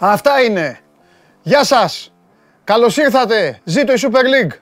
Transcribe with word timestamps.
Πάμε! 0.00 0.12
Αυτά 0.12 0.42
είναι. 0.42 0.78
Γεια 1.42 1.64
σας. 1.64 2.12
Καλώς 2.64 2.96
ήρθατε. 2.96 3.60
Ζήτω 3.64 3.92
η 3.92 3.96
Super 4.00 4.24
League. 4.24 4.56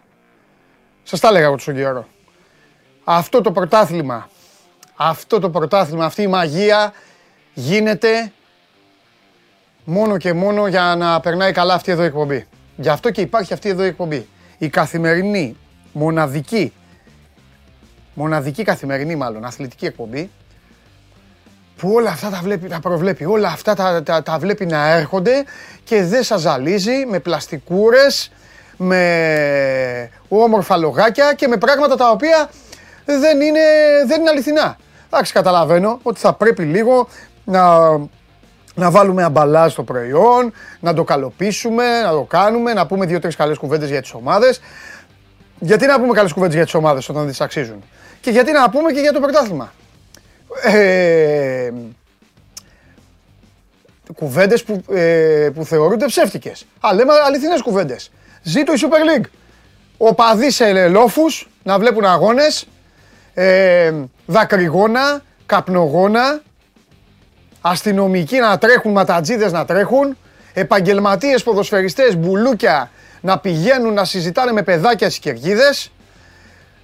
Σας 1.02 1.20
τα 1.20 1.28
έλεγα 1.28 1.45
εγώ 1.45 1.55
τόσο 1.55 1.73
καιρό. 1.73 2.09
Αυτό 3.05 3.41
το 3.41 3.52
πρωτάθλημα, 3.52 4.28
αυτό 4.97 5.38
το 5.38 5.51
πρωτάθλημα, 5.51 6.05
αυτή 6.05 6.23
η 6.23 6.27
μαγεία 6.27 6.92
γίνεται 7.55 8.33
μόνο 9.84 10.16
και 10.16 10.33
μόνο 10.33 10.66
για 10.66 10.95
να 10.98 11.20
περνάει 11.20 11.52
καλά 11.52 11.75
αυτή 11.75 11.91
εδώ 11.91 12.02
η 12.02 12.06
εκπομπή. 12.06 12.47
Γι' 12.77 12.89
αυτό 12.89 13.11
και 13.11 13.20
υπάρχει 13.20 13.52
αυτή 13.52 13.69
εδώ 13.69 13.84
η 13.84 13.86
εκπομπή. 13.86 14.28
Η 14.59 14.69
καθημερινή, 14.69 15.56
μοναδική, 15.92 16.73
μοναδική 18.14 18.62
καθημερινή 18.62 19.16
μάλλον, 19.16 19.45
αθλητική 19.45 19.86
εκπομπή, 19.86 20.30
που 21.78 21.92
όλα 21.92 22.10
αυτά 22.10 22.28
τα, 22.28 22.41
βλέπει, 22.42 22.68
τα 22.68 22.80
προβλέπει, 22.80 23.24
όλα 23.24 23.48
αυτά 23.48 23.74
τα, 23.74 24.02
τα, 24.02 24.23
τα 24.23 24.38
βλέπει 24.38 24.66
να 24.66 24.91
έρχονται 24.92 25.44
και 25.84 26.02
δεν 26.05 26.22
σας 26.22 26.41
ζαλίζει 26.41 27.06
με 27.08 27.19
πλαστικούρες, 27.19 28.33
με 28.77 30.11
όμορφα 30.28 30.77
λογάκια 30.77 31.33
και 31.33 31.48
με 31.48 31.56
πράγματα 31.56 31.97
τα 31.97 32.11
οποία 32.11 32.50
δεν 33.05 33.41
είναι, 33.41 33.61
δεν 34.06 34.20
είναι 34.20 34.30
αληθινά. 34.30 34.77
Εντάξει, 35.11 35.33
καταλαβαίνω 35.33 35.98
ότι 36.02 36.20
θα 36.20 36.33
πρέπει 36.33 36.62
λίγο 36.62 37.08
να, 37.44 37.89
να 38.74 38.91
βάλουμε 38.91 39.22
αμπαλά 39.22 39.69
στο 39.69 39.83
προϊόν, 39.83 40.52
να 40.80 40.95
το 40.95 41.05
καλοπίσουμε, 41.05 42.00
να 42.00 42.11
το 42.11 42.22
κάνουμε, 42.22 42.72
να 42.72 42.86
πούμε 42.86 43.06
δύο-τρεις 43.06 43.36
καλές 43.36 43.58
κουβέντες 43.58 43.89
για 43.89 44.00
τις 44.00 44.14
ομάδες. 44.14 44.61
Γιατί 45.58 45.86
να 45.86 46.00
πούμε 46.00 46.12
καλές 46.12 46.33
κουβέντες 46.33 46.55
για 46.55 46.64
τις 46.64 46.74
ομάδες 46.74 47.08
όταν 47.08 47.22
δεν 47.22 47.30
τις 47.30 47.41
αξίζουν; 47.41 47.84
Και 48.20 48.30
γιατί 48.30 48.52
να 48.52 48.70
πούμε 48.70 48.92
και 48.92 49.00
για 49.00 49.12
το 49.12 49.20
πρωτάθλημα; 49.20 49.72
Ε, 50.62 51.70
κουβέντες 54.14 54.64
που, 54.64 54.84
ε, 54.94 55.50
που 55.55 55.64
θεωρούνται 55.64 56.06
ψεύτικες. 56.06 56.66
Α, 56.80 56.94
λέμε 56.94 57.12
αληθινές 57.27 57.62
κουβέντες. 57.62 58.10
Ζήτω 58.42 58.72
η 58.72 58.77
Super 58.80 59.20
League. 59.20 59.27
Οπαδοί 59.96 60.50
σε 60.50 60.88
λόφους 60.88 61.48
να 61.62 61.78
βλέπουν 61.78 62.05
αγώνες, 62.05 62.66
ε, 63.34 63.92
δακρυγόνα, 64.27 65.22
καπνογόνα, 65.46 66.42
αστυνομικοί 67.60 68.38
να 68.38 68.58
τρέχουν, 68.58 68.92
ματατζίδες 68.92 69.52
να 69.52 69.64
τρέχουν, 69.64 70.16
επαγγελματίες 70.52 71.42
ποδοσφαιριστές, 71.42 72.16
μπουλούκια 72.16 72.90
να 73.20 73.38
πηγαίνουν 73.38 73.92
να 73.92 74.05
συζητάνε 74.05 74.52
με 74.52 74.62
παιδάκια 74.62 75.06
στις 75.06 75.18
κερκίδες, 75.18 75.92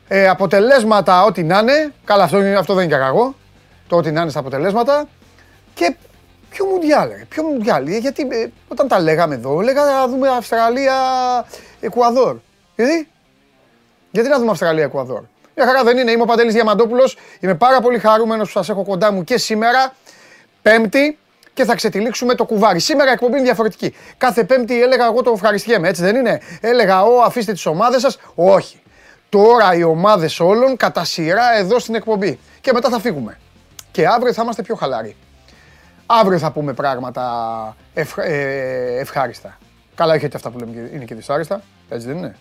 ε, 0.09 0.29
αποτελέσματα 0.29 1.25
ό,τι 1.25 1.43
να 1.43 1.59
είναι, 1.59 1.93
καλά 2.05 2.25
αυτό, 2.25 2.39
αυτό 2.59 2.75
δεν 2.75 2.85
είναι 2.85 2.97
κακό, 2.97 3.35
το 3.95 4.01
ότι 4.01 4.11
να 4.11 4.21
είναι 4.21 4.31
στα 4.31 4.39
αποτελέσματα 4.39 5.09
και 5.75 5.97
ποιο 6.51 6.65
μουντιάλ, 6.67 7.09
ποιο 7.29 7.43
μουντιάλ, 7.43 7.87
ε, 7.87 7.99
γιατί 7.99 8.29
ε, 8.31 8.47
όταν 8.69 8.89
τα 8.89 9.01
λέγαμε 9.01 9.35
εδώ, 9.35 9.61
λέγαμε 9.61 9.91
να 9.91 10.09
δούμε 10.09 10.29
Αυστραλία, 10.29 10.95
Εκουαδόρ. 11.81 12.37
Γιατί, 12.77 13.09
γιατί 14.11 14.29
να 14.29 14.39
δούμε 14.39 14.51
Αυστραλία, 14.51 14.85
Εκουαδόρ; 14.85 15.23
Μια 15.57 15.67
χαρά 15.67 15.85
δεν 15.85 15.99
είναι. 15.99 16.11
Είμαι 16.11 16.23
ο 16.23 16.25
Παντελής 16.25 16.53
Διαμαντόπουλος. 16.55 17.17
Είμαι 17.41 17.55
πάρα 17.55 17.81
πολύ 17.81 17.99
χαρούμενος 17.99 18.47
που 18.47 18.59
σας 18.59 18.69
έχω 18.69 18.85
κοντά 18.85 19.13
μου 19.13 19.25
και 19.25 19.39
σήμερα, 19.39 19.95
Πέμπτη, 20.63 21.19
και 21.55 21.65
θα 21.65 21.75
ξετυλίξουμε 21.75 22.35
το 22.35 22.45
κουβάρι. 22.45 22.81
Σήμερα 22.81 23.11
η 23.11 23.13
εκπομπή 23.13 23.33
είναι 23.33 23.45
διαφορετική. 23.45 23.95
Κάθε 24.19 24.45
Πέμπτη 24.45 24.83
έλεγα 24.83 25.05
εγώ 25.05 25.23
το 25.23 25.31
ευχαριστιέμαι, 25.35 25.89
έτσι 25.89 26.03
δεν 26.03 26.17
είναι; 26.17 26.41
Έλεγα, 26.61 27.03
Ω, 27.03 27.21
αφήστε 27.21 27.53
τις 27.53 27.67
ομάδες 27.67 28.01
σας. 28.01 28.19
Όχι. 28.35 28.83
Τώρα 29.29 29.75
οι 29.75 29.83
ομάδες 29.83 30.41
όλων 30.41 30.77
κατά 30.77 31.05
σειρά 31.05 31.57
εδώ 31.57 31.79
στην 31.79 31.95
εκπομπή. 31.95 32.39
Και 32.61 32.73
μετά 32.73 32.89
θα 32.89 33.01
φύγουμε. 33.01 33.39
Και 33.95 34.07
αύριο 34.07 34.33
θα 34.33 34.43
είμαστε 34.43 34.63
πιο 34.63 34.75
χαλαροί. 34.75 35.17
Αύριο 36.07 36.39
θα 36.39 36.53
πούμε 36.53 36.73
πράγματα 36.73 37.77
ευχ, 37.95 38.19
ε, 38.19 38.99
ευχάριστα. 38.99 39.59
Καλά, 39.95 40.15
έχετε 40.15 40.37
αυτά 40.37 40.51
που 40.51 40.59
λέμε, 40.59 40.91
είναι 40.95 41.05
και 41.05 41.15
δυσάριστα. 41.15 41.63
Έτσι 41.89 42.07
δεν 42.07 42.17
είναι. 42.17 42.37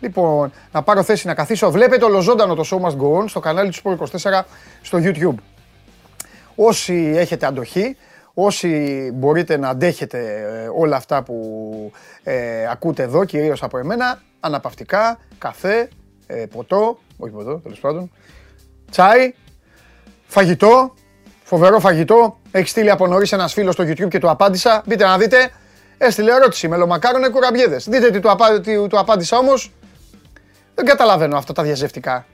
Λοιπόν, 0.00 0.52
να 0.72 0.82
πάρω 0.82 1.02
θέση 1.02 1.26
να 1.26 1.34
καθίσω. 1.34 1.70
Βλέπετε 1.70 2.04
ολοζώντανο 2.04 2.54
το 2.54 2.64
Show 2.70 2.80
Must 2.86 2.96
Go 2.96 3.22
On 3.22 3.24
στο 3.28 3.40
κανάλι 3.40 3.70
του 3.70 3.98
Sport24 3.98 4.42
στο 4.82 4.98
YouTube. 5.02 5.34
Όσοι 6.54 7.12
έχετε 7.16 7.46
αντοχή, 7.46 7.96
όσοι 8.34 9.10
μπορείτε 9.14 9.56
να 9.56 9.68
αντέχετε 9.68 10.18
ε, 10.64 10.68
όλα 10.76 10.96
αυτά 10.96 11.22
που 11.22 11.92
ε, 12.22 12.68
ακούτε 12.70 13.02
εδώ, 13.02 13.24
κυρίως 13.24 13.62
από 13.62 13.78
εμένα, 13.78 14.22
αναπαυτικά, 14.40 15.18
καφέ, 15.38 15.88
ε, 16.26 16.46
ποτό, 16.50 16.98
όχι 17.16 17.32
ποτό, 17.32 17.58
τέλος 17.58 17.80
πάντων, 17.80 18.10
τσάι, 18.90 19.34
φαγητό, 20.26 20.94
φοβερό 21.44 21.80
φαγητό. 21.80 22.38
Έχει 22.50 22.68
στείλει 22.68 22.90
από 22.90 23.06
νωρίς 23.06 23.32
ένας 23.32 23.52
φίλος 23.52 23.74
στο 23.74 23.84
YouTube 23.84 24.08
και 24.08 24.18
του 24.18 24.30
απάντησα. 24.30 24.82
Μπείτε 24.86 25.04
να 25.04 25.18
δείτε. 25.18 25.50
Έστειλε 25.98 26.32
ερώτηση, 26.34 26.68
μελομακάρονα 26.68 27.30
κουραμπιέδες. 27.30 27.88
Δείτε 27.88 28.10
τι 28.10 28.20
του, 28.20 28.30
απα... 28.30 28.60
τι 28.60 28.88
του 28.88 28.98
απάντησα 28.98 29.38
όμως. 29.38 29.72
Δεν 30.74 30.84
καταλαβαίνω 30.84 31.36
αυτά 31.36 31.52
τα 31.52 31.62
διαζευτικά. 31.62 32.26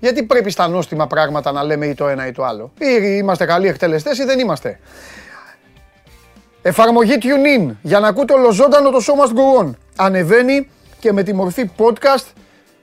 Γιατί 0.00 0.22
πρέπει 0.22 0.50
στα 0.50 0.68
νόστιμα 0.68 1.06
πράγματα 1.06 1.52
να 1.52 1.62
λέμε 1.62 1.86
ή 1.86 1.94
το 1.94 2.08
ένα 2.08 2.26
ή 2.26 2.32
το 2.32 2.44
άλλο. 2.44 2.72
Ή 2.78 2.86
είμαστε 3.00 3.44
καλοί 3.44 3.68
εκτελεστές 3.68 4.18
ή 4.18 4.24
δεν 4.24 4.38
είμαστε. 4.38 4.80
Εφαρμογή 6.62 7.18
TuneIn 7.22 7.70
για 7.82 8.00
να 8.00 8.08
ακούτε 8.08 8.32
ολοζώντανο 8.32 8.90
το 8.90 8.98
Show 9.06 9.24
Must 9.24 9.32
Go 9.36 9.64
On. 9.64 9.70
Ανεβαίνει 9.96 10.70
και 10.98 11.12
με 11.12 11.22
τη 11.22 11.34
μορφή 11.34 11.70
podcast 11.78 12.24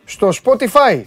στο 0.05 0.31
Spotify. 0.43 1.03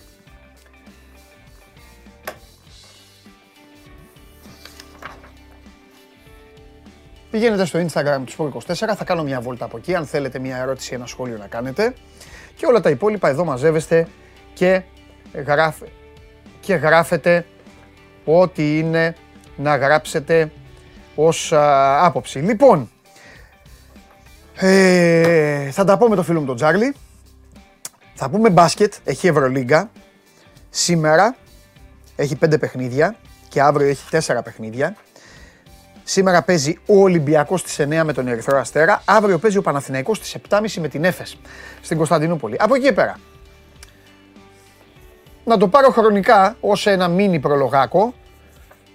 Πηγαίνετε 7.31 7.65
στο 7.65 7.79
Instagram 7.79 8.21
του 8.25 8.53
Sport24, 8.53 8.73
θα 8.97 9.05
κάνω 9.05 9.23
μια 9.23 9.41
βόλτα 9.41 9.65
από 9.65 9.77
εκεί, 9.77 9.95
αν 9.95 10.07
θέλετε 10.07 10.39
μια 10.39 10.57
ερώτηση 10.57 10.93
ή 10.93 10.97
ένα 10.97 11.07
σχόλιο 11.07 11.37
να 11.37 11.47
κάνετε. 11.47 11.95
Και 12.57 12.67
όλα 12.67 12.81
τα 12.81 12.91
υπόλοιπα 12.91 13.29
εδώ 13.29 13.45
μαζεύεστε 13.45 14.09
και, 14.55 14.83
γράφε, 15.47 15.87
και 16.61 16.75
γράφετε 16.75 17.47
ό,τι 18.25 18.79
είναι 18.79 19.15
να 19.57 19.77
γράψετε 19.77 20.51
ως 21.15 21.53
α, 21.53 22.05
άποψη. 22.05 22.39
Λοιπόν, 22.39 22.91
ε, 24.55 25.71
θα 25.71 25.85
τα 25.85 25.97
πω 25.97 26.09
με 26.09 26.17
το 26.17 26.23
φίλο 26.23 26.41
μου 26.41 26.47
τον 26.47 26.57
Τζάρλι. 26.57 26.95
Θα 28.15 28.31
πούμε 28.31 28.51
μπάσκετ, 28.51 28.95
έχει 29.05 29.27
Ευρωλίγκα. 29.27 29.91
Σήμερα 30.71 31.37
έχει 32.17 32.37
πέντε 32.37 32.59
παιχνίδια 32.59 33.17
και 33.49 33.63
αύριο 33.63 33.89
έχει 33.89 34.11
τέσσερα 34.11 34.43
παιχνίδια. 34.43 34.97
Σήμερα 36.11 36.43
παίζει 36.43 36.79
ο 36.87 37.01
Ολυμπιακός 37.01 37.61
στι 37.61 37.87
9 37.91 38.03
με 38.05 38.13
τον 38.13 38.29
Ερυθρό 38.29 38.59
Αστέρα. 38.59 39.03
Αύριο 39.05 39.39
παίζει 39.39 39.57
ο 39.57 39.63
Παναθηναϊκός 39.63 40.17
στι 40.17 40.41
7.30 40.49 40.61
με 40.81 40.89
την 40.89 41.05
Έφες 41.05 41.39
στην 41.83 41.97
Κωνσταντινούπολη. 41.97 42.57
Από 42.59 42.75
εκεί 42.75 42.85
και 42.85 42.93
πέρα. 42.93 43.19
Να 45.45 45.57
το 45.57 45.69
πάρω 45.69 45.91
χρονικά 45.91 46.57
ως 46.61 46.87
ένα 46.87 47.09
μίνι 47.09 47.39
προλογάκο. 47.39 48.15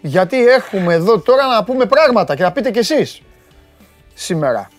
Γιατί 0.02 0.48
έχουμε 0.48 0.94
εδώ 0.94 1.20
τώρα 1.20 1.48
να 1.48 1.64
πούμε 1.64 1.86
πράγματα 1.86 2.36
και 2.36 2.44
να 2.44 2.52
πείτε 2.52 2.72
κι 2.72 2.80
εσείς 2.80 3.22
σήμερα. 4.14 4.70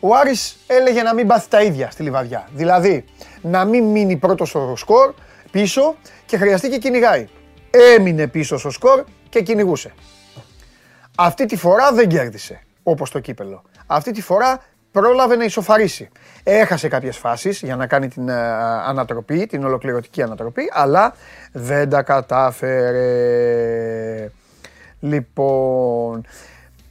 Ο 0.00 0.14
Άρης 0.14 0.56
έλεγε 0.66 1.02
να 1.02 1.14
μην 1.14 1.26
πάθει 1.26 1.48
τα 1.48 1.62
ίδια 1.62 1.90
στη 1.90 2.02
Λιβαδιά. 2.02 2.48
Δηλαδή, 2.52 3.04
να 3.42 3.64
μην 3.64 3.84
μείνει 3.84 4.16
πρώτος 4.16 4.48
στο 4.48 4.74
σκορ 4.76 5.14
πίσω 5.50 5.94
και 6.26 6.36
χρειαστεί 6.36 6.68
και 6.68 6.78
κυνηγάει 6.78 7.28
έμεινε 7.70 8.26
πίσω 8.26 8.58
στο 8.58 8.70
σκορ 8.70 9.04
και 9.28 9.42
κυνηγούσε. 9.42 9.92
Αυτή 11.16 11.46
τη 11.46 11.56
φορά 11.56 11.92
δεν 11.92 12.08
κέρδισε, 12.08 12.60
όπως 12.82 13.10
το 13.10 13.20
κύπελο. 13.20 13.62
Αυτή 13.86 14.10
τη 14.10 14.22
φορά 14.22 14.62
πρόλαβε 14.92 15.36
να 15.36 15.44
ισοφαρίσει. 15.44 16.08
Έχασε 16.42 16.88
κάποιες 16.88 17.16
φάσεις 17.16 17.60
για 17.62 17.76
να 17.76 17.86
κάνει 17.86 18.08
την 18.08 18.28
ε, 18.28 18.34
ανατροπή, 18.86 19.46
την 19.46 19.64
ολοκληρωτική 19.64 20.22
ανατροπή, 20.22 20.70
αλλά 20.72 21.14
δεν 21.52 21.88
τα 21.88 22.02
κατάφερε. 22.02 23.00
Λοιπόν, 25.00 26.26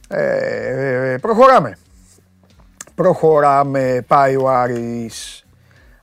ε, 0.08 1.16
προχωράμε. 1.20 1.76
Προχωράμε, 2.94 4.04
πάει 4.06 4.36
ο 4.36 4.48
Άρης. 4.48 5.44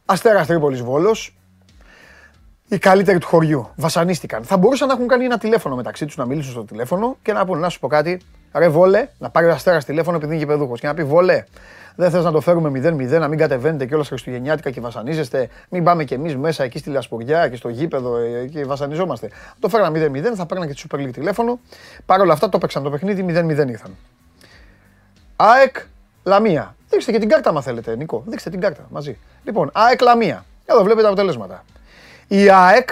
Αστέρας 0.06 0.48
Τρίπολης 0.48 0.82
Βόλος, 0.82 1.37
οι 2.68 2.78
καλύτεροι 2.78 3.18
του 3.18 3.28
χωριού. 3.28 3.70
Βασανίστηκαν. 3.76 4.44
Θα 4.44 4.58
μπορούσαν 4.58 4.88
να 4.88 4.94
έχουν 4.94 5.08
κάνει 5.08 5.26
ένα 5.26 5.38
τηλέφωνο 5.38 5.76
μεταξύ 5.76 6.06
τους, 6.06 6.18
να 6.18 6.26
μιλήσουν 6.26 6.52
στο 6.52 6.64
τηλέφωνο 6.64 7.18
και 7.22 7.34
να 7.34 7.46
πούνε: 7.46 7.60
Να 7.60 7.70
σου 7.70 7.80
πω 7.80 7.88
κάτι, 7.88 8.22
ρε 8.54 8.70
βόλε, 8.70 9.08
να 9.18 9.30
πάρει 9.30 9.46
ο 9.48 9.52
αστέρας 9.52 9.86
τηλέφωνο 9.86 10.18
επειδή 10.18 10.32
είναι 10.34 10.42
γηπεδούχος 10.44 10.80
και 10.80 10.88
να 10.88 10.94
πει: 10.94 11.04
Βόλε, 11.04 11.44
δεν 11.96 12.12
θες 12.12 12.24
να 12.24 12.32
το 12.32 12.42
φέρουμε 12.42 12.70
0-0, 12.70 13.20
να 13.20 13.28
μην 13.28 13.38
κατεβαίνετε 13.38 13.86
κιόλα 13.86 14.04
Χριστουγεννιάτικα 14.04 14.70
και 14.70 14.82
βασανίζεστε. 14.82 15.50
Μην 15.70 15.84
πάμε 15.84 16.04
κι 16.04 16.14
εμείς 16.14 16.36
μέσα 16.36 16.64
εκεί 16.64 16.78
στη 16.78 16.90
Λασπουριά 16.90 17.50
και 17.50 17.56
στο 17.56 17.70
γήπεδο 17.70 18.18
ε, 18.18 18.48
και 18.48 18.66
βασανιζόμαστε. 18.66 19.30
Το 19.60 19.70
φέραμε 19.70 20.12
0-0, 20.14 20.22
θα 20.36 20.46
παίρναν 20.46 20.68
και 20.68 20.74
τη 20.74 20.82
Super 20.90 20.96
League 20.96 21.14
τηλέφωνο. 21.14 21.60
Παρ' 22.06 22.22
όλα 22.22 22.34
αυτά 22.34 22.50
το 22.50 22.58
παίξαν 22.58 22.84
το 22.84 22.90
παιχνίδι 22.90 23.26
0-0 23.28 23.68
ήρθαν. 23.70 23.96
ΑΕΚ 25.36 25.76
Λαμία. 26.24 26.76
Δείξτε 26.90 27.12
και 27.12 27.20
την 27.20 27.30
κάρτα, 27.30 27.52
μα 27.52 27.62
θέλετε, 27.62 27.96
Νικό. 27.96 28.24
Δείξτε 28.28 28.50
την 28.50 28.60
κάρτα 28.60 28.88
μαζί. 28.90 29.18
Λοιπόν, 29.44 29.70
ΑΕΚ 29.74 30.02
Λαμία. 30.02 30.46
Εδώ 30.66 30.80
βλέπετε 30.80 31.02
τα 31.02 31.08
αποτελέσματα. 31.08 31.64
Η 32.28 32.50
ΑΕΚ, 32.50 32.90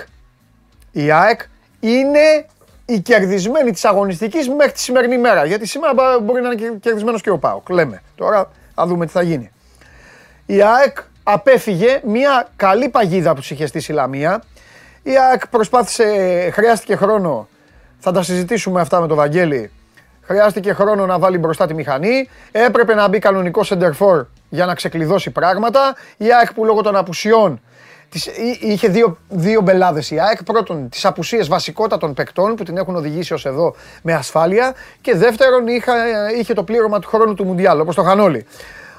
η 0.92 1.12
ΑΕΚ 1.12 1.42
είναι 1.80 2.46
οι 2.86 3.00
κερδισμένοι 3.00 3.72
της 3.72 3.86
αγωνιστικής 3.86 4.50
μέχρι 4.50 4.72
τη 4.72 4.80
σημερινή 4.80 5.18
μέρα. 5.18 5.46
Γιατί 5.46 5.68
σήμερα 5.68 6.20
μπορεί 6.22 6.42
να 6.42 6.52
είναι 6.52 6.78
κερδισμένος 6.82 7.22
και 7.22 7.30
ο 7.30 7.38
Πάοκ. 7.38 7.70
Λέμε. 7.70 8.02
Τώρα 8.16 8.52
θα 8.76 8.86
δούμε 8.86 9.06
τι 9.06 9.12
θα 9.12 9.22
γίνει. 9.22 9.52
Η 10.46 10.62
ΑΕΚ 10.62 10.98
απέφυγε 11.24 12.02
μια 12.04 12.48
καλή 12.56 12.90
παγίδα 12.90 13.34
που 13.34 13.42
είχε 13.50 13.66
στήσει 13.66 13.92
η 13.92 13.96
Λαμία. 13.96 14.44
Η 15.04 15.18
ΑΕΚ 15.18 15.48
προσπάθησε, 15.48 16.06
χρειάστηκε 16.54 16.96
χρόνο. 16.96 17.48
Θα 18.00 18.12
τα 18.12 18.24
συζητήσουμε 18.24 18.82
αυτά 18.82 19.02
με 19.02 19.08
τον 19.08 19.18
Βαγγέλη. 19.18 19.72
Χρειάστηκε 20.22 20.74
χρόνο 20.74 21.06
να 21.06 21.20
βάλει 21.20 21.38
μπροστά 21.38 21.68
τη 21.68 21.74
μηχανή. 21.74 22.30
Έπρεπε 22.52 22.94
να 22.94 23.08
μπει 23.08 23.20
κανονικό 23.20 23.64
σεντερφόρ 23.64 24.26
για 24.50 24.66
να 24.66 24.76
ξεκλειδώσει 24.76 25.30
πράγματα. 25.30 25.96
Η 26.18 26.34
ΑΕΚ 26.34 26.54
που 26.54 26.66
λόγω 26.66 26.82
των 26.82 26.96
απουσιών 26.96 27.62
είχε 28.60 28.88
δύο, 28.88 29.18
δύο 29.30 29.62
μπελάδες 29.62 30.12
η 30.12 30.20
ΑΕΚ. 30.20 30.44
Πρώτον, 30.44 30.90
τις 30.90 31.06
απουσίες 31.06 31.48
βασικότατων 31.48 32.14
παικτών 32.14 32.56
που 32.56 32.64
την 32.64 32.78
έχουν 32.78 32.96
οδηγήσει 32.96 33.34
ως 33.34 33.46
εδώ 33.46 33.76
με 34.02 34.14
ασφάλεια. 34.14 34.76
Και 35.02 35.16
δεύτερον, 35.16 35.68
είχε, 35.68 35.92
είχε 36.38 36.54
το 36.54 36.64
πλήρωμα 36.64 37.00
του 37.00 37.08
χρόνου 37.08 37.34
του 37.34 37.46
Μουντιάλ, 37.46 37.80
όπως 37.80 37.96
το 37.96 38.02
είχαν 38.02 38.20
όλοι. 38.20 38.46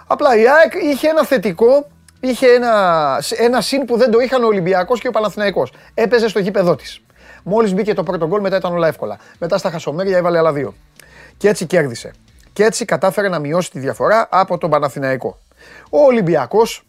Απλά 0.07 0.37
η 0.37 0.49
ΑΕΚ 0.49 0.75
είχε 0.83 1.09
ένα 1.09 1.25
θετικό, 1.25 1.87
είχε 2.21 2.47
ένα, 2.47 3.23
ένα 3.39 3.61
συν 3.61 3.85
που 3.85 3.97
δεν 3.97 4.11
το 4.11 4.19
είχαν 4.19 4.45
ο 4.45 4.47
Ολυμπιακός 4.47 5.01
και 5.01 5.09
ο 5.09 5.11
Παναθηναϊκός. 5.11 5.73
Έπαιζε 5.95 6.29
στο 6.29 6.39
γήπεδό 6.39 6.77
της. 6.77 7.01
Μόλις 7.43 7.75
μπήκε 7.75 7.95
το 7.95 8.03
πρώτο 8.03 8.27
γκολ, 8.27 8.41
μετά 8.41 8.57
ήταν 8.57 8.73
όλα 8.73 8.89
εύκολα. 8.89 9.19
Μετά 9.39 9.59
στα 9.59 9.71
χασομέρια 9.71 10.17
έβαλε 10.17 10.39
άλλα 10.39 10.53
δύο. 10.53 10.75
Και 11.37 11.49
έτσι 11.49 11.67
κέρδισε. 11.67 12.13
Και 12.53 12.65
έτσι 12.65 12.85
κατάφερε 12.85 13.29
να 13.29 13.39
μειώσει 13.39 13.71
τη 13.71 13.79
διαφορά 13.79 14.29
από 14.31 14.59
τον 14.59 14.71
Παναθηναϊκό. 14.71 15.39
Ο 15.91 15.99
Ολυμπιακός 15.99 16.85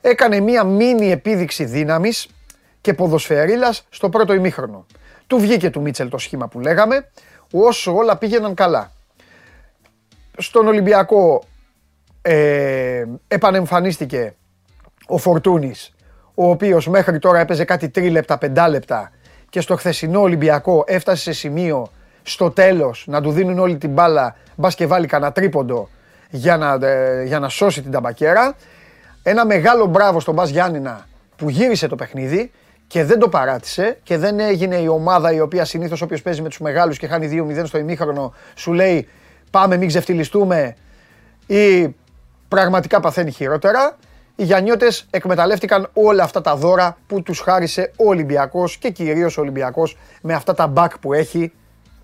έκανε 0.00 0.40
μία 0.40 0.64
μίνι 0.64 1.10
επίδειξη 1.10 1.64
δύναμης 1.64 2.28
και 2.80 2.94
ποδοσφαιρίλας 2.94 3.86
στο 3.90 4.08
πρώτο 4.08 4.32
ημίχρονο. 4.32 4.86
Του 5.26 5.38
βγήκε 5.38 5.70
του 5.70 5.80
Μίτσελ 5.80 6.08
το 6.08 6.18
σχήμα 6.18 6.48
που 6.48 6.60
λέγαμε, 6.60 7.10
όσο 7.52 7.94
όλα 7.94 8.16
πήγαιναν 8.16 8.54
καλά. 8.54 8.92
Στον 10.38 10.66
Ολυμπιακό 10.66 11.42
ε, 12.22 13.04
επανεμφανίστηκε 13.28 14.34
ο 15.06 15.18
Φορτούνης, 15.18 15.94
ο 16.34 16.50
οποίος 16.50 16.88
μέχρι 16.88 17.18
τώρα 17.18 17.38
έπαιζε 17.38 17.64
κάτι 17.64 17.88
τρίλεπτα, 17.88 18.38
πεντάλεπτα 18.38 19.12
και 19.50 19.60
στο 19.60 19.76
χθεσινό 19.76 20.20
Ολυμπιακό 20.20 20.84
έφτασε 20.86 21.22
σε 21.22 21.32
σημείο 21.32 21.86
στο 22.22 22.50
τέλος 22.50 23.04
να 23.06 23.20
του 23.20 23.30
δίνουν 23.30 23.58
όλη 23.58 23.76
την 23.76 23.90
μπάλα, 23.90 24.36
μπας 24.56 24.74
και 24.74 24.86
βάλει 24.86 25.06
κανένα 25.06 25.32
τρίποντο 25.32 25.88
για 26.30 26.56
να, 26.56 26.86
ε, 26.86 27.22
για 27.24 27.38
να 27.38 27.48
σώσει 27.48 27.82
την 27.82 27.90
ταμπακέρα. 27.90 28.54
Ένα 29.28 29.46
μεγάλο 29.46 29.86
μπράβο 29.86 30.20
στον 30.20 30.34
Μπας 30.34 30.50
Γιάννηνα 30.50 31.06
που 31.36 31.50
γύρισε 31.50 31.86
το 31.86 31.96
παιχνίδι 31.96 32.50
και 32.86 33.04
δεν 33.04 33.18
το 33.18 33.28
παράτησε 33.28 33.98
και 34.02 34.18
δεν 34.18 34.40
έγινε 34.40 34.76
η 34.76 34.88
ομάδα 34.88 35.32
η 35.32 35.40
οποία 35.40 35.64
συνήθως 35.64 36.02
όποιος 36.02 36.22
παίζει 36.22 36.42
με 36.42 36.48
τους 36.48 36.60
μεγάλους 36.60 36.98
και 36.98 37.06
χάνει 37.06 37.44
2-0 37.60 37.62
στο 37.66 37.78
ημίχρονο 37.78 38.34
σου 38.54 38.72
λέει 38.72 39.08
πάμε 39.50 39.76
μην 39.76 39.88
ξεφτυλιστούμε 39.88 40.76
ή 41.46 41.94
πραγματικά 42.48 43.00
παθαίνει 43.00 43.30
χειρότερα. 43.30 43.96
Οι 44.36 44.44
Γιαννιώτες 44.44 45.06
εκμεταλλεύτηκαν 45.10 45.88
όλα 45.92 46.22
αυτά 46.22 46.40
τα 46.40 46.56
δώρα 46.56 46.96
που 47.06 47.22
τους 47.22 47.40
χάρισε 47.40 47.92
ο 47.96 48.08
Ολυμπιακός 48.08 48.76
και 48.76 48.90
κυρίως 48.90 49.38
ο 49.38 49.40
Ολυμπιακός 49.40 49.96
με 50.22 50.34
αυτά 50.34 50.54
τα 50.54 50.66
μπακ 50.66 50.98
που 50.98 51.12
έχει 51.12 51.52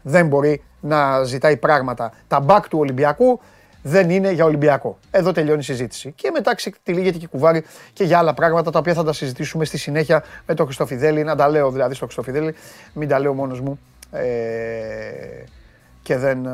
δεν 0.03 0.27
μπορεί 0.27 0.62
να 0.81 1.25
ζητάει 1.25 1.56
πράγματα. 1.56 2.12
Τα 2.29 2.41
μπακ 2.41 2.69
του 2.69 2.79
Ολυμπιακού 2.79 3.41
δεν 3.86 4.10
είναι 4.10 4.31
για 4.31 4.44
Ολυμπιακό. 4.44 4.98
Εδώ 5.10 5.32
τελειώνει 5.32 5.58
η 5.58 5.62
συζήτηση. 5.62 6.12
Και 6.12 6.31
μετά 6.31 6.54
ξετυλίγεται 6.54 7.19
και 7.19 7.26
κουβάρι 7.26 7.64
και 7.92 8.04
για 8.04 8.19
άλλα 8.19 8.34
πράγματα 8.34 8.70
τα 8.70 8.78
οποία 8.78 8.94
θα 8.94 9.04
τα 9.04 9.12
συζητήσουμε 9.12 9.64
στη 9.64 9.78
συνέχεια 9.78 10.25
με 10.46 10.54
τον 10.54 10.66
Χριστοφιδέλη. 10.66 11.22
Να 11.22 11.36
τα 11.36 11.48
λέω 11.48 11.70
δηλαδή 11.70 11.94
στο 11.94 12.04
Χριστοφιδέλη, 12.04 12.54
μην 12.92 13.08
τα 13.08 13.19
λέω 13.19 13.34
μόνος 13.34 13.60
μου. 13.60 13.78
Ε, 14.10 14.25
και 16.02 16.16
δεν, 16.16 16.46
ε, 16.46 16.50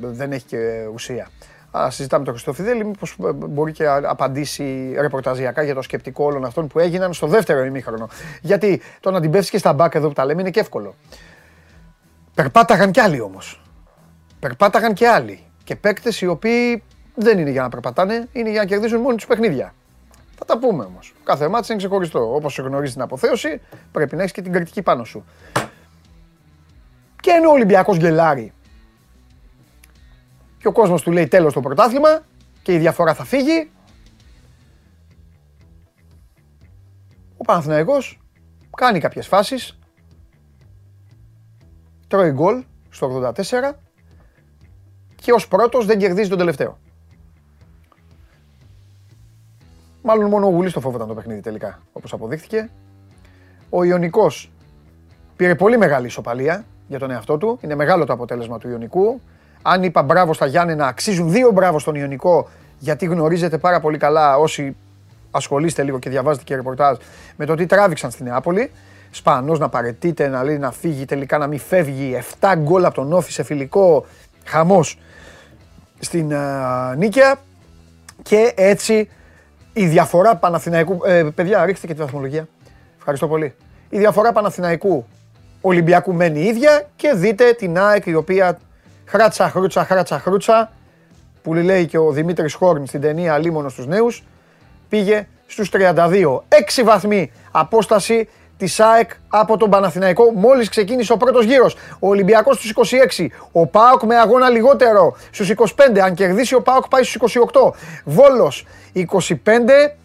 δεν 0.00 0.32
έχει 0.32 0.44
και 0.44 0.86
ουσία. 0.92 1.30
Α, 1.78 1.90
συζητάμε 1.90 2.24
τον 2.24 2.32
Χριστοφιδέλη, 2.32 2.84
μήπως 2.84 3.16
μπορεί 3.34 3.72
και 3.72 3.86
απαντήσει 3.86 4.94
ρεπορταζιακά 4.98 5.62
για 5.62 5.74
το 5.74 5.82
σκεπτικό 5.82 6.24
όλων 6.24 6.44
αυτών 6.44 6.66
που 6.66 6.78
έγιναν 6.78 7.12
στο 7.12 7.26
δεύτερο 7.26 7.64
ημίχρονο. 7.64 8.08
Γιατί 8.40 8.80
το 9.00 9.10
να 9.10 9.20
την 9.20 9.30
πέφτεις 9.30 9.50
και 9.50 9.58
στα 9.58 9.72
μπακ 9.72 9.94
εδώ 9.94 10.08
που 10.08 10.14
τα 10.14 10.24
λέμε 10.24 10.40
είναι 10.40 10.50
και 10.50 10.60
εύκολο. 10.60 10.94
Περπάταγαν 12.34 12.90
κι 12.90 13.00
άλλοι 13.00 13.20
όμως. 13.20 13.62
Περπάταγαν 14.40 14.94
και 14.94 15.08
άλλοι 15.08 15.46
και 15.64 15.76
παίκτες 15.76 16.20
οι 16.20 16.26
οποίοι 16.26 16.82
δεν 17.14 17.38
είναι 17.38 17.50
για 17.50 17.62
να 17.62 17.68
περπατάνε, 17.68 18.28
είναι 18.32 18.50
για 18.50 18.60
να 18.60 18.66
κερδίζουν 18.66 19.00
μόνοι 19.00 19.16
τους 19.16 19.26
παιχνίδια. 19.26 19.74
Θα 20.34 20.44
τα 20.44 20.58
πούμε 20.58 20.84
όμως. 20.84 21.14
Κάθε 21.24 21.48
μάτι 21.48 21.66
είναι 21.68 21.76
ξεχωριστό. 21.76 22.34
Όπως 22.34 22.58
γνωρίζει 22.58 22.92
την 22.92 23.02
αποθέωση, 23.02 23.60
πρέπει 23.92 24.16
να 24.16 24.20
έχεις 24.20 24.32
και 24.32 24.42
την 24.42 24.52
κριτική 24.52 24.82
πάνω 24.82 25.04
σου. 25.04 25.24
Και 27.20 27.30
ενώ 27.30 27.48
ο 27.48 27.52
Ολυμπιακός 27.52 27.96
γκελάρει 27.96 28.52
και 30.58 30.68
ο 30.68 30.72
κόσμος 30.72 31.02
του 31.02 31.12
λέει 31.12 31.28
τέλος 31.28 31.52
το 31.52 31.60
πρωτάθλημα 31.60 32.22
και 32.62 32.72
η 32.72 32.78
διαφορά 32.78 33.14
θα 33.14 33.24
φύγει. 33.24 33.70
Ο 37.36 37.44
Παναθηναϊκός 37.44 38.20
κάνει 38.76 38.98
κάποιες 38.98 39.26
φάσεις, 39.26 39.78
τρώει 42.08 42.30
γκολ 42.30 42.64
στο 42.90 43.06
84 43.06 43.78
και 45.22 45.32
ως 45.32 45.48
πρώτος 45.48 45.86
δεν 45.86 45.98
κερδίζει 45.98 46.28
τον 46.28 46.38
τελευταίο. 46.38 46.78
Μάλλον 50.02 50.28
μόνο 50.28 50.46
ο 50.46 50.50
Γουλής 50.50 50.72
το 50.72 50.80
φόβοταν 50.80 51.08
το 51.08 51.14
παιχνίδι 51.14 51.40
τελικά, 51.40 51.80
όπως 51.92 52.12
αποδείχθηκε. 52.12 52.70
Ο 53.70 53.84
Ιωνικός 53.84 54.52
πήρε 55.36 55.54
πολύ 55.54 55.78
μεγάλη 55.78 56.06
ισοπαλία 56.06 56.64
για 56.88 56.98
τον 56.98 57.10
εαυτό 57.10 57.38
του. 57.38 57.58
Είναι 57.60 57.74
μεγάλο 57.74 58.04
το 58.04 58.12
αποτέλεσμα 58.12 58.58
του 58.58 58.68
Ιωνικού. 58.68 59.20
Αν 59.62 59.82
είπα 59.82 60.02
μπράβο 60.02 60.32
στα 60.32 60.46
Γιάννενα, 60.46 60.86
αξίζουν 60.86 61.30
δύο 61.30 61.50
μπράβο 61.50 61.78
στον 61.78 61.94
Ιωνικό, 61.94 62.48
γιατί 62.78 63.06
γνωρίζετε 63.06 63.58
πάρα 63.58 63.80
πολύ 63.80 63.98
καλά 63.98 64.38
όσοι 64.38 64.76
ασχολείστε 65.30 65.82
λίγο 65.82 65.98
και 65.98 66.10
διαβάζετε 66.10 66.44
και 66.44 66.54
ρεπορτάζ 66.54 66.96
με 67.36 67.46
το 67.46 67.54
τι 67.54 67.66
τράβηξαν 67.66 68.10
στην 68.10 68.24
Νεάπολη. 68.24 68.70
Σπανός 69.10 69.58
να 69.58 69.68
παρετείται, 69.68 70.28
να 70.28 70.44
λέει 70.44 70.58
να 70.58 70.70
φύγει, 70.70 71.04
τελικά 71.04 71.38
να 71.38 71.46
μην 71.46 71.58
φεύγει. 71.58 72.22
7 72.40 72.54
γκολ 72.56 72.84
από 72.84 72.94
τον 72.94 73.12
Όφη 73.12 73.32
σε 73.32 73.42
φιλικό. 73.42 74.06
Χαμός 74.44 74.98
στην 76.04 76.30
uh, 76.32 76.96
Νίκαια 76.96 77.36
και 78.22 78.52
έτσι 78.56 79.08
η 79.72 79.86
διαφορά 79.86 80.36
Παναθηναϊκού... 80.36 81.00
Ε, 81.04 81.22
παιδιά, 81.34 81.64
ρίξτε 81.64 81.86
και 81.86 81.94
τη 81.94 82.00
βαθμολογία. 82.00 82.48
Ευχαριστώ 82.96 83.28
πολύ. 83.28 83.54
Η 83.88 83.98
διαφορά 83.98 84.32
Παναθηναϊκού 84.32 85.06
Ολυμπιακού 85.60 86.12
μένει 86.12 86.40
ίδια 86.40 86.88
και 86.96 87.12
δείτε 87.14 87.52
την 87.52 87.78
ΑΕΚ 87.78 88.06
η 88.06 88.14
οποία 88.14 88.58
χράτσα 89.04 89.48
χρούτσα 89.48 89.84
χράτσα 89.84 90.18
χρούτσα 90.18 90.72
που 91.42 91.54
λέει 91.54 91.86
και 91.86 91.98
ο 91.98 92.10
Δημήτρης 92.10 92.54
Χόρν 92.54 92.86
στην 92.86 93.00
ταινία 93.00 93.38
Λίμωνο 93.38 93.68
στους 93.68 93.86
νέους 93.86 94.24
πήγε 94.88 95.26
στους 95.46 95.70
32. 95.72 96.40
6 96.78 96.82
βαθμοί 96.84 97.32
απόσταση 97.50 98.28
τη 98.66 98.74
ΑΕΚ 98.78 99.10
από 99.28 99.56
τον 99.56 99.70
Παναθηναϊκό. 99.70 100.32
Μόλις 100.34 100.68
ξεκίνησε 100.68 101.12
ο 101.12 101.16
πρώτος 101.16 101.44
γύρος. 101.44 101.76
Ο 101.98 102.08
Ολυμπιακός 102.08 102.56
στους 102.56 102.70
26, 102.70 103.26
ο 103.52 103.66
ΠΑΟΚ 103.66 104.02
με 104.02 104.16
αγώνα 104.16 104.48
λιγότερο 104.48 105.16
στους 105.30 105.50
25, 105.50 106.00
αν 106.04 106.14
κερδίσει 106.14 106.54
ο 106.54 106.62
ΠΑΟΚ 106.62 106.88
πάει 106.88 107.02
στους 107.02 107.14
28. 107.14 107.72
Βόλος 108.04 108.66
25, 108.92 109.96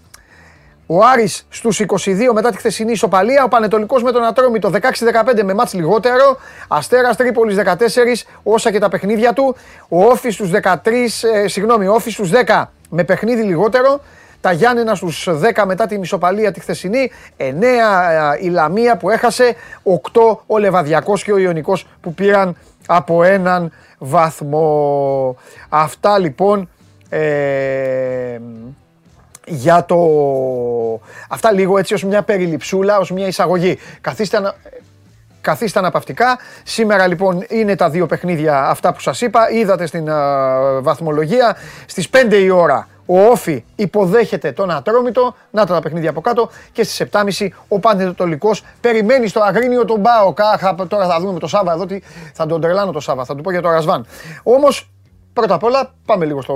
ο 0.86 1.04
Άρης 1.04 1.46
στους 1.50 1.80
22 1.80 2.34
μετά 2.34 2.50
τη 2.50 2.58
χθεσινή 2.58 2.92
ισοπαλία, 2.92 3.44
ο 3.44 3.48
Πανετολικός 3.48 4.04
με 4.04 4.12
τον 4.12 4.24
Ατρόμητο 4.24 4.70
16-15 4.70 5.44
με 5.44 5.54
μάτς 5.54 5.74
λιγότερο, 5.74 6.38
Αστέρας 6.68 7.16
Τρίπολης 7.16 7.56
14 7.56 8.26
όσα 8.44 8.72
και 8.72 8.80
τα 8.80 8.90
παιχνίδια 8.90 9.34
του, 9.34 9.56
ο 9.90 10.04
Όφης 10.04 10.34
στους 10.34 10.50
13, 10.50 11.24
ε, 11.34 11.48
συγγνώμη, 11.48 11.88
ο 11.88 11.94
Όφης 11.94 12.14
στους 12.14 12.30
10 12.30 12.72
με 12.90 13.04
παιχνίδι 13.04 13.42
λιγότερο, 13.42 14.02
τα 14.42 14.52
Γιάννενα 14.52 14.96
στους 14.96 15.28
10 15.30 15.64
μετά 15.66 15.86
την 15.88 16.02
ισοπαλία 16.02 16.52
τη 16.52 16.60
χθεσινή, 16.60 17.12
9 17.38 17.44
η 18.42 18.48
Λαμία 18.48 18.98
που 18.98 19.10
έχασε, 19.10 19.56
8 19.84 20.38
ο 20.48 20.58
Λεβαδιακός 20.58 21.24
και 21.24 21.32
ο 21.32 21.38
Ιωνικός 21.38 21.88
που 22.02 22.14
πήραν 22.14 22.56
από 22.88 23.24
έναν 23.24 23.72
βαθμό. 23.98 25.38
Αυτά 25.70 26.20
λοιπόν 26.20 26.70
ε, 27.10 28.40
για 29.46 29.86
το... 29.86 29.98
Αυτά 31.30 31.52
λίγο 31.52 31.78
έτσι 31.78 31.94
ως 31.94 32.04
μια 32.04 32.22
περιληψούλα, 32.22 32.98
ως 32.98 33.12
μια 33.12 33.28
εισαγωγή. 33.28 33.78
Καθίστε 34.02 34.40
να... 34.40 34.54
Καθίστε 35.42 35.80
αναπαυτικά. 35.80 36.38
Σήμερα 36.64 37.08
λοιπόν 37.08 37.46
είναι 37.48 37.76
τα 37.76 37.90
δύο 37.90 38.06
παιχνίδια 38.06 38.70
αυτά 38.70 38.94
που 38.94 39.00
σας 39.00 39.22
είπα. 39.22 39.52
Είδατε 39.52 39.86
στην 39.86 40.06
βαθμολογία. 40.82 41.58
Στις 41.86 42.10
5 42.30 42.34
η 42.34 42.50
ώρα 42.50 42.88
ο 43.08 43.20
Όφη 43.20 43.64
υποδέχεται 43.76 44.52
τον 44.52 44.72
Ατρόμητο, 44.72 45.36
να 45.52 45.66
τα 45.66 45.82
παιχνίδια 45.82 46.10
από 46.10 46.22
κάτω 46.22 46.50
και 46.72 46.84
στις 46.84 47.08
7.30 47.12 47.48
ο 47.68 47.80
Πανετολικός 47.80 48.64
περιμένει 48.82 49.28
στο 49.28 49.42
Αγρίνιο 49.42 49.86
τον 49.86 50.00
Μπάο. 50.00 50.34
Τώρα 50.88 51.08
θα 51.08 51.20
δούμε 51.20 51.34
με 51.34 51.40
το 51.40 51.48
Σάβα 51.48 51.74
εδώ 51.74 51.86
τι 51.86 52.00
θα 52.34 52.46
τον 52.46 52.62
τρελάνω 52.62 52.92
το 52.92 53.00
Σάβα, 53.00 53.26
θα 53.26 53.36
του 53.36 53.42
πω 53.42 53.52
για 53.52 53.62
το 53.62 53.70
Ρασβάν. 53.70 54.06
Όμως 54.44 54.90
πρώτα 55.34 55.54
απ' 55.54 55.64
όλα 55.64 55.94
πάμε 56.06 56.26
λίγο 56.26 56.42
στο, 56.42 56.56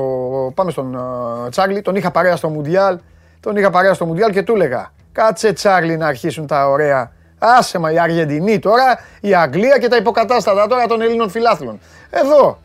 πάμε 0.55 0.71
στον 0.71 0.97
uh, 1.45 1.49
Τσάρλι, 1.49 1.81
τον 1.81 1.95
είχα 1.95 2.11
παρέα 2.11 2.35
στο 2.35 2.49
Μουντιάλ, 2.49 2.97
τον 3.39 3.55
είχα 3.55 3.69
παρέα 3.69 3.93
στο 3.93 4.05
Μουντιάλ 4.05 4.31
και 4.31 4.43
του 4.43 4.53
έλεγα 4.53 4.91
κάτσε 5.11 5.53
Τσάρλι 5.53 5.97
να 5.97 6.07
αρχίσουν 6.07 6.47
τα 6.47 6.69
ωραία 6.69 7.11
Άσε 7.43 7.79
μα 7.79 7.91
η 7.91 7.99
Αργεντινή 7.99 8.59
τώρα, 8.59 8.99
η 9.21 9.35
Αγγλία 9.35 9.77
και 9.77 9.87
τα 9.87 9.95
υποκατάστατα 9.95 10.67
τώρα 10.67 10.85
των 10.85 11.01
Ελλήνων 11.01 11.29
φιλάθλων. 11.29 11.79
Εδώ. 12.09 12.57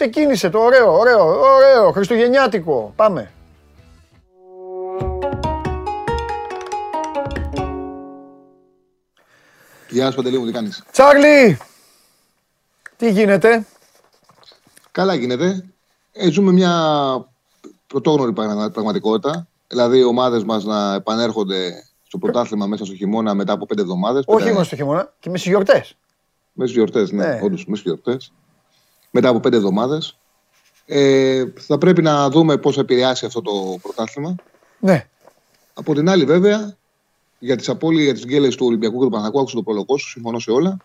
Ξεκίνησε 0.00 0.50
το 0.50 0.58
ωραίο, 0.58 0.98
ωραίο, 0.98 1.40
ωραίο, 1.54 1.90
χριστουγεννιάτικο. 1.92 2.92
Πάμε. 2.96 3.30
Γεια 9.88 10.10
σου 10.10 10.16
Παντελή 10.16 10.38
μου, 10.38 10.46
τι 10.46 10.52
κάνεις; 10.52 10.82
Τσάρλι, 10.92 11.58
τι 12.96 13.10
γίνεται; 13.10 13.66
Καλά 14.90 15.14
γίνεται. 15.14 15.64
Ε, 16.12 16.30
ζούμε 16.30 16.52
μια 16.52 16.72
πρωτόγνωρη 17.86 18.32
πραγματικότητα. 18.72 19.46
Δηλαδή 19.66 19.98
οι 19.98 20.04
ομάδες 20.04 20.44
μας 20.44 20.64
να 20.64 20.94
επανέρχονται 20.94 21.84
στο 22.06 22.18
πρωτάθλημα 22.18 22.66
μέσα 22.66 22.84
στο 22.84 22.94
χειμώνα 22.94 23.34
μετά 23.34 23.52
από 23.52 23.66
πέντε 23.66 23.80
εβδομάδες. 23.80 24.24
Όχι 24.26 24.50
μόνο 24.50 24.64
στο 24.64 24.76
χειμώνα, 24.76 25.12
και 25.20 25.30
μες 25.30 25.40
στις 25.40 25.52
γιορτές. 25.52 25.96
Μέσα 26.52 26.72
στις 26.72 26.82
γιορτές, 26.82 27.12
ναι, 27.12 27.26
ναι. 27.26 27.40
όντως, 27.42 27.66
μέσα 27.66 27.80
στις 27.80 27.92
γιορτές. 27.92 28.32
Μετά 29.10 29.28
από 29.28 29.40
πέντε 29.40 29.56
εβδομάδες. 29.56 30.18
Ε, 30.86 31.44
θα 31.56 31.78
πρέπει 31.78 32.02
να 32.02 32.30
δούμε 32.30 32.56
πώς 32.56 32.74
θα 32.74 32.80
επηρεάσει 32.80 33.26
αυτό 33.26 33.42
το 33.42 33.78
πρωτάθλημα. 33.82 34.34
Ναι. 34.78 35.08
Από 35.74 35.94
την 35.94 36.08
άλλη 36.08 36.24
βέβαια, 36.24 36.76
για 37.38 37.56
τις 37.56 37.68
απώλειες, 37.68 38.04
για 38.04 38.14
τις 38.14 38.24
γκέλες 38.24 38.54
του 38.54 38.66
Ολυμπιακού 38.66 38.98
και 38.98 39.04
του 39.04 39.10
Παναγού, 39.10 39.38
άκουσα 39.38 39.56
το 39.56 39.62
προλογό 39.62 39.98
σου, 39.98 40.08
συμφωνώ 40.08 40.38
σε 40.38 40.50
όλα. 40.50 40.76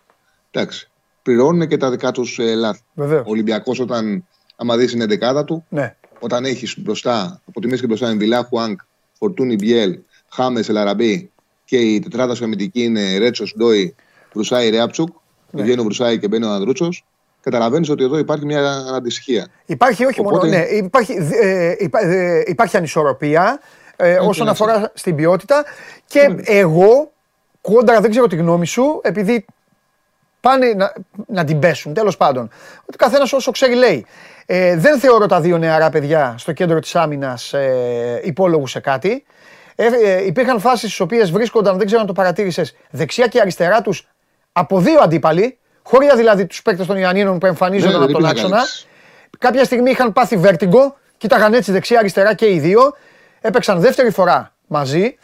Εντάξει. 0.50 0.90
Πληρώνουν 1.22 1.68
και 1.68 1.76
τα 1.76 1.90
δικά 1.90 2.10
τους 2.10 2.38
ε, 2.38 2.54
λάθη. 2.54 2.82
Ο 2.94 3.22
Ολυμπιακός, 3.24 3.80
όταν 3.80 4.26
άμα 4.56 4.76
δεις 4.76 4.90
την 4.90 5.00
εντεκάδα 5.00 5.44
του, 5.44 5.64
ναι. 5.68 5.96
όταν 6.20 6.44
έχεις 6.44 6.78
μπροστά, 6.78 7.40
από 7.48 7.60
τη 7.60 7.66
μέση 7.66 7.80
και 7.80 7.86
μπροστά, 7.86 8.08
Εμβιλά, 8.08 8.44
Χουάνκ, 8.44 8.80
Φορτούνι 9.12 9.54
Μπιέλ, 9.54 9.98
Χάμες, 10.28 10.68
Ελαραμπή 10.68 11.30
και 11.64 11.76
η 11.76 11.98
τετράδα 11.98 12.34
σου 12.34 12.44
αμυντική 12.44 12.82
είναι 12.82 13.18
Ρέτσος, 13.18 13.54
Ντόι, 13.58 13.94
Βρουσάη, 14.32 14.70
Ρέαψουκ. 14.70 15.08
Ναι. 15.50 15.62
Βγαίνει 15.62 15.80
ο 15.80 15.82
Βρουσάη 15.82 16.18
και 16.18 16.28
μπαίνει 16.28 16.44
ο 16.44 16.50
Ανδρούτσος. 16.50 17.04
Καταλαβαίνεις 17.50 17.90
ότι 17.90 18.04
εδώ 18.04 18.18
υπάρχει 18.18 18.44
μια 18.44 18.60
αναντησυχία. 18.70 19.46
Υπάρχει 19.66 20.04
όχι 20.04 20.20
Οπότε... 20.20 20.36
μόνο. 20.36 20.50
Ναι, 20.50 20.62
υπάρχει, 20.64 21.12
ε, 21.42 21.74
ε, 21.90 22.42
υπάρχει 22.46 22.76
ανισορροπία 22.76 23.60
ε, 23.96 24.16
όσον 24.16 24.48
αφορά 24.48 24.90
στην 24.94 25.14
ποιότητα. 25.14 25.64
Και 26.06 26.28
ναι. 26.28 26.42
εγώ, 26.44 27.12
κόντρα, 27.60 28.00
δεν 28.00 28.10
ξέρω 28.10 28.26
τη 28.26 28.36
γνώμη 28.36 28.66
σου, 28.66 29.00
επειδή 29.02 29.44
πάνε 30.40 30.72
να, 30.72 30.92
να 31.26 31.44
την 31.44 31.58
πέσουν, 31.58 31.94
τέλος 31.94 32.16
πάντων. 32.16 32.50
Ότι 32.86 32.96
καθένας 32.96 33.32
όσο 33.32 33.50
ξέρει 33.50 33.74
λέει. 33.74 34.06
Ε, 34.46 34.76
δεν 34.76 34.98
θεωρώ 34.98 35.26
τα 35.26 35.40
δύο 35.40 35.58
νεαρά 35.58 35.90
παιδιά 35.90 36.34
στο 36.38 36.52
κέντρο 36.52 36.78
της 36.78 36.96
άμυνας 36.96 37.52
ε, 37.52 38.20
υπόλογους 38.24 38.70
σε 38.70 38.80
κάτι. 38.80 39.24
Ε, 39.74 39.86
ε, 39.86 40.26
υπήρχαν 40.26 40.60
φάσεις 40.60 40.88
στις 40.88 41.00
οποίες 41.00 41.30
βρίσκονταν, 41.30 41.76
δεν 41.76 41.86
ξέρω 41.86 42.00
αν 42.00 42.06
το 42.06 42.12
παρατήρησες, 42.12 42.76
δεξιά 42.90 43.26
και 43.26 43.40
αριστερά 43.40 43.82
τους 43.82 44.08
από 44.52 44.80
δύο 44.80 45.00
αντίπαλοι. 45.00 45.58
Χωρία 45.88 46.16
δηλαδή 46.16 46.46
τους 46.46 46.62
παίκτες 46.62 46.86
των 46.86 46.96
Ιωαννίνων 46.96 47.38
που 47.38 47.46
εμφανίζονταν 47.46 47.98
ναι, 47.98 48.04
από 48.04 48.12
τον 48.12 48.24
άξονα. 48.24 48.62
Κάποια 49.38 49.64
στιγμή 49.64 49.90
είχαν 49.90 50.12
πάθει 50.12 50.36
βέρτιγκο, 50.36 50.96
κοίταγαν 51.16 51.54
έτσι 51.54 51.72
δεξιά-αριστερά 51.72 52.34
και 52.34 52.50
οι 52.50 52.58
δύο 52.58 52.94
έπαιξαν 53.40 53.80
δεύτερη 53.80 54.10
φορά 54.10 54.52
μαζί. 54.66 55.16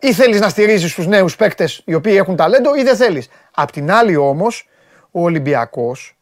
Ή 0.00 0.12
θέλεις 0.12 0.40
να 0.40 0.48
στηρίζεις 0.48 0.94
τους 0.94 1.06
νέους 1.06 1.36
παίκτες 1.36 1.82
οι 1.84 1.94
οποίοι 1.94 2.14
έχουν 2.16 2.36
ταλέντο, 2.36 2.74
ή 2.74 2.82
δεν 2.82 2.96
θέλεις. 2.96 3.28
Απ' 3.54 3.70
την 3.70 3.92
άλλη 3.92 4.16
όμως, 4.16 4.68
ο 5.10 5.22
Ολυμπιακός, 5.22 6.16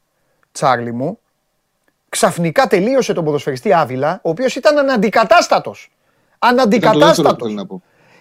Τσάρλι 0.53 0.93
μου, 0.93 1.19
ξαφνικά 2.09 2.67
τελείωσε 2.67 3.13
τον 3.13 3.25
ποδοσφαιριστή 3.25 3.73
Άβυλα, 3.73 4.21
ο 4.23 4.31
οποίος 4.31 4.57
ήταν 4.57 4.79
αναντικατάστατος. 4.79 5.93
Αναντικατάστατος. 6.39 7.55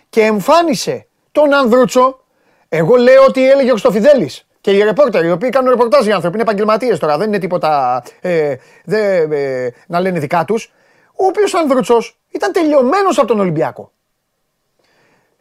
Και 0.10 0.22
εμφάνισε 0.22 1.08
τον 1.32 1.54
Ανδρούτσο. 1.54 2.24
Εγώ 2.70 2.96
λέω 2.96 3.24
ότι 3.24 3.50
έλεγε 3.50 3.68
ο 3.70 3.72
Χρυστοφιδέλη. 3.72 4.32
Και 4.64 4.72
οι 4.72 4.84
ρεπόρτερ, 4.84 5.26
οι 5.26 5.32
οποίοι 5.32 5.50
κάνουν 5.50 5.70
ρεπορτάζ 5.70 6.08
οι 6.08 6.12
άνθρωποι, 6.12 6.36
είναι 6.36 6.44
επαγγελματίες 6.44 7.00
τώρα, 7.00 7.18
δεν 7.18 7.28
είναι 7.28 7.38
τίποτα 7.38 8.04
ε, 8.22 8.56
δε, 8.86 9.18
ε, 9.18 9.74
να 9.88 10.00
λένε 10.00 10.20
δικά 10.20 10.46
τους 10.46 10.72
ο 11.16 11.26
οποίος 11.26 11.54
Ανδρουτσό 11.54 11.98
ήταν 12.30 12.52
τελειωμένος 12.52 13.18
από 13.18 13.28
τον 13.28 13.40
Ολυμπιακό. 13.40 13.92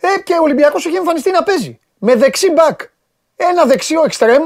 Ε, 0.01 0.21
και 0.25 0.33
ο 0.33 0.43
Ολυμπιακός 0.43 0.85
είχε 0.85 0.97
εμφανιστεί 0.97 1.31
να 1.31 1.43
παίζει. 1.43 1.81
Με 1.99 2.15
δεξί 2.15 2.51
μπακ. 2.51 2.81
Ένα 3.37 3.65
δεξιό 3.65 4.03
εξτρέμ. 4.05 4.43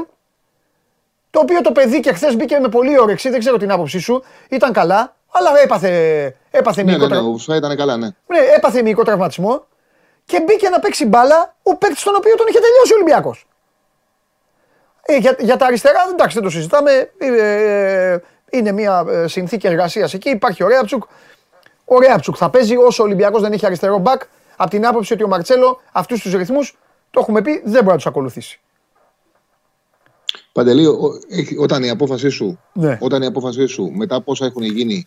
Το 1.29 1.39
οποίο 1.39 1.61
το 1.61 1.71
παιδί 1.71 1.99
και 1.99 2.13
χθες 2.13 2.35
μπήκε 2.35 2.59
με 2.59 2.69
πολύ 2.69 2.99
όρεξη, 2.99 3.29
δεν 3.29 3.39
ξέρω 3.39 3.57
την 3.57 3.71
άποψή 3.71 3.99
σου. 3.99 4.23
Ήταν 4.49 4.73
καλά, 4.73 5.15
αλλά 5.31 5.59
έπαθε, 5.63 6.35
έπαθε 6.51 6.83
ναι, 6.83 6.97
ναι, 6.97 7.07
ναι, 7.47 7.55
ήταν 7.55 7.77
καλά, 7.77 7.97
ναι. 7.97 8.07
ναι. 8.27 8.39
έπαθε 8.55 8.81
μυϊκό 8.81 9.03
τραυματισμό 9.03 9.65
και 10.25 10.41
μπήκε 10.41 10.69
να 10.69 10.79
παίξει 10.79 11.05
μπάλα 11.05 11.55
ο 11.63 11.75
παίκτης 11.75 12.03
τον 12.03 12.15
οποίο 12.15 12.35
τον 12.35 12.45
είχε 12.49 12.59
τελειώσει 12.59 12.93
ο 12.93 12.95
Ολυμπιακός. 12.95 13.46
Ε, 15.09 15.17
για, 15.17 15.35
για 15.39 15.57
τα 15.57 15.65
αριστερά, 15.65 15.99
εντάξει, 16.11 16.35
δεν 16.35 16.43
το 16.43 16.49
συζητάμε. 16.49 16.91
Ε, 17.17 18.11
ε, 18.11 18.21
είναι 18.49 18.71
μια 18.71 19.05
ε, 19.09 19.27
συνθήκη 19.27 19.67
εργασίας 19.67 20.13
εκεί. 20.13 20.29
Υπάρχει 20.29 20.63
ο 20.63 20.67
Ρέαψουκ. 20.67 21.03
Ο 21.85 21.99
Ρέαψουκ 21.99 22.35
θα 22.37 22.49
παίζει 22.49 22.75
όσο 22.75 23.03
ο 23.03 23.05
Ολυμπιακός 23.05 23.41
δεν 23.41 23.51
έχει 23.51 23.65
αριστερό 23.65 23.97
μπακ. 23.97 24.21
Από 24.55 24.69
την 24.69 24.85
άποψη 24.85 25.13
ότι 25.13 25.23
ο 25.23 25.27
Μαρτσέλο 25.27 25.79
αυτούς 25.91 26.21
τους 26.21 26.33
ρυθμούς, 26.33 26.77
το 27.11 27.19
έχουμε 27.19 27.41
πει, 27.41 27.51
δεν 27.51 27.71
μπορεί 27.71 27.85
να 27.85 27.95
τους 27.95 28.05
ακολουθήσει. 28.05 28.59
Παντελή, 30.51 30.87
όταν 31.59 31.83
η 31.83 31.89
απόφασή 31.89 32.29
σου, 32.29 32.59
ναι. 32.73 32.97
όταν 33.01 33.21
η 33.21 33.25
απόφασή 33.25 33.65
σου 33.65 33.91
μετά 33.95 34.15
από 34.15 34.31
όσα 34.31 34.45
έχουν 34.45 34.63
γίνει 34.63 35.05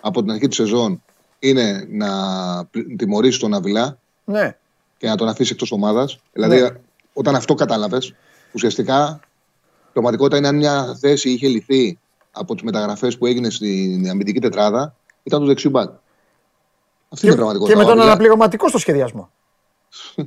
από 0.00 0.20
την 0.20 0.30
αρχή 0.30 0.48
της 0.48 0.56
σεζόν 0.56 1.02
είναι 1.38 1.86
να 1.90 2.08
τιμωρήσεις 2.96 3.40
τον 3.40 3.54
Αβιλά 3.54 3.98
ναι. 4.24 4.56
και 4.98 5.06
να 5.06 5.16
τον 5.16 5.28
αφήσεις 5.28 5.50
εκτός 5.50 5.72
ομάδας. 5.72 6.18
Δηλαδή, 6.32 6.60
ναι. 6.60 6.68
όταν 7.12 7.34
αυτό 7.34 7.54
κατάλαβες, 7.54 8.14
ουσιαστικά 8.52 9.20
η 9.20 9.35
πραγματικότητα 9.96 10.36
είναι 10.36 10.48
αν 10.48 10.56
μια 10.56 10.96
θέση 11.00 11.30
είχε 11.30 11.48
λυθεί 11.48 11.98
από 12.30 12.54
τις 12.54 12.62
μεταγραφές 12.62 13.18
που 13.18 13.26
έγινε 13.26 13.50
στην 13.50 14.10
αμυντική 14.10 14.40
τετράδα 14.40 14.96
ήταν 15.22 15.40
το 15.40 15.46
δεξιού 15.46 15.70
μπακ. 15.70 15.90
Αυτή 17.08 17.26
είναι 17.26 17.34
η 17.34 17.38
πραγματικότητα. 17.38 17.78
Και 17.78 17.86
με 17.86 17.94
τον 17.94 18.00
αναπληρωματικό 18.00 18.68
στο 18.68 18.78
σχεδιασμό. 18.78 19.30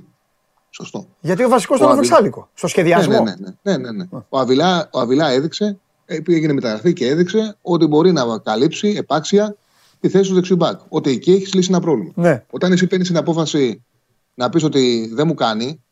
Σωστό. 0.77 1.07
Γιατί 1.19 1.43
ο 1.43 1.49
βασικός 1.49 1.77
ήταν 1.79 1.91
ο 1.91 1.95
Βρυσάλικο. 1.95 2.49
Στο 2.53 2.67
σχεδιασμό. 2.67 3.13
Ναι, 3.13 3.19
ναι, 3.19 3.35
ναι. 3.61 3.77
ναι, 3.77 3.91
ναι, 3.91 3.91
ναι. 3.91 4.19
Ο, 4.29 4.39
Αβιλά, 4.39 4.89
ο 4.91 4.99
Αβιλά 4.99 5.29
έδειξε, 5.29 5.77
έγινε 6.05 6.53
μεταγραφή 6.53 6.93
και 6.93 7.07
έδειξε 7.07 7.57
ότι 7.61 7.85
μπορεί 7.85 8.11
να 8.11 8.37
καλύψει 8.37 8.87
επάξια 8.97 9.55
τη 9.99 10.09
θέση 10.09 10.29
του 10.29 10.35
δεξιού 10.35 10.55
μπακ. 10.55 10.79
Ότι 10.89 11.09
εκεί 11.09 11.31
έχεις 11.31 11.53
λύσει 11.53 11.67
ένα 11.71 11.79
πρόβλημα. 11.79 12.11
Ναι. 12.15 12.43
Όταν 12.49 12.71
εσύ 12.71 12.87
παίρνεις 12.87 13.07
την 13.07 13.17
απόφαση 13.17 13.83
να 14.33 14.49
πεις 14.49 14.63
ότι 14.63 15.09
δεν 15.13 15.27
μου 15.27 15.33
κάνει, 15.33 15.83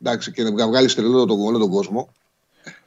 εντάξει, 0.00 0.32
και 0.32 0.42
να 0.42 0.66
βγάλεις 0.66 0.94
τρελό 0.94 1.24
τον, 1.24 1.40
όλο 1.40 1.58
τον 1.58 1.70
κόσμο, 1.70 2.08
ε, 2.08 2.25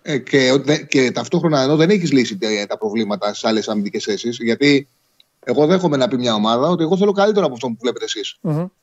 και, 0.01 0.61
και 0.87 1.11
ταυτόχρονα 1.11 1.61
ενώ 1.61 1.75
δεν 1.75 1.89
έχεις 1.89 2.11
λύσει 2.11 2.37
τα 2.67 2.77
προβλήματα 2.77 3.27
στις 3.27 3.43
άλλες 3.43 3.67
αμυντικές 3.67 4.03
θέσεις, 4.03 4.37
γιατί 4.41 4.87
εγώ 5.43 5.65
δέχομαι 5.65 5.97
να 5.97 6.07
πει 6.07 6.17
μια 6.17 6.33
ομάδα 6.33 6.67
ότι 6.67 6.83
εγώ 6.83 6.97
θέλω 6.97 7.11
καλύτερο 7.11 7.45
από 7.45 7.53
αυτό 7.53 7.67
που 7.67 7.77
βλέπετε 7.79 8.05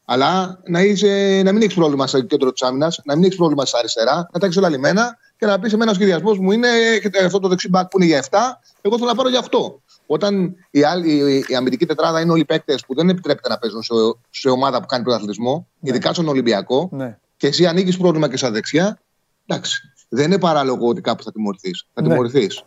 Αλλά 0.04 0.61
να, 0.66 0.82
είσαι, 0.82 1.42
να 1.44 1.52
μην 1.52 1.62
έχεις 1.62 1.75
πρόβλημα 1.75 2.06
στο 2.06 2.20
κέντρο 2.20 2.52
της 2.52 2.62
άμυνας, 2.62 3.00
να 3.04 3.14
μην 3.14 3.25
έχεις 3.25 3.37
πρόβλημα 3.37 3.64
στα 3.64 3.78
αριστερά, 3.78 4.28
να 4.32 4.38
τα 4.40 4.46
έχεις 4.46 4.56
όλα 4.56 4.68
λιμένα 4.68 5.18
και 5.38 5.46
να 5.46 5.58
πεις 5.58 5.73
εμένα 5.73 5.90
ο 5.90 5.94
σχεδιασμός 5.94 6.38
μου 6.38 6.50
είναι 6.52 6.68
αυτό 7.25 7.38
το 7.38 7.49
δεξί 7.49 7.68
μπακ 7.68 7.88
που 7.88 7.99
είναι 7.99 8.06
για 8.06 8.25
7, 8.30 8.38
εγώ 8.80 8.96
θέλω 8.96 9.08
να 9.08 9.14
πάρω 9.14 9.28
για 9.28 9.44
8. 9.50 9.58
Όταν 10.06 10.54
η, 10.70 10.82
άλλη, 10.82 11.12
η, 11.12 11.44
η 11.49 11.54
αμυντική 11.54 11.87
τετράδα 11.87 12.20
είναι 12.20 12.32
όλοι 12.32 12.44
παίκτες 12.44 12.85
που 12.87 12.94
δεν 12.94 13.08
επιτρέπεται 13.08 13.49
να 13.49 13.58
παίζουν 13.58 13.82
σε, 13.82 13.92
σε 14.30 14.49
ομάδα 14.49 14.80
που 14.80 14.87
κάνει 14.87 15.02
πρωταθλητισμό, 15.02 15.66
ναι. 15.80 15.90
ειδικά 15.90 16.12
στον 16.12 16.28
Ολυμπιακό, 16.28 16.88
ναι. 16.92 17.18
και 17.37 17.46
εσύ 17.46 17.66
ανοίγεις 17.66 17.96
πρόβλημα 17.96 18.28
και 18.28 18.37
στα 18.37 18.50
δεξιά, 18.50 18.99
εντάξει. 19.46 19.92
Δεν 20.08 20.25
είναι 20.25 20.38
παράλογο 20.38 20.88
ότι 20.88 21.00
κάπου 21.00 21.22
θα 21.22 21.32
τιμωρηθείς. 21.32 21.86
Θα 21.94 22.02
ναι. 22.02 22.08
τιμωρηθείς. 22.08 22.62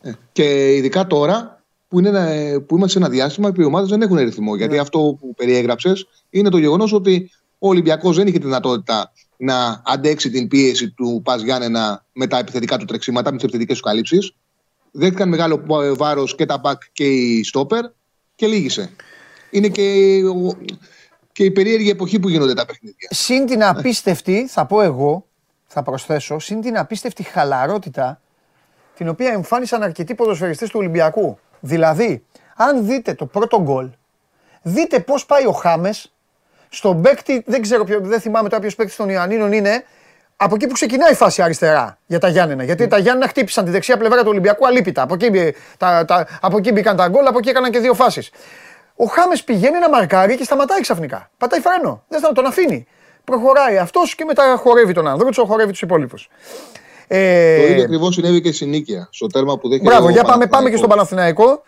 Ε, 0.00 0.12
και 0.32 0.74
ειδικά 0.74 1.06
τώρα 1.06 1.62
που, 1.88 1.98
είναι, 1.98 2.58
που 2.60 2.76
είμαστε 2.76 2.98
σε 2.98 3.04
ένα 3.04 3.08
διάστημα 3.14 3.52
που 3.52 3.60
οι 3.60 3.64
ομάδες 3.64 3.88
δεν 3.88 4.02
έχουν 4.02 4.16
ρυθμό. 4.16 4.56
Γιατί 4.56 4.74
ναι. 4.74 4.80
αυτό 4.80 5.16
που 5.20 5.34
περιέγραψες 5.34 6.06
είναι 6.30 6.48
το 6.48 6.58
γεγονός 6.58 6.92
ότι 6.92 7.30
ο 7.58 7.68
Ολυμπιακός 7.68 8.16
δεν 8.16 8.26
είχε 8.26 8.38
τη 8.38 8.44
δυνατότητα 8.44 9.12
να 9.36 9.82
αντέξει 9.84 10.30
την 10.30 10.48
πίεση 10.48 10.90
του 10.90 11.20
Πας 11.24 11.42
Γιάννενα 11.42 12.04
με 12.12 12.26
τα 12.26 12.38
επιθετικά 12.38 12.76
του 12.76 12.84
τρεξίματα, 12.84 13.30
με 13.30 13.36
τις 13.36 13.44
επιθετικές 13.44 13.76
του 13.76 13.82
καλύψεις. 13.82 14.34
Δέχτηκαν 14.90 15.28
μεγάλο 15.28 15.64
βάρος 15.96 16.34
και 16.34 16.46
τα 16.46 16.58
μπακ 16.58 16.82
και 16.92 17.04
η 17.04 17.44
στόπερ 17.44 17.84
και 18.34 18.46
λύγησε. 18.46 18.90
Είναι 19.50 19.68
και, 19.68 20.20
και 21.32 21.44
η 21.44 21.50
περίεργη 21.50 21.90
εποχή 21.90 22.18
που 22.18 22.28
γίνονται 22.28 22.54
τα 22.54 22.66
παιχνίδια. 22.66 23.08
Συν 23.10 23.46
την 23.46 23.64
απίστευτη, 23.64 24.46
θα 24.48 24.66
πω 24.66 24.80
εγώ, 24.80 25.29
θα 25.72 25.82
προσθέσω, 25.82 26.38
συν 26.38 26.60
την 26.60 26.78
απίστευτη 26.78 27.22
χαλαρότητα 27.22 28.20
την 28.94 29.08
οποία 29.08 29.32
εμφάνισαν 29.32 29.82
αρκετοί 29.82 30.14
ποδοσφαιριστές 30.14 30.68
του 30.68 30.78
Ολυμπιακού. 30.78 31.38
Δηλαδή, 31.60 32.24
αν 32.56 32.86
δείτε 32.86 33.14
το 33.14 33.26
πρώτο 33.26 33.62
γκολ, 33.62 33.90
δείτε 34.62 35.00
πώς 35.00 35.26
πάει 35.26 35.46
ο 35.46 35.52
Χάμες 35.52 36.14
στον 36.68 37.02
παίκτη, 37.02 37.42
δεν 37.46 37.62
ξέρω 37.62 37.84
ποιο, 37.84 38.00
δεν 38.00 38.20
θυμάμαι 38.20 38.48
τώρα 38.48 38.60
ποιος 38.60 38.74
παίκτης 38.74 38.96
των 38.96 39.08
Ιωαννίνων 39.08 39.52
είναι, 39.52 39.84
από 40.36 40.54
εκεί 40.54 40.66
που 40.66 40.72
ξεκινάει 40.72 41.12
η 41.12 41.14
φάση 41.14 41.42
αριστερά 41.42 41.98
για 42.06 42.18
τα 42.18 42.28
Γιάννενα. 42.28 42.64
Γιατί 42.64 42.86
τα 42.86 42.98
Γιάννενα 42.98 43.28
χτύπησαν 43.28 43.64
τη 43.64 43.70
δεξιά 43.70 43.96
πλευρά 43.96 44.20
του 44.20 44.28
Ολυμπιακού 44.28 44.66
αλίπητα. 44.66 45.02
Από 45.02 45.14
εκεί, 45.14 45.54
τα, 45.76 46.04
τα, 46.04 46.26
από 46.40 46.56
εκεί 46.56 46.72
μπήκαν 46.72 46.96
τα 46.96 47.08
γκολ, 47.08 47.26
από 47.26 47.38
εκεί 47.38 47.48
έκαναν 47.48 47.70
και 47.70 47.78
δύο 47.78 47.94
φάσεις. 47.94 48.30
Ο 48.96 49.04
Χάμες 49.04 49.44
πηγαίνει 49.44 49.78
να 49.78 49.88
μαρκάρει 49.88 50.36
και 50.36 50.44
σταματάει 50.44 50.80
ξαφνικά. 50.80 51.30
Πατάει 51.38 51.60
φρένο. 51.60 52.04
Δεν 52.08 52.34
τον 52.34 52.46
αφήνει. 52.46 52.86
Προχωράει 53.30 53.78
αυτός 53.78 54.14
και 54.14 54.24
μετά 54.24 54.56
χορεύει 54.62 54.92
τον 54.92 55.08
Ανδρούτσο, 55.08 55.44
χορεύει 55.44 55.70
τους 55.70 55.82
υπόλοιπους. 55.82 56.28
Ε, 57.06 57.56
το 57.56 57.72
ίδιο 57.72 57.82
ακριβώς 57.82 58.14
συνέβη 58.14 58.40
και 58.40 58.52
στην 58.52 58.68
Νίκαια. 58.68 59.08
Στο 59.10 59.26
τέρμα 59.26 59.58
που 59.58 59.68
δέχεται. 59.68 59.88
Μπράβο, 59.88 60.10
για 60.10 60.24
πάμε, 60.24 60.46
πάμε 60.46 60.70
και 60.70 60.76
στον 60.76 60.88
Παναθηναϊκό. 60.88 61.62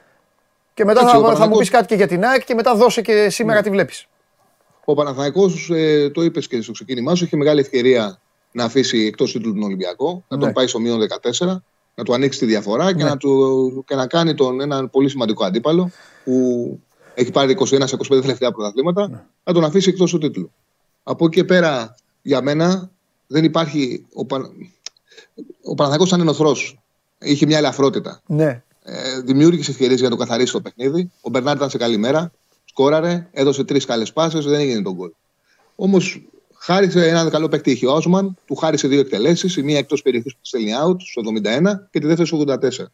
Και 0.74 0.84
μετά 0.84 1.00
Έτσι, 1.00 1.20
θα, 1.20 1.34
θα 1.34 1.46
μου 1.46 1.56
πεις 1.56 1.70
κάτι 1.70 1.86
και 1.86 1.94
για 1.94 2.06
την 2.06 2.24
ΑΕΚ 2.24 2.44
και 2.44 2.54
μετά 2.54 2.74
δώσε 2.74 3.02
και 3.02 3.30
σήμερα 3.30 3.58
ναι. 3.58 3.62
τι 3.62 3.70
βλέπεις. 3.70 4.06
Ο 4.84 4.94
Παναθηναϊκός, 4.94 5.70
ε, 5.70 6.10
το 6.10 6.22
είπες 6.22 6.46
και 6.46 6.60
στο 6.60 6.72
ξεκίνημά 6.72 7.14
σου, 7.14 7.24
είχε 7.24 7.36
μεγάλη 7.36 7.60
ευκαιρία 7.60 8.20
να 8.52 8.64
αφήσει 8.64 8.98
εκτός 9.06 9.32
τίτλου 9.32 9.52
τον 9.52 9.62
Ολυμπιακό, 9.62 10.12
ναι. 10.12 10.20
να 10.28 10.38
τον 10.38 10.46
ναι. 10.46 10.52
πάει 10.52 10.66
στο 10.66 10.80
μείον 10.80 11.00
14, 11.40 11.46
να 11.94 12.04
του 12.04 12.14
ανοίξει 12.14 12.38
τη 12.38 12.46
διαφορά 12.46 12.84
ναι. 12.84 12.92
και, 12.92 13.04
να 13.04 13.16
του, 13.16 13.84
και 13.86 13.94
να 13.94 14.06
κάνει 14.06 14.34
τον 14.34 14.60
έναν 14.60 14.90
πολύ 14.90 15.08
σημαντικό 15.08 15.44
αντίπαλο 15.44 15.90
που 16.24 16.80
έχει 17.14 17.30
πάρει 17.30 17.56
21-25 17.60 17.86
τελευταία 18.08 18.52
πρωταθλήματα, 18.52 19.08
ναι. 19.08 19.22
να 19.44 19.52
τον 19.52 19.64
αφήσει 19.64 19.88
εκτός 19.88 20.10
του 20.10 20.18
τίτλου. 20.18 20.52
Από 21.02 21.26
εκεί 21.26 21.34
και 21.34 21.44
πέρα, 21.44 21.94
για 22.22 22.42
μένα, 22.42 22.90
δεν 23.26 23.44
υπάρχει. 23.44 24.06
Ο, 24.12 24.24
Πα... 24.24 24.36
ο 25.62 25.74
Παναθηναϊκός 25.74 26.08
ήταν 26.08 26.20
ενωθρό. 26.20 26.56
Είχε 27.18 27.46
μια 27.46 27.58
ελαφρότητα. 27.58 28.20
Ναι. 28.26 28.62
Ε, 28.82 29.20
δημιούργησε 29.20 29.70
ευκαιρίες 29.70 29.98
για 30.00 30.08
να 30.08 30.16
το 30.16 30.22
καθαρίσει 30.22 30.52
το 30.52 30.60
παιχνίδι. 30.60 31.10
Ο 31.20 31.30
Μπερνάρ 31.30 31.56
ήταν 31.56 31.70
σε 31.70 31.78
καλή 31.78 31.96
μέρα. 31.96 32.32
Σκόραρε, 32.64 33.28
έδωσε 33.32 33.64
τρεις 33.64 33.84
καλές 33.84 34.12
πάσες, 34.12 34.44
δεν 34.44 34.60
έγινε 34.60 34.82
τον 34.82 34.94
γκολ. 34.94 35.10
Όμως 35.76 36.22
χάρισε 36.54 37.08
έναν 37.08 37.30
καλό 37.30 37.48
παίκτη 37.48 37.70
είχε 37.70 37.86
ο 37.86 37.92
Όσμαν, 37.92 38.36
του 38.46 38.54
χάρισε 38.54 38.88
δύο 38.88 39.00
εκτελέσεις, 39.00 39.56
η 39.56 39.62
μία 39.62 39.78
εκτός 39.78 40.02
περιοχής 40.02 40.32
που 40.32 40.40
στέλνει 40.42 40.70
out 40.84 40.96
στο 40.98 41.22
71 41.42 41.88
και 41.90 42.00
τη 42.00 42.06
δεύτερη 42.06 42.26
στο 42.26 42.44
84. 42.46 42.84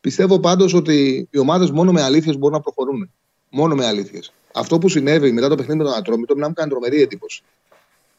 Πιστεύω 0.00 0.38
πάντως 0.38 0.74
ότι 0.74 1.28
οι 1.30 1.38
ομάδες 1.38 1.70
μόνο 1.70 1.92
με 1.92 2.02
αλήθειες 2.02 2.38
μπορούν 2.38 2.56
να 2.56 2.62
προχωρούν. 2.62 3.10
Μόνο 3.50 3.74
με 3.74 3.86
αλήθειες. 3.86 4.32
Αυτό 4.56 4.78
που 4.78 4.88
συνέβη 4.88 5.32
μετά 5.32 5.48
το 5.48 5.54
παιχνίδι 5.54 5.78
με 5.78 5.84
τον 5.84 5.94
Ατρόμητο, 5.94 6.34
να 6.34 6.48
μου 6.48 6.54
κάνει 6.54 6.70
τρομερή 6.70 7.02
εντύπωση. 7.02 7.42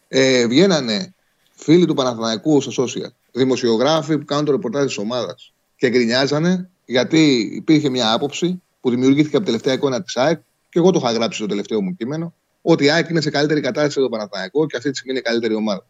Ε, 0.08 0.48
βγαίνανε 0.48 1.14
φίλοι 1.56 1.86
του 1.86 1.94
Παναθηναϊκού 1.94 2.62
στο 2.62 2.84
social, 2.84 3.10
δημοσιογράφοι 3.32 4.18
που 4.18 4.26
κάνουν 4.26 4.46
το 4.46 4.52
ρεπορτάζ 4.52 4.86
της 4.86 4.98
ομάδας 4.98 5.54
και 5.76 5.90
γκρινιάζανε 5.90 6.70
γιατί 6.86 7.52
υπήρχε 7.54 7.90
μια 7.90 8.14
άποψη 8.14 8.62
που 8.82 8.90
δημιουργήθηκε 8.90 9.36
από 9.36 9.46
τελευταία 9.46 9.74
εικόνα 9.74 10.02
της 10.02 10.18
ΑΕΚ 10.18 10.40
και 10.70 10.80
εγώ 10.80 10.92
το 10.92 11.00
είχα 11.04 11.12
γράψει 11.12 11.38
στο 11.38 11.48
τελευταίο 11.48 11.82
μου 11.82 11.96
κείμενο, 11.96 12.34
ότι 12.62 12.84
η 12.84 12.90
ΑΕΚ 12.90 13.10
είναι 13.10 13.22
σε 13.22 13.30
καλύτερη 13.30 13.62
κατάσταση 13.62 14.00
από 14.00 14.10
το 14.10 14.16
Παναθηναϊκό 14.18 14.66
και 14.66 14.78
αυτή 14.78 14.90
τη 14.90 14.96
στιγμή 14.98 15.18
είναι 15.18 15.28
η 15.28 15.30
καλύτερη 15.30 15.56
ομάδα. 15.56 15.86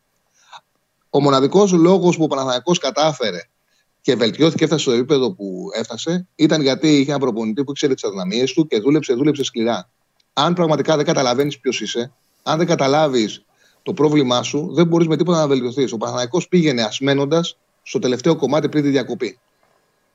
Ο 1.10 1.22
μοναδικός 1.22 1.72
λόγος 1.72 2.18
που 2.18 2.24
ο 2.24 2.28
Παναθηναϊκός 2.28 2.78
κατάφερε 2.78 3.42
και 4.02 4.16
βελτιώθηκε, 4.16 4.64
έφτασε 4.64 4.82
στο 4.82 4.92
επίπεδο 4.92 5.32
που 5.32 5.70
έφτασε, 5.74 6.28
ήταν 6.36 6.62
γιατί 6.62 7.00
είχε 7.00 7.10
ένα 7.10 7.20
προπονητή 7.20 7.64
που 7.64 7.72
ήξερε 7.72 7.94
τις 7.94 8.04
αδυναμίες 8.04 8.54
του 8.54 8.68
και 8.68 8.80
δούλεψε, 8.80 9.14
δούλεψε 9.14 9.44
σκληρά. 9.44 9.90
Αν 10.40 10.54
πραγματικά 10.54 10.96
δεν 10.96 11.06
καταλαβαίνεις 11.06 11.60
ποιος 11.60 11.82
είσαι, 11.82 12.12
αν 12.44 12.58
δεν 12.58 12.68
καταλάβεις 12.68 13.46
το 13.84 13.94
πρόβλημά 13.94 14.44
σου, 14.44 14.74
δεν 14.74 14.88
μπορείς 14.88 15.08
με 15.08 15.18
τίποτα 15.18 15.38
να 15.38 15.48
βελτιωθείς. 15.48 15.92
Ο 15.92 15.98
Παναθηναϊκός 15.98 16.48
πήγαινε 16.48 16.82
ασμένοντας 16.82 17.58
στο 17.84 18.00
τελευταίο 18.00 18.36
κομμάτι 18.36 18.70
πριν 18.70 18.84
τη 18.84 18.90
διακοπή. 18.90 19.40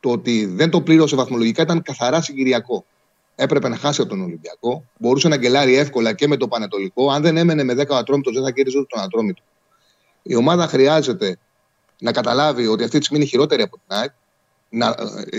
Το 0.00 0.10
ότι 0.10 0.46
δεν 0.46 0.70
το 0.70 0.80
πλήρωσε 0.80 1.16
βαθμολογικά 1.16 1.62
ήταν 1.62 1.82
καθαρά 1.82 2.20
συγκυριακό 2.20 2.84
έπρεπε 3.34 3.68
να 3.68 3.76
χάσει 3.76 4.00
από 4.00 4.10
τον 4.10 4.22
Ολυμπιακό. 4.22 4.84
Μπορούσε 4.98 5.28
να 5.28 5.36
γκελάρει 5.36 5.76
εύκολα 5.76 6.12
και 6.12 6.28
με 6.28 6.36
το 6.36 6.48
Πανετολικό. 6.48 7.10
Αν 7.10 7.22
δεν 7.22 7.36
έμενε 7.36 7.62
με 7.62 7.74
10 7.74 7.88
ο 7.88 7.94
Ατρόμητο, 7.94 8.32
δεν 8.32 8.42
θα 8.42 8.50
κέρδιζε 8.50 8.78
ούτε 8.78 8.86
τον 8.90 9.02
Ατρόμητο. 9.02 9.42
Η 10.22 10.34
ομάδα 10.34 10.66
χρειάζεται 10.66 11.38
να 11.98 12.12
καταλάβει 12.12 12.66
ότι 12.66 12.84
αυτή 12.84 12.98
τη 12.98 13.04
στιγμή 13.04 13.22
είναι 13.22 13.30
χειρότερη 13.30 13.62
από 13.62 13.76
την 13.76 13.96
ΑΕΚ. 13.96 14.10
Να, 14.74 14.94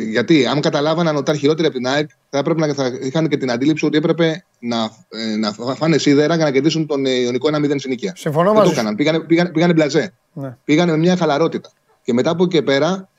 γιατί 0.10 0.46
αν 0.46 0.62
καταλάβαναν 0.62 1.16
ότι 1.16 1.24
ήταν 1.24 1.38
χειρότερη 1.38 1.68
από 1.68 1.78
την 1.78 1.88
ΑΕΚ, 1.88 2.10
θα 2.30 2.38
έπρεπε 2.38 2.66
να 2.66 2.74
θα 2.74 2.92
είχαν 3.02 3.28
και 3.28 3.38
την 3.38 3.52
αντίληψη 3.52 3.86
ότι 3.86 3.98
έπρεπε 3.98 4.46
να, 4.60 4.92
ε, 5.10 5.36
να 5.36 5.52
φάνε 5.52 5.98
σίδερα 5.98 6.36
για 6.36 6.46
να 6.46 6.52
κερδίσουν 6.52 6.88
τον 6.88 7.06
Ιωνικό 7.06 7.50
1-0 7.50 7.80
συνοικία. 7.80 8.14
Συμφωνώ 8.16 8.54
μαζί. 8.54 8.66
Το 8.66 8.72
έκαναν. 8.72 8.96
Πήγανε, 8.96 9.20
πήγανε, 9.20 9.50
πήγανε 9.50 9.74
μπλαζέ. 9.74 10.14
Ναι. 10.34 10.58
Πήγανε 10.64 10.92
με 10.92 10.98
μια 10.98 11.18
χαλαρότητα. 11.18 11.72
Και 12.04 12.14
μετά 12.14 12.30
από 12.30 12.44
εκεί 12.44 12.56
και 12.56 12.62
πέρα 12.62 13.10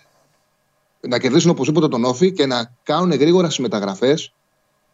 να 1.00 1.18
κερδίσουν 1.18 1.50
οπωσδήποτε 1.50 1.88
τον 1.88 2.04
Όφη 2.04 2.32
και 2.32 2.46
να 2.46 2.74
κάνουν 2.82 3.12
γρήγορα 3.12 3.46
στις 3.46 3.58
μεταγραφές 3.58 4.32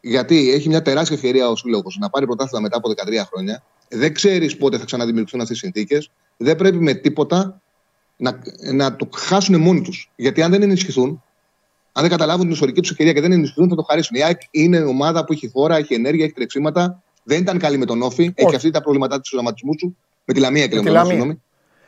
γιατί 0.00 0.52
έχει 0.52 0.68
μια 0.68 0.82
τεράστια 0.82 1.16
ευκαιρία 1.16 1.48
ο 1.48 1.56
Σύλλογος 1.56 1.96
να 2.00 2.10
πάρει 2.10 2.26
πρωτάθλημα 2.26 2.62
μετά 2.62 2.76
από 2.76 2.90
13 2.90 3.26
χρόνια. 3.30 3.62
Δεν 3.88 4.14
ξέρεις 4.14 4.56
πότε 4.56 4.78
θα 4.78 4.84
ξαναδημιουργηθούν 4.84 5.40
αυτές 5.40 5.56
οι 5.56 5.60
συνθήκες. 5.60 6.10
Δεν 6.36 6.56
πρέπει 6.56 6.78
με 6.78 6.94
τίποτα 6.94 7.60
να, 8.20 8.38
να 8.72 8.96
το 8.96 9.08
χάσουν 9.16 9.60
μόνοι 9.60 9.80
τους. 9.80 10.10
Γιατί 10.16 10.42
αν 10.42 10.50
δεν 10.50 10.62
ενισχυθούν, 10.62 11.22
αν 11.92 12.02
δεν 12.02 12.10
καταλάβουν 12.10 12.42
την 12.42 12.52
ιστορική 12.52 12.80
τους 12.80 12.90
ευκαιρία 12.90 13.12
και 13.12 13.20
δεν 13.20 13.32
ενισχυθούν, 13.32 13.68
θα 13.68 13.74
το 13.74 13.82
χαρίσουν. 13.82 14.16
Η 14.16 14.22
ΑΕΚ 14.22 14.40
είναι 14.50 14.80
ομάδα 14.80 15.24
που 15.24 15.32
έχει 15.32 15.50
χώρα, 15.50 15.76
έχει 15.76 15.94
ενέργεια, 15.94 16.24
έχει 16.24 16.34
τρεξίματα. 16.34 17.02
Δεν 17.22 17.40
ήταν 17.40 17.58
καλή 17.58 17.78
με 17.78 17.84
τον 17.84 18.02
Όφη. 18.02 18.32
Έχει 18.34 18.54
αυτή 18.54 18.70
τα 18.70 18.80
προβλήματά 18.80 19.20
του 19.20 19.30
οραματισμού 19.32 19.74
του. 19.74 19.96
Με 20.24 20.34
τη 20.34 20.40
Λαμία 20.40 20.66
και 20.66 20.80
Λαμία. 20.80 21.38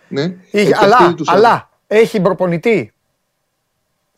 Ναι. 0.08 0.36
αλλά, 0.80 1.14
αλλά 1.26 1.70
έχει 1.86 2.20
προπονητή 2.20 2.92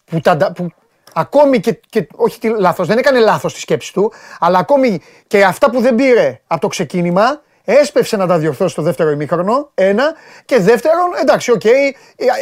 που, 0.05 0.20
τα, 0.20 0.53
που 0.55 0.68
ακόμη 1.12 1.61
και, 1.61 1.81
και 1.88 2.07
όχι 2.14 2.38
τι, 2.38 2.48
λάθος, 2.48 2.87
δεν 2.87 2.98
έκανε 2.98 3.18
λάθος 3.18 3.55
τη 3.55 3.61
σκέψη 3.61 3.92
του, 3.92 4.12
αλλά 4.38 4.59
ακόμη 4.59 5.00
και 5.27 5.44
αυτά 5.44 5.70
που 5.70 5.81
δεν 5.81 5.94
πήρε 5.94 6.40
από 6.46 6.61
το 6.61 6.68
ξεκίνημα, 6.68 7.42
έσπευσε 7.64 8.16
να 8.16 8.27
τα 8.27 8.38
διορθώσει 8.38 8.72
στο 8.72 8.83
δεύτερο 8.83 9.11
ημίχρονο, 9.11 9.70
ένα, 9.74 10.14
και 10.44 10.59
δεύτερον, 10.59 11.07
εντάξει, 11.20 11.50
οκ, 11.50 11.64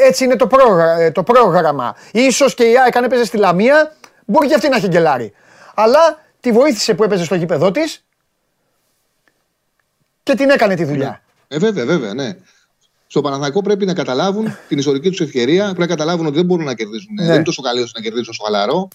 έτσι 0.06 0.24
είναι 0.24 0.36
το, 0.36 0.46
πρόγραμμα, 0.46 1.12
το 1.12 1.22
πρόγραμμα. 1.22 1.96
Ίσως 2.12 2.54
και 2.54 2.64
η 2.64 2.78
ΑΕΚ 2.78 2.96
αν 2.96 3.04
έπαιζε 3.04 3.24
στη 3.24 3.36
Λαμία, 3.36 3.96
μπορεί 4.24 4.48
και 4.48 4.54
αυτή 4.54 4.68
να 4.68 4.76
έχει 4.76 4.88
γκελάρει. 4.88 5.32
Αλλά 5.74 6.20
τη 6.40 6.52
βοήθησε 6.52 6.94
που 6.94 7.04
έπαιζε 7.04 7.24
στο 7.24 7.34
γήπεδό 7.34 7.70
της 7.70 8.04
και 10.22 10.34
την 10.34 10.50
έκανε 10.50 10.74
τη 10.74 10.84
δουλειά. 10.84 11.22
Ε, 11.48 11.58
βέβαια, 11.58 11.84
βέβαια, 11.84 12.14
ναι 12.14 12.36
στο 13.12 13.20
Παναθηναϊκό 13.20 13.62
πρέπει 13.62 13.86
να 13.86 13.94
καταλάβουν 13.94 14.56
την 14.68 14.78
ιστορική 14.78 15.08
τους 15.10 15.20
ευκαιρία. 15.20 15.64
Πρέπει 15.64 15.80
να 15.80 15.86
καταλάβουν 15.86 16.26
ότι 16.26 16.36
δεν 16.36 16.44
μπορούν 16.44 16.64
να 16.64 16.74
κερδίσουν. 16.74 17.14
Ναι. 17.14 17.24
Δεν 17.24 17.34
είναι 17.34 17.44
τόσο 17.44 17.62
καλή 17.62 17.80
ώστε 17.80 17.98
να 17.98 18.04
κερδίσουν 18.04 18.34
στο 18.34 18.44
χαλαρό. 18.44 18.88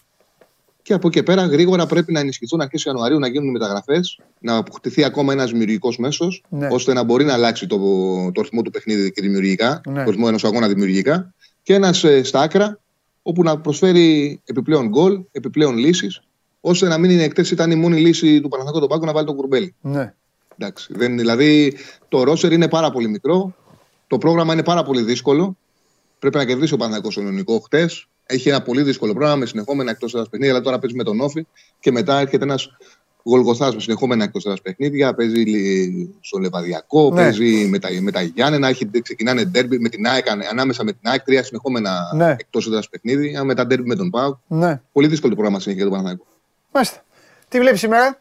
Και 0.88 0.94
από 0.94 1.08
εκεί 1.08 1.24
πέρα 1.24 1.46
γρήγορα 1.46 1.86
πρέπει 1.86 2.12
να 2.12 2.20
ενισχυθούν 2.20 2.62
αρχές 2.62 2.84
Ιανουαρίου 2.84 3.20
να 3.20 3.28
γίνουν 3.28 3.52
μεταγραφές, 3.52 4.20
να 4.40 4.56
αποκτηθεί 4.56 5.04
ακόμα 5.04 5.34
ένας 5.34 5.52
δημιουργικός 5.52 5.98
μέσος, 5.98 6.44
ναι. 6.50 6.68
ώστε 6.72 6.94
να 6.94 7.04
μπορεί 7.04 7.26
να 7.26 7.34
αλλάξει 7.34 7.68
το, 7.68 7.78
το 8.32 8.42
ρυθμό 8.42 8.62
του 8.62 8.72
παιχνίδι 8.72 9.12
και 9.12 9.22
δημιουργικά, 9.22 9.82
ναι. 9.86 10.04
το 10.04 10.10
ρυθμό 10.10 10.26
ενός 10.28 10.44
αγώνα 10.44 10.68
δημιουργικά. 10.68 11.34
Και 11.64 11.74
ένας 11.74 12.04
ε, 12.04 12.24
στα 12.24 12.42
άκρα, 12.42 12.80
όπου 13.22 13.44
να 13.44 13.60
προσφέρει 13.60 14.40
επιπλέον 14.46 14.88
γκολ, 14.88 15.22
επιπλέον 15.32 15.78
λύσεις, 15.78 16.22
ώστε 16.62 16.88
να 16.88 16.98
μην 16.98 17.12
είναι 17.12 17.24
εκτέ 17.24 17.46
ήταν 17.52 17.72
η 17.72 17.76
μόνη 17.76 18.00
λύση 18.00 18.42
του 18.42 18.48
Παναθηναϊκού 18.48 18.80
τον 18.80 18.90
πάγκο 18.90 19.06
να 19.06 19.14
βάλει 19.14 19.26
τον 19.26 19.36
κουρμπέλι. 19.36 19.76
Ναι. 19.82 20.14
Εντάξει, 20.58 20.94
δεν, 20.94 21.18
δηλαδή 21.18 21.78
το 22.10 22.24
ρόσερ 22.24 22.52
είναι 22.52 22.68
πάρα 22.68 22.92
πολύ 22.92 23.08
μικρό. 23.08 23.56
Το 24.08 24.18
πρόγραμμα 24.18 24.54
είναι 24.54 24.64
πάρα 24.64 24.84
πολύ 24.84 25.02
δύσκολο. 25.02 25.58
Πρέπει 26.20 26.38
να 26.38 26.46
κερδίσει 26.46 26.74
ο 26.74 26.78
Παναγιώτο 26.78 27.12
στον 27.12 27.24
Ιωνικό 27.24 27.60
χτες. 27.60 28.08
Έχει 28.30 28.50
ένα 28.50 28.62
πολύ 28.62 28.82
δύσκολο 28.82 29.14
πρόγραμμα 29.14 29.36
με 29.36 29.46
συνεχόμενα 29.46 29.92
εκτός 29.92 30.14
έδρας 30.14 30.30
παιχνίδια. 30.30 30.56
Αλλά 30.56 30.64
τώρα 30.64 30.80
παίζει 30.80 30.96
με 30.96 31.04
τον 31.04 31.20
Όφη 31.20 31.46
και 31.80 31.92
μετά 31.92 32.20
έρχεται 32.20 32.44
ένας 32.44 32.78
Γολγοθάς 33.24 33.76
με 33.76 33.82
συνεχόμενα 33.82 34.24
εκτός 34.24 34.46
έδρας 34.46 34.62
παιχνίδια. 34.62 35.14
Παίζει 35.14 35.44
στο 36.20 36.38
Λεβαδιακό, 36.38 37.10
ναι. 37.10 37.16
παίζει 37.16 37.68
με 37.68 37.80
τα, 37.80 37.90
με 38.02 38.12
τα 38.12 38.22
Γιάννενα. 38.22 38.68
Έχει, 38.68 38.90
ξεκινάνε 39.02 39.46
ντέρμπι 39.46 39.80
με 39.80 39.90
την 39.90 40.08
ΑΕΚ, 40.08 40.26
ανάμεσα 40.50 40.84
με 40.84 40.92
την 40.92 41.02
ΑΕΚ. 41.04 41.22
Τρία 41.22 41.44
συνεχόμενα 41.44 42.12
ναι. 42.16 42.36
εκτός 42.40 42.68
έδρας 42.68 42.90
παιχνίδια. 42.90 43.44
Μετά 43.44 43.68
ντέρμπι 43.68 43.88
με 43.88 43.96
τον 43.96 44.10
Πάου. 44.10 44.40
Ναι. 44.48 44.82
Πολύ 44.92 45.08
δύσκολο 45.08 45.30
το 45.30 45.38
πρόγραμμα 45.38 45.60
συνέχεια 45.60 45.84
για 45.84 45.92
τον 45.92 46.02
Παναγιώτο. 46.02 46.32
Μάλιστα. 46.72 47.04
Τι 47.48 47.60
βλέπεις 47.60 47.80
σήμερα; 47.80 48.20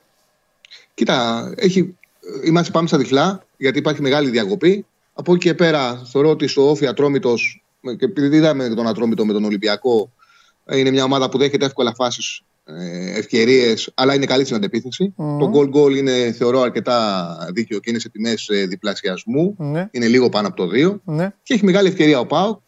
Κοίτα, 0.95 1.53
έχει, 1.57 1.97
είμαστε 2.45 2.73
πάμε 2.73 2.89
στα 2.89 2.99
διχλά 2.99 3.47
γιατί 3.57 3.79
υπάρχει 3.79 4.03
μεγάλη 4.03 4.31
διακοπή. 4.31 4.87
Από 5.15 5.35
εκεί 5.35 5.49
και 5.49 5.55
πέρα 5.55 6.03
θεωρώ 6.13 6.31
ότι 6.31 6.47
στο 6.47 6.71
Όφη 6.71 6.87
Ατρόμητος, 6.87 7.65
και 7.95 8.05
επειδή 8.05 8.37
είδαμε 8.37 8.69
τον 8.69 8.87
Ατρόμητο 8.87 9.27
με 9.27 9.33
τον 9.33 9.45
Ολυμπιακό, 9.45 10.13
είναι 10.73 10.91
μια 10.91 11.05
ομάδα 11.05 11.29
που 11.29 11.39
δέχεται 11.39 11.65
εύκολα 11.65 11.95
φάσεις, 11.95 12.43
ε, 12.65 13.19
ευκαιρίες, 13.19 13.91
αλλά 13.95 14.15
είναι 14.15 14.27
καλή 14.27 14.45
στην 14.45 14.57
αντεπίθεση. 14.57 15.15
Mm. 15.17 15.39
Το 15.39 15.51
goal 15.55 15.77
goal 15.77 15.97
είναι 15.97 16.33
θεωρώ 16.33 16.61
αρκετά 16.61 17.37
δίκαιο 17.53 17.79
και 17.79 17.91
είναι 17.91 17.99
σε 17.99 18.09
τιμές 18.09 18.49
ε, 18.49 18.67
διπλασιασμού. 18.67 19.55
Ναι. 19.59 19.89
Είναι 19.91 20.07
λίγο 20.07 20.29
πάνω 20.29 20.47
από 20.49 20.57
το 20.57 20.69
2. 20.73 21.01
Ναι. 21.05 21.33
Και 21.43 21.55
έχει 21.55 21.65
μεγάλη 21.65 21.89
ευκαιρία 21.89 22.19
ο 22.19 22.27
Πάουκ. 22.27 22.59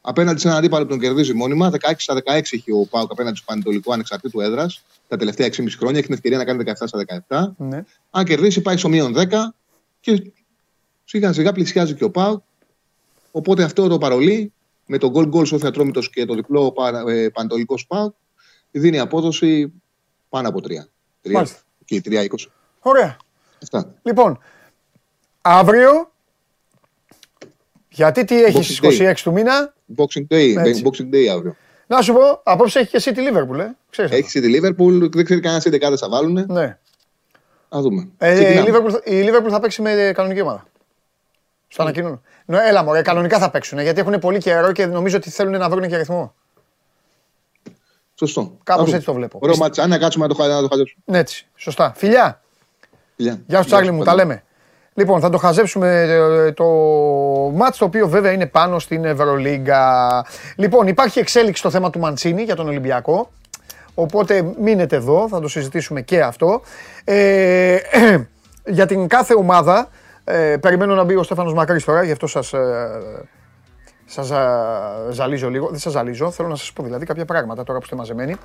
Απέναντι 0.00 0.40
σε 0.40 0.46
έναν 0.46 0.58
αντίπαλο 0.58 0.84
που 0.84 0.90
τον 0.90 1.00
κερδίζει 1.00 1.34
μόνιμα. 1.34 1.70
16 1.70 1.92
στα 1.96 2.14
16 2.14 2.20
έχει 2.50 2.72
ο 2.72 2.86
Πάουκ 2.90 3.10
απέναντι 3.10 3.36
στο 3.36 3.44
Πανετολικό 3.48 3.92
ανεξαρτήτου 3.92 4.40
έδρας 4.40 4.82
τα 5.08 5.16
τελευταία 5.16 5.46
6,5 5.46 5.66
χρόνια. 5.78 5.98
Έχει 5.98 6.06
την 6.06 6.14
ευκαιρία 6.14 6.38
να 6.38 6.44
κάνει 6.44 6.64
17 6.66 6.72
στα 6.84 7.04
17. 7.28 7.52
Ναι. 7.56 7.84
Αν 8.10 8.24
κερδίσει, 8.24 8.60
πάει 8.60 8.76
στο 8.76 8.88
μείον 8.88 9.14
10 9.16 9.26
και 10.00 10.22
Σιγά 11.04 11.32
σιγά 11.32 11.52
πλησιάζει 11.52 11.94
και 11.94 12.04
ο 12.04 12.10
Πάου. 12.10 12.44
Οπότε 13.30 13.62
αυτό 13.62 13.88
το 13.88 13.98
παρολί 13.98 14.52
με 14.86 14.98
τον 14.98 15.10
γκολ 15.10 15.26
γκολ 15.26 15.44
Σόφια 15.44 15.70
Τρόμητο 15.70 16.00
και 16.00 16.24
το 16.24 16.34
διπλό 16.34 16.74
ε, 17.08 17.28
Παντολικό 17.28 17.78
Πάου 17.88 18.14
δίνει 18.70 18.98
απόδοση 18.98 19.72
πάνω 20.28 20.48
από 20.48 20.60
3. 21.24 21.42
3 21.42 21.46
και 21.84 22.02
3-20. 22.04 22.26
Ωραία. 22.80 23.16
Αυτά. 23.62 23.94
Λοιπόν, 24.02 24.38
αύριο. 25.40 26.12
Γιατί 27.88 28.24
τι 28.24 28.42
έχει 28.42 28.78
26 28.82 29.14
του 29.22 29.32
μήνα; 29.32 29.74
Boxing 29.96 30.26
Day, 30.28 30.54
Boxing 30.56 31.14
Day 31.14 31.26
αύριο. 31.26 31.56
Να 31.86 32.02
σου 32.02 32.12
πω, 32.12 32.40
απόψε 32.42 32.78
έχει 32.78 32.90
και 32.90 32.96
εσύ 32.96 33.12
τη 33.12 33.22
Liverpool, 33.28 33.58
ε. 33.58 33.70
Ξέρεις 33.90 34.10
έχει 34.10 34.40
τη 34.40 34.60
Liverpool, 34.60 35.08
δεν 35.12 35.24
ξέρει 35.24 35.40
κανένα 35.40 35.62
τι 35.62 35.70
δεκάδε 35.70 35.96
θα 35.96 36.08
βάλουν. 36.08 36.44
Ναι. 36.48 36.78
Α 37.68 37.80
δούμε. 37.80 38.08
Ε, 38.18 38.52
η, 38.52 38.64
Liverpool, 38.66 39.06
η 39.06 39.28
Liverpool 39.28 39.48
θα 39.50 39.60
παίξει 39.60 39.82
με 39.82 40.12
κανονική 40.14 40.40
ομάδα. 40.40 40.66
Στο 41.74 41.82
ανακοινούν. 41.82 42.20
Ναι, 42.44 42.58
έλα 42.68 42.82
μωρέ, 42.84 43.02
κανονικά 43.02 43.38
θα 43.38 43.50
παίξουν 43.50 43.78
γιατί 43.80 44.00
έχουν 44.00 44.18
πολύ 44.18 44.38
καιρό 44.38 44.72
και 44.72 44.86
νομίζω 44.86 45.16
ότι 45.16 45.30
θέλουν 45.30 45.58
να 45.58 45.68
βρουν 45.68 45.88
και 45.88 45.94
αριθμό. 45.94 46.34
Σωστό. 48.14 48.56
Κάπως 48.62 48.80
Να 48.80 48.84
δούμε. 48.84 48.94
έτσι 48.96 49.06
το 49.06 49.14
βλέπω. 49.14 49.38
Ωραίο 49.42 49.56
μάτσα. 49.56 49.82
Αν 49.82 49.98
κάτσουμε 49.98 50.26
να 50.26 50.34
το, 50.34 50.42
χα- 50.42 50.48
να 50.48 50.60
το 50.60 50.68
χαζέψουμε. 50.68 51.02
Ναι, 51.06 51.18
έτσι. 51.18 51.46
Σωστά. 51.54 51.92
Φιλιά. 51.96 52.40
Φιλιά. 53.16 53.40
Γεια 53.46 53.60
σου 53.62 53.66
Τσάρλι 53.66 53.90
μου, 53.90 54.04
τα 54.04 54.14
λέμε. 54.14 54.42
Λοιπόν, 54.94 55.20
θα 55.20 55.30
το 55.30 55.38
χαζέψουμε 55.38 56.00
ε, 56.02 56.52
το 56.52 56.64
μάτς 57.54 57.78
το 57.78 57.84
οποίο 57.84 58.08
βέβαια 58.08 58.32
είναι 58.32 58.46
πάνω 58.46 58.78
στην 58.78 59.04
Ευρωλίγκα. 59.04 60.24
Λοιπόν, 60.56 60.86
υπάρχει 60.86 61.18
εξέλιξη 61.18 61.60
στο 61.60 61.70
θέμα 61.70 61.90
του 61.90 61.98
Μαντσίνη 61.98 62.42
για 62.42 62.56
τον 62.56 62.66
Ολυμπιακό. 62.68 63.30
Οπότε 63.94 64.52
μείνετε 64.60 64.96
εδώ, 64.96 65.28
θα 65.28 65.40
το 65.40 65.48
συζητήσουμε 65.48 66.00
και 66.00 66.20
αυτό. 66.22 66.60
Ε, 67.04 67.76
για 68.76 68.86
την 68.86 69.08
κάθε 69.08 69.34
ομάδα, 69.34 69.88
ε, 70.24 70.56
περιμένω 70.56 70.94
να 70.94 71.04
μπει 71.04 71.16
ο 71.16 71.22
Στέφανος 71.22 71.54
Μακρύς 71.54 71.84
τώρα, 71.84 72.02
γι' 72.02 72.12
αυτό 72.12 72.26
σας, 72.26 72.52
ε, 72.52 72.88
σας 74.06 74.26
ζα- 74.26 75.10
ζαλίζω 75.10 75.50
λίγο. 75.50 75.68
Δεν 75.68 75.78
σας 75.78 75.92
ζαλίζω, 75.92 76.30
θέλω 76.30 76.48
να 76.48 76.56
σας 76.56 76.72
πω 76.72 76.82
δηλαδή 76.82 77.06
κάποια 77.06 77.24
πράγματα 77.24 77.64
τώρα 77.64 77.78
που 77.78 77.84
είστε 77.84 77.96
μαζεμένοι. 77.96 78.36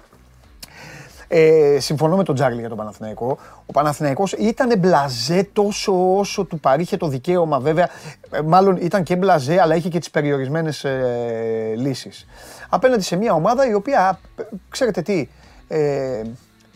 Ε, 1.31 1.77
συμφωνώ 1.79 2.15
με 2.15 2.23
τον 2.23 2.35
Τζάρλι 2.35 2.59
για 2.59 2.69
τον 2.69 2.77
Παναθηναϊκό. 2.77 3.37
Ο 3.65 3.71
Παναθηναϊκός 3.71 4.31
ήταν 4.33 4.79
μπλαζέ 4.79 5.49
τόσο 5.53 6.17
όσο 6.17 6.45
του 6.45 6.59
παρήχε 6.59 6.97
το 6.97 7.07
δικαίωμα 7.07 7.59
βέβαια. 7.59 7.89
Ε, 8.31 8.41
μάλλον 8.41 8.77
ήταν 8.81 9.03
και 9.03 9.15
μπλαζέ 9.15 9.61
αλλά 9.61 9.75
είχε 9.75 9.89
και 9.89 9.99
τις 9.99 10.09
περιορισμένες 10.09 10.83
ε, 10.83 11.73
λύσεις. 11.77 12.25
Απέναντι 12.69 13.01
σε 13.03 13.15
μια 13.15 13.33
ομάδα 13.33 13.67
η 13.69 13.73
οποία, 13.73 14.19
ε, 14.35 14.43
ξέρετε 14.69 15.01
τι, 15.01 15.29
ε, 15.67 16.21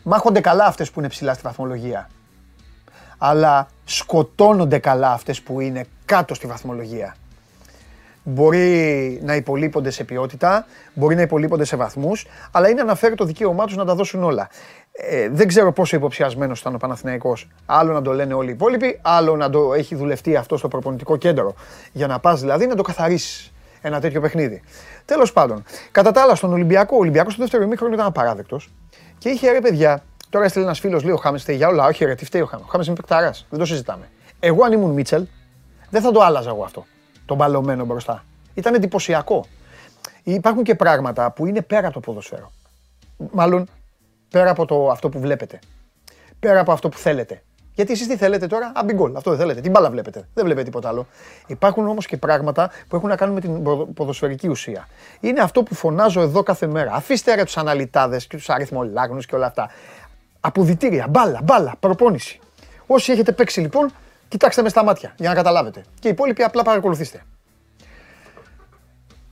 μάχονται 0.03 0.41
καλά 0.41 0.65
αυτές 0.65 0.91
που 0.91 0.99
είναι 0.99 1.09
ψηλά 1.09 1.33
στη 1.33 1.41
βαθμολογία. 1.45 2.09
Αλλά 3.17 3.67
σκοτώνονται 3.85 4.77
καλά 4.77 5.11
αυτές 5.11 5.41
που 5.41 5.59
είναι 5.59 5.85
κάτω 6.05 6.33
στη 6.33 6.47
βαθμολογία. 6.47 7.15
Μπορεί 8.23 9.19
να 9.23 9.35
υπολείπονται 9.35 9.89
σε 9.89 10.03
ποιότητα, 10.03 10.65
μπορεί 10.93 11.15
να 11.15 11.21
υπολείπονται 11.21 11.65
σε 11.65 11.75
βαθμούς, 11.75 12.27
αλλά 12.51 12.69
είναι 12.69 12.81
αναφέρει 12.81 13.15
το 13.15 13.25
δικαίωμά 13.25 13.65
τους 13.65 13.75
να 13.75 13.85
τα 13.85 13.95
δώσουν 13.95 14.23
όλα. 14.23 14.49
Ε, 14.91 15.29
δεν 15.29 15.47
ξέρω 15.47 15.71
πόσο 15.71 15.95
υποψιασμένος 15.95 16.59
ήταν 16.59 16.75
ο 16.75 16.77
Παναθηναϊκός. 16.77 17.47
Άλλο 17.65 17.93
να 17.93 18.01
το 18.01 18.13
λένε 18.13 18.33
όλοι 18.33 18.49
οι 18.49 18.53
υπόλοιποι, 18.53 18.99
άλλο 19.01 19.35
να 19.35 19.49
το 19.49 19.73
έχει 19.73 19.95
δουλευτεί 19.95 20.35
αυτό 20.35 20.57
στο 20.57 20.67
προπονητικό 20.67 21.17
κέντρο. 21.17 21.53
Για 21.91 22.07
να 22.07 22.19
πας 22.19 22.39
δηλαδή 22.39 22.67
να 22.67 22.75
το 22.75 22.81
καθαρίσεις 22.81 23.53
ένα 23.81 23.99
τέτοιο 23.99 24.21
παιχνίδι. 24.21 24.61
Τέλος 25.05 25.33
πάντων, 25.33 25.63
κατά 25.91 26.11
τα 26.11 26.21
άλλα 26.21 26.35
στον 26.35 26.53
Ολυμπιακό, 26.53 26.95
ο 26.95 26.99
Ολυμπιακός 26.99 27.33
στο 27.33 27.41
δεύτερο 27.41 27.63
ημίχρονο 27.63 27.93
ήταν 27.93 28.05
απαράδεκτος 28.05 28.69
και 29.17 29.29
είχε 29.29 29.51
ρε 29.51 29.61
παιδιά, 29.61 30.03
τώρα 30.33 30.45
έστειλε 30.45 30.65
ένας 30.65 30.79
φίλος, 30.79 31.03
λέει 31.03 31.13
ο 31.13 31.17
Χάμες 31.17 31.41
φταίει 31.41 31.55
για 31.55 31.67
όλα, 31.67 31.85
όχι 31.85 32.05
ρε, 32.05 32.15
τι 32.15 32.25
φταίει 32.25 32.41
ο 32.41 32.45
Χάμες, 32.45 32.65
ο 32.65 32.69
Χάμες 32.69 32.87
είναι 32.87 32.95
παικταράς, 32.95 33.45
δεν 33.49 33.59
το 33.59 33.65
συζητάμε. 33.65 34.09
Εγώ 34.39 34.63
αν 34.63 34.71
ήμουν 34.71 34.91
Μίτσελ, 34.91 35.25
δεν 35.89 36.01
θα 36.01 36.11
το 36.11 36.19
άλλαζα 36.21 36.49
εγώ 36.49 36.63
αυτό, 36.63 36.85
τον 37.25 37.37
μπαλωμένο 37.37 37.85
μπροστά. 37.85 38.23
Ήταν 38.53 38.73
εντυπωσιακό. 38.73 39.45
Υπάρχουν 40.23 40.63
και 40.63 40.75
πράγματα 40.75 41.31
που 41.31 41.45
είναι 41.45 41.61
πέρα 41.61 41.85
από 41.85 41.93
το 41.93 41.99
ποδοσφαίρο. 41.99 42.51
Μάλλον 43.31 43.67
πέρα 44.29 44.49
από 44.49 44.65
το, 44.65 44.89
αυτό 44.89 45.09
που 45.09 45.19
βλέπετε. 45.19 45.59
Πέρα 46.39 46.59
από 46.59 46.71
αυτό 46.71 46.89
που 46.89 46.97
θέλετε. 46.97 47.41
Γιατί 47.75 47.91
εσείς 47.91 48.07
τι 48.07 48.17
θέλετε 48.17 48.47
τώρα, 48.47 48.71
αμπι 48.75 48.93
γκολ. 48.93 49.15
Αυτό 49.15 49.29
δεν 49.29 49.39
θέλετε. 49.39 49.61
Την 49.61 49.71
μπάλα 49.71 49.89
βλέπετε. 49.89 50.27
Δεν 50.33 50.43
βλέπετε 50.45 50.65
τίποτα 50.65 50.87
άλλο. 50.89 51.07
Υπάρχουν 51.47 51.87
όμως 51.87 52.05
και 52.05 52.17
πράγματα 52.17 52.71
που 52.87 52.95
έχουν 52.95 53.09
να 53.09 53.15
κάνουν 53.15 53.33
με 53.33 53.41
την 53.41 53.63
ποδο- 53.63 53.85
ποδοσφαιρική 53.85 54.47
ουσία. 54.47 54.87
Είναι 55.19 55.41
αυτό 55.41 55.63
που 55.63 55.75
φωνάζω 55.75 56.21
εδώ 56.21 56.43
κάθε 56.43 56.67
μέρα. 56.67 56.93
Αφήστε 56.93 57.35
ρε 57.35 57.43
τους 57.43 57.57
αναλυτάδες 57.57 58.27
και 58.27 58.37
τους 58.37 58.49
αριθμολάγνους 58.49 59.25
και 59.25 59.35
όλα 59.35 59.45
αυτά. 59.45 59.69
Αποδητήρια, 60.45 61.07
μπάλα, 61.07 61.39
μπάλα, 61.43 61.75
προπόνηση. 61.79 62.39
Όσοι 62.87 63.11
έχετε 63.11 63.31
παίξει 63.31 63.59
λοιπόν, 63.59 63.91
κοιτάξτε 64.27 64.61
με 64.61 64.69
στα 64.69 64.83
μάτια 64.83 65.13
για 65.17 65.29
να 65.29 65.35
καταλάβετε. 65.35 65.85
Και 65.99 66.07
οι 66.07 66.11
υπόλοιποι 66.11 66.43
απλά 66.43 66.63
παρακολουθήστε. 66.63 67.23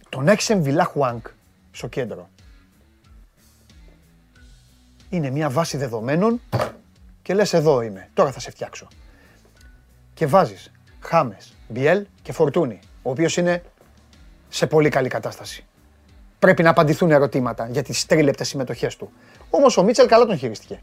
Τον 0.10 0.28
έχει 0.28 0.52
Εμβιλά 0.52 0.84
Χουάνκ 0.84 1.28
στο 1.72 1.88
κέντρο. 1.88 2.30
Είναι 5.10 5.30
μια 5.30 5.50
βάση 5.50 5.78
δεδομένων 5.78 6.42
και 7.22 7.34
λες 7.34 7.54
εδώ 7.54 7.82
είμαι, 7.82 8.10
τώρα 8.14 8.32
θα 8.32 8.40
σε 8.40 8.52
φτιάξω. 8.52 8.88
Και 10.14 10.26
βάζεις 10.26 10.72
Χάμες, 11.00 11.54
Μπιέλ 11.68 12.06
και 12.22 12.32
Φορτούνη, 12.32 12.80
ο 13.02 13.10
οποίος 13.10 13.38
είναι 13.38 13.64
σε 14.50 14.68
πολύ 14.68 14.90
καλή 14.90 15.10
κατάσταση. 15.10 15.66
Πρέπει 16.40 16.64
να 16.64 16.70
απαντηθούν 16.70 17.12
ερωτήματα 17.12 17.68
για 17.68 17.84
τις 17.84 18.06
τρίλεπτες 18.06 18.48
συμμετοχές 18.48 18.96
του. 18.96 19.12
Όμως 19.50 19.78
ο 19.78 19.84
Μίτσελ 19.84 20.08
καλά 20.08 20.26
τον 20.26 20.38
χειριστηκε. 20.38 20.82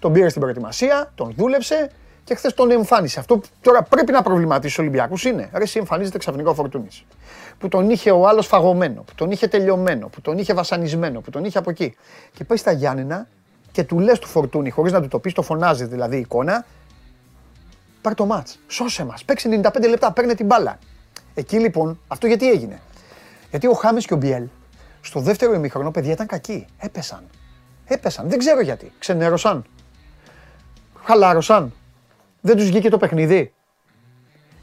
Τον 0.00 0.12
πήρε 0.12 0.28
στην 0.28 0.40
προετοιμασία, 0.40 1.12
τον 1.14 1.34
δούλεψε 1.36 1.90
και 2.24 2.34
χθες 2.34 2.54
τον 2.54 2.70
εμφάνισε. 2.70 3.18
Αυτό 3.18 3.38
που 3.38 3.48
τώρα 3.60 3.82
πρέπει 3.82 4.12
να 4.12 4.22
προβληματίσει 4.22 4.74
του 4.74 4.82
Ολυμπιακού 4.82 5.16
είναι. 5.26 5.50
Ρε, 5.52 5.62
εσύ 5.62 5.78
εμφανίζεται 5.78 6.18
ξαφνικά 6.18 6.50
ο 6.50 6.54
Φορτούνης. 6.54 7.04
Που 7.58 7.68
τον 7.68 7.90
είχε 7.90 8.10
ο 8.10 8.28
άλλος 8.28 8.46
φαγωμένο, 8.46 9.02
που 9.02 9.14
τον 9.14 9.30
είχε 9.30 9.46
τελειωμένο, 9.46 10.08
που 10.08 10.20
τον 10.20 10.38
είχε 10.38 10.54
βασανισμένο, 10.54 11.20
που 11.20 11.30
τον 11.30 11.44
είχε 11.44 11.58
από 11.58 11.70
εκεί. 11.70 11.94
Και 12.32 12.44
πάει 12.44 12.58
στα 12.58 12.72
Γιάννενα 12.72 13.28
και 13.72 13.84
του 13.84 13.98
λες 13.98 14.18
του 14.18 14.26
Φορτούνη, 14.26 14.70
χωρίς 14.70 14.92
να 14.92 15.00
του 15.00 15.08
το 15.08 15.18
πεις, 15.18 15.32
το 15.32 15.42
φωνάζει 15.42 15.84
δηλαδή 15.84 16.16
η 16.16 16.20
εικόνα. 16.20 16.64
Πάρ 18.02 18.14
το 18.14 18.26
μάτς. 18.26 18.58
Σώσε 18.66 19.04
μας. 19.04 19.24
Παίξει 19.24 19.60
95 19.62 19.88
λεπτά, 19.88 20.12
παίρνε 20.12 20.34
την 20.34 20.46
μπάλα. 20.46 20.78
Εκεί 21.34 21.58
λοιπόν, 21.58 22.00
αυτό 22.08 22.26
γιατί 22.26 22.50
έγινε. 22.50 22.80
Γιατί 23.50 23.66
ο 23.66 23.72
Χάμε 23.72 24.00
και 24.00 24.14
ο 24.14 24.16
Μπιέλ 24.16 24.46
στο 25.00 25.20
δεύτερο 25.20 25.54
ημίχρονο, 25.54 25.90
παιδιά 25.90 26.12
ήταν 26.12 26.26
κακοί. 26.26 26.66
Έπεσαν. 26.78 27.24
Έπεσαν. 27.86 28.28
Δεν 28.28 28.38
ξέρω 28.38 28.60
γιατί. 28.60 28.92
Ξενέρωσαν. 28.98 29.64
Χαλάρωσαν. 31.10 31.72
Δεν 32.40 32.56
τους 32.56 32.66
βγήκε 32.66 32.90
το 32.90 32.98
παιχνίδι. 32.98 33.52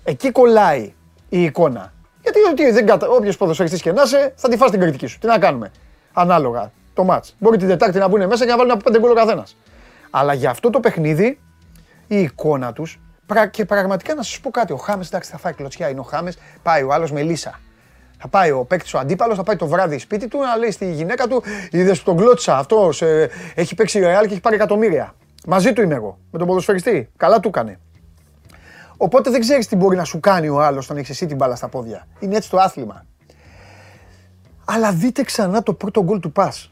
Εκεί 0.04 0.32
κολλάει 0.32 0.94
η 1.30 1.44
εικόνα. 1.44 1.94
Γιατί 2.22 2.40
ότι 2.52 2.72
δεν 2.72 2.86
κατα... 2.86 3.08
όποιος 3.08 3.38
ποδοσφαιριστής 3.38 3.82
και 3.82 3.92
να 3.92 4.02
είσαι, 4.02 4.34
θα 4.36 4.50
τη 4.50 4.58
φας 4.58 4.72
την 4.72 4.80
κριτική 4.80 5.08
σου. 5.08 5.20
Τι 5.20 5.28
να 5.28 5.40
κάνουμε. 5.40 5.72
Ανάλογα 6.14 6.72
το 6.94 7.04
μάτς. 7.04 7.36
Μπορεί 7.40 7.58
την 7.58 7.68
Τετάρτη 7.68 7.98
να 7.98 8.08
μπουν 8.08 8.28
μέσα 8.28 8.46
και 8.46 8.52
να 8.52 8.58
βάλουν 8.58 8.72
από 8.72 8.84
πέντε 8.84 9.00
γκολ 9.00 9.12
ο 9.12 9.14
καθένας. 9.14 9.58
Αλλά 10.10 10.34
για 10.34 10.50
αυτό 10.50 10.70
το 10.70 10.80
παιχνίδι, 10.80 11.40
η 12.08 12.22
εικόνα 12.22 12.74
τους, 12.74 13.00
πρα- 13.26 13.48
και 13.48 13.66
πραγματικά 13.66 14.16
να 14.16 14.24
σας 14.24 14.40
πω 14.40 14.50
κάτι, 14.50 14.74
ο 14.74 14.78
Χάμες, 14.78 15.08
εντάξει 15.08 15.32
θα 15.32 15.38
φάει 15.38 15.54
κλωτσιά, 15.54 15.90
είναι 15.90 16.00
ο 16.00 16.04
Χάμες, 16.04 16.38
πάει 16.64 16.84
ο 16.84 16.94
άλλος 16.94 17.12
με 17.12 17.22
λύσα. 17.22 17.60
Θα 18.18 18.28
πάει 18.28 18.52
ο 18.52 18.64
παίκτης 18.64 18.94
ο 18.94 19.00
αντίπαλος, 19.00 19.38
θα 19.38 19.44
πάει 19.44 19.56
το 19.56 19.68
βράδυ 19.68 19.98
σπίτι 20.00 20.28
του 20.28 20.40
να 20.40 20.58
λέει 20.58 20.72
στη 20.72 20.92
γυναίκα 20.92 21.28
του: 21.28 21.44
Είδες 21.72 21.98
που 21.98 22.06
τον 22.06 22.18
κλώτσα 22.18 22.58
αυτός, 22.58 23.02
έχει 23.56 23.76
παίξει 23.76 24.00
ρεάλ 24.00 24.26
και 24.26 24.32
έχει 24.32 24.42
πάρει 24.42 24.56
εκατομμύρια. 24.56 25.16
Μαζί 25.50 25.74
του 25.74 25.82
είμαι 25.82 25.96
εγώ, 25.96 26.20
με 26.32 26.38
τον 26.38 26.48
ποδοσφαιριστή. 26.48 27.10
Καλά 27.18 27.40
του 27.40 27.48
έκανε. 27.48 27.80
Οπότε 28.98 29.30
δεν 29.30 29.40
ξέρεις 29.40 29.68
τι 29.68 29.76
μπορεί 29.76 29.96
να 29.98 30.04
σου 30.04 30.20
κάνει 30.20 30.50
ο 30.50 30.62
άλλος 30.62 30.86
όταν 30.86 30.98
έχεις 30.98 31.10
εσύ 31.10 31.26
την 31.26 31.36
μπάλα 31.36 31.56
στα 31.56 31.68
πόδια. 31.68 32.08
Είναι 32.20 32.36
έτσι 32.36 32.50
το 32.50 32.58
άθλημα. 32.58 33.06
Αλλά 34.66 34.92
δείτε 34.92 35.24
ξανά 35.24 35.64
το 35.64 35.74
πρώτο 35.74 36.04
γκολ 36.04 36.20
του 36.20 36.32
πας. 36.32 36.72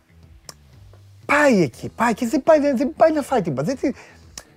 Πάει 1.26 1.62
εκεί, 1.62 1.90
πάει 1.96 2.14
και 2.14 2.28
δεν 2.28 2.44
πάει, 2.44 2.60
δεν, 2.60 2.78
δεν 2.78 2.94
πάει 2.98 3.12
να 3.12 3.22
φάει 3.22 3.42
την 3.42 3.54
μπάλα. 3.54 3.68
Δεν 3.68 3.78
τη- 3.80 4.00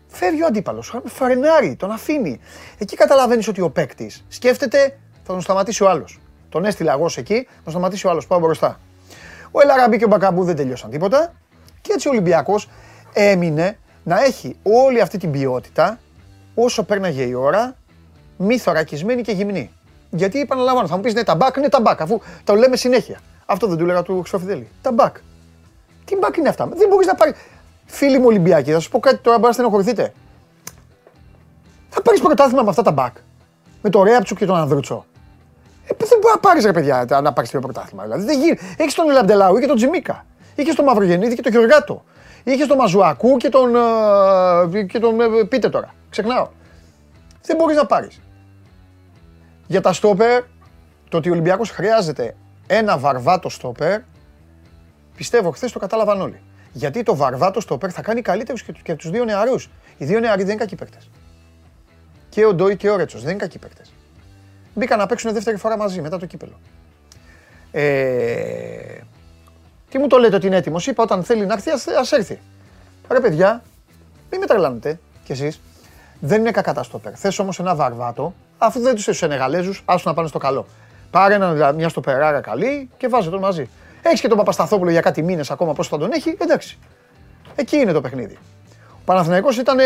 Φεύγει 0.07 0.42
ο 0.42 0.46
αντίπαλος, 0.46 1.00
φρενάρει, 1.04 1.76
τον 1.76 1.90
αφήνει. 1.90 2.40
Εκεί 2.78 2.96
καταλαβαίνεις 2.96 3.48
ότι 3.48 3.61
ο 3.61 3.70
παίκτης 3.70 4.24
σκέφτεται 4.28 4.78
θα 5.22 5.33
τον 5.33 5.40
σταματήσει 5.40 5.83
ο 5.83 5.88
άλλος. 5.88 6.20
Τον 6.48 6.64
έστειλα 6.64 6.92
εγώ 6.92 7.09
σε 7.09 7.20
εκεί, 7.20 7.46
θα 7.48 7.61
τον 7.62 7.72
σταματήσει 7.72 8.07
ο 8.07 8.11
άλλος. 8.11 8.26
Πάω 8.26 8.38
μπροστά. 8.38 8.81
Ο 9.50 9.61
Ελαραμπή 9.61 9.98
και 9.98 10.04
ο 10.04 10.09
Μπακαμπού 10.09 10.44
δεν 10.44 10.57
τελειώσαν 10.57 10.90
τίποτα. 10.90 11.33
Και 11.81 11.92
έτσι 11.92 12.09
ο 12.09 12.11
Ολυμπιακός 12.11 12.68
έμεινε 13.12 13.78
να 14.09 14.25
έχει 14.25 14.57
όλη 14.62 15.01
αυτή 15.01 15.18
την 15.18 15.31
ποιότητα 15.31 15.99
όσο 16.55 16.83
πέρναγε 16.83 17.23
η 17.23 17.35
ώρα, 17.35 17.77
μη 18.37 18.59
θωρακισμένη 18.59 19.23
και 19.23 19.33
γυμνή. 19.33 19.71
Γιατί 20.11 20.40
επαναλαμβάνω, 20.40 20.88
θα 20.88 20.97
μου 20.97 21.03
πεις 21.03 21.14
ναι, 21.14 21.23
τα 21.25 21.35
μπακ 21.35 21.57
είναι 21.57 21.68
τα 21.68 21.81
μπακ, 21.81 22.01
αφού 22.01 22.21
το 22.44 22.55
λέμε 22.55 22.77
συνέχεια. 22.77 23.21
Αυτό 23.47 23.66
δεν 23.66 23.77
του 23.77 23.85
έλεγα 23.85 24.03
του 24.03 24.18
Χρυστοφιδέλη. 24.18 24.68
Τα 24.83 24.92
μπακ. 24.92 25.16
Τι 26.05 26.16
μπακ 26.16 26.37
είναι 26.37 26.49
αυτά; 26.49 26.66
Δεν 26.66 26.88
μπορείς 26.88 27.07
να 27.07 27.14
πάρει. 27.14 27.35
Φίλοι 27.87 28.18
μου 28.18 28.27
Ολυμπιακοί, 28.27 28.73
θα 28.73 28.79
σου 28.79 28.90
πω 28.90 28.99
κάτι 28.99 29.16
τώρα, 29.16 29.37
μπορεί 29.37 29.49
να 29.49 29.53
στενοχωρηθείτε. 29.53 30.12
Θα 31.88 32.03
πάρεις 32.03 32.21
πρωτάθλημα 32.21 32.62
με 32.62 32.68
αυτά 32.68 32.83
τα 32.83 32.92
μπακ. 32.92 33.16
Με 33.83 33.90
το 33.90 34.03
Ρέαπτσουκ 34.03 34.38
και 34.38 34.47
τον 34.47 34.57
Ανδρούτσο. 34.57 35.05
Ε, 35.87 35.94
δεν 35.99 36.18
μπορεί 36.21 36.35
να 36.35 36.40
πάρεις 36.40 36.64
ρε 36.64 36.73
παιδιά 36.73 37.21
να 37.23 37.33
πάρεις 37.33 37.51
το 37.51 37.59
πρωτάθλημα. 37.59 38.03
Δηλαδή 38.03 38.25
δεν 38.25 38.40
γίνει. 38.40 38.59
Έχεις 38.77 38.94
τον 38.94 39.11
Ελαμπτελάου 39.11 39.59
και 39.59 39.66
τον 39.66 39.77
Τζιμίκα. 39.77 40.27
Είχε 40.55 40.73
τον 40.73 40.85
Μαυρογεννίδη 40.85 41.35
και 41.35 41.42
τον 41.42 41.53
Γεωργάτο. 41.53 42.05
Είχε 42.44 42.66
τον 42.66 42.77
Μαζουακού 42.77 43.37
και 43.37 43.48
τον. 43.48 43.74
ε, 44.74 44.83
και 44.83 44.98
τον 44.98 45.20
ε, 45.20 45.44
πείτε 45.48 45.68
τώρα. 45.68 45.94
Ξεχνάω. 46.11 46.48
Δεν 47.42 47.57
μπορείς 47.57 47.77
να 47.77 47.87
πάρεις. 47.87 48.20
Για 49.66 49.81
τα 49.81 49.92
στόπερ, 49.92 50.42
το 51.09 51.16
ότι 51.16 51.29
ο 51.29 51.33
Ολυμπιακός 51.33 51.70
χρειάζεται 51.70 52.37
ένα 52.66 52.98
βαρβάτο 52.98 53.48
στόπερ, 53.48 54.01
πιστεύω 55.16 55.51
χθες 55.51 55.72
το 55.72 55.79
κατάλαβαν 55.79 56.20
όλοι. 56.20 56.40
Γιατί 56.72 57.03
το 57.03 57.16
βαρβάτο 57.16 57.61
στόπερ 57.61 57.90
θα 57.92 58.03
κάνει 58.03 58.22
καλύτερους 58.22 58.62
και, 58.62 58.72
και 58.83 58.94
τους 58.94 59.11
δύο 59.11 59.24
νεαρούς. 59.24 59.70
Οι 59.96 60.05
δύο 60.05 60.20
νεαροί 60.20 60.42
δεν 60.42 60.51
είναι 60.51 60.61
κακοί 60.61 60.74
παίκτες. 60.74 61.11
Και 62.29 62.44
ο 62.44 62.55
Ντόι 62.55 62.77
και 62.77 62.90
ο 62.90 62.96
Ρέτσος 62.96 63.22
δεν 63.22 63.31
είναι 63.31 63.40
κακοί 63.40 63.59
παίκτες. 63.59 63.92
Μπήκαν 64.74 64.98
να 64.98 65.07
παίξουν 65.07 65.33
δεύτερη 65.33 65.57
φορά 65.57 65.77
μαζί 65.77 66.01
μετά 66.01 66.18
το 66.18 66.27
κύπελο. 66.27 66.61
Ε, 67.70 69.01
τι 69.90 69.98
μου 69.98 70.07
το 70.07 70.18
λέτε 70.18 70.37
ότι 70.37 70.46
είναι 70.46 70.57
έτοιμος. 70.57 70.87
Είπα 70.87 71.03
όταν 71.03 71.24
θέλει 71.24 71.46
να 71.46 71.53
έρθει, 71.53 71.70
α 71.70 71.77
έρθει. 72.11 72.38
Ρε 73.11 73.20
παιδιά, 73.20 73.62
μην 74.31 74.40
με 74.40 74.46
τρελάνετε 74.46 75.01
κι 75.24 75.33
εσείς. 75.33 75.61
Δεν 76.20 76.40
είναι 76.40 76.51
κακά 76.51 76.72
τα 76.72 76.83
στόπερ. 76.83 77.12
Θες 77.16 77.38
όμως 77.38 77.59
ένα 77.59 77.74
βαρβάτο, 77.74 78.35
Αφού 78.59 78.81
δεν 78.81 78.94
τους 78.94 79.05
θε 79.05 79.11
του 79.11 79.16
Σενεγαλέζους, 79.16 79.83
άσου 79.85 80.09
να 80.09 80.14
πάνε 80.14 80.29
στο 80.29 80.38
καλό. 80.38 80.66
Πάρε 81.11 81.35
ένα, 81.35 81.72
μια 81.72 81.88
στο 81.88 82.01
περάρα 82.01 82.40
καλή 82.40 82.90
και 82.96 83.09
βάζε 83.09 83.31
τον 83.31 83.40
μαζί. 83.40 83.68
Έχεις 84.03 84.20
και 84.20 84.29
τον 84.29 84.37
Παπασταθόπουλο 84.37 84.90
για 84.90 85.01
κάτι 85.01 85.22
μήνες 85.22 85.51
ακόμα, 85.51 85.72
πώς 85.72 85.88
θα 85.88 85.98
τον 85.98 86.12
έχει, 86.12 86.37
εντάξει. 86.38 86.79
Εκεί 87.55 87.77
είναι 87.77 87.92
το 87.92 88.01
παιχνίδι. 88.01 88.38
Ο 88.92 89.01
Παναθηναϊκός 89.05 89.57
ήταν 89.57 89.79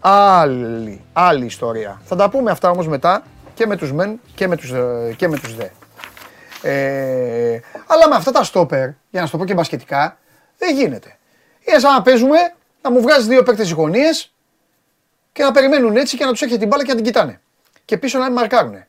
άλλη, 0.00 1.04
άλλη 1.12 1.44
ιστορία. 1.44 2.00
Θα 2.04 2.16
τα 2.16 2.30
πούμε 2.30 2.50
αυτά 2.50 2.70
όμως 2.70 2.88
μετά 2.88 3.22
και 3.54 3.66
με 3.66 3.76
τους 3.76 3.92
μεν 3.92 4.20
και 4.34 4.48
με 4.48 4.56
τους, 4.56 4.70
ε, 4.70 5.14
και 5.16 5.28
με 5.28 5.38
τους 5.38 5.56
δε. 5.56 5.66
Ε, 6.62 7.60
αλλά 7.86 8.08
με 8.08 8.14
αυτά 8.14 8.30
τα 8.30 8.44
στόπερ, 8.44 8.88
για 9.10 9.20
να 9.20 9.26
σου 9.26 9.32
το 9.32 9.38
πω 9.38 9.44
και 9.44 9.54
μπασκετικά, 9.54 10.18
δεν 10.58 10.74
γίνεται. 10.74 11.16
Είναι 11.60 11.78
σαν 11.78 11.92
να 11.92 12.02
παίζουμε, 12.02 12.36
να 12.82 12.90
μου 12.90 13.00
βγάζεις 13.00 13.26
δύο 13.26 13.42
παίκτες 13.42 13.70
γωνίες 13.70 14.34
και 15.32 15.42
να 15.42 15.50
περιμένουν 15.50 15.96
έτσι 15.96 16.16
και 16.16 16.24
να 16.24 16.30
τους 16.30 16.42
έχετε 16.42 16.58
την 16.58 16.68
μπάλα 16.68 16.82
και 16.82 16.88
να 16.88 16.94
την 16.94 17.04
κοιτάνε. 17.04 17.40
Και 17.84 17.98
πίσω 17.98 18.18
να 18.18 18.24
μην 18.24 18.32
μαρκάρουν. 18.32 18.84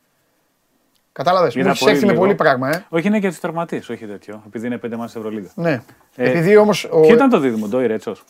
Κατάλαβες; 1.11 1.55
Μου 1.55 1.67
έχεις 1.67 1.85
έρθει 1.85 2.05
με 2.05 2.13
πολύ 2.13 2.35
πράγμα, 2.35 2.69
ε. 2.69 2.85
Όχι, 2.89 3.07
είναι 3.07 3.19
και 3.19 3.29
του 3.29 3.37
τραυματίε, 3.41 3.79
όχι 3.79 4.05
τέτοιο. 4.05 4.43
Επειδή 4.45 4.65
είναι 4.67 4.77
πέντε 4.77 4.95
μάτια 4.95 5.13
Ευρωλίγα. 5.17 5.49
Ναι. 5.55 5.81
Ε, 6.15 6.29
Επειδή 6.29 6.57
όμως. 6.57 6.83
Ο... 6.91 6.99
Ποιο 7.01 7.13
ήταν 7.13 7.29
το 7.29 7.39
δίδυμο, 7.39 7.67
Ντόι 7.67 7.87
Ρέτσος; 7.87 8.23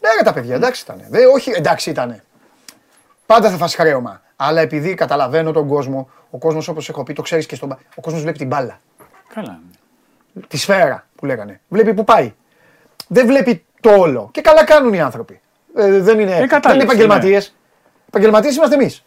Ναι, 0.00 0.08
ρε 0.18 0.22
τα 0.24 0.32
παιδιά, 0.32 0.54
εντάξει 0.54 0.82
ήταν. 0.82 1.04
Δε, 1.08 1.26
όχι, 1.26 1.50
εντάξει 1.50 1.90
ήταν. 1.90 2.22
Πάντα 3.26 3.50
θα 3.50 3.56
φας 3.56 3.74
χρέωμα. 3.74 4.22
Αλλά 4.36 4.60
επειδή 4.60 4.94
καταλαβαίνω 4.94 5.52
τον 5.52 5.68
κόσμο, 5.68 6.10
ο 6.30 6.38
κόσμος 6.38 6.68
όπως 6.68 6.88
έχω 6.88 7.02
πει, 7.02 7.12
το 7.12 7.22
ξέρεις 7.22 7.46
και 7.46 7.54
στον. 7.54 7.78
Ο 7.94 8.00
κόσμος 8.00 8.22
βλέπει 8.22 8.38
την 8.38 8.46
μπάλα. 8.46 8.80
Καλά. 9.34 9.60
Τη 10.48 10.56
σφαίρα 10.56 11.06
που 11.14 11.26
λέγανε. 11.26 11.60
Βλέπει 11.68 11.94
που 11.94 12.04
πάει. 12.04 12.34
Δεν 13.08 13.26
βλέπει 13.26 13.64
το 13.80 13.90
όλο. 13.90 14.28
Και 14.32 14.40
καλά 14.40 14.64
κάνουν 14.64 14.92
οι 14.92 15.00
άνθρωποι. 15.00 15.40
Ε, 15.76 16.00
δεν 16.00 16.20
είναι, 16.20 16.36
ε, 16.36 16.46
δεν 16.46 16.74
είναι 16.74 16.82
επαγγελματίε. 16.82 17.36
Ναι. 17.36 17.44
Επαγγελματίες 18.08 18.56
είμαστε 18.56 18.74
εμείς. 18.74 19.04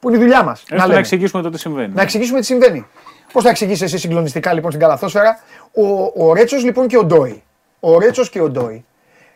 Που 0.00 0.08
είναι 0.08 0.18
η 0.18 0.20
δουλειά 0.20 0.42
μας. 0.42 0.64
Να, 0.70 0.86
να 0.86 0.98
εξηγήσουμε 0.98 1.42
το 1.42 1.50
τι 1.50 1.58
συμβαίνει. 1.58 1.94
Να 1.94 2.02
εξηγήσουμε 2.02 2.40
τι 2.40 2.46
συμβαίνει. 2.46 2.86
Πώς 3.32 3.42
θα 3.42 3.50
εξηγήσει 3.50 3.84
εσύ 3.84 3.98
συγκλονιστικά 3.98 4.52
λοιπόν 4.52 4.70
στην 4.70 4.82
καλαθόσφαιρα; 4.82 5.40
Ο, 5.72 6.26
ο 6.26 6.32
Ρέτσος 6.34 6.64
λοιπόν 6.64 6.86
και 6.86 6.96
ο 6.96 7.04
Ντόι. 7.04 7.42
Ο 7.80 7.98
Ρέτσος 7.98 8.30
και 8.30 8.40
ο 8.40 8.50
Ντόι 8.50 8.84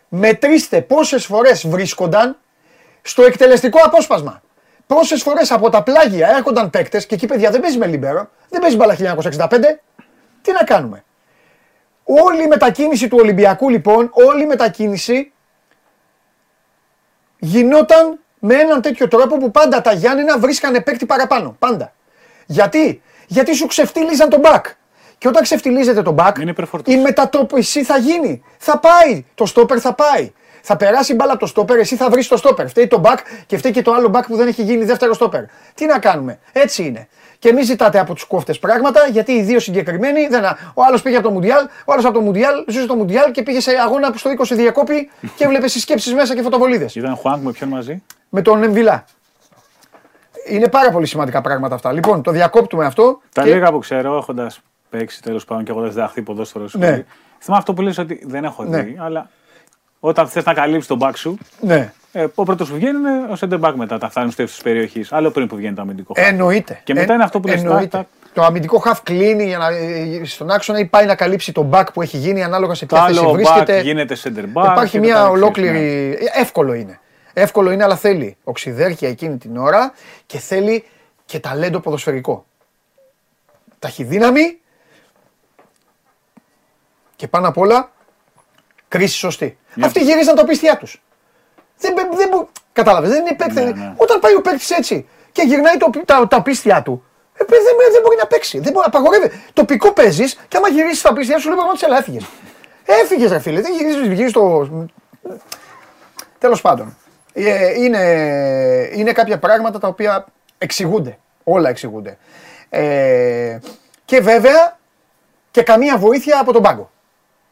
μετρήστε 0.08 0.80
πόσες 0.80 1.24
φορές 1.24 1.66
βρίσκονταν 1.66 2.36
στο 3.02 3.22
εκτελεστικό 3.22 3.78
απόσπασμα. 3.84 4.42
Πόσες 4.88 5.22
φορές 5.22 5.50
από 5.50 5.70
τα 5.70 5.82
πλάγια 5.82 6.28
έρχονταν 6.28 6.70
παίκτες 6.70 7.06
και 7.06 7.14
εκεί 7.14 7.26
παιδιά 7.26 7.50
δεν 7.50 7.60
παίζει 7.60 7.78
με 7.78 7.86
λιμπέρο, 7.86 8.30
δεν 8.48 8.60
παίζει 8.60 8.76
μπαλά 8.76 8.94
1965. 8.94 9.80
Τι 10.42 10.52
να 10.52 10.64
κάνουμε; 10.64 11.04
Όλη 12.04 12.42
η 12.42 12.46
μετακίνηση 12.46 13.08
του 13.08 13.18
Ολυμπιακού 13.20 13.68
λοιπόν, 13.68 14.10
όλη 14.12 14.42
η 14.42 14.46
μετακίνηση 14.46 15.32
γινόταν 17.38 18.18
με 18.38 18.54
έναν 18.54 18.80
τέτοιο 18.80 19.08
τρόπο 19.08 19.36
που 19.36 19.50
πάντα 19.50 19.80
τα 19.80 19.92
Γιάννενα 19.92 20.38
βρίσκανε 20.38 20.80
παίκτη 20.80 21.06
παραπάνω. 21.06 21.56
Πάντα. 21.58 21.92
Γιατί, 22.46 23.02
Γιατί 23.26 23.54
σου 23.54 23.66
ξεφτύλιζαν 23.66 24.28
τον 24.28 24.40
μπακ. 24.40 24.66
Και 25.18 25.28
όταν 25.28 25.42
ξεφτιλίζεται 25.42 26.02
τον 26.02 26.16
back, 26.18 26.32
η 26.84 26.96
μετατόπιση 26.96 27.84
θα 27.84 27.98
γίνει. 27.98 28.42
Θα 28.58 28.78
πάει. 28.78 29.24
Το 29.34 29.46
στόπερ 29.46 29.78
θα 29.80 29.94
πάει. 29.94 30.32
Θα 30.70 30.76
περάσει 30.76 31.14
μπάλα 31.14 31.30
από 31.30 31.40
το 31.40 31.46
στόπερ, 31.46 31.78
εσύ 31.78 31.96
θα 31.96 32.10
βρεις 32.10 32.28
το 32.28 32.36
στόπερ. 32.36 32.68
Φταίει 32.68 32.86
το 32.86 33.00
back 33.04 33.16
και 33.46 33.56
φταίει 33.56 33.72
και 33.72 33.82
το 33.82 33.92
άλλο 33.92 34.10
back 34.14 34.22
που 34.26 34.36
δεν 34.36 34.48
έχει 34.48 34.62
γίνει 34.62 34.84
δεύτερο 34.84 35.14
στόπερ. 35.14 35.42
Τι 35.74 35.86
να 35.86 35.98
κάνουμε. 35.98 36.38
Έτσι 36.52 36.84
είναι. 36.84 37.08
Και 37.38 37.52
μην 37.52 37.64
ζητάτε 37.64 37.98
από 37.98 38.14
τους 38.14 38.24
κόφτε 38.24 38.54
πράγματα, 38.60 39.00
γιατί 39.12 39.32
οι 39.32 39.42
δύο 39.42 39.60
συγκεκριμένοι. 39.60 40.26
Δεν, 40.26 40.44
ο 40.74 40.82
άλλος 40.82 41.02
πήγε 41.02 41.16
από 41.16 41.26
το 41.26 41.32
Μουντιάλ, 41.32 41.64
ο 41.84 41.92
άλλος 41.92 42.04
από 42.04 42.14
το 42.14 42.20
Μουντιάλ, 42.20 42.64
ζούσε 42.66 42.86
το 42.86 42.94
Μουντιάλ 42.94 43.30
και 43.30 43.42
πήγε 43.42 43.60
σε 43.60 43.70
αγώνα 43.70 44.12
που 44.12 44.18
στο 44.18 44.30
20 44.38 44.44
διακόπη 44.50 45.10
και 45.36 45.44
έβλεπε 45.44 45.68
συσκέψει 45.68 46.14
μέσα 46.14 46.34
και 46.34 46.42
φωτοβολίδες. 46.42 46.94
Ήταν 46.94 47.16
Χουάνκ 47.16 47.42
με 47.42 47.52
ποιον 47.52 47.68
μαζί; 47.68 48.02
Με 48.28 48.42
τον 48.42 48.62
Εμβιλά. 48.62 49.04
Είναι 50.48 50.68
πάρα 50.68 50.90
πολύ 50.90 51.06
σημαντικά 51.06 51.40
πράγματα 51.40 51.74
αυτά. 51.74 51.92
Λοιπόν, 51.92 52.22
το 52.22 52.30
διακόπτουμε 52.30 52.84
αυτό. 52.84 53.20
Τα 53.32 53.42
και... 53.42 53.54
λίγα 53.54 53.70
που 53.70 53.78
ξέρω, 53.78 54.16
έχοντας 54.16 54.60
παίξει 54.90 55.22
τέλος 55.22 55.44
πάντων 55.44 55.64
και 55.64 55.70
εγώ 55.70 55.80
δεν 55.80 55.90
διδαχθεί 55.90 56.22
ποδόσφαιρο. 56.22 56.68
Ναι. 56.72 57.04
Θυμάμαι 57.38 57.60
αυτό 57.60 57.74
που 57.74 57.82
λες 57.82 57.98
ότι 57.98 58.22
δεν 58.26 58.44
έχω 58.44 58.64
ναι. 58.64 58.82
δει, 58.82 58.96
αλλά 59.00 59.30
όταν 60.00 60.28
θες 60.28 60.44
να 60.44 60.54
καλύψεις 60.54 60.86
τον 60.86 60.98
back 61.02 61.12
σου, 61.14 61.38
ναι. 61.60 61.92
ε, 62.12 62.26
ο 62.34 62.44
πρώτος 62.44 62.68
που 62.68 62.74
βγαίνει 62.74 62.98
είναι 62.98 63.10
ο 63.10 63.36
center 63.40 63.60
back 63.60 63.72
μετά, 63.76 63.98
τα 63.98 64.10
φτάνει 64.10 64.30
στο 64.30 64.44
της 64.44 64.62
περιοχής. 64.62 65.12
Άλλο 65.12 65.30
πριν 65.30 65.46
που 65.46 65.56
βγαίνει 65.56 65.74
το 65.74 65.82
αμυντικό 65.82 66.12
half. 66.16 66.22
Εννοείται. 66.22 66.80
Και 66.84 66.94
μετά 66.94 67.12
ε, 67.12 67.14
είναι 67.14 67.24
αυτό 67.24 67.40
που 67.40 67.48
λες 67.48 67.62
τα... 67.88 68.06
Το 68.32 68.42
αμυντικό 68.42 68.82
half 68.84 68.96
κλείνει 69.02 69.44
για 69.44 69.58
να, 69.58 69.68
στον 70.24 70.50
άξονα 70.50 70.78
ή 70.78 70.84
πάει 70.84 71.06
να 71.06 71.14
καλύψει 71.14 71.52
τον 71.52 71.70
back 71.72 71.84
που 71.92 72.02
έχει 72.02 72.16
γίνει 72.16 72.42
ανάλογα 72.42 72.74
σε 72.74 72.86
ποια 72.86 73.06
θέση 73.06 73.26
βρίσκεται. 73.26 73.80
Back 73.80 73.82
γίνεται 73.82 74.16
center 74.22 74.44
back. 74.54 74.70
Υπάρχει 74.70 74.98
μια 74.98 75.28
ολόκληρη. 75.28 75.78
Ναι. 75.78 76.40
Εύκολο 76.40 76.72
είναι. 76.72 77.00
Εύκολο 77.32 77.70
είναι, 77.70 77.84
αλλά 77.84 77.96
θέλει 77.96 78.36
οξυδέρκεια 78.44 79.08
εκείνη 79.08 79.36
την 79.36 79.56
ώρα 79.56 79.92
και 80.26 80.38
θέλει 80.38 80.84
και 81.24 81.40
ταλέντο 81.40 81.80
ποδοσφαιρικό. 81.80 82.46
Ταχυδύναμη 83.78 84.58
και 87.16 87.28
πάνω 87.28 87.48
απ' 87.48 87.58
όλα 87.58 87.90
κρίση 88.88 89.16
σωστή. 89.16 89.58
Αυτοί 89.84 90.00
γυρίζαν 90.00 90.34
τα 90.34 90.44
πίστια 90.44 90.76
τους. 90.76 91.02
Δεν, 91.78 91.94
δεν, 91.94 92.48
κατάλαβες, 92.72 93.10
δεν 93.10 93.20
είναι 93.20 93.34
παίκτη. 93.34 93.54
Ναι, 93.54 93.70
ναι. 93.70 93.94
Όταν 93.96 94.20
πάει 94.20 94.34
ο 94.34 94.40
παίκτης 94.40 94.70
έτσι 94.70 95.08
και 95.32 95.42
γυρνάει 95.42 95.76
το, 95.76 95.90
τα, 96.04 96.28
τα 96.28 96.42
πίστια 96.42 96.82
του, 96.82 97.04
ε, 97.36 97.44
δεν, 97.48 97.60
δεν 97.92 98.02
μπορεί 98.02 98.16
να 98.16 98.26
παίξει. 98.26 98.58
Δεν 98.58 98.72
μπορεί 98.72 98.86
να 98.90 98.98
απαγορεύει. 98.98 99.42
Τοπικό 99.52 99.92
παίζεις 99.92 100.38
και 100.48 100.56
άμα 100.56 100.68
γυρίσεις 100.68 101.02
τα 101.02 101.12
πίστια 101.12 101.38
σου, 101.38 101.48
λέει 101.48 101.58
ότι 101.72 101.84
έλα, 101.84 101.98
έφυγες. 101.98 102.24
Έφυγες, 102.84 103.30
ρε 103.30 103.38
φίλε. 103.38 103.60
Δεν 103.60 103.72
γυρίζεις, 103.72 104.06
γυρίζει 104.06 104.32
το. 104.32 104.68
Τέλος 106.38 106.60
πάντων. 106.60 106.96
Ε, 107.32 107.82
είναι, 107.82 108.02
είναι 108.92 109.12
κάποια 109.12 109.38
πράγματα 109.38 109.78
τα 109.78 109.88
οποία 109.88 110.26
εξηγούνται. 110.58 111.18
Όλα 111.44 111.68
εξηγούνται. 111.68 112.18
Ε, 112.70 113.58
και 114.04 114.20
βέβαια 114.20 114.78
και 115.50 115.62
καμία 115.62 115.98
βοήθεια 115.98 116.40
από 116.40 116.52
τον 116.52 116.62
πάγκο 116.62 116.90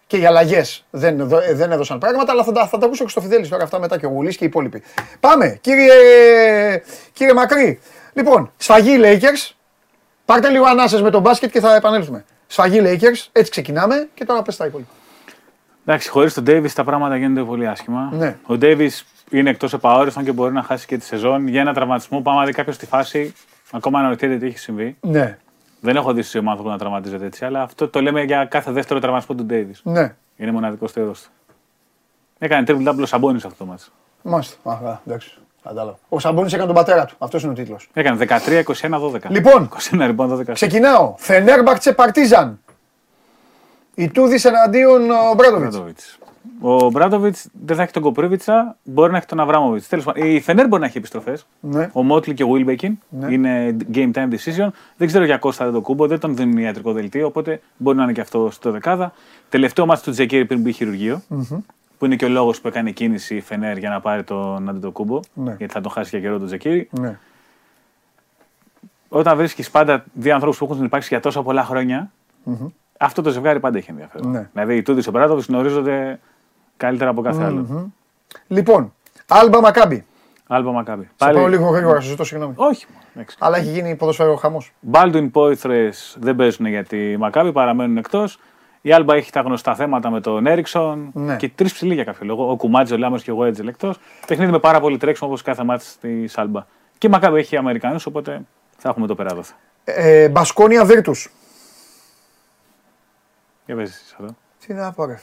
και 0.06 0.16
οι 0.16 0.26
αλλαγές 0.26 0.84
δεν, 0.90 1.28
δεν 1.54 1.72
έδωσαν 1.72 1.98
πράγματα, 1.98 2.32
αλλά 2.32 2.44
θα 2.44 2.52
τα, 2.52 2.66
θα 2.66 2.78
τα 2.78 2.86
ακούσω 2.86 3.04
και 3.04 3.10
στο 3.10 3.20
Φιδέλης 3.20 3.48
τώρα 3.48 3.62
αυτά 3.62 3.80
μετά 3.80 3.98
και 3.98 4.06
ο 4.06 4.08
Γουλής 4.08 4.36
και 4.36 4.44
οι 4.44 4.46
υπόλοιποι. 4.46 4.82
Πάμε, 5.20 5.58
κύριε, 5.60 6.82
κύριε 7.12 7.32
Μακρύ. 7.32 7.80
Λοιπόν, 8.12 8.52
σφαγή 8.56 8.96
Lakers. 9.02 9.54
Πάρτε 10.24 10.48
λίγο 10.48 10.64
ανάσες 10.64 11.02
με 11.02 11.10
τον 11.10 11.20
μπάσκετ 11.20 11.50
και 11.50 11.60
θα 11.60 11.74
επανέλθουμε. 11.74 12.24
Σφαγή 12.46 12.80
Lakers, 12.82 13.28
έτσι 13.32 13.50
ξεκινάμε 13.50 14.08
και 14.14 14.24
τώρα 14.24 14.42
πες 14.42 14.56
τα 14.56 14.66
υπόλοιπα. 14.66 14.90
Εντάξει, 15.86 16.08
χωρίς 16.08 16.34
τον 16.34 16.44
Ντέιβι 16.44 16.72
τα 16.72 16.84
πράγματα 16.84 17.16
γίνονται 17.16 17.42
πολύ 17.42 17.68
άσχημα. 17.68 18.10
Ναι. 18.12 18.36
Ο 18.46 18.56
Ντέιβι 18.56 18.90
είναι 19.30 19.50
εκτός 19.50 19.72
επαόριστον 19.72 20.24
και 20.24 20.32
μπορεί 20.32 20.52
να 20.52 20.62
χάσει 20.62 20.86
και 20.86 20.96
τη 20.96 21.04
σεζόν. 21.04 21.48
Για 21.48 21.60
ένα 21.60 21.74
τραυματισμό, 21.74 22.20
πάμε 22.20 22.38
να 22.38 22.46
δει 22.46 22.52
κάποιος 22.52 22.74
στη 22.74 22.86
φάση, 22.86 23.34
ακόμα 23.70 23.98
αναρωτιέται 23.98 24.36
τι 24.36 24.46
έχει 24.46 24.58
συμβεί. 24.58 24.96
Ναι. 25.00 25.38
Δεν 25.86 25.96
έχω 25.96 26.12
δει 26.12 26.22
σε 26.22 26.38
ομάδα 26.38 26.62
που 26.62 26.68
να 26.68 26.78
τραυματίζεται 26.78 27.26
έτσι, 27.26 27.44
αλλά 27.44 27.62
αυτό 27.62 27.88
το 27.88 28.00
λέμε 28.00 28.22
για 28.22 28.44
κάθε 28.44 28.72
δεύτερο 28.72 29.00
τραυματισμό 29.00 29.36
του 29.36 29.44
Ντέιβις. 29.44 29.80
Ναι. 29.84 30.14
Είναι 30.36 30.50
μοναδικός 30.52 30.90
στο 30.90 31.00
είδο 31.00 31.12
του. 31.12 31.30
Έκανε 32.38 32.64
triple 32.68 32.88
double 32.88 33.06
Σαμπόνις 33.06 33.36
αυτό 33.36 33.54
το 33.58 33.64
ματς. 33.64 33.82
Μάλιστα. 34.22 34.70
Α, 34.70 34.98
εντάξει. 35.06 35.38
Κατάλαβα. 35.62 35.98
Ο 36.08 36.18
Σαμπόνις 36.18 36.46
έκανε 36.46 36.66
τον 36.66 36.74
πατέρα 36.74 37.04
του. 37.04 37.14
Αυτός 37.18 37.42
είναι 37.42 37.52
ο 37.52 37.54
τίτλος. 37.54 37.88
Έκανε 37.92 38.26
13-21-12. 38.80 39.20
Λοιπόν, 39.28 39.68
21, 39.90 40.06
λοιπόν 40.06 40.44
12. 40.48 40.52
ξεκινάω. 40.52 41.14
Φενέρμπακτσε 41.18 41.92
Παρτίζαν. 41.92 42.60
Ιτούδης 43.94 44.48
εναντίον 44.48 45.10
ο 45.10 45.34
Μπράντοβιτς. 45.36 46.18
Ο 46.60 46.90
Ομπράντοβιτς 46.90 47.48
δεν 47.64 47.76
θα 47.76 47.82
έχει 47.82 47.92
τον 47.92 48.02
Κοπρίβιτσα, 48.02 48.76
μπορεί 48.84 49.10
να 49.10 49.16
έχει 49.16 49.26
τον 49.26 49.40
Αβράμοβιτς. 49.40 49.88
Τέλος 49.88 50.04
πάντων, 50.04 50.26
η 50.26 50.40
Φενέρ 50.40 50.68
μπορεί 50.68 50.80
να 50.80 50.86
έχει 50.86 50.98
επιστροφές. 50.98 51.46
Ναι. 51.60 51.90
Ο 51.92 52.02
Μότλι 52.02 52.34
και 52.34 52.42
ο 52.42 52.48
Βίλμπεκιν 52.48 52.98
ναι. 53.08 53.32
είναι 53.32 53.76
game 53.94 54.10
time 54.12 54.28
decision. 54.28 54.68
Δεν 54.96 55.06
ξέρω 55.06 55.24
για 55.24 55.38
Κώστα 55.38 55.64
Αντετοκούμπο, 55.64 56.06
δεν 56.06 56.18
τον 56.18 56.36
δίνουν 56.36 56.58
ιατρικό 56.58 56.92
δελτίο, 56.92 57.26
οπότε 57.26 57.60
μπορεί 57.76 57.96
να 57.96 58.02
είναι 58.02 58.12
και 58.12 58.20
αυτό 58.20 58.50
στο 58.50 58.70
δεκάδα. 58.70 59.12
Τελευταίο 59.48 59.86
μάτι 59.86 60.02
του 60.02 60.10
Τζεκίρι 60.10 60.44
πριν 60.44 60.60
μπει 60.60 60.72
χειρουργείο. 60.72 61.22
Mm-hmm. 61.30 61.58
Που 61.98 62.04
είναι 62.04 62.16
και 62.16 62.24
ο 62.24 62.28
λόγος 62.28 62.60
που 62.60 62.68
έκανε 62.68 62.90
κίνηση 62.90 63.36
η 63.36 63.40
Φενέρ 63.40 63.78
για 63.78 63.90
να 63.90 64.00
πάρει 64.00 64.24
τον 64.24 64.68
Αντιτοκούμπο. 64.68 65.20
Ναι. 65.34 65.54
Γιατί 65.58 65.72
θα 65.72 65.80
τον 65.80 65.92
χάσει 65.92 66.08
για 66.10 66.20
καιρό 66.20 66.38
τον 66.38 66.46
Τζεκίρι. 66.46 66.88
Ναι. 67.00 67.18
Όταν 69.08 69.36
βρίσκεις 69.36 69.70
πάντα 69.70 70.04
δύο 70.12 70.34
ανθρώπους 70.34 70.58
που 70.58 70.68
έχουν 70.70 70.84
υπάρξει 70.84 71.08
για 71.10 71.20
τόσα 71.20 71.42
πολλά 71.42 71.64
χρόνια, 71.64 72.10
mm-hmm. 72.46 72.66
αυτό 72.98 73.22
το 73.22 73.30
ζευγάρι 73.30 73.60
πάντα 73.60 73.78
έχει 73.78 73.90
ενδιαφέρον. 73.90 74.30
Ναι. 74.30 74.48
Δηλαδή 74.52 74.76
οι 74.76 74.82
Τούδης 74.82 75.02
και 75.02 75.08
ο 75.08 75.12
Μπράντοβιτς 75.12 75.46
γνωρίζονται 75.46 76.20
Καλύτερα 76.76 77.10
από 77.10 77.22
κάθε 77.22 77.44
άλλο. 77.44 77.90
Λοιπόν, 78.46 78.94
Άλμπα 79.28 79.60
Μακάμπι. 79.60 80.06
Άλμπα 80.46 80.72
Μακάμπι. 80.72 81.04
Σε 81.04 81.10
Πάλι... 81.16 81.38
πάω 81.38 81.46
λίγο 81.46 81.68
γρήγορα, 81.68 82.00
σου 82.00 82.08
ζητώ 82.08 82.24
συγγνώμη. 82.24 82.54
Όχι. 82.56 82.86
Αλλά 83.38 83.56
έχει 83.56 83.70
γίνει 83.70 83.94
ποδοσφαίρο 83.94 84.36
χαμός. 84.36 84.72
Μπάλτουιν 84.80 85.30
Πόηθρε 85.30 85.90
δεν 86.16 86.36
παίζουν 86.36 86.66
για 86.66 86.84
τη 86.84 87.16
Μακάμπι, 87.16 87.52
παραμένουν 87.52 87.96
εκτός. 87.96 88.38
Η 88.80 88.92
Άλμπα 88.92 89.14
έχει 89.14 89.32
τα 89.32 89.40
γνωστά 89.40 89.74
θέματα 89.74 90.10
με 90.10 90.20
τον 90.20 90.46
Έριξον 90.46 91.10
ναι. 91.14 91.36
και 91.36 91.48
τρεις 91.48 91.72
ψηλοί 91.72 91.94
για 91.94 92.04
κάποιο 92.04 92.26
λόγο. 92.26 92.50
Ο 92.50 92.56
Κουμάτζο, 92.56 92.94
ο 92.94 92.98
Λάμος 92.98 93.22
και 93.22 93.30
ο 93.30 93.34
Γουέτζελ 93.34 93.68
εκτός. 93.68 93.98
Παιχνίδι 94.26 94.50
με 94.50 94.58
πάρα 94.58 94.80
πολύ 94.80 94.96
τρέξιμο 94.96 95.28
όπως 95.28 95.42
κάθε 95.42 95.64
μάτι 95.64 95.84
της 96.00 96.38
Άλμπα. 96.38 96.66
Και 96.98 97.06
η 97.06 97.10
Μακάμπι 97.10 97.38
έχει 97.38 97.56
Αμερικανούς, 97.56 98.06
οπότε 98.06 98.42
θα 98.76 98.88
έχουμε 98.88 99.06
το 99.06 99.14
περάδοθο. 99.14 99.54
Ε, 99.84 100.28
Μπασκόνια 100.28 100.84
Βίρτους. 100.84 101.30
Για 103.66 103.76
πες 103.76 104.14
αυτό. 104.18 104.34
Τι 104.66 104.74
να 104.74 104.92
πω, 104.92 105.04
ρε 105.04 105.20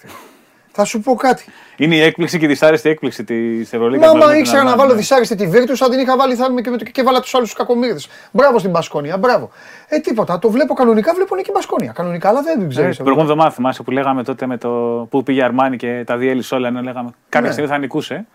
Θα 0.75 0.83
σου 0.86 0.99
πω 1.01 1.15
κάτι. 1.15 1.45
Είναι 1.77 1.95
η 1.95 2.01
έκπληξη 2.01 2.39
και 2.39 2.45
η 2.45 2.47
δυσάρεστη 2.47 2.89
έκπληξη 2.89 3.23
της 3.23 3.73
Ευρωλίγας. 3.73 4.13
Μα, 4.13 4.25
μα 4.25 4.38
ήξερα 4.38 4.63
να 4.63 4.75
βάλω 4.75 4.93
δυσάρεστη 4.95 5.36
τη 5.36 5.47
Βίρτους, 5.47 5.81
αν 5.81 5.89
την 5.89 5.99
είχα 5.99 6.17
βάλει 6.17 6.36
θα 6.36 6.47
είμαι 6.49 6.62
και, 6.62 6.69
με 6.69 6.77
το- 6.77 6.83
και 6.83 7.03
βάλα 7.03 7.19
τους 7.19 7.36
άλλους 7.36 7.53
κακομίρδε. 7.53 7.99
Μπράβο 8.31 8.59
στην 8.59 8.71
Μπασκόνια, 8.71 9.17
μπράβο. 9.17 9.49
Ε, 9.88 9.99
τίποτα. 9.99 10.39
Το 10.39 10.49
βλέπω 10.49 10.73
κανονικά, 10.73 11.13
βλέπω 11.13 11.33
είναι 11.36 11.43
και 11.43 11.49
η 11.49 11.53
Μπασκόνια. 11.55 11.91
Κανονικά, 11.91 12.29
αλλά 12.29 12.41
δεν 12.41 12.57
την 12.57 12.65
Ε, 12.65 12.69
ξέρεις. 12.69 12.95
Την 12.95 13.03
προηγούμενη 13.05 13.31
εβδομάδα 13.31 13.55
θυμάσαι 13.55 13.83
που 13.83 13.91
λέγαμε 13.91 14.23
τότε 14.23 14.45
με 14.45 14.57
το 14.57 14.69
που 15.09 15.23
πήγε 15.23 15.43
Αρμάνι 15.43 15.77
και 15.77 16.03
τα 16.05 16.17
διέλυσε 16.17 16.55
όλα. 16.55 16.67
Ενώ 16.67 16.81
λέγαμε 16.81 17.09
κάποια 17.29 17.47
Ναι. 17.47 17.53
στιγμή 17.53 17.71
θα 17.71 17.77
νικούσε. 17.77 18.25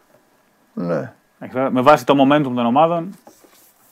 Ναι. 0.74 1.12
Εντάξει, 1.40 1.72
Με 1.74 1.81
βάση 1.81 2.07
το 2.07 2.14
momentum 2.22 2.42
των 2.42 2.59
ομάδων. 2.66 3.14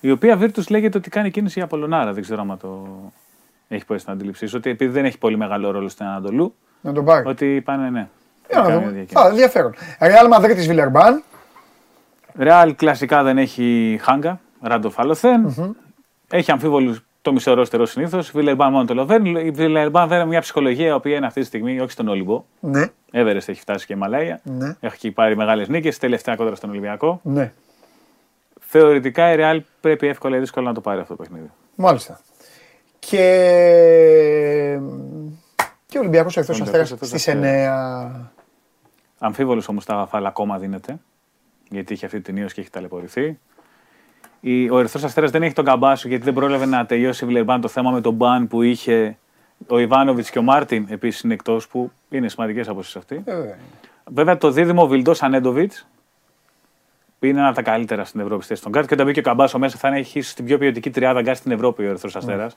Η 0.00 0.11
οποία 0.11 0.38
Virtus 0.40 0.66
λέγεται 0.70 0.98
ότι 0.98 1.11
κάνει 1.11 1.30
κίνηση 1.30 1.59
για 1.59 1.66
Πολωνάρα. 1.68 2.12
Δεν 2.12 2.22
ξέρω 2.22 2.40
αν 2.40 2.59
το 2.61 2.87
έχει 3.68 3.85
πέσει 3.87 4.00
στην 4.00 4.12
αντίληψή 4.12 4.46
σου. 4.46 4.54
Ότι 4.59 4.70
επειδή 4.70 4.92
δεν 4.92 5.04
έχει 5.04 5.18
πολύ 5.18 5.37
μεγάλο 5.37 5.70
ρόλο 5.70 5.88
στην 5.88 6.06
Ανατολού, 6.06 6.54
Να 6.80 6.92
τον 6.92 7.04
πάρει. 7.04 7.28
ότι 7.28 7.62
πάνε 7.64 7.90
ναι. 7.90 8.09
Για 8.50 8.59
να 8.61 8.62
κάνει 8.68 8.74
δούμε. 8.78 8.90
διακίνηση. 8.92 9.26
Α, 9.26 9.28
ενδιαφέρον. 9.28 9.74
Real 9.98 10.37
Madrid 10.38 10.52
της 10.54 10.66
Βιλερμπάν. 10.66 11.22
Ρεάλ 12.35 12.74
κλασικά 12.76 13.22
δεν 13.22 13.38
έχει 13.38 13.98
χάγκα, 14.02 14.40
ράντο 14.61 14.90
φαλωθέν. 14.90 15.74
Έχει 16.30 16.50
αμφίβολους 16.50 17.00
το 17.22 17.32
μισό 17.32 17.54
ρόστερο 17.54 17.87
συνήθως. 17.87 18.30
Βιλερμπάν 18.30 18.72
μόνο 18.72 18.85
το 18.85 18.94
Λοβέρν. 18.94 19.24
Η 19.24 19.50
Βιλερμπάν 19.50 20.09
βέβαια 20.09 20.24
μια 20.24 20.40
ψυχολογία 20.40 20.87
η 20.87 20.92
οποία 20.92 21.16
είναι 21.16 21.26
αυτή 21.26 21.40
τη 21.40 21.46
στιγμή 21.46 21.80
όχι 21.80 21.90
στον 21.90 22.09
Όλυμπο. 22.09 22.44
Ναι, 22.61 22.87
Εύερεστ 23.11 23.48
έχει 23.48 23.61
φτάσει 23.61 23.87
και 23.87 23.92
η 23.92 23.96
Μαλάια. 23.96 24.40
Ναι. 24.42 24.76
Έχει 24.80 25.11
πάρει 25.11 25.37
μεγάλες 25.37 25.68
νίκες. 25.68 25.98
Τελευταία 25.98 26.37
κόντρα 26.37 26.54
στον 26.54 26.70
Ολυμπιακό. 26.70 27.20
ναι. 27.22 27.52
Θεωρητικά 28.68 29.32
η 29.32 29.37
Ρεάλ 29.37 29.62
πρέπει 29.80 30.06
εύκολα 30.06 30.37
ή 30.37 30.38
δύσκολα 30.38 30.66
να 30.68 30.74
το 30.74 30.80
πάρει 30.80 31.00
αυτό 31.00 31.16
το 31.16 31.22
παιχνίδι. 31.22 31.50
Μάλιστα. 31.74 32.20
Και. 32.98 34.78
Και 35.87 35.96
ο 35.98 36.00
Ολυμπιακός 36.00 36.37
Ερυθρός 36.37 36.55
Ολυμπιακός 36.54 36.61
Αστέρας 36.61 36.90
Ερυθρός 36.90 37.09
στις 37.09 37.26
9. 37.28 38.30
Αμφίβολος 39.18 39.68
όμως 39.68 39.85
Μουσταφά 39.85 39.94
Φαλ 39.94 40.27
ακόμα 40.26 40.59
δίνεται. 40.59 40.98
Γιατί 41.70 41.92
είχε 41.92 42.07
αυτή 42.07 42.20
την 42.20 42.37
ίωση 42.37 42.55
και 42.55 42.61
έχει 42.61 42.70
ταλαιπωρηθεί. 42.70 43.38
Η- 44.40 44.70
Ο 44.70 44.79
Ερυθρός 44.79 45.05
Αστέρας 45.05 45.31
δεν 45.31 45.42
έχει 45.42 45.55
τον 45.55 45.64
Καμπάσο 45.64 46.09
γιατί 46.09 46.24
δεν 46.24 46.35
πρόλαβε 46.35 46.66
να 46.66 46.87
τελειώσει 46.87 47.24
η 47.24 47.26
Βιλερμπάν 47.26 47.61
το 47.61 47.68
θέμα 47.68 47.90
με 47.90 48.00
τον 48.00 48.14
ban 48.14 48.49
που 48.48 48.62
είχε 48.62 49.18
ο 49.66 49.79
Ιβάνοβιτς 49.79 50.31
και 50.31 50.38
ο 50.38 50.42
Μάρτιν 50.42 50.87
επίσης 50.90 51.20
είναι 51.20 51.35
εκτός 51.35 51.68
που 51.68 51.90
είναι 52.09 52.29
σημαντικές 52.29 52.68
απουσίες 52.68 52.96
αυτοί. 52.96 53.22
Ε, 53.24 53.35
βέβαια. 53.35 53.57
Βέβαια 54.05 54.37
το 54.37 54.50
δίδυμο 54.50 54.87
Βιλντόσα 54.87 55.22
Νέντοβιτς 55.22 55.87
είναι 57.20 57.38
ένα 57.38 57.46
από 57.46 57.57
τα 57.57 57.62
καλύτερα 57.62 58.05
στην 58.05 58.20
Ευρώπη 58.20 58.42
στη 58.42 58.48
θέση 58.52 58.62
των 58.62 58.72
γκαρντ 58.72 58.87
και 58.88 58.94
όταν 58.94 59.07
μπήκε 59.07 59.18
ο 59.18 59.22
Καμπάσο 59.22 59.59
μέσα 59.59 59.79
θα 59.79 59.88
έχει 59.88 60.18
ίσως 60.18 60.35
την 60.35 60.44
πιο 60.44 60.59
ποιοτική 60.59 60.90
τριάδα 60.90 61.22
γκαρντ 61.22 61.38
στην 61.38 61.52
Ευρώπη 61.52 61.83
ο 61.83 61.88
Ερυθρός 61.88 62.16
Αστέρας. 62.16 62.57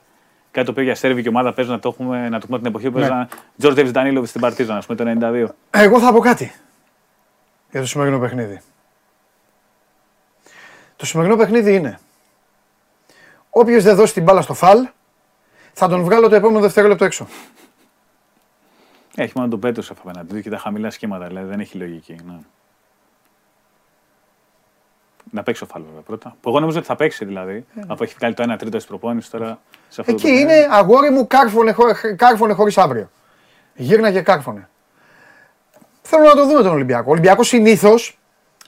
Κάτι 0.50 0.66
το 0.66 0.72
οποίο 0.72 0.84
για 0.84 0.94
σέρβικη 0.94 1.28
ομάδα 1.28 1.52
παίζουν 1.52 1.74
να 1.74 1.80
το 1.80 1.88
έχουμε, 1.88 2.28
να 2.28 2.40
το 2.40 2.46
πούμε 2.46 2.58
την 2.58 2.66
εποχή 2.66 2.90
που 2.90 2.98
Ναι. 2.98 3.08
παίζαν 3.08 3.28
Τζόρτζεβιτς 3.58 3.90
Ντανίλοβιτς 3.90 4.28
στην 4.28 4.40
Παρτίζαν, 4.40 4.76
ας 4.76 4.86
πούμε 4.86 4.98
το 4.98 5.04
92. 5.04 5.54
Εγώ 5.70 6.00
θα 6.00 6.12
πω 6.12 6.18
κάτι 6.18 6.52
για 7.70 7.80
το 7.80 7.86
σημερινό 7.86 8.18
παιχνίδι. 8.18 8.60
Το 10.96 11.06
σημερινό 11.06 11.36
παιχνίδι 11.36 11.74
είναι 11.74 11.98
όποιος 13.50 13.82
δεν 13.84 13.96
δώσει 13.96 14.12
την 14.12 14.22
μπάλα 14.22 14.40
στο 14.42 14.54
Φαλ 14.54 14.88
θα 15.72 15.88
τον 15.88 16.02
βγάλω 16.04 16.28
το 16.28 16.34
επόμενο 16.34 16.60
δευτερόλεπτο 16.60 17.04
έξω. 17.04 17.26
Έχει 19.16 19.32
μόνο 19.36 19.48
τον 19.48 19.60
Πετρούσεφ 19.60 19.90
απέναντι 19.90 20.34
του 20.34 20.40
και 20.40 20.50
τα 20.50 20.58
χαμηλά 20.58 20.90
σχήματα, 20.90 21.26
δηλαδή 21.26 21.48
δεν 21.48 21.60
έχει 21.60 21.78
λογική. 21.78 22.16
Ναι. 22.26 22.38
Να 25.30 25.42
παίξει 25.42 25.62
ο 25.62 25.66
Φάλ 25.66 25.82
βέβαια 25.82 26.00
πρώτα. 26.00 26.36
Που 26.40 26.48
εγώ 26.48 26.60
νομίζω 26.60 26.78
ότι 26.78 26.86
θα 26.86 26.96
παίξει 26.96 27.24
δηλαδή. 27.24 27.66
αφού 27.86 28.02
έχει 28.02 28.14
βγάλει 28.18 28.34
το 28.34 28.52
1 28.52 28.58
τρίτο 28.58 28.76
της 28.76 28.86
προπόνησης 28.86 29.30
τώρα 29.30 29.60
σε 29.90 30.00
αυτό 30.00 30.12
Εκεί 30.12 30.22
το 30.22 30.28
παιχνίδι. 30.28 30.42
είναι 30.42 30.66
αγόρι 30.70 31.10
μου 31.10 31.26
κάρφωνε, 31.26 31.72
χω- 31.72 32.14
κάρφωνε 32.16 32.52
χωρίς 32.52 32.78
αύριο. 32.78 33.10
Γύρνα 33.74 34.10
και 34.10 34.20
κάρφωνε. 34.20 34.68
Θέλω 36.02 36.24
να 36.24 36.34
το 36.34 36.46
δούμε 36.46 36.62
τον 36.62 36.72
Ολυμπιακό. 36.72 37.04
Ο 37.08 37.10
Ολυμπιακός 37.10 37.48
συνήθως, 37.48 38.18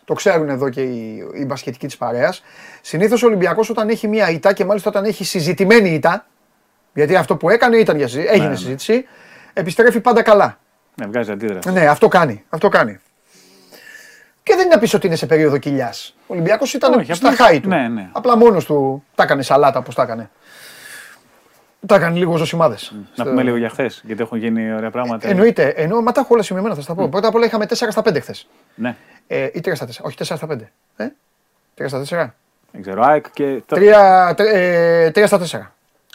το 0.04 0.14
ξέρουν 0.14 0.48
εδώ 0.48 0.68
και 0.68 0.82
οι, 0.82 1.28
οι 1.34 1.44
μπασκετικοί 1.44 1.86
της 1.86 1.96
παρέας, 1.96 2.42
συνήθως 2.80 3.22
ο 3.22 3.26
Ολυμπιακός 3.26 3.70
όταν 3.70 3.88
έχει 3.88 4.08
μία 4.08 4.30
ήττα 4.30 4.52
και 4.52 4.64
μάλιστα 4.64 4.88
όταν 4.90 5.04
έχει 5.04 5.24
συζητημένη 5.24 5.88
ήττα, 5.94 6.26
γιατί 6.94 7.16
αυτό 7.16 7.36
που 7.36 7.50
έκανε 7.50 7.76
ήταν 7.76 7.96
για 7.96 8.08
συζήτηση, 8.08 8.32
έγινε 8.34 8.48
ναι. 8.48 8.56
συζήτηση, 8.56 9.04
επιστρέφει 9.52 10.00
πάντα 10.00 10.22
καλά. 10.22 10.58
Ναι, 10.94 11.06
βγάζει 11.06 11.30
αντίδραση. 11.30 11.70
Ναι, 11.70 11.86
αυτό 11.86 12.08
κάνει. 12.08 12.44
Αυτό 12.48 12.68
κάνει. 12.68 12.98
Και 14.42 14.54
δεν 14.54 14.64
είναι 14.66 14.74
να 14.74 14.80
πει 14.80 14.96
ότι 14.96 15.06
είναι 15.06 15.16
σε 15.16 15.26
περίοδο 15.26 15.58
κοιλιάς. 15.58 16.14
Ο 16.20 16.24
Ολυμπιακός 16.26 16.74
ήταν 16.74 16.92
Όχι, 16.94 17.12
στα 17.14 17.28
απλώς- 17.28 17.46
χάη 17.46 17.60
του. 17.60 17.68
ναι, 17.68 17.88
ναι. 17.88 18.08
Απλά 18.12 18.36
μόνος 18.36 18.64
του 18.64 19.04
τα 19.14 19.22
έκανε 19.22 19.42
σαλάτα 19.42 19.82
πώ 19.82 19.94
τα 19.94 20.02
έκανε. 20.02 20.30
Τα 21.86 21.94
έκανε 21.94 22.18
λίγο 22.18 22.36
ζωσιμάδε. 22.36 22.76
Να 23.14 23.24
πούμε 23.24 23.42
λίγο 23.42 23.56
για 23.56 23.68
χθες, 23.68 24.02
γιατί 24.04 24.22
έχουν 24.22 24.38
γίνει 24.38 24.74
ωραία 24.74 24.90
πράγματα. 24.90 25.28
Εννοείται. 25.28 25.68
Εννοώ, 25.68 26.02
μα 26.02 26.12
τα 26.12 26.20
έχω 26.20 26.34
όλα 26.34 26.42
σημειωμένα, 26.42 26.74
θα 26.74 26.80
στα 26.80 26.94
πω. 26.94 27.08
Πρώτα 27.08 27.28
απ' 27.28 27.34
όλα 27.34 27.46
είχαμε 27.46 27.66
4 27.66 27.90
στα 27.90 28.02
5 28.02 28.20
χθες. 28.20 28.46
Ναι, 28.74 28.96
Ε, 29.26 29.48
ή 29.52 29.60
3 29.60 29.74
στα 29.74 29.86
4. 29.86 30.04
Όχι, 30.04 30.16
4 30.16 30.36
στα 30.36 30.46
5. 30.46 30.70
Ε; 30.96 31.08
3 31.74 31.88
στα 31.88 31.98
4. 31.98 32.34
δεν 32.70 32.82
ξέρω. 32.82 33.02
ΑΕΚ 33.04 33.30
και. 33.32 33.62
το- 33.66 33.76
3, 33.76 34.34
ε, 34.36 35.10
3 35.10 35.26
στα 35.26 35.38
4. 35.38 35.72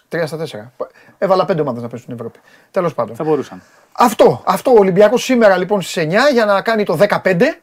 3 0.10 0.26
στα 0.28 0.38
4. 0.38 0.72
Έβαλα 1.18 1.46
5 1.46 1.60
ομάδες 1.62 1.82
να 1.82 1.88
παίζουν 1.88 2.00
στην 2.00 2.14
Ευρώπη. 2.14 2.40
Τέλος 2.72 2.94
πάντων. 2.94 3.16
Θα 3.16 3.24
μπορούσαν. 3.24 3.62
Αυτό, 3.92 4.42
αυτό 4.46 4.72
ο 4.72 4.76
Ολυμπιακός 4.80 5.24
σήμερα 5.24 5.58
λοιπόν 5.58 5.82
στις 5.82 5.98
9 5.98 6.30
για 6.34 6.46
να 6.46 6.62
κάνει 6.62 6.84
το 6.84 6.94
15 7.24 7.62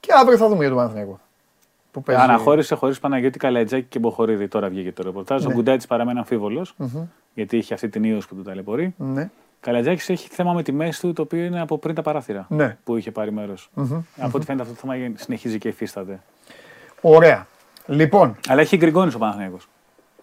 και 0.00 0.12
αύριο 0.20 0.36
θα 0.38 0.46
δούμε 0.48 0.58
για 0.58 0.68
τον 0.68 0.76
Παναθηναϊκό. 0.76 1.20
Που 1.92 2.02
παίζει. 2.02 2.22
Αναχώρησε 2.22 2.74
χωρίς 2.74 2.98
Παναγιώτη 2.98 3.38
Καλατζάκη 3.38 3.86
και 3.88 3.98
Μποχορίδη. 3.98 4.48
Τώρα 4.48 4.68
βγήκε 4.68 4.92
το 4.92 5.02
ρεπορτάζ. 5.02 5.44
Ο 5.46 5.50
Γκουντάτη 5.52 5.86
παραμένει 5.86 6.18
αμφίβολος, 6.18 6.74
γιατί 7.34 7.56
είχε 7.56 7.74
αυτή 7.74 7.88
την 7.88 8.04
ίωση 8.04 8.28
που 8.28 8.34
του 8.34 8.42
ταλαιπωρεί. 8.42 8.94
Ναι. 8.96 9.30
Καλατζάκης 9.60 10.08
έχει 10.08 10.28
θέμα 10.28 10.52
με 10.52 10.62
τη 10.62 10.72
μέση 10.72 11.00
του, 11.00 11.12
το 11.12 11.22
οποίο 11.22 11.44
είναι 11.44 11.60
από 11.60 11.78
πριν 11.78 11.94
τα 11.94 12.02
παράθυρα 12.02 12.46
Ναι. 12.48 12.76
που 12.84 12.96
είχε 12.96 13.10
πάρει 13.10 13.32
μέρος. 13.32 13.70
Από 14.18 14.30
ό,τι 14.36 14.44
φαίνεται 14.44 14.62
αυτό 14.68 14.74
το 14.74 14.80
θέμα 14.80 15.12
συνεχίζει 15.16 15.58
και 15.58 15.68
υφίσταται. 15.68 16.20
Ωραία. 17.00 17.46
Λοιπόν, 17.86 18.36
Αλλά 18.48 18.60
έχει 18.60 18.76
γκριγκόνει 18.76 19.12
ο 19.14 19.18
Παναθηναϊκός. 19.18 19.68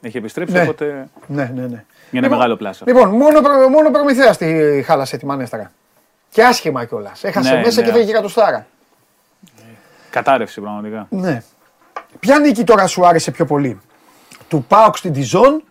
Έχει 0.02 0.18
επιστρέψει, 0.18 0.54
Ναι. 0.54 0.62
οπότε 0.62 1.08
ναι, 1.28 1.52
ναι, 1.56 1.68
ναι. 1.68 1.84
είναι 2.12 2.30
μεγάλο 2.30 2.56
πλάσο. 2.56 2.84
Λοιπόν, 2.88 3.10
μόνο, 3.10 3.42
προ, 3.42 3.70
μόνο 3.70 3.92
προμηθέας 3.92 4.38
τη 4.38 4.82
χάλασε 4.86 5.18
τη 5.18 5.26
μανέστρα. 5.26 5.72
Και 6.30 6.44
άσχημα 6.44 6.86
κιόλας. 6.86 7.24
Έχασε 7.24 7.54
Ναι, 7.54 7.60
μέσα 7.62 7.82
ναι. 7.82 7.88
και 7.88 7.94
φέγει 7.94 8.10
εκατοστάρα. 8.10 8.68
Κατάρρευση 10.10 10.62
πραγματικά. 10.62 11.08
Ναι. 11.10 11.44
Ποια 12.20 12.40
νίκη 12.40 12.64
τώρα 12.64 12.88
σου 12.88 13.06
άρεσε 13.08 13.32
πιο 13.32 13.46
πολύ; 13.46 13.80
Του 14.48 14.66
Πάοξ 14.68 15.00
στην 15.00 15.14
Τιζόν, 15.14 15.64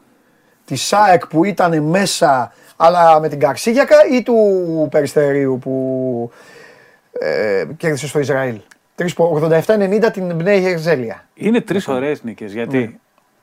τη 0.65 0.77
ΣΑΕΚ 0.77 1.27
που 1.27 1.45
ήταν 1.45 1.83
μέσα 1.83 2.53
αλλά 2.77 3.21
με 3.21 3.29
την 3.29 3.39
Καρσίγιακα 3.39 3.97
ή 4.13 4.23
του 4.23 4.89
Περιστερίου 4.91 5.59
που 5.63 6.31
ε, 7.13 7.65
κέρδισε 7.77 8.07
στο 8.07 8.19
Ισραήλ; 8.19 8.61
87-90 8.97 10.09
την 10.13 10.35
Μπνέη 10.35 10.61
Γερζέλια. 10.61 11.25
Είναι 11.35 11.61
τρεις 11.61 11.89
ωραίες 11.89 12.23
νίκες 12.23 12.53
γιατί 12.53 13.01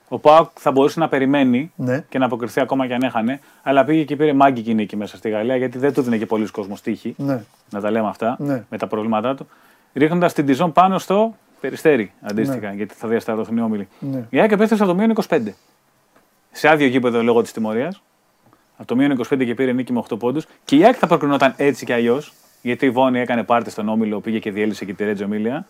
ο 0.08 0.18
Πάοκ 0.18 0.50
θα 0.54 0.70
μπορούσε 0.70 1.00
να 1.00 1.08
περιμένει 1.08 1.72
Ναι. 1.76 2.04
και 2.08 2.18
να 2.18 2.24
αποκριθεί 2.26 2.60
ακόμα 2.60 2.86
και 2.86 2.94
αν 2.94 3.02
έχανε, 3.02 3.40
αλλά 3.62 3.84
πήγε 3.84 4.04
και 4.04 4.16
πήρε 4.16 4.32
μάγκικη 4.32 4.74
νίκη 4.74 4.96
μέσα 4.96 5.16
στη 5.16 5.30
Γαλλία 5.30 5.56
γιατί 5.56 5.78
δεν 5.78 5.92
του 5.92 6.02
δίνει 6.02 6.18
και 6.18 6.26
πολλοί 6.26 6.50
κόσμος 6.50 6.80
τύχη. 6.80 7.14
Ναι. 7.18 7.42
Να 7.70 7.80
τα 7.80 7.90
λέμε 7.90 8.08
αυτά 8.08 8.36
Ναι. 8.38 8.64
με 8.70 8.78
τα 8.78 8.86
προβλήματά 8.86 9.34
του. 9.34 9.48
Ρίχνοντας 9.94 10.32
την 10.32 10.46
Τιζόν 10.46 10.72
πάνω 10.72 10.98
στο 10.98 11.34
περιστέρι 11.60 12.12
αντίστοιχα 12.20 12.72
γιατί 12.72 12.94
θα 12.94 13.08
διασταυρωθούν 13.08 13.56
οι 13.56 13.60
όμιλοι. 13.60 13.88
Ναι. 13.98 14.26
Η 14.30 14.40
ΑΕΚ 14.40 14.52
επέστρεψε 14.52 14.84
από 14.84 14.92
το 14.92 14.98
μείον 14.98 15.16
25. 15.28 15.40
Σε 16.50 16.68
άδειο 16.68 16.86
γήπεδο 16.86 17.22
λόγω 17.22 17.42
της 17.42 17.52
τιμωρίας. 17.52 18.02
Από 18.76 18.88
το 18.88 18.96
μείον 18.96 19.20
25 19.30 19.44
και 19.44 19.54
πήρε 19.54 19.72
νίκη 19.72 19.92
με 19.92 20.02
8 20.08 20.18
πόντους. 20.18 20.46
Και 20.64 20.76
η 20.76 20.84
ΑΕΚ 20.84 20.96
θα 20.98 21.06
προκρινόταν 21.06 21.54
έτσι 21.56 21.84
κι 21.84 21.92
αλλιώς. 21.92 22.32
Γιατί 22.62 22.86
η 22.86 22.90
Βόνη 22.90 23.20
έκανε 23.20 23.42
πάρτι 23.42 23.70
στον 23.70 23.88
όμιλο, 23.88 24.20
πήγε 24.20 24.38
και 24.38 24.50
διέλυσε 24.50 24.84
και 24.84 24.94
τη 24.94 25.04
Ρέτζο 25.04 25.28
Μίλια. 25.28 25.66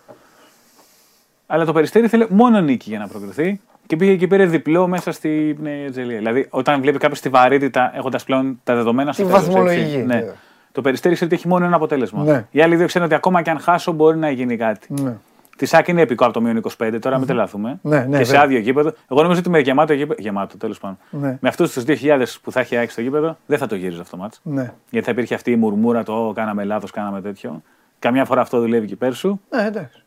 Αλλά 1.47 1.64
το 1.64 1.72
περιστέρι 1.72 2.05
ήθελε 2.05 2.26
μόνο 2.30 2.61
νίκη 2.61 2.91
για 2.91 2.99
να 2.99 3.09
προκριθεί 3.09 3.61
και 3.87 3.97
πήγε 3.97 4.16
και 4.16 4.26
πήρε 4.26 4.47
διπλό 4.47 4.89
μέσα 4.89 5.12
στη 5.12 5.57
Νέα 5.61 5.91
Τζελία. 5.91 6.18
Δηλαδή, 6.18 6.47
όταν 6.51 6.80
βλέπει 6.80 6.99
κάποιος 6.99 7.20
τη 7.20 7.28
βαρύτητα, 7.28 7.93
έχοντας 7.97 8.24
πλέον 8.24 8.61
τα 8.64 8.74
δεδομένα 8.74 9.12
στο 9.12 9.22
Τη 9.22 9.28
τέλος, 9.28 9.45
βαθμολογική, 9.45 9.82
έτσι. 9.82 10.05
Ναι. 10.05 10.14
βέβαια. 10.14 10.34
Το 10.72 10.80
περιστέρι 10.82 11.14
ξέρει 11.14 11.30
ότι 11.30 11.41
έχει 11.41 11.49
μόνο 11.49 11.64
ένα 11.64 11.76
αποτέλεσμα. 11.76 12.22
Ναι. 12.22 12.47
Οι 12.51 12.62
άλλοι 12.62 12.76
δύο 12.76 12.87
ξέρουν 12.87 13.07
ότι 13.07 13.16
ακόμα 13.16 13.43
και 13.43 13.51
αν 13.51 13.59
χάσω 13.59 13.93
μπορεί 13.93 14.18
να 14.18 14.30
γίνει 14.30 14.57
κάτι. 14.57 14.87
Ναι. 15.03 15.16
Τη 15.57 15.66
ΣΑΚ 15.66 15.88
είναι 15.88 16.00
επικό 16.00 16.24
από 16.24 16.32
το 16.32 16.40
μείον 16.40 16.62
25, 16.78 16.98
τώρα 17.00 17.18
μην 17.18 17.26
τρελαθούμε. 17.26 17.78
Ναι, 17.82 17.98
ναι, 17.98 18.18
και 18.18 18.24
σε 18.24 18.30
βέβαια. 18.30 18.40
άδειο 18.42 18.59
γήπεδο. 18.59 18.92
Εγώ 19.11 19.22
νομίζω 19.22 19.40
ότι 19.40 19.50
με 19.50 19.59
γεμάτο 19.59 19.92
γήπεδο. 19.92 20.22
Γεμάτο, 20.22 20.57
τέλος 20.57 20.78
πάντων. 20.78 20.98
Ναι. 21.11 21.38
Με 21.40 21.48
αυτούς 21.48 21.72
τους 21.72 21.84
2.000 21.86 22.22
που 22.42 22.52
θα 22.52 22.61
έχει 22.61 22.76
άξει 22.76 22.92
στο 22.92 23.00
γήπεδο, 23.00 23.36
δεν 23.46 23.59
θα 23.59 23.66
το 23.66 23.74
γύριζε 23.74 24.00
αυτό 24.00 24.16
το 24.16 24.22
μάτς. 24.22 24.40
Ναι. 24.42 24.72
Γιατί 24.90 25.07
θα 25.07 25.12
υπήρχε 25.12 25.34
αυτή 25.34 25.50
η 25.50 25.57
μουρμούρα, 25.57 26.02
το 26.02 26.26
«Ω, 26.26 26.32
κάναμε 26.32 26.64
λάθος, 26.64 26.90
κάναμε 26.90 27.20
τέτοιο. 27.20 27.62
Καμιά 27.98 28.24
φορά 28.24 28.40
αυτό 28.40 28.61
δουλεύει 28.61 28.86
και 28.86 28.96
πέρσου. 28.96 29.40
Ναι, 29.50 29.66
εντάξει. 29.66 30.00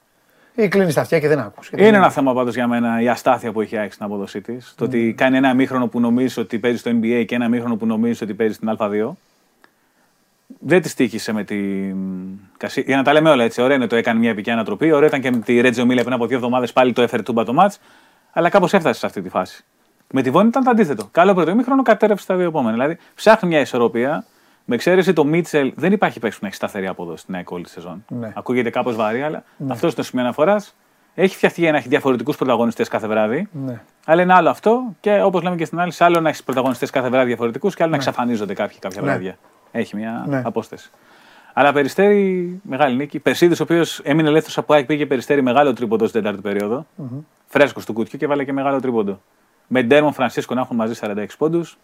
Ή 0.56 0.68
κλείνεις 0.68 0.93
τα 0.93 1.02
αυτιά 1.02 1.20
και 1.20 1.28
δεν 1.28 1.39
ακούς. 1.39 1.70
Είναι 1.76 1.97
ένα 1.97 2.10
θέμα 2.10 2.34
πάντως 2.34 2.54
για 2.56 2.68
μένα 2.68 3.02
η 3.02 3.10
αστάθεια 3.10 3.52
που 3.52 3.62
έχει 3.62 3.78
άξει 3.78 3.91
στην 3.93 4.06
απόδοσή 4.06 4.41
της. 4.41 4.74
Το 4.78 4.84
ότι 4.84 5.14
κάνει 5.18 5.38
ένα 5.38 5.54
μήχρονο 5.54 5.88
που 5.88 6.00
νομίζεις 6.00 6.38
ότι 6.38 6.60
παίζει 6.60 6.78
στο 6.78 6.91
NBA 6.91 7.24
και 7.28 7.36
ένα 7.36 7.47
μήχρονο 7.47 7.76
που 7.76 7.86
νομίζεις 7.86 8.22
ότι 8.22 8.34
παίζει 8.34 8.54
στην 8.54 8.70
Α2. 8.78 9.10
Δεν 10.60 10.82
τη 10.82 10.93
τύχησε 10.93 11.32
με 11.34 11.43
την. 11.43 11.95
Κασί... 12.58 12.82
Για 12.82 12.97
να 12.97 13.04
τα 13.04 13.14
λέμε 13.14 13.30
όλα 13.30 13.43
έτσι. 13.43 13.62
Ωραία 13.62 13.76
είναι 13.76 13.88
το 13.88 13.95
έκανε 13.95 14.20
μια 14.20 14.30
επική 14.30 14.52
ανατροπή. 14.52 14.91
Ωραία 14.91 15.08
ήταν 15.08 15.22
και 15.22 15.32
με 15.32 15.38
τη 15.38 15.62
Ρέτζο 15.62 15.86
Μίλια 15.86 16.04
πριν 16.04 16.16
από 16.16 16.26
δύο 16.26 16.38
εβδομάδες 16.38 16.74
πάλι 16.74 16.93
το 16.93 17.02
έφερε 17.02 17.22
τούμπα 17.22 17.43
το 17.43 17.54
μάτς. 17.54 17.80
Αλλά 18.32 18.50
κάπως 18.50 18.74
έφτασε 18.74 19.00
σε 19.00 19.06
αυτή 19.06 19.22
τη 19.22 19.30
φάση. 19.30 19.66
Με 20.12 20.22
τη 20.22 20.30
Βόνη 20.30 20.47
ήταν 20.47 20.64
το 20.64 20.70
αντίθετο. 20.70 21.08
Καλό 21.12 21.34
πρώτο 21.34 21.52
ημίχρονο 21.52 21.82
κατέρευσε 21.82 22.26
τα 22.26 22.36
δύο 22.36 22.47
επόμενα. 22.47 22.72
Δηλαδή 22.72 22.97
ψάχνει 23.16 23.50
μια 23.50 23.60
ισορροπία. 23.60 24.26
Με 24.66 24.76
εξαίρεση 24.76 25.14
το 25.14 25.26
Μίτσελ, 25.26 25.74
δεν 25.76 25.91
υπάρχει 25.91 26.20
παίκτη 26.20 26.36
που 26.36 26.41
να 26.41 26.47
έχει 26.47 26.58
σταθερή 26.58 26.88
απόδοση 26.88 27.22
στην 27.22 27.36
ΑΕΚ 27.36 27.52
όλη 27.52 27.64
τη 27.64 27.70
σεζόν. 27.70 28.06
Ναι. 28.08 28.32
Ακούγεται 28.36 28.70
κάπως 28.70 28.95
βαρύ, 28.95 29.22
αλλά 29.22 29.43
αυτός 29.68 29.82
είναι 29.82 29.91
το 29.91 30.04
σημείο 30.04 30.24
αναφοράς. 30.24 30.76
Έχει 31.16 31.36
φτιαχτεί 31.36 31.62
για 31.62 31.72
να 31.72 31.78
έχει 31.78 31.88
διαφορετικούς 31.88 32.36
πρωταγωνιστές 32.38 32.88
κάθε 32.88 33.08
βράδυ. 33.08 33.47
Ναι. 33.52 33.82
Αλλά 34.06 34.22
είναι 34.22 34.34
άλλο 34.34 34.50
αυτό 34.50 34.95
και 35.00 35.22
όπως 35.22 35.41
λέμε 35.41 35.56
και 35.56 35.66
στην 35.66 35.80
άλλη, 35.80 35.91
σε 35.91 36.04
άλλο 36.04 36.20
να 36.20 36.30
έχεις 36.30 36.43
πρωταγωνιστές 36.43 36.89
κάθε 36.89 37.10
βράδυ 37.10 37.28
διαφορετικούς 37.28 37.76
και 37.76 37.84
άλλο 37.84 37.91
να 37.91 37.97
εξαφανίζονται 37.97 38.54
κάποιοι 38.54 38.80
κάποια 38.80 39.02
Ναι. 39.02 39.08
βράδια. 39.08 39.38
Έχει 39.72 39.95
μια 39.95 40.26
Ναι. 40.28 40.41
απόσταση. 40.45 40.89
Αλλά 41.53 41.74
περιστέρη, 41.74 42.59
μεγάλη 42.63 42.95
νίκη. 42.95 43.20
Περσίδης, 43.20 43.59
ο 43.59 43.63
οποίος 43.63 43.99
έμεινε 44.03 44.28
ελεύθερος 44.30 44.57
από 44.57 44.74
ΑΕΚ, 44.74 44.86
πήγε 44.86 45.05
περιστέρη 45.05 45.41
μεγάλο 45.41 45.74
τρίποντο 45.74 46.07
στην 46.07 46.22
τέταρτη 46.22 46.41
περίοδο. 46.41 46.86
Φρέσκος 47.47 47.86
του 47.86 47.93
κουτιού 47.93 48.17
και 48.20 48.28
βάλε 48.28 48.43
και 48.43 48.53
μεγάλο 48.53 48.82
τρίποντο. 48.82 49.22
Με 49.67 49.84
Ντέρμον 49.84 50.13
Φρανσίσκο 50.13 50.53
να 50.53 50.61
έχουν 50.61 50.76
μαζί 50.76 50.93
46 50.93 51.26
πόντους. 51.38 51.78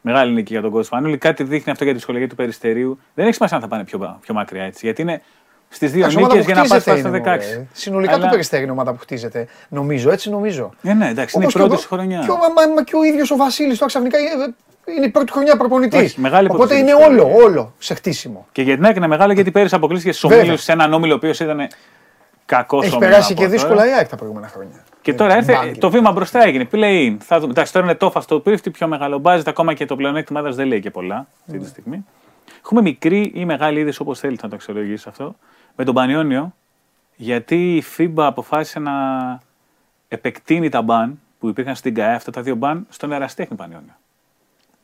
Μεγάλη 0.00 0.32
νίκη 0.32 0.52
για 0.52 0.60
τον 0.62 0.70
κόσμο 0.70 0.86
Σπανούλη. 0.86 1.18
Κάτι 1.18 1.42
δείχνει 1.44 1.72
αυτό 1.72 1.84
για 1.84 1.92
τη 1.92 1.98
ψυχολογία 1.98 2.28
του 2.28 2.34
περιστερίου. 2.34 2.98
Δεν 3.14 3.24
έχει 3.24 3.34
σημασία 3.34 3.56
αν 3.56 3.62
θα 3.62 3.68
πάνε 3.68 3.84
πιο, 3.84 4.18
πιο 4.20 4.34
μακριά 4.34 4.62
έτσι. 4.64 4.80
Γιατί 4.86 5.02
είναι 5.02 5.22
στις 5.68 5.90
δύο 5.90 6.00
Εντάξει, 6.00 6.16
ομάδα 6.16 6.32
νίκες 6.34 6.46
που 6.46 6.52
για 6.52 6.62
να 6.62 6.68
πάει 6.68 6.80
χτίζεται 6.80 7.00
στα 7.00 7.08
είναι, 7.08 7.18
16. 7.18 7.54
μωρέ. 7.54 7.66
Συνολικά 7.72 8.12
Αλλά- 8.12 8.24
το 8.24 8.30
περιστέρι 8.30 8.62
είναι 8.62 8.72
ομάδα 8.72 8.92
που 8.92 8.98
χτίζεται. 8.98 9.46
Νομίζω, 9.68 10.10
έτσι 10.10 10.30
νομίζω. 10.30 10.70
Ε, 10.82 10.92
ναι, 10.94 11.08
εντάξει, 11.08 11.36
είναι 11.36 11.44
η 11.44 11.48
Όπως 11.48 11.52
και 11.52 11.58
πρώτη 11.58 11.74
ο- 11.74 11.76
σου 11.78 11.88
χρονιάς. 11.88 12.24
Και 12.24 12.30
ο, 12.30 12.36
μα, 12.36 12.74
μα 12.74 12.82
και 12.82 12.96
ο 12.96 13.02
ίδιος 13.04 13.30
ο 13.30 13.36
Βασίλης 13.36 13.74
τώρα 13.78 13.86
ξαφνικά 13.86 14.18
ε, 14.18 14.22
ε, 14.22 14.54
είναι 14.96 15.06
η 15.06 15.08
πρώτη 15.10 15.32
χρονιά 15.32 15.56
προπονητής. 15.56 16.00
Όχι, 16.00 16.20
μεγάλη 16.20 16.48
Οπότε 16.50 16.74
υπόθεση 16.74 16.80
είναι 16.80 17.06
της 17.08 17.22
όλο, 17.24 17.44
όλο 17.44 17.74
σε 17.78 17.94
χτίσιμο. 17.94 18.46
Και 18.52 18.62
για 18.62 18.74
την 18.74 18.84
ΑΕΚ 18.84 18.96
είναι 18.96 19.06
μεγάλο 19.06 19.32
γιατί 19.32 19.50
πέρυσι 19.50 19.74
αποκλείστηκε 19.74 20.12
στους 20.12 20.28
Βέβαια. 20.28 20.44
ομίλους 20.44 20.62
σε 20.62 20.72
έναν 20.72 20.92
όμιλο 20.92 21.12
ο 21.12 21.16
οποίος 21.16 21.40
ήταν 21.40 21.68
κακός 22.46 22.86
Έχει 22.86 22.98
περάσει 22.98 23.34
και 23.34 23.46
δύσκολα 23.46 23.88
η 23.88 23.92
ΑΕΚ 23.92 24.08
τα 24.08 24.16
προηγούμενα 24.16 24.48
χρόνια. 24.48 24.84
Και 25.02 25.14
τώρα 25.14 25.34
Ε, 25.34 25.36
έρθε, 25.36 25.52
μπάγκερ. 25.54 25.78
το 25.78 25.90
βήμα 25.90 26.12
μπροστά 26.12 26.42
έγινε. 26.44 26.68
Play-in. 26.72 27.16
Θα 27.20 27.38
δούμε. 27.40 27.50
Εντάξει, 27.50 27.72
τώρα 27.72 27.84
είναι 27.86 27.94
τόφα 27.94 28.20
στο 28.20 28.40
πρίφτη, 28.40 28.70
πιο 28.70 28.86
μεγάλο 28.88 29.18
μπάζετ, 29.18 29.48
ακόμα 29.48 29.74
και 29.74 29.86
το 29.86 29.96
πλεονέκτημα 29.96 30.40
έδρα 30.40 30.52
δεν 30.52 30.66
λέει 30.66 30.80
και 30.80 30.90
πολλά 30.90 31.26
αυτή 31.40 31.58
Ναι. 31.58 31.62
τη 31.64 31.68
στιγμή. 31.68 32.04
Έχουμε 32.64 32.82
μικρή 32.82 33.30
ή 33.34 33.44
μεγάλη 33.44 33.80
είδηση 33.80 34.02
όπως 34.02 34.18
θέλετε 34.18 34.40
να 34.42 34.48
το 34.48 34.54
αξιολογήσεις 34.54 35.06
αυτό. 35.06 35.34
Με 35.76 35.84
τον 35.84 35.94
Πανιόνιο, 35.94 36.54
γιατί 37.16 37.76
η 37.76 37.84
FIBA 37.96 38.12
αποφάσισε 38.22 38.78
να 38.78 38.92
επεκτείνει 40.08 40.68
τα 40.68 40.82
μπαν 40.82 41.20
που 41.38 41.48
υπήρχαν 41.48 41.74
στην 41.74 41.94
ΚΑΕ, 41.94 42.14
αυτά 42.14 42.30
τα 42.30 42.42
δύο 42.42 42.54
μπαν, 42.54 42.86
στον 42.88 43.12
εραστέχνη 43.12 43.56
Πανιόνιο. 43.56 43.94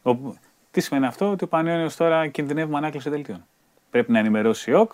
Όπου, 0.09 0.37
τι 0.71 0.81
σημαίνει 0.81 1.07
αυτό, 1.07 1.31
ότι 1.31 1.45
ο 1.45 1.47
Πανιόνιο 1.47 1.91
τώρα 1.97 2.27
κινδυνεύει 2.27 2.71
με 2.71 2.77
ανάκληση 2.77 3.11
δελτίων. 3.11 3.45
Πρέπει 3.91 4.13
να 4.13 4.19
ενημερώσει 4.19 4.71
η 4.71 4.75
ΟΚ, 4.75 4.93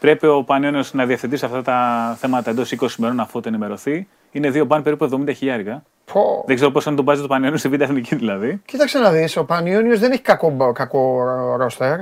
πρέπει 0.00 0.26
ο 0.26 0.42
Πανιόνιο 0.42 0.84
να 0.92 1.06
διευθετήσει 1.06 1.44
αυτά 1.44 1.62
τα 1.62 2.16
θέματα 2.20 2.50
εντός 2.50 2.74
20 2.80 2.86
ημερών 2.98 3.20
αφού 3.20 3.40
το 3.40 3.48
ενημερωθεί. 3.48 4.08
Είναι 4.32 4.50
δύο 4.50 4.64
μπαν 4.64 4.82
περίπου 4.82 5.24
70 5.28 5.34
χιλιάρικα. 5.34 5.82
Πω. 6.12 6.44
Δεν 6.46 6.56
ξέρω 6.56 6.70
πώ 6.70 6.80
είναι 6.86 6.96
το 6.96 7.02
μπάζι 7.02 7.22
του 7.22 7.28
Πανιόνιου 7.28 7.58
στη 7.58 7.68
Β' 7.68 7.80
Εθνική 7.80 8.14
δηλαδή. 8.14 8.62
Κοίταξε 8.64 8.98
να 8.98 9.10
δεις, 9.10 9.36
ο 9.36 9.44
Πανιόνιος 9.44 9.98
δεν 9.98 10.12
έχει 10.12 10.22
κακό, 10.22 10.50
μπα- 10.50 10.72
κακό 10.72 11.24
ρόστερ. 11.56 11.98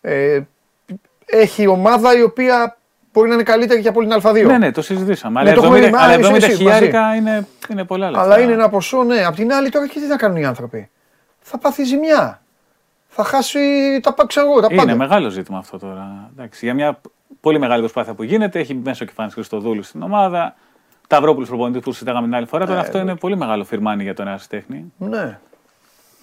Ε, 0.00 0.40
έχει 1.26 1.66
ομάδα 1.66 2.18
η 2.18 2.22
οποία 2.22 2.76
μπορεί 3.12 3.28
να 3.28 3.34
είναι 3.34 3.42
καλύτερη 3.42 3.80
και 3.82 3.88
από 3.88 4.00
την 4.00 4.12
Α2. 4.22 4.44
Ναι, 4.46 4.58
ναι, 4.58 4.70
το 4.70 4.82
συζητήσαμε. 4.82 5.42
Ναι, 5.42 5.50
Αλλά 5.50 5.60
το 5.60 5.64
έχουμε 5.64 5.78
70, 5.78 5.82
δει, 5.84 5.90
μα, 5.90 6.00
αλλά 6.02 6.18
είσαι 6.18 6.30
70 6.30 6.34
εσύ, 6.36 6.54
χιλιάρικα 6.54 7.14
είναι, 7.14 7.46
είναι 7.70 7.84
πολλά 7.84 8.10
λεφτά. 8.10 8.22
Αλλά 8.24 8.40
είναι 8.40 8.52
ένα 8.52 8.68
ποσό, 8.68 9.02
ναι. 9.02 9.24
Απ' 9.24 9.34
την 9.34 9.52
άλλη 9.52 9.68
τώρα 9.70 9.88
και 9.88 10.00
τι 10.00 10.06
θα 10.06 10.16
κάνουν 10.16 10.36
οι 10.36 10.44
άνθρωποι; 10.44 10.90
Θα 11.50 11.58
πάθει 11.58 11.84
ζημιά. 11.84 12.42
Θα 13.08 13.24
χάσει 13.24 13.60
τα, 14.02 14.14
πα- 14.14 14.26
ξέρω, 14.26 14.46
εγώ, 14.50 14.60
τα 14.60 14.66
Είναι 14.70 14.80
πάντα. 14.82 14.94
μεγάλο 14.96 15.28
ζήτημα 15.28 15.58
αυτό 15.58 15.78
τώρα. 15.78 16.30
Εντάξει, 16.36 16.64
για 16.64 16.74
μια 16.74 17.00
πολύ 17.40 17.58
μεγάλη 17.58 17.80
προσπάθεια 17.80 18.14
που 18.14 18.22
γίνεται, 18.22 18.58
έχει 18.58 18.74
μέσα 18.74 19.04
ο 19.04 19.06
Κεφάνη 19.06 19.30
Χριστοδούλου 19.30 19.82
στην 19.82 20.02
ομάδα. 20.02 20.54
Ταυρόπουλος 21.06 21.48
προπονητής 21.48 21.82
που 21.82 21.92
συζητάγαμε 21.92 22.26
την 22.26 22.34
άλλη 22.36 22.46
φορά. 22.46 22.66
Τώρα 22.66 22.78
Ε, 22.78 22.82
αυτό 22.82 22.98
είναι 22.98 23.16
πολύ 23.16 23.36
μεγάλο 23.36 23.64
φιρμάνι 23.64 24.02
για 24.02 24.14
τον 24.14 24.28
ερασιτέχνη. 24.28 24.92
Ναι. 24.98 25.38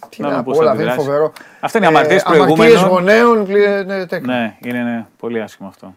Τι 0.10 0.22
Να 0.22 0.28
να 0.28 0.32
δούμε 0.34 0.44
πω, 0.44 0.50
πώς 0.52 0.58
θα 0.58 0.64
όλα, 0.64 0.72
δεν 0.76 0.82
είναι 0.82 0.92
αντιδράσει. 0.92 1.00
φοβερό. 1.08 1.34
Αυτά 1.60 1.78
είναι 1.78 1.88
οι 1.88 1.90
αμαρτίες 1.90 2.22
Ε, 2.22 2.26
αμαρτίες 2.28 2.54
προηγούμενων. 2.56 2.90
γονέων, 2.90 3.46
πλη- 3.46 3.86
ναι, 3.86 4.06
τέτοια. 4.06 4.34
Ναι, 4.34 4.58
είναι 4.62 4.84
ναι, 4.84 5.06
πολύ 5.20 5.42
άσχημο 5.42 5.68
αυτό. 5.70 5.94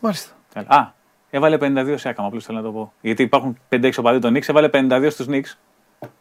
Μάλιστα. 0.00 0.30
Καλά. 0.54 0.66
Α, 0.68 0.92
έβαλε 1.30 1.56
52 1.58 1.96
σε 1.98 2.08
άκαμα, 2.08 2.26
απλώς 2.28 2.44
θέλω 2.44 2.58
να 2.58 2.64
το 2.64 2.70
πω. 2.72 2.92
Γιατί 3.00 3.22
υπάρχουν 3.22 3.58
5-6 3.68 3.98
οπαδοί 3.98 4.18
των 4.18 4.32
Νίξ, 4.32 4.48
έβαλε 4.48 4.68
52 4.72 5.10
στους 5.10 5.26
Νίξ. 5.26 5.58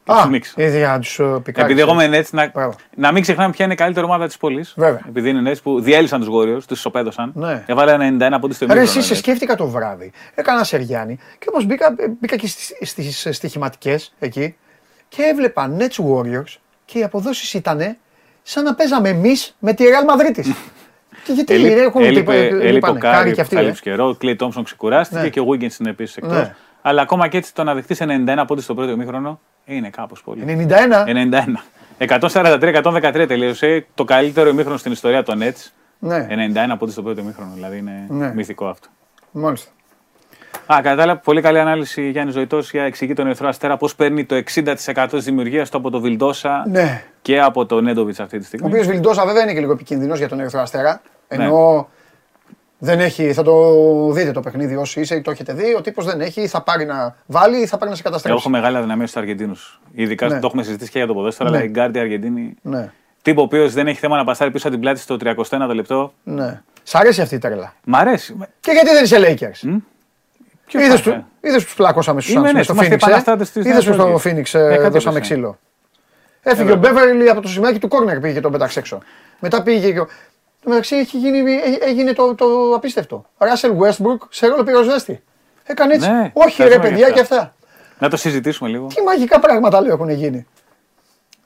Α, 0.06 0.16
Στους 0.20 0.32
Knicks. 0.32 0.60
είδε 0.60 0.78
για 0.78 0.88
να 0.88 1.00
τους 1.00 1.20
ε, 1.20 1.24
πικάρεις. 1.44 1.72
Επειδή 1.72 1.82
εγώ 1.90 2.02
είμαι 2.02 2.20
Nets, 2.20 2.30
να, 2.32 2.48
Μπράβο. 2.54 2.76
να 2.96 3.12
μην 3.12 3.22
ξεχνάμε 3.22 3.52
ποια 3.52 3.66
είναι 3.66 3.74
η 3.74 3.78
καλύτερη 3.78 4.06
ομάδα 4.06 4.26
της 4.28 4.38
πόλης. 4.38 4.74
Βέβαια. 4.78 5.02
Επειδή 5.08 5.30
είναι 5.30 5.52
Nets 5.52 5.58
που 5.64 5.82
διέλυσαν 5.82 6.20
τους 6.20 6.30
Warriors, 6.32 6.64
τους 6.68 6.78
ισοπαίδωσαν. 6.78 7.32
Ναι. 7.36 7.64
Έβαλε 7.68 7.92
91 8.20 8.38
πόντους 8.42 8.56
στο 8.56 8.66
Ρε, 8.66 8.74
ημίχρονο. 8.74 8.80
εσύ 8.82 9.02
σε 9.02 9.14
Nets. 9.14 9.18
σκέφτηκα 9.18 9.56
το 9.56 9.68
βράδυ. 9.68 10.12
Έκανα 10.36 10.64
Σεριάννη 10.64 11.18
και 11.40 11.46
όπως 11.50 11.66
μπήκα, 11.66 11.96
μπήκα 12.20 12.36
και 12.36 12.48
στις, 12.48 12.74
στις 12.82 13.28
στοιχηματικές 13.32 14.14
εκεί 14.20 14.56
και 15.08 15.22
έβλεπα 15.24 15.78
Nets 15.78 16.04
Warriors 16.06 16.56
και 16.86 17.00
οι 17.00 17.04
αποδόσεις 17.04 17.54
ήταν 17.54 17.98
σαν 18.44 18.64
να 18.64 18.76
παίζαμε 18.76 19.10
εμείς 19.10 19.56
με 19.60 19.74
τη 19.74 19.84
Real 19.88 20.12
Madrid. 20.22 20.46
Και 21.26 21.34
γιατί 21.34 21.54
Έλειπε- 21.54 21.78
έχουν 21.80 22.04
έλειπε- 22.04 22.36
έλειπε 22.52 22.72
λείπανε, 22.72 22.98
ο 22.98 23.02
Κάρι 23.02 23.16
Κάρι 23.16 23.30
και 23.30 23.36
που 23.36 23.42
αυτοί. 23.42 23.56
θα 23.56 23.62
ε. 23.62 23.64
λείψει 23.64 23.82
καιρό. 23.82 24.08
Ο 24.08 24.14
Κλέι 24.16 24.36
Τόμψον 24.36 24.64
ξεκουράστηκε 24.64 25.22
Ναι. 25.22 25.30
και 25.30 25.40
ο 25.40 25.46
Wiggins 25.52 25.80
είναι 25.80 25.90
επίσης 25.90 26.16
εκτός. 26.18 26.52
Ναι. 26.84 26.90
Αλλά 26.92 27.02
ακόμα 27.02 27.28
και 27.28 27.38
έτσι 27.38 27.54
το 27.54 27.64
να 27.64 27.74
δεχτείς 27.74 28.02
91 28.02 28.44
πόντους 28.48 28.64
στο 28.64 28.74
πρώτο 28.74 28.92
ημίχρονο 28.92 29.40
είναι 29.66 29.90
κάπως 29.90 30.22
πολύ. 30.24 30.68
91. 30.70 31.06
91. 31.08 31.44
143-113 31.98 33.26
τελείωσε 33.28 33.86
το 33.94 34.04
καλύτερο 34.04 34.50
ημίχρονο 34.50 34.78
στην 34.78 34.92
ιστορία 34.92 35.24
των 35.24 35.40
Nets. 35.42 35.70
Ναι, 36.00 36.28
91 36.30 36.76
πόντους 36.78 36.94
στο 36.94 37.04
πρώτο 37.04 37.22
ημίχρονο. 37.22 37.52
Δηλαδή 37.54 37.78
είναι 37.78 38.06
Ναι. 38.10 38.34
μυθικό 38.34 38.68
αυτό. 38.68 38.88
μάλιστα. 39.32 39.70
Α, 40.74 40.80
κατά 40.82 40.96
τα 40.96 41.02
άλλα, 41.02 41.18
πολύ 41.18 41.42
καλή 41.42 41.60
ανάλυση 41.60 42.10
Γιάννης 42.10 42.34
Ζωητός 42.34 42.72
για 42.72 42.84
εξηγεί 42.84 43.14
τον 43.14 43.26
Ερυθρό 43.26 43.48
Αστέρα 43.48 43.78
πώς 43.78 43.96
παίρνει 43.96 44.26
το 44.26 44.36
60% 44.36 45.08
της 45.10 45.24
δημιουργίας 45.26 45.70
του 45.70 45.78
από 45.78 45.90
το 45.90 46.00
Βιλντόσα 46.00 46.66
Ναι. 46.70 47.04
και 47.22 47.42
από 47.42 47.66
το 47.66 47.82
Νέντοβιτς 47.82 48.20
αυτή 48.20 48.38
τη 48.38 48.44
Ο 48.44 48.48
στιγμή. 48.48 48.68
οποίος 48.70 48.88
Βιλντόσα 48.88 49.26
βέβαια 49.26 49.44
είναι 49.44 49.54
και 49.54 49.60
λίγο 49.60 49.72
επικίνδυνος 49.72 50.18
για 50.18 50.28
τον 50.28 50.40
Ερυθρό 50.40 50.62
Αστέρα. 50.62 51.02
Ναι. 51.36 51.48
Ενώ 52.84 52.96
δεν 52.96 53.00
έχει, 53.00 53.34
θα 53.34 53.44
το 53.44 53.54
δείτε 54.12 54.32
το 54.32 54.40
παιχνίδι 54.40 54.76
όσοι 54.76 55.00
είσαι 55.00 55.16
ή 55.16 55.22
το 55.22 55.32
έχετε 55.32 55.54
δει. 55.54 55.76
Ο 55.78 55.82
τύπος 55.82 56.06
δεν 56.06 56.22
έχει, 56.22 56.48
θα 56.48 56.62
πάρει 56.62 56.86
να 56.86 57.16
βάλει 57.26 57.58
ή 57.58 57.66
θα 57.66 57.78
πάρει 57.78 57.90
να 57.90 57.96
σε 57.96 58.02
Εγώ 58.06 58.10
καταστρέψει. 58.12 58.40
έχω 58.40 58.50
μεγάλη 58.50 58.78
αδυναμία 58.78 59.08
στους 59.08 59.22
Αργεντίνους. 59.22 59.82
Ειδικά 59.92 60.28
Ναι. 60.28 60.40
το 60.40 60.46
έχουμε 60.48 60.64
συζητήσει 60.64 60.92
και 60.92 60.98
για 60.98 61.08
το 61.08 61.14
ποδόσφαιρο, 61.14 61.50
Ναι. 61.50 61.56
αλλά 61.58 61.66
η 61.66 61.70
Γκάρντι 61.70 62.00
Αργεντίνη. 62.00 62.54
Ναι, 62.62 62.92
Τύπο 63.22 63.42
ο 63.42 63.44
οποίος 63.44 63.74
δεν 63.74 63.88
έχει 63.88 64.00
θέμα 64.00 64.18
να 64.18 64.24
πασάρει 64.24 64.52
πίσω 64.52 64.68
από 64.68 64.76
την 64.76 64.86
πλάτη 64.86 65.00
στο 65.00 65.18
31ο 65.18 65.74
λεπτό. 65.74 66.14
ναι. 66.24 66.62
Σ' 66.84 66.96
αρέσει 66.96 67.22
αυτή 67.22 67.36
η 67.36 67.38
τρέλα. 67.38 67.74
Μ' 67.84 67.96
αρέσει. 67.96 68.36
Και 68.60 68.72
γιατί 68.72 68.90
δεν 68.90 69.04
είσαι 69.04 69.18
Lakers; 69.20 69.80
Ποιος 70.66 70.84
Είδες 70.86 71.00
θα 71.02 71.12
είναι; 71.12 71.26
που 71.58 71.64
τους 71.64 71.74
πλάκωσαμε 71.76 72.22
στους 72.22 72.34
Είμαι, 72.34 72.42
Suns 72.42 72.46
ναι, 72.52 72.58
με 72.58 72.64
στο 72.64 72.74
είμαστε 72.74 72.96
Phoenix. 72.96 72.98
επαναστάτες 72.98 73.52
της 73.52 73.62
Είδες 73.66 73.72
Νέας 73.74 73.86
που 73.86 73.94
στο 73.94 74.08
Υόρκης. 74.08 74.56
Phoenix 74.56 74.60
Ναι, 74.68 74.74
ε, 74.74 74.78
κάτι 74.78 74.90
δώσαμε 74.90 75.18
έπεσε. 75.18 75.34
ξύλο. 75.34 75.58
Έφυγε 76.44 76.72
ο 76.72 76.76
Μπέβερλι 76.76 77.30
από 77.30 77.42
το 77.42 77.48
σημείο 77.48 77.78
του 77.80 77.88
κόρνερ 77.88 78.20
πήγε 78.20 78.34
και 78.34 78.40
τον 78.42 78.52
πέταξε 78.52 78.80
έξω. 78.80 79.00
Μετά 79.40 79.64
πήγε 79.64 79.92
και. 79.92 80.02
Ο- 80.62 80.64
Το 80.64 80.70
μεταξύ 80.70 80.96
έχει 80.96 81.18
γίνει, 81.18 81.38
έ- 81.52 81.84
έγινε 81.84 82.14
το, 82.14 82.36
το 82.36 82.46
απίστευτο. 82.76 83.26
Ράσελ 83.38 83.72
Westbrook 83.80 84.28
σε 84.30 84.48
ρόλο 84.48 84.64
πυροσβέστη. 84.64 85.24
Έκανε 85.64 85.94
έτσι. 85.94 86.10
Ναι, 86.12 86.32
Όχι 86.34 86.58
τα 86.58 86.64
ρε 86.64 86.72
ζώα 86.72 86.80
παιδιά 86.80 86.98
για 86.98 87.10
και 87.10 87.20
αυτά. 87.20 87.36
αυτά. 87.36 87.54
Να 88.00 88.10
το 88.10 88.18
συζητήσουμε 88.18 88.70
λίγο. 88.70 88.88
Τι 88.88 89.02
μαγικά 89.02 89.40
πράγματα 89.40 89.82
λέω 89.82 89.94
έχουν 89.94 90.10
γίνει. 90.10 90.48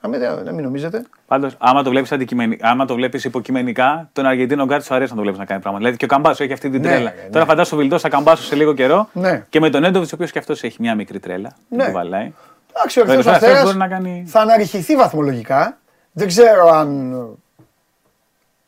Να 0.00 0.08
μην, 0.08 0.20
να 0.44 0.52
μην 0.52 0.64
νομίζετε. 0.64 1.02
Πάντως, 1.26 1.54
άμα 1.58 1.82
το 1.82 1.90
βλέπεις 1.90 2.12
αντικειμενικά, 2.12 2.68
άμα 2.68 2.84
το 2.84 2.94
βλέπεις 2.94 3.24
υποκειμενικά, 3.24 4.08
τον 4.12 4.26
Αργεντίνο 4.26 4.64
Γκάρτ 4.64 4.84
σου 4.84 4.94
αρέσει 4.94 5.10
να 5.10 5.16
το 5.16 5.22
βλέπεις 5.22 5.38
να 5.38 5.44
κάνει 5.46 5.60
πράγματα. 5.60 5.84
Δηλαδή 5.84 5.98
και 5.98 6.04
ο 6.12 6.14
Καμπάσο 6.14 6.44
έχει 6.44 6.52
αυτή 6.52 6.70
την 6.70 6.80
Ναι, 6.80 6.86
τρέλα. 6.88 7.12
ναι. 7.22 7.28
Τώρα 7.32 7.44
φαντάσου 7.44 7.74
ο 7.76 7.78
Βιλντός 7.78 8.00
θα 8.02 8.08
καμπάσω 8.08 8.42
σε 8.42 8.54
λίγο 8.54 8.72
καιρό 8.74 9.08
Ναι. 9.12 9.44
και 9.48 9.60
με 9.60 9.70
τον 9.70 9.84
Έντοβιτς, 9.84 10.12
ο 10.12 10.14
οποίος 10.14 10.30
και 10.32 10.38
αυτός 10.38 10.62
έχει 10.62 10.76
μια 10.80 10.94
μικρή 10.94 11.18
τρέλα. 11.20 11.52
Ναι. 11.68 11.84
Που 11.84 11.92
βαλάει. 11.92 12.32
Εντάξει, 12.76 13.00
ο 13.00 13.02
Βέβαια, 13.04 13.14
Ερυθρός 13.14 13.34
αυτός 13.34 13.48
Αστέρας 13.48 13.64
μπορεί 13.66 13.76
να 13.76 13.88
κάνει- 13.88 14.24
θα 14.26 14.40
αναρριχηθεί 14.40 14.96
βαθμολογικά. 14.96 15.78
Δεν 16.12 16.26
ξέρω 16.26 16.68
αν 16.68 17.14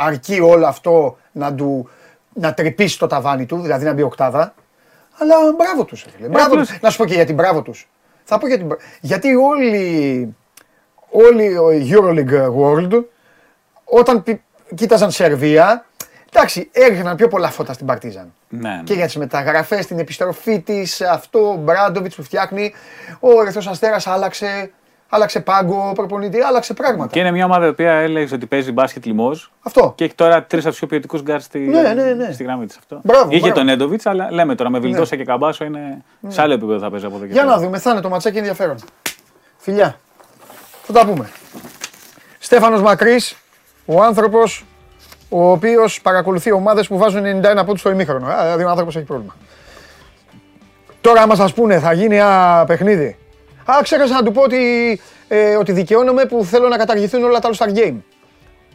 αρκεί 0.02 0.40
όλο 0.40 0.66
αυτό 0.66 1.16
να, 1.32 1.54
του, 1.54 1.88
να 2.32 2.54
τρυπήσει 2.54 2.98
το 2.98 3.06
ταβάνι 3.06 3.46
του, 3.46 3.60
δηλαδή 3.60 3.84
να 3.84 3.92
μπει 3.92 4.02
οκτάδα. 4.02 4.54
Αλλά 5.18 5.34
μπράβο 5.56 5.84
τους. 5.84 6.04
ρε 6.04 6.10
φίλε. 6.10 6.28
Μπράβο 6.28 6.50
απλώς- 6.50 6.68
τους. 6.68 6.80
Να 6.80 6.90
σου 6.90 6.96
πω 6.96 7.04
και 7.04 7.14
για 7.14 7.24
την 7.24 7.34
μπράβο 7.34 7.62
τους. 7.62 7.88
Θα 8.24 8.38
πω 8.38 8.46
για 8.46 8.56
την 8.56 8.66
μπρα- 8.66 8.78
Γιατί 9.00 9.34
όλοι, 9.34 10.36
όλοι 11.10 11.56
ο 11.58 11.68
Euroleague 11.68 12.52
World 12.60 13.02
όταν 13.84 14.22
πι- 14.22 14.40
κοίταζαν 14.74 15.10
Σερβία, 15.10 15.84
εντάξει, 16.32 16.68
έριχναν 16.72 17.16
πιο 17.16 17.28
πολλά 17.28 17.48
φώτα 17.50 17.72
στην 17.72 17.86
Παρτίζαν. 17.86 18.32
Ναι, 18.48 18.68
ναι. 18.68 18.82
Και 18.84 18.94
για 18.94 19.04
τις 19.04 19.16
μεταγραφές, 19.16 19.86
την 19.86 19.98
επιστροφή 19.98 20.60
της, 20.60 21.00
αυτό 21.00 21.50
ο 21.50 21.54
Μπράντοβιτς 21.54 22.14
που 22.14 22.22
φτιάχνει. 22.22 22.74
Ο 23.20 23.40
Ερυθρός 23.40 23.62
Αστέρας 23.70 24.06
άλλαξε, 24.06 24.70
άλλαξε 25.08 25.40
πάγκο, 25.40 25.92
προπονητή, 25.94 26.40
άλλαξε 26.40 26.74
πράγματα. 26.74 27.10
Και 27.12 27.18
είναι 27.20 27.30
μια 27.30 27.44
ομάδα 27.44 27.66
η 27.66 27.68
οποία 27.68 27.92
έλεγες 27.92 28.32
ότι 28.32 28.46
παίζει 28.46 28.72
μπάσκετ 28.72 29.04
λιμό 29.06 29.30
Αυτό. 29.62 29.92
και 29.96 30.04
έχει 30.04 30.14
τώρα 30.14 30.44
τρεις 30.44 30.62
από 30.64 30.72
τους 30.72 30.78
πιο 30.78 30.86
ποιοτικούς 30.86 31.18
γκαρντ 31.18 31.40
στη, 31.40 31.58
Ναι, 31.58 31.80
ναι, 31.94 32.02
ναι. 32.12 32.32
στη 32.32 32.44
γραμμή 32.44 32.66
της 32.66 32.76
αυτό. 32.76 33.00
Μπράβο, 33.04 33.28
Είχε 33.30 33.40
μπράβο. 33.40 33.54
τον 33.54 33.68
Νέντοβιτς, 33.68 34.06
αλλά 34.06 34.28
λέμε 34.30 34.54
τώρα 34.54 34.70
με 34.70 34.78
Βιλντόσα 34.78 35.16
και 35.16 35.24
Καμπάτσο 35.24 35.64
είναι 35.64 36.02
σε 36.28 36.42
άλλο 36.42 36.52
επίπεδο 36.52 36.78
θα 36.78 36.90
παίζει 36.90 37.06
από 37.06 37.16
εδώ 37.16 37.24
και 37.26 37.32
Για 37.32 37.42
πέρα. 37.42 37.54
να 37.54 37.60
δούμε, 37.62 37.78
θα 37.78 37.90
είναι 37.90 38.00
το 38.00 38.08
ματσάκι 38.08 38.38
ενδιαφέρον. 38.38 38.76
Φιλιά. 39.56 39.98
Θα 40.82 40.92
τα 40.92 41.06
πούμε. 41.06 41.28
Στέφανος 42.38 42.82
Μακρύς, 42.82 43.36
ο 43.86 44.02
άνθρωπος 44.02 44.64
ο 45.28 45.50
οποίος 45.50 46.00
παρακολουθεί 46.00 46.52
ομάδες 46.52 46.86
που 46.88 46.98
βάζουν 46.98 47.24
91 47.24 47.64
πόντους 47.64 47.80
στο 47.80 47.90
ημίχρονο. 47.90 48.26
Α, 48.26 48.42
Δηλαδή 48.42 48.64
ο 48.64 48.68
άνθρωπος 48.68 48.96
έχει 48.96 49.04
πρόβλημα. 49.04 49.36
Τώρα 51.00 51.22
άμα 51.22 51.34
σας 51.34 51.52
πούνε 51.52 51.78
θα 51.78 51.92
γίνει 51.92 52.16
ένα 52.16 52.64
παιχνίδι. 52.66 53.18
Α, 53.70 53.82
ξέχασα 53.82 54.14
να 54.14 54.22
του 54.22 54.32
πω 54.32 54.42
ότι, 54.42 55.00
ε, 55.28 55.56
ότι 55.56 55.72
δικαιώνομαι 55.72 56.24
που 56.24 56.44
θέλω 56.44 56.68
να 56.68 56.76
καταργηθούν 56.76 57.22
όλα 57.24 57.38
τα 57.38 57.50
All 57.52 57.56
Star 57.56 57.76
Game. 57.76 57.96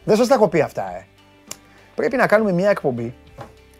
Δεν 0.04 0.16
σας 0.16 0.26
τα 0.26 0.34
έχω 0.34 0.48
πει 0.48 0.60
αυτά, 0.60 0.96
ε. 0.96 1.06
Πρέπει 1.94 2.16
να 2.16 2.26
κάνουμε 2.26 2.52
μια 2.52 2.70
εκπομπή, 2.70 3.14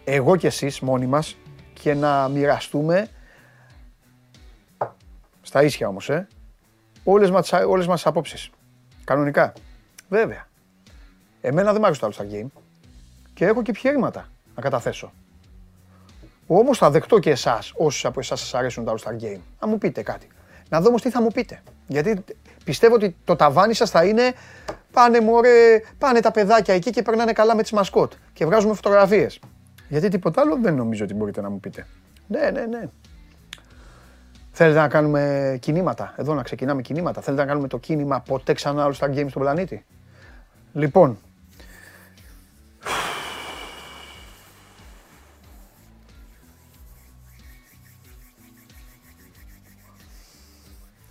εγώ 0.03 0.35
και 0.35 0.47
εσείς 0.47 0.79
μόνοι 0.79 1.05
μας, 1.05 1.37
και 1.73 1.93
να 1.93 2.27
μοιραστούμε, 2.27 3.07
στα 5.41 5.63
ίσια 5.63 5.87
όμως, 5.87 6.09
ε, 6.09 6.27
όλες 7.03 7.31
μας, 7.31 7.51
όλες 7.51 7.87
μας 7.87 7.95
τις 7.95 8.05
απόψεις. 8.05 8.49
Κανονικά. 9.03 9.53
Βέβαια. 10.09 10.47
Εμένα 11.41 11.71
δεν 11.71 11.81
μ' 11.81 11.85
άρεσε 11.85 11.99
το 11.99 12.07
All 12.07 12.21
Star 12.21 12.25
Game 12.33 12.47
και 13.33 13.45
έχω 13.45 13.61
και 13.61 13.71
επιχειρήματα 13.71 14.29
να 14.55 14.61
καταθέσω. 14.61 15.13
Όμως 16.47 16.77
θα 16.77 16.89
δεχτώ 16.89 17.19
και 17.19 17.29
εσάς, 17.29 17.71
όσου 17.75 18.07
από 18.07 18.19
εσάς 18.19 18.39
σας 18.39 18.53
αρέσουν 18.53 18.85
τα 18.85 18.93
All 18.93 19.09
Star 19.09 19.23
Game, 19.23 19.39
να 19.59 19.67
μου 19.67 19.77
πείτε 19.77 20.01
κάτι. 20.01 20.27
Να 20.69 20.81
δω 20.81 20.87
όμως 20.87 21.01
τι 21.01 21.09
θα 21.09 21.21
μου 21.21 21.27
πείτε. 21.27 21.61
Γιατί 21.87 22.23
πιστεύω 22.63 22.95
ότι 22.95 23.15
το 23.23 23.35
ταβάνι 23.35 23.73
σας 23.73 23.89
θα 23.89 24.05
είναι 24.05 24.33
πάνε 24.91 25.19
μωρέ, 25.19 25.81
πάνε 25.97 26.19
τα 26.19 26.31
παιδάκια 26.31 26.73
εκεί 26.73 26.89
και 26.89 27.01
περνάνε 27.01 27.31
καλά 27.31 27.55
με 27.55 27.61
τις 27.61 27.71
μασκότ 27.71 28.13
και 28.33 28.45
βγάζουμε 28.45 28.73
φωτογραφίες. 28.73 29.39
Γιατί 29.87 30.07
τίποτα 30.07 30.41
άλλο 30.41 30.57
δεν 30.61 30.75
νομίζω 30.75 31.03
ότι 31.03 31.13
μπορείτε 31.13 31.41
να 31.41 31.49
μου 31.49 31.59
πείτε. 31.59 31.87
Ναι, 32.27 32.49
ναι, 32.53 32.65
ναι. 32.65 32.89
Θέλετε 34.51 34.79
να 34.79 34.87
κάνουμε 34.87 35.57
κινήματα, 35.61 36.13
εδώ 36.17 36.33
να 36.33 36.43
ξεκινάμε 36.43 36.81
κινήματα. 36.81 37.21
Θέλετε 37.21 37.41
να 37.41 37.47
κάνουμε 37.47 37.67
το 37.67 37.77
κίνημα 37.77 38.19
ποτέ 38.19 38.53
ξανά 38.53 38.87
All 38.87 38.93
Star 38.99 39.09
Games 39.09 39.29
στον 39.29 39.41
πλανήτη; 39.41 39.85
Λοιπόν, 40.73 41.17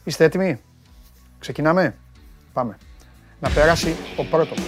Είστε 0.05 0.25
έτοιμοι; 0.25 0.61
Ξεκινάμε; 1.39 1.95
Πάμε. 2.53 2.79
Να 3.41 3.51
περάσει 3.51 3.97
ο 4.17 4.25
πρώτος. 4.25 4.59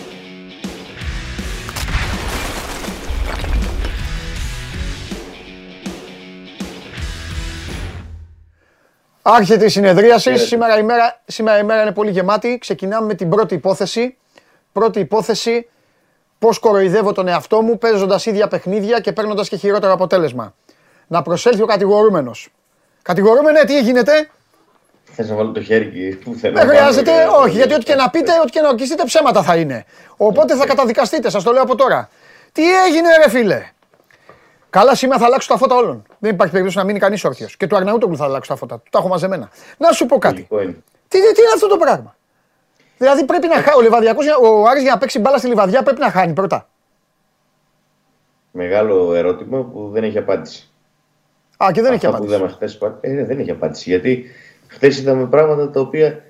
Άρχεται 9.23 9.65
η 9.65 9.69
συνεδρίαση. 9.69 10.37
Σήμερα 10.37 10.79
η, 10.79 10.83
μέρα, 10.83 11.23
σήμερα 11.27 11.59
η 11.59 11.63
μέρα 11.63 11.83
είναι 11.83 11.93
πολύ 11.93 12.11
γεμάτη. 12.11 12.59
Ξεκινάμε 12.59 13.07
με 13.07 13.15
την 13.15 13.29
πρώτη 13.29 13.55
υπόθεση. 13.55 14.17
Πρώτη 14.73 15.01
υπόθεση, 15.01 15.69
πώς 16.39 16.59
κοροϊδεύω 16.59 17.13
τον 17.13 17.29
εαυτό 17.29 17.63
μου 17.63 17.79
παίζοντας 17.79 18.27
ίδια 18.27 18.49
παιχνίδια 18.49 19.01
και 19.01 19.13
παίρνοντας 19.13 19.49
και 19.49 19.57
χειρότερο 19.57 19.93
αποτέλεσμα. 19.93 20.55
Να 21.07 21.23
προσέλθει 21.23 21.63
ο 21.63 21.67
κατηγορούμενος. 21.67 22.49
Κατηγορούμενε, 23.03 23.65
τι 23.65 23.81
γίνεται, 23.81 24.31
Θες 25.17 25.29
να 25.29 25.35
βάλω 25.37 25.53
το 25.53 25.63
χέρι 25.63 26.19
που 26.25 26.35
θέλω. 26.35 26.55
Δεν 26.55 26.69
χρειάζεται, 26.69 27.11
όχι, 27.43 27.57
γιατί 27.57 27.75
ό,τι 27.75 27.85
και 27.85 27.95
να 27.95 28.11
πείτε, 28.11 28.33
ό,τι 28.43 28.51
και 28.51 28.61
να 28.61 28.69
ορκιστείτε 28.69 29.05
ψέματα 29.05 29.43
θα 29.43 29.57
είναι. 29.57 29.85
Οπότε 30.17 30.57
θα 30.57 30.67
καταδικαστείτε, 30.67 31.31
σας 31.31 31.43
το 31.43 31.53
λέω 31.53 31.63
από 31.63 31.75
τώρα. 31.75 32.09
Τι 32.53 32.63
έγινε, 32.85 33.09
ρε 33.25 33.31
φίλε; 33.31 33.63
Καλά, 34.71 34.95
σήμερα 34.95 35.19
θα 35.19 35.27
αλλάξω 35.27 35.49
τα 35.49 35.57
φώτα 35.57 35.75
όλων. 35.75 36.07
Δεν 36.19 36.33
υπάρχει 36.33 36.53
περίπτωση 36.53 36.79
να 36.79 36.85
μείνει 36.85 36.99
κανείς 36.99 37.25
όρθιος. 37.25 37.57
Και 37.57 37.67
του 37.67 37.77
Αρναούτογλου 37.77 38.17
θα 38.17 38.25
αλλάξω 38.25 38.53
τα 38.53 38.59
φώτα. 38.59 38.83
Τα 38.91 38.99
έχω 38.99 39.09
μαζεμένα. 39.09 39.51
Να 39.79 39.93
σου 39.93 40.07
πω 40.07 40.19
κάτι. 40.19 40.47
Τι, 41.09 41.19
τι, 41.19 41.19
είναι 41.19 41.53
αυτό 41.55 41.67
το 41.67 41.77
πράγμα; 41.77 42.17
Δηλαδή 42.99 43.25
πρέπει 43.25 43.47
να 43.47 43.55
χάσει. 43.55 43.77
Ο 43.77 43.81
Λιβαδιακό, 43.81 44.21
ο 44.43 44.69
Άρης 44.69 44.83
για 44.83 44.93
να 44.93 44.99
παίξει 44.99 45.19
μπάλα 45.19 45.39
στη 45.39 45.47
Λιβαδιά 45.47 45.83
πρέπει 45.83 46.01
να 46.01 46.11
χάνει 46.11 46.33
πρώτα. 46.33 46.69
Μεγάλο 48.51 49.15
ερώτημα 49.15 49.63
που 49.63 49.91
δεν 49.93 50.05
έχει 50.05 50.19
απάντηση. 50.19 50.71
Α, 51.65 51.69
και 51.73 51.83
δεν 51.83 51.93
έχει 51.93 52.07
απάντηση. 52.07 52.39
Που 52.79 52.99
δεν, 53.01 53.19
ε, 53.19 53.25
δεν 53.25 53.39
έχει 53.39 53.51
απάντηση. 53.51 53.91
Γιατί 53.91 54.25
Χθες 54.67 54.99
είδαμε 54.99 55.27
πράγματα 55.27 55.71
τα 55.71 55.81
οποία 55.81 56.23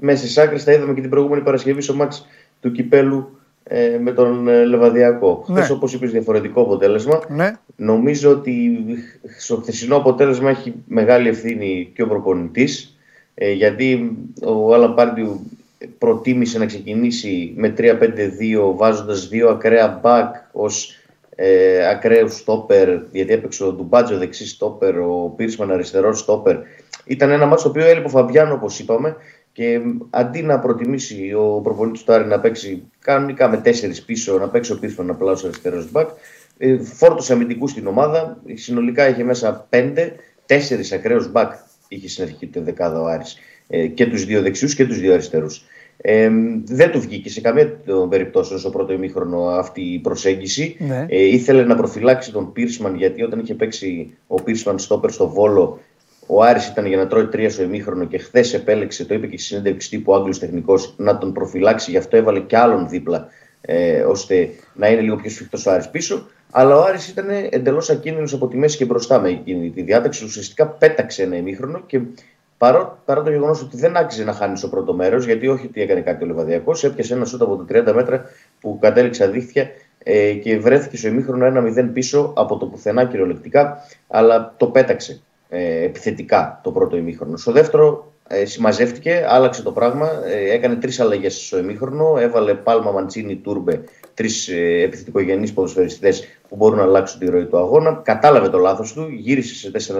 μέσα 0.00 0.22
στις 0.22 0.38
άκρες 0.38 0.64
τα 0.64 0.72
είδαμε 0.72 0.94
και 0.94 1.00
την 1.00 1.10
προηγούμενη 1.10 1.42
Παρασκευή 1.42 1.80
στο 1.80 1.94
μάτς 1.94 2.26
του 2.60 2.72
Κυπέλου 2.72 3.38
ε, 3.62 3.98
με 4.02 4.12
τον 4.12 4.48
ε, 4.48 4.64
Λεβαδιακό. 4.64 5.44
Ναι. 5.46 5.54
Χθες, 5.54 5.70
όπως 5.70 5.92
είπες, 5.92 6.10
διαφορετικό 6.10 6.60
αποτέλεσμα. 6.60 7.20
Ναι. 7.28 7.58
Νομίζω 7.76 8.30
ότι 8.30 8.84
στο 9.38 9.56
χθεσινό 9.56 9.96
αποτέλεσμα 9.96 10.50
έχει 10.50 10.74
μεγάλη 10.86 11.28
ευθύνη 11.28 11.90
και 11.94 12.02
ο 12.02 12.06
προπονητής. 12.06 12.98
Ε, 13.34 13.52
γιατί 13.52 14.16
ο 14.44 14.74
Άλαν 14.74 14.94
Πάρντιου 14.94 15.50
προτίμησε 15.98 16.58
να 16.58 16.66
ξεκινήσει 16.66 17.52
με 17.56 17.74
3-5-2 17.78 18.74
βάζοντας 18.76 19.28
δύο 19.28 19.48
ακραία 19.48 19.98
μπακ 20.02 20.34
ως 20.52 20.99
ε, 21.42 21.88
ακραίου 21.88 22.28
στόπερ 22.30 22.88
γιατί 23.10 23.32
έπαιξε 23.32 23.64
ο 23.64 23.72
Ντουμπάτζο 23.72 24.18
δεξί 24.18 24.46
στόπερ, 24.46 24.98
ο 24.98 25.32
Πίρσμαν 25.36 25.70
αριστερός 25.70 26.18
στόπερ 26.18 26.56
ήταν 27.04 27.30
ένα 27.30 27.46
μάτσο 27.46 27.64
το 27.64 27.70
οποίο 27.70 27.86
έλειπε 27.86 28.06
ο 28.06 28.08
Φαμπιάνο, 28.08 28.54
όπως 28.54 28.78
είπαμε, 28.78 29.16
και 29.52 29.80
αντί 30.10 30.42
να 30.42 30.58
προτιμήσει 30.58 31.32
ο 31.32 31.60
προπονητής 31.62 32.02
του 32.02 32.12
Άρη 32.12 32.24
να 32.24 32.40
παίξει 32.40 32.82
κανονικά 33.00 33.48
με 33.48 33.56
τέσσερις 33.56 34.02
πίσω, 34.02 34.38
να 34.38 34.48
παίξει 34.48 34.72
ο 34.72 34.78
Πίρσμαν 34.78 35.10
απλά 35.10 35.32
ω 35.32 35.36
αριστερός 35.44 35.90
μπακ, 35.90 36.08
ε, 36.58 36.78
φόρτωσε 36.78 37.32
αμυντικούς 37.32 37.70
στην 37.70 37.86
ομάδα. 37.86 38.42
Συνολικά 38.54 39.08
είχε 39.08 39.24
μέσα 39.24 39.66
πέντε, 39.68 40.14
τέσσερις 40.46 40.92
ακραίου 40.92 41.28
μπακ 41.30 41.52
είχε 41.88 42.08
στην 42.08 42.24
αρχική 42.24 42.46
του 42.46 42.62
δεκάδα 42.62 43.00
ο 43.00 43.06
Άρης. 43.06 43.38
Ε, 43.68 43.86
και 43.86 44.06
τους 44.06 44.24
δύο 44.24 44.42
δεξιούς 44.42 44.74
και 44.74 44.86
τους 44.86 44.98
δύο 45.00 45.12
αριστερούς. 45.12 45.64
Ε, 46.02 46.30
δεν 46.64 46.90
του 46.90 47.00
βγήκε 47.00 47.30
σε 47.30 47.40
καμία 47.40 47.76
των 47.86 48.08
περιπτώσεων 48.08 48.60
στο 48.60 48.70
πρώτο 48.70 48.92
ημίχρονο 48.92 49.44
αυτή 49.44 49.80
η 49.80 49.98
προσέγγιση. 49.98 50.76
Ναι. 50.78 51.06
Ε, 51.08 51.22
ήθελε 51.24 51.64
να 51.64 51.74
προφυλάξει 51.74 52.32
τον 52.32 52.52
Πίρσμαν 52.52 52.94
γιατί 52.96 53.22
όταν 53.22 53.38
είχε 53.38 53.54
παίξει 53.54 54.16
ο 54.26 54.42
Πίρσμαν 54.42 54.78
στόπερ 54.78 55.10
στο 55.10 55.28
Βόλο 55.28 55.80
ο 56.32 56.42
Άρης 56.42 56.68
ήταν 56.68 56.86
για 56.86 56.96
να 56.96 57.06
τρώει 57.06 57.26
τρία 57.26 57.50
στο 57.50 57.62
ημίχρονο 57.62 58.04
και 58.04 58.18
χθες 58.18 58.54
επέλεξε, 58.54 59.04
το 59.04 59.14
είπε 59.14 59.26
και 59.26 59.38
στη 59.38 59.46
συνέντευξη 59.46 59.90
τύπου 59.90 60.12
ο 60.12 60.14
Άγγλος 60.14 60.38
τεχνικός, 60.38 60.94
να 60.96 61.18
τον 61.18 61.32
προφυλάξει. 61.32 61.90
Γι' 61.90 61.96
αυτό 61.96 62.16
έβαλε 62.16 62.40
και 62.40 62.56
άλλον 62.56 62.88
δίπλα, 62.88 63.28
ε, 63.60 64.00
ώστε 64.00 64.50
να 64.74 64.88
είναι 64.88 65.00
λίγο 65.00 65.16
πιο 65.16 65.30
σφιχτός 65.30 65.66
ο 65.66 65.70
Άρης 65.70 65.88
πίσω. 65.88 66.26
Αλλά 66.50 66.76
ο 66.76 66.82
Άρης 66.82 67.08
ήταν 67.08 67.26
εντελώς 67.50 67.90
ακίνδυνος 67.90 68.32
από 68.32 68.48
τη 68.48 68.56
μέση 68.56 68.76
και 68.76 68.84
μπροστά 68.84 69.20
με 69.20 69.28
εκείνη 69.28 69.70
τη 69.70 69.82
διάταξη. 69.82 70.24
Ουσιαστικά 70.24 70.66
πέταξε 70.66 71.22
ένα 71.22 71.36
ημίχρονο 71.36 71.82
και 71.86 72.00
παρό, 72.60 72.98
παρά 73.04 73.22
το 73.22 73.30
γεγονός 73.30 73.62
ότι 73.62 73.76
δεν 73.76 73.96
άξιζε 73.96 74.24
να 74.24 74.32
χάνεις 74.32 74.58
στο 74.58 74.68
πρώτο 74.68 74.94
μέρος, 74.94 75.24
γιατί 75.24 75.48
όχι 75.48 75.66
ότι 75.66 75.80
έκανε 75.80 76.00
κάτι 76.00 76.24
ο 76.24 76.26
Λεβαδιακό, 76.26 76.72
έπιασε 76.82 77.14
ένα 77.14 77.24
σούτ 77.24 77.42
από 77.42 77.56
τα 77.56 77.92
30 77.92 77.94
μέτρα 77.94 78.24
που 78.60 78.78
κατέληξε 78.80 79.24
αδίχτυα 79.24 79.70
ε, 79.98 80.32
και 80.32 80.58
βρέθηκε 80.58 80.96
στο 80.96 81.08
ημίχρονο 81.08 81.62
1-0 81.78 81.90
πίσω 81.92 82.32
από 82.36 82.56
το 82.56 82.66
πουθενά 82.66 83.04
κυριολεκτικά, 83.04 83.76
αλλά 84.08 84.54
το 84.56 84.66
πέταξε 84.66 85.20
ε, 85.48 85.84
επιθετικά 85.84 86.60
το 86.62 86.70
πρώτο 86.70 86.96
ημίχρονο. 86.96 87.36
Στο 87.36 87.52
δεύτερο 87.52 88.12
ε, 88.28 88.44
συμμαζεύτηκε, 88.44 89.26
άλλαξε 89.28 89.62
το 89.62 89.72
πράγμα, 89.72 90.10
ε, 90.26 90.52
έκανε 90.52 90.74
τρεις 90.74 91.00
αλλαγές 91.00 91.46
στο 91.46 91.58
ημίχρονο, 91.58 92.16
έβαλε 92.18 92.54
Πάλμα, 92.54 92.90
Μαντσίνη, 92.90 93.36
Τούρμπε, 93.36 93.80
τρεις 94.14 94.48
ε, 94.48 94.82
επιθετικογενείς 94.82 95.52
ποδοσφαιριστές 95.52 96.24
που 96.48 96.56
μπορούν 96.56 96.78
να 96.78 96.84
αλλάξουν 96.84 97.20
τη 97.20 97.26
ροή 97.26 97.44
του 97.44 97.58
αγώνα. 97.58 98.00
Κατάλαβε 98.04 98.48
το 98.48 98.58
λάθος 98.58 98.92
του, 98.92 99.08
γύρισε 99.08 99.54
σε 99.54 99.92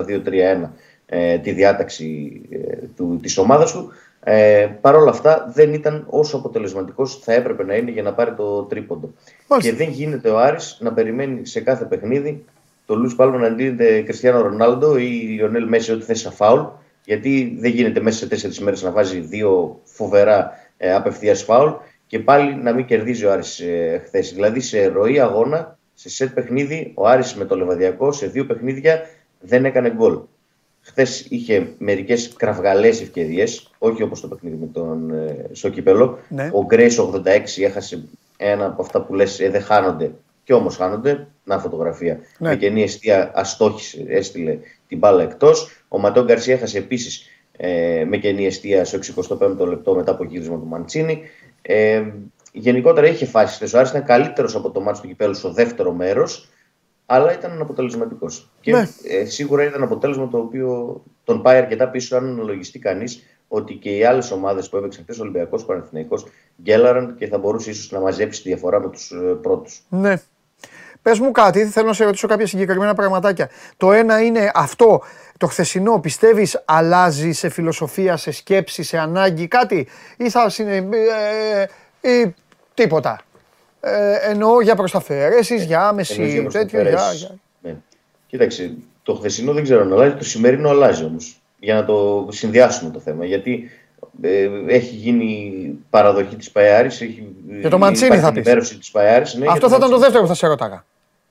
4-2-3-1 0.64 0.70
ε, 1.12 1.38
τη 1.38 1.52
διάταξη 1.52 2.40
ε, 2.50 2.76
του, 2.96 3.18
της 3.22 3.38
ομάδας 3.38 3.72
του. 3.72 3.92
Ε, 4.24 4.68
Παρ' 4.80 4.94
όλα 4.94 5.10
αυτά 5.10 5.50
δεν 5.54 5.72
ήταν 5.72 6.06
όσο 6.08 6.36
αποτελεσματικός 6.36 7.18
θα 7.18 7.32
έπρεπε 7.32 7.64
να 7.64 7.74
είναι 7.74 7.90
για 7.90 8.02
να 8.02 8.12
πάρει 8.12 8.32
το 8.34 8.62
τρίποντο. 8.62 9.10
Και 9.60 9.72
δεν 9.72 9.88
γίνεται 9.88 10.28
ο 10.28 10.38
Άρης 10.38 10.78
να 10.80 10.92
περιμένει 10.92 11.46
σε 11.46 11.60
κάθε 11.60 11.84
παιχνίδι 11.84 12.44
το 12.90 12.96
Λουί 12.96 13.14
Πάλμα 13.14 13.36
να 13.36 13.46
αντίθεται 13.46 14.00
Κριστιανό 14.00 14.40
Ρονάλντο 14.40 14.96
ή 14.96 15.04
Λιονέλ 15.04 15.68
Μέση 15.68 15.92
ό,τι 15.92 16.04
θέσει 16.04 16.28
φάουλ. 16.30 16.60
Γιατί 17.04 17.56
δεν 17.58 17.70
γίνεται 17.70 18.00
μέσα 18.00 18.18
σε 18.18 18.28
τέσσερις 18.28 18.60
μέρες 18.60 18.82
να 18.82 18.90
βάζει 18.90 19.18
δύο 19.20 19.80
φοβερά 19.84 20.52
ε, 20.76 20.94
απευθείας 20.94 21.42
φάουλ 21.42 21.70
και 22.06 22.18
πάλι 22.18 22.54
να 22.54 22.72
μην 22.72 22.84
κερδίζει 22.84 23.24
ο 23.24 23.32
Άρης 23.32 23.60
ε, 23.60 24.02
χθες. 24.04 24.32
Δηλαδή 24.32 24.60
σε 24.60 24.86
ροή 24.86 25.20
αγώνα, 25.20 25.78
σε 25.94 26.08
σετ 26.08 26.34
παιχνίδι, 26.34 26.92
ο 26.94 27.08
Άρης 27.08 27.34
με 27.34 27.44
το 27.44 27.56
Λεβαδιακό 27.56 28.12
σε 28.12 28.26
δύο 28.26 28.46
παιχνίδια 28.46 29.00
δεν 29.40 29.64
έκανε 29.64 29.90
γκολ. 29.90 30.18
Χθες 30.80 31.26
είχε 31.28 31.74
μερικές 31.78 32.32
κραυγαλές 32.36 33.00
ευκαιρίες, 33.00 33.70
όχι 33.78 34.02
όπως 34.02 34.20
το 34.20 34.28
παιχνίδι 34.28 34.56
με 34.56 34.66
τον 34.66 35.10
ε, 35.10 35.46
στο 35.52 35.68
κύπελο. 35.68 36.18
Ναι. 36.28 36.50
Ο 36.52 36.64
Γκρέις 36.64 37.00
86 37.00 37.62
έχασε 37.62 38.04
ένα 38.36 38.66
από 38.66 38.82
αυτά 38.82 39.02
που 39.02 39.14
λες, 39.14 39.40
ε, 39.40 39.50
δεν 39.50 39.62
χάνονται 39.62 40.12
και 40.44 40.54
όμως 40.54 40.76
χάνονται. 40.76 41.26
Να 41.44 41.58
φωτογραφία. 41.58 42.18
Ναι. 42.38 42.48
Με 42.48 42.56
καινή 42.56 42.82
αιστεία 42.82 43.30
αστόχησε, 43.34 44.04
έστειλε 44.08 44.58
την 44.88 44.98
μπάλα 44.98 45.22
εκτός. 45.22 45.84
Ο 45.88 45.98
Ματών 45.98 46.24
Γκαρσία 46.24 46.54
έχασε 46.54 46.78
επίσης 46.78 47.26
ε, 47.56 48.04
με 48.08 48.16
καινή 48.16 48.46
αιστεία 48.46 48.84
στο 48.84 48.98
65ο 48.98 49.66
λεπτό 49.68 49.94
μετά 49.94 50.10
από 50.10 50.24
γύρισμα 50.24 50.58
του 50.58 50.66
Μαντσίνη. 50.66 51.22
Ε, 51.62 52.02
γενικότερα 52.52 53.06
είχε 53.06 53.26
φάσει. 53.26 53.76
Ο 53.76 53.78
Άρης 53.78 53.90
ήταν 53.90 54.04
καλύτερος 54.04 54.54
από 54.54 54.70
το 54.70 54.80
μάτι 54.80 55.00
του 55.00 55.06
κυπέλου 55.06 55.34
στο 55.34 55.52
δεύτερο 55.52 55.92
μέρος, 55.92 56.48
αλλά 57.12 57.32
ήταν 57.32 57.50
αναποτελεσματικό. 57.50 58.26
Και 58.60 58.72
ναι. 58.72 58.88
ε, 59.08 59.24
σίγουρα 59.24 59.64
ήταν 59.64 59.82
αποτέλεσμα 59.82 60.28
το 60.28 60.38
οποίο 60.38 61.02
τον 61.24 61.42
πάει 61.42 61.56
αρκετά 61.56 61.88
πίσω, 61.88 62.16
αν 62.16 62.26
αναλογιστεί 62.26 62.78
κανείς 62.78 63.22
ότι 63.48 63.74
και 63.74 63.96
οι 63.96 64.04
άλλες 64.04 64.30
ομάδες 64.30 64.68
που 64.68 64.76
έπαιξαν 64.76 65.02
χθες, 65.02 65.18
ο 65.18 65.22
Ολυμπιακός 65.22 65.64
Παναθυναϊκό, 65.64 66.16
γκέλαραν 66.62 67.14
και 67.18 67.26
θα 67.26 67.38
μπορούσε 67.38 67.70
ίσως 67.70 67.90
να 67.90 68.00
μαζέψει 68.00 68.42
τη 68.42 68.48
διαφορά 68.48 68.80
με 68.80 68.88
τους 68.88 69.10
ε, 69.10 69.16
πρώτους. 69.16 69.82
Ναι. 69.88 70.14
Πες 71.02 71.18
μου 71.18 71.30
κάτι, 71.30 71.64
θέλω 71.64 71.86
να 71.86 71.92
σε 71.92 72.04
ρωτήσω 72.04 72.26
κάποια 72.26 72.46
συγκεκριμένα 72.46 72.94
πραγματάκια. 72.94 73.50
Το 73.76 73.92
ένα 73.92 74.22
είναι 74.22 74.50
αυτό, 74.54 75.02
το 75.38 75.46
χθεσινό, 75.46 76.00
πιστεύεις 76.00 76.62
αλλάζει 76.64 77.32
σε 77.32 77.48
φιλοσοφία, 77.48 78.16
σε 78.16 78.30
σκέψη, 78.30 78.82
σε 78.82 78.98
ανάγκη, 78.98 79.48
κάτι, 79.48 79.88
ή 80.16 80.30
θα. 80.30 80.52
Ε, 80.58 80.76
ε, 82.00 82.20
ή 82.20 82.34
τίποτα; 82.74 83.20
Ε, 83.80 84.14
εννοώ 84.30 84.60
για 84.60 84.74
προσταφαιρέσει, 84.74 85.54
για 85.56 85.88
Εννοείς 85.88 86.10
άμεση, 86.10 86.14
για 86.40 86.42
τέτοιο. 86.50 86.80
Για, 86.80 86.90
προσταφαιρέσεις. 86.90 87.20
για... 87.20 87.30
Ναι. 87.60 87.76
Κοίταξε, 88.26 88.72
το 89.02 89.14
χθεσινό 89.14 89.52
δεν 89.52 89.62
ξέρω 89.62 89.80
αν 89.80 89.92
αλλάζει, 89.92 90.14
το 90.14 90.24
σημερινό 90.24 90.68
αλλάζει 90.68 91.04
όμως. 91.04 91.40
Για 91.58 91.74
να 91.74 91.84
το 91.84 92.28
συνδυάσουμε 92.30 92.90
το 92.90 93.00
θέμα. 93.00 93.24
Γιατί 93.24 93.70
ε, 94.22 94.48
έχει 94.66 94.94
γίνει 94.94 95.52
παραδοχή 95.90 96.36
της 96.36 96.50
Παϊάρης. 96.50 97.02
Για 97.60 97.70
το 97.70 97.78
Μαντσίνη 97.78 98.18
θα 98.18 98.32
πεις. 98.32 98.36
ενημέρωση 98.40 98.78
της 98.78 98.90
Παϊάρης. 98.90 99.34
Ναι, 99.34 99.42
για 99.42 99.52
Αυτό 99.52 99.68
θα 99.68 99.76
ήταν 99.76 99.90
το 99.90 99.98
Μαντσίνη. 99.98 100.00
δεύτερο 100.02 100.22
που 100.22 100.28
θα 100.28 100.34
σε 100.34 100.46
ρώταγα. 100.46 100.84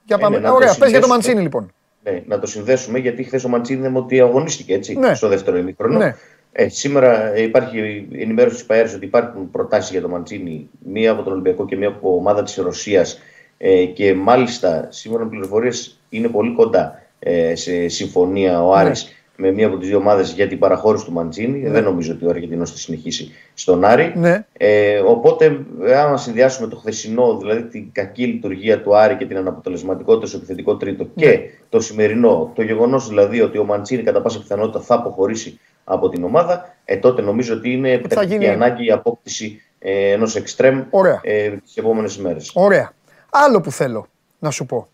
Για 0.06 0.16
Ε, 0.20 0.22
πάμε. 0.22 0.36
ναι, 0.36 0.42
να 0.42 0.50
το 0.50 0.56
Ωραία, 0.56 0.68
πες 0.68 0.78
για 0.78 0.86
το 1.00 1.06
συνδέσουμε. 1.06 1.14
Μαντσίνη 1.14 1.42
λοιπόν. 1.42 1.74
Ναι, 2.04 2.24
να 2.28 2.40
το 2.40 2.48
συνδέσουμε 2.48 3.00
γιατί 3.00 3.24
χθες 3.24 3.44
ο 3.44 3.50
Μαντσίνη 3.50 3.80
είδαμε 3.80 3.98
ότι 3.98 4.20
αγωνίστηκε 4.20 4.74
έτσι 4.74 4.96
Ναι. 4.96 5.16
στο 5.16 5.28
δεύτερο 5.28 5.58
ημίχρονο. 5.58 5.98
Ναι. 5.98 6.16
Ε, 6.52 6.70
σήμερα 6.70 7.38
υπάρχει 7.38 8.08
ενημέρωση 8.12 8.56
της 8.56 8.66
Παέρη 8.66 8.94
ότι 8.94 9.06
υπάρχουν 9.06 9.52
προτάσεις 9.52 9.92
για 9.92 10.02
το 10.02 10.10
Μαντσίνη, 10.10 10.70
μία 10.80 11.12
από 11.12 11.24
τον 11.24 11.32
Ολυμπιακό 11.32 11.66
και 11.66 11.76
μία 11.76 11.88
από 11.88 12.16
ομάδα 12.16 12.44
της 12.44 12.56
Ρωσίας. 12.56 13.20
Ε, 13.58 13.86
και 13.86 14.14
μάλιστα, 14.14 14.88
σύμφωνα 14.92 15.24
με 15.24 15.30
πληροφορίες, 15.30 16.00
είναι 16.10 16.28
πολύ 16.28 16.54
κοντά 16.54 17.02
ε, 17.20 17.56
σε 17.56 17.88
συμφωνία 17.88 18.64
ο 18.64 18.74
Άρης 18.74 19.14
με 19.40 19.52
μία 19.52 19.68
από 19.68 19.78
τις 19.78 19.88
δύο 19.88 19.98
ομάδες 19.98 20.32
για 20.32 20.48
την 20.48 20.60
παραχώρηση 20.60 21.06
του 21.06 21.12
Μαντσίνη. 21.12 21.70
Δεν 21.70 21.84
νομίζω 21.84 22.14
ότι 22.14 22.26
ο 22.26 22.30
Αργεντινός 22.30 22.72
θα 22.72 22.78
συνεχίσει 22.78 23.32
στον 23.54 23.84
Άρη. 23.86 24.14
Ναι. 24.16 24.46
Ε, 24.54 24.98
οπότε, 25.00 25.66
άμα 25.96 26.18
συνδυάσουμε 26.18 26.68
το 26.68 26.76
χθεσινό, 26.76 27.38
δηλαδή 27.38 27.64
την 27.64 27.90
κακή 27.92 28.26
λειτουργία 28.26 28.82
του 28.82 28.96
Άρη 28.96 29.16
και 29.16 29.26
την 29.26 29.38
αναποτελεσματικότητα 29.38 30.28
στο 30.28 30.38
επιθετικό 30.38 30.78
τρίτο 30.78 31.08
και 31.16 31.40
το 31.70 31.80
σημερινό, 31.80 32.52
το 32.56 32.62
γεγονός 32.62 33.08
δηλαδή 33.08 33.42
ότι 33.42 33.58
ο 33.58 33.64
Μαντσίνη 33.64 34.04
κατά 34.04 34.22
πάσα 34.22 34.40
πιθανότητα 34.40 34.80
θα 34.80 34.96
αποχωρήσει 34.96 35.60
από 35.92 36.10
την 36.10 36.24
ομάδα, 36.24 36.76
ε, 36.86 36.98
τότε 36.98 37.22
νομίζω 37.22 37.54
ότι 37.56 37.72
είναι 37.72 37.92
επιτακτική 37.92 38.34
γίνει- 38.34 38.48
ανάγκη 38.50 38.86
η 38.86 38.92
απόκτηση 38.92 39.62
ε, 39.80 40.12
ενός 40.12 40.36
εξτρέμ 40.36 40.84
Ωραία. 40.90 41.20
ε, 41.24 41.50
τις 41.50 41.78
επόμενες 41.78 42.16
ημέρε. 42.16 42.38
Ωραία. 42.54 42.92
Άλλο 43.30 43.62
που 43.62 43.72
θέλω 43.72 44.08
να 44.40 44.52
σου 44.52 44.66
πω. 44.66 44.88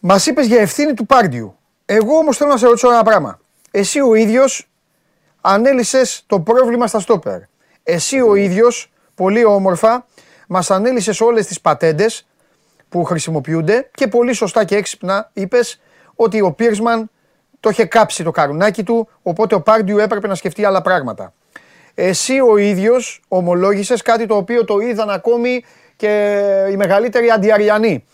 Μας 0.00 0.26
είπες 0.26 0.46
για 0.46 0.60
ευθύνη 0.60 0.94
του 0.94 1.06
Πάρντιου. 1.06 1.56
Εγώ 1.86 2.16
όμως 2.16 2.36
θέλω 2.36 2.50
να 2.50 2.56
σε 2.56 2.66
ρωτήσω 2.66 2.90
ένα 2.90 3.02
πράγμα. 3.02 3.40
Εσύ 3.70 4.00
ο 4.00 4.14
ίδιος 4.14 4.68
ανέλησες 5.40 6.22
το 6.26 6.40
πρόβλημα 6.40 6.86
στα 6.86 7.00
στόπερ. 7.00 7.40
Εσύ 7.82 8.20
ο 8.20 8.34
ίδιος, 8.34 8.92
πολύ 9.14 9.44
όμορφα, 9.44 10.06
μας 10.48 10.70
ανέλησες 10.70 11.20
όλες 11.20 11.46
τις 11.46 11.60
πατέντες 11.60 12.26
που 12.88 13.04
χρησιμοποιούνται 13.04 13.90
και 13.94 14.06
πολύ 14.08 14.32
σωστά 14.32 14.64
και 14.64 14.76
έξυπνα 14.76 15.30
είπες 15.32 15.80
ότι 16.14 16.40
ο 16.40 16.52
Πίρσμαν 16.52 17.10
το 17.60 17.68
είχε 17.68 17.84
κάψει 17.84 18.24
το 18.24 18.30
καρουνάκι 18.30 18.82
του, 18.82 19.08
οπότε 19.22 19.54
ο 19.54 19.60
Πάρντιου 19.60 19.98
έπρεπε 19.98 20.26
να 20.26 20.34
σκεφτεί 20.34 20.64
άλλα 20.64 20.82
πράγματα. 20.82 21.32
Εσύ 21.94 22.40
ο 22.40 22.56
ίδιος 22.56 23.22
ομολόγησες 23.28 24.02
κάτι 24.02 24.26
το 24.26 24.36
οποίο 24.36 24.64
το 24.64 24.78
είδαν 24.78 25.10
ακόμη 25.10 25.64
και 25.96 26.34
οι 26.70 26.76
μεγαλύτεροι 26.76 27.30
αντιαριανοί. 27.30 28.04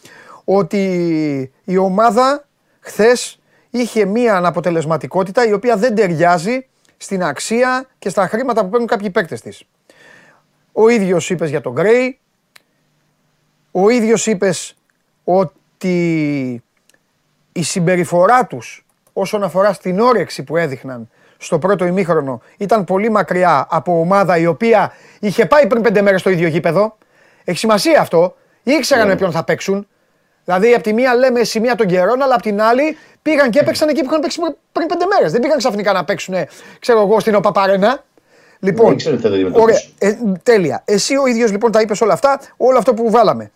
Ότι 0.45 1.53
η 1.65 1.77
ομάδα 1.77 2.45
χθες 2.81 3.39
είχε 3.71 4.05
μία 4.05 4.37
αναποτελεσματικότητα 4.37 5.47
η 5.47 5.53
οποία 5.53 5.77
δεν 5.77 5.95
ταιριάζει 5.95 6.67
στην 6.97 7.23
αξία 7.23 7.87
και 7.99 8.09
στα 8.09 8.29
χρήματα 8.29 8.63
που 8.63 8.69
παίρνουν 8.69 8.89
κάποιοι 8.89 9.11
παίκτες 9.11 9.41
της. 9.41 9.65
Ο 10.73 10.89
ίδιος 10.89 11.31
είπες 11.31 11.51
για 11.51 11.61
τον 11.61 11.73
Γκρέι, 11.73 12.19
ο 13.71 13.89
ίδιος 13.89 14.27
είπες 14.27 14.77
ότι 15.25 16.63
η 17.53 17.63
συμπεριφορά 17.63 18.47
τους 18.47 18.84
όσον 19.15 19.43
αφορά 19.43 19.73
στην 19.73 20.01
όρεξη 20.01 20.43
που 20.43 20.57
έδειχναν 20.57 21.09
στο 21.39 21.59
πρώτο 21.59 21.85
ημίχρονο 21.85 22.41
ήταν 22.57 22.85
πολύ 22.85 23.11
μακριά 23.11 23.67
από 23.71 24.01
ομάδα 24.01 24.37
η 24.39 24.47
οποία 24.47 24.93
είχε 25.21 25.47
πάει 25.47 25.67
πριν 25.67 25.83
πέντε 25.83 26.03
μέρες 26.03 26.21
στο 26.21 26.31
ίδιο 26.31 26.49
γήπεδο. 26.49 26.97
Έχει 27.45 27.59
σημασία 27.59 28.01
αυτό. 28.01 28.37
Ήξεραν 28.63 29.07
με 29.07 29.17
ποιον 29.17 29.33
θα 29.33 29.45
παίξουν. 29.45 29.87
Δηλαδή, 30.45 30.75
από 30.75 30.83
τη 30.83 30.93
μία 30.93 31.15
λέμε 31.15 31.45
σημεία 31.45 31.75
των 31.75 31.87
καιρών, 31.87 32.23
αλλά 32.23 32.35
από 32.35 32.43
την 32.43 32.61
άλλη 32.63 32.97
πήγαν 33.23 33.51
και 33.51 33.59
έπαιξαν 33.59 33.89
εκεί 33.89 34.01
που 34.01 34.07
είχαν 34.07 34.21
παίξει 34.21 34.41
πριν 34.73 34.87
πέντε 34.87 35.07
μέρες. 35.07 35.33
Δεν 35.33 35.41
πήγαν 35.41 35.59
ξαφνικά 35.59 35.93
να 35.93 36.05
παίξουν, 36.05 36.35
ξέρω 36.79 37.01
εγώ, 37.01 37.21
στην 37.21 37.35
ΟΠΑΠΑΡΕΝΑ. 37.35 38.05
Λοιπόν, 38.59 38.89
Δεν 38.89 38.97
ξέρω 38.97 39.17
τι 39.17 39.23
θα 39.23 39.29
το 39.29 39.35
ωραία, 39.35 39.47
αντιμετωπίσουν. 39.47 39.93
ε, 40.35 40.39
τέλεια. 40.43 40.83
Εσύ 40.85 41.17
ο 41.17 41.27
ίδιος 41.27 41.51
λοιπόν 41.51 41.73
τα 41.73 41.81
είπες 41.81 42.01
όλα 42.01 42.13
αυτά, 42.13 42.41
όλο 42.57 42.79
αυτό 42.79 42.95
που 42.95 43.11
βάλαμε. 43.11 43.51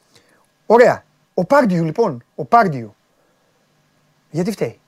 Ωραία. 0.66 1.04
Ο 1.34 1.44
Πάρντιου 1.44 1.84
λοιπόν, 1.84 2.24
ο 2.34 2.44
Πάρντιου. 2.44 2.94
Γιατί 4.30 4.50
φταίει; 4.50 4.80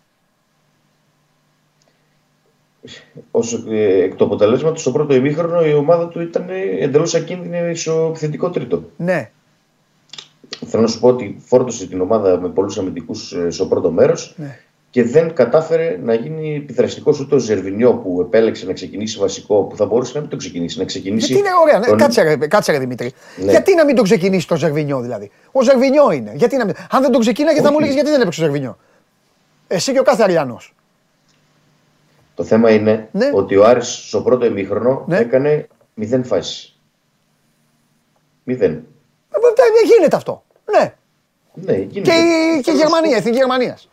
Ως, 3.31 3.64
ε, 3.70 4.03
εκ 4.03 4.14
του 4.14 4.24
αποτελέσματος, 4.24 4.81
στο 4.81 4.93
πρώτο 4.93 5.14
ημίχρονο 5.14 5.64
η 5.66 5.72
ομάδα 5.74 6.09
του 6.09 6.20
ήταν 6.20 6.47
εντελώς 6.81 7.14
ακίνδυνη 7.14 7.76
στο 7.76 8.07
επιθετικό 8.11 8.51
τρίτο. 8.51 8.83
Ναι. 8.97 9.31
Θέλω 10.66 10.83
να 10.83 10.89
σου 10.89 11.01
πω 11.01 11.09
ότι 11.09 11.37
φόρτωσε 11.47 11.87
την 11.87 12.01
ομάδα 12.01 12.41
με 12.41 12.49
πολλούς 12.49 12.78
αμυντικούς 12.78 13.35
στο 13.49 13.66
πρώτο 13.66 13.91
μέρος 13.91 14.35
Ναι. 14.37 14.59
και 14.91 15.05
δεν 15.05 15.35
κατάφερε 15.35 15.99
να 16.05 16.14
γίνει 16.14 16.57
επιδραστικό 16.57 17.14
ούτε 17.20 17.35
ο 17.35 17.39
Ζερβινιό 17.39 17.93
που 17.95 18.20
επέλεξε 18.20 18.66
να 18.66 18.72
ξεκινήσει 18.72 19.18
βασικό, 19.18 19.62
που 19.62 19.76
θα 19.76 19.87
μπορούσε 19.87 20.12
να 20.14 20.20
μην 20.20 20.31
το 20.31 20.37
ξεκινήσει. 20.37 20.78
Να 20.78 20.85
ξεκινήσει 20.85 21.26
Γιατί 21.33 21.41
είναι 21.49 21.51
ωραία, 21.62 21.78
ναι. 21.78 21.87
τον- 21.87 21.99
κάτσε, 21.99 22.22
ρε, 22.22 22.37
κάτσε 22.37 22.72
ρε 22.72 22.78
Δημήτρη. 22.78 23.12
Ναι. 23.45 23.51
Γιατί 23.51 23.74
να 23.74 23.85
μην 23.85 23.95
τον 23.95 24.05
ξεκινήσει 24.05 24.47
το 24.49 24.57
Ζερβινιό 24.57 25.01
δηλαδή; 25.01 25.31
Ο 25.53 25.62
Ζερβινιό 25.62 26.11
είναι. 26.12 26.33
Γιατί 26.35 26.57
να 26.57 26.64
μην... 26.64 26.74
Αν 26.91 27.03
δεν 27.03 27.11
τον 27.12 27.20
ξεκίναγε 27.20 27.61
θα 27.61 27.70
μου 27.70 27.76
Όχι. 27.76 27.76
έλεγες 27.76 27.95
γιατί 27.95 28.11
δεν 28.11 28.20
έπαιξε 28.20 28.41
ο 28.41 28.45
Ζερβινιό; 28.45 28.78
Εσύ 29.66 29.93
και 29.93 29.99
ο 29.99 30.03
κάθε 30.03 30.22
Αριανός. 30.22 30.74
Το 32.41 32.47
θέμα 32.47 32.70
είναι 32.70 33.09
Ναι. 33.12 33.30
ότι 33.34 33.57
ο 33.57 33.64
Άρης 33.66 34.05
στο 34.09 34.20
πρώτο 34.22 34.45
ημίχρονο 34.47 35.05
Ναι. 35.07 35.18
έκανε 35.18 35.68
μηδέν 35.95 36.24
φάσεις. 36.24 36.78
Μηδέν. 38.45 38.84
Δεν 39.30 39.91
γίνεται 39.97 40.16
αυτό. 40.16 40.43
Ναι. 40.70 40.95
Ναι, 41.55 41.72
γίνεται. 41.72 42.01
Και 42.11 42.16
η, 42.16 42.61
και 42.61 42.70
η 42.70 42.74
Θέλω 42.74 42.76
να 42.76 42.78
σου 42.78 42.78
Γερμανία, 42.78 43.09
η 43.09 43.12
πω- 43.12 43.18
εθνική 43.18 43.36
Γερμανίας. 43.36 43.88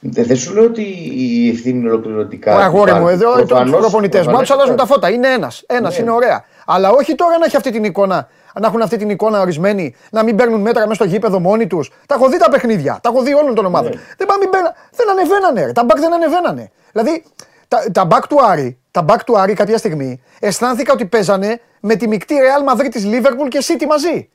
Δεν 0.00 0.24
δεν 0.24 0.36
σου 0.36 0.54
λέω 0.54 0.64
ότι 0.64 0.82
η 1.16 1.48
ευθύνη 1.48 1.78
είναι 1.78 1.88
ολοκληρωτικά. 1.88 2.52
του 2.54 2.58
Αγόρι 2.60 2.92
μου, 2.92 3.02
Πάρντιου. 3.04 3.26
εδώ 3.26 3.40
οι 3.40 3.44
Προφανώς- 3.46 3.80
προπονητές 3.80 4.18
μου 4.20 4.24
προφανώς 4.26 4.48
του 4.48 4.54
αλλάζουν 4.54 4.76
τα 4.76 4.82
υπάρχει. 4.84 5.00
φώτα. 5.02 5.10
Είναι 5.14 5.28
ένας. 5.28 5.62
Ένας 5.66 5.96
Ναι. 5.96 6.02
είναι 6.02 6.10
ωραία. 6.10 6.44
Αλλά 6.66 6.90
όχι 6.90 7.14
τώρα 7.14 7.38
να 7.38 7.44
έχει 7.44 7.56
αυτή 7.56 7.70
την 7.70 7.84
εικόνα. 7.84 8.28
Να 8.60 8.66
έχουν 8.66 8.82
αυτή 8.82 8.96
την 8.96 9.10
εικόνα 9.10 9.40
ορισμένοι, 9.40 9.94
να 10.10 10.22
μην 10.22 10.36
παίρνουν 10.36 10.60
μέτρα 10.60 10.80
μέσα 10.86 10.94
στο 10.94 11.04
γήπεδο 11.04 11.40
μόνοι 11.40 11.66
τους. 11.66 11.90
Τα 12.06 12.14
έχω 12.14 12.28
δει 12.28 12.38
τα 12.38 12.48
παιχνίδια. 12.50 12.98
Τα 13.02 13.08
έχω 13.12 13.22
δει 13.22 13.34
όλων 13.34 13.54
των 13.54 13.64
ομάδων. 13.66 13.90
Ναι. 13.90 14.00
Δεν, 14.16 14.26
πάμε, 14.26 14.40
μην 14.40 14.48
μπαίνα- 14.48 14.74
δεν 14.92 15.10
ανεβαίνανε. 15.10 15.64
ρε. 15.64 15.72
Τα 15.72 15.84
μπακ 15.84 15.98
δεν 15.98 16.12
ανεβαίνανε. 16.12 16.70
Δηλαδή, 16.92 17.22
τα, 17.68 17.84
τα 17.92 18.04
μπακ 18.04 18.26
του 18.26 18.44
Άρη, 18.44 18.78
τα 18.90 19.02
μπακ 19.02 19.24
του 19.24 19.38
Άρη 19.38 19.52
κάποια 19.54 19.78
στιγμή 19.78 20.22
αισθάνθηκα 20.40 20.92
ότι 20.92 21.06
παίζανε 21.06 21.60
με 21.80 21.94
τη 21.96 22.08
μεικτή 22.08 22.34
Real 22.34 22.72
Madrid 22.74 22.88
της 22.90 23.04
Liverpool 23.06 23.48
και 23.48 23.58
City 23.62 23.86
μαζί. 23.88 24.28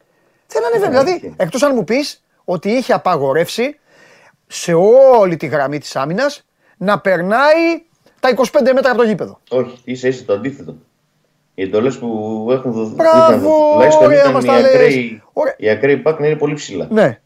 Δεν 0.47 0.65
ανεβαίνει. 0.65 0.81
Ναι, 0.81 0.87
δηλαδή, 0.89 1.09
αλήθεια. 1.11 1.33
εκτός 1.37 1.63
αν 1.63 1.71
μου 1.75 1.83
πεις 1.83 2.23
ότι 2.43 2.69
είχε 2.69 2.93
απαγορεύσει 2.93 3.79
σε 4.47 4.73
όλη 5.19 5.37
τη 5.37 5.45
γραμμή 5.45 5.79
της 5.79 5.95
άμυνας 5.95 6.45
να 6.77 6.99
περνάει 6.99 7.83
τα 8.19 8.29
25 8.35 8.71
μέτρα 8.73 8.91
από 8.91 8.97
το 8.97 9.03
γήπεδο. 9.07 9.39
Όχι, 9.49 9.79
ίσα 9.83 10.07
ίσα 10.07 10.25
το 10.25 10.33
αντίθετο. 10.33 10.75
Οι 11.55 11.61
εντολές 11.63 11.97
που 11.97 12.47
έχουν 12.51 12.71
δοθεί 12.71 12.93
Μπράβο, 12.95 13.27
είχαν 13.29 13.39
δοθεί, 13.39 13.71
τουλάχιστον 13.73 14.05
ωραία, 14.05 14.19
ήταν 14.19 14.31
μας 14.33 14.43
οι 14.43 14.47
τα 14.47 14.59
λες. 14.59 14.65
ακραίοι, 14.65 15.21
Ωραία. 15.33 15.55
οι 15.57 15.69
ακραίοι 15.69 15.97
πακ 15.97 16.19
να 16.19 16.25
είναι 16.27 16.35
πολύ 16.35 16.53
ψηλά. 16.53 16.87
Ναι. 16.91 17.21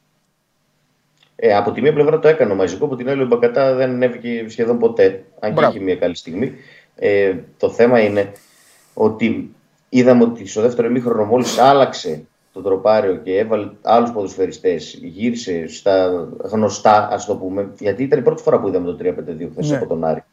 Ε, 1.39 1.55
από 1.55 1.71
τη 1.71 1.81
μία 1.81 1.93
πλευρά 1.93 2.19
το 2.19 2.27
έκανε 2.27 2.51
ο 2.51 2.55
Μαζικό, 2.55 2.85
από 2.85 2.95
την 2.95 3.09
άλλη 3.09 3.21
ο 3.21 3.25
Μπακατά 3.25 3.73
δεν 3.73 3.89
ανέβηκε 3.89 4.45
σχεδόν 4.47 4.77
ποτέ. 4.77 5.23
Αν 5.39 5.49
και 5.49 5.55
Μπράβο. 5.55 5.75
είχε 5.75 5.83
μια 5.83 5.95
καλή 5.95 6.15
στιγμή. 6.15 6.53
Ε, 6.95 7.33
το 7.57 7.69
θέμα 7.69 7.99
είναι 7.99 8.31
ότι 8.93 9.55
είδαμε 9.89 10.23
ότι 10.23 10.47
στο 10.47 10.61
δεύτερο 10.61 10.88
ημίχρονο 10.88 11.23
μόλις 11.25 11.57
άλλαξε 11.57 12.23
το 12.53 12.61
τροπάριο 12.61 13.15
και 13.15 13.38
έβαλε 13.38 13.69
άλλους 13.81 14.11
ποδοσφαιριστές, 14.11 14.99
γύρισε 15.01 15.67
στα 15.67 16.27
γνωστά, 16.43 17.07
ας 17.11 17.25
το 17.25 17.35
πούμε, 17.35 17.69
γιατί 17.79 18.03
ήταν 18.03 18.19
η 18.19 18.21
πρώτη 18.21 18.41
φορά 18.41 18.59
που 18.59 18.67
είδαμε 18.67 18.85
το 18.85 18.97
3-5-2 19.01 19.49
χθες 19.51 19.69
Ναι. 19.69 19.75
από 19.77 19.88
τον 19.88 20.03
Άρη. 20.03 20.23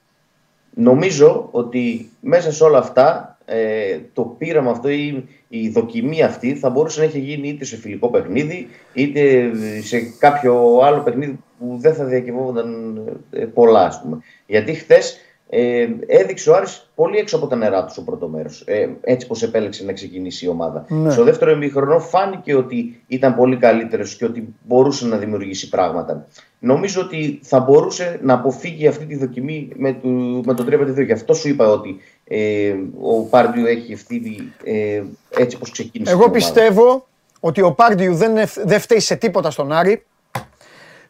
Νομίζω 0.74 1.48
ότι 1.50 2.10
μέσα 2.20 2.52
σε 2.52 2.64
όλα 2.64 2.78
αυτά 2.78 3.33
ε, 3.44 3.98
το 4.12 4.22
πείραμα 4.22 4.70
αυτό 4.70 4.88
ή 4.88 5.24
η 5.48 5.68
δοκιμή 5.68 6.22
αυτή 6.22 6.54
θα 6.54 6.70
μπορούσε 6.70 7.00
να 7.00 7.06
έχει 7.06 7.18
γίνει 7.18 7.48
είτε 7.48 7.64
σε 7.64 7.76
φιλικό 7.76 8.08
παιχνίδι 8.08 8.68
είτε 8.94 9.50
σε 9.82 10.00
κάποιο 10.18 10.80
άλλο 10.82 11.00
παιχνίδι 11.00 11.38
που 11.58 11.76
δεν 11.80 11.94
θα 11.94 12.04
διακυβόταν 12.04 13.00
ε, 13.30 13.44
πολλά 13.44 13.86
ας 13.86 14.00
πούμε. 14.02 14.18
Γιατί 14.46 14.72
χθες 14.74 15.18
ε, 15.48 15.86
έδειξε 16.06 16.50
ο 16.50 16.56
Άρης 16.56 16.90
πολύ 16.94 17.18
έξω 17.18 17.36
από 17.36 17.46
τα 17.46 17.56
νερά 17.56 17.84
του 17.84 17.92
στο 17.92 18.02
πρώτο 18.02 18.28
μέρος 18.28 18.62
ε, 18.66 18.88
έτσι 19.00 19.26
πως 19.26 19.42
επέλεξε 19.42 19.84
να 19.84 19.92
ξεκινήσει 19.92 20.44
η 20.44 20.48
ομάδα. 20.48 20.84
Ναι. 20.88 21.10
Στο 21.10 21.24
δεύτερο 21.24 21.50
ημίχρονο 21.50 21.98
φάνηκε 21.98 22.54
ότι 22.54 23.02
ήταν 23.06 23.34
πολύ 23.34 23.56
καλύτερος 23.56 24.16
και 24.16 24.24
ότι 24.24 24.54
μπορούσε 24.62 25.06
να 25.06 25.16
δημιουργήσει 25.16 25.68
πράγματα. 25.68 26.26
Νομίζω 26.58 27.00
ότι 27.00 27.40
θα 27.42 27.60
μπορούσε 27.60 28.18
να 28.22 28.34
αποφύγει 28.34 28.86
αυτή 28.86 29.04
τη 29.04 29.16
δοκιμή 29.16 29.68
με, 29.76 29.92
το, 29.92 30.08
με 30.44 30.54
το 30.54 30.64
3-5-2. 30.68 31.04
Γι' 31.04 31.12
αυτό 31.12 31.34
σου 31.34 31.48
είπα 31.48 31.70
ότι 31.70 31.96
ε, 32.24 32.74
ο 33.00 33.22
Πάρντιου 33.22 33.66
έχει 33.66 33.92
ευθύνη 33.92 34.52
ε, 34.64 35.02
έτσι 35.30 35.58
πως 35.58 35.70
ξεκίνησε. 35.70 36.10
Εγώ 36.10 36.20
την 36.22 36.30
ομάδα. 36.30 36.44
πιστεύω 36.46 37.06
ότι 37.40 37.60
ο 37.60 37.72
Πάρντιου 37.72 38.14
δεν, 38.14 38.36
ευ- 38.36 38.60
δεν 38.66 38.80
φταίει 38.80 39.00
σε 39.00 39.16
τίποτα 39.16 39.50
στον 39.50 39.72
Άρη. 39.72 40.04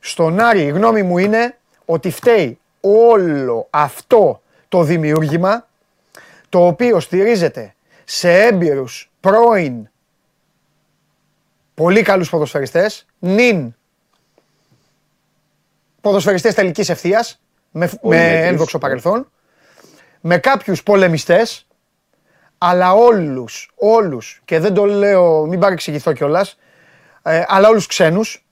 Στον 0.01 0.41
Άρη 0.41 0.61
η 0.63 0.69
γνώμη 0.69 1.03
μου 1.03 1.19
είναι 1.19 1.59
ότι 1.85 2.11
φταίει 2.11 2.59
όλο 2.81 3.67
αυτό 3.71 4.43
το 4.69 4.83
δημιούργημα 4.83 5.69
το 6.49 6.67
οποίο 6.67 7.01
στηρίζεται 7.01 7.75
σε 8.05 8.43
έμπειρους 8.43 9.11
πρώην 9.21 9.89
πολύ 11.75 12.03
καλούς 12.03 12.31
ποδοσφαιριστές, 12.31 13.07
νυν 13.19 13.75
ποδοσφαιριστές 16.01 16.55
τελικής 16.55 16.89
ευθείας, 16.89 17.41
με, 17.71 17.91
με 18.03 18.17
μέτρους. 18.17 18.49
ένδοξο 18.49 18.79
παρελθόν, 18.79 19.31
με 20.27 20.39
κάποιους 20.39 20.83
πολεμιστές, 20.83 21.67
αλλά 22.59 22.93
όλους, 22.95 23.71
όλους, 23.75 24.41
και 24.45 24.59
δεν 24.59 24.75
το 24.75 24.85
λέω, 24.85 25.47
μην 25.47 25.61
παρεξηγηθώ 25.61 26.13
κιόλας, 26.13 26.59
ε, 27.23 27.45
αλλά 27.47 27.69
όλους 27.69 27.87
ξένους 27.87 28.47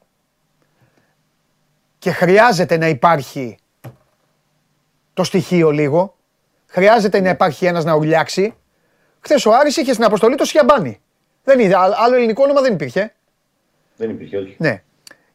και 1.99 2.11
χρειάζεται 2.13 2.77
να 2.77 2.89
υπάρχει 2.89 3.59
το 5.15 5.25
στοιχείο 5.25 5.71
λίγο, 5.71 6.17
χρειάζεται 6.67 7.21
να 7.21 7.29
υπάρχει 7.29 7.67
ένας 7.67 7.85
να 7.85 7.95
ουρλιάξει. 7.95 8.55
Χθες 9.21 9.47
ο 9.47 9.53
Άρης 9.53 9.77
είχε 9.77 9.93
στην 9.93 10.05
αποστολή 10.05 10.35
το 10.35 10.45
Σιαμπάνι. 10.45 11.01
Δεν 11.45 11.59
είδα, 11.59 11.79
α- 11.79 11.95
άλλο 12.05 12.15
ελληνικό 12.17 12.43
όνομα 12.43 12.61
δεν 12.61 12.73
υπήρχε. 12.73 13.15
Δεν 13.97 14.11
υπήρχε, 14.11 14.37
όχι. 14.37 14.57
Ναι. 14.59 14.83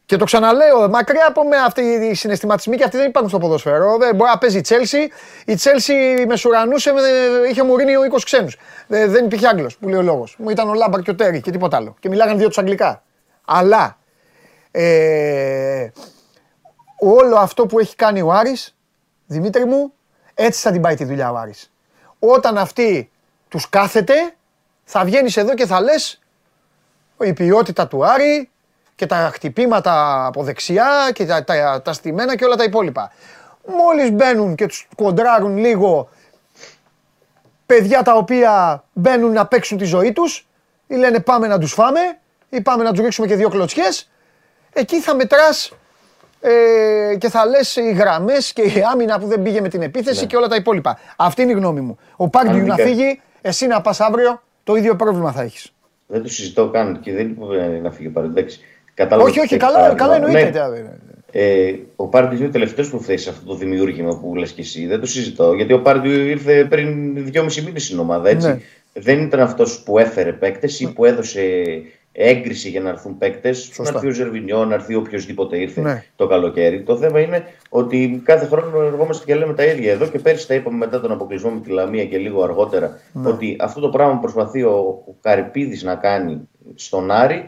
Και 0.08 0.18
το 0.18 0.26
ξαναλέω, 0.26 0.90
μακριά 0.90 1.26
από 1.28 1.44
με 1.48 1.58
αυτοί 1.58 1.82
οι 1.82 2.14
συναισθηματισμοί 2.14 2.78
και 2.78 2.84
αυτοί 2.84 2.98
δεν 2.98 3.08
υπάρχουν 3.08 3.30
στο 3.30 3.40
ποδόσφαιρο. 3.40 3.98
Δεν 3.98 4.16
μπορεί 4.16 4.30
να 4.30 4.38
παίζει 4.38 4.58
η 4.58 4.62
Τσέλσι. 4.62 5.10
Η 5.46 5.56
Τσέλσι 5.56 5.94
με 6.28 6.36
σουρανούσε, 6.36 6.92
με- 6.92 7.02
είχε 7.50 7.64
Μουρίνιο 7.64 8.02
20 8.04 8.24
ξένους. 8.24 8.58
Δεν 8.88 9.26
υπήρχε 9.26 9.48
Άγγλος 9.48 9.78
που 9.78 9.88
λέει 9.90 10.00
ο 10.00 10.02
λόγος. 10.02 10.36
Μου 10.40 10.50
ήταν 10.50 10.70
ο 10.70 10.74
Λάμπαρ 10.74 11.02
και 11.02 11.10
ο 11.10 11.16
Τέρι 11.16 11.42
και 11.42 11.52
τίποτα 11.52 11.78
άλλο. 11.78 11.96
Και 12.00 12.10
μιλάγαν 12.10 12.38
δύο 12.38 12.48
τους 12.48 12.58
αγγλικά. 12.58 13.04
Αλλά 13.46 13.98
ε, 14.72 15.90
όλο 17.00 17.36
αυτό 17.36 17.66
που 17.66 17.80
έχει 17.80 17.96
κάνει 17.96 18.22
ο 18.22 18.32
Άρης, 18.32 18.76
Δημήτρη 19.26 19.66
μου, 19.66 19.94
έτσι 20.34 20.62
θα 20.62 20.72
την 20.72 20.82
πάει 20.82 20.96
τη 20.96 21.06
δουλειά 21.06 21.32
ο 21.32 21.36
Άρης. 21.36 21.72
Όταν 22.20 22.58
αυτή 22.58 23.12
τους 23.48 23.70
κάθεται, 23.70 24.14
θα 24.84 25.04
βγαίνεις 25.06 25.38
εδώ 25.38 25.54
και 25.54 25.66
θα 25.66 25.82
λες 25.82 26.20
η 27.20 27.34
ποιότητα 27.34 27.88
του 27.88 28.06
Άρη 28.06 28.50
και 28.98 29.06
τα 29.06 29.30
χτυπήματα 29.34 30.26
από 30.26 30.44
δεξιά 30.44 31.10
και 31.14 31.26
τα, 31.26 31.44
τα, 31.44 31.82
τα 31.84 31.94
στημένα 31.94 32.36
και 32.36 32.46
όλα 32.46 32.56
τα 32.56 32.64
υπόλοιπα. 32.64 33.12
Μόλις 33.68 34.12
μπαίνουν 34.12 34.56
και 34.56 34.66
τους 34.66 34.88
κοντράρουν 34.96 35.58
λίγο 35.58 36.10
παιδιά 37.66 38.02
τα 38.04 38.14
οποία 38.14 38.84
μπαίνουν 38.94 39.32
να 39.32 39.46
παίξουν 39.48 39.78
τη 39.78 39.86
ζωή 39.86 40.12
τους 40.14 40.48
ή 40.88 40.96
λένε 40.96 41.20
πάμε 41.20 41.48
να 41.48 41.60
τους 41.60 41.74
φάμε 41.74 42.00
ή 42.50 42.62
πάμε 42.62 42.84
να 42.84 42.92
τους 42.92 43.00
ρίξουμε 43.00 43.28
και 43.28 43.36
δύο 43.36 43.50
κλωτσιές, 43.50 44.10
εκεί 44.74 45.02
θα 45.02 45.16
μετράς 45.16 45.72
ε, 46.42 47.16
και 47.18 47.30
θα 47.30 47.46
λες 47.46 47.76
οι 47.76 47.92
γραμμές 47.92 48.54
και 48.54 48.62
η 48.62 48.84
άμυνα 48.92 49.20
που 49.20 49.28
δεν 49.28 49.42
πήγε 49.42 49.62
με 49.62 49.70
την 49.70 49.82
επίθεση 49.82 50.26
και 50.26 50.36
όλα 50.36 50.48
τα 50.48 50.56
υπόλοιπα. 50.56 51.00
Αυτή 51.16 51.42
είναι 51.42 51.52
η 51.52 51.56
γνώμη 51.56 51.82
μου. 51.82 51.98
Ο 52.16 52.30
Πάρντιου 52.30 52.60
Αν 52.60 52.66
να 52.66 52.76
δει 52.76 52.82
κα- 52.82 52.88
φύγει, 52.88 53.22
εσύ 53.42 53.68
να 53.68 53.82
πας 53.82 54.00
αύριο, 54.02 54.42
το 54.64 54.76
ίδιο 54.76 54.96
πρόβλημα 54.96 55.32
θα 55.32 55.42
έχεις. 55.42 55.72
Δεν 56.08 56.24
το 56.24 56.30
συζητώ 56.30 56.70
καν 56.70 57.00
και 57.00 57.14
δεν 57.14 57.30
είπε 57.30 57.80
να 57.82 57.92
φύγει 57.92 58.08
ο 58.08 58.12
Πάρντιου. 58.12 58.32
Εντάξει. 58.38 58.60
Κατάλαβα 58.98 59.28
Όχι, 59.30 59.34
τι 59.34 59.40
όχι, 59.40 59.48
θέλεις 59.58 59.64
καλά, 59.64 59.76
παράδειγμα. 59.80 60.06
καλά 60.08 60.16
εννοείται. 60.16 60.70
Ναι, 60.82 60.90
ε, 61.32 61.76
ο 61.96 62.08
Πάρντιου 62.08 62.38
είναι 62.38 62.48
ο 62.48 62.52
τελευταίος 62.52 62.90
που 62.90 63.02
φταίει 63.02 63.18
σε 63.18 63.30
αυτό 63.30 63.46
το 63.46 63.56
δημιούργημα 63.56 64.18
που 64.20 64.36
λες 64.36 64.52
και 64.52 64.62
εσύ. 64.62 64.86
Δεν 64.88 65.00
το 65.00 65.06
συζητώ. 65.06 65.54
Γιατί 65.54 65.74
ο 65.74 65.82
Πάρντιου 65.82 66.12
ήρθε 66.12 66.66
πριν 66.70 67.14
δυόμιση 67.26 67.62
μήνες 67.62 67.84
στην 67.84 68.00
ομάδα. 68.00 68.30
Έτσι. 68.30 68.48
Ναι. 68.48 68.60
Δεν 68.94 69.22
ήταν 69.22 69.40
αυτός 69.40 69.84
που 69.86 70.00
έφερε 70.00 70.32
παίκτες 70.32 70.80
ή 70.80 70.94
που 70.94 71.06
έδωσε 71.06 71.42
έγκριση 72.12 72.70
για 72.70 72.82
να 72.82 72.90
έρθουν 72.90 73.18
παίκτες. 73.18 73.72
Να 73.78 73.90
έρθει 73.90 74.08
ο 74.08 74.12
Ζερβινιό, 74.12 74.66
να 74.66 74.74
έρθει 74.74 74.96
οποιοδήποτε 74.96 75.58
ήρθε 75.58 75.82
Ναι. 75.82 76.04
το 76.16 76.28
καλοκαίρι. 76.28 76.82
Το 76.82 76.98
θέμα 76.98 77.20
είναι 77.20 77.44
ότι 77.70 78.22
κάθε 78.26 78.46
χρόνο 78.46 78.82
εργόμαστε 78.82 79.26
και 79.26 79.36
λέμε 79.36 79.54
τα 79.54 79.64
ίδια 79.64 79.92
εδώ 79.92 80.08
και 80.08 80.20
πέρυσι 80.20 80.48
τα 80.48 80.54
είπαμε 80.54 80.78
μετά 80.78 81.02
τον 81.02 81.12
αποκλεισμό 81.12 81.50
με 81.50 81.60
τη 81.60 81.70
Λαμία 81.70 82.06
και 82.06 82.18
λίγο 82.18 82.44
αργότερα 82.44 83.00
Ναι. 83.14 83.30
ότι 83.30 83.56
αυτό 83.60 83.80
το 83.80 83.90
πράγμα 83.90 84.14
που 84.14 84.20
προσπαθεί 84.22 84.64
ο, 84.64 85.04
ο 85.08 85.16
Καρυπίδης 85.22 85.84
να 85.84 85.96
κάνει 85.96 86.48
στον 86.76 87.12
Άρη 87.12 87.36
ε, 87.36 87.44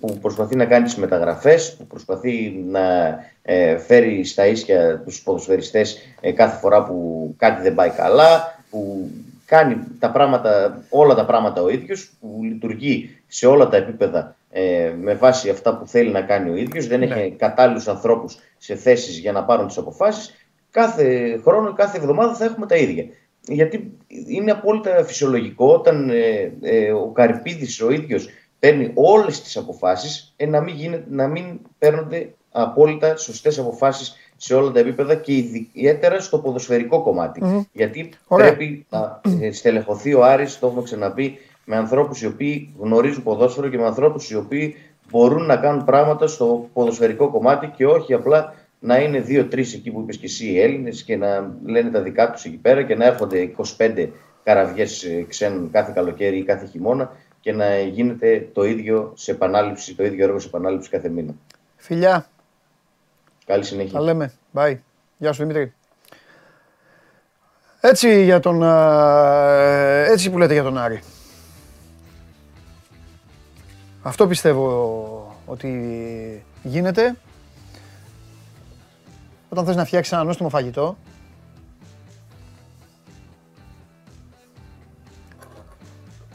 που 0.00 0.18
προσπαθεί 0.20 0.56
να 0.56 0.64
κάνει 0.64 0.84
τις 0.84 0.96
μεταγραφές, 0.96 1.76
που 1.78 1.86
προσπαθεί 1.86 2.64
να 2.68 3.18
ε, 3.42 3.78
φέρει 3.78 4.24
στα 4.24 4.46
ίσια 4.46 5.02
τους 5.04 5.22
ποδοσφαιριστές 5.22 5.98
ε, 6.20 6.32
κάθε 6.32 6.58
φορά 6.58 6.84
που 6.84 7.34
κάτι 7.38 7.62
δεν 7.62 7.74
πάει 7.74 7.90
καλά, 7.90 8.58
που 8.70 9.10
κάνει 9.46 9.76
τα 9.98 10.10
πράγματα, 10.10 10.82
όλα 10.88 11.14
τα 11.14 11.24
πράγματα 11.24 11.62
ο 11.62 11.68
ίδιος, 11.68 12.12
που 12.20 12.40
λειτουργεί 12.42 13.10
σε 13.26 13.46
όλα 13.46 13.68
τα 13.68 13.76
επίπεδα 13.76 14.36
ε, 14.50 14.92
με 15.00 15.14
βάση 15.14 15.48
αυτά 15.48 15.76
που 15.76 15.86
θέλει 15.86 16.10
να 16.10 16.20
κάνει 16.20 16.50
ο 16.50 16.56
ίδιος, 16.56 16.86
δεν 16.86 17.02
έχει 17.02 17.34
κατάλληλους 17.38 17.88
ανθρώπους 17.88 18.38
σε 18.58 18.74
θέσεις 18.74 19.18
για 19.18 19.32
να 19.32 19.44
πάρουν 19.44 19.66
τις 19.66 19.78
αποφάσεις, 19.78 20.34
κάθε 20.70 21.38
χρόνο, 21.42 21.72
κάθε 21.72 21.98
εβδομάδα 21.98 22.34
θα 22.34 22.44
έχουμε 22.44 22.66
τα 22.66 22.76
ίδια. 22.76 23.04
Γιατί 23.48 23.92
είναι 24.26 24.50
απόλυτα 24.50 25.04
φυσιολογικό 25.04 25.72
όταν 25.72 26.10
ε, 26.10 26.52
ε, 26.62 26.92
ο 26.92 27.06
Καρυπίδης 27.06 27.80
ο 27.80 27.90
ίδιος 27.90 28.28
παίρνει 28.62 28.90
όλες 28.94 29.42
τις 29.42 29.56
αποφάσεις 29.56 30.32
ε, 30.36 30.46
να, 30.46 30.60
μην 30.60 30.74
γίνεται, 30.74 31.04
να 31.08 31.26
μην 31.26 31.44
παίρνονται 31.78 32.34
απόλυτα 32.50 33.16
σωστές 33.16 33.58
αποφάσεις 33.58 34.16
σε 34.36 34.54
όλα 34.54 34.70
τα 34.70 34.78
επίπεδα 34.78 35.14
και 35.14 35.32
ιδιαίτερα 35.32 36.20
στο 36.20 36.38
ποδοσφαιρικό 36.38 37.02
κομμάτι. 37.02 37.66
Γιατί 37.72 38.10
Ωραία. 38.26 38.46
πρέπει 38.46 38.86
να 38.90 39.20
ε, 39.40 39.52
στελεχωθεί 39.52 40.14
ο 40.14 40.24
Άρης, 40.24 40.58
το 40.58 40.66
έχουμε 40.66 40.82
ξαναπεί, 40.82 41.38
με 41.64 41.76
ανθρώπους 41.76 42.22
οι 42.22 42.26
οποίοι 42.26 42.74
γνωρίζουν 42.78 43.22
ποδόσφαιρο 43.22 43.68
και 43.68 43.78
με 43.78 43.86
ανθρώπους 43.86 44.30
οι 44.30 44.36
οποίοι 44.36 44.74
μπορούν 45.10 45.46
να 45.46 45.56
κάνουν 45.56 45.84
πράγματα 45.84 46.26
στο 46.26 46.68
ποδοσφαιρικό 46.72 47.30
κομμάτι 47.30 47.66
και 47.76 47.86
όχι 47.86 48.14
απλά 48.14 48.54
να 48.78 48.98
είναι 48.98 49.20
δύο-τρεις 49.20 49.74
εκεί 49.74 49.90
που 49.90 50.00
είπες 50.00 50.16
και 50.16 50.26
εσύ 50.26 50.46
οι 50.46 50.60
Έλληνες 50.60 51.02
και 51.02 51.16
να 51.16 51.56
λένε 51.64 51.90
τα 51.90 52.00
δικά 52.00 52.30
τους 52.30 52.44
εκεί 52.44 52.56
πέρα 52.56 52.82
και 52.82 52.94
να 52.94 53.04
έρχονται 53.04 53.52
25 53.76 54.08
καραβιές 54.42 55.06
ξένων 55.28 55.70
κάθε 55.70 55.92
καλοκαίρι 55.94 56.38
ή 56.38 56.42
κάθε 56.42 56.66
χειμώνα 56.66 57.12
και 57.42 57.52
να 57.52 57.78
γίνεται 57.80 58.48
το 58.52 58.64
ίδιο 58.64 59.12
σε 59.16 59.30
επανάληψη, 59.30 59.94
το 59.94 60.04
ίδιο 60.04 60.24
έργο 60.24 60.38
σε 60.38 60.46
επανάληψη 60.46 60.90
κάθε 60.90 61.08
μήνα. 61.08 61.34
Φιλιά, 61.76 62.26
Καλή 63.46 63.64
συνέχεια. 63.64 63.92
τα 63.92 64.00
λέμε. 64.00 64.32
Bye. 64.54 64.76
Γεια 65.18 65.32
σου 65.32 65.40
Δημήτρη. 65.42 65.72
Έτσι, 67.80 68.24
για 68.24 68.40
τον, 68.40 68.62
α, 68.62 70.04
έτσι 70.10 70.30
που 70.30 70.38
λέτε 70.38 70.52
για 70.52 70.62
τον 70.62 70.78
Άρη. 70.78 71.00
Αυτό 74.02 74.26
πιστεύω 74.26 75.36
ότι 75.46 76.44
γίνεται. 76.62 77.16
Όταν 79.48 79.64
θες 79.64 79.76
να 79.76 79.84
φτιάξεις 79.84 80.12
ένα 80.12 80.24
νόστιμο 80.24 80.48
φαγητό, 80.48 80.96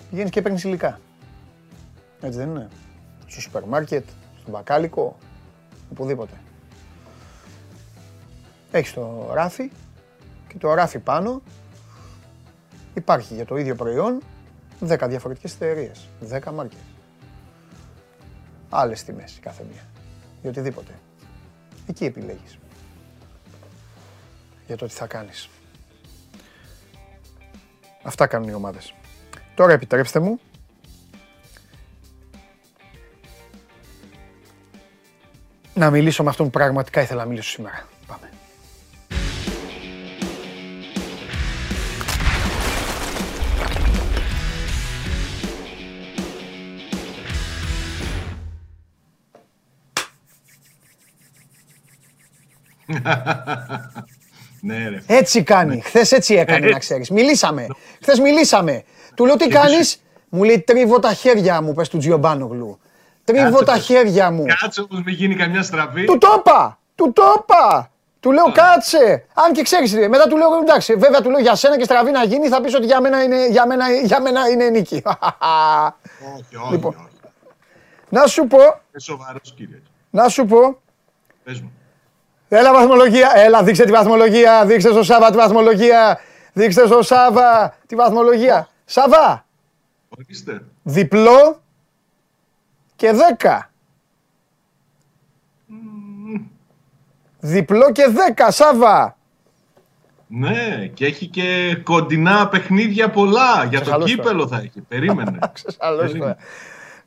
πηγαίνεις 0.10 0.32
και 0.32 0.42
παίρνεις 0.42 0.64
υλικά. 0.64 1.00
Έτσι 2.22 2.38
δεν 2.38 2.50
είναι. 2.50 2.68
Στο 3.28 3.42
σούπερ 3.42 3.64
μάρκετ, 3.64 4.06
στο 4.42 4.52
μπακάλικο, 4.52 5.18
οπουδήποτε. 5.92 6.34
Έχεις 8.72 8.94
το 8.94 9.30
ράφι 9.34 9.72
και 10.48 10.58
το 10.58 10.74
ράφι 10.74 11.00
πάνω 11.00 11.42
υπάρχει 12.94 13.34
για 13.34 13.46
το 13.46 13.58
ίδιο 13.58 13.76
προϊόν 13.76 14.22
10 14.88 15.06
διαφορετικές 15.08 15.54
εταιρείες, 15.54 16.08
10 16.22 16.52
μάρκες. 16.52 16.80
Άλλες 18.70 19.04
τιμές 19.04 19.38
η 19.38 19.40
κάθε 19.40 19.64
μία. 19.72 19.82
Για 20.42 20.50
οτιδήποτε. 20.50 20.92
Εκεί 21.88 22.06
επιλέγεις. 22.06 22.58
Για 24.68 24.78
το 24.78 24.86
τι 24.86 24.94
θα 24.94 25.08
κάνεις. 25.08 25.50
Αυτά 28.04 28.28
κάνουν 28.28 28.50
οι 28.50 28.54
ομάδες. 28.54 28.94
Τώρα 29.58 29.74
επιτρέψτε 29.74 30.20
μου 30.20 30.40
να 35.74 35.90
μιλήσω 35.90 36.24
με 36.24 36.30
αυτόν 36.30 36.46
που 36.46 36.52
πραγματικά 36.52 37.02
ήθελα 37.02 37.22
να 37.24 37.30
μιλήσω 37.30 37.50
σήμερα. 37.50 37.88
Πάμε. 38.08 38.30
Ναι, 54.62 54.90
ρε. 54.90 55.02
Έτσι 55.08 55.44
κάνει. 55.44 55.82
Χθε 55.82 56.16
έτσι 56.16 56.34
έκανε, 56.34 56.70
να 56.70 56.80
ξέρει. 56.80 57.06
Μιλήσαμε. 57.10 57.68
Χθε 58.02 58.22
μιλήσαμε. 58.22 58.84
Του 59.18 59.26
λέω 59.26 59.36
τι 59.36 59.48
κάνεις; 59.48 60.02
Μου 60.30 60.44
λέει 60.44 60.60
τρίβω 60.62 61.00
τα 61.00 61.14
χέρια 61.14 61.62
μου, 61.62 61.74
πες 61.74 61.90
του 61.90 61.98
Τζιομπάνογλου. 61.98 62.80
Τρίβω 63.24 63.50
Κάτσε, 63.50 63.66
τα 63.66 63.72
πες. 63.74 63.84
χέρια 63.86 64.32
μου. 64.32 64.44
Κάτσε 64.62 64.82
όμως 64.82 65.04
μην 65.06 65.14
γίνει 65.16 65.36
καμιά 65.36 65.64
στραβή. 65.64 66.06
Του 66.06 66.18
το 66.18 66.28
είπα! 66.38 66.80
Του 66.96 67.14
το 67.14 67.24
είπα! 67.38 67.92
Του 68.20 68.32
λέω 68.32 68.52
κάτσε! 68.52 69.26
Αν 69.34 69.52
και 69.54 69.62
ξέρεις, 69.62 69.94
μετά 69.94 70.28
του 70.28 70.38
λέω 70.38 70.48
εντάξει, 70.62 70.94
βέβαια 70.94 71.22
του 71.22 71.30
λέω 71.30 71.40
για 71.40 71.56
σένα 71.56 71.78
και 71.78 71.84
στραβή 71.84 72.12
να 72.12 72.24
γίνει, 72.24 72.48
θα 72.48 72.62
πεις 72.62 72.76
ότι 72.76 72.86
για 72.86 73.02
μένα 73.02 73.24
είναι, 73.24 73.48
για 73.48 73.68
μένα, 73.68 73.86
για 73.92 74.22
μένα 74.22 74.50
είναι 74.50 74.70
νίκη. 74.70 75.02
Όχι, 76.36 76.56
όχι, 76.64 76.72
Λοιπόν. 76.72 76.96
όχι. 76.96 77.08
να 78.10 78.26
σου 78.28 78.48
πω, 78.48 78.58
Είσαι 78.58 79.00
σοβαρός 79.12 79.54
κύριε. 79.58 79.82
να 80.10 80.28
σου 80.28 80.46
πω, 80.46 80.78
Πες 81.44 81.60
μου. 81.62 81.72
Έλα 82.50 82.74
βαθμολογία, 82.74 83.32
έλα 83.36 83.64
δείξτε 83.64 83.86
τη 83.86 83.92
βαθμολογία, 83.92 84.66
δείξτε 84.66 84.90
στο 84.92 85.04
Σάβα 85.04 85.30
τη 85.32 85.38
βαθμολογία, 85.38 86.20
δείξτε 86.54 86.86
στο 86.86 87.02
Σάβα 87.02 87.76
τη 87.88 87.96
βαθμολογία. 87.96 88.68
Σάβα, 88.90 89.46
Ορίστε. 90.18 90.64
διπλό 90.84 91.62
και 92.96 93.12
10. 93.40 93.60
Διπλό 97.40 97.92
και 97.92 98.04
10, 98.36 98.48
Σάβα. 98.50 99.18
Ναι, 100.28 100.88
και 100.94 101.06
έχει 101.06 101.26
και 101.28 101.78
κοντινά 101.84 102.48
παιχνίδια 102.48 103.10
πολλά. 103.10 103.64
Για 103.70 103.78
το 103.78 103.84
Ξεχαλώς 103.84 104.10
κύπελο 104.12 104.48
θα 104.48 104.58
έχει. 104.58 104.82
Περίμενε. 104.82 105.38
Ξεσαλώς 105.54 106.00
Περίμενε. 106.02 106.20
τώρα. 106.20 106.38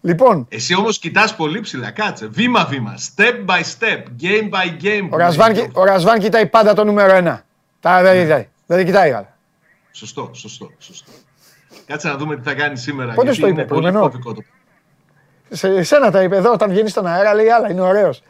Λοιπόν, 0.01 0.47
Εσύ 0.49 0.75
όμως 0.75 0.99
κοιτάς 0.99 1.37
πολύ 1.37 1.61
ψηλά. 1.61 1.91
Κάτσε. 1.91 2.27
Βήμα-βήμα. 2.27 2.95
Step 3.17 3.45
by 3.47 3.61
step. 3.79 4.03
Game 4.23 4.51
by 4.51 4.83
game. 4.85 5.09
ο 5.11 5.17
Ρασβάν, 5.17 5.53
που 5.53 5.57
λέει. 5.59 5.71
ο 5.75 5.85
Ρασβάν 5.85 6.19
κοιτάει 6.19 6.47
πάντα 6.47 6.75
το 6.75 6.85
νούμερο 6.85 7.13
1. 7.35 7.39
Τα 7.81 8.03
δεν 8.03 8.23
κοιτάει. 8.23 8.49
Δεν 8.67 8.85
κοιτάει 8.85 9.11
άλλα. 9.13 9.37
Σωστό, 9.93 10.31
σωστό, 10.33 10.71
σωστό. 10.79 11.13
Κάτσε 11.87 12.09
να 12.09 12.17
δούμε 12.17 12.37
τι 12.37 12.43
θα 12.43 12.55
κάνει 12.55 12.77
σήμερα. 12.77 13.13
Πότε 13.13 13.23
γιατί 13.23 13.37
στο 13.37 13.47
είναι 13.47 13.61
είπε, 13.63 13.69
πολύ 13.75 13.81
προηγουμένω; 13.81 14.11
κωδικό 14.11 14.35
το 14.35 14.43
Σε 15.49 15.69
εσένα 15.69 16.11
τα 16.11 16.23
είπε 16.23 16.37
εδώ, 16.37 16.53
όταν 16.53 16.71
βγαίνεις 16.71 16.91
στον 16.91 17.07
αέρα, 17.07 17.35
λέει 17.35 17.49
άλλα, 17.51 17.71
είναι 17.71 17.81
ωραίος. 17.81 18.23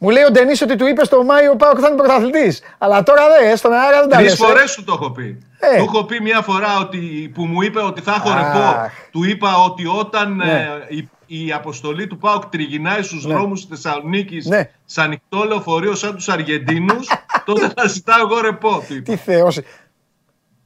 Μου 0.00 0.10
λέει 0.10 0.22
ο 0.22 0.30
Ντενής 0.30 0.62
ότι 0.62 0.76
του 0.76 0.86
είπε 0.86 1.04
στο 1.04 1.24
Μάιο 1.24 1.56
Πάοκ 1.56 1.78
θα 1.80 1.88
είναι 1.88 1.96
πρωταθλητής. 1.96 2.62
Αλλά 2.78 3.02
τώρα 3.02 3.22
δεν, 3.28 3.56
στον 3.56 3.72
αέρα 3.72 4.00
δεν 4.00 4.08
τα 4.08 4.16
Τρεις 4.16 4.28
λες, 4.30 4.40
ε. 4.40 4.44
φορές 4.44 4.70
σου 4.70 4.84
το 4.84 4.92
έχω 4.92 5.10
πει. 5.10 5.38
Ε. 5.58 5.76
Του 5.76 5.82
έχω 5.82 6.04
πει 6.04 6.20
μια 6.22 6.40
φορά 6.42 6.78
ότι, 6.80 7.30
που 7.34 7.44
μου 7.44 7.62
είπε 7.62 7.80
ότι 7.80 8.00
θα 8.00 8.14
έχω 8.14 8.30
Αχ. 8.30 8.36
ρεπό. 8.36 8.90
Του 9.10 9.24
είπα 9.24 9.56
ότι 9.64 9.86
όταν 9.86 10.34
Ναι. 10.36 10.68
ε, 10.88 10.96
η, 10.96 11.08
η 11.44 11.52
αποστολή 11.52 12.06
του 12.06 12.18
ΠΑΟΚ 12.18 12.46
τριγυρνάει 12.46 13.02
στους 13.02 13.24
Ναι. 13.26 13.34
δρόμους 13.34 13.66
της 13.66 13.82
Θεσσαλονίκης 13.82 14.46
Ναι. 14.46 14.70
σε 14.84 15.00
ανοιχτό 15.02 15.44
λεωφορείο 15.44 15.94
σαν 15.94 16.14
τους 16.14 16.28
Αργεντίνους, 16.28 17.08
τότε 17.46 17.72
θα 17.76 17.88
ζητάω 17.88 18.20
εγώ 18.20 18.40
ρεπό. 18.40 18.84
του 18.88 18.94
είπα. 18.94 19.02
Τι 19.12 19.16
θεός. 19.16 19.60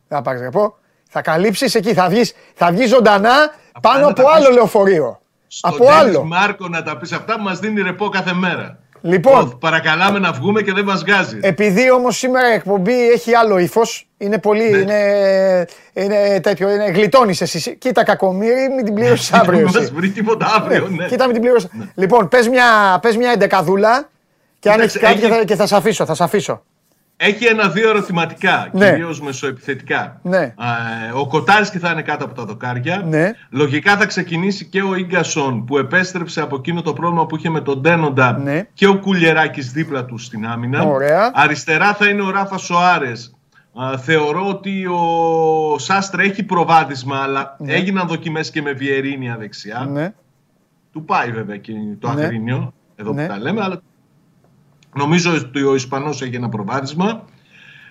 Θα 0.09 0.23
πάρεις 0.23 0.49
πω. 0.53 0.77
Θα 1.15 1.23
καλύψεις 1.23 1.75
εκεί, 1.75 1.95
θα 1.95 2.09
βγεις 2.09 2.33
θα 2.55 2.71
βγεις 2.73 2.89
ζωντανά 2.89 3.55
πάνω 3.81 4.01
να 4.01 4.07
από 4.07 4.23
τα 4.23 4.31
άλλο 4.35 4.47
πεις 4.47 4.55
λεωφορείο. 4.57 5.21
Στον 5.49 5.71
Από 5.75 5.85
Ντένις 5.85 5.97
άλλο. 5.99 6.25
Μάρκο 6.25 6.69
να 6.69 6.83
τα 6.83 6.97
πεις 6.97 7.13
αυτά 7.13 7.35
που 7.37 7.43
μας 7.43 7.59
δίνει 7.59 7.81
ρεπό 7.83 8.09
κάθε 8.09 8.33
μέρα. 8.33 8.79
Λοιπόν. 9.01 9.51
Το 9.51 9.57
Παρακαλάμε 9.57 10.19
να 10.19 10.33
βγούμε 10.33 10.63
και 10.63 10.73
δεν 10.73 10.85
μας 10.85 11.01
βγάζει. 11.05 11.39
Επειδή 11.43 11.91
όμως 11.91 12.17
σήμερα 12.19 12.51
η 12.51 12.55
εκπομπή 12.55 13.11
έχει 13.11 13.35
άλλο 13.35 13.59
ύφος, 13.59 14.09
είναι 14.19 14.39
πολύ. 14.39 14.71
Ναι. 14.71 14.77
Είναι, 14.79 15.65
είναι 15.93 16.41
τέτοιο. 16.41 16.71
Είναι, 16.71 16.85
γλιτώνεις 16.91 17.41
εσύ. 17.41 17.77
Κοίτα, 17.77 18.05
κακομίρι, 18.05 18.69
μην 18.77 18.85
την 18.85 18.95
πληρώσεις 18.95 19.33
αύριο. 19.39 19.59
Δεν 19.59 19.67
εσύ. 19.67 19.79
μας 19.79 19.91
βρει 19.91 20.09
τίποτα 20.11 20.47
αύριο, 20.61 20.89
ναι. 20.89 21.07
Κοίτα, 21.07 21.25
μην 21.25 21.33
την 21.33 21.43
πληρώσεις. 21.43 21.71
Λοιπόν, 21.95 22.29
πες 22.29 22.49
μια, 22.49 22.65
πες 23.03 23.17
μια 23.17 23.31
εντεκαδούλα 23.31 24.09
και 24.59 24.71
αν 24.71 24.81
έχει 24.81 24.89
Κοίταξε, 24.91 24.99
κάτι 24.99 25.21
και 25.21 25.27
έχει- 25.27 25.39
θα, 25.39 25.45
και 25.45 25.57
θα 25.57 25.67
σε 25.67 25.77
αφήσω. 25.77 26.05
Θα 26.07 26.15
σε 26.15 26.25
αφήσω. 26.25 26.63
Έχει 27.25 27.45
ένα-δύο 27.45 27.89
ερωτηματικά, 27.89 28.69
Ναι. 28.73 28.91
κυρίως 28.91 29.21
μεσοεπιθετικά. 29.21 30.21
Ναι. 30.23 30.39
Ε, 30.39 30.55
ο 31.15 31.27
Κοτάρσκι 31.27 31.79
θα 31.79 31.91
είναι 31.91 32.03
κάτω 32.03 32.25
από 32.25 32.35
τα 32.35 32.45
δοκάρια. 32.45 33.03
Ναι. 33.09 33.31
Λογικά 33.51 33.97
θα 33.97 34.07
ξεκινήσει 34.07 34.65
και 34.65 34.83
ο 34.83 34.95
Ίγκασον 34.95 35.65
που 35.65 35.79
επέστρεψε 35.79 36.41
από 36.41 36.57
εκείνο 36.57 36.83
το 36.83 36.93
πρόβλημα 36.93 37.27
που 37.27 37.37
είχε 37.37 37.49
με 37.51 37.61
τον 37.61 37.81
Ντένοντα 37.81 38.39
Ναι. 38.39 38.67
και 38.75 38.87
ο 38.87 38.99
Κουλιεράκης 38.99 39.73
δίπλα 39.73 40.05
του 40.05 40.19
στην 40.19 40.47
άμυνα. 40.47 40.83
Ωραία. 40.83 41.31
Αριστερά 41.35 41.95
θα 41.95 42.09
είναι 42.09 42.23
ο 42.23 42.31
Ράφα 42.31 42.59
Σοάρες. 42.59 43.35
Α, 43.83 43.99
θεωρώ 43.99 44.49
ότι 44.49 44.87
ο 44.87 45.79
Σάστρε 45.79 46.23
έχει 46.23 46.43
προβάδισμα, 46.43 47.17
αλλά 47.23 47.57
έγιναν 47.67 48.07
δοκιμές 48.09 48.51
και 48.51 48.63
με 48.63 48.73
Βιερίνια 48.73 49.37
δεξιά. 49.37 49.87
Ναι. 49.91 50.13
Του 50.93 51.05
πάει 51.05 51.31
βέβαια 51.31 51.57
και 51.57 51.73
το 51.99 52.13
Ναι. 52.13 52.23
Αγρίνιο, 52.25 52.73
εδώ 52.97 53.13
Ναι. 53.13 53.27
που 53.27 53.33
τα 53.33 53.39
λέμε, 53.39 53.63
αλλά 53.63 53.81
νομίζω 54.95 55.35
ότι 55.35 55.63
ο 55.63 55.75
Ισπανός 55.75 56.23
έχει 56.23 56.35
ένα 56.37 56.49
προβάδισμα. 56.49 57.25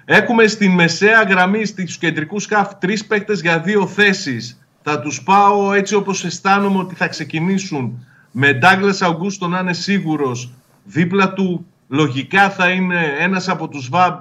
Έχουμε 0.06 0.48
στην 0.48 0.72
μεσαία 0.72 1.24
γραμμή, 1.24 1.66
στους 1.66 1.98
κεντρικούς 1.98 2.44
σκάφ, 2.44 2.76
τρεις 2.76 3.06
παίκτες 3.06 3.42
για 3.42 3.60
δύο 3.60 3.88
θέσεις. 3.88 4.66
Θα 4.84 5.00
τους 5.00 5.24
πάω 5.24 5.74
έτσι 5.74 5.96
όπως 5.96 6.26
αισθάνομαι 6.26 6.78
ότι 6.78 6.96
θα 6.96 7.08
ξεκινήσουν 7.08 8.06
με 8.32 8.54
Ντάγκλας 8.54 9.02
Αουγκούστο 9.02 9.48
να 9.48 9.60
είναι 9.60 9.74
σίγουρος. 9.74 10.52
Δίπλα 10.84 11.34
του 11.34 11.66
λογικά 11.88 12.50
θα 12.50 12.70
είναι 12.70 13.16
ένας 13.20 13.50
από 13.50 13.68
τους 13.68 13.90
ΒΑΜ 13.90 14.14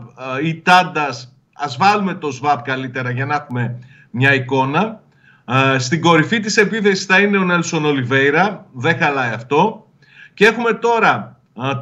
ε, 0.43 0.47
ή 0.49 0.55
Τάντας. 0.55 1.35
Ας 1.53 1.76
βάλουμε 1.76 2.14
το 2.14 2.31
ΣΒΑΠ 2.31 2.62
καλύτερα 2.62 3.11
για 3.11 3.26
να 3.26 3.35
έχουμε 3.35 3.78
μια 4.11 4.35
εικόνα. 4.35 5.03
Ε, 5.45 5.78
Στην 5.78 6.01
κορυφή 6.01 6.41
της 6.41 6.57
επίθεσης 6.57 7.05
θα 7.05 7.18
είναι 7.18 7.39
ο 7.39 7.45
Νέλσον 7.45 7.85
Ολιβέηρα. 7.85 8.66
Δεν 8.72 8.99
χαλάει 8.99 9.33
αυτό. 9.33 9.87
Και 10.35 10.47
έχουμε 10.47 10.72
τώρα 10.72 11.12
α, 11.14 11.33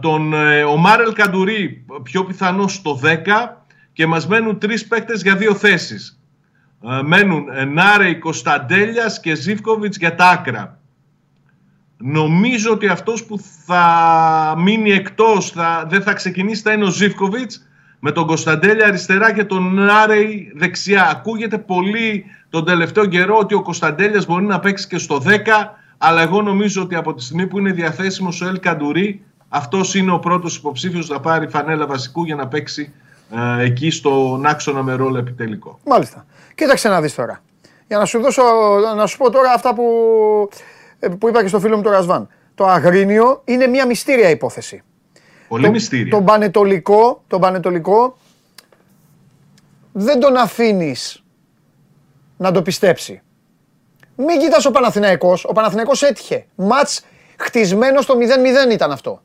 τον 0.00 0.32
ε, 0.32 0.62
ο 0.62 0.76
Μάρελ 0.76 1.12
Καντουρί 1.12 1.84
πιο 2.02 2.24
πιθανός 2.24 2.74
στο 2.74 3.00
10 3.02 3.16
και 3.92 4.06
μας 4.06 4.26
μένουν 4.26 4.58
τρεις 4.58 4.86
παίκτες 4.86 5.22
για 5.22 5.36
δύο 5.36 5.54
θέσεις. 5.54 6.20
Ε, 6.84 7.02
Μένουν 7.02 7.48
ε, 7.54 7.64
Νάρεϊ, 7.64 8.18
Κωνσταντέλιας 8.18 9.20
και 9.20 9.34
Ζίβκοβιτς 9.34 9.96
για 9.96 10.14
τα 10.14 10.28
άκρα. 10.28 10.80
Νομίζω 11.96 12.72
ότι 12.72 12.88
αυτός 12.88 13.24
που 13.24 13.40
θα 13.66 14.54
μείνει 14.58 14.90
εκτός, 14.90 15.50
θα, 15.50 15.86
δεν 15.88 16.02
θα 16.02 16.12
ξεκινήσει, 16.12 16.62
θα 16.62 16.72
είναι 16.72 16.84
ο 16.84 16.90
Ζίβκοβιτς 16.90 17.68
με 17.98 18.12
τον 18.12 18.26
Κωνσταντέλια 18.26 18.86
αριστερά 18.86 19.32
και 19.32 19.44
τον 19.44 19.74
Νάρεϊ 19.74 20.52
δεξιά. 20.56 21.10
Ακούγεται 21.10 21.58
πολύ 21.58 22.24
τον 22.50 22.64
τελευταίο 22.64 23.06
καιρό 23.06 23.36
ότι 23.38 23.54
ο 23.54 23.62
Κωνσταντέλιας 23.62 24.26
μπορεί 24.26 24.44
να 24.44 24.60
παίξει 24.60 24.86
και 24.86 24.98
στο 24.98 25.22
10, 25.26 25.36
αλλά 25.98 26.22
εγώ 26.22 26.42
νομίζω 26.42 26.82
ότι 26.82 26.94
από 26.94 27.14
τη 27.14 27.22
στιγμή 27.22 27.46
που 27.46 27.58
είναι 27.58 27.72
διαθέσιμος 27.72 28.40
ο 28.40 28.46
Ελ 28.46 28.60
Καντουρί, 28.60 29.22
αυτός 29.48 29.94
είναι 29.94 30.12
ο 30.12 30.18
πρώτος 30.18 30.56
υποψήφιος 30.56 31.08
να 31.08 31.20
πάρει 31.20 31.48
φανέλα 31.48 31.86
βασικού 31.86 32.24
για 32.24 32.34
να 32.34 32.48
παίξει 32.48 32.92
ε, 33.58 33.62
εκεί 33.64 33.90
στον 33.90 34.46
άξονα 34.46 34.82
με 34.82 34.94
ρόλο 34.94 35.18
επιτελικό. 35.18 35.78
Μάλιστα. 35.84 36.26
Κοίταξε 36.54 36.88
να 36.88 37.00
δεις 37.00 37.14
τώρα. 37.14 37.42
Για 37.86 37.98
να 37.98 38.04
σου, 38.04 38.20
δώσω, 38.20 38.42
να 38.96 39.06
σου 39.06 39.16
πω 39.16 39.30
τώρα 39.30 39.52
αυτά 39.52 39.74
που, 39.74 39.84
ε, 40.98 41.08
που 41.08 41.28
είπα 41.28 41.42
και 41.42 41.48
στο 41.48 41.60
φίλο 41.60 41.76
μου 41.76 41.82
τον 41.82 41.92
Ρασβάν. 41.92 42.28
Το 42.54 42.66
Αγρίνιο 42.66 43.42
είναι 43.44 43.66
μια 43.66 43.86
μυστήρια 43.86 44.30
υπόθεση. 44.30 44.82
Πολύ 45.48 45.64
Το- 45.64 45.70
μυστήριο. 45.70 46.10
Τον 46.10 46.24
Πανετολικό, 46.24 47.22
τον 47.26 47.40
Πανετολικό 47.40 48.16
δεν 49.92 50.20
τον 50.20 50.36
αφήνεις 50.36 51.22
να 52.36 52.52
το 52.52 52.62
πιστέψει. 52.62 53.22
Μην 54.16 54.38
κοιτάς 54.40 54.64
ο 54.66 54.70
Παναθηναϊκός. 54.70 55.44
Ο 55.44 55.52
Παναθηναϊκός 55.52 56.02
έτυχε. 56.02 56.46
Μάτς 56.54 57.04
χτισμένο 57.38 58.00
στο 58.00 58.14
0-0 58.16 58.70
ήταν 58.72 58.92
αυτό. 58.92 59.22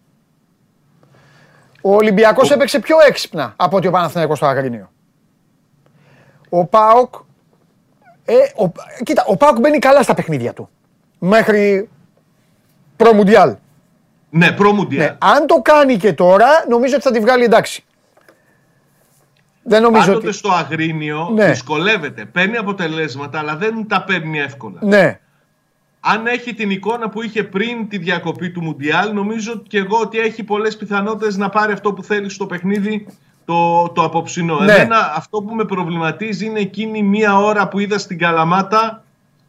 Ο 1.86 1.96
Ολυμπιακός 1.96 2.52
έπαιξε 2.52 2.80
πιο 2.80 2.96
έξυπνα 3.08 3.54
από 3.56 3.78
ότι 3.78 3.88
ο 3.88 3.92
Παναθηναϊκός 3.92 4.38
στο 4.38 4.46
Αγρίνιο. 4.46 4.92
Ο 6.50 6.66
ΠΑΟΚ... 6.66 7.14
Ε, 8.26 8.34
ο, 8.56 8.72
κοίτα, 9.04 9.24
ο 9.28 9.38
ΠΑΟΚ 9.38 9.60
μπαίνει 9.60 9.80
καλά 9.80 10.04
στα 10.04 10.14
παιχνίδια 10.14 10.54
του. 10.54 10.70
Μέχρι 11.20 11.90
προ-Μουντιάλ. 12.96 13.56
Ναι, 14.30 14.52
προμουντιάλ. 14.52 15.08
Ναι, 15.08 15.18
αν 15.20 15.48
το 15.48 15.56
κάνει 15.56 15.98
και 15.98 16.14
τώρα, 16.14 16.48
νομίζω 16.70 16.96
ότι 16.96 17.04
θα 17.04 17.12
τη 17.12 17.20
βγάλει 17.20 17.44
εντάξει. 17.44 17.86
Δεν 19.64 19.82
νομίζω 19.82 20.06
Πάντοτε 20.06 20.28
ότι... 20.28 20.36
στο 20.38 20.52
Αγρίνιο 20.52 21.30
Ναι. 21.34 21.48
δυσκολεύεται. 21.48 22.26
Παίρνει 22.26 22.58
αποτελέσματα, 22.58 23.40
αλλά 23.40 23.56
δεν 23.56 23.88
τα 23.88 24.04
παίρνει 24.04 24.40
εύκολα. 24.40 24.80
Ναι, 24.82 25.20
Αν 26.06 26.28
έχει 26.28 26.54
την 26.54 26.70
εικόνα 26.70 27.10
που 27.10 27.22
είχε 27.22 27.44
πριν 27.44 27.88
τη 27.90 27.98
διακοπή 27.98 28.52
του 28.52 28.62
Μουντιάλ, 28.62 29.14
νομίζω 29.14 29.62
και 29.68 29.78
εγώ 29.78 29.98
ότι 30.00 30.20
έχει 30.20 30.44
πολλές 30.44 30.78
πιθανότητες 30.78 31.38
να 31.38 31.50
πάρει 31.50 31.72
αυτό 31.74 31.94
που 31.94 32.04
θέλει 32.04 32.30
στο 32.30 32.46
παιχνίδι 32.46 33.08
το, 33.46 33.90
το 33.90 34.04
απόψινό. 34.04 34.60
Ναι. 34.60 34.74
Εμένα 34.74 35.14
αυτό 35.16 35.42
που 35.42 35.56
με 35.56 35.66
προβληματίζει 35.66 36.46
είναι 36.46 36.60
εκείνη 36.60 37.04
μία 37.04 37.38
ώρα 37.38 37.68
που 37.68 37.80
είδα 37.80 37.98
στην 37.98 38.18
Καλαμάτα 38.18 39.04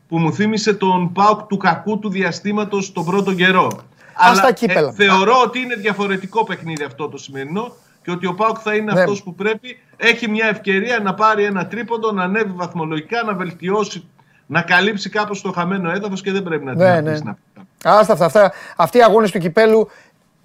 που 0.09 0.19
μου 0.19 0.33
θύμισε 0.33 0.75
τον 0.75 1.13
Πάουκ 1.13 1.43
του 1.43 1.57
κακού 1.57 1.99
του 1.99 2.09
διαστήματος 2.11 2.93
τον 2.93 3.05
πρώτο 3.05 3.35
καιρό. 3.35 3.71
Αλλά 4.15 4.41
τα 4.41 4.53
κύπελα. 4.53 4.89
ε, 4.89 4.93
θεωρώ 5.05 5.35
ότι 5.45 5.59
είναι 5.59 5.75
διαφορετικό 5.75 6.45
παιχνίδι 6.45 6.85
αυτό 6.85 7.09
το 7.09 7.17
σημερινό 7.17 7.73
και 8.03 8.11
ότι 8.11 8.27
ο 8.27 8.35
Πάουκ 8.35 8.57
θα 8.63 8.75
είναι 8.75 8.93
Ναι. 8.93 9.01
αυτός 9.01 9.23
που 9.23 9.35
πρέπει. 9.35 9.79
Έχει 9.97 10.31
μια 10.31 10.47
ευκαιρία 10.47 10.99
να 10.99 11.15
πάρει 11.15 11.45
ένα 11.45 11.67
τρίποντο, 11.67 12.13
να 12.13 12.23
ανέβει 12.23 12.53
βαθμολογικά, 12.55 13.23
να 13.23 13.35
βελτιώσει, 13.35 14.05
να 14.47 14.63
καλύψει 14.63 15.11
κάπως 15.11 15.41
το 15.41 15.53
χαμένο 15.53 15.91
έδαφος 15.91 16.23
και 16.23 16.33
δεν 16.33 16.43
πρέπει 16.43 16.65
να 16.65 16.71
την 16.71 16.81
Ναι, 16.81 16.91
αφήσει 16.91 17.05
ναι. 17.05 17.19
να 17.31 17.33
πει. 17.55 17.67
άστα 17.85 18.13
αυτά, 18.13 18.25
αυτά. 18.25 18.53
Αυτοί 18.77 18.99
οι 18.99 19.03
αγώνες 19.03 19.31
του 19.31 19.39
Κυπέλου 19.39 19.89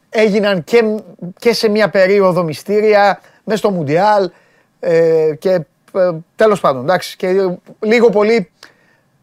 έγιναν 0.09 0.63
και, 0.63 0.83
και 1.39 1.53
σε 1.53 1.69
μια 1.69 1.89
περίοδο 1.89 2.43
μυστήρια, 2.43 3.21
μέσα 3.43 3.57
στο 3.57 3.71
Μουντιάλ 3.71 4.29
ε, 4.79 5.35
και 5.39 5.49
ε, 5.93 6.11
τέλος 6.35 6.59
πάντων, 6.59 6.83
εντάξει. 6.83 7.15
Και 7.15 7.27
ε, 7.27 7.57
λίγο 7.79 8.09
πολύ, 8.09 8.51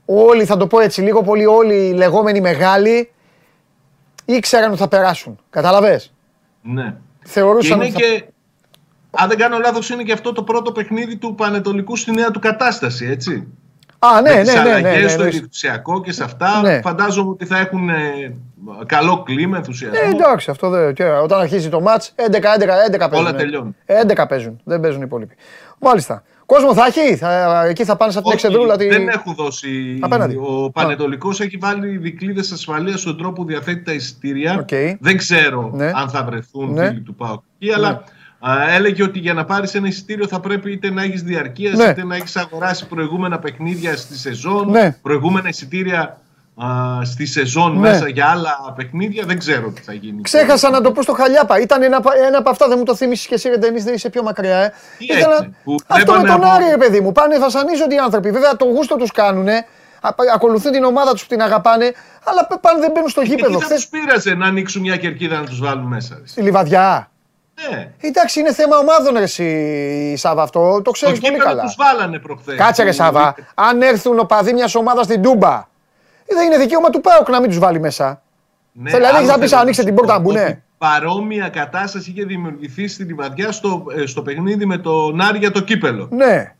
όλοι, 0.05 0.45
θα 0.45 0.57
το 0.57 0.67
πω 0.67 0.81
έτσι, 0.81 1.01
λίγο 1.01 1.23
πολύ 1.23 1.47
όλοι 1.47 1.75
οι 1.75 1.93
λεγόμενοι 1.93 2.41
μεγάλοι 2.41 3.11
ήξεραν 4.25 4.71
ότι 4.71 4.79
θα 4.79 4.89
περάσουν. 4.89 5.39
Καταλαβες; 5.51 6.13
Ναι. 6.63 6.97
Και 7.23 7.29
Θεωρούσαν 7.29 7.81
είναι 7.81 7.85
ότι 7.85 7.93
θα... 7.93 7.99
και, 7.99 8.25
αν 9.11 9.29
δεν 9.29 9.39
κάνω 9.39 9.59
λάθος, 9.59 9.91
είναι 9.91 10.03
και 10.03 10.13
αυτό 10.13 10.33
το 10.33 10.43
πρώτο 10.43 10.73
παιχνίδι 10.73 11.17
του 11.17 11.35
Πανετολικού 11.35 11.97
στη 11.97 12.13
νέα 12.13 12.31
του 12.31 12.39
κατάσταση, 12.39 13.07
έτσι. 13.07 13.47
Α, 13.99 14.21
ναι, 14.21 14.31
με 14.31 14.37
ναι, 14.37 14.43
τις 14.43 14.55
ναι, 14.55 14.63
ναι, 14.63 14.71
αλλαγές 14.75 15.03
ναι, 15.03 15.09
στο 15.09 15.23
ναι. 15.23 15.29
ενθουσιακό 15.29 16.01
και 16.01 16.13
σε 16.13 16.25
αυτά 16.25 16.61
Ναι. 16.61 16.81
φαντάζομαι 16.81 17.31
ότι 17.31 17.45
θα 17.47 17.59
έχουν 17.59 17.89
ε, 17.89 17.95
καλό 18.87 19.23
κλίμα, 19.23 19.57
ενθουσιασμό. 19.57 19.99
Ε, 20.05 20.09
εντάξει, 20.09 20.51
αυτό 20.51 20.69
δεν. 20.69 20.95
και 20.95 21.05
όταν 21.05 21.41
αρχίζει 21.41 21.69
το 21.69 21.81
ματς, 21.81 22.15
11-11-11 22.17 23.11
παίζουν. 23.11 23.37
τελειώνουν. 23.37 23.77
11 24.17 24.25
παίζουν. 24.29 24.61
Δεν 24.65 24.81
παίζουν 24.81 25.01
οι 25.01 25.05
υπόλοιποι. 25.07 25.35
Μάλιστα. 25.81 26.23
Κόσμο 26.47 26.75
θα 26.75 26.85
έχει, 26.87 27.17
θα, 27.17 27.65
εκεί 27.69 27.85
θα 27.85 27.97
πάνε 27.97 28.13
σαν 28.13 28.23
την 28.23 28.33
Όχι, 28.33 28.47
εξεδρούλα. 28.47 28.77
τη- 28.77 28.89
Δεν 28.89 29.09
έχουν 29.09 29.35
δώσει. 29.35 29.99
Απέναντι. 30.01 30.37
Ο 30.37 30.71
Πανετολικός 30.71 31.41
έχει 31.41 31.57
βάλει 31.57 31.97
δικλείδες 31.97 32.53
ασφαλείας 32.53 33.01
στον 33.01 33.17
τρόπο 33.19 33.33
που 33.43 33.45
διαθέτει 33.49 33.83
τα 33.83 33.93
εισιτήρια. 33.93 34.57
Οκ. 34.61 34.69
Δεν 35.01 35.17
ξέρω 35.17 35.71
Ναι. 35.75 35.91
αν 35.95 36.09
θα 36.09 36.25
βρεθούν 36.25 36.73
Ναι. 36.73 36.87
φίλοι 36.89 37.01
του 37.01 37.15
ΠΑΟΚ. 37.15 37.43
εκεί, 37.59 37.73
Αλλά 37.73 37.89
α, 37.89 38.01
έλεγε 38.69 39.03
ότι 39.03 39.19
για 39.19 39.35
να 39.35 39.45
πάρεις 39.45 39.75
ένα 39.75 39.87
εισιτήριο 39.89 40.27
θα 40.27 40.41
πρέπει 40.41 40.73
είτε 40.73 40.91
να 40.91 41.03
έχεις 41.03 41.23
διαρκείας, 41.23 41.77
Ναι. 41.79 41.85
είτε 41.85 42.05
να 42.05 42.17
έχεις 42.17 42.37
αγοράσει 42.37 42.87
προηγούμενα 42.87 43.39
παιχνίδια 43.39 43.97
στη 43.97 44.19
σεζόν, 44.19 44.71
Ναι. 44.71 44.97
προηγούμενα 45.03 45.49
εισιτήρια 45.49 46.21
α, 46.65 47.05
στη 47.05 47.27
σεζόν 47.27 47.73
Ναι. 47.73 47.79
μέσα 47.79 48.09
για 48.09 48.27
άλλα 48.27 48.73
παιχνίδια. 48.77 49.25
Δεν 49.27 49.39
ξέρω 49.39 49.71
τι 49.71 49.81
θα 49.83 49.93
γίνει. 49.93 50.23
Ξέχασα 50.23 50.71
να 50.71 50.81
το 50.81 50.93
πω 50.93 51.03
στο 51.03 51.13
Χαλιάπα. 51.13 51.61
Ήταν 51.61 51.83
ένα, 51.83 52.03
ένα 52.27 52.39
από 52.39 52.51
αυτά, 52.51 52.69
δεν 52.69 52.79
μου 52.79 52.85
το 52.85 52.95
θύμισες 52.95 53.27
και 53.27 53.35
εσύ, 53.35 53.49
ρε 53.49 53.57
Ντενής, 53.57 53.85
δεν 53.85 53.95
είσαι 53.95 54.11
πιο 54.11 54.23
μακριά. 54.23 54.57
Ε. 54.57 54.73
Τι 54.99 55.05
Ήθελα- 55.05 55.35
έγινε, 55.41 55.55
που 55.65 55.75
Αυτό 55.87 56.13
με 56.13 56.19
βλέπανε 56.19 56.29
τον 56.41 56.49
από- 56.49 56.55
Άρη, 56.55 56.65
ρε 56.71 56.77
παιδί 56.77 57.01
μου. 57.01 57.13
Πάνε, 57.13 57.39
βασανίζονται 57.39 57.95
οι 57.95 57.99
άνθρωποι. 57.99 58.31
Βέβαια, 58.31 58.57
το 58.57 58.65
γούστο 58.65 58.97
τους 58.97 59.11
κάνουν. 59.11 59.47
Ακολουθούν 60.35 60.73
την 60.73 60.85
ομάδα 60.85 61.13
τους 61.13 61.23
που 61.23 61.29
την 61.29 61.43
αγαπάνε, 61.43 61.93
αλλά 62.25 62.47
π- 62.47 62.59
πάνε 62.61 62.81
δεν 62.81 62.91
μπαίνουν 62.95 63.09
στο 63.09 63.21
Και 63.23 63.29
τι 63.29 63.35
γήπεδο. 63.35 63.59
θα 63.59 63.65
Χθε 63.65 63.75
τους 63.75 63.87
πείραζε 63.89 64.35
να 64.35 64.47
ανοίξουν 64.47 64.83
μια 64.83 64.97
κερκίδα 64.97 65.39
να 65.39 65.45
τους 65.45 65.61
βάλουν 65.61 65.85
μέσα. 65.87 66.15
ρε. 66.21 66.27
στη 66.27 66.41
Λιβαδιά. 66.43 67.11
Ναι. 67.71 67.91
Εντάξει, 68.01 68.41
είναι 68.41 68.53
θέμα 68.53 68.77
ομάδων, 68.79 69.15
ρε, 69.17 69.23
εσύ, 69.23 70.17
Σάβα, 70.17 70.43
αυτό. 70.43 70.61
Το 70.75 70.83
Το 70.83 70.91
ξέρει 70.91 71.13
πολύ 71.19 71.23
κύπελο 71.33 71.45
καλά. 71.45 71.63
τους 71.63 71.75
βάλανε 71.79 72.19
προχθές. 72.19 72.57
Κάτσε 72.57 72.83
ρε 72.83 72.93
Σάβα, 72.93 73.35
αν 73.55 73.83
έρθουν 73.83 74.19
οπαδοί 74.19 74.53
μιας 74.53 74.75
ομάδας 74.75 75.05
στην 75.05 75.23
Τούμπα, 75.23 75.69
δεν 76.27 76.47
είναι 76.47 76.59
δικαίωμα 76.59 76.91
του 76.91 77.01
Πάουκ 77.01 77.29
να 77.29 77.41
μην 77.41 77.49
τους 77.49 77.59
βάλει 77.59 77.81
μέσα. 77.81 78.23
Ναι, 78.73 78.91
Δηλαδή, 78.91 79.07
άλλο 79.07 79.17
έχεις 79.17 79.29
να 79.29 79.39
πεις, 79.39 79.49
θέλω 79.49 79.61
ανοίξτε 79.61 79.83
σου 79.83 79.89
την 79.89 79.97
πόρτα 79.97 80.13
πω, 80.13 80.19
να 80.19 80.25
μπουνε. 80.25 80.43
ότι 80.45 80.63
Παρόμοια 80.79 81.49
κατάσταση 81.49 82.11
είχε 82.11 82.25
δημιουργηθεί 82.25 82.89
στη 82.89 83.03
Λιβαδιά 83.03 83.53
στο, 83.53 83.85
ε, 83.97 84.07
στο 84.07 84.23
παιχνίδι 84.23 84.67
με 84.67 84.79
τον 84.79 85.21
Άρη 85.21 85.39
για 85.39 85.51
το 85.51 85.61
κύπελο. 85.61 86.09
Ναι. 86.11 86.55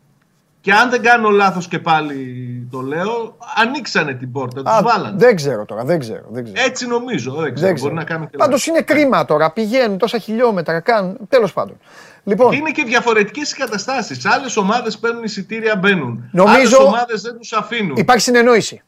Και 0.67 0.73
αν 0.73 0.89
δεν 0.89 1.01
κάνω 1.01 1.29
λάθος 1.29 1.67
και 1.67 1.79
πάλι 1.79 2.67
το 2.71 2.79
λέω, 2.81 3.37
ανοίξανε 3.55 4.13
την 4.13 4.31
πόρτα, 4.31 4.63
τους 4.63 4.71
Α, 4.73 4.81
βάλανε. 4.83 5.17
δεν 5.17 5.35
ξέρω 5.35 5.65
τώρα, 5.65 5.83
δεν 5.83 5.99
ξέρω. 5.99 6.23
Δεν 6.29 6.43
ξέρω. 6.43 6.61
Έτσι 6.65 6.87
νομίζω. 6.87 7.31
Δεν 7.31 7.53
ξέρω. 7.53 7.67
δεν 7.67 7.75
ξέρω. 7.75 7.89
Μπορεί 7.89 7.93
να 7.93 8.03
κάνω 8.13 8.25
και 8.25 8.37
Πάντως 8.37 8.67
λάθος. 8.67 8.67
είναι 8.67 8.81
κρίμα 8.81 9.25
τώρα. 9.25 9.51
Πηγαίνουν 9.51 9.97
τόσα 9.97 10.17
χιλιόμετρα, 10.17 10.79
κάνουν. 10.79 11.17
Τέλος 11.29 11.53
πάντων. 11.53 11.77
Λοιπόν, 12.23 12.53
Είναι 12.53 12.69
και 12.71 12.83
διαφορετικές 12.83 13.51
οι 13.51 13.55
καταστάσεις. 13.55 14.25
Άλλες 14.25 14.57
ομάδες 14.57 14.97
παίρνουν 14.97 15.23
εισιτήρια, 15.23 15.75
μπαίνουν. 15.75 16.29
Νομίζω- 16.31 16.55
Άλλες 16.55 16.73
ομάδες 16.73 17.21
δεν 17.21 17.37
τους 17.37 17.53
αφήνουν. 17.53 17.95
υπάρχει 17.97 18.21
συνεννόηση. 18.21 18.81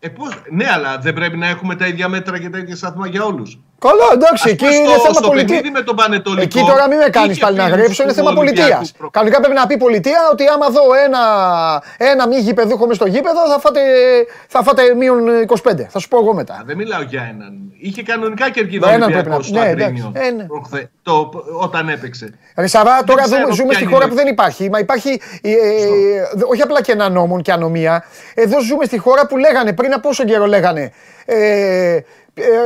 Ε, 0.00 0.08
πώς- 0.08 0.42
Ναι, 0.50 0.66
αλλά 0.72 0.98
δεν 0.98 1.14
πρέπει 1.14 1.36
να 1.36 1.46
έχουμε 1.48 1.74
τα 1.76 1.86
ίδια 1.86 2.08
μέτρα 2.08 2.38
και 2.40 2.50
τα 2.50 2.58
ίδια 2.58 2.76
σταθμά 2.76 3.06
για 3.06 3.24
όλους. 3.24 3.58
Καλά, 3.80 4.04
εντάξει, 4.12 4.50
εκεί 4.50 4.64
είναι 4.64 4.96
θέμα 5.04 5.12
στο 5.14 5.28
πολιτεία. 5.28 5.54
παιχνίδι 5.54 5.70
με 5.78 5.82
τον 5.82 5.96
Πανετολικό. 5.96 6.42
Εκεί 6.42 6.60
τώρα 6.70 6.88
μην 6.88 6.98
με 6.98 7.08
κάνεις 7.08 7.30
είχε 7.36 7.40
πάλι 7.44 7.56
να 7.56 7.62
φίλους 7.64 7.78
γρέψω, 7.78 8.02
είναι 8.02 8.12
του 8.12 8.18
θέμα 8.18 8.32
πολιτείας. 8.32 8.66
Ολυμπιακού 8.68 8.98
προ- 8.98 9.10
Κανονικά 9.10 9.38
πρέπει 9.40 9.54
να 9.54 9.66
πει 9.66 9.76
πολιτεία 9.76 10.18
ότι 10.32 10.44
άμα 10.54 10.68
δω 10.70 10.82
ένα, 11.06 11.22
ένα 12.12 12.28
μη 12.28 12.36
γηπεδούχο 12.38 12.86
μες 12.86 12.96
στο 12.96 13.06
γήπεδο 13.06 13.40
θα 13.52 13.58
φάτε, 13.58 13.80
θα 14.48 14.62
φάτε 14.62 14.94
μείον 14.94 15.20
25. 15.46 15.86
Θα 15.88 15.98
σου 15.98 16.08
πω 16.08 16.18
εγώ 16.18 16.30
Α, 16.30 16.34
μετά. 16.34 16.62
Δεν 16.66 16.76
μιλάω 16.76 17.02
για 17.02 17.22
έναν. 17.34 17.52
Είχε 17.80 18.02
κανονικά 18.02 18.50
κερκίδα 18.50 18.86
Ναι, 18.88 18.92
έναν 18.94 19.12
Ολυμπιακός 19.12 19.50
πρέπει 19.50 19.52
να- 19.52 19.64
στο 19.64 19.74
ναι, 19.76 19.82
Αγρίνιο 19.84 20.12
εντάξει. 20.14 20.28
Ε, 20.28 20.30
ναι. 20.36 20.44
προχθέ- 20.44 20.90
το, 21.02 21.30
όταν 21.60 21.88
έπαιξε. 21.88 22.34
Ρε 22.56 22.66
Σαββά, 22.66 23.04
τώρα 23.04 23.22
ξέρω 23.22 23.40
δούμε- 23.42 23.54
ζούμε 23.54 23.68
ποια 23.68 23.74
στη 23.78 23.84
είναι 23.84 23.92
χώρα 23.92 24.06
η 24.06 24.08
που 24.08 24.14
δεν 24.14 24.26
υπάρχει. 24.26 24.70
Μα 24.70 24.78
υπάρχει 24.78 25.20
ε, 25.42 25.50
ε, 25.50 25.56
όχι 26.50 26.62
απλά 26.62 26.82
και 26.82 26.92
ένα 26.92 27.08
νόμο 27.08 27.40
και 27.40 27.52
ανομία. 27.52 28.04
Εδώ 28.34 28.60
ζούμε 28.60 28.84
στη 28.84 28.98
χώρα 28.98 29.26
που 29.26 29.36
λέγανε 29.36 29.72
πριν 29.72 29.92
από 29.92 30.08
πόσο 30.08 30.24
καιρό 30.24 30.46
λέγανε. 30.46 30.92
Ε, 31.30 31.98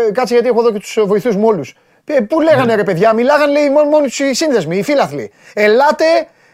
ε, 0.09 0.11
κάτσε 0.12 0.35
γιατί 0.35 0.49
έχω 0.49 0.61
εδώ 0.61 0.73
και 0.73 0.79
τους 0.79 0.99
βοηθούς 1.07 1.37
μου 1.37 1.47
όλους. 1.47 1.75
Πού 2.29 2.41
λέγανε 2.41 2.64
Ναι. 2.64 2.75
ρε 2.75 2.85
παιδιά, 2.85 3.12
μιλάγανε 3.14 3.53
λέει 3.53 3.70
μόνο, 3.70 3.89
μόνο 3.89 4.05
οι 4.05 4.35
σύνδεσμοι, 4.35 4.77
οι 4.79 4.83
φίλαθλοι. 4.83 5.33
Ελάτε, 5.55 6.05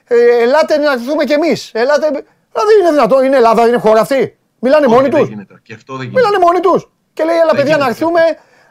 ε, 0.08 0.42
ελάτε 0.42 0.76
να 0.76 0.96
δούμε 0.96 1.24
κι 1.24 1.32
εμείς. 1.32 1.70
Ελάτε. 1.74 2.06
Δηλαδή 2.52 2.72
είναι 2.80 2.90
δυνατόν, 2.90 3.24
είναι 3.24 3.36
Ελλάδα, 3.36 3.66
είναι 3.68 3.78
χώρα 3.78 4.00
αυτή. 4.00 4.36
Μιλάνε 4.58 4.86
Όχι, 4.86 4.94
μόνοι 4.94 5.08
δεν 5.08 5.20
τους. 5.20 5.28
γίνεται. 5.28 5.60
Και 5.62 5.74
αυτό 5.74 5.96
δεν 5.96 6.06
γίνεται. 6.06 6.20
Μιλάνε 6.26 6.44
μόνοι 6.44 6.60
τους. 6.60 6.90
Και 7.12 7.24
λέει, 7.24 7.34
έλα 7.36 7.46
Δεν 7.46 7.56
παιδιά 7.56 7.76
να 7.76 7.84
γίνεται. 7.84 8.04
έρθουμε, 8.04 8.20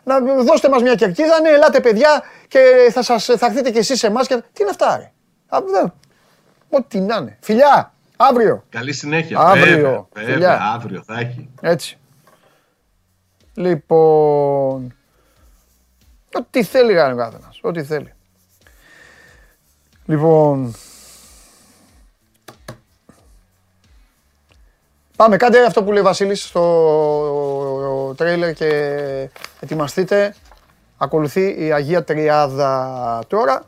να 0.03 0.19
δώστε 0.43 0.69
μας 0.69 0.81
μια 0.81 0.95
κερκίδα. 0.95 1.41
Ναι, 1.41 1.49
ελάτε 1.49 1.79
παιδιά 1.79 2.23
και 2.47 2.59
θα, 2.91 3.01
σας, 3.01 3.25
θα 3.25 3.45
έρθετε 3.45 3.71
κι 3.71 3.77
εσείς 3.77 3.99
σε 3.99 4.07
εμάς. 4.07 4.27
Και... 4.27 4.35
Τι 4.35 4.61
είναι 4.61 4.69
αυτά, 4.69 4.97
ρε; 4.97 5.11
Α, 5.47 5.59
δεν- 5.71 5.93
Ό,τι 6.69 6.99
να 6.99 7.15
είναι. 7.15 7.37
Φιλιά, 7.41 7.93
αύριο. 8.17 8.63
Καλή 8.69 8.93
συνέχεια. 8.93 9.39
Αύριο, 9.39 9.65
Βέβαια, 9.75 10.05
βέβαια, 10.13 10.33
φιλιά. 10.33 10.71
αύριο 10.75 11.03
θα 11.05 11.19
έχει. 11.19 11.49
Έτσι. 11.61 11.97
Λοιπόν. 13.57 14.93
Ό,τι 16.33 16.63
θέλει 16.63 16.93
κάνει 16.93 17.13
ο 17.13 17.17
καθένας. 17.17 17.59
Ό,τι 17.61 17.83
θέλει. 17.83 18.13
Λοιπόν. 20.05 20.75
Πάμε, 25.15 25.37
κάντε 25.37 25.65
αυτό 25.65 25.83
που 25.83 25.91
λέει 25.91 26.01
ο 26.01 26.03
Βασίλης 26.03 26.43
στο 26.43 28.13
τρέιλερ 28.17 28.53
και 28.53 28.69
ετοιμαστείτε. 29.59 30.35
Ακολουθεί 30.97 31.65
η 31.65 31.73
Αγία 31.73 32.03
Τριάδα 32.03 33.23
τώρα. 33.27 33.65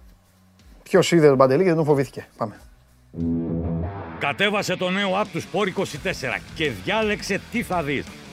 Ποιος 0.84 1.12
είδε 1.12 1.28
τον 1.28 1.38
Παντελή 1.38 1.62
και 1.62 1.68
δεν 1.68 1.78
τον 1.78 1.86
φοβήθηκε. 1.86 2.28
Πάμε. 2.38 2.60
Κατέβασε 4.20 4.76
το 4.76 4.90
νέο 4.90 5.22
app 5.22 5.28
του 5.32 5.42
Sport 5.42 5.80
24 5.80 5.84
και 6.56 6.70
διάλεξε 6.70 7.42
τι 7.52 7.64
θα 7.64 7.84
δεις. 7.84 8.06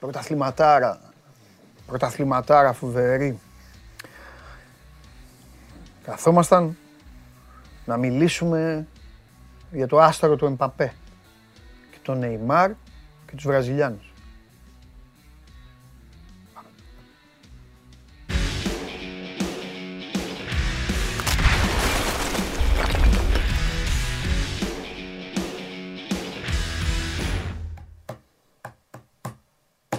Πρωταθληματάρα. 0.00 1.00
Πρωταθληματάρα 1.86 2.72
φοβερή. 2.72 3.38
Καθόμασταν 6.04 6.76
να 7.84 7.96
μιλήσουμε 7.96 8.86
για 9.70 9.86
το 9.86 10.00
άστρο 10.00 10.36
του 10.36 10.46
Εμπαπέ 10.46 10.92
και 11.90 11.98
τον 12.02 12.18
Νεϊμάρ 12.18 12.70
και 13.26 13.34
τους 13.34 13.44
Βραζιλιάνους. 13.44 14.09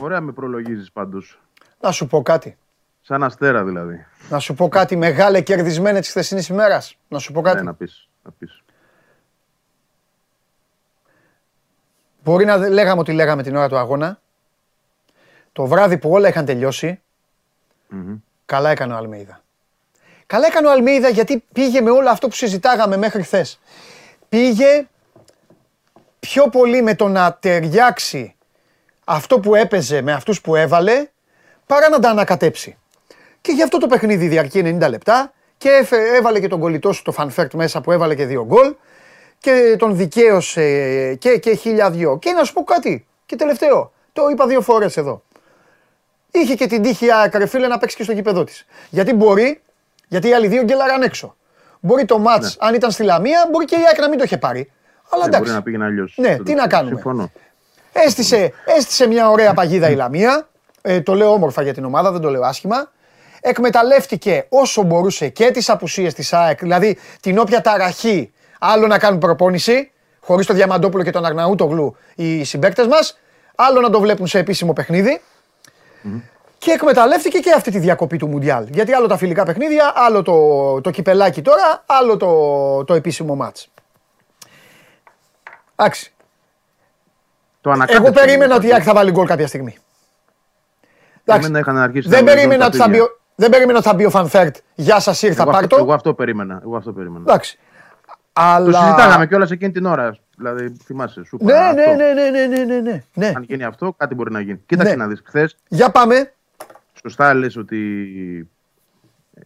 Ωραία 0.01 0.21
με 0.21 0.31
προλογίζεις 0.31 0.91
πάντως. 0.91 1.41
Να 1.79 1.91
σου 1.91 2.07
πω 2.07 2.21
κάτι. 2.21 2.57
Σαν 3.01 3.23
αστέρα 3.23 3.63
δηλαδή. 3.63 4.05
Να 4.29 4.39
σου 4.39 4.53
πω 4.53 4.67
κάτι 4.67 4.95
μεγάλε 4.95 5.41
κερδισμένε 5.41 5.99
της 5.99 6.09
χθεσινής 6.09 6.47
ημέρας. 6.47 6.97
Να 7.07 7.19
σου 7.19 7.31
πω 7.31 7.41
κάτι. 7.41 7.57
Ναι, 7.57 7.63
να 7.63 7.73
πεις. 7.73 8.07
Να 8.23 8.31
πεις. 8.31 8.63
Μπορεί 12.23 12.45
να 12.45 12.57
δεν 12.57 12.71
λέγαμε 12.71 12.99
ότι 12.99 13.11
λέγαμε 13.11 13.43
την 13.43 13.55
ώρα 13.55 13.69
του 13.69 13.77
αγώνα. 13.77 14.19
Το 15.53 15.65
βράδυ 15.65 15.97
που 15.97 16.09
όλα 16.11 16.27
είχαν 16.27 16.45
τελειώσει, 16.45 17.01
Μμμ. 17.87 18.15
καλά 18.45 18.69
έκανε 18.69 18.93
ο 18.93 18.97
Αλμέιδα. 18.97 19.41
Καλά 20.25 20.47
έκανε 20.47 20.67
ο 20.67 20.71
Αλμέιδα 20.71 21.09
γιατί 21.09 21.43
πήγε 21.53 21.81
με 21.81 21.89
όλο 21.89 22.09
αυτό 22.09 22.27
που 22.27 22.33
συζητάγαμε 22.35 22.97
μέχρι 22.97 23.23
χθες. 23.23 23.59
Πήγε 24.29 24.87
πιο 26.19 26.49
πολύ 26.49 26.81
με 26.81 26.95
το 26.95 27.07
να 27.07 27.33
ταιριάξει 27.33 28.35
αυτό 29.11 29.39
που 29.39 29.55
έπαιζε 29.55 30.01
με 30.01 30.11
αυτούς 30.11 30.41
που 30.41 30.55
έβαλε, 30.55 31.07
παρά 31.65 31.89
να 31.89 31.99
τα 31.99 32.09
ανακατέψει. 32.09 32.77
Και 33.41 33.51
γι' 33.51 33.63
αυτό 33.63 33.77
το 33.77 33.87
παιχνίδι 33.87 34.27
διαρκεί 34.27 34.61
90 34.81 34.89
λεπτά 34.89 35.33
και 35.57 35.69
έφε- 35.69 36.15
έβαλε 36.15 36.39
και 36.39 36.47
τον 36.47 36.59
κολλητό 36.59 36.91
σου 36.91 37.03
το 37.03 37.11
Φαν 37.11 37.30
Βέερτ 37.30 37.53
μέσα 37.53 37.81
που 37.81 37.91
έβαλε 37.91 38.15
και 38.15 38.25
δύο 38.25 38.45
γκολ 38.45 38.75
και 39.39 39.75
τον 39.79 39.95
δικαίωσε 39.95 40.63
και, 41.19 41.37
και 41.37 41.55
χίλια 41.55 41.89
δυο. 41.91 42.17
Και 42.19 42.31
να 42.31 42.43
σου 42.43 42.53
πω 42.53 42.63
κάτι, 42.63 43.05
και 43.25 43.35
τελευταίο, 43.35 43.91
το 44.13 44.27
είπα 44.31 44.47
δύο 44.47 44.61
φορές 44.61 44.97
εδώ. 44.97 45.23
Είχε 46.31 46.55
και 46.55 46.67
την 46.67 46.81
τύχη 46.81 47.05
η 47.05 47.11
ΑΕΚ, 47.11 47.35
ρε 47.35 47.45
φίλε, 47.45 47.67
να 47.67 47.77
παίξει 47.77 47.95
και 47.95 48.03
στο 48.03 48.11
γήπεδό 48.11 48.43
της. 48.43 48.65
Γιατί 48.89 49.13
μπορεί, 49.13 49.61
γιατί 50.07 50.27
οι 50.27 50.33
άλλοι 50.33 50.47
δύο 50.47 50.63
γκέλαραν 50.63 51.01
έξω. 51.01 51.35
Μπορεί 51.79 52.05
το 52.05 52.19
ματς, 52.19 52.43
αν 52.59 52.73
ήταν 52.73 52.91
στη 52.91 53.03
Λαμία, 53.03 53.47
μπορεί 53.51 53.65
και 53.65 53.75
η 53.75 53.81
ΑΕΚ 53.87 53.99
να 53.99 54.09
μην 54.09 54.17
το 54.17 54.23
είχε 54.23 54.37
πάρει. 54.37 54.71
Αλλά 55.09 55.21
Ναι, 55.21 55.27
εντάξει. 55.27 55.43
μπορεί 55.43 55.55
να 55.55 55.63
πήγαινε 55.63 55.85
αλλιώς. 55.85 56.13
Ναι, 56.17 56.27
Δεν 56.27 56.43
τι 56.43 56.51
το- 56.55 56.61
να 56.61 56.67
κάνουμε. 56.67 56.93
Συμφωνώ. 56.95 57.31
Έστησε, 57.93 58.53
έστησε 58.65 59.07
μια 59.07 59.29
ωραία 59.29 59.53
παγίδα 59.53 59.89
η 59.89 59.95
Λαμία. 59.95 60.49
Ε, 60.81 61.01
το 61.01 61.13
λέω 61.13 61.31
όμορφα 61.31 61.61
για 61.61 61.73
την 61.73 61.85
ομάδα, 61.85 62.11
δεν 62.11 62.21
το 62.21 62.29
λέω 62.29 62.43
άσχημα. 62.43 62.91
Εκμεταλλεύτηκε 63.41 64.45
όσο 64.49 64.81
μπορούσε 64.81 65.29
και 65.29 65.51
τις 65.51 65.69
απουσίες 65.69 66.13
της 66.13 66.33
ΑΕΚ, 66.33 66.59
δηλαδή 66.59 66.97
την 67.21 67.37
όποια 67.37 67.61
ταραχή, 67.61 68.31
άλλο 68.59 68.87
να 68.87 68.99
κάνουν 68.99 69.19
προπόνηση, 69.19 69.91
χωρίς 70.19 70.45
το 70.45 70.53
Διαμαντόπουλο 70.53 71.03
και 71.03 71.11
τον 71.11 71.25
Αρναούτογλου 71.25 71.95
οι 72.15 72.43
συμπαίκτες 72.43 72.87
μας, 72.87 73.19
άλλο 73.55 73.81
να 73.81 73.89
το 73.89 73.99
βλέπουν 73.99 74.27
σε 74.27 74.39
επίσημο 74.39 74.73
παιχνίδι. 74.73 75.21
Και 76.57 76.71
εκμεταλλεύτηκε 76.71 77.39
και 77.39 77.51
αυτή 77.51 77.71
τη 77.71 77.79
διακοπή 77.79 78.17
του 78.17 78.27
Μουντιάλ. 78.27 78.67
Γιατί 78.69 78.93
άλλο 78.93 79.07
τα 79.07 79.17
φιλικά 79.17 79.43
παιχνίδια, 79.43 79.93
άλλο 79.95 80.21
το, 80.21 80.81
το 80.81 80.91
κυπελάκι 80.91 81.41
τώρα, 81.41 81.83
άλλο 81.85 82.17
το, 82.17 82.83
το 82.83 82.93
επίσημο 82.93 83.35
μάτς. 83.35 83.69
Εντάξει. 85.75 86.13
Το 87.61 87.71
ανακάτεψε. 87.71 88.01
Εγώ 88.03 88.11
περίμενα 88.13 88.55
ότι 88.55 88.67
η 88.67 88.73
ΑΕΚ 88.73 88.81
θα 88.85 88.93
βάλει 88.93 89.11
γκολ 89.11 89.27
κάποια 89.27 89.47
στιγμή. 89.47 89.77
Εντάξει. 91.25 91.45
Εμένα 91.47 91.59
είχαν 91.59 91.77
αρχίσει 91.77 92.09
Δεν 92.09 92.19
να 92.19 92.31
περίμενα 92.31 92.47
βγαίνουν 92.49 92.67
ότι 92.67 92.77
θα 92.77 92.83
τα 92.83 92.89
μπει, 92.89 92.99
ο- 92.99 93.19
δεν 93.35 93.49
περίμενα 93.49 93.77
ότι 93.77 93.87
θα 93.87 93.93
μπει 93.93 94.05
ο 94.05 94.09
Φαν 94.09 94.28
Βέερτ. 94.28 94.55
Γεια 94.75 94.99
σας, 94.99 95.21
ήρθα, 95.21 95.41
Εγώ 95.41 95.51
πάρ' 95.51 95.63
αυτό, 95.63 95.75
το. 95.75 95.81
εγώ 95.83 95.93
αυτό 95.93 96.13
περίμενα. 96.13 96.59
Εγώ 96.63 96.75
αυτό 96.77 96.93
περίμενα. 96.93 97.23
Εντάξει. 97.27 97.57
Το 98.03 98.13
Αλλά... 98.33 98.79
συζητάγαμε 98.81 99.27
κιόλας 99.27 99.51
εκείνη 99.51 99.71
την 99.71 99.85
ώρα. 99.85 100.17
Δηλαδή, 100.37 100.75
θυμάσαι, 100.83 101.23
σου 101.23 101.37
είπα. 101.41 101.51
Ναι, 101.51 101.81
αυτό. 101.81 101.95
ναι, 101.95 102.13
ναι, 102.13 102.29
ναι, 102.29 102.29
ναι, 102.29 102.45
ναι, 102.47 102.63
ναι, 102.63 102.79
ναι, 102.79 103.03
ναι. 103.13 103.31
Αν 103.35 103.43
γίνει 103.43 103.63
αυτό, 103.63 103.93
κάτι 103.97 104.15
μπορεί 104.15 104.31
να 104.31 104.39
γίνει. 104.41 104.61
Κοίταξε 104.65 104.95
Ναι. 104.95 105.03
να 105.03 105.07
δεις. 105.07 105.21
Χθες, 105.25 105.49
Για 105.67 105.89
πάμε. 105.91 106.33
σωστά 107.01 107.33
λες 107.33 107.57
ότι 107.57 107.77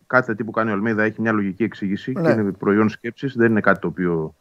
κάθε 0.07 0.36
τι 0.36 0.43
που 0.43 0.51
κάνει 0.51 0.70
ο 0.70 0.74
Αλμέιδα 0.74 1.03
έχει 1.03 1.22
μια 1.22 1.32
λογική 1.32 1.63
εξήγηση 1.63 2.11
Ναι. 2.11 2.34
και 2.34 2.39
είναι 2.39 2.51
προϊόν 2.51 2.89
σκέψης. 2.89 3.34
Δεν 3.36 3.49
είναι 3.51 3.59
κάτι 3.61 3.80
το 3.80 3.88
οποίο 3.88 4.36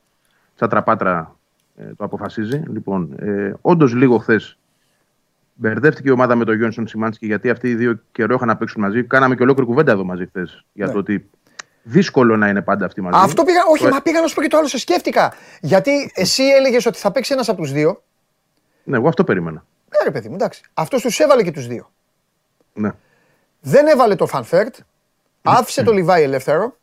σαν 0.54 0.68
τραπάτρα 0.68 1.18
ε, 1.20 1.26
το 1.96 2.04
αποφασίζει. 2.04 2.62
Λοιπόν, 2.72 3.14
ε, 3.18 3.52
όντως 3.60 3.94
λίγο 3.94 4.18
χθες 4.18 4.58
μπερδεύτηκε 5.54 6.08
η 6.08 6.12
ομάδα 6.12 6.34
με 6.34 6.44
τον 6.44 6.56
Γιόνσον 6.56 6.86
Σιμάνσκι 6.86 7.26
γιατί 7.26 7.50
αυτοί 7.50 7.68
οι 7.68 7.74
δύο 7.74 8.00
καιρό 8.12 8.34
είχαν 8.34 8.48
να 8.48 8.56
παίξουν 8.56 8.82
μαζί. 8.82 9.04
Κάναμε 9.04 9.34
και 9.34 9.42
ολόκληρη 9.42 9.68
κουβέντα 9.68 9.92
εδώ 9.92 10.04
μαζί 10.04 10.26
χθες 10.26 10.64
για 10.72 10.86
Ναι. 10.86 10.92
το 10.92 10.98
ότι 10.98 11.30
δύσκολο 11.82 12.36
να 12.36 12.48
είναι 12.48 12.62
πάντα 12.62 12.86
αυτοί 12.86 13.00
μαζί. 13.00 13.18
Αυτό 13.22 13.44
πήγα, 13.44 13.60
όχι, 13.70 13.84
Το- 13.84 13.90
μα 13.90 14.00
πήγα 14.02 14.20
να 14.20 14.26
σου 14.26 14.34
πω 14.34 14.42
και 14.42 14.48
το 14.48 14.56
άλλο, 14.56 14.66
σε 14.68 14.78
σκέφτηκα. 14.78 15.32
Γιατί 15.60 16.10
εσύ 16.14 16.42
έλεγες 16.42 16.86
ότι 16.86 16.98
θα 16.98 17.10
παίξει 17.12 17.32
ένας 17.32 17.48
από 17.48 17.60
τους 17.60 17.72
δύο. 17.72 18.02
Ναι, 18.84 18.96
εγώ 18.96 19.08
αυτό 19.08 19.24
περίμενα. 19.24 19.64
Ναι, 19.90 20.04
ρε 20.04 20.10
παιδί 20.10 20.28
μου, 20.28 20.34
εντάξει. 20.34 20.62
Αυτός 20.74 21.02
τους 21.02 21.18
έβαλε 21.18 21.42
και 21.42 21.50
τους 21.50 21.66
δύο. 21.66 21.90
Ναι. 22.74 22.90
Δεν 23.60 23.86
έβαλε 23.86 24.14
το 24.14 24.26
Φαν 24.26 24.45
Βέερτ. 24.45 24.74
Άφησε 25.42 25.82
το 25.82 25.92
Λιβάι 25.92 26.22
ελεύθερο. 26.22 26.76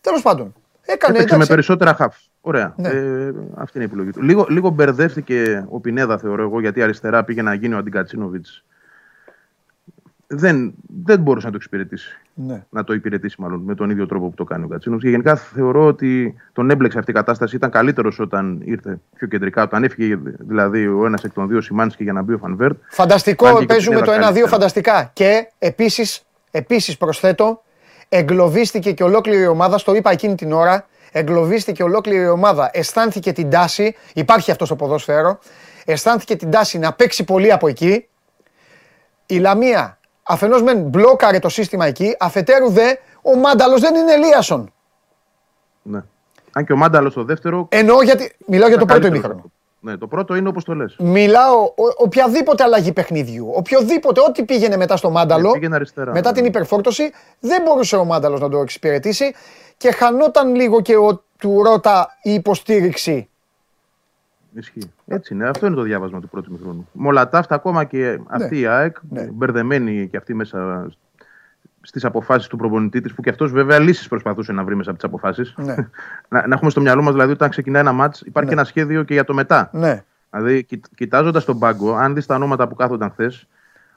Τέλος 0.00 0.22
πάντων. 0.22 0.54
Έκανε 0.82 1.12
Έπαιξε 1.14 1.36
με 1.36 1.44
εντάξει. 1.44 1.48
περισσότερα 1.48 1.94
χαφ. 1.94 2.16
Ωραία. 2.40 2.74
Ναι. 2.76 2.88
Ε, 2.88 3.32
αυτή 3.54 3.78
είναι 3.78 3.84
η 3.84 3.88
επιλογή 3.90 4.10
του. 4.10 4.22
Λίγο, 4.22 4.46
λίγο 4.48 4.70
μπερδεύτηκε 4.70 5.66
ο 5.68 5.80
Πινέδα, 5.80 6.18
θεωρώ 6.18 6.42
εγώ, 6.42 6.60
γιατί 6.60 6.82
αριστερά 6.82 7.24
πήγε 7.24 7.42
να 7.42 7.54
γίνει 7.54 7.74
ο 7.74 7.78
Αντικατσίνοβιτς. 7.78 8.64
Δεν, 10.26 10.74
δεν 11.04 11.20
μπορούσε 11.20 11.46
να 11.46 11.52
το 11.52 11.58
εξυπηρετήσει. 11.58 12.18
Ναι. 12.34 12.62
Να 12.70 12.84
το 12.84 12.92
υπηρετήσει, 12.92 13.36
μάλλον, 13.40 13.60
με 13.60 13.74
τον 13.74 13.90
ίδιο 13.90 14.06
τρόπο 14.06 14.28
που 14.28 14.34
το 14.34 14.44
κάνει 14.44 14.64
ο 14.64 14.68
Κατσίνοβιτ. 14.68 15.04
Και 15.04 15.10
γενικά 15.10 15.36
θεωρώ 15.36 15.86
ότι 15.86 16.34
τον 16.52 16.70
έμπλεξε 16.70 16.98
αυτή 16.98 17.10
η 17.10 17.14
κατάσταση. 17.14 17.56
Ήταν 17.56 17.70
καλύτερος 17.70 18.18
όταν 18.18 18.60
ήρθε 18.64 19.00
πιο 19.16 19.26
κεντρικά. 19.26 19.62
Όταν 19.62 19.84
έφυγε 19.84 20.18
δηλαδή 20.38 20.86
ο 20.86 21.06
ένας 21.06 21.24
εκ 21.24 21.32
των 21.32 21.48
δύο 21.48 21.60
Σιμάνσκι 21.60 22.02
για 22.02 22.12
να 22.12 22.22
μπει 22.22 22.32
ο 22.32 22.38
Φανβέρτ. 22.38 22.76
Φανταστικό, 22.88 23.44
Φάνηκε 23.44 23.64
και 23.64 23.72
παίζουμε 23.72 23.96
ότι 23.96 24.04
το 24.04 24.12
είναι 24.12 24.20
1-2 24.20 24.24
καλύτερα. 24.24 24.48
φανταστικά. 24.48 25.10
Και 25.12 25.50
επίσης, 25.58 26.22
επίσης 26.50 26.96
προσθέτω, 26.96 27.62
εγκλωβίστηκε 28.08 28.92
και 28.92 29.02
ολόκληρη 29.02 29.42
η 29.42 29.46
ομάδα, 29.46 29.78
στο 29.78 29.94
είπα 29.94 30.10
εκείνη 30.10 30.34
την 30.34 30.52
ώρα, 30.52 30.86
εγκλωβίστηκε 31.12 31.82
ολόκληρη 31.82 32.22
η 32.22 32.28
ομάδα. 32.28 32.70
Αισθάνθηκε 32.72 33.32
την 33.32 33.50
τάση, 33.50 33.96
υπάρχει 34.14 34.50
αυτός 34.50 34.66
στο 34.66 34.76
ποδόσφαιρο, 34.76 35.38
αισθάνθηκε 35.84 36.36
την 36.36 36.50
τάση 36.50 36.78
να 36.78 36.92
παίξει 36.92 37.24
πολύ 37.24 37.52
από 37.52 37.68
εκεί. 37.68 38.08
Η 39.26 39.38
Λαμία 39.38 39.98
αφενός 40.22 40.62
μεν 40.62 40.80
μπλόκαρε 40.80 41.38
το 41.38 41.48
σύστημα 41.48 41.86
εκεί, 41.86 42.16
αφετέρου 42.18 42.70
δε 42.70 42.94
ο 43.22 43.36
Μάνταλος 43.36 43.80
δεν 43.80 43.94
είναι 43.94 44.12
Ελίασον. 44.12 44.72
Ναι. 45.82 46.00
Αν 46.52 46.64
και 46.64 46.72
ο 46.72 46.76
Μάνταλος 46.76 47.12
στο 47.12 47.24
δεύτερο. 47.24 47.66
Εννοώ 47.70 48.02
γιατί, 48.02 48.36
μιλάω 48.46 48.68
για 48.68 48.78
το 48.78 48.84
ήταν 48.84 49.00
πρώτο 49.00 49.12
καλύτερος 49.12 49.34
ημίχρονο. 49.34 49.52
Από- 49.82 49.90
Ναι, 49.90 49.96
το 49.96 50.06
πρώτο 50.06 50.34
είναι 50.34 50.48
όπως 50.48 50.64
το 50.64 50.74
λες. 50.74 50.96
Μιλάω 50.98 51.62
ο- 51.64 51.94
οποιαδήποτε 51.96 52.62
αλλαγή 52.62 52.92
παιχνιδιού, 52.92 53.50
οποιοδήποτε, 53.54 54.20
ό,τι 54.20 54.44
πήγαινε 54.44 54.76
μετά 54.76 54.96
στο 54.96 55.10
Μάνταλο, 55.10 55.46
Ναι, 55.48 55.52
πήγαινε 55.52 55.74
αριστερά, 55.74 56.12
μετά 56.12 56.28
ναι. 56.30 56.36
την 56.36 56.44
υπερφόρτωση, 56.44 57.10
δεν 57.40 57.62
μπορούσε 57.62 57.96
ο 57.96 58.04
Μάνταλος 58.04 58.40
να 58.40 58.48
το 58.48 58.58
εξυπηρετήσει 58.58 59.34
και 59.76 59.90
χανόταν 59.92 60.54
λίγο 60.54 60.80
και 60.80 60.96
ο 60.96 61.22
του 61.38 61.62
Ρώτα 61.62 62.18
η 62.22 62.32
υποστήριξη. 62.34 63.28
Ισχύει. 64.54 64.90
Έτσι 65.06 65.34
είναι. 65.34 65.48
Αυτό 65.48 65.66
είναι 65.66 65.74
το 65.74 65.82
διάβασμα 65.82 66.20
του 66.20 66.28
πρώτου 66.28 66.52
μηχρόνου. 66.52 66.88
Με 66.92 67.06
όλα 67.08 67.28
τα 67.28 67.38
αυτά, 67.38 67.54
ακόμα 67.54 67.84
και 67.84 68.18
αυτή 68.28 68.60
η 68.60 68.66
ΑΕΚ, 68.66 68.96
Ναι. 69.10 69.22
μπερδεμένη 69.22 70.08
και 70.10 70.16
αυτή 70.16 70.34
μέσα 70.34 70.88
στις 71.82 72.04
αποφάσεις 72.04 72.48
του 72.48 72.56
προπονητή 72.56 73.00
της, 73.00 73.14
που 73.14 73.22
και 73.22 73.30
αυτός 73.30 73.52
βέβαια 73.52 73.78
λύσεις 73.78 74.08
προσπαθούσε 74.08 74.52
να 74.52 74.64
βρει 74.64 74.76
μέσα 74.76 74.90
από 74.90 74.98
τις 74.98 75.08
αποφάσεις. 75.08 75.54
Ναι. 75.56 75.74
να, 76.28 76.46
να 76.46 76.54
έχουμε 76.54 76.70
στο 76.70 76.80
μυαλό 76.80 77.02
μας 77.02 77.12
δηλαδή 77.12 77.32
όταν 77.32 77.50
ξεκινάει 77.50 77.80
ένα 77.80 77.92
μάτς, 77.92 78.20
υπάρχει 78.20 78.48
Ναι. 78.48 78.54
ένα 78.60 78.64
σχέδιο 78.64 79.02
και 79.02 79.12
για 79.14 79.24
το 79.24 79.34
μετά. 79.34 79.70
Ναι, 79.72 80.04
Δηλαδή, 80.30 80.66
κοιτάζοντας 80.94 81.44
τον 81.44 81.58
πάγκο, 81.58 81.94
αν 81.94 82.14
δεις 82.14 82.26
τα 82.26 82.34
ονόματα 82.34 82.68
που 82.68 82.74
κάθονταν 82.74 83.10
χθες, 83.10 83.46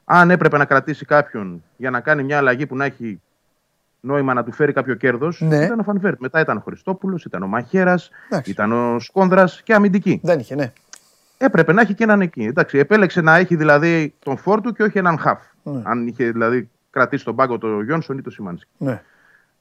αν 0.05 0.31
έπρεπε 0.31 0.57
να 0.57 0.65
κρατήσει 0.65 1.05
κάποιον 1.05 1.63
για 1.77 1.89
να 1.89 1.99
κάνει 1.99 2.23
μια 2.23 2.38
αλλαγή 2.38 2.65
που 2.65 2.75
να 2.75 2.86
έχει 2.86 3.21
νόημα 3.99 4.34
να 4.34 4.43
του 4.43 4.51
φέρει 4.51 4.73
κάποιο 4.73 4.93
κέρδος, 4.95 5.41
Ναι. 5.41 5.57
ήταν 5.65 5.79
ο 5.79 5.84
Φανβέρτ. 5.84 6.19
Μετά 6.19 6.39
ήταν 6.39 6.57
ο 6.57 6.61
Χριστόπουλος, 6.65 7.25
ήταν 7.25 7.43
ο 7.43 7.47
Μαχαίρας, 7.47 8.09
Εντάξει. 8.29 8.51
ήταν 8.51 8.71
ο 8.71 8.99
Σκόνδρας 8.99 9.61
και 9.63 9.73
αμυντική. 9.73 10.19
δεν 10.23 10.39
είχε, 10.39 10.55
ναι. 10.55 10.71
Έπρεπε 11.38 11.73
να 11.73 11.81
έχει 11.81 11.93
και 11.93 12.03
έναν 12.03 12.21
εκεί. 12.21 12.43
Εντάξει, 12.43 12.77
επέλεξε 12.77 13.21
να 13.21 13.36
έχει 13.36 13.55
δηλαδή 13.55 14.13
τον 14.23 14.38
φόρτου 14.38 14.71
και 14.73 14.84
όχι 14.84 14.97
έναν 14.97 15.17
χαφ. 15.19 15.39
Ναι. 15.63 15.81
Αν 15.84 16.07
είχε 16.07 16.31
δηλαδή 16.31 16.69
κρατήσει 16.93 17.25
τον 17.25 17.35
πάγκο 17.35 17.57
το 17.57 17.81
Γιόνσον 17.81 18.17
ή 18.17 18.21
το 18.21 18.29
Σιμάνσκι. 18.29 18.69
ναι. 18.77 19.01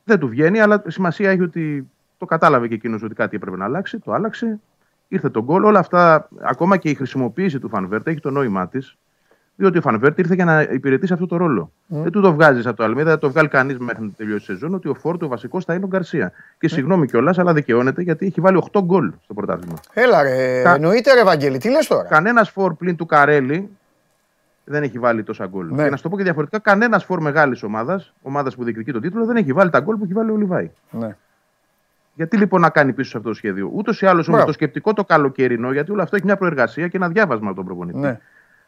Δεν 0.04 0.18
του 0.18 0.28
βγαίνει, 0.28 0.60
αλλά 0.60 0.82
σημασία 0.86 1.30
έχει 1.30 1.42
ότι 1.42 1.90
το 2.18 2.26
κατάλαβε 2.26 2.68
και 2.68 2.74
εκείνος 2.74 3.02
ότι 3.02 3.14
κάτι 3.14 3.36
έπρεπε 3.36 3.56
να 3.56 3.64
αλλάξει. 3.64 3.98
Το 3.98 4.12
άλλαξε. 4.12 4.60
Ήρθε 5.08 5.28
το 5.30 5.42
γκολ. 5.42 5.64
Όλα 5.64 5.78
αυτά, 5.78 6.28
ακόμα 6.42 6.76
και 6.76 6.90
η 6.90 6.94
χρησιμοποίηση 6.94 7.58
του 7.58 7.68
Φαν 7.68 7.85
Βέερτ 7.85 8.06
έχει 8.08 8.20
το 8.20 8.30
νόημά 8.30 8.68
της. 8.68 8.96
Διότι 9.56 9.78
ο 9.78 9.80
Φαν 9.80 9.97
Βέερτ 9.97 10.18
ήρθε 10.18 10.34
για 10.34 10.44
να 10.44 10.60
υπηρετήσει 10.62 11.12
αυτό 11.12 11.26
το 11.26 11.36
ρόλο. 11.36 11.72
Δεν 11.86 12.10
του 12.12 12.20
το 12.20 12.32
βγάζεις 12.34 12.66
από 12.66 12.76
το 12.76 12.84
Αλμέιδα, 12.84 13.10
δεν 13.10 13.18
το 13.18 13.30
βγάλει 13.30 13.48
κανείς 13.48 13.78
μέχρι 13.78 14.02
να 14.04 14.10
τελειώσει 14.16 14.42
η 14.42 14.54
σεζόν 14.54 14.74
ότι 14.74 14.88
ο 14.88 14.94
φορ 14.94 15.13
του 15.13 15.26
ο 15.26 15.28
βασικός 15.28 15.64
θα 15.64 15.74
είναι 15.74 15.84
ο 15.84 15.88
Γκαρσία. 15.88 16.32
Και 16.58 16.68
συγγνώμη 16.68 17.06
κιόλας, 17.06 17.38
αλλά 17.38 17.52
δικαιώνεται 17.52 18.02
γιατί 18.02 18.26
έχει 18.26 18.40
βάλει 18.40 18.62
8 18.72 18.80
γκολ 18.84 19.12
στο 19.24 19.34
πρωτάθλημα. 19.34 19.74
Έλα 19.92 20.22
ρε, 20.22 20.62
Κα- 20.62 20.74
εννοείται 20.74 21.14
ρε 21.14 21.20
Ευαγγέλη, 21.20 21.58
τι 21.58 21.70
λες 21.70 21.86
τώρα; 21.86 22.02
Κανένας 22.08 22.50
φορ 22.50 22.74
πλην 22.74 22.96
του 22.96 23.06
Καρέλη 23.06 23.68
δεν 24.64 24.82
έχει 24.82 24.98
βάλει 24.98 25.22
τόσα 25.22 25.46
γκολ. 25.46 25.66
Ναι. 25.70 25.82
Και 25.82 25.90
να 25.90 25.96
σου 25.96 26.02
το 26.02 26.08
πω 26.08 26.16
και 26.16 26.22
διαφορετικά, 26.22 26.58
κανένας 26.58 27.04
φορ 27.04 27.20
μεγάλης 27.20 27.62
ομάδας, 27.62 28.12
ομάδας 28.22 28.54
που 28.54 28.64
διεκδικεί 28.64 28.92
τον 28.92 29.00
τίτλο, 29.00 29.24
δεν 29.24 29.36
έχει 29.36 29.52
βάλει 29.52 29.70
τα 29.70 29.80
γκολ 29.80 29.96
που 29.96 30.04
έχει 30.04 30.12
βάλει 30.12 30.30
ο 30.30 30.36
Λιβάι. 30.36 30.70
Ναι. 30.90 31.16
Γιατί 32.14 32.36
λοιπόν 32.36 32.60
να 32.60 32.70
κάνει 32.70 32.92
πίσω 32.92 33.10
σε 33.10 33.16
αυτό 33.16 33.28
το 33.28 33.34
σχέδιο. 33.34 33.70
Ούτως 33.74 34.02
ή 34.02 34.06
άλλως 34.06 34.28
όμως 34.28 34.28
Μπράβο. 34.28 34.46
το 34.46 34.52
σκεπτικό 34.52 34.92
το 34.92 35.04
καλοκαιρινό, 35.04 35.72
γιατί 35.72 35.90
όλο 35.90 36.02
αυτό 36.02 36.16
έχει 36.16 36.24
μια 36.24 36.36
προεργασία 36.36 36.88
και 36.88 36.96
ένα 36.96 37.08
διάβασμα 37.08 37.46
από 37.46 37.56
τον 37.56 37.64
προπονητή. 37.64 37.98
Ναι. 37.98 38.20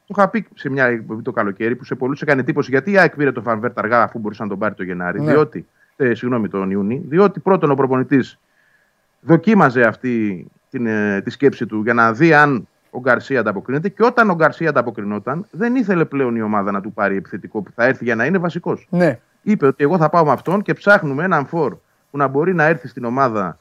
Το 0.06 0.14
είχα 0.16 0.28
πει 0.28 0.46
σε 0.54 0.70
μια 0.70 0.84
εκπομπή 0.84 1.22
το 1.22 1.32
καλοκαίρι 1.32 1.76
που 1.76 1.84
σε 1.84 1.94
πολλούς 1.94 2.22
έκανε 2.22 2.40
εντύπωση 2.40 2.70
γιατί 2.70 2.90
η 2.90 2.98
ΑΕΚ 2.98 3.16
πήρε 3.16 3.32
το 3.32 3.42
Φανβέρτ 3.42 3.78
αργά 3.78 4.02
αφού 4.02 4.18
μπορούσε 4.18 4.42
να 4.42 4.48
τον 4.48 4.58
πάρει 4.58 4.74
το 4.74 4.82
Γενάρη. 4.82 5.20
Ναι. 5.20 5.30
Διότι, 5.30 5.66
ε, 5.96 6.14
συγγνώμη, 6.14 6.48
τον 6.48 6.70
Ιούνι. 6.70 7.04
Διότι 7.08 7.40
πρώτον 7.40 7.70
ο 7.70 7.74
προπονητής 7.74 8.38
δοκίμαζε 9.20 9.82
αυτή 9.82 10.46
την, 10.70 10.86
ε, 10.86 11.20
τη 11.24 11.30
σκέψη 11.30 11.66
του 11.66 11.82
για 11.82 11.94
να 11.94 12.12
δει 12.12 12.34
αν 12.34 12.68
ο 12.94 13.00
Γκαρσία 13.00 13.40
ανταποκρίνεται. 13.40 13.88
Και 13.88 14.04
όταν 14.04 14.30
ο 14.30 14.34
Γκαρσία 14.34 14.68
ανταποκρινόταν, 14.68 15.46
δεν 15.50 15.74
ήθελε 15.74 16.04
πλέον 16.04 16.36
η 16.36 16.42
ομάδα 16.42 16.70
να 16.70 16.80
του 16.80 16.92
πάρει 16.92 17.16
επιθετικό 17.16 17.62
που 17.62 17.70
θα 17.74 17.84
έρθει 17.84 18.04
για 18.04 18.14
να 18.14 18.24
είναι 18.24 18.38
βασικός. 18.38 18.86
Ναι. 18.90 19.18
Είπε 19.42 19.66
ότι 19.66 19.84
εγώ 19.84 19.96
θα 19.98 20.08
πάω 20.08 20.24
με 20.24 20.30
αυτόν 20.30 20.62
και 20.62 20.72
ψάχνουμε 20.72 21.24
έναν 21.24 21.46
φόρ 21.46 21.76
που 22.10 22.16
να 22.16 22.26
μπορεί 22.26 22.54
να 22.54 22.64
έρθει 22.64 22.88
στην 22.88 23.04
ομάδα 23.04 23.58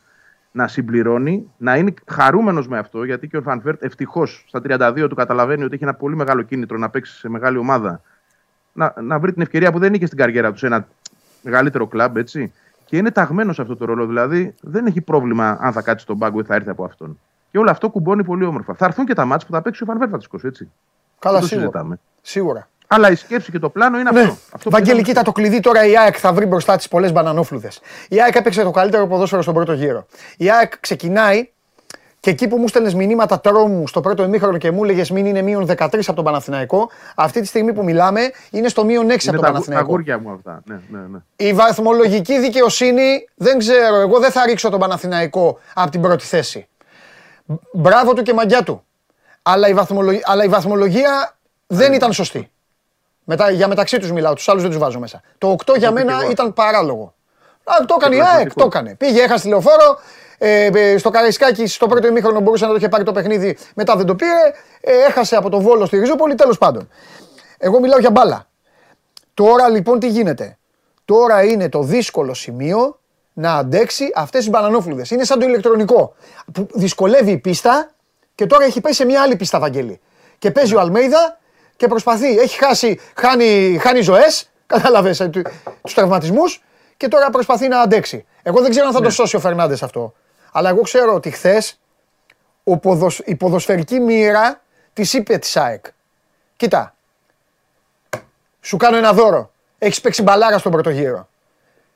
να 0.51 0.67
συμπληρώνει, 0.67 1.51
να 1.57 1.77
είναι 1.77 1.93
χαρούμενος 2.05 2.67
με 2.67 2.77
αυτό, 2.77 3.03
γιατί 3.03 3.27
και 3.27 3.37
ο 3.37 3.41
Φαν 3.41 3.60
Βέερτ 3.60 3.83
ευτυχώς 3.83 4.45
στα 4.47 4.61
32 4.63 5.05
του 5.09 5.15
καταλαβαίνει 5.15 5.63
ότι 5.63 5.73
έχει 5.73 5.83
ένα 5.83 5.93
πολύ 5.93 6.15
μεγάλο 6.15 6.41
κίνητρο 6.41 6.77
να 6.77 6.89
παίξει 6.89 7.17
σε 7.17 7.29
μεγάλη 7.29 7.57
ομάδα. 7.57 8.01
Να, 8.73 8.93
να 9.01 9.19
βρει 9.19 9.33
την 9.33 9.41
ευκαιρία 9.41 9.71
που 9.71 9.79
δεν 9.79 9.93
είχε 9.93 10.05
στην 10.05 10.17
καριέρα 10.17 10.51
του 10.51 10.57
σε 10.57 10.65
ένα 10.65 10.87
μεγαλύτερο 11.41 11.87
κλαμπ, 11.87 12.17
έτσι. 12.17 12.53
Και 12.85 12.97
είναι 12.97 13.11
ταγμένος 13.11 13.55
σε 13.55 13.61
αυτό 13.61 13.75
το 13.75 13.85
ρόλο. 13.85 14.05
Δηλαδή 14.05 14.55
δεν 14.61 14.85
έχει 14.85 15.01
πρόβλημα 15.01 15.57
αν 15.61 15.71
θα 15.71 15.81
κάτσει 15.81 16.03
στον 16.03 16.17
πάγκο 16.17 16.39
ή 16.39 16.43
θα 16.43 16.55
έρθει 16.55 16.69
από 16.69 16.83
αυτόν. 16.83 17.19
Και 17.53 17.59
όλο 17.59 17.69
αυτό 17.71 17.89
κουμπώνει 17.89 18.23
πολύ 18.23 18.45
όμορφα. 18.45 18.73
Θα 18.73 18.85
έρθουν 18.85 19.05
και 19.05 19.13
τα 19.13 19.25
ματς 19.25 19.47
που 19.47 19.53
θα 19.53 19.61
παίξει 19.61 19.83
ο 19.83 19.85
Φαν 19.85 19.96
Βέερτ 19.96 20.09
θα 20.11 20.15
τις 20.17 20.25
σηκώσει, 20.25 20.47
έτσι. 20.47 20.71
Καλά, 21.19 21.33
Δεν 21.39 21.41
το 21.41 21.47
σίγουρα. 21.47 21.69
συζητάμε. 21.71 21.99
Σίγουρα. 22.21 22.67
Αλλά 22.87 23.11
η 23.11 23.15
σκέψη 23.15 23.51
και 23.51 23.59
το 23.59 23.69
πλάνο 23.69 23.99
είναι 23.99 24.11
Ναι. 24.11 24.19
αυτό. 24.19 24.31
αυτό 24.31 24.57
που 24.57 24.69
Βαγγέλη, 24.69 24.89
είδαμε 24.99 25.07
κοίτα 25.07 25.21
το 25.21 25.31
κλειδί 25.31 25.59
τώρα 25.59 25.85
η 25.85 25.97
ΑΕΚ 25.97 26.15
θα 26.19 26.33
βρει 26.33 26.45
μπροστά 26.45 26.75
της 26.77 26.87
πολλές 26.87 27.11
μπανανόφλουδες. 27.11 27.81
Η 28.09 28.21
ΑΕΚ 28.21 28.35
έπαιξε 28.35 28.63
το 28.63 28.71
καλύτερο 28.71 29.07
ποδόσφαιρο 29.07 29.41
στον 29.41 29.53
πρώτο 29.53 29.73
γύρο. 29.73 30.05
Η 30.37 30.51
ΑΕΚ 30.51 30.79
ξεκινάει 30.79 31.51
και 32.19 32.29
εκεί 32.29 32.47
που 32.47 32.57
μου 32.57 32.67
στέλνες 32.67 32.93
μηνύματα 32.93 33.39
τρόμου 33.39 33.87
στο 33.87 34.01
πρώτο 34.01 34.23
ημίχρονο 34.23 34.57
και 34.57 34.71
μου 34.71 34.83
έλεγες 34.83 35.11
μην 35.11 35.25
είναι 35.25 35.41
μείον 35.41 35.65
13 35.65 36.07
από 36.07 36.13
τον 36.13 36.23
Παναθηναϊκό, 36.23 36.89
αυτή 37.15 37.41
τη 37.41 37.47
στιγμή 37.47 37.73
που 37.73 37.83
μιλάμε 37.83 38.21
είναι 38.51 38.67
στο 38.67 38.85
μείον 38.85 39.09
6 39.09 39.27
από 39.27 39.35
Είναι 39.35 39.35
τον 39.35 39.41
τα, 39.41 39.47
αγου- 39.47 39.65
τα 39.65 39.71
Παναθηναϊκό. 39.71 39.87
αγούρια 39.87 40.19
μου 40.19 40.31
αυτά. 40.31 40.61
Ναι, 40.65 40.79
ναι, 40.89 41.05
ναι. 41.11 41.17
Η 41.35 41.53
βαθμολογική 41.53 42.39
δικαιοσύνη 42.39 43.27
δεν 43.35 43.57
ξέρω. 43.57 43.95
Εγώ 43.95 44.19
δεν 44.19 44.31
θα 44.31 44.45
ρίξω 44.45 44.69
τον 44.69 44.79
Παναθηναϊκό 44.79 45.59
από 45.73 45.91
την 45.91 46.01
πρώτη 46.01 46.25
θέση. 46.25 46.67
Μπράβο 47.73 48.13
του 48.13 48.21
και 48.21 48.33
μαγιά 48.33 48.63
του. 48.63 48.85
αλλά 49.41 49.67
η, 49.67 49.73
βαθμολογία, 49.73 50.21
αλλά 50.23 50.43
η 50.43 50.47
βαθμολογία 50.47 51.37
δεν 51.67 51.93
ήταν 51.93 52.13
σωστή. 52.13 52.51
Μετά, 53.23 53.49
για 53.49 53.67
μεταξύ 53.67 53.97
τους 53.99 54.11
μιλάω, 54.11 54.33
τους 54.33 54.49
άλλους 54.49 54.61
δεν 54.61 54.71
τους 54.71 54.79
βάζω 54.79 54.99
μέσα. 54.99 55.21
Το 55.37 55.55
8 55.65 55.77
για 55.77 55.91
μένα 55.91 56.19
εγώ. 56.21 56.29
ήταν 56.29 56.53
παράλογο. 56.53 57.13
Α, 57.63 57.85
το 57.85 57.95
έκανε 57.99 58.15
η 58.15 58.17
πραγματικό. 58.17 58.39
ΑΕΚ, 58.39 58.53
το 58.53 58.65
έκανε. 58.65 58.95
Πήγε, 58.95 59.21
έχασε 59.21 59.43
τηλεοφόρο. 59.43 59.99
Ε, 60.37 60.65
ε, 60.65 60.97
στο 60.97 61.09
Καραϊσκάκι, 61.09 61.67
στο 61.67 61.87
πρώτο 61.87 62.07
ημίχρονο 62.07 62.39
μπορούσε 62.39 62.63
να 62.65 62.69
το 62.69 62.77
είχε 62.77 62.89
πάρει 62.89 63.03
το 63.03 63.11
παιχνίδι, 63.11 63.57
μετά 63.75 63.95
δεν 63.95 64.05
το 64.05 64.15
πήρε. 64.15 64.53
Ε, 64.81 64.91
έχασε 65.07 65.35
από 65.35 65.49
το 65.49 65.59
Βόλο 65.59 65.85
στη 65.85 65.99
Ριζούπολη, 65.99 66.35
τέλος 66.35 66.57
πάντων. 66.57 66.89
Εγώ 67.57 67.79
μιλάω 67.79 67.99
για 67.99 68.11
μπάλα. 68.11 68.47
Τώρα 69.33 69.69
λοιπόν 69.69 69.99
τι 69.99 70.07
γίνεται. 70.07 70.57
Τώρα 71.05 71.43
είναι 71.43 71.69
το 71.69 71.83
δύσκολο 71.83 72.33
σημείο 72.33 72.99
να 73.33 73.55
αντέξει 73.55 74.11
αυτές 74.15 74.43
τι 74.43 74.49
μπανανόφλουδε. 74.49 75.05
Είναι 75.09 75.23
σαν 75.23 75.39
το 75.39 75.45
ηλεκτρονικό. 75.45 76.15
Που 76.53 76.67
δυσκολεύει 76.73 77.31
η 77.31 77.37
πίστα 77.37 77.89
και 78.35 78.45
τώρα 78.45 78.65
έχει 78.65 78.81
πέσει 78.81 78.95
σε 78.95 79.05
μια 79.05 79.21
άλλη 79.21 79.35
πίστα, 79.35 79.59
Βαγγέλη. 79.59 79.99
Και 80.37 80.51
παίζει 80.51 80.75
ο 80.75 80.79
Αλμέιδα 80.79 81.39
και 81.75 81.87
προσπαθεί. 81.87 82.37
Έχει 82.37 82.57
χάσει, 82.57 82.99
χάνει, 83.15 83.77
χάνει 83.81 84.01
ζωές, 84.01 84.49
κατάλαβες 84.73 85.17
του 85.17 85.41
τραυματισμούς 85.93 86.63
και 86.97 87.07
τώρα 87.07 87.29
προσπαθεί 87.29 87.67
να 87.67 87.79
αντέξει. 87.79 88.25
Εγώ 88.43 88.61
δεν 88.61 88.69
ξέρω 88.69 88.87
αν 88.87 88.93
θα 88.93 89.01
το 89.01 89.09
σώσει 89.09 89.35
ο 89.35 89.39
Φερνάντες 89.39 89.83
αυτό. 89.83 90.13
Αλλά 90.51 90.69
εγώ 90.69 90.81
ξέρω 90.81 91.13
ότι 91.13 91.31
χθες 91.31 91.79
η 93.25 93.35
ποδοσφαιρική 93.35 93.99
μοίρα 93.99 94.61
της 94.93 95.13
είπε 95.13 95.37
της 95.37 95.57
ΑΕΚ. 95.57 95.85
Κοίτα, 96.55 96.95
σου 98.61 98.77
κάνω 98.77 98.97
ένα 98.97 99.13
δώρο. 99.13 99.51
Έχεις 99.77 100.01
παίξει 100.01 100.21
μπαλάρα 100.21 100.57
στον 100.57 100.71
πρώτο 100.71 100.89
γύρο. 100.89 101.27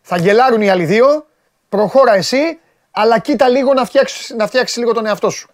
Θα 0.09 0.17
γελάρουν 0.17 0.61
οι 0.61 0.69
άλλοι 0.69 0.85
δύο, 0.85 1.25
προχώρα 1.69 2.13
εσύ, 2.15 2.59
αλλά 2.91 3.19
κοίτα 3.19 3.47
λίγο 3.47 3.73
να 3.73 3.85
φτιάξεις 3.85 4.35
να 4.37 4.47
φτιάξεις 4.47 4.77
λίγο 4.77 4.93
τον 4.93 5.05
εαυτό 5.05 5.29
σου. 5.29 5.49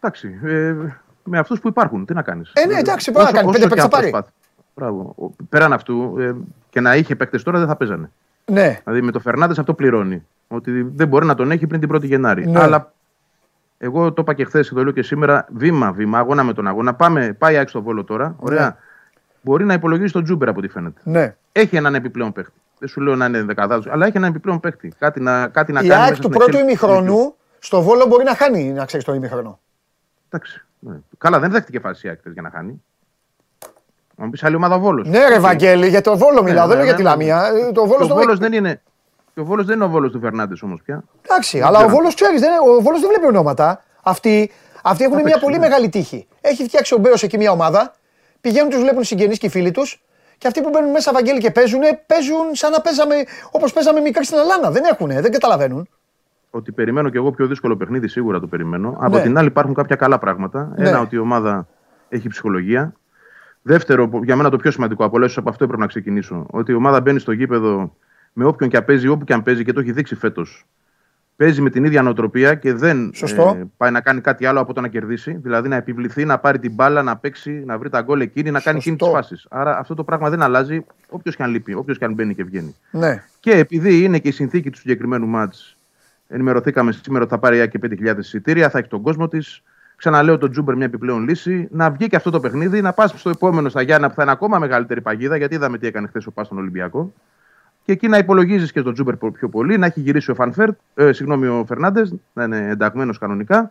Εντάξει. 0.00 0.38
Ε, 0.44 0.74
με 1.22 1.38
αυτούς 1.38 1.60
που 1.60 1.68
υπάρχουν, 1.68 2.04
τι 2.06 2.14
να 2.14 2.22
κάνεις. 2.22 2.50
Ε, 2.54 2.66
ναι, 2.66 2.78
εντάξει, 2.78 3.10
μπορεί 3.10 3.24
να 3.24 3.32
κάνει, 3.32 3.50
πέντε 3.52 3.66
παίκτες 3.66 3.82
θα 3.82 3.88
πάρει. 3.88 4.14
Μπράβο. 4.74 5.14
Ο- 5.18 5.30
Πέραν 5.48 5.72
αυτού, 5.72 6.16
ε, 6.18 6.34
και 6.70 6.80
να 6.80 6.96
είχε 6.96 7.16
παίκτες 7.16 7.42
τώρα 7.42 7.58
δεν 7.58 7.66
θα 7.68 7.76
παίζανε. 7.76 8.10
Ναι, 8.44 8.80
Δηλαδή 8.84 9.02
με 9.02 9.12
το 9.12 9.20
Φερνάνδε 9.20 9.54
αυτό 9.60 9.74
πληρώνει. 9.74 10.26
Ότι 10.48 10.82
δεν 10.82 11.08
μπορεί 11.08 11.26
να 11.26 11.34
τον 11.34 11.50
έχει 11.50 11.66
πριν 11.66 11.80
την 11.80 11.88
1η 11.94 12.04
Γενάρη. 12.06 12.46
Ναι. 12.46 12.60
Αλλά 12.60 12.92
εγώ 13.78 14.12
το 14.12 14.22
είπα 14.22 14.34
και 14.34 14.44
χθες 14.44 14.68
και 14.68 14.74
το 14.74 14.82
λέω 14.82 14.92
και 14.92 15.02
σήμερα, 15.02 15.46
βήμα-βήμα, 15.50 16.18
αγώνα 16.18 16.42
με 16.42 16.52
τον 16.52 16.66
αγώνα. 16.66 16.94
Πάμε, 16.94 17.32
πάει 17.38 17.54
άξιο 17.56 17.68
στο 17.68 17.82
βόλο 17.82 18.04
τώρα. 18.04 18.34
Ωραία. 18.38 18.76
Μπορεί 19.40 19.64
να 19.64 19.74
υπολογίσει 19.74 20.12
τον 20.12 20.24
Τζούμπερ 20.24 20.48
από 20.48 20.58
ό,τι 20.58 20.68
φαίνεται. 20.68 21.00
ναι. 21.04 21.36
Έχει 21.52 21.76
έναν 21.76 21.94
επιπλέον 21.94 22.32
παίκτη. 22.32 22.52
Δεν 22.78 22.88
σου 22.88 23.00
λέω 23.00 23.16
να 23.16 23.26
είναι 23.26 23.42
δεκαδάδο, 23.42 23.90
αλλά 23.90 24.06
έχει 24.06 24.16
έναν 24.16 24.30
επιπλέον 24.30 24.60
παίκτη. 24.60 24.92
Κάτι 24.98 25.20
να, 25.20 25.48
κάτι 25.48 25.72
να 25.72 25.80
Η 25.80 25.88
κάνει. 25.88 26.00
ΑΕΚ 26.02 26.10
μέσα 26.10 26.14
του 26.22 26.28
στην 26.28 26.30
πρώτου 26.38 26.56
εξέλιξη. 26.56 26.86
ημιχρονού 26.86 27.34
στο 27.58 27.82
Βόλο 27.82 28.06
μπορεί 28.06 28.24
να 28.24 28.34
χάνει, 28.34 28.72
να 28.72 28.84
ξέρεις 28.84 29.04
το 29.06 29.14
ημιχρονό. 29.14 29.60
Εντάξει. 30.30 30.64
ναι. 30.78 30.94
Καλά, 31.18 31.38
δεν 31.38 31.50
δέχτηκε 31.50 31.78
φάση 31.80 32.06
η 32.06 32.10
ΑΕΚ 32.10 32.18
χθες 32.18 32.32
για 32.32 32.42
να 32.42 32.50
χάνει. 32.50 32.82
Να 34.16 34.24
μου 34.24 34.30
πεις 34.30 34.44
άλλη 34.44 34.56
ομάδα 34.56 34.78
Βόλος. 34.78 35.08
Ναι, 35.08 35.28
ρε 35.28 35.38
Βαγγέλη, 35.38 35.88
για 35.88 36.00
το 36.00 36.16
Βόλο 36.16 36.42
μιλάω, 36.42 36.66
δεν 36.66 36.76
λέω 36.76 36.84
για 36.84 36.94
τη 36.94 37.02
ναι, 37.02 37.08
Λαμία. 37.08 37.50
Ε, 37.68 37.72
Το 37.72 37.80
Βόλος 37.86 37.98
Το 37.98 38.04
στο 38.04 38.14
Βόλος 38.14 38.38
δεν 38.38 38.52
είναι. 38.52 38.82
Και 39.34 39.40
ο 39.40 39.44
Βόλος 39.44 39.66
δεν 39.66 39.76
είναι 39.76 39.84
ο 39.84 39.88
Βόλος 39.88 40.12
του 40.12 40.20
Φερνάντε 40.20 40.54
όμως 40.62 40.82
πια. 40.82 41.04
Εντάξει, 41.22 41.60
αλλά 41.60 41.78
ο 41.78 41.80
ξέρω. 41.80 41.96
Βόλος 41.96 42.14
ξέρεις, 42.14 42.42
ο 42.78 42.82
Βόλος 42.82 43.00
δεν 43.00 43.08
βλέπει 43.08 43.26
ονόματα. 43.26 43.84
Αυτοί, 44.02 44.50
αυτοί 44.82 45.04
έχουν 45.04 45.14
μια 45.16 45.24
παίξει, 45.24 45.40
πολύ 45.40 45.54
ναι. 45.58 45.60
μεγάλη 45.60 45.88
τύχη. 45.88 46.26
Έχει 46.40 46.64
φτιάξει 46.64 46.94
ο 46.94 46.98
Μπέος 46.98 47.22
εκεί 47.22 47.36
μια 47.36 47.50
ομάδα, 47.50 47.94
πηγαίνουν, 48.40 48.70
τους 48.70 48.80
βλέπουν 48.80 49.00
οι 49.00 49.04
συγγενείς 49.04 49.38
και 49.38 49.46
οι 49.46 49.48
φίλοι 49.48 49.70
τους 49.70 50.02
και 50.38 50.46
αυτοί 50.46 50.60
που 50.62 50.70
μπαίνουν 50.72 50.90
μέσα, 50.90 51.12
Βαγγέλη, 51.12 51.40
και 51.40 51.50
παίζουν, 51.50 51.80
παίζουν 52.06 52.44
σαν 52.52 52.70
να 52.70 52.80
παίζαμε 52.80 53.14
όπως 53.50 53.72
παίζαμε 53.72 54.00
μικρά 54.00 54.22
στην 54.22 54.38
Αλάνα. 54.38 54.70
Δεν 54.70 54.82
έχουν, 54.84 55.08
δεν 55.08 55.30
καταλαβαίνουν. 55.32 55.88
Ότι 56.50 56.72
περιμένω 56.72 57.08
και 57.10 57.16
εγώ 57.16 57.30
πιο 57.30 57.46
δύσκολο 57.46 57.76
παιχνίδι, 57.76 58.08
σίγουρα 58.08 58.40
το 58.40 58.46
περιμένω. 58.46 58.96
Από 59.00 59.16
Ναι. 59.16 59.22
την 59.22 59.38
άλλη, 59.38 59.46
υπάρχουν 59.46 59.74
κάποια 59.74 59.96
καλά 59.96 60.18
πράγματα. 60.18 60.72
Ναι. 60.76 60.88
Ένα, 60.88 61.00
ότι 61.00 61.14
η 61.14 61.18
ομάδα 61.18 61.66
έχει 62.08 62.28
ψυχολογία. 62.28 62.92
Δεύτερο, 63.62 64.08
που 64.08 64.24
για 64.24 64.36
μένα 64.36 64.50
το 64.50 64.56
πιο 64.56 64.70
σημαντικό 64.70 65.04
από 65.04 65.16
όλα, 65.16 65.24
ίσως 65.24 65.38
από 65.38 65.48
αυτό 65.48 65.64
έπρεπε 65.64 65.82
να 65.82 65.88
ξεκινήσω. 65.88 66.46
Ότι 66.50 66.72
η 66.72 66.74
ομάδα 66.74 67.00
μπαίνει 67.00 67.18
στο 67.18 67.32
γήπεδο 67.32 67.94
με 68.32 68.44
όποιον 68.44 68.68
και 68.70 68.76
αν 68.76 68.84
παίζει, 68.84 69.08
όπου 69.08 69.24
και 69.24 69.32
αν 69.32 69.42
παίζει 69.42 69.64
και 69.64 69.72
το 69.72 69.80
έχει 69.80 69.92
δείξει 69.92 70.14
φέτος. 70.14 70.66
Παίζει 71.38 71.60
με 71.60 71.70
την 71.70 71.84
ίδια 71.84 72.02
νοοτροπία 72.02 72.54
και 72.54 72.72
δεν 72.74 73.10
Σωστό. 73.14 73.56
ε, 73.60 73.64
πάει 73.76 73.90
να 73.90 74.00
κάνει 74.00 74.20
κάτι 74.20 74.46
άλλο 74.46 74.60
από 74.60 74.72
το 74.72 74.80
να 74.80 74.88
κερδίσει. 74.88 75.38
Δηλαδή 75.42 75.68
να 75.68 75.76
επιβληθεί, 75.76 76.24
να 76.24 76.38
πάρει 76.38 76.58
την 76.58 76.72
μπάλα, 76.74 77.02
να 77.02 77.16
παίξει, 77.16 77.62
να 77.66 77.78
βρει 77.78 77.88
τα 77.88 78.00
γκολ 78.00 78.20
εκείνη, 78.20 78.50
να 78.50 78.60
κάνει 78.60 78.78
εκείνη 78.78 78.96
τι 78.96 79.04
Σωστό. 79.04 79.18
φάσεις. 79.18 79.46
Άρα 79.50 79.78
αυτό 79.78 79.94
το 79.94 80.04
πράγμα 80.04 80.30
δεν 80.30 80.42
αλλάζει 80.42 80.84
όποιος 81.08 81.36
και 81.36 81.42
αν 81.42 81.50
λείπει, 81.50 81.74
όποιος 81.74 81.98
και 81.98 82.04
αν 82.04 82.14
μπαίνει 82.14 82.34
και 82.34 82.44
βγαίνει. 82.44 82.74
Ναι. 82.90 83.22
Και 83.40 83.50
επειδή 83.50 84.02
είναι 84.02 84.18
και 84.18 84.28
η 84.28 84.32
συνθήκη 84.32 84.70
του 84.70 84.78
συγκεκριμένου 84.78 85.26
μάτς, 85.26 85.76
ενημερωθήκαμε 86.28 86.92
σήμερα 86.92 87.24
ότι 87.24 87.32
θα 87.32 87.38
πάρει 87.38 87.56
η 87.56 87.60
ΑΕΚ 87.60 87.70
και 87.70 87.78
5.000 87.82 88.18
εισιτήρια, 88.18 88.70
θα 88.70 88.78
έχει 88.78 88.88
τον 88.88 89.02
κόσμο 89.02 89.28
της. 89.28 89.62
Ξαναλέω 89.96 90.38
τον 90.38 90.50
Τζούμπερ 90.50 90.76
μια 90.76 90.86
επιπλέον 90.86 91.24
λύση. 91.28 91.68
Να 91.70 91.90
βγει 91.90 92.06
και 92.06 92.16
αυτό 92.16 92.30
το 92.30 92.40
παιχνίδι, 92.40 92.80
να 92.80 92.92
πας 92.92 93.14
στο 93.16 93.30
επόμενο 93.30 93.68
στα 93.68 93.82
Γιάννα 93.82 94.08
που 94.08 94.14
θα 94.14 94.22
είναι 94.22 94.30
ακόμα 94.32 94.58
μεγαλύτερη 94.58 95.00
παγίδα, 95.00 95.36
γιατί 95.36 95.54
είδαμε 95.54 95.78
τι 95.78 95.86
έκανε 95.86 96.06
χθες 96.06 96.26
ο 96.26 96.30
ΠΑΣ 96.30 96.44
στον 96.44 96.58
Ολυμπιακό. 96.58 97.12
Και 97.88 97.94
εκεί 97.94 98.08
να 98.08 98.18
υπολογίζεις 98.18 98.72
και 98.72 98.82
τον 98.82 98.92
Τζούμπερ 98.94 99.16
πιο 99.16 99.48
πολύ, 99.48 99.78
να 99.78 99.86
έχει 99.86 100.00
γυρίσει 100.00 100.30
ο 100.30 100.34
Φαν 100.34 100.52
Βέερτ, 100.52 100.78
ε, 100.94 101.12
συγγνώμη, 101.12 101.46
ο 101.46 101.64
Φερνάντες, 101.66 102.14
να 102.32 102.44
είναι 102.44 102.68
ενταγμένος 102.70 103.18
κανονικά. 103.18 103.70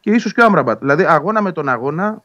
Και 0.00 0.10
ίσως 0.10 0.32
και 0.34 0.40
ο 0.40 0.44
Άμραμπατ. 0.44 0.78
Δηλαδή, 0.78 1.04
αγώνα 1.04 1.42
με 1.42 1.52
τον 1.52 1.68
αγώνα, 1.68 2.22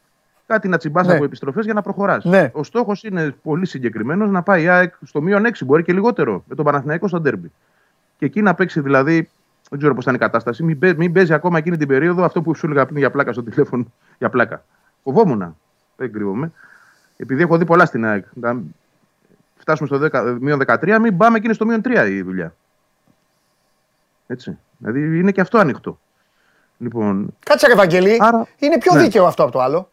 κάτι 0.48 0.68
να 0.68 0.78
τσιμπάς 0.78 1.08
Ναι. 1.08 1.14
από 1.14 1.24
επιστροφές 1.24 1.66
για 1.66 1.74
να 1.74 1.82
προχωράς. 1.82 2.24
Ναι. 2.26 2.50
Ο 2.54 2.64
στόχος 2.64 3.04
είναι 3.04 3.36
πολύ 3.44 3.66
συγκεκριμένος 3.66 4.30
να 4.30 4.42
πάει 4.42 4.64
η 4.64 4.68
ΑΕΚ 4.68 4.94
στο 5.06 5.22
μείον 5.22 5.46
6, 5.46 5.66
μπορεί 5.66 5.84
και 5.84 5.94
λιγότερο, 5.94 6.44
με 6.48 6.56
τον 6.56 6.66
Παναθηναϊκό 6.66 7.08
στο 7.08 7.20
ντέρμπι. 7.20 7.52
Και 8.18 8.26
εκεί 8.26 8.42
να 8.42 8.54
παίξει 8.54 8.80
δηλαδή, 8.82 9.30
δεν 9.70 9.80
ξέρω 9.80 9.94
πώς 9.96 10.04
θα 10.04 10.12
είναι 10.12 10.20
η 10.20 10.26
κατάσταση, 10.26 10.64
μην, 10.64 10.80
παί- 10.80 10.98
μην 10.98 11.12
παίζει 11.14 11.34
ακόμα 11.34 11.58
εκείνη 11.58 11.78
την 11.78 11.88
περίοδο 11.88 12.24
αυτό 12.24 12.42
που 12.42 12.56
σου 12.56 12.66
έλεγα 12.66 12.86
πριν 12.86 12.98
για 12.98 13.12
πλάκα 13.12 13.32
στο 13.34 13.44
τηλέφωνο. 13.44 13.86
Για 14.18 14.30
πλάκα. 14.30 14.64
Φοβόμουν. 15.04 15.56
Δεν 15.96 16.12
κρύβομαι. 16.14 16.52
Επειδή 17.18 17.42
έχω 17.42 17.58
δει 17.58 17.66
πολλά 17.66 17.86
στην 17.86 18.06
ΑΕΚ. 18.06 18.26
Να 19.70 19.76
φτάσουμε 19.76 20.10
στο 20.10 20.20
10, 20.20 20.38
μείον 20.40 20.60
13, 20.68 20.98
μην 21.02 21.18
πάμε 21.18 21.38
εκείνη 21.38 21.54
στο 21.54 21.66
μείον 21.66 21.82
3 21.86 22.08
η 22.10 22.22
δουλειά. 22.22 22.54
Έτσι. 24.28 24.58
Δηλαδή 24.78 25.00
είναι 25.20 25.32
και 25.32 25.42
αυτό 25.42 25.58
ανοιχτό. 25.58 26.00
Λοιπόν, 26.78 27.36
Κάτσε 27.46 27.68
ρε 27.68 27.76
Βαγγέλη, 27.76 28.18
Άρα- 28.22 28.48
είναι 28.60 28.78
πιο 28.78 28.94
ναι. 28.94 29.02
δίκαιο 29.02 29.26
αυτό 29.26 29.44
από 29.44 29.52
το 29.52 29.60
άλλο. 29.62 29.90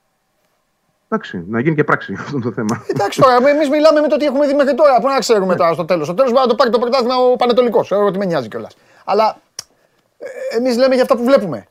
εντάξει, 1.09 1.44
να 1.48 1.61
γίνει 1.61 1.74
και 1.74 1.85
πράξη 1.85 2.15
αυτό 2.20 2.39
το 2.39 2.53
θέμα. 2.53 2.85
Εντάξει 2.86 3.20
τώρα, 3.20 3.48
εμείς 3.48 3.69
μιλάμε 3.74 4.01
με 4.01 4.09
το 4.09 4.16
τι 4.16 4.24
έχουμε 4.24 4.47
δει 4.47 4.55
μέχρι 4.55 4.74
τώρα. 4.74 5.01
Πού 5.01 5.07
να 5.07 5.19
ξέρουμε 5.19 5.47
Ναι. 5.47 5.57
τώρα 5.57 5.73
στο 5.73 5.85
τέλος. 5.85 6.07
Στο 6.07 6.15
τέλος 6.15 6.31
μπορεί 6.31 6.43
να 6.43 6.48
το 6.51 6.55
πάρει 6.55 6.70
το 6.70 6.78
πρωτάθλημα 6.78 7.16
ο 7.16 7.36
Πανετολικός. 7.36 7.93
Εγώ 7.93 8.05
ότι 8.07 8.19
με 8.19 8.24
νοιάζει 8.24 8.48
κιόλας. 8.48 8.77
Αλλά 9.05 9.36
εμείς 10.59 10.77
λέμε 10.77 10.94
για 10.94 11.03
αυτά 11.03 11.16
που 11.16 11.24
βλέπουμε. 11.24 11.66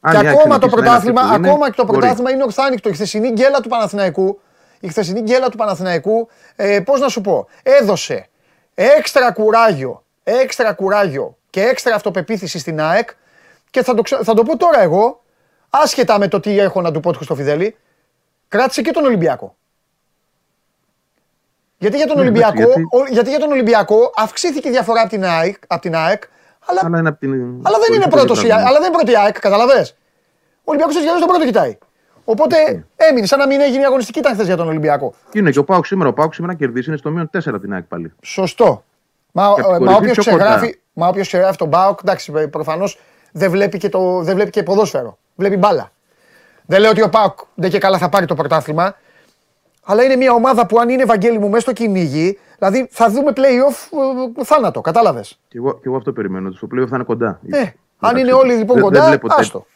Αν 0.00 0.16
και 0.18 0.24
η 0.24 0.28
ΑΕΚ 0.28 0.38
ακόμα 0.38 0.58
το 0.58 0.68
συνεχίσει 0.68 0.82
να 0.84 0.86
είναι 0.86 0.96
αυτή 0.96 1.10
πρωτάθλημα, 1.12 1.20
που 1.20 1.38
είναι, 1.38 1.48
ακόμα 1.48 1.70
και 1.70 1.76
το 1.76 1.84
μπορεί. 1.84 1.98
πρωτάθλημα 1.98 2.30
είναι 2.30 2.42
ορθάνικτο. 2.42 2.88
Η 2.88 2.92
χθεσινή 2.92 3.28
γκέλα 3.30 3.60
του 3.60 3.68
Παναθηναϊκού, 3.68 4.40
η 4.80 4.88
χθεσινή 4.88 5.20
γκέλα 5.20 5.48
του 5.48 5.56
Παναθηναϊκού, 5.56 6.28
ε, 6.56 6.80
πώς 6.80 7.00
να 7.00 7.08
σου 7.08 7.20
πω, 7.20 7.46
έδωσε 7.62 8.28
έξτρα 8.74 9.32
κουράγιο, 9.32 10.04
έξτρα 10.22 10.72
κουράγιο 10.72 11.36
και 11.50 11.62
έξτρα 11.62 11.94
αυτοπεποίθηση 11.94 12.58
στην 12.58 12.80
ΑΕΚ 12.80 13.08
και 13.70 13.82
θα 13.82 13.94
το, 13.94 14.02
ξε- 14.02 14.22
θα 14.24 14.34
το 14.34 14.42
πω 14.42 14.56
τώρα 14.56 14.80
εγώ, 14.80 15.22
άσχετα 15.70 16.18
με 16.18 16.28
το 16.28 16.40
τι 16.40 16.58
έχω 16.58 16.80
να 16.80 16.90
του 16.92 17.00
πω 17.00 17.10
του 17.10 17.16
Χριστοφιδέλη, 17.16 17.76
κράτησε 18.48 18.82
και 18.82 18.90
τον 18.90 19.04
Ολυμπιακό. 19.04 19.56
Γιατί 21.78 21.96
για 21.96 22.06
τον, 22.06 22.16
Ναι, 22.16 22.22
Ολυμπιακό, 22.22 22.52
εντάξει, 22.60 22.66
γιατί- 22.80 22.96
ο- 23.10 23.12
γιατί 23.12 23.30
για 23.30 23.38
τον 23.38 23.50
Ολυμπιακό 23.50 24.12
αυξήθηκε 24.16 24.68
η 24.68 24.70
διαφορά 24.70 25.00
από 25.00 25.08
την 25.10 25.24
ΑΕΚ, 25.24 25.56
από 25.66 25.80
την 25.80 25.94
ΑΕΚ 25.96 26.22
αλλά 26.66 26.80
Αλλά, 26.84 26.98
είναι 26.98 27.08
από 27.08 27.18
την... 27.18 27.32
αλλά 27.62 27.78
δεν 27.78 27.94
είναι 27.94 28.02
το 28.04 28.08
πρώτος 28.10 28.38
ίδιο 28.38 28.48
πράγμα. 28.48 28.68
αλλά 28.68 28.78
δεν 28.78 28.86
είναι 28.88 28.96
πρώτη 28.96 29.16
ΑΕΚ, 29.16 29.38
καταλαβέ. 29.40 29.88
Ο 30.58 30.62
Ολυμπιακός 30.64 30.96
έτσι 30.96 31.08
τον 31.18 31.28
πρώτο 31.28 31.44
κοιτάει. 31.44 31.78
Οπότε 32.28 32.84
έμεινε 32.96 33.26
σαν 33.26 33.38
να 33.38 33.46
μην 33.46 33.60
έγινε 33.60 33.82
η 33.82 33.84
αγωνιστική 33.84 34.18
ήταν 34.18 34.32
χθες 34.34 34.46
για 34.46 34.56
τον 34.56 34.68
Ολυμπιακό. 34.68 35.14
Και 35.30 35.38
είναι 35.38 35.50
και 35.50 35.58
ο 35.58 35.64
Πάουκ 35.64 35.86
σήμερα. 35.86 36.08
Ο 36.08 36.12
Πάουκ 36.12 36.34
σήμερα 36.34 36.52
να 36.52 36.58
κερδίσει 36.58 36.88
είναι 36.88 36.98
στο 36.98 37.10
μείον 37.10 37.30
4 37.38 37.60
την 37.60 37.72
ΑΕΚ 37.72 37.82
πάλι. 37.84 38.12
Σωστό. 38.22 38.84
Μα, 39.32 39.52
Και 39.54 39.60
από 39.60 39.72
την 39.76 39.84
μα 39.84 39.92
κορυφή 39.92 40.10
όποιος 40.10 40.26
πιο 40.26 40.32
κοντά. 40.32 40.44
ξεγράφει, 40.44 40.78
μα 40.92 41.08
όποιος 41.08 41.26
ξεγράφει 41.26 41.56
τον 41.56 41.68
Μπάουκ, 41.68 41.98
εντάξει, 42.02 42.32
προφανώς 42.50 42.98
δεν, 43.32 43.50
βλέπει 43.50 43.78
και 43.78 43.88
το- 43.88 44.22
δεν 44.22 44.34
βλέπει 44.34 44.50
και 44.50 44.62
ποδόσφαιρο. 44.62 45.18
Βλέπει 45.34 45.56
μπάλα. 45.56 45.90
Δεν 46.66 46.80
λέω 46.80 46.90
ότι 46.90 47.02
ο 47.02 47.08
Πάουκ 47.08 47.38
δεν 47.54 47.70
και 47.70 47.78
καλά 47.78 47.98
θα 47.98 48.08
πάρει 48.08 48.26
το 48.26 48.34
πρωτάθλημα. 48.34 48.96
Αλλά 49.88 50.02
είναι 50.02 50.16
μια 50.16 50.32
ομάδα 50.32 50.66
που 50.66 50.78
αν 50.78 50.88
είναι 50.88 51.02
Ευαγγέλη 51.02 51.38
μου 51.38 51.48
μέσα 51.48 51.60
στο 51.60 51.72
κυνήγι, 51.72 52.38
δηλαδή 52.58 52.88
θα 52.90 53.10
δούμε 53.10 53.32
playoff 53.36 53.98
ε, 54.40 54.44
θάνατο, 54.44 54.80
κατάλαβες. 54.80 55.38
Και 55.48 55.58
εγώ, 55.58 55.72
και 55.74 55.82
εγώ 55.84 55.96
αυτό 55.96 56.12
περιμένω. 56.12 56.46
ότι 56.48 56.56
Στο 56.56 56.66
πλοίο 56.66 56.86
θα 56.86 56.94
είναι 56.96 57.04
κοντά. 57.04 57.40
Ε, 57.50 57.58
αν 57.58 57.66
Εντάξει, 58.00 58.20
είναι 58.20 58.32
όλοι 58.32 58.54
λοιπόν 58.54 58.74
δεν- 58.74 58.84
κοντά, 58.84 58.98
δεν 59.00 59.08
βλέπω 59.08 59.28
άστο. 59.30 59.66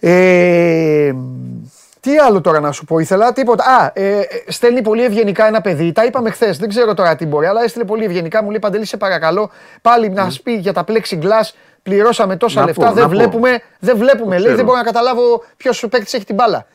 Ε, 0.00 1.12
τι 2.00 2.18
άλλο 2.18 2.40
τώρα 2.40 2.60
να 2.60 2.72
σου 2.72 2.84
πω, 2.84 2.98
ήθελα 2.98 3.32
τίποτα. 3.32 3.64
Α, 3.64 3.90
ε, 3.94 4.18
ε, 4.20 4.26
στέλνει 4.46 4.82
πολύ 4.82 5.04
ευγενικά 5.04 5.46
ένα 5.46 5.60
παιδί. 5.60 5.92
Τα 5.92 6.04
είπαμε 6.04 6.30
χθες, 6.30 6.58
δεν 6.58 6.68
ξέρω 6.68 6.94
τώρα 6.94 7.16
τι 7.16 7.26
μπορεί, 7.26 7.46
αλλά 7.46 7.62
έστειλε 7.62 7.84
πολύ 7.84 8.04
ευγενικά. 8.04 8.42
Μου 8.42 8.48
λέει 8.50 8.58
Παντελή, 8.58 8.84
σε 8.84 8.96
παρακαλώ, 8.96 9.50
πάλι 9.82 10.08
να 10.08 10.30
σου 10.30 10.42
πει 10.42 10.52
για 10.52 10.72
τα 10.72 10.84
plexiglass. 10.88 11.50
Πληρώσαμε 11.82 12.36
τόσα 12.36 12.60
Να 12.60 12.66
λεφτά, 12.66 12.86
πω, 12.86 12.92
δεν 12.92 13.02
να 13.02 13.08
πω. 13.08 13.14
βλέπουμε. 13.16 13.62
Δεν 13.78 13.96
βλέπουμε, 13.96 14.30
λέει, 14.34 14.38
ξέρω. 14.38 14.56
δεν 14.56 14.64
μπορώ 14.64 14.76
να 14.78 14.84
καταλάβω 14.84 15.44
ποιος 15.56 15.86
παίκτης 15.90 16.14
έχει 16.14 16.24
την 16.24 16.34
μπάλα. 16.34 16.66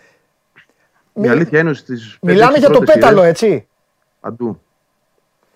Η 1.13 1.27
αλήθεια 1.27 1.59
είναι 1.59 1.69
ότι 1.69 1.77
στις 1.77 2.17
Μιλάμε 2.21 2.53
5-6 2.55 2.59
για 2.59 2.67
το 2.69 2.73
πρώτες 2.77 2.93
πέταλο, 2.95 3.17
σειρές, 3.19 3.29
έτσι. 3.31 3.67
Παντού. 4.19 4.61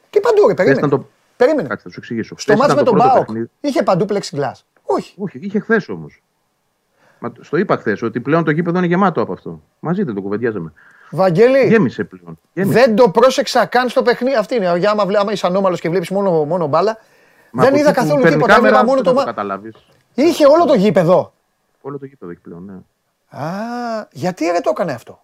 Τι 0.09 0.19
παντού, 0.19 0.47
ρε, 0.47 0.53
περίμενε. 0.53 0.85
ήταν 0.85 0.99
το- 0.99 1.07
Περίμενε. 1.37 1.67
Κάτσε, 1.67 1.83
θα 1.83 1.89
σου 1.89 1.99
εξηγήσω. 1.99 2.35
Στο 2.37 2.53
Χθες 2.53 2.55
μάτς 2.55 2.67
με 2.73 2.81
ήταν 2.81 2.85
τον 2.85 2.93
το 2.93 2.99
πρώτο 2.99 3.13
Μπάουκ 3.15 3.25
παιχνίδι. 3.25 3.49
είχε 3.61 3.83
παντού 3.83 4.05
plexiglass. 4.09 4.61
Όχι. 4.83 5.13
Όχι, 5.17 5.39
είχε 5.41 5.59
χθες 5.59 5.89
όμως. 5.89 6.21
Μα 7.19 7.31
το- 7.31 7.43
στο 7.43 7.57
είπα 7.57 7.77
χθες 7.77 8.01
ότι 8.01 8.19
πλέον 8.19 8.43
το 8.43 8.51
γήπεδο 8.51 8.77
είναι 8.77 8.87
γεμάτο 8.87 9.21
από 9.21 9.33
αυτό. 9.33 9.61
Μαζί 9.79 10.03
δεν 10.03 10.15
το 10.15 10.21
κουβεντιάζαμε. 10.21 10.73
Βαγγέλη, 11.11 11.67
Γέμισε 11.67 12.03
πλέον. 12.03 12.39
Γέμισε. 12.53 12.79
δεν 12.79 12.95
το 12.95 13.09
πρόσεξα 13.09 13.65
καν 13.65 13.89
στο 13.89 14.01
παιχνίδι. 14.01 14.35
Αυτή 14.35 14.55
είναι. 14.55 14.77
Για 14.77 14.91
άμα, 14.91 15.05
βλέ- 15.05 15.19
άμα 15.21 15.31
είσαι 15.31 15.47
ανώμαλος 15.47 15.79
και 15.79 15.89
βλέπεις 15.89 16.09
μόνο, 16.09 16.31
μόνο 16.45 16.67
μπάλα. 16.67 16.97
Μα 17.51 17.63
δεν 17.63 17.71
από 17.71 17.79
είδα 17.81 17.89
εκεί 17.89 17.99
που 17.99 18.03
καθόλου 18.05 18.21
παίρνει 18.21 18.35
τίποτα. 18.35 18.53
κάμερα, 18.53 18.75
Έβλεπα 18.75 18.91
μόνο 18.93 19.01
δεν 19.03 19.13
το 19.13 19.19
θα 19.19 19.25
μα... 19.25 19.31
καταλάβεις. 19.31 19.75
Είχε 20.13 20.45
όλο 20.47 20.65
το 20.65 20.73
γήπεδο. 20.73 21.33
Όλο 21.81 21.97
το 21.99 22.05
γήπεδο 22.05 22.31
έχει 22.31 22.39
πλέον, 22.41 22.63
ναι. 22.65 22.73
Α, 23.43 23.47
γιατί 24.11 24.45
ρε 24.45 24.59
το 24.59 24.69
έκανε 24.73 24.91
αυτό; 24.91 25.23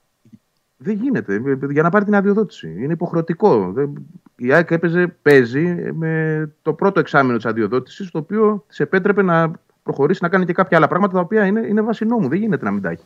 Δεν 0.77 0.95
γίνεται. 0.95 1.33
ε, 1.33 1.39
Για 1.71 1.81
να 1.83 1.89
πάρει 1.89 2.05
την 2.05 2.15
αδειοδότηση. 2.15 2.75
Είναι 2.77 2.93
υποχρεωτικό. 2.93 3.71
Δεν- 3.73 3.93
Η 4.35 4.53
ΑΕΚ 4.53 4.71
έπαιζε, 4.71 5.15
παίζει 5.21 5.91
με 5.93 6.49
το 6.61 6.73
πρώτο 6.73 6.99
εξάμεινο 6.99 7.35
της 7.37 7.45
αδειοδότησης, 7.45 8.11
το 8.11 8.17
οποίο 8.17 8.63
της 8.67 8.79
επέτρεπε 8.79 9.21
να 9.21 9.51
προχωρήσει 9.83 10.19
να 10.23 10.29
κάνει 10.29 10.45
και 10.45 10.53
κάποια 10.53 10.77
άλλα 10.77 10.87
πράγματα 10.87 11.13
τα 11.13 11.19
οποία 11.19 11.45
είναι, 11.45 11.59
είναι 11.67 11.81
βάση 11.81 12.05
νόμου. 12.05 12.27
Δεν 12.27 12.39
γίνεται 12.39 12.65
να 12.65 12.71
μην 12.71 12.81
τα 12.81 12.89
έχει. 12.89 13.05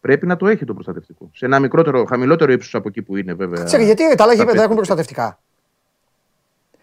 Πρέπει 0.00 0.26
να 0.26 0.36
το 0.36 0.46
έχει 0.48 0.64
το 0.64 0.74
προστατευτικό. 0.74 1.30
Σε 1.34 1.44
ένα 1.44 1.58
μικρότερο, 1.58 2.04
χαμηλότερο 2.04 2.52
ύψος 2.52 2.74
από 2.74 2.88
εκεί 2.88 3.02
που 3.02 3.16
είναι, 3.16 3.34
βέβαια. 3.34 3.64
Ξέρετε, 3.64 3.86
γιατί 3.86 4.02
ρε, 4.02 4.14
τα 4.14 4.22
άλλα 4.22 4.32
τα 4.32 4.38
γήπεδα 4.38 4.52
έχουν 4.52 4.60
παίχτη. 4.62 4.74
προστατευτικά; 4.74 5.38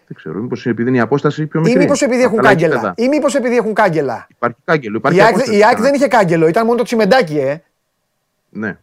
Δεν 0.08 0.18
ξέρω. 0.18 0.40
Μήπως 0.40 0.66
επειδή 0.66 0.90
είναι 0.90 0.98
η 0.98 1.02
απόσταση 1.02 1.46
πιο 1.48 1.60
Ή 1.60 1.64
μικρή. 1.64 1.80
μήπως 1.80 2.02
επειδή 2.02 2.22
έχουν 2.24 2.36
Τα 2.36 2.42
άλλα 2.42 2.50
κάγκελα. 2.50 2.76
γήπεδα. 2.76 2.94
Ή 2.98 3.08
μήπως 3.08 3.36
επειδή 3.36 3.56
έχουν 3.56 3.74
κάγκελα. 3.74 4.28
Υπάρχει 4.30 4.58
κάγκελο. 4.66 4.94
Η 4.96 4.98
Υπάρχει 5.00 5.22
ΑΕΚ, 5.22 5.30
απόσταση. 5.34 5.58
η 5.58 5.64
ΑΕΚ 5.66 5.80
δεν 5.80 5.94
είχε 5.94 6.08
κάγκελο, 6.08 6.48
ήταν 6.48 6.66
μόνο 6.66 6.78
το 6.78 6.84
τσιμεντάκι, 6.84 7.38
ε. 7.40 7.62
Ναι. 8.50 8.78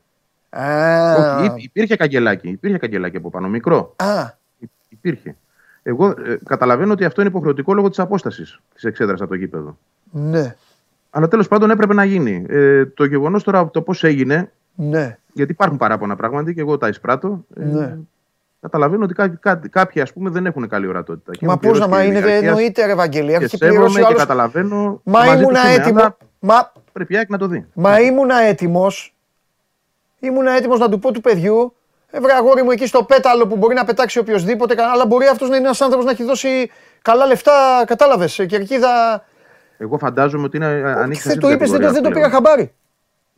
Α, 0.51 1.37
Όχι, 1.37 1.47
υ- 1.47 1.63
υπήρχε 1.65 1.97
καγκελάκι. 1.97 2.49
Υπήρχε 2.49 2.79
καγκελάκι 2.79 3.17
από 3.17 3.31
πάνω. 3.31 3.49
Μικρό. 3.49 3.93
α, 3.97 4.31
Υ- 4.59 4.71
Υπήρχε. 4.89 5.37
Εγώ 5.83 6.09
ε, 6.09 6.39
καταλαβαίνω 6.45 6.93
ότι 6.93 7.05
αυτό 7.05 7.21
είναι 7.21 7.31
υποχρεωτικό 7.31 7.75
λόγω 7.75 7.89
της 7.89 7.99
απόστασης 7.99 8.61
της 8.75 8.85
εξέδρας 8.85 9.21
από 9.21 9.29
το 9.31 9.35
γήπεδο. 9.37 9.79
Ναι, 10.19 10.55
Αλλά 11.11 11.29
τέλος 11.29 11.49
πάντων 11.49 11.71
έπρεπε 11.71 11.95
να 11.95 12.05
γίνει. 12.05 12.47
Ε, 12.49 12.87
το 12.87 13.05
γεγονός 13.05 13.43
τώρα 13.45 13.71
το 13.71 13.83
πώς 13.83 14.05
έγινε, 14.05 14.53
ναι, 14.75 15.19
γιατί 15.33 15.53
υπάρχουν 15.53 15.79
παράπονα 15.79 16.17
πράγματι 16.17 16.55
και 16.55 16.61
εγώ 16.61 16.79
τα 16.79 16.89
εισπράττω. 16.89 17.45
Ε, 17.57 17.65
ναι. 17.65 17.97
Καταλαβαίνω 18.61 19.05
ότι 19.05 19.15
κά, 19.15 19.29
κά, 19.29 19.61
κάποιοι 19.71 20.03
ας 20.03 20.13
πούμε, 20.13 20.31
δεν 20.31 20.47
έχουν 20.47 20.69
καλή 20.69 20.87
ορατότητα. 20.87 21.33
Και 21.33 21.47
Μα 21.47 21.53
έχουν 21.53 21.71
πώς 21.71 21.79
να 21.79 21.89
πληρώσει 21.89 22.07
μα 22.07 22.13
και 22.13 22.19
είναι, 22.19 22.27
διαρκείας 22.27 22.51
εννοείται 22.51 22.87
ρε 22.87 22.95
Βαγγέλη, 22.95 23.37
Και 23.39 23.45
έχει 23.45 23.57
σέβομαι 23.57 23.79
πληρώσει 23.79 23.97
ο 23.97 24.01
και 24.01 24.07
άλλος. 24.07 24.19
καταλαβαίνω. 24.21 25.01
Μα 25.05 25.25
μαζί 25.25 25.43
ήμουνα 25.43 25.61
τους 25.61 25.71
είμαι, 25.71 25.83
έτοιμο, 25.83 26.01
αλλά 26.01 26.17
μα, 26.39 26.73
Πρέπει 26.93 27.15
η 27.15 27.17
ΑΕΚ 27.17 27.29
να 27.29 27.39
το 27.39 27.47
δει. 27.47 27.67
μα 27.75 28.01
ήμουνα 28.01 28.37
έτοιμος, 28.41 29.15
ήμουνα 30.19 30.51
έτοιμος 30.53 30.79
να 30.79 30.89
του 30.89 30.99
πω 30.99 31.13
του 31.13 31.21
παιδιού, 31.21 31.75
ε, 32.11 32.21
βρε 32.21 32.33
αγόρι 32.33 32.63
μου 32.63 32.71
εκεί 32.71 32.87
στο 32.87 33.05
πέταλο 33.05 33.47
που 33.47 33.57
μπορεί 33.57 33.75
να 33.75 33.85
πετάξει 33.85 34.19
οποιοδήποτε, 34.19 34.75
αλλά 34.93 35.07
μπορεί 35.07 35.27
αυτός 35.27 35.49
να 35.49 35.57
είναι 35.57 35.65
ένας 35.65 35.81
άνθρωπος 35.81 36.07
να 36.07 36.11
έχει 36.11 36.25
δώσει 36.25 36.71
καλά 37.03 37.27
λεφτά, 37.27 37.85
κατάλαβες, 37.87 38.39
ε, 38.39 38.47
κερκίδα. 38.47 39.25
Εγώ 39.79 39.99
φαντάζομαι 39.99 40.45
ότι 40.45 40.57
είναι 40.57 40.67
ανήκει 40.67 41.21
σε 41.21 41.29
Δεν 41.29 41.39
αυτή 41.39 41.39
το 41.41 41.47
την 41.47 41.57
είπες, 41.57 41.71
δεν 41.71 41.81
το, 41.81 41.87
κατηγορία 41.87 41.91
δεν 41.93 42.03
το 42.03 42.09
πλέον. 42.09 42.13
πήγα 42.13 42.31
χαμπάρι. 42.31 42.73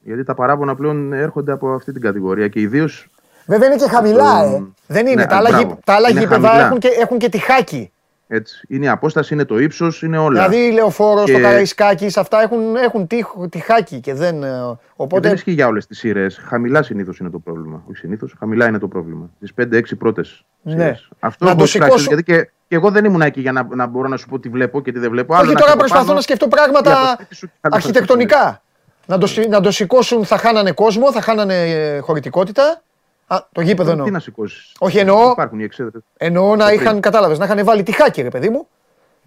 Γιατί 0.03 0.25
τα 0.25 0.35
παράπονα 0.35 0.75
πλέον 0.75 1.13
έρχονται 1.13 1.53
από 1.53 1.73
αυτή 1.73 1.93
την 1.93 2.03
κατηγορία 2.03 2.49
και 2.49 2.61
ιδίως. 2.61 3.07
Βέβαια 3.47 3.67
είναι 3.69 3.77
και 3.77 3.89
χαμηλά, 3.89 4.31
Αυτό- 4.33 4.57
ε. 4.57 4.63
Δεν 4.87 5.07
είναι. 5.07 5.21
Ναι, 5.21 5.27
τα 5.27 5.37
άλλα, 5.37 5.49
μπράβο. 5.51 5.67
γη- 5.69 5.77
τα 5.85 5.93
άλλα 5.93 6.11
Είναι 6.11 6.21
γήπεδα 6.21 6.49
χαμηλά. 6.49 6.67
έχουν 6.67 6.79
και, 6.79 6.89
έχουν 7.01 7.19
και 7.19 7.29
τυχάκι. 7.29 7.93
Έτσι. 8.31 8.61
Είναι 8.69 8.85
η 8.85 8.89
απόσταση, 8.89 9.35
είναι 9.35 9.45
το 9.45 9.59
ύψος, 9.59 10.03
είναι 10.03 10.19
όλα. 10.19 10.49
Δηλαδή 10.49 10.67
η 10.67 10.73
Λεωφόρο, 10.73 11.25
Και- 11.25 11.33
το 11.33 11.41
Καραϊσκάκης, 11.41 12.17
αυτά 12.17 12.43
έχουν, 12.43 12.77
έχουν 12.77 13.07
τυχ, 13.07 13.27
τυχάκι 13.51 14.01
και 14.01 14.15
δεν. 14.15 14.43
ε, 14.43 14.47
Και 14.49 14.77
Οπότε. 14.97 15.27
δεν 15.29 15.37
ισχύει 15.37 15.53
για 15.53 15.67
όλες 15.67 15.87
τις 15.87 15.99
σειρές. 15.99 16.41
Χαμηλά 16.47 16.83
συνήθως 16.83 17.19
είναι 17.19 17.31
το 17.31 17.39
πρόβλημα. 17.39 17.83
Όχι 17.89 17.97
συνήθως, 17.99 18.35
χαμηλά 18.39 18.67
είναι 18.69 18.79
το 18.79 18.89
πρόβλημα. 18.89 19.31
Τις 19.41 19.55
5-6 19.55 19.97
πρώτες. 19.97 20.45
Ναι. 20.63 20.95
Αυτό 21.21 21.45
Να 21.45 21.51
έχω 21.51 21.59
το 21.59 21.65
εισπράξει, 21.65 21.99
σηκώσω- 21.99 22.07
Γιατί 22.09 22.23
και, 22.23 22.51
και 22.69 22.75
εγώ 22.75 22.91
δεν 22.91 23.05
ήμουν 23.05 23.21
εκεί 23.21 23.41
για 23.41 23.53
να, 23.53 23.67
να 23.71 23.87
μπορώ 23.87 24.09
να 24.09 24.17
σου 24.17 24.29
πω 24.29 24.39
τι 24.39 24.49
βλέπω 24.49 24.81
και 24.83 24.93
τι 24.93 24.99
δεν 24.99 25.11
βλέπω. 25.11 25.35
Άλλο 25.35 25.43
Όχι, 25.45 25.53
να 25.53 25.59
τώρα 25.61 25.65
είσαι 25.73 25.73
από 25.73 25.79
προσπαθώ 25.79 26.05
πάνω 26.05 26.15
να 26.17 26.21
σκεφτώ 26.23 26.47
για 26.47 26.57
το 26.57 26.63
πράγματα 26.63 27.13
σπίτι 27.15 27.35
σου 27.35 27.47
και 27.47 27.53
άλλο 27.61 27.71
να 27.75 27.77
αρχιτεκτονικά. 27.77 28.63
Να 29.07 29.19
το, 29.19 29.27
σι- 29.27 29.49
να 29.49 29.61
το 29.61 29.71
σηκώσουν, 29.71 30.25
θα 30.25 30.37
χάνανε 30.37 30.73
κόσμο, 30.73 31.13
θα 31.13 31.21
χάνανε 31.21 31.55
ε, 31.71 31.99
χωρητικότητα. 31.99 32.83
Α, 33.31 33.39
το 33.53 33.61
γήπεδο 33.61 33.91
Τι 33.93 33.97
εννοώ. 33.97 34.11
να 34.11 34.19
σηκώσεις. 34.19 34.73
Όχι, 34.79 34.99
εννοώ- 34.99 35.33
Υπάρχουν 35.33 35.61
οι 35.61 35.63
εξέδρες. 35.63 36.03
Εννοώ 36.17 36.57
να 36.57 36.67
το 36.67 36.73
είχαν, 36.73 36.89
πριν. 36.89 37.01
κατάλαβες, 37.01 37.39
να 37.39 37.45
είχαν 37.45 37.65
βάλει 37.65 37.83
τυχάκι, 37.83 38.23
ρε 38.23 38.29
παιδί 38.29 38.49
μου. 38.49 38.69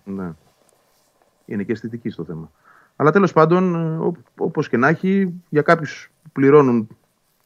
Ναι. 0.03 0.30
Είναι 1.45 1.64
και 1.64 1.72
αισθητική 1.72 2.10
στο 2.10 2.23
θέμα. 2.23 2.52
Αλλά 2.95 3.11
τέλος 3.11 3.34
πάντων, 3.34 3.98
όπως 4.38 4.69
και 4.69 4.78
να 4.78 4.88
έχει, 4.88 5.34
για 5.49 5.61
κάποιους 5.61 6.11
που 6.23 6.30
πληρώνουν 6.30 6.88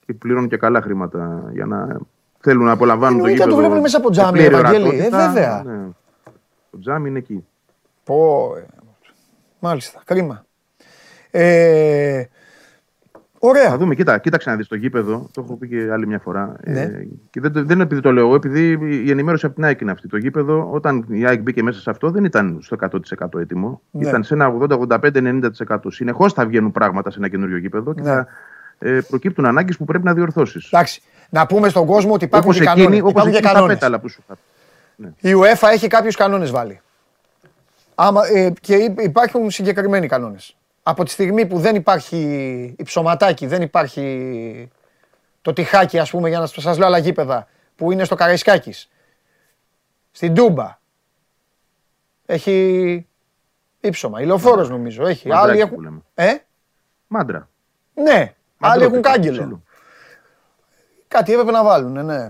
και 0.06 0.14
πληρώνουν 0.14 0.50
και 0.50 0.58
καλά 0.58 0.82
χρήματα 0.82 1.50
για 1.54 1.66
να 1.66 1.98
θέλουν 2.40 2.66
να 2.66 2.72
απολαμβάνουν 2.72 3.20
το 3.20 3.26
Εννοείται, 3.26 3.44
γήπεδο. 3.44 3.56
το 3.62 3.62
βλέπουν 3.68 3.82
μέσα 3.82 3.98
από 3.98 4.14
σε 4.14 4.20
τζάμι, 4.22 4.32
πλήρη 4.38 4.56
Ευαγγέλη. 4.56 4.84
Ε, 4.84 4.88
ορατότητα, 4.88 5.18
βέβαια. 5.28 5.64
ναι. 5.66 5.88
Το 6.72 6.80
τζάμι 6.80 7.10
είναι 7.10 7.18
εκεί. 7.18 7.46
Πω, 8.04 8.54
ε, 8.58 8.66
μάλιστα, 9.60 10.02
κρίμα. 10.06 10.46
Ε, 11.32 12.24
Θα 12.24 12.30
ωραία. 13.46 13.78
δούμε, 13.78 13.96
κοίτα, 13.96 14.18
κοίταξε 14.18 14.50
να 14.50 14.56
δεις 14.56 14.68
το 14.68 14.76
γήπεδο. 14.76 15.30
Το 15.34 15.42
έχω 15.46 15.56
πει 15.56 15.68
και 15.68 15.88
άλλη 15.92 16.08
μια 16.08 16.20
φορά. 16.20 16.56
Ναι. 16.66 16.82
Ε, 16.82 17.08
και 17.30 17.40
δεν, 17.42 17.52
το- 17.52 17.64
δεν 17.64 17.76
είναι 17.76 17.84
επειδή 17.84 18.02
το 18.02 18.12
λέω 18.12 18.26
εγώ, 18.26 18.36
επειδή 18.36 18.78
η 19.06 19.12
ενημέρωση 19.12 19.46
από 19.46 19.56
την 19.56 19.64
ΑΕΚ 19.64 19.82
είναι 19.82 19.92
αυτή. 19.92 20.08
Το 20.08 20.18
γήπεδο, 20.18 20.70
όταν 20.72 21.06
η 21.10 21.26
ΑΕΚ 21.26 21.42
μπήκε 21.42 21.64
μέσα 21.64 21.80
σε 21.80 21.90
αυτό, 21.90 22.12
δεν 22.12 22.24
ήταν 22.24 22.58
στο 22.62 22.76
100% 22.76 23.40
έτοιμο. 23.40 23.82
Ναι. 23.92 24.08
Ήταν 24.08 24.24
σε 24.24 24.34
ένα 24.34 24.54
80-85-90%. 24.60 25.78
Συνεχώς 25.88 26.34
θα 26.34 26.46
βγαίνουν 26.46 26.72
πράγματα 26.72 27.12
σε 27.12 27.18
ένα 27.20 27.28
καινούριο 27.28 27.58
γήπεδο 27.58 27.94
και 27.94 28.02
Ναι. 28.02 28.08
θα 28.10 28.28
ε, 28.80 29.00
προκύπτουν 29.10 29.46
ανάγκες 29.46 29.78
που 29.78 29.86
πρέπει 29.86 30.04
να 30.04 30.14
διορθώσεις. 30.14 30.70
Εντάξει, 30.72 31.02
να 31.30 31.46
πούμε 31.46 31.70
στον 31.70 31.86
κόσμο 31.86 32.14
ότι 32.14 32.26
υπάρχουν 32.26 32.50
Όπως 32.52 32.62
και 32.64 32.70
εκείνη, 32.70 32.78
κανόνες. 32.86 33.00
όπως 33.00 33.12
Υπάρχουν 33.12 33.32
και 33.32 33.38
εκείνη 33.38 33.52
τα 33.54 33.58
κανόνες. 33.60 33.78
πέταλα 33.78 34.00
που 34.00 34.10
σου 34.10 34.24
είπα. 34.26 34.38
Η 35.20 35.32
UEFA 35.36 35.68
έχει 35.74 35.88
κάποιους 35.88 36.16
κανόνες 36.16 36.52
βάλει. 36.52 36.80
Άμα, 37.96 38.22
ε, 38.34 38.54
και 38.62 38.76
υ- 38.76 39.02
υπάρχουν 39.02 39.52
συγκεκριμένοι 39.52 40.08
κανόνες. 40.08 40.56
Από 40.88 41.04
τη 41.04 41.12
στιγμή 41.12 41.46
που 41.46 41.60
δεν 41.60 41.76
υπάρχει 41.76 42.76
υψωματάκι, 42.78 43.48
δεν 43.48 43.62
υπάρχει 43.62 44.70
το 45.42 45.54
τυχάκι, 45.54 46.00
ας 46.00 46.10
πούμε, 46.10 46.30
για 46.30 46.40
να 46.40 46.46
σας 46.46 46.78
λέω 46.78 46.88
άλλα 46.88 46.98
γήπεδα, 46.98 47.48
που 47.76 47.92
είναι 47.92 48.04
στο 48.04 48.16
Καραϊσκάκης, 48.16 48.90
στην 50.12 50.34
Τούμπα. 50.34 50.78
Έχει 52.26 53.08
ύψωμα. 53.80 54.22
Ηλεοφόρος 54.22 54.70
νομίζω 54.70 55.06
έχει. 55.08 55.28
Μαντράκι 55.28 55.52
Άλλοι 55.52 55.68
που 55.70 55.74
έχουν. 55.74 55.84
λέμε. 55.84 56.02
Ε, 56.14 56.34
Μάντρα. 57.08 57.50
ναι. 57.94 58.12
Άλλοι 58.14 58.34
Μαντρό 58.58 58.84
έχουν 58.84 58.96
τύπο, 58.96 59.10
κάγκελο. 59.10 59.38
ξύλο. 59.38 59.64
Κάτι 61.08 61.32
έπρεπε 61.34 61.52
να 61.52 61.64
βάλουν, 61.64 62.06
ναι. 62.06 62.28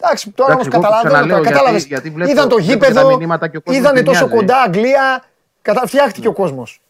Εντάξει, 0.00 0.30
τώρα 0.30 0.52
όμως 0.54 0.66
Εντάξει, 0.66 0.68
εγώ 0.72 0.80
καταλαβαίνω. 0.82 1.12
ξαναλέω, 1.14 1.36
τώρα, 1.36 1.50
κατάλαβες. 1.50 1.84
γιατί- 1.84 1.92
γιατί 2.08 2.10
βλέπω- 2.10 2.30
Είδαν 2.30 2.48
το 2.48 2.56
βλέπω 2.56 2.72
και 2.72 2.78
τα 2.80 2.86
γήπεδο, 2.90 3.16
μηνύματα 3.16 3.48
και 3.48 3.56
ο 3.56 3.60
κόσμος 3.60 3.80
είδανε 3.82 4.02
τόσο 4.02 4.26
γκρινιάζει. 4.26 4.46
κοντά 4.46 4.62
Αγγλία. 4.62 5.24
Κατα... 5.62 5.86
Φτιάχτηκε 5.86 6.28
ο 6.28 6.32
κόσμος. 6.32 6.80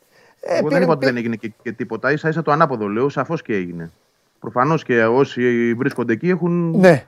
Ε, 0.46 0.58
Εγώ 0.58 0.68
δεν 0.68 0.82
είπα 0.82 0.92
ότι 0.92 1.04
δεν 1.06 1.16
έγινε 1.16 1.36
και, 1.36 1.52
και 1.62 1.72
τίποτα. 1.72 2.16
σα 2.16 2.28
ίσα 2.28 2.42
το 2.42 2.52
ανάποδο 2.52 2.86
λέω. 2.88 3.08
Σαφώς 3.08 3.42
και 3.42 3.54
έγινε. 3.54 3.90
Προφανώς 4.40 4.82
και 4.84 5.04
όσοι 5.04 5.74
βρίσκονται 5.74 6.12
εκεί 6.12 6.28
έχουν 6.28 6.70
Ναι, 6.78 7.06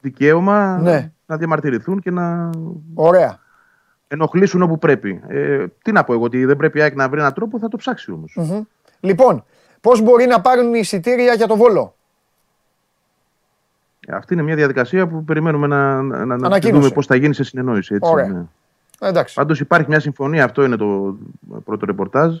δικαίωμα 0.00 0.78
Ναι. 0.78 1.12
να 1.26 1.36
διαμαρτυρηθούν 1.36 2.00
και 2.00 2.10
να 2.10 2.50
ωραία. 2.94 3.38
ενοχλήσουν 4.08 4.62
όπου 4.62 4.78
πρέπει. 4.78 5.20
Ε, 5.28 5.64
τι 5.82 5.92
να 5.92 6.04
πω 6.04 6.12
εγώ, 6.12 6.22
ότι 6.24 6.44
δεν 6.44 6.56
πρέπει 6.56 6.78
η 6.78 6.82
ΑΕΚ 6.82 6.94
να 6.94 7.08
βρει 7.08 7.20
έναν 7.20 7.32
τρόπο, 7.32 7.58
θα 7.58 7.68
το 7.68 7.76
ψάξει 7.76 8.10
όμως. 8.12 8.32
Μμμ. 8.36 8.62
Λοιπόν, 9.00 9.44
πώς 9.80 10.00
μπορεί 10.00 10.26
να 10.26 10.40
πάρουν 10.40 10.74
εισιτήρια 10.74 11.34
για 11.34 11.46
το 11.46 11.56
βόλο; 11.56 11.94
Αυτή 14.08 14.32
είναι 14.34 14.42
μια 14.42 14.54
διαδικασία 14.54 15.06
που 15.08 15.24
περιμένουμε 15.24 15.66
να, 15.66 16.02
να, 16.02 16.16
να- 16.18 16.24
να 16.26 16.36
τη 16.38 16.44
Ανακοίνωση. 16.44 16.80
δούμε 16.80 16.94
πώς 16.94 17.06
θα 17.06 17.14
γίνει 17.16 17.34
σε 17.34 17.44
συνεννόηση. 17.44 17.94
Έτσι, 17.94 18.10
Ωραία. 18.12 18.26
ναι. 18.28 18.42
Εντάξει. 19.00 19.34
Πάντως 19.34 19.60
υπάρχει 19.60 19.88
μια 19.88 20.00
συμφωνία, 20.00 20.44
αυτό 20.44 20.64
είναι 20.64 20.76
το 20.76 21.16
πρώτο 21.64 21.86
ρεπορτάζ, 21.86 22.38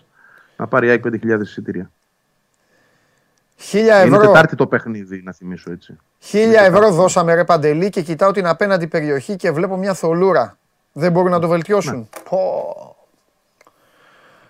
να 0.56 0.66
πάρει 0.66 0.86
η 0.86 0.90
ΑΕΚ 0.90 1.02
5.000 1.06 1.40
εισιτήρια. 1.42 1.90
Χίλια 3.56 4.04
Είναι 4.04 4.16
ευρώ, 4.16 4.26
Τετάρτη 4.26 4.56
το 4.56 4.66
παιχνίδι, 4.66 5.22
να 5.24 5.32
θυμίσω 5.32 5.70
έτσι. 5.72 5.96
χίλια 6.18 6.62
ευρώ 6.62 6.90
δώσαμε 6.90 7.34
ρε 7.34 7.44
Παντελή 7.44 7.88
και 7.90 8.02
κοιτάω 8.02 8.30
την 8.30 8.46
απέναντι 8.46 8.86
περιοχή 8.86 9.36
και 9.36 9.50
βλέπω 9.50 9.76
μια 9.76 9.94
θολούρα. 9.94 10.58
Δεν 10.92 11.12
μπορούν 11.12 11.30
να 11.30 11.38
το 11.40 11.48
βελτιώσουν. 11.48 11.96
Ναι. 11.98 12.04
Πω. 12.30 12.96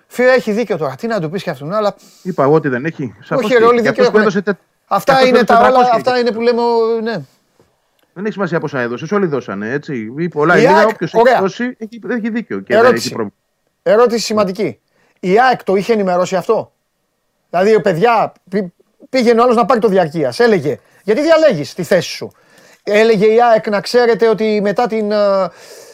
Φίλε, 0.07 0.33
έχει 0.33 0.53
δίκιο 0.53 0.77
τώρα. 0.77 0.95
Τι 0.95 1.07
να 1.07 1.21
του 1.21 1.31
πεις 1.31 1.43
και 1.43 1.51
αυτόν, 1.51 1.73
αλλά 1.73 1.95
Είπα 2.23 2.43
εγώ 2.43 2.53
ότι 2.55 2.69
δεν 2.69 2.85
έχει. 2.85 3.15
Σαφώς 3.21 3.45
Όχι, 3.45 3.53
και 3.53 3.59
ρε, 3.59 3.65
όλοι 3.65 3.79
έχει. 3.79 3.85
Και 3.85 3.91
δίκιο 3.91 4.03
αυτός 4.05 4.11
που 4.11 4.17
έχουν. 4.17 4.21
έδωσε 4.21 4.43
τε- 4.43 4.57
αυτά 4.87 5.13
αυτός 5.13 5.29
είναι 5.29 5.39
έδωσε 5.39 5.53
τα 5.53 5.69
400 5.69 5.75
όλα. 5.75 5.87
έχει. 5.87 5.97
Αυτά 5.97 6.19
είναι 6.19 6.33
που 6.33 6.41
λέμε. 6.41 6.61
ο- 6.61 7.01
Ναι. 7.03 7.17
Δεν 8.13 8.25
έχει 8.25 8.33
σημασία 8.33 8.61
πόσα 8.61 8.81
έδωσες. 8.81 9.13
Όλοι 9.13 9.27
δώσανε. 9.27 9.71
Έτσι. 9.71 10.13
Ή 10.19 10.29
πολλά 10.29 10.55
Η 10.57 10.59
ή 10.59 10.61
λίγα. 10.67 10.77
ΑΕΚ, 10.79 10.89
Όποιος 10.89 11.15
ωραία. 11.15 11.33
έχει 11.33 11.43
δώσει 11.43 11.77
έχει, 11.79 12.01
έχει 12.09 12.31
δίκιο. 12.31 12.61
Και 12.61 12.75
δεν 12.75 12.79
Ερώτηση. 12.85 13.05
έχει 13.07 13.15
πρόβλημα. 13.15 13.37
Ερώτηση 13.83 14.25
σημαντική. 14.25 14.79
Η 15.25 15.41
ΑΕΚ 15.41 15.65
το 15.65 15.75
είχε 15.75 15.93
ενημερώσει 15.93 16.37
αυτό; 16.37 16.73
Δηλαδή, 17.51 17.81
παιδιά, 17.81 18.33
πή- 18.51 18.73
πήγαινε 19.11 19.41
ο 19.41 19.43
άλλος 19.43 19.57
να 19.57 19.65
πάρει 19.65 19.81
το 19.81 19.89
διαρκείας. 19.89 20.41
Έλεγε, 20.41 20.79
γιατί 21.05 21.21
διαλέγεις 21.23 21.75
τη 21.75 21.83
θέση 21.83 22.09
σου; 22.11 22.33
Έλεγε 22.83 23.27
η 23.27 23.43
ΑΕΚ 23.43 23.69
να 23.69 23.81
ξέρετε 23.81 24.29
ότι 24.29 24.61
μετά 24.63 24.87
την. 24.87 25.13
ε, 25.13 25.51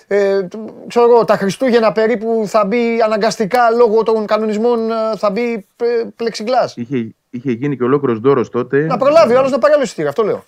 ε, 0.06 0.46
ξέρω 0.86 1.10
εγώ, 1.10 1.24
τα 1.24 1.36
Χριστούγεννα 1.36 1.92
περίπου 1.92 2.44
θα 2.46 2.64
μπει 2.64 3.02
αναγκαστικά 3.04 3.70
λόγω 3.70 4.02
των 4.02 4.26
κανονισμών 4.26 4.90
ε, 4.90 4.94
θα 5.16 5.30
μπει 5.30 5.66
ε, 5.76 5.86
πλεξιγκλάς. 6.16 6.76
Είχε, 6.76 7.14
είχε 7.30 7.52
γίνει 7.52 7.76
και 7.76 7.82
ολόκληρος 7.84 8.18
δώρος 8.18 8.50
τότε. 8.50 8.86
Να 8.86 8.96
προλάβει 8.96 9.34
ο 9.34 9.38
άλλος 9.38 9.50
να 9.50 9.58
πάρει 9.58 9.74
άλλο 9.74 9.82
εισιτήριο. 9.82 10.08
Αυτό 10.10 10.22
λέω. 10.22 10.44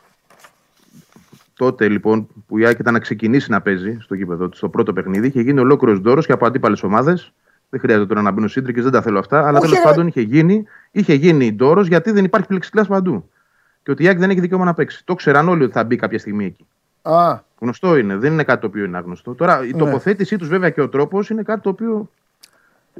Τότε 1.57 1.89
λοιπόν 1.89 2.29
που 2.47 2.59
η 2.59 2.67
ΑΕΚ 2.67 2.79
ήταν 2.79 2.93
να 2.93 2.99
ξεκινήσει 2.99 3.51
να 3.51 3.61
παίζει 3.63 3.99
στο 4.01 4.15
γήπεδο 4.15 4.49
της, 4.49 4.59
στο 4.59 4.69
πρώτο 4.69 4.93
παιχνίδι, 4.93 5.27
είχε 5.27 5.41
γίνει 5.41 5.61
ολόκληρος 5.61 5.99
δώρος 6.01 6.27
και 6.27 6.33
από 6.33 6.47
αντίπαλες 6.47 6.83
ομάδες 6.83 7.33
Δεν 7.73 7.81
χρειάζεται 7.81 8.07
τώρα 8.07 8.23
να 8.23 8.31
μπουν 8.31 8.49
σύντρικες, 8.49 8.82
δεν 8.82 8.93
τα 8.93 9.03
θέλω 9.03 9.19
αυτά. 9.19 9.39
Αλλά 9.47 9.59
Όχι, 9.59 9.61
τέλος 9.69 9.78
ρε. 9.78 9.85
πάντων 9.90 10.07
είχε 10.07 10.20
γίνει, 10.20 10.65
είχε 10.90 11.15
γίνει 11.15 11.53
ντόρος 11.53 11.86
γιατί 11.86 12.11
δεν 12.11 12.24
υπάρχει 12.24 12.47
πλεξικλά 12.47 12.85
παντού. 12.85 13.31
Και 13.82 13.90
ότι 13.90 14.03
η 14.05 14.07
ΑΕΚ 14.09 14.19
δεν 14.19 14.31
έχει 14.31 14.40
δικαίωμα 14.40 14.65
να 14.65 14.74
παίξει. 14.74 15.05
Το 15.05 15.15
ξέραν 15.15 15.49
όλοι 15.49 15.62
ότι 15.62 15.73
θα 15.73 15.85
μπει 15.85 15.97
κάποια 15.97 16.19
στιγμή 16.19 16.44
εκεί. 16.44 16.66
Α, 17.03 17.39
Γνωστό 17.59 17.97
είναι, 17.97 18.16
δεν 18.16 18.32
είναι 18.32 18.43
κάτι 18.44 18.61
το 18.61 18.66
οποίο 18.66 18.85
είναι 18.85 18.97
άγνωστο. 18.97 19.35
Τώρα 19.35 19.65
η 19.65 19.70
Ναι. 19.70 19.78
τοποθέτησή 19.78 20.36
τους 20.36 20.49
βέβαια 20.49 20.70
και 20.70 20.81
ο 20.81 20.89
τρόπος 20.89 21.31
είναι 21.31 21.43
κάτι 21.43 21.61
το 21.61 21.69
οποίο 21.69 22.11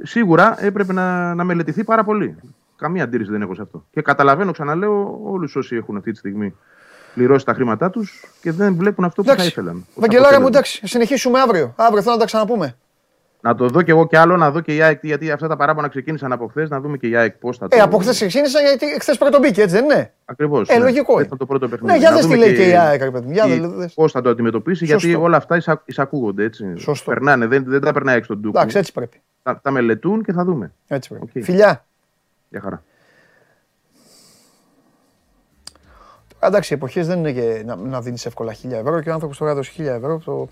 σίγουρα 0.03 0.65
έπρεπε 0.65 0.93
να, 0.93 1.35
να 1.35 1.45
μελετηθεί 1.45 1.85
πάρα 1.85 2.05
πολύ. 2.05 2.37
Καμία 2.77 3.05
αντίρρηση 3.05 3.31
δεν 3.31 3.43
έχω 3.43 3.55
σε 3.55 3.63
αυτό. 3.63 3.85
Και 3.91 4.03
καταλαβαίνω, 4.03 4.53
ξαναλέω, 4.53 5.21
όλους 5.25 5.57
όσοι 5.57 5.77
έχουν 5.77 5.97
αυτή 5.97 6.11
τη 6.13 6.19
στιγμή 6.19 6.55
πληρώσει 7.15 7.45
τα 7.45 7.55
χρήματά 7.55 7.91
τους 7.91 8.25
και 8.41 8.53
δεν 8.53 8.75
βλέπουν 8.75 9.05
αυτό 9.05 9.23
που 9.23 9.29
θα 9.29 9.35
εντάξει. 9.35 9.51
ήθελαν. 9.51 9.77
ως 9.77 9.85
Βαγγελάρα 9.95 10.41
μου, 10.41 10.47
αποτέλεσμα. 10.47 10.59
εντάξει, 10.59 10.87
συνεχίσουμε 10.87 11.41
αύριο. 11.41 11.73
Αύριο 11.77 12.03
θέλω 12.03 12.15
να 12.15 12.21
τα 12.21 12.27
ξαναπούμε. 12.27 12.77
Να 13.45 13.55
το 13.55 13.69
δω 13.69 13.83
κι 13.83 13.91
εγώ 13.91 14.07
κι 14.07 14.17
άλλο, 14.17 14.37
να 14.37 14.51
δω 14.51 14.61
και 14.61 14.75
η 14.75 14.83
ΑΕΚ, 14.83 14.99
γιατί 15.03 15.31
αυτά 15.31 15.49
τα 15.49 15.57
παράπονα 15.57 15.89
ξεκίνησαν 15.89 16.33
από 16.33 16.47
χθες, 16.47 16.69
να 16.71 16.81
δούμε 16.81 16.97
και 16.97 17.07
η 17.07 17.17
ΑΕΚ 17.17 17.33
πώς 17.37 17.57
θα 17.57 17.69
το. 17.69 17.77
Ε, 17.77 17.81
από 17.81 17.99
χθες 17.99 18.15
ξεκίνησα 18.15 18.61
γιατί 18.61 18.87
χθες 19.01 19.19
πρώτο 19.19 19.39
μπήκε, 19.39 19.63
έτσι 19.63 19.75
δεν 19.77 19.85
είναι; 19.85 20.13
Ακριβώς. 20.25 20.69
Ε, 20.69 20.79
λογικό 20.79 21.13
είναι. 21.13 21.23
ήταν 21.23 21.39
το 21.39 21.47
πρώτο 21.47 21.69
παιχνίδι. 21.69 21.93
Ναι, 21.93 21.99
για 21.99 22.09
Να 22.11 22.17
δες 22.17 22.25
τι 22.27 22.33
δούμε 22.33 22.45
λέει 22.47 22.55
και 22.55 22.69
η 22.69 22.77
ΑΕΚ, 22.77 23.03
ρε 23.03 23.11
παιδί 23.11 23.27
μου. 23.27 23.33
Για 23.33 23.47
δες. 23.69 23.95
Πώς 23.95 24.13
θα 24.13 24.21
το 24.21 24.29
αντιμετωπίσει, 24.31 24.85
γιατί 24.85 25.03
Σωστό. 25.03 25.23
όλα 25.23 25.37
αυτά 25.37 25.57
εισα- 25.57 25.83
εισακούγονται 25.85 26.45
έτσι. 26.45 26.73
Σωστό. 26.77 27.11
Περνάνε, 27.11 27.47
δεν, 27.47 27.65
δεν 27.67 27.81
τα 27.81 27.93
περνάει 27.93 28.17
έτσι 28.17 28.33
στο 28.33 28.43
ντούκου. 28.43 28.59
Εντάξει, 28.59 28.79
έτσι 28.79 28.93
πρέπει. 28.93 29.21
Τα, 29.43 29.61
τα 29.63 29.71
μελετούν 29.71 30.23
και 30.23 30.33
θα 30.33 30.45
δούμε. 30.45 30.73
Έτσι 30.87 31.09
πρέπει. 31.09 31.31
Οκ. 31.37 31.45
Φιλιά. 31.45 31.85
Για 32.49 32.61
χαρά. 32.61 32.83
Α, 36.39 36.47
Εντάξει, 36.47 36.73
οι 36.73 36.77
εποχές 36.77 37.07
δεν 37.07 37.19
είναι 37.19 37.33
και 37.33 37.63
να, 37.67 37.77
να 37.77 38.01
δίνεις 38.01 38.27
εύκολα 38.27 38.53
1000 38.53 38.71
ευρώ 38.71 39.01
και 39.01 39.11
ο 39.11 39.13
άνθρωπος 39.13 39.39
τώρα 39.39 39.55
δώσει 39.55 39.73
1000 39.79 39.81
ευρώ. 39.85 40.21
Το... 40.25 40.49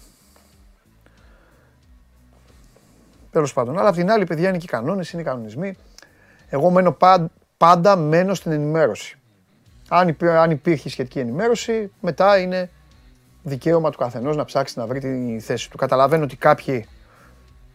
Τέλος 3.31 3.52
πάντων. 3.52 3.78
Αλλά 3.78 3.89
απ' 3.89 3.94
την 3.94 4.11
άλλη, 4.11 4.24
παιδιά, 4.24 4.48
είναι 4.48 4.59
και 4.59 4.65
οι 4.65 4.70
κανόνες, 4.70 5.11
είναι 5.11 5.23
οι 5.23 5.24
κανονισμοί. 5.24 5.74
Εγώ 6.48 6.70
μένω 6.70 6.93
παν- 6.93 7.31
πάντα 7.57 7.97
μένω 7.97 8.35
στην 8.35 8.52
ενημέρωση. 8.52 9.19
Αν, 9.89 10.09
υπή- 10.09 10.28
αν 10.28 10.51
υπήρχε 10.51 10.89
σχετική 10.89 11.19
ενημέρωση, 11.19 11.93
μετά 12.01 12.39
είναι 12.39 12.70
δικαίωμα 13.43 13.90
του 13.90 13.98
καθενός 13.98 14.36
να 14.36 14.44
ψάξει 14.44 14.78
να 14.78 14.86
βρει 14.86 15.01
τη 15.01 15.40
θέση 15.40 15.70
του. 15.70 15.77
Καταλαβαίνω 15.77 16.24
ότι 16.24 16.36
κάποιοι 16.36 16.86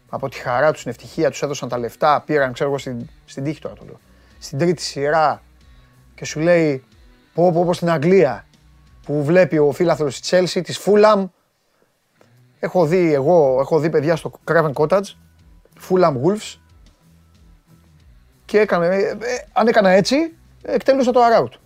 από 0.08 0.28
τη 0.28 0.38
χαρά 0.38 0.72
τους, 0.72 0.82
την 0.82 0.90
ευτυχία 0.90 1.30
τους 1.30 1.42
έδωσαν 1.42 1.68
τα 1.68 1.78
λεφτά, 1.78 2.22
πήραν, 2.26 2.52
ξέρω 2.52 2.68
εγώ, 2.68 2.78
στην, 2.78 3.08
στην 3.24 3.44
τύχη 3.44 3.60
τώρα 3.60 3.74
το 3.74 3.84
λέω. 3.84 4.00
Στην 4.38 4.58
τρίτη 4.58 4.82
σειρά 4.82 5.42
και 6.14 6.24
σου 6.24 6.40
λέει 6.40 6.84
πω 7.34 7.52
πω 7.52 7.64
πω 7.64 7.72
στην 7.72 7.90
Αγγλία 7.90 8.46
που 9.04 9.24
βλέπει 9.24 9.58
ο 9.58 9.72
φίλαθλος 9.72 10.20
της 10.20 10.30
Chelsea, 10.32 10.60
της 10.64 10.80
Fulham. 10.84 11.24
Έχω 12.60 12.86
δει 12.86 13.12
εγώ, 13.12 13.58
έχω 13.60 13.78
δει 13.78 13.90
παιδιά 13.90 14.16
στο 14.16 14.32
Craven 14.44 14.72
Cottage, 14.72 15.14
Fulham 15.88 16.12
Wolves 16.12 16.58
και 18.44 18.58
έκανε, 18.58 18.86
ε, 18.86 19.08
ε, 19.10 19.16
αν 19.52 19.66
έκανα 19.66 19.90
έτσι, 19.90 20.16
εκτέλουσα 20.62 21.10
το 21.12 21.20
arout. 21.20 21.58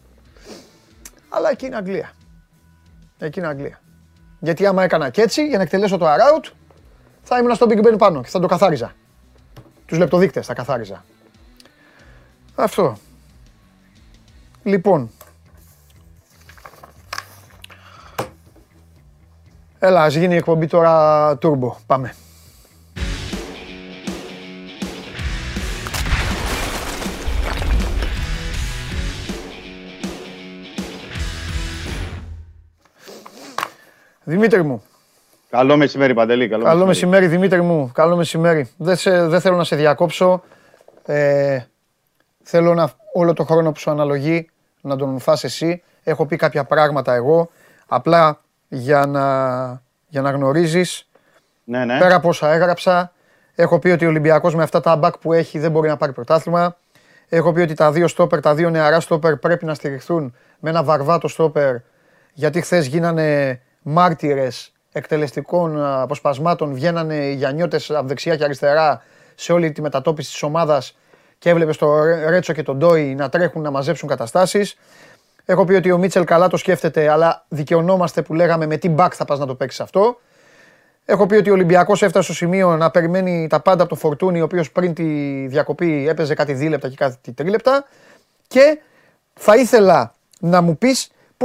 Αλλά 1.29 1.51
εκεί 1.51 1.67
είναι 1.67 1.77
Αγγλία. 1.77 2.13
Εκεί 3.19 3.39
είναι 3.39 3.49
Αγγλία. 3.49 3.81
Γιατί 4.39 4.67
άμα 4.67 4.83
έκανα 4.83 5.11
και 5.11 5.23
έτσι, 5.23 5.47
για 5.47 5.57
να 5.57 5.63
εκτελέσω 5.63 5.97
το 5.99 6.07
arout, 6.07 6.51
θα 7.23 7.39
ήμουν 7.39 7.55
στο 7.55 7.67
Big 7.69 7.87
Ben 7.87 7.95
πάνω 7.99 8.23
και 8.23 8.29
θα 8.29 8.41
το 8.41 8.47
καθάριζα. 8.47 8.93
Τους 9.87 9.99
λεπτοδείκτες 9.99 10.47
θα 10.47 10.55
καθάριζα. 10.55 11.05
Αυτό. 12.55 12.97
Λοιπόν. 14.63 15.11
Έλα, 19.79 20.03
ας 20.03 20.15
γίνει 20.15 20.35
η 20.35 20.37
εκπομπή 20.37 20.67
τώρα 20.67 21.33
turbo. 21.43 21.73
Πάμε. 21.87 22.15
Δημήτρη 34.31 34.63
μου, 34.63 34.83
Καλό 35.51 35.77
μεσημέρι, 35.77 36.15
Παντελή. 36.15 36.49
Καλό, 36.49 36.65
καλό 36.65 36.87
μεσημέρι 36.87 37.27
Δημήτρη 37.27 37.61
μου, 37.61 37.91
καλό 37.95 38.17
μεσημέρι. 38.17 38.71
Δεν, 38.77 38.97
σε, 38.97 39.27
δεν 39.27 39.41
θέλω 39.41 39.57
να 39.57 39.65
σε 39.65 39.77
διακόψω. 39.77 40.43
Ε, 41.07 41.59
θέλω 42.43 42.75
να, 42.75 42.91
όλο 43.13 43.33
το 43.33 43.45
χρόνο 43.45 43.73
που 43.73 43.79
σου 43.79 43.91
αναλογεί 43.91 44.51
να 44.81 44.97
τον 44.97 45.19
φας 45.19 45.45
εσύ. 45.45 45.83
Έχω 46.03 46.27
πει 46.27 46.37
κάποια 46.37 46.65
πράγματα 46.65 47.15
εγώ, 47.15 47.51
απλά 47.87 48.41
για 48.69 49.07
να, 49.07 49.25
για 50.09 50.21
να 50.21 50.31
γνωρίζεις. 50.31 51.09
Ναι, 51.65 51.85
ναι. 51.85 51.99
Πέρα 51.99 52.15
από 52.15 52.29
όσα 52.29 52.53
έγραψα, 52.53 53.13
έχω 53.55 53.79
πει 53.79 53.89
ότι 53.89 54.05
ο 54.05 54.09
Ολυμπιακός 54.09 54.55
με 54.55 54.63
αυτά 54.63 54.81
τα 54.81 54.97
μπακ 54.97 55.19
που 55.19 55.33
έχει 55.33 55.59
δεν 55.59 55.71
μπορεί 55.71 55.89
να 55.89 55.97
πάρει 55.97 56.13
πρωτάθλημα. 56.13 56.77
Έχω 57.29 57.53
πει 57.53 57.61
ότι 57.61 57.75
τα 57.75 57.93
δύο 57.93 58.09
στόπερ, 58.09 58.41
τα 58.41 58.55
δύο 58.55 58.71
νεαρά 58.71 59.01
στόπερ 59.01 59.37
πρέπει 59.37 59.65
να 59.65 59.75
στηριχθούν 59.75 60.35
με 60.59 60.71
ένα 60.71 60.83
βαρβάτο 60.83 61.29
στόπερ 61.29 61.77
γιατί 62.33 62.61
χθες 62.61 62.87
γίνανε 62.87 63.61
μάρτυρες 63.83 64.73
εκτελεστικών 64.93 65.83
α, 65.83 66.03
αποσπασμάτων, 66.03 66.75
βγαίνανε 66.75 67.15
οι 67.15 67.35
Γιαννιώτες 67.35 67.91
από 67.91 68.07
δεξιά 68.07 68.37
και 68.37 68.45
αριστερά 68.45 69.03
σε 69.35 69.53
όλη 69.53 69.73
τη 69.73 69.81
μετατόπιση 69.81 70.31
της 70.31 70.43
ομάδας 70.43 70.97
και 71.39 71.51
έβλεπες 71.51 71.77
το 71.77 72.03
Ρέτσο 72.05 72.53
και 72.53 72.63
τον 72.63 72.77
Ντόι 72.77 73.15
να 73.15 73.29
τρέχουν 73.29 73.63
να 73.63 73.71
μαζέψουν 73.71 74.09
καταστάσεις. 74.09 74.77
Έχω 75.45 75.65
πει 75.65 75.75
ότι 75.75 75.91
ο 75.91 75.99
Μίτσελ 75.99 76.25
καλά 76.25 76.49
το 76.49 76.57
σκέφτεται, 76.57 77.09
αλλά 77.09 77.45
δικαιωνόμαστε 77.49 78.23
που 78.23 78.35
λέγαμε 78.35 78.67
με 78.67 78.77
τι 78.77 78.89
μπακ 78.89 79.13
θα 79.17 79.25
πας 79.25 79.39
να 79.39 79.47
το 79.47 79.55
παίξεις 79.55 79.81
αυτό. 79.81 80.21
Έχω 81.05 81.27
πει 81.27 81.35
ότι 81.35 81.51
ο 81.51 81.53
Ολυμπιακός 81.53 82.03
έφτασε 82.03 82.25
στο 82.25 82.35
σημείο 82.35 82.77
να 82.77 82.91
περιμένει 82.91 83.47
τα 83.47 83.61
πάντα 83.61 83.83
από 83.83 83.91
το 83.91 83.97
Φορτούνι, 83.97 84.41
ο 84.41 84.45
οποίος 84.45 84.73
πριν 84.73 84.95
τη 84.95 85.05
διακοπή 85.47 86.09
έπαιζε 86.09 86.35
κάτι 86.35 86.53
δίλεπτα 86.53 86.89
και 86.89 86.97
κάτι 86.97 87.33
τρίλεπτα. 87.33 87.85
Και 88.49 88.79
θα 89.35 89.57
ήθελα 89.57 90.15
να 90.41 90.61
μου 90.61 90.79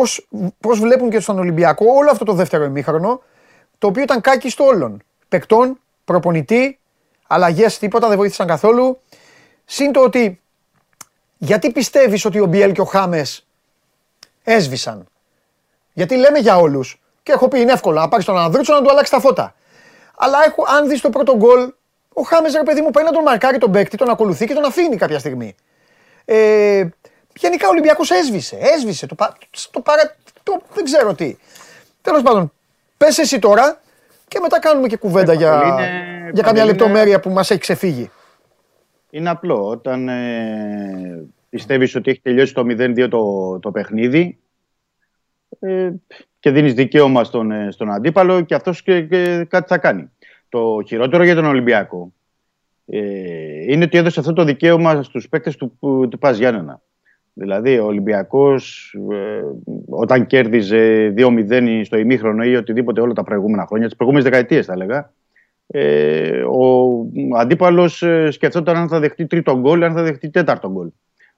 πει 0.01 0.27
πώς 0.59 0.79
βλέπουν 0.79 1.09
και 1.09 1.19
στον 1.19 1.39
Ολυμπιακό 1.39 1.85
όλο 1.95 2.11
αυτό 2.11 2.25
το 2.25 2.33
δεύτερο 2.33 2.63
ημίχρονο, 2.63 3.21
το 3.77 3.87
οποίο 3.87 4.03
ήταν 4.03 4.21
κάκιστο 4.21 4.65
όλων. 4.65 5.03
Παικτών, 5.29 5.79
προπονητή, 6.05 6.79
αλλαγές 7.27 7.77
τίποτα 7.77 8.07
δεν 8.07 8.17
βοήθησαν 8.17 8.47
καθόλου. 8.47 8.99
Συν 9.65 9.91
το 9.91 10.01
ότι 10.01 10.41
γιατί 11.37 11.71
πιστεύεις 11.71 12.25
ότι 12.25 12.39
ο 12.39 12.45
Μπιέλ 12.45 12.71
και 12.71 12.81
ο 12.81 12.85
Χάμες 12.85 13.47
έσβησαν; 14.43 15.07
Γιατί 15.93 16.15
λέμε 16.15 16.39
για 16.39 16.57
όλους. 16.57 17.01
Και 17.23 17.31
έχω 17.31 17.47
πει 17.47 17.59
είναι 17.59 17.71
εύκολο 17.71 17.99
να 17.99 18.07
πάρεις 18.07 18.25
τον 18.25 18.37
Ανδρούτσο 18.37 18.73
να 18.73 18.81
του 18.81 18.89
αλλάξεις 18.89 19.09
τα 19.09 19.19
φώτα. 19.19 19.55
Αλλά 20.17 20.37
έχω, 20.45 20.63
αν 20.67 20.87
δεις 20.87 21.01
το 21.01 21.09
πρώτο 21.09 21.35
γκολ, 21.35 21.73
ο 22.13 22.21
Χάμες 22.21 22.53
ρε 22.53 22.63
παιδί 22.63 22.81
μου 22.81 22.91
πάει 22.91 23.03
να 23.03 23.11
τον 23.11 23.23
μαρκάρει 23.23 23.57
τον 23.57 23.71
παίκτη, 23.71 23.97
τον 23.97 24.09
ακολουθεί 24.09 24.45
και 24.45 24.53
τον 24.53 24.65
αφήνει 24.65 24.95
κάποια 24.95 25.19
στιγμή. 25.19 25.55
Ε, 26.25 26.87
γενικά 27.39 27.67
ο 27.67 27.69
Ολυμπιακός 27.69 28.11
έσβησε. 28.11 28.57
Έσβησε. 28.75 29.05
Το, 29.05 29.15
πα- 29.15 29.37
το, 29.71 29.79
παρα, 29.81 30.15
το, 30.43 30.61
δεν 30.73 30.83
ξέρω 30.83 31.13
τι. 31.13 31.37
Τέλος 32.01 32.21
πάντων, 32.21 32.51
πες 32.97 33.17
εσύ 33.17 33.39
τώρα 33.39 33.81
και 34.27 34.39
μετά 34.41 34.59
κάνουμε 34.59 34.87
και 34.87 34.97
κουβέντα 34.97 35.33
για, 35.33 35.61
είναι- 35.65 36.29
για 36.33 36.43
καμιά 36.43 36.61
είναι- 36.63 36.71
λεπτομέρεια 36.71 37.19
που 37.19 37.29
μας 37.29 37.51
έχει 37.51 37.59
ξεφύγει. 37.59 38.09
Είναι 39.09 39.29
απλό. 39.29 39.67
Όταν 39.67 40.07
ε, 40.09 41.23
πιστεύεις 41.49 41.95
ότι 41.95 42.09
έχει 42.11 42.19
τελειώσει 42.21 42.53
το 42.53 42.61
0-2 42.61 43.07
το, 43.09 43.59
το 43.59 43.71
παιχνίδι 43.71 44.37
ε, 45.59 45.89
και 46.39 46.51
δίνεις 46.51 46.73
δικαίωμα 46.73 47.23
στον, 47.23 47.51
ε, 47.51 47.71
στον 47.71 47.91
αντίπαλο 47.91 48.41
και 48.41 48.55
αυτός 48.55 48.81
και, 48.83 49.01
και 49.01 49.45
κάτι 49.49 49.67
θα 49.67 49.77
κάνει. 49.77 50.11
Το 50.49 50.83
χειρότερο 50.87 51.23
για 51.23 51.35
τον 51.35 51.45
Ολυμπιακό 51.45 52.13
ε, 52.85 52.99
είναι 53.71 53.83
ότι 53.83 53.97
έδωσε 53.97 54.19
αυτό 54.19 54.33
το 54.33 54.43
δικαίωμα 54.43 55.03
στους 55.03 55.29
παίκτες 55.29 55.55
του, 55.55 55.77
του, 55.79 56.07
του 56.11 56.17
Πας 56.17 56.37
Γιάννενα. 56.37 56.81
Δηλαδή 57.37 57.79
ο 57.79 57.85
Ολυμπιακός 57.85 58.95
ε, 59.11 59.41
όταν 59.89 60.25
κέρδιζε 60.25 61.13
2-0 61.17 61.81
στο 61.83 61.97
ημίχρονο 61.97 62.43
ή 62.43 62.55
οτιδήποτε 62.55 63.01
όλα 63.01 63.13
τα 63.13 63.23
προηγούμενα 63.23 63.65
χρόνια, 63.65 63.87
τις 63.87 63.95
προηγούμενες 63.95 64.29
δεκαετίες 64.29 64.65
θα 64.65 64.73
έλεγα, 64.73 65.11
ε, 65.67 66.41
ο 66.41 67.37
αντίπαλος 67.37 68.03
ε, 68.03 68.31
σκεφτόταν 68.31 68.75
αν 68.75 68.87
θα 68.87 68.99
δεχτεί 68.99 69.25
τρίτο 69.25 69.59
γκολ, 69.59 69.83
αν 69.83 69.93
θα 69.93 70.03
δεχτεί 70.03 70.29
τέταρτο 70.29 70.71
γκολ. 70.71 70.87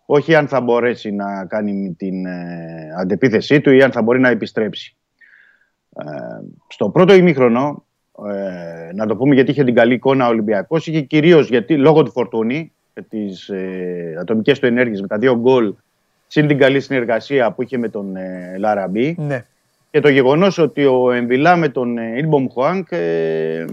Όχι 0.05 0.35
αν 0.35 0.47
θα 0.47 0.61
μπορέσει 0.61 1.11
να 1.11 1.45
κάνει 1.45 1.95
την 1.97 2.25
ε, 2.25 2.93
αντεπίθεσή 2.99 3.61
του 3.61 3.71
ή 3.71 3.83
αν 3.83 3.91
θα 3.91 4.01
μπορεί 4.01 4.19
να 4.19 4.29
επιστρέψει. 4.29 4.95
Ε, 5.95 6.03
στο 6.67 6.89
πρώτο 6.89 7.13
ημίχρονο, 7.13 7.85
ε, 8.25 8.93
να 8.93 9.05
το 9.05 9.15
πούμε 9.15 9.33
γιατί 9.33 9.51
είχε 9.51 9.63
την 9.63 9.75
καλή 9.75 9.93
εικόνα 9.93 10.25
ο 10.25 10.29
Ολυμπιακός, 10.29 10.87
είχε 10.87 11.01
κυρίως 11.01 11.49
γιατί 11.49 11.77
λόγω 11.77 12.03
του 12.03 12.11
φορτούνη, 12.11 12.71
ε, 12.93 13.01
τις 13.01 13.49
ε, 13.49 14.17
ατομικές 14.19 14.59
του 14.59 14.65
ενέργειες 14.65 15.01
με 15.01 15.07
τα 15.07 15.17
δύο 15.17 15.35
γκολ, 15.35 15.73
συν 16.27 16.47
την 16.47 16.57
καλή 16.57 16.79
συνεργασία 16.81 17.51
που 17.51 17.61
είχε 17.61 17.77
με 17.77 17.89
τον 17.89 18.15
ε, 18.15 18.55
Λαραμπή, 18.57 19.15
Ναι. 19.19 19.45
και 19.91 19.99
το 19.99 20.09
γεγονός 20.09 20.57
ότι 20.57 20.85
ο 20.85 21.11
Εμβιλά 21.11 21.55
με 21.55 21.69
τον 21.69 21.97
Ιλμπομ 21.97 22.45
Χουάνκ 22.53 22.87
ε, 22.91 23.65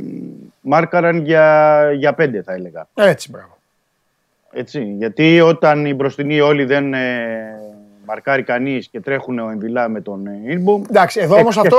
μάρκαραν 0.61 1.17
για, 1.25 1.83
για 1.97 2.13
πέντε 2.15 2.43
θα 2.43 2.53
έλεγα. 2.53 2.87
Έτσι, 2.95 3.31
μπράβο. 3.31 3.59
Έτσι, 4.53 4.83
γιατί 4.99 5.41
όταν 5.41 5.87
οι 5.87 5.95
μπροστινοί 5.95 6.41
όλοι 6.41 6.65
δεν 6.65 6.95
ε, 6.95 7.59
μαρκάρει 8.07 8.43
κανείς 8.43 8.89
και 8.89 9.01
τρέχουν 9.01 9.39
ο 9.39 9.51
Εμβιλά 9.51 9.89
με 9.89 10.01
τον 10.01 10.27
Ιλμπομ. 10.47 10.83
Εντάξει, 10.89 11.21
εδώ 11.21 11.37
όμως 11.37 11.57
αυτό, 11.57 11.77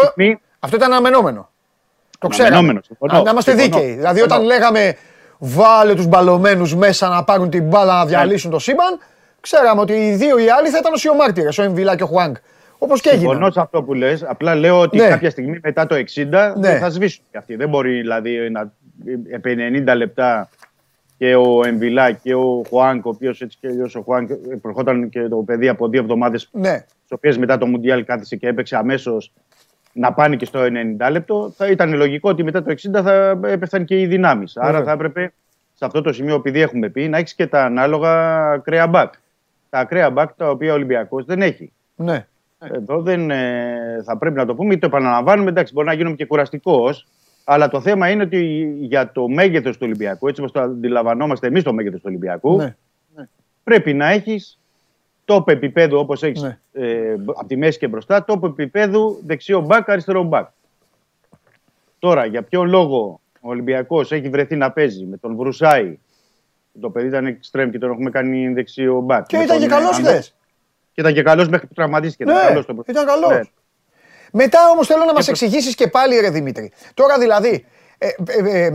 αυτό 0.60 0.76
ήταν 0.76 0.92
αναμενόμενο. 0.92 1.50
Το 2.20 2.28
ξέραμε. 2.28 2.56
Αναμενόμενο, 2.56 2.86
συμφωνώ. 2.86 3.18
Α, 3.18 3.22
Να 3.24 3.30
είμαστε 3.32 3.52
Συμφωνώ. 3.52 3.78
δίκαιοι. 3.78 3.96
Δηλαδή, 3.96 4.20
Συμφωνώ. 4.20 4.36
όταν 4.42 4.46
λέγαμε 4.46 4.96
βάλε 5.38 5.94
τους 5.96 6.06
μπαλωμένους 6.08 6.76
μέσα 6.76 7.08
να 7.10 7.24
πάρουν 7.24 7.50
την 7.50 7.64
μπάλα 7.64 7.94
να 7.98 8.06
διαλύσουν 8.06 8.52
το 8.52 8.60
σύμπαν. 8.60 9.00
Ξέραμε 9.50 9.82
ότι 9.82 9.94
οι 9.94 10.16
δύο 10.16 10.38
οι 10.38 10.50
άλλοι 10.50 10.70
θα 10.70 10.78
ήταν 10.78 10.94
οσιομάρτυρες, 10.94 11.58
ο 11.58 11.64
Εμβιλά 11.64 11.96
και 11.96 12.04
ο 12.04 12.06
Χουάνγκ. 12.06 12.36
Όπως 12.78 13.02
και 13.02 13.10
έγινε. 13.10 13.28
Συμφωνώ 13.30 13.52
σε 13.52 13.60
αυτό 13.60 13.84
που 13.84 13.94
λες. 13.94 14.24
Απλά 14.24 14.56
λέω 14.56 14.80
ότι 14.80 14.98
Ναι. 14.98 15.08
κάποια 15.08 15.30
στιγμή 15.30 15.60
μετά 15.64 15.86
το 15.88 15.96
60 15.96 16.54
Ναι. 16.58 16.70
δεν 16.70 16.80
θα 16.80 16.90
σβήσουν 16.90 17.24
και 17.32 17.38
αυτοί. 17.38 17.56
Δεν 17.56 17.70
μπορεί 17.70 17.92
δηλαδή 18.00 18.50
να, 18.50 18.72
επί 19.32 19.56
90 19.86 19.96
λεπτά 19.96 20.50
και 21.18 21.36
ο 21.36 21.62
Εμβιλά 21.66 22.12
και 22.12 22.36
ο 22.36 22.64
Χουάνκ, 22.70 23.06
ο 23.06 23.10
οποίος 23.10 23.42
έτσι 23.42 23.58
και 23.62 23.68
αλλιώς 23.68 23.96
ο 23.96 24.02
Χουάνκ 24.02 24.30
προχώταν 24.62 25.10
και 25.10 25.22
το 25.28 25.36
παιδί 25.38 25.68
από 25.68 25.88
δύο 25.88 26.02
εβδομάδες, 26.02 26.50
τι 26.52 26.60
Ναι, 26.60 26.86
οποίες 27.10 27.38
μετά 27.38 27.58
το 27.58 27.66
Μουντιάλ 27.66 28.06
κάθισε 28.06 28.36
και 28.36 28.48
έπαιξε 28.48 28.76
αμέσως 28.76 29.32
να 29.94 30.14
πάνε 30.14 30.36
και 30.36 30.46
στο 30.46 30.60
90 30.60 31.10
λεπτό, 31.12 31.54
θα 31.58 31.68
ήταν 31.68 31.94
λογικό 31.96 32.30
ότι 32.30 32.44
μετά 32.44 32.64
το 32.64 32.72
60 32.72 33.02
θα 33.04 33.40
έπεφταν 33.46 33.86
και 33.86 34.00
οι 34.00 34.06
δυνάμεις. 34.06 34.58
Άρα 34.58 34.68
Βέβαια. 34.72 34.86
θα 34.86 34.92
έπρεπε 34.92 35.34
σε 35.74 35.86
αυτό 35.86 36.02
το 36.02 36.14
σημείο, 36.14 36.36
επειδή 36.36 36.62
έχουμε 36.62 36.90
πει, 36.90 37.08
να 37.08 37.18
έχεις 37.18 37.34
και 37.34 37.48
τα 37.48 37.64
ανάλογα 37.66 38.42
ακραία 38.52 38.88
μπακ. 38.88 39.14
Τα 39.70 39.80
ακραία 39.80 40.10
μπακ 40.10 40.34
τα 40.34 40.50
οποία 40.50 40.72
ο 40.72 40.76
Ολυμπιακός 40.76 41.26
δεν 41.26 41.42
έχει. 41.42 41.72
ναι. 41.96 42.28
Εδώ 42.74 43.02
δεν 43.02 43.32
ε, 43.32 44.02
θα 44.06 44.18
πρέπει 44.18 44.36
να 44.36 44.46
το 44.46 44.56
πούμε 44.56 44.74
ή 44.74 44.78
το 44.78 44.86
επαναλαμβάνουμε. 44.86 45.50
Εντάξει, 45.50 45.74
μπορεί 45.74 45.88
να 45.88 45.94
γίνουμε 45.94 46.16
και 46.16 46.26
κουραστικός. 46.26 47.08
Αλλά 47.44 47.70
το 47.70 47.82
θέμα 47.82 48.10
είναι 48.10 48.24
ότι 48.24 48.72
για 48.80 49.12
το 49.12 49.28
μέγεθος 49.28 49.74
του 49.78 49.82
Ολυμπιακού, 49.86 50.28
έτσι 50.28 50.42
όπως 50.42 50.54
το 50.54 50.62
αντιλαμβανόμαστε 50.62 51.48
εμείς 51.48 51.64
το 51.64 51.74
μέγεθος 51.74 52.00
του 52.00 52.06
Ολυμπιακού, 52.10 52.58
ναι. 52.58 52.76
πρέπει 53.64 53.94
να 53.94 54.10
έχεις 54.10 54.60
top 55.26 55.48
επίπεδο 55.48 56.00
όπως 56.00 56.24
έχεις 56.24 56.42
Ναι. 56.42 56.58
ε, 56.74 57.14
από 57.14 57.46
τη 57.48 57.58
μέση 57.58 57.78
και 57.80 57.88
μπροστά, 57.88 58.26
top 58.28 58.44
επίπεδου 58.44 59.22
δεξιό 59.26 59.62
μπακ, 59.62 59.90
αριστερό 59.90 60.24
μπακ. 60.24 60.48
Τώρα, 62.00 62.26
για 62.26 62.44
ποιο 62.44 62.64
λόγο 62.64 63.20
ο 63.42 63.50
Ολυμπιακός 63.50 64.12
έχει 64.12 64.30
βρεθεί 64.30 64.56
να 64.56 64.72
παίζει 64.72 65.06
με 65.06 65.18
τον 65.18 65.36
Βρουσάη. 65.36 65.98
Το 66.82 66.90
παιδί 66.90 67.08
ήταν 67.08 67.26
εξτρέμ 67.26 67.70
και 67.70 67.78
τον 67.78 67.92
έχουμε 67.92 68.10
κάνει 68.10 68.54
δεξιό 68.54 69.00
μπακ. 69.00 69.26
Και 69.26 69.38
με 69.38 69.44
ήταν 69.44 69.60
τον, 69.60 69.68
και 69.68 69.74
καλός 69.74 69.98
ε, 69.98 70.02
χθε. 70.02 70.10
Άντερ- 70.10 70.24
Και 70.92 71.02
ήταν 71.02 71.14
και 71.14 71.22
καλός 71.24 71.48
μέχρι 71.48 71.68
που 71.68 71.74
τραυματίστηκε. 71.74 72.24
Ήταν 72.24 72.36
Ναι, 72.36 72.42
καλός 72.48 72.64
στο 72.64 72.74
πρώτο. 72.74 72.92
ήταν 72.92 73.06
καλός. 73.06 73.30
Ναι. 73.32 73.42
Μετά 74.32 74.70
όμως 74.70 74.88
θέλω 74.88 75.06
να 75.06 75.14
μας 75.14 75.28
εξηγήσεις 75.28 75.76
και 75.76 75.88
πάλι, 75.88 76.20
ρε 76.20 76.30
Δημήτρη. 76.30 76.72
Τώρα 76.94 77.18
δηλαδή. 77.20 77.66
Ε, 77.98 78.08
ε, 78.28 78.66
ε, 78.66 78.72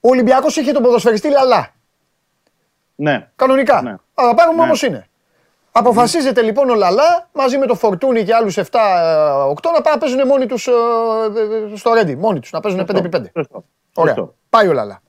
ο 0.00 0.08
Ολυμπιακός 0.08 0.56
είχε 0.56 0.72
τον 0.72 0.82
ποδοσφαιριστή 0.82 1.30
Λαλά. 1.30 1.74
Ναι. 2.94 3.28
Κανονικά. 3.36 3.82
Ναι. 3.82 3.94
Αλλά 4.14 4.34
πάρουμε 4.34 4.56
Ναι. 4.56 4.62
όμως 4.62 4.82
είναι. 4.82 5.04
Αποφασίζεται 5.72 6.42
λοιπόν 6.42 6.70
ο 6.70 6.74
Λαλά 6.74 7.28
μαζί 7.32 7.58
με 7.58 7.66
το 7.66 7.74
Φορτούνι 7.74 8.24
και 8.24 8.34
άλλους 8.34 8.56
7-8 8.56 9.70
να 9.72 9.80
πάνε 9.80 9.94
να 9.94 9.98
παίζουν 9.98 10.26
μόνοι 10.26 10.46
τους 10.46 10.68
στο 11.74 11.92
Ρέντι. 11.94 12.16
Μόνοι 12.16 12.40
τους 12.40 12.50
να 12.50 12.60
παίζουν 12.60 12.86
5x5. 12.86 13.22
Σωστό. 13.36 13.64
Ωραία. 13.94 14.14
Σωστό. 14.14 14.34
Πάει 14.50 14.68
ο 14.68 14.72
Λαλά. 14.72 15.02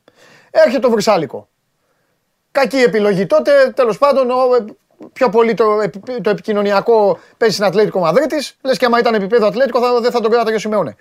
Έρχεται 0.51 0.79
το 0.79 0.89
Βρυσάλικο. 0.89 1.47
Κακή 2.51 2.77
επιλογή 2.77 3.25
τότε. 3.25 3.71
Τέλος 3.75 3.97
πάντων, 3.97 4.29
ο, 4.31 4.55
ε, 4.55 4.65
πιο 5.13 5.29
πολύ 5.29 5.53
το, 5.53 5.81
επι- 5.81 6.21
το 6.21 6.29
επικοινωνιακό 6.29 7.19
παίζει 7.37 7.55
στην 7.55 7.67
Ατλέτικο 7.67 7.99
Μαδρίτης. 7.99 8.57
Λες 8.63 8.77
και 8.77 8.85
άμα 8.85 8.99
ήταν 8.99 9.13
επίπεδο 9.13 9.47
Ατλέτικο 9.47 9.79
θα, 9.79 9.99
δεν 10.01 10.11
θα 10.11 10.19
τον 10.21 10.31
κράταγε 10.31 10.55
ο 10.55 10.59
Σιμεώνε. 10.59 10.95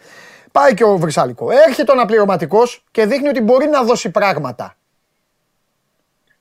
Πάει 0.52 0.74
και 0.74 0.84
ο 0.84 0.96
Βρυσάλικο. 0.96 1.50
Έρχεται 1.50 1.90
ο 1.90 1.94
αναπληρωματικός 1.94 2.84
και 2.90 3.06
δείχνει 3.06 3.28
ότι 3.28 3.40
μπορεί 3.40 3.66
να 3.68 3.82
δώσει 3.82 4.10
πράγματα. 4.10 4.76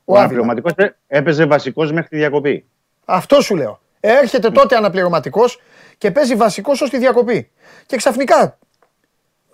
Ο 0.05 0.11
Άβυλα. 0.13 0.19
αναπληρωματικός 0.19 0.73
έπαιζε 1.07 1.45
βασικός 1.45 1.91
μέχρι 1.91 2.09
τη 2.09 2.15
διακοπή. 2.17 2.65
Αυτό 3.05 3.41
σου 3.41 3.55
λέω. 3.55 3.79
Έρχεται 3.99 4.49
τότε 4.49 4.75
αναπληρωματικός 4.75 5.61
και 5.97 6.11
παίζει 6.11 6.35
βασικός 6.35 6.81
ως 6.81 6.89
τη 6.89 6.97
διακοπή. 6.97 7.51
Και 7.85 7.97
ξαφνικά, 7.97 8.57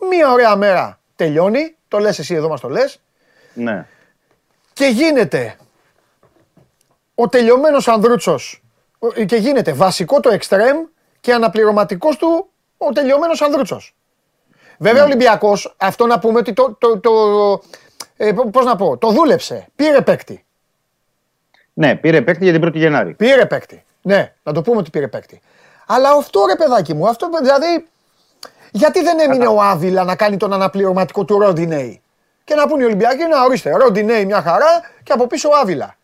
μία 0.09 0.31
ωραία 0.31 0.55
μέρα 0.55 0.99
τελειώνει. 1.15 1.75
Το 1.87 1.97
λες 1.99 2.19
εσύ 2.19 2.33
εδώ 2.33 2.47
μας 2.47 2.61
το 2.61 2.69
λες. 2.69 2.99
Ναι. 3.55 3.85
και 4.73 4.85
γίνεται 4.85 5.55
ο 7.15 7.27
τελειωμένος 7.27 7.87
Ανδρούτσος 7.87 8.63
ο- 8.99 9.07
και 9.07 9.35
γίνεται 9.35 9.73
βασικό 9.73 10.19
το 10.19 10.29
εξτρέμ 10.29 10.77
και 11.21 11.33
αναπληρωματικός 11.33 12.17
του 12.17 12.49
ο 12.77 12.89
τελειωμένος 12.91 13.41
Ανδρούτσος. 13.41 13.95
Βέβαια 14.77 15.01
ο 15.01 15.05
Ολυμπιακός, 15.05 15.75
αυτό 15.77 16.05
να 16.05 16.19
πούμε 16.19 16.39
ότι 16.39 16.53
το, 16.53 16.75
το, 16.79 16.99
το 16.99 17.11
ε, 18.17 18.31
π- 18.31 18.49
πώς 18.51 18.65
να 18.65 18.75
πω, 18.75 18.97
το 18.97 19.09
δούλεψε, 19.11 19.67
πήρε 19.75 20.01
παίκτη. 20.01 20.45
Ναι, 21.73 21.95
πήρε 21.95 22.21
παίκτη 22.21 22.43
για 22.49 22.53
την 22.59 22.67
1η 22.69 22.73
Γενάρη. 22.75 23.13
Πήρε 23.13 23.45
παίκτη. 23.45 23.83
Ναι, 24.01 24.33
να 24.43 24.51
το 24.53 24.61
πούμε 24.61 24.77
ότι 24.77 24.89
πήρε 24.89 25.07
παίκτη. 25.07 25.41
Αλλά 25.87 26.09
αυτό 26.11 26.45
ρε 26.45 26.55
παιδάκι 26.55 26.93
μου, 26.93 27.07
αυτό 27.07 27.29
δηλαδή. 27.41 27.87
Γιατί 28.71 29.01
δεν 29.03 29.19
έμεινε 29.19 29.47
ο 29.47 29.61
Άβυλα 29.61 30.03
να 30.03 30.15
κάνει 30.15 30.37
τον 30.37 30.53
αναπληρωματικό 30.53 31.25
του 31.25 31.39
Ροντινέη. 31.39 32.01
Και 32.45 32.55
να 32.55 32.67
πούνε 32.67 32.83
οι 32.83 32.85
Ολυμπιακοί, 32.85 33.23
να 33.27 33.43
ορίστε, 33.43 33.71
Ροντινέη 33.77 34.25
μια 34.25 34.41
χαρά 34.41 34.65
και 35.03 35.11
από 35.11 35.27
πίσω 35.27 35.49
ο 35.49 35.51
Άβυλα. 35.61 35.95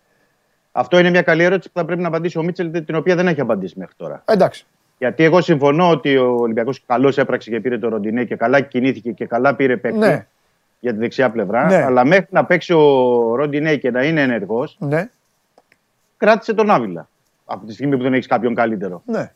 Αυτό 0.72 1.00
είναι 1.00 1.10
μια 1.10 1.22
καλή 1.22 1.44
ερώτηση 1.44 1.72
που 1.72 1.80
θα 1.80 1.86
πρέπει 1.86 2.02
να 2.02 2.08
απαντήσει 2.08 2.38
ο 2.38 2.44
Μίτσελ, 2.44 2.72
την 2.86 2.96
οποία 2.96 3.16
δεν 3.16 3.28
έχει 3.28 3.42
απαντήσει 3.42 3.80
μέχρι 3.80 3.94
τώρα. 3.98 4.22
Εντάξει. 4.26 4.66
Γιατί 4.98 5.24
εγώ 5.24 5.42
συμφωνώ 5.42 5.90
ότι 5.90 6.18
ο 6.18 6.36
Ολυμπιακός 6.40 6.84
καλώς 6.86 7.18
έπραξε 7.18 7.50
και 7.50 7.60
πήρε 7.60 7.78
το 7.78 7.90
Ροντινέ 7.90 8.24
και 8.24 8.36
καλά 8.36 8.62
κινήθηκε 8.62 9.12
και 9.12 9.26
καλά 9.26 9.56
πήρε 9.56 9.78
παίκτη 9.78 9.98
Ναι. 9.98 10.26
για 10.80 10.92
τη 10.94 10.98
δεξιά 11.00 11.30
πλευρά. 11.32 11.66
Ναι. 11.66 11.84
Αλλά 11.84 12.06
μέχρι 12.06 12.28
να 12.30 12.46
παίξει 12.46 12.74
ο 12.74 13.36
Ροντινέ 13.36 13.76
και 13.76 13.92
να 13.92 14.04
είναι 14.04 14.22
ενεργός, 14.22 14.76
Ναι, 14.80 15.10
κράτησε 16.18 16.54
τον 16.54 16.70
Άβυλα. 16.70 17.10
Από 17.46 17.66
τη 17.66 17.74
στιγμή 17.74 17.98
που 17.98 18.04
δεν 18.04 18.14
έχεις 18.14 18.28
κάποιον 18.28 18.56
καλύτερο. 18.56 19.02
ναι, 19.06 19.32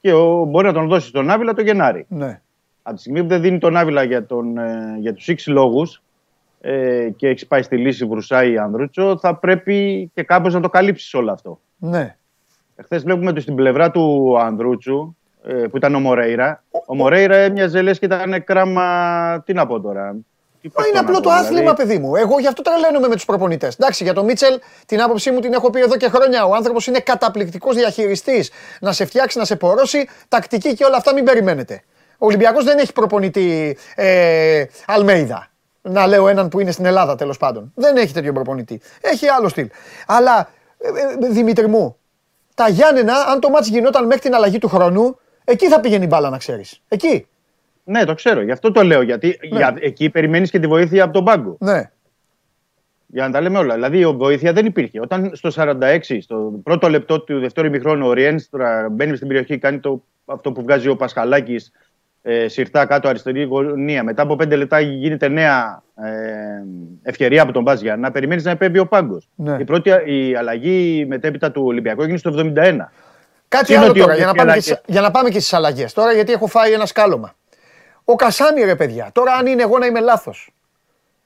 Και 0.00 0.12
ο, 0.12 0.44
μπορεί 0.44 0.66
να 0.66 0.72
τον 0.72 0.88
δώσει 0.88 1.08
στον 1.08 1.30
Άβυλα 1.30 1.54
το 1.54 1.62
Γενάρη. 1.62 2.06
ναι. 2.08 2.40
Από 2.82 2.94
τη 2.94 3.00
στιγμή 3.00 3.22
που 3.22 3.28
δεν 3.28 3.40
δίνει 3.40 3.58
τον 3.58 3.76
Άβυλα 3.76 4.02
για, 4.02 4.26
τον, 4.26 4.58
ε, 4.58 4.96
για 4.98 5.14
τους 5.14 5.28
έξι 5.28 5.50
λόγους 5.50 6.02
ε, 6.60 7.08
και 7.16 7.28
έχει 7.28 7.46
πάει 7.46 7.62
στη 7.62 7.76
λύση 7.76 8.04
Βρουσάη 8.04 8.58
Ανδρούτσο, 8.58 9.18
θα 9.18 9.36
πρέπει 9.36 10.10
και 10.14 10.22
κάπως 10.22 10.54
να 10.54 10.60
το 10.60 10.68
καλύψεις 10.68 11.14
όλο 11.14 11.32
αυτό. 11.32 11.60
ναι. 11.76 12.14
Χθε 12.84 12.98
βλέπουμε 12.98 13.30
ότι 13.30 13.40
στην 13.40 13.54
πλευρά 13.54 13.90
του 13.90 14.36
Ανδρούτσου, 14.40 15.16
ε, 15.44 15.52
που 15.52 15.76
ήταν 15.76 15.94
ο 15.94 16.00
Μορέιρα, 16.00 16.62
ο 16.86 16.94
Μορέιρα 16.94 17.36
έμοιαζε 17.36 17.82
λες 17.82 17.98
και 17.98 18.04
ήταν 18.04 18.44
κράμα. 18.44 19.42
Τι 19.46 19.52
να 19.52 19.66
πω 19.66 19.80
τώρα. 19.80 20.16
Τι 20.60 20.68
Μα 20.68 20.72
πώς 20.74 20.84
είναι 20.84 20.94
να 20.94 21.00
απλό 21.00 21.14
πω, 21.16 21.22
το 21.22 21.28
δηλαδή. 21.30 21.46
άθλημα, 21.46 21.74
παιδί 21.74 21.98
μου. 21.98 22.16
Εγώ 22.16 22.38
γι' 22.38 22.46
αυτό 22.46 22.62
τρελαίνομαι 22.62 23.08
με 23.08 23.14
τους 23.14 23.24
προπονητές. 23.24 23.74
Εντάξει, 23.74 24.04
για 24.04 24.12
τον 24.14 24.24
Μίτσελ 24.24 24.58
την 24.86 25.02
άποψή 25.02 25.30
μου 25.30 25.40
την 25.40 25.52
έχω 25.52 25.70
πει 25.70 25.80
εδώ 25.80 25.96
και 25.96 26.08
χρόνια. 26.08 26.44
Ο 26.44 26.54
άνθρωπος 26.54 26.86
είναι 26.86 26.98
καταπληκτικός 27.00 27.76
διαχειριστής. 27.76 28.50
Να 28.80 28.92
σε 28.92 29.04
φτιάξει, 29.04 29.38
να 29.38 29.44
σε 29.44 29.56
πορώσει, 29.56 30.08
τακτική 30.28 30.74
και 30.74 30.84
όλα 30.84 30.96
αυτά 30.96 31.14
μην 31.14 31.24
περιμένετε. 31.24 31.82
Ο 32.22 32.26
Ολυμπιακός 32.26 32.64
δεν 32.64 32.78
έχει 32.78 32.92
προπονητή 32.92 33.76
ε, 33.94 34.64
Αλμέιδα. 34.86 35.50
Να 35.82 36.06
λέω 36.06 36.28
έναν 36.28 36.48
που 36.48 36.60
είναι 36.60 36.70
στην 36.70 36.84
Ελλάδα 36.84 37.16
τέλος 37.16 37.36
πάντων. 37.36 37.72
Δεν 37.74 37.96
έχει 37.96 38.12
τέτοιο 38.12 38.32
προπονητή. 38.32 38.80
Έχει 39.00 39.28
άλλο 39.28 39.48
στυλ. 39.48 39.68
Αλλά 40.06 40.50
ε, 40.78 40.88
ε, 41.24 41.28
Δημήτρη 41.30 41.66
μου, 41.66 41.96
τα 42.54 42.68
Γιάννενα, 42.68 43.14
αν 43.14 43.40
το 43.40 43.50
μάτς 43.50 43.68
γινόταν 43.68 44.06
μέχρι 44.06 44.22
την 44.22 44.34
αλλαγή 44.34 44.58
του 44.58 44.68
χρόνου, 44.68 45.18
εκεί 45.44 45.68
θα 45.68 45.80
πήγαινε 45.80 46.04
η 46.04 46.06
μπάλα 46.10 46.30
να 46.30 46.38
ξέρεις. 46.38 46.82
Εκεί. 46.88 47.26
Ναι, 47.84 48.04
το 48.04 48.14
ξέρω. 48.14 48.42
Γι' 48.42 48.50
αυτό 48.50 48.72
το 48.72 48.82
λέω. 48.82 49.02
Γιατί 49.02 49.38
για, 49.42 49.76
εκεί 49.80 50.10
περιμένεις 50.10 50.50
και 50.50 50.58
τη 50.58 50.66
βοήθεια 50.66 51.04
από 51.04 51.12
τον 51.12 51.24
πάγκο. 51.24 51.56
Ναι. 51.60 51.90
Για 53.06 53.26
να 53.26 53.32
τα 53.32 53.40
λέμε 53.40 53.58
όλα. 53.58 53.74
Δηλαδή, 53.74 53.98
η 53.98 54.06
βοήθεια 54.06 54.52
δεν 54.52 54.66
υπήρχε. 54.66 55.00
Όταν 55.00 55.30
στο 55.34 55.50
46, 55.54 55.98
στο 56.20 56.60
πρώτο 56.62 56.88
λεπτό 56.88 57.20
του 57.20 57.40
δεύτερου 57.40 57.66
ημιχρόνου, 57.66 58.06
ο 58.06 58.12
Ριένστρα 58.12 58.88
μπαίνει 58.90 59.16
στην 59.16 59.28
περιοχή, 59.28 59.58
κάνει 59.58 59.78
το, 59.78 60.02
αυτό 60.24 60.52
που 60.52 60.62
βγάζει 60.62 60.88
ο 60.88 60.96
Πασχαλάκης 60.96 61.72
ε, 62.22 62.48
συρτά 62.48 62.86
κάτω 62.86 63.08
αριστερή 63.08 63.42
γωνία. 63.42 64.02
Μετά 64.02 64.22
από 64.22 64.36
πέντε 64.36 64.56
λεπτά 64.56 64.80
γίνεται 64.80 65.28
νέα 65.28 65.82
ε, 65.96 66.08
ευκαιρία 67.02 67.42
από 67.42 67.52
τον 67.52 67.62
Μπάζια 67.62 67.96
να 67.96 68.10
περιμένεις 68.10 68.44
να 68.44 68.50
επέμβει 68.50 68.78
ο 68.78 68.86
πάγκος. 68.86 69.28
Ναι. 69.34 69.56
Η 69.60 69.64
πρώτη 69.64 69.90
η 70.04 70.34
αλλαγή 70.36 71.04
μετέπειτα 71.08 71.50
του 71.50 71.62
Ολυμπιακού 71.64 72.02
έγινε 72.02 72.18
στο 72.18 72.30
71. 72.34 72.76
Κάτι 73.48 73.72
Είναι 73.72 73.80
άλλο 73.82 73.90
ότι 73.90 74.00
τώρα, 74.00 74.12
ο 74.12 74.16
για 74.16 74.26
να, 74.26 74.32
πάμε 74.34 74.50
και, 74.52 74.56
Μιχελάκη- 74.56 74.62
στις- 74.62 74.80
για 74.86 75.00
να 75.00 75.10
πάμε 75.10 75.28
και 75.28 75.38
στις 75.38 75.52
αλλαγές. 75.52 75.92
Τώρα, 75.92 76.12
γιατί 76.12 76.32
έχω 76.32 76.46
φάει 76.46 76.72
ένα 76.72 76.86
σκάλωμα. 76.86 77.34
Ο 78.04 78.14
Κασάμι, 78.14 78.62
ρε 78.62 78.74
παιδιά, 78.76 79.10
τώρα 79.12 79.32
αν 79.32 79.46
είναι 79.46 79.62
εγώ 79.62 79.78
να 79.78 79.86
είμαι 79.86 80.00
λάθος. 80.00 80.50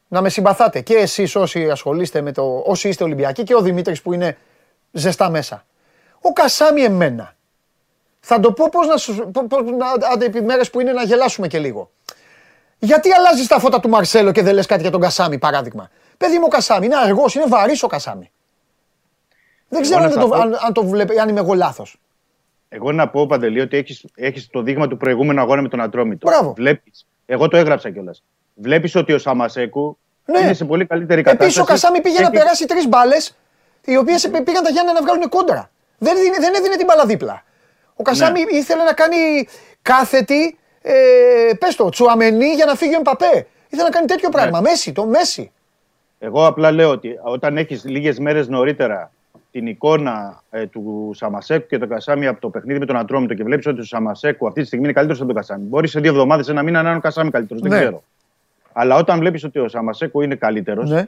Να 0.08 0.20
με 0.22 0.28
συμπαθάτε 0.28 0.80
και 0.80 0.94
εσείς 0.94 1.36
όσοι 1.36 1.70
ασχολείστε 1.70 2.20
με 2.20 2.32
το. 2.32 2.62
όσοι 2.66 2.88
είστε 2.88 3.04
Ολυμπιακοί 3.04 3.42
και 3.42 3.54
ο 3.54 3.60
Δημήτρης 3.60 4.02
που 4.02 4.12
είναι 4.12 4.36
ζεστά 4.92 5.30
μέσα. 5.30 5.64
Ο 6.20 6.32
Κασάμι 6.32 6.82
εμένα. 6.82 7.34
Θα 8.26 8.40
το 8.40 8.52
πω 8.52 8.68
πώς 8.70 8.86
να 8.86 8.96
σου. 8.96 9.30
Πώς, 9.32 9.44
πώς, 9.48 9.62
να, 9.62 9.86
άντε 10.12 10.24
επί 10.24 10.42
μέρες 10.42 10.70
που 10.70 10.80
είναι 10.80 10.92
να 10.92 11.02
γελάσουμε 11.02 11.46
και 11.46 11.58
λίγο. 11.58 11.90
Γιατί 12.78 13.12
αλλάζεις 13.12 13.46
τα 13.46 13.58
φώτα 13.58 13.80
του 13.80 13.88
Μαρσέλο 13.88 14.32
και 14.32 14.42
δεν 14.42 14.54
λες 14.54 14.66
κάτι 14.66 14.82
για 14.82 14.90
τον 14.90 15.00
Κασάμι, 15.00 15.38
παράδειγμα; 15.38 15.90
Παιδί 16.16 16.36
μου, 16.38 16.42
ο 16.46 16.48
Κασάμι 16.48 16.86
είναι 16.86 16.96
αργός, 16.96 17.34
είναι 17.34 17.44
βαρύς 17.48 17.82
ο 17.82 17.86
Κασάμι. 17.86 18.30
Δεν 19.68 19.82
ξέρω 19.82 19.98
να 19.98 20.04
αν, 20.06 20.10
δεν 20.12 20.20
το, 20.20 20.26
σταθώ- 20.26 20.44
αν, 20.46 20.58
αν, 20.66 20.72
το 20.72 20.84
βλέπει, 20.84 21.18
αν 21.18 21.28
είμαι 21.28 21.40
εγώ 21.40 21.54
λάθος. 21.54 22.00
Εγώ 22.68 22.92
να 22.92 23.08
πω, 23.08 23.26
Παντελή, 23.26 23.60
ότι 23.60 23.76
έχει 23.76 24.08
έχεις 24.14 24.48
το 24.50 24.62
δείγμα 24.62 24.88
του 24.88 24.96
προηγούμενου 24.96 25.40
αγώνα 25.40 25.62
με 25.62 25.68
τον 25.68 25.80
Ατρόμητο. 25.80 26.28
Μπράβο. 26.30 26.52
Βλέπεις, 26.52 27.06
εγώ 27.26 27.48
το 27.48 27.56
έγραψα 27.56 27.90
κιόλας. 27.90 28.22
Βλέπεις 28.54 28.94
ότι 28.94 29.12
ο 29.12 29.18
Σαμασέκου 29.18 29.98
Ναι. 30.24 30.38
είναι 30.38 30.52
σε 30.52 30.64
πολύ 30.64 30.86
καλύτερη 30.86 31.22
κατάσταση. 31.22 31.44
Επίση 31.48 31.60
ο 31.60 31.64
Κασάμι 31.64 32.00
πήγε 32.00 32.18
να 32.20 32.22
Έχει- 32.26 32.32
περάσει 32.36 32.66
τρεις 32.66 32.88
μπάλες, 32.88 33.36
οι 33.84 33.96
οποίες 33.96 34.28
πήγαν 34.44 34.62
τα 34.62 34.70
Γιάννα 34.70 34.92
να 34.92 35.02
βγάλουν 35.02 35.28
κόντρα. 35.28 35.70
Δεν, 35.98 36.16
έδινε- 36.16 36.40
δεν 36.40 36.54
έδινε 36.54 36.76
την 36.76 36.86
μπάλα 36.86 37.06
δίπλα. 37.06 37.44
Ο 37.96 38.02
Κασάμι 38.02 38.40
ήθελε 38.50 38.82
να 38.82 38.92
κάνει 38.92 39.16
κάθετη, 39.82 40.58
ε, 40.82 40.92
πες 41.58 41.76
το, 41.76 41.88
τσουαμενή 41.88 42.46
για 42.46 42.64
να 42.64 42.74
φύγει 42.74 42.94
ο 42.94 42.98
Εμπαπέ. 42.98 43.46
Ήθελε 43.68 43.82
να 43.82 43.94
κάνει 43.94 44.06
τέτοιο 44.06 44.28
πράγμα. 44.28 44.60
Μέση, 44.60 44.92
το 44.92 45.06
Μέση. 45.06 45.52
Εγώ 46.18 46.46
απλά 46.46 46.70
λέω 46.70 46.90
ότι 46.90 47.18
όταν 47.22 47.56
έχεις 47.56 47.84
λίγες 47.84 48.18
μέρες 48.18 48.48
νωρίτερα 48.48 49.12
την 49.50 49.66
εικόνα 49.66 50.42
ε, 50.50 50.66
του 50.66 51.10
Σαμασέκου 51.14 51.66
και 51.66 51.78
του 51.78 51.88
Κασάμι 51.88 52.26
από 52.26 52.40
το 52.40 52.48
παιχνίδι 52.48 52.78
με 52.78 52.86
τον 52.86 52.96
Ατρόμητο 52.96 53.34
και 53.34 53.44
βλέπεις 53.44 53.66
ότι 53.66 53.80
ο 53.80 53.84
Σαμασέκου 53.84 54.46
αυτή 54.46 54.60
τη 54.60 54.66
στιγμή 54.66 54.84
είναι 54.84 54.92
καλύτερος 54.94 55.20
από 55.22 55.32
τον 55.32 55.40
Κασάμι. 55.40 55.64
Μπορεί 55.64 55.88
σε 55.88 56.00
δύο 56.00 56.10
εβδομάδες, 56.10 56.48
ένα 56.48 56.62
μήνα 56.62 56.82
να 56.82 56.88
είναι 56.88 56.98
ο 56.98 57.00
Κασάμι 57.00 57.30
καλύτερος. 57.30 57.62
Ναι. 57.62 57.68
Δεν 57.68 57.78
ξέρω. 57.78 58.02
Αλλά 58.72 58.96
όταν 58.96 59.18
βλέπεις 59.18 59.44
ότι 59.44 59.58
ο 59.58 59.68
Σαμασέκου 59.68 60.20
είναι 60.20 60.34
καλύτερος, 60.34 60.90
Ναι. 60.90 61.06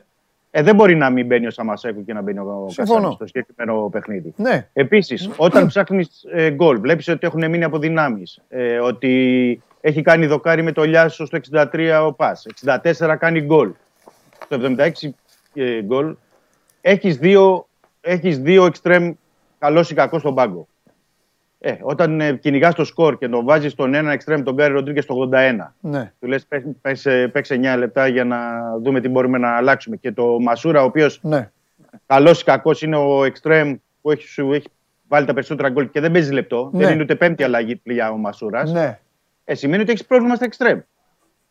Ε, 0.50 0.62
δεν 0.62 0.74
μπορεί 0.74 0.94
να 0.94 1.10
μην 1.10 1.26
μπαίνει 1.26 1.46
ο 1.46 1.50
Σαμασέκου 1.50 2.04
και 2.04 2.12
να 2.12 2.22
μπαίνει 2.22 2.38
ο 2.38 2.66
Συμφωνώ. 2.68 2.98
Κασάμι 2.98 3.14
στο 3.14 3.26
συγκεκριμένο 3.26 3.88
παιχνίδι. 3.88 4.34
Ναι. 4.36 4.68
Επίσης, 4.72 5.30
όταν 5.36 5.66
ψάχνεις 5.66 6.24
ε, 6.32 6.50
γκολ, 6.50 6.80
βλέπεις 6.80 7.08
ότι 7.08 7.26
έχουν 7.26 7.50
μείνει 7.50 7.64
από 7.64 7.78
δυνάμεις. 7.78 8.40
Ε, 8.48 8.78
ότι 8.78 9.62
έχει 9.80 10.02
κάνει 10.02 10.26
δοκάρι 10.26 10.62
με 10.62 10.72
το 10.72 10.82
Λιάσο 10.82 11.26
στο 11.26 11.38
63 11.52 12.02
ο 12.06 12.12
Πας. 12.12 12.46
64 12.64 13.16
κάνει 13.18 13.40
γκολ. 13.40 13.72
Στο 14.44 14.58
76 15.02 15.08
ε, 15.54 15.82
γκολ. 15.82 16.16
Έχεις 16.80 17.16
δύο, 17.16 17.66
έχεις 18.00 18.38
δύο 18.38 18.64
εξτρέμ 18.66 19.12
καλός 19.58 19.90
ή 19.90 19.94
κακός 19.94 20.20
στον 20.20 20.34
πάγκο. 20.34 20.68
Ε, 21.68 21.78
όταν 21.82 22.20
ε, 22.20 22.32
κυνηγάς 22.32 22.74
το 22.74 22.84
σκορ 22.84 23.18
και 23.18 23.28
τον 23.28 23.44
βάζεις 23.44 23.72
στον 23.72 23.94
ένα 23.94 24.12
εξτρέμ 24.12 24.42
τον 24.42 24.54
Γκάρι 24.54 24.72
Ροντρίγκες 24.72 25.04
στο 25.04 25.14
81, 25.32 25.74
Ναι. 25.80 26.12
του 26.20 26.26
λες: 26.26 26.46
Παίξε 27.32 27.54
9 27.54 27.76
λεπτά 27.78 28.06
για 28.06 28.24
να 28.24 28.38
δούμε 28.82 29.00
τι 29.00 29.08
μπορούμε 29.08 29.38
να 29.38 29.56
αλλάξουμε. 29.56 29.96
Και 29.96 30.12
το 30.12 30.40
Μασούρα, 30.40 30.82
ο 30.82 30.84
οποίος 30.84 31.18
ναι. 31.22 31.50
καλός 32.06 32.40
ή 32.40 32.44
κακός 32.44 32.82
είναι 32.82 32.96
ο 32.96 33.24
εξτρέμ 33.24 33.74
που 34.00 34.10
έχει, 34.10 34.26
σου 34.26 34.52
έχει 34.52 34.66
βάλει 35.08 35.26
τα 35.26 35.34
περισσότερα 35.34 35.68
γκολ 35.68 35.90
και 35.90 36.00
δεν 36.00 36.10
παίζει 36.10 36.32
λεπτό. 36.32 36.70
Ναι. 36.72 36.84
Δεν 36.84 36.92
είναι 36.94 37.02
ούτε 37.02 37.14
πέμπτη 37.14 37.42
αλλαγή 37.42 37.76
πλοία 37.76 38.10
ο 38.10 38.16
Μασούρας. 38.16 38.72
ναι. 38.72 38.98
Ε, 39.44 39.54
σημαίνει 39.54 39.82
ότι 39.82 39.90
έχεις 39.90 40.04
πρόβλημα 40.06 40.34
στα 40.34 40.44
εξτρέμ. 40.44 40.78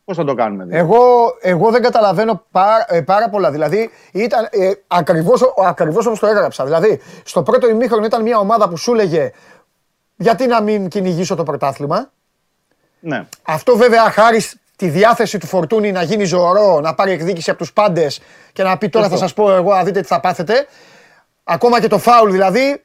Πώς 0.04 0.16
θα 0.16 0.24
το 0.24 0.34
κάνουμε, 0.34 0.64
δηλαδή; 0.64 0.82
Εγώ, 0.82 1.02
εγώ 1.40 1.70
δεν 1.70 1.82
καταλαβαίνω 1.82 2.44
πάρα, 2.50 2.84
ε, 2.88 3.00
πάρα 3.00 3.28
πολλά. 3.28 3.50
Δηλαδή, 3.50 3.90
ήταν 4.12 4.48
ε, 4.50 4.70
ακριβώς, 4.86 5.42
ακριβώς 5.66 6.06
όπως 6.06 6.18
το 6.18 6.26
έγραψα. 6.26 6.64
Δηλαδή, 6.64 7.00
στο 7.24 7.42
πρώτο 7.42 7.68
ημίχρονο 7.68 8.04
ήταν 8.06 8.22
μια 8.22 8.38
ομάδα 8.38 8.68
που 8.68 8.76
σου 8.76 8.92
έλεγε 8.92 9.30
γιατί 10.16 10.46
να 10.46 10.60
μην 10.60 10.88
κυνηγήσω 10.88 11.34
το 11.34 11.42
πρωτάθλημα; 11.42 12.10
Ναι. 13.00 13.26
Αυτό 13.42 13.76
βέβαια 13.76 14.10
χάρη 14.10 14.42
τη 14.76 14.88
διάθεση 14.88 15.38
του 15.38 15.46
Φορτούνη 15.46 15.92
να 15.92 16.02
γίνει 16.02 16.24
ζωηρό, 16.24 16.80
να 16.80 16.94
πάρει 16.94 17.12
εκδίκηση 17.12 17.50
από 17.50 17.58
τους 17.58 17.72
πάντες 17.72 18.20
και 18.52 18.62
να 18.62 18.78
πει 18.78 18.88
τώρα 18.88 19.08
θα 19.08 19.16
σας 19.16 19.34
πω 19.34 19.52
εγώ, 19.52 19.74
να 19.74 19.84
δείτε 19.84 20.00
τι 20.00 20.06
θα 20.06 20.20
πάθετε. 20.20 20.66
Ακόμα 21.44 21.80
και 21.80 21.88
το 21.88 21.98
φάουλ 21.98 22.30
δηλαδή, 22.30 22.82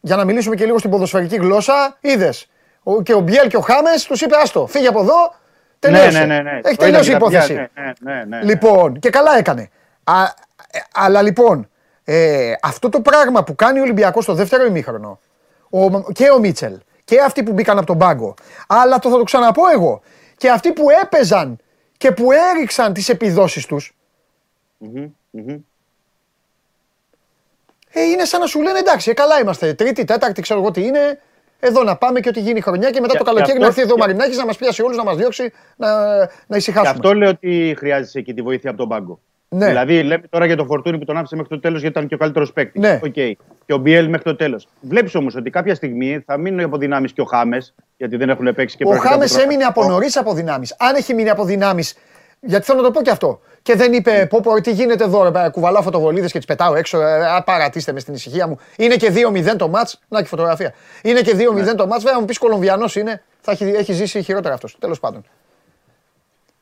για 0.00 0.16
να 0.16 0.24
μιλήσουμε 0.24 0.54
και 0.54 0.64
λίγο 0.64 0.78
στην 0.78 0.90
ποδοσφαιρική 0.90 1.36
γλώσσα, 1.36 1.96
είδες. 2.00 2.46
Ο, 2.82 3.02
και 3.02 3.14
ο 3.14 3.20
Μπιέλ 3.20 3.48
και 3.48 3.56
ο 3.56 3.60
Χάμες 3.60 4.04
τους 4.04 4.20
είπε 4.20 4.36
άστο, 4.36 4.66
φύγε 4.66 4.88
από 4.88 5.00
εδώ, 5.00 5.34
τελείωσε. 5.78 6.18
Ναι, 6.18 6.24
ναι, 6.24 6.34
ναι, 6.34 6.42
ναι. 6.42 6.60
Έχει 6.62 6.76
Το 6.76 6.84
τελειώσει 6.84 7.10
η 7.10 7.14
είδα 7.14 7.28
και 7.28 7.36
υπόθεση. 7.36 7.54
τα 7.54 7.70
παιδιά, 7.74 7.94
ναι, 8.00 8.12
ναι, 8.12 8.24
ναι, 8.24 8.36
ναι. 8.36 8.44
Λοιπόν, 8.44 8.98
και 8.98 9.10
καλά 9.10 9.38
έκανε. 9.38 9.70
Α, 10.04 10.22
ε, 10.22 10.78
αλλά 10.94 11.22
λοιπόν, 11.22 11.68
ε, 12.04 12.52
αυτό 12.62 12.88
το 12.88 13.00
πράγμα 13.00 13.44
που 13.44 13.54
κάνει 13.54 13.78
ο 13.78 13.82
Ολυμπιακός 13.82 14.24
στο 14.24 14.34
δεύτερο 14.34 14.64
ημίχρονο, 14.64 15.20
ο, 15.70 16.12
και 16.12 16.30
ο 16.30 16.38
Μίτσελ 16.38 16.78
και 17.04 17.20
αυτοί 17.20 17.42
που 17.42 17.52
μπήκαν 17.52 17.76
από 17.78 17.86
τον 17.86 17.98
πάγκο, 17.98 18.34
αλλά 18.66 18.98
το 18.98 19.10
θα 19.10 19.16
το 19.16 19.22
ξαναπώ 19.22 19.62
εγώ, 19.74 20.00
και 20.36 20.50
αυτοί 20.50 20.72
που 20.72 20.86
έπαιζαν 21.02 21.58
και 21.96 22.12
που 22.12 22.28
έριξαν 22.32 22.92
τις 22.92 23.08
επιδόσεις 23.08 23.66
τους, 23.66 23.96
Μμμ, 24.78 25.06
μμμ. 25.30 25.56
ε, 27.92 28.02
είναι 28.02 28.24
σαν 28.24 28.40
να 28.40 28.46
σου 28.46 28.60
λένε 28.62 28.78
εντάξει, 28.78 29.10
ε, 29.10 29.14
καλά 29.14 29.40
είμαστε, 29.40 29.74
τρίτη, 29.74 30.04
τέταρτη, 30.04 30.42
ξέρω 30.42 30.60
εγώ 30.60 30.70
τι 30.70 30.82
είναι, 30.86 31.20
εδώ 31.60 31.82
να 31.82 31.96
πάμε 31.96 32.20
και 32.20 32.28
ότι 32.28 32.40
γίνει 32.40 32.60
χρονιά 32.60 32.90
και 32.90 33.00
μετά 33.00 33.12
Και- 33.12 33.18
το 33.18 33.24
καλοκαίρι 33.24 33.52
και 33.52 33.58
να 33.58 33.66
αυτό- 33.66 33.80
έρθει 33.80 33.92
εδώ 33.92 34.02
ο 34.02 34.06
και- 34.06 34.12
Μαρινάκης 34.12 34.36
να 34.38 34.46
μας 34.46 34.56
πιάσει 34.56 34.82
όλους, 34.82 34.96
να 34.96 35.04
μας 35.04 35.16
διώξει, 35.16 35.52
να, 35.76 36.16
να 36.16 36.24
Γι' 36.46 36.56
ησυχάσουμε. 36.56 36.90
αυτό 36.90 37.14
λέω 37.14 37.28
ότι 37.28 37.74
χρειάζεσαι 37.78 38.18
εκεί 38.18 38.34
τη 38.34 38.42
βοήθεια 38.42 38.70
από 38.70 38.78
τον 38.78 38.88
πάγκο. 38.88 39.20
Ναι. 39.52 39.66
Δηλαδή, 39.66 40.02
λέμε 40.02 40.22
τώρα 40.30 40.46
για 40.46 40.56
τον 40.56 40.66
Φορτούνη 40.66 40.98
που 40.98 41.04
τον 41.04 41.16
άφησε 41.16 41.36
μέχρι 41.36 41.50
το 41.50 41.60
τέλος 41.60 41.80
γιατί 41.80 41.96
ήταν 41.98 42.08
και 42.08 42.14
ο 42.14 42.18
καλύτερος 42.18 42.52
παίκτης. 42.52 42.80
Ναι. 42.82 43.00
Οκ. 43.04 43.12
Και 43.12 43.72
ο 43.74 43.76
Μπιέλ 43.76 44.08
μέχρι 44.08 44.24
το 44.24 44.36
τέλος. 44.36 44.68
Βλέπεις 44.80 45.14
όμως 45.14 45.34
ότι 45.34 45.50
κάποια 45.50 45.74
στιγμή 45.74 46.22
θα 46.26 46.36
μείνουν 46.36 46.60
από 46.60 46.76
δυνάμεις 46.76 47.12
και 47.12 47.20
ο 47.20 47.24
Χάμες, 47.24 47.74
γιατί 47.96 48.16
δεν 48.16 48.28
έχουν 48.28 48.54
παίξει 48.54 48.76
και 48.76 48.84
Ο 48.84 48.88
πρακτικά 48.88 49.12
Χάμες 49.12 49.28
το 49.30 49.34
πρόγραμμα. 49.34 49.54
έμεινε 49.54 49.68
από 49.68 49.84
νωρίς 49.84 50.16
από 50.16 50.34
δυνάμεις. 50.34 50.74
Αν 50.78 50.94
έχει 50.94 51.14
μείνει 51.14 51.30
από 51.30 51.44
δυνάμεις. 51.44 51.94
Γιατί 52.40 52.64
θέλω 52.64 52.78
να 52.80 52.84
το 52.84 52.90
πω 52.90 53.02
και 53.02 53.10
αυτό. 53.10 53.40
Και 53.62 53.74
δεν 53.74 53.92
είπε, 53.92 54.26
πω, 54.30 54.40
πω, 54.40 54.60
τι 54.60 54.72
γίνεται 54.72 55.04
εδώ, 55.04 55.22
ρε, 55.22 55.30
παι, 55.30 55.48
κουβαλάω 55.52 55.82
φωτοβολίδες 55.82 56.32
και 56.32 56.38
τις 56.38 56.46
πετάω 56.46 56.74
έξω. 56.74 57.00
Ε, 57.00 57.26
α, 57.26 57.42
παρατήστε 57.42 57.92
με 57.92 58.00
στην 58.00 58.14
ησυχία 58.14 58.46
μου. 58.46 58.58
Είναι 58.76 58.96
και 58.96 59.10
2-0 59.10 59.56
το 59.56 59.68
μάτς. 59.68 60.00
Να 60.08 60.20
και 60.22 60.28
φωτογραφία. 60.28 60.72
Είναι 61.02 61.20
και 61.20 61.36
2-0 61.36 61.74
το 61.76 61.86
μάτς. 61.86 62.02
Βέβαια, 62.04 62.20
μου 62.20 62.24
πεις 62.26 62.38
Κολομβιανός 62.38 62.96
είναι. 62.96 63.22
Θα 63.40 63.52
έχει, 63.52 63.64
έχει 63.64 63.92
ζήσει 63.92 64.22
χειρότερα 64.22 64.54
αυτός. 64.54 64.76
Τέλος 64.78 65.00
πάντων. 65.00 65.24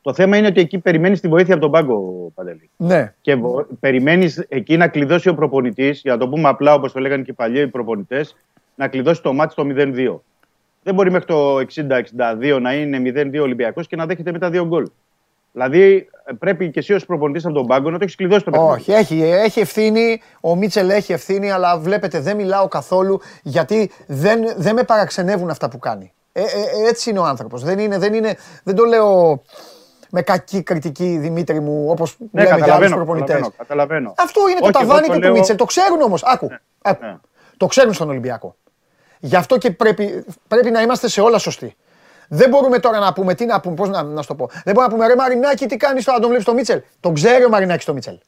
Το 0.09 0.14
θέμα 0.14 0.36
είναι 0.36 0.47
ότι 0.47 0.60
εκεί 0.60 0.78
περιμένεις 0.78 1.20
τη 1.20 1.28
βοήθεια 1.28 1.55
από 1.55 1.62
τον 1.62 1.70
πάγκο, 1.70 2.30
Παντελή. 2.35 2.70
Ναι. 2.76 3.14
Και 3.20 3.36
περιμένεις 3.80 4.44
εκεί 4.48 4.76
να 4.76 4.89
κλειδώσει 4.89 5.28
ο 5.28 5.35
προπονητής, 5.35 6.01
για 6.01 6.12
να 6.12 6.18
το 6.18 6.28
πούμε 6.28 6.48
απλά 6.48 6.74
όπως 6.74 6.93
το 6.93 7.01
λέγανε 7.01 7.22
και 7.22 7.30
οι 7.30 7.35
παλιοί 7.35 7.66
προπονητές, 7.66 8.36
να 8.74 8.89
κλειδώσει 8.89 9.22
το 9.22 9.32
μάτι 9.32 9.52
στο 9.52 9.64
0-2. 9.66 10.20
Δεν 10.82 10.94
μπορεί 10.94 11.10
μέχρι 11.10 11.26
το 11.26 11.56
60-62 11.56 12.59
να 12.60 12.74
είναι 12.74 13.28
0-2 13.35 13.40
Ολυμπιακός 13.43 13.86
και 13.86 13.97
να 13.97 14.06
δέχεται 14.06 14.32
μετά 14.32 14.51
δύο 14.51 14.66
γκολ. 14.66 14.86
Δηλαδή 15.52 16.09
ε, 16.24 16.32
πρέπει 16.39 16.70
και 16.70 16.78
εσύ 16.78 16.93
ως 16.93 17.06
προπονητής 17.06 17.44
από 17.44 17.55
τον 17.55 17.66
πάγκο 17.66 17.90
να 17.90 17.98
το 17.98 18.05
έχεις 18.05 18.16
κλειδώσει 18.16 18.44
το 18.44 18.51
παιχνίδι. 18.51 18.72
Όχι, 18.72 18.93
έχει, 18.93 19.22
έχει 19.22 19.60
ευθύνη. 19.60 20.20
Ο 20.40 20.56
Μίτσελ 20.56 20.90
έχει 20.90 21.12
ευθύνη, 21.12 21.51
αλλά 21.51 21.78
βλέπετε 21.78 22.20
δεν 22.20 22.36
μιλάω 22.36 22.68
καθόλου 22.68 23.20
γιατί 23.43 23.90
δεν, 24.06 24.40
δεν 24.56 24.74
με 24.74 24.82
παραξενεύουν 24.82 25.51
αυτά 25.51 25.68
που 25.68 25.78
κάνει. 25.78 26.12
Ε, 26.32 26.40
ε, 26.40 26.44
ε, 26.44 26.89
έτσι 26.89 27.10
είναι 27.10 27.18
ο 27.18 27.24
άνθρωπος. 27.24 27.62
Δεν, 27.62 27.78
είναι, 27.78 27.98
δεν, 27.98 28.14
είναι, 28.14 28.36
δεν 28.64 28.74
το 28.74 28.85
λέω 28.85 29.40
με 30.10 30.22
κακή 30.22 30.62
κριτική, 30.62 31.16
Δημήτρη 31.20 31.60
μου, 31.60 31.86
όπως 31.90 32.16
Ναι, 32.18 32.26
λέμε 32.32 32.44
για 32.44 32.55
άλλους 32.55 32.60
καταλαβαίνω, 32.66 32.94
προπονητές. 32.97 33.28
καταλαβαίνω, 33.35 33.55
καταλαβαίνω. 33.59 34.14
Αυτό 34.18 34.40
είναι 34.48 34.59
Όχι, 34.62 34.72
το 34.72 34.78
εγώ 34.82 34.86
ταβάνι 34.89 35.06
το 35.06 35.12
και 35.12 35.18
του 35.18 35.24
λέω- 35.24 35.32
Μίτσελ. 35.32 35.56
Το 35.56 35.64
ξέρουν 35.64 36.01
όμως. 36.02 36.22
Άκου. 36.24 36.48
άκου. 36.82 37.05
ναι. 37.05 37.16
Το 37.56 37.66
ξέρουν 37.66 37.93
στον 37.93 38.09
Ολυμπιακό. 38.09 38.56
Γι' 39.18 39.36
αυτό 39.36 39.59
και 39.59 39.70
πρέπει, 39.70 40.24
πρέπει 40.48 40.70
να 40.70 40.80
είμαστε 40.82 41.09
σε 41.09 41.20
όλα 41.20 41.39
σωστοί. 41.39 41.76
Δεν 42.28 42.48
μπορούμε 42.48 42.78
τώρα 42.78 42.98
να 42.98 43.12
πούμε, 43.12 43.35
τι 43.35 43.44
να 43.44 43.60
πούμε, 43.60 43.74
πώς 43.74 43.89
να, 43.89 44.02
να 44.02 44.22
σου 44.22 44.28
το 44.28 44.35
πω. 44.35 44.48
Δεν 44.64 44.74
μπορούμε 44.74 44.82
να 44.82 44.89
πούμε, 44.89 45.06
ρε 45.06 45.14
Μαρινάκη, 45.14 45.66
τι 45.66 45.76
κάνεις 45.76 46.05
τώρα, 46.05 46.18
τον 46.18 46.26
βλέπεις 46.28 46.44
το 46.47 46.55
Μίτσελ. 46.55 46.82
Τον 47.01 47.14
ξέρει 47.14 47.44
ο 47.44 47.48
Μαρινάκης 47.48 47.85
το 47.85 47.93
Μίτσελ. 47.94 48.14
Ε, 48.14 48.18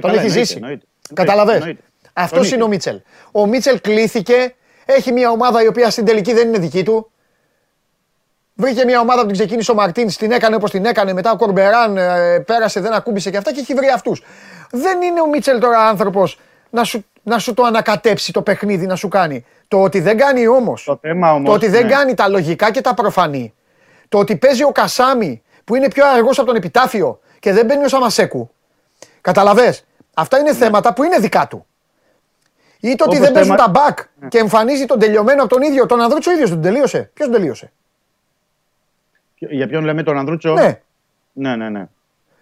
καλά, 0.00 0.12
έχει 0.14 0.22
εννοείται, 0.24 0.44
ζήσει. 0.44 0.54
εννοείται. 0.62 0.86
Καταλαβες; 1.14 1.54
Εννοείται. 1.54 1.82
Αυτός 2.12 2.32
Εννοείται. 2.32 2.54
είναι 2.54 2.64
ο 2.64 2.68
Μίτσελ. 2.68 3.00
Ο 3.32 3.46
Μίτσελ 3.46 3.80
κλήθηκε, 3.80 4.54
έχει 4.84 5.12
μια 5.12 5.30
ομάδα 5.30 5.62
η 5.62 5.66
οποία 5.66 5.90
στην 5.90 6.04
τελική 6.04 6.32
δεν 6.32 6.48
είναι 6.48 6.58
δική 6.58 6.82
του. 6.82 7.10
Βρήκε 8.54 8.84
μια 8.84 9.00
ομάδα 9.00 9.20
που 9.20 9.26
την 9.26 9.36
ξεκίνησε 9.36 9.70
ο 9.70 9.74
Μαρτίνς, 9.74 10.16
την 10.16 10.32
έκανε 10.32 10.54
όπως 10.56 10.70
την 10.70 10.84
έκανε. 10.84 11.12
Μετά 11.12 11.30
ο 11.30 11.36
Κορμπεράν 11.36 11.96
ε, 11.96 12.38
πέρασε, 12.38 12.80
δεν 12.80 12.92
ακούμπησε 12.92 13.30
και 13.30 13.36
αυτά 13.36 13.52
και 13.52 13.60
έχει 13.60 13.74
βρει 13.74 13.88
αυτούς. 13.88 14.22
Δεν 14.70 15.02
είναι 15.02 15.20
ο 15.20 15.26
Μίτσελ 15.28 15.60
τώρα 15.60 15.78
άνθρωπος 15.88 16.38
να 16.70 16.84
σου, 16.84 17.04
να 17.22 17.38
σου 17.38 17.54
το 17.54 17.62
ανακατέψει 17.62 18.32
το 18.32 18.42
παιχνίδι, 18.42 18.86
να 18.86 18.96
σου 18.96 19.08
κάνει. 19.08 19.44
Το 19.68 19.82
ότι 19.82 20.00
δεν 20.00 20.16
κάνει 20.16 20.46
όμως. 20.46 20.84
Το 20.84 20.98
θέμα 21.02 21.32
όμως, 21.32 21.48
Το 21.48 21.54
ότι 21.54 21.68
δεν 21.68 21.86
ναι. 21.86 21.92
κάνει 21.92 22.14
τα 22.14 22.28
λογικά 22.28 22.70
και 22.70 22.80
τα 22.80 22.94
προφανή. 22.94 23.54
Το 24.08 24.18
ότι 24.18 24.36
παίζει 24.36 24.62
ο 24.64 24.72
Κασάμι 24.72 25.42
που 25.64 25.74
είναι 25.74 25.88
πιο 25.88 26.06
αργός 26.06 26.38
από 26.38 26.46
τον 26.46 26.56
επιτάφιο 26.56 27.20
και 27.38 27.52
δεν 27.52 27.66
μπαίνει 27.66 27.84
ο 27.84 27.88
Σαμασέκου. 27.88 28.50
Καταλαβες; 29.20 29.84
Αυτά 30.14 30.38
είναι 30.38 30.54
θέματα 30.54 30.92
που 30.92 31.02
είναι 31.02 31.18
δικά 31.18 31.46
του. 31.46 31.66
Ή 32.80 32.94
το 32.94 33.04
ότι 33.04 33.16
Όπως 33.16 33.18
δεν 33.18 33.32
παίζουν 33.32 33.56
θέμα- 33.56 33.72
τα 33.72 33.80
μπακ 33.80 33.98
και 34.28 34.38
εμφανίζει 34.38 34.84
τον 34.84 34.98
τελειωμένο 34.98 35.42
από 35.42 35.54
τον 35.54 35.62
ίδιο. 35.62 35.86
Τον 35.86 36.00
Ανδρούτσο 36.00 36.30
ο 36.30 36.34
ίδιος 36.34 36.50
τον 36.50 36.62
τελείωσε. 36.62 37.10
Ποιος 37.14 37.28
τον 37.28 37.36
τελείωσε; 37.36 37.72
Για 39.50 39.66
ποιον 39.68 39.84
λέμε 39.84 40.02
τον 40.02 40.18
Ανδρούτσο; 40.18 40.52
Ναι. 40.52 40.80
ναι, 41.32 41.56
ναι. 41.56 41.68
ναι. 41.68 41.88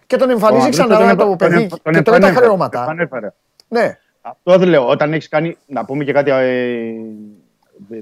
Και 0.07 0.15
τον 0.17 0.29
εμφανίζει 0.29 0.67
Ο 0.67 0.69
ξανά 0.69 0.95
Ανδρούτσο 0.97 1.15
το 1.15 1.27
τον 1.27 1.37
παιδί 1.37 1.63
επα- 1.63 1.79
τον 1.83 1.93
και 1.93 2.01
τρώει 2.01 2.03
τα 2.03 2.27
επανέφερε, 2.27 2.33
τον 2.33 2.43
χρεώματα. 2.43 2.81
επανέφερε. 2.83 3.33
Ναι. 3.67 3.97
Αυτό 4.21 4.57
δεν 4.57 4.67
λέω. 4.69 4.87
Όταν 4.87 5.13
έχεις 5.13 5.27
κάνει. 5.29 5.57
Να 5.67 5.85
πούμε 5.85 6.03
και 6.03 6.11
κάτι 6.13 6.31
ε, 6.31 6.93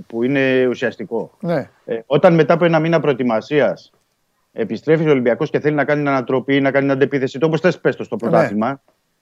που 0.07 0.23
είναι 0.23 0.65
ουσιαστικό. 0.69 1.31
ναι. 1.39 1.69
Ε, 1.85 1.99
όταν 2.05 2.33
μετά 2.33 2.53
από 2.53 2.65
ένα 2.65 2.79
μήνα 2.79 2.99
προετοιμασίας 2.99 3.91
επιστρέφεις 4.53 5.05
ο 5.05 5.09
Ολυμπιακός 5.09 5.49
και 5.49 5.59
θέλει 5.59 5.75
να 5.75 5.85
κάνει 5.85 5.99
την 5.99 6.09
ανατροπή, 6.09 6.61
να 6.61 6.71
κάνει 6.71 6.85
την 6.85 6.95
αντεπίθεση, 6.95 7.39
το 7.39 7.45
όπως 7.45 7.59
θες 7.61 7.79
πες 7.79 7.95
το 7.95 8.03
στο 8.03 8.15
πρωτάθλημα, 8.15 8.81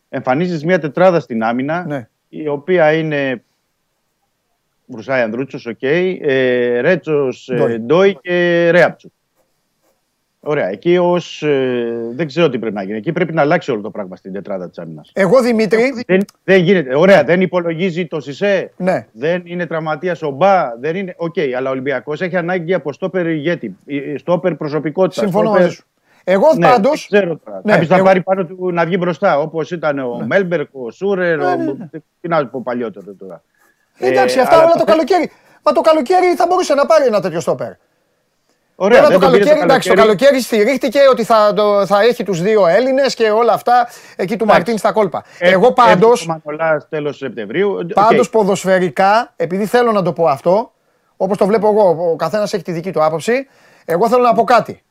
εμφανίζεις 0.10 0.64
μια 0.64 0.80
τετράδα 0.80 1.20
στην 1.20 1.44
άμυνα, 1.44 1.86
Ναι. 1.88 2.08
η 2.30 2.48
οποία 2.48 2.94
είναι. 2.94 3.44
Βρουσάι 4.86 5.22
Ανδρούτσος, 5.22 5.66
οκ. 5.66 5.82
Ε, 5.82 6.80
Ρέτσος, 6.80 7.50
Ντόι. 7.56 7.74
ε, 7.74 7.78
Ντόι 7.78 8.16
και 8.22 8.70
Ρέαμπτσιουκ. 8.72 9.12
Ωραία. 10.50 10.68
Εκεί 10.68 10.98
ως, 10.98 11.44
ε, 11.44 11.94
δεν 12.16 12.28
ξέρω 12.28 12.50
τι 12.50 12.60
πρέπει 12.60 12.76
να 12.76 12.84
γίνει. 12.84 12.98
Εκεί 12.98 13.12
πρέπει 13.12 13.34
να 13.34 13.42
αλλάξει 13.42 13.72
όλο 13.72 13.82
το 13.82 13.90
πράγμα 13.90 14.16
στην 14.16 14.34
τετράδα 14.34 14.70
της 14.70 14.78
άμυνας. 14.78 15.12
Εγώ 15.14 15.42
Δημήτρη. 15.42 16.04
Δεν, 16.08 16.20
δεν 16.44 16.62
γίνεται. 16.64 16.96
Ωραία, 16.98 17.24
δεν 17.24 17.42
υπολογίζει 17.42 18.06
το 18.08 18.20
Σισε; 18.20 18.72
Ναι. 18.78 19.08
Δεν 19.12 19.42
είναι 19.46 19.66
τραυματίας 19.66 20.18
ο 20.22 20.30
Μπα; 20.30 20.76
Δεν 20.80 20.96
είναι. 20.96 21.14
Οκ, 21.18 21.36
αλλά 21.58 21.70
ο 21.70 21.72
Ολυμπιακός 21.72 22.22
έχει 22.22 22.38
ανάγκη 22.38 22.74
από 22.74 22.94
στόπερ 22.94 23.28
ηγέτη. 23.28 23.78
ε, 23.86 24.18
Στόπερ 24.18 24.56
προσωπικότητας. 24.56 25.24
Συμφωνώ 25.24 25.44
στόπερ- 25.46 25.64
μαζί 25.64 25.76
σου. 25.76 25.86
Εγώ 26.24 26.48
Ναι, 26.58 26.68
πάντως. 26.68 26.90
δεν 26.90 27.00
ξέρω 27.10 27.40
τώρα. 27.46 27.62
Ναι, 27.64 27.72
Κάποιος 27.72 27.90
να 27.90 27.96
εγώ- 27.96 28.06
πάρει 28.06 28.22
πάνω 28.22 28.46
του 28.46 28.72
να 28.72 28.86
βγει 28.86 28.96
μπροστά. 29.00 29.40
Όπως 29.40 29.72
ήταν 29.72 30.00
ο 30.00 30.24
Μέλμπεργκ, 30.28 30.70
ο 30.72 30.92
Σούρερ. 30.92 31.38
Ναι, 31.38 31.46
ο... 31.46 31.56
ναι, 31.56 31.64
ναι. 31.64 31.88
Τι 32.22 32.28
να 32.28 32.48
πω 32.48 32.62
παλιότερο 32.64 33.14
τώρα. 33.20 33.44
Εντάξει, 34.00 34.38
Ε, 34.38 34.42
αυτά 34.42 34.54
αλλά 34.56 34.64
όλα 34.64 34.72
το 34.72 34.78
το 34.78 34.84
θε- 34.86 34.94
καλοκαίρι. 34.96 35.32
Μα 35.64 35.72
το 35.72 35.82
καλοκαίρι 35.82 36.26
θα 36.36 36.46
μπορούσε 36.50 36.74
να 36.74 36.86
πάρει 36.86 37.06
ένα 37.06 37.22
τέτοιο 37.22 37.40
στόπερ. 37.40 37.72
Ωραία, 38.80 39.02
Βέβαια 39.02 39.20
το 39.20 39.20
δεν 39.20 39.30
τον 39.30 39.32
πήρε 39.32 39.44
καλοκαίρι, 39.44 39.60
το 39.68 39.74
εντάξει, 39.74 39.90
το 39.90 39.96
καλοκαίρι. 39.96 40.20
καλοκαίρι 40.20 40.44
στηρίχτηκε 40.44 41.00
ότι 41.10 41.24
θα, 41.24 41.54
το- 41.54 41.86
θα 41.86 42.02
έχει 42.02 42.24
τους 42.24 42.42
δύο 42.42 42.68
Έλληνες 42.68 43.14
και 43.16 43.30
όλα 43.30 43.54
αυτά 43.54 43.90
εκεί 44.16 44.38
του 44.38 44.46
Μαρτίν 44.46 44.78
στα 44.78 44.92
κόλπα. 44.92 45.24
Ε, 45.40 45.50
Εγώ 45.52 45.72
πάντως. 45.74 46.12
έρθει 46.12 46.30
ο 46.32 46.40
Μανολάς 46.46 46.88
τέλος 46.90 47.18
Σεπτεμβρίου. 47.18 47.78
Πάντω 47.94 48.20
Οκ. 48.22 48.30
ποδοσφαιρικά, 48.30 49.34
επειδή 49.36 49.66
θέλω 49.66 49.92
να 49.92 50.02
το 50.02 50.14
πω 50.14 50.28
αυτό, 50.28 50.72
όπως 51.18 51.38
το 51.38 51.46
βλέπω 51.46 51.68
εγώ, 51.68 52.10
ο 52.12 52.16
καθένας 52.16 52.54
έχει 52.54 52.64
τη 52.64 52.72
δική 52.72 52.92
του 52.92 53.04
άποψη. 53.04 53.48
Εγώ 53.86 54.10
θέλω 54.10 54.22
να 54.22 54.34
πω 54.34 54.44
κάτι. 54.44 54.84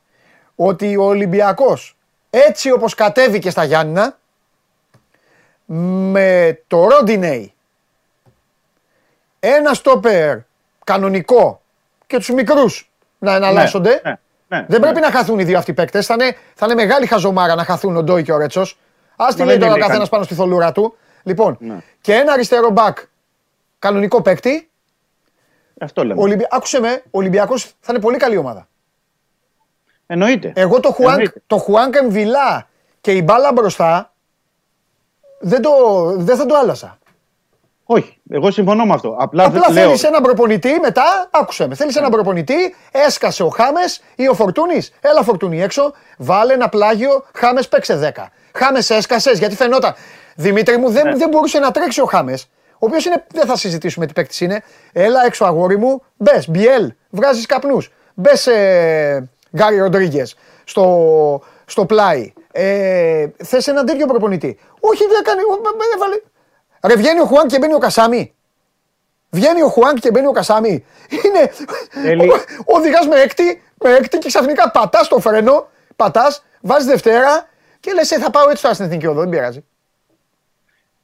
Ότι 0.55 0.97
ο 0.97 1.03
Ολυμπιακός 1.03 1.97
έτσι 2.29 2.71
όπως 2.71 2.95
κατέβηκε 2.95 3.49
στα 3.49 3.63
Γιάννηνα, 3.63 4.17
με 6.11 6.59
το 6.67 6.87
Ρόντινεϊ, 6.87 7.53
ένα 9.39 9.73
στόπερ 9.73 10.37
κανονικό 10.83 11.61
και 12.07 12.17
τους 12.17 12.29
μικρούς 12.29 12.91
να 13.19 13.35
εναλλάσσονται. 13.35 14.01
ναι, 14.03 14.11
ναι, 14.47 14.65
Δεν 14.67 14.79
ναι. 14.79 14.79
πρέπει 14.79 14.99
να 14.99 15.11
χαθούν 15.11 15.39
οι 15.39 15.43
δύο 15.43 15.57
αυτοί 15.57 15.73
παίκτες. 15.73 16.05
Θα 16.05 16.13
είναι, 16.13 16.35
θα 16.53 16.65
είναι 16.65 16.75
μεγάλη 16.75 17.05
χαζομάρα 17.05 17.55
να 17.55 17.63
χαθούν 17.63 17.95
ο 17.97 18.03
Ντόι 18.03 18.23
και 18.23 18.31
ο 18.31 18.37
Ρέτσος. 18.37 18.77
Α 19.15 19.25
τη 19.29 19.39
Μα 19.39 19.45
λέει 19.45 19.57
δεν 19.57 19.59
τώρα 19.59 19.71
ο 19.71 19.75
είναι 19.75 19.79
καθένας 19.85 19.97
καν- 19.97 20.09
πάνω 20.09 20.23
στη 20.23 20.33
θολούρα 20.33 20.71
του. 20.71 20.97
Λοιπόν, 21.23 21.57
Ναι. 21.59 21.77
και 22.01 22.13
ένα 22.13 22.31
αριστερό 22.33 22.69
μπακ 22.69 22.97
κανονικό 23.79 24.21
παίκτη. 24.21 24.69
Αυτό 25.79 26.03
λέμε. 26.05 26.21
Ολυμπι... 26.21 26.47
Άκουσε 26.49 26.79
με, 26.79 27.01
ο 27.05 27.09
Ολυμπιακός 27.11 27.63
θα 27.79 27.91
είναι 27.93 27.99
πολύ 28.01 28.17
καλή 28.17 28.37
ομάδα. 28.37 28.67
Εννοείται. 30.07 30.51
Εγώ 30.55 30.79
το 30.79 30.91
Χουάνκ, 30.91 31.11
Εννοείται. 31.11 31.41
το 31.47 31.57
Χουάνκ 31.57 31.95
Εμβιλά 31.95 32.67
και 33.01 33.11
η 33.11 33.21
μπάλα 33.25 33.51
μπροστά 33.53 34.13
δεν, 35.39 35.61
το, 35.61 35.71
δεν 36.17 36.37
θα 36.37 36.45
το 36.45 36.55
άλλαζα. 36.57 36.97
Όχι, 37.89 38.17
εγώ 38.29 38.51
συμφωνώ 38.51 38.85
με 38.85 38.93
αυτό. 38.93 39.15
Απλά, 39.19 39.43
Απλά 39.43 39.61
δεν- 39.61 39.73
λέω, 39.73 39.83
θέλεις 39.85 40.03
έναν 40.03 40.21
προπονητή 40.21 40.79
μετά, 40.81 41.27
άκουσε 41.31 41.67
με. 41.67 41.75
Θέλεις 41.75 41.95
έναν 41.95 42.11
προπονητή, 42.11 42.75
έσκασε 42.91 43.43
ο 43.43 43.47
Χάμες 43.49 44.01
ή 44.15 44.27
ο 44.27 44.33
Φορτούνης. 44.33 44.93
Έλα 45.01 45.23
Φορτούνη 45.23 45.61
έξω, 45.61 45.93
βάλε 46.17 46.53
ένα 46.53 46.69
πλάγιο, 46.69 47.25
Χάμες 47.33 47.67
παίξε 47.67 47.95
10. 47.95 48.31
Χάμες 48.53 48.89
έσκασες, 48.89 49.39
γιατί 49.39 49.55
φαινόταν. 49.55 49.93
Δημήτρη 50.35 50.77
μου, 50.77 50.89
δεν, 50.89 51.17
δεν 51.17 51.29
μπορούσε 51.29 51.59
να 51.59 51.71
τρέξει 51.71 52.01
ο 52.01 52.05
Χάμες. 52.05 52.49
Ο 52.73 52.85
οποίος 52.85 53.05
είναι, 53.05 53.25
δεν 53.33 53.45
θα 53.45 53.57
συζητήσουμε 53.57 54.05
τι 54.05 54.13
παίκτης 54.13 54.41
είναι. 54.41 54.63
Έλα 54.93 55.25
έξω 55.25 55.45
αγόρι 55.45 55.77
μου, 55.77 56.03
μπες, 56.17 56.49
μπιέλ, 56.49 56.93
βγάζεις 57.09 57.45
καπνούς. 57.45 57.91
Μπες, 58.13 58.47
ε, 58.47 59.29
Γκάρι 59.57 59.77
Ροντρίγκες, 59.77 60.35
στο, 60.63 61.41
στο 61.65 61.85
πλάι. 61.85 62.33
Ε, 62.51 63.25
Θες 63.43 63.67
έναν 63.67 63.85
τέτοιο 63.85 64.05
προπονητή. 64.05 64.59
Όχι, 64.79 65.03
δεν 65.07 65.23
κάνει. 65.23 65.39
Έβαλε. 65.95 66.15
Ρε, 66.83 66.95
βγαίνει 66.95 67.19
ο 67.19 67.25
Χουάν 67.25 67.47
και 67.47 67.57
μπαίνει 67.59 67.73
ο 67.73 67.77
Κασάμι. 67.77 68.33
Βγαίνει 69.29 69.61
ο 69.61 69.67
Χουάνκ 69.67 69.99
και 69.99 70.11
μπαίνει 70.11 70.27
ο 70.27 70.31
Κασάμι. 70.31 70.85
Είναι. 71.25 71.51
Θέλει- 71.89 72.31
Οδηγάς 72.65 73.07
με 73.07 73.15
έκτη, 73.21 73.61
με 73.83 73.89
έκτη 73.89 74.17
και 74.17 74.27
ξαφνικά 74.27 74.71
πατάς 74.71 75.07
το 75.07 75.19
φρένο, 75.19 75.67
πατάς, 75.95 76.45
βάζεις 76.61 76.87
Δευτέρα 76.87 77.47
και 77.79 77.93
λες: 77.93 78.07
Θα 78.07 78.29
πάω 78.31 78.49
έτσι 78.49 78.61
τώρα 78.61 78.73
στην 78.73 78.85
εθνική 78.87 79.07
οδό, 79.07 79.19
δεν 79.19 79.29
πειράζει. 79.29 79.63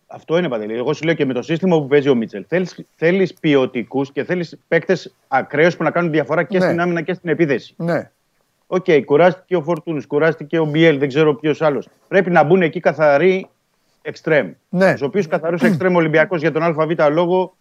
Αυτό 0.08 0.38
είναι 0.38 0.50
παντελή. 0.50 0.74
Εγώ 0.78 0.94
σου 0.94 1.04
λέω 1.04 1.14
και 1.14 1.26
με 1.26 1.34
το 1.34 1.42
σύστημα 1.42 1.78
που 1.82 1.88
παίζει 1.88 2.10
ο 2.10 2.16
Μίτσελ. 2.16 2.46
Θέλεις, 2.48 2.76
θέλεις 2.96 3.34
ποιοτικούς 3.34 4.12
και 4.12 4.24
θέλεις 4.24 4.58
παίκτες 4.68 5.14
ακραίους 5.28 5.78
που 5.78 5.84
να 5.84 5.92
κάνουν 5.92 6.12
διαφορά 6.12 6.44
και 6.44 6.58
Ναι. 6.58 6.66
στην 6.66 6.80
άμυνα 6.82 7.02
και 7.02 7.14
στην 7.14 7.30
επίθεση. 7.30 7.74
Ναι. 7.78 8.12
Οκ, 8.68 8.86
κουράστηκε 9.06 9.56
ο 9.56 9.62
Φορτούνης, 9.62 10.08
κουράστηκε 10.08 10.60
ο 10.60 10.66
Μπιέλ, 10.66 10.98
δεν 11.00 11.08
ξέρω 11.08 11.36
ποιος 11.36 11.62
άλλος. 11.62 11.88
Πρέπει 12.08 12.30
να 12.30 12.44
μπουν 12.44 12.62
εκεί 12.62 12.80
καθαροί 12.80 13.50
εξτρέμ. 14.08 14.52
Ναι. 14.70 14.92
Τους 14.92 15.02
οποίους 15.02 15.28
καθαρούς 15.28 15.62
εξτρέμ 15.62 15.94
ο 15.96 15.98
Ολυμπιακός 15.98 16.36
για 16.36 16.52
τον 16.52 16.64
Α 16.64 16.78
Β 16.78 16.92
λόγο 17.12 17.56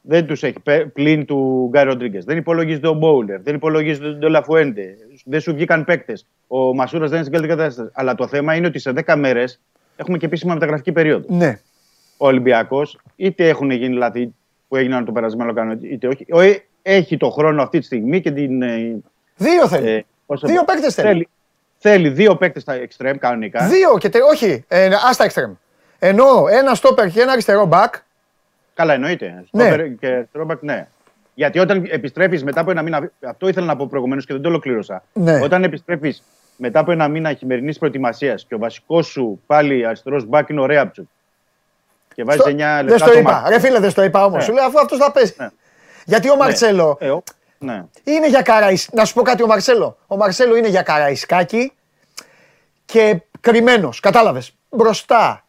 δεν 0.00 0.26
τους 0.26 0.42
έχει 0.42 0.60
πε- 0.62 0.86
πλην 0.86 1.24
του 1.24 1.68
Γκάρι 1.70 1.88
Ροντρίγκες. 1.88 2.24
Δεν 2.24 2.36
υπολογίζεται 2.36 2.88
ο 2.88 2.92
Μπόουλερ, 2.92 3.40
δεν 3.40 3.54
υπολογίζεται 3.54 4.06
ο 4.08 4.12
Ντολαφουέντε. 4.12 4.96
Δεν 5.24 5.40
σου 5.40 5.54
βγήκαν 5.54 5.84
παίκτες. 5.84 6.26
Ο 6.46 6.74
Μασούρας 6.74 7.10
δεν 7.10 7.18
είναι 7.18 7.26
στην 7.28 7.38
καλή 7.38 7.48
κατάσταση. 7.56 7.90
Αλλά 7.92 8.14
το 8.14 8.26
θέμα 8.26 8.54
είναι 8.54 8.66
ότι 8.66 8.78
σε 8.78 8.92
10 9.06 9.16
μέρες 9.16 9.60
έχουμε 9.96 10.18
και 10.18 10.26
επίσημα 10.26 10.54
μεταγραφική 10.54 10.92
περίοδο. 10.92 11.24
Ναι. 11.36 11.58
Ο 12.16 12.26
Ολυμπιακός 12.26 12.98
είτε 13.16 13.48
έχουν 13.48 13.70
γίνει 13.70 13.94
λάθη 13.94 14.34
που 14.68 14.76
έγιναν 14.76 15.04
το 15.04 15.12
περασμένο 15.12 15.52
κανόνα, 15.52 15.78
είτε 15.82 16.06
όχι. 16.08 16.26
Ο- 16.32 16.40
ε, 16.40 16.62
έχει 16.82 17.16
το 17.16 17.30
χρόνο 17.30 17.62
αυτή 17.62 17.78
τη 17.78 17.84
στιγμή 17.84 18.20
και 18.20 18.30
την. 18.30 18.62
ε, 18.62 18.96
Δύο 19.36 19.68
θέλει. 19.68 19.88
ε, 19.88 20.04
πώς 20.26 20.40
το 20.40 20.46
Δύο 20.46 20.56
πω. 20.56 20.64
παίκτες 20.66 20.94
θέλει. 20.94 21.08
θέλει. 21.08 21.28
Θέλει 21.78 22.08
δύο 22.08 22.36
παίκτες 22.36 22.62
στα 22.62 22.72
εξτρέμ 22.72 23.16
κανονικά. 23.16 23.66
Δύο 23.68 23.98
και 23.98 24.08
τε, 24.08 24.18
όχι, 24.32 24.64
ε, 24.68 24.88
άστα 25.08 25.24
εξτρέμ. 25.24 25.52
Ενώ 25.98 26.44
ένα 26.50 26.74
στόπερ 26.74 27.08
και 27.10 27.20
ένα 27.20 27.32
αριστερό 27.32 27.64
μπακ. 27.66 27.94
Καλά, 28.74 28.92
εννοείται. 28.92 29.44
Ναι. 29.50 29.62
Στόπερ 29.66 29.94
και 29.94 30.06
αριστερό 30.06 30.46
ναι. 30.60 30.88
Γιατί 31.34 31.58
όταν 31.58 31.86
επιστρέφεις 31.90 32.44
μετά 32.44 32.60
από 32.60 32.70
ένα 32.70 32.82
μήνα. 32.82 33.10
Αυτό 33.26 33.48
ήθελα 33.48 33.66
να 33.66 33.76
πω 33.76 33.86
προηγουμένως 33.86 34.26
και 34.26 34.32
δεν 34.32 34.42
το 34.42 34.48
ολοκλήρωσα. 34.48 35.02
Ναι. 35.12 35.40
Όταν 35.42 35.64
επιστρέφεις 35.64 36.22
μετά 36.56 36.80
από 36.80 36.92
ένα 36.92 37.08
μήνα 37.08 37.32
χειμερινής 37.32 37.78
προετοιμασίας 37.78 38.44
και 38.48 38.54
ο 38.54 38.58
βασικός 38.58 39.06
σου 39.06 39.42
πάλι 39.46 39.86
αριστερός 39.86 40.24
μπακ 40.24 40.48
είναι 40.48 40.60
ο 40.60 40.66
Ρέαπτσου. 40.66 41.08
Και 42.14 42.24
βάζεις 42.24 42.40
Στο- 42.40 42.50
9 42.50 42.56
δεν 42.56 42.84
λεπτά 42.84 42.98
στο 42.98 43.10
το 43.12 43.18
είπα. 43.18 43.32
μάτι. 43.32 43.48
Ρε 43.52 43.60
φίλε, 43.60 43.78
δεν 43.78 43.90
στο 43.90 44.02
είπα 44.02 44.24
όμως. 44.24 44.38
Ναι. 44.38 44.42
Σου 44.44 44.52
λέω 44.52 44.64
αφού 44.64 44.80
αυτός 44.80 44.98
θα 44.98 45.12
παίζει. 45.12 45.34
Ναι. 45.38 45.48
Γιατί 46.04 46.30
ο 46.30 46.36
Μαρτσέλο 46.36 46.96
Ε, 47.00 47.10
ο- 47.10 47.22
ναι. 47.58 47.84
είναι 48.04 48.28
για 48.28 48.42
καραϊσκάκι. 48.42 48.96
Να 48.96 49.04
σου 49.04 49.14
πω 49.14 49.22
κάτι 49.22 49.42
ο 49.42 49.46
Μαρσέλο. 49.46 49.96
Ο 50.06 50.16
Μαρσέλο 50.16 50.56
είναι 50.56 50.68
για 50.68 50.82
καραϊσκάκι 50.82 51.72
και 52.84 53.20
κρυμμένος. 53.40 54.00
Κατάλαβες. 54.00 54.54
Μπροστά. 54.70 55.45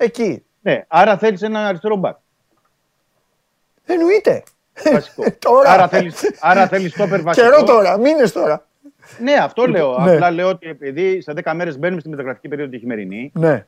Εκεί. 0.00 0.44
ναι. 0.60 0.84
Άρα 0.88 1.18
θέλεις 1.18 1.42
ένα 1.42 1.66
αριστερό 1.66 1.96
μπακ. 1.96 2.16
Εννοείται. 3.86 4.42
Βασικό. 4.92 5.24
Τώρα. 5.38 5.70
άρα 5.70 5.88
θέλει 5.88 6.12
άρα 6.40 6.66
θέλεις 6.68 6.92
στόπερ 6.92 7.22
βασικό. 7.22 7.46
Καιρό 7.50 7.64
τώρα, 7.64 7.98
μήνες 7.98 8.32
τώρα. 8.32 8.66
Ναι, 9.22 9.32
αυτό 9.32 9.66
λέω. 9.66 9.98
Ναι. 9.98 10.12
Απλά 10.12 10.30
λέω 10.30 10.48
ότι 10.48 10.68
επειδή 10.68 11.20
σε 11.20 11.32
10 11.44 11.52
μέρες 11.54 11.78
μπαίνουμε 11.78 12.00
στη 12.00 12.08
μεταγραφική 12.08 12.48
περίοδο 12.48 12.70
τη 12.70 12.78
χειμερινή, 12.78 13.32
Ναι. 13.34 13.66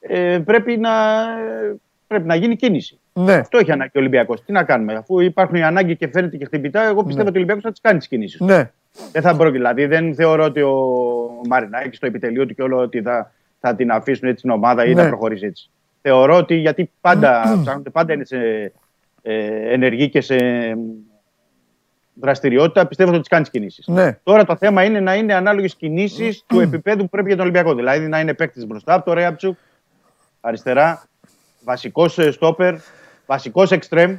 ε, 0.00 0.38
πρέπει, 0.44 0.76
να, 0.76 0.92
πρέπει 2.06 2.26
να 2.26 2.34
γίνει 2.34 2.56
κίνηση. 2.56 2.98
Ναι. 3.12 3.34
Αυτό 3.34 3.58
έχει 3.58 3.72
ανάγκη 3.72 3.90
ο 3.94 4.00
Ολυμπιακός. 4.00 4.42
Τι 4.44 4.52
να 4.52 4.64
κάνουμε, 4.64 4.94
αφού 4.94 5.20
υπάρχουν 5.20 5.56
οι 5.56 5.62
ανάγκη 5.62 5.96
και 5.96 6.08
φαίνεται 6.08 6.36
και 6.36 6.44
χτυπητά, 6.44 6.82
εγώ 6.82 7.04
πιστεύω 7.04 7.28
ότι 7.28 7.36
ο 7.36 7.40
Ολυμπιακός 7.40 7.62
θα 7.62 7.70
τις 7.70 7.80
κάνει 7.80 7.98
τις 7.98 8.08
κινήσεις. 8.08 8.40
Ναι. 8.40 8.70
Δεν 9.12 9.22
θα 9.22 9.30
πρόκειται. 9.36 9.56
Δηλαδή, 9.58 9.86
δεν 9.86 10.14
θεωρώ 10.14 10.44
ότι 10.44 10.60
ο 10.62 10.74
Μαρινάκης 11.48 11.96
στο 11.96 12.06
επιτελείο 12.06 12.46
του 12.46 12.54
και 12.54 12.62
όλο 12.62 12.76
ότι 12.78 13.02
θα, 13.02 13.32
θα 13.60 13.74
την 13.74 13.90
αφήσουν 13.90 14.28
έτσι 14.28 14.42
την 14.42 14.50
ομάδα 14.50 14.84
ή 14.84 14.94
Ναι. 14.94 15.02
να 15.02 15.08
προχωρήσει 15.08 15.46
έτσι. 15.46 15.70
Θεωρώ 16.02 16.36
ότι 16.36 16.54
γιατί 16.54 16.90
πάντα 17.00 17.42
ψάχνονται, 17.62 17.90
πάντα 17.90 18.12
είναι 18.12 18.24
σε 18.24 18.72
ε, 19.22 19.72
ενεργή 19.72 20.08
και 20.08 20.20
σε 20.20 20.36
δραστηριότητα, 22.14 22.86
πιστεύω 22.86 23.10
ότι 23.10 23.18
τις 23.18 23.28
κάνει 23.28 23.44
κινήσεις. 23.50 23.86
Ναι. 23.86 24.18
Τώρα 24.22 24.44
το 24.44 24.56
θέμα 24.56 24.84
είναι 24.84 25.00
να 25.00 25.14
είναι 25.14 25.34
ανάλογες 25.34 25.74
κινήσεις 25.74 26.44
του 26.46 26.60
επίπεδου 26.66 27.02
που 27.02 27.08
πρέπει 27.08 27.26
για 27.26 27.36
τον 27.36 27.44
Ολυμπιακό. 27.46 27.74
Δηλαδή 27.74 28.08
να 28.08 28.20
είναι 28.20 28.34
παίκτης 28.34 28.66
μπροστά 28.66 28.94
από 28.94 29.04
το 29.04 29.12
Ρέαψουκ, 29.12 29.56
αριστερά, 30.40 31.02
βασικός 31.64 32.18
στόπερ, 32.30 32.74
βασικός 33.26 33.70
εξτρέμ. 33.70 34.16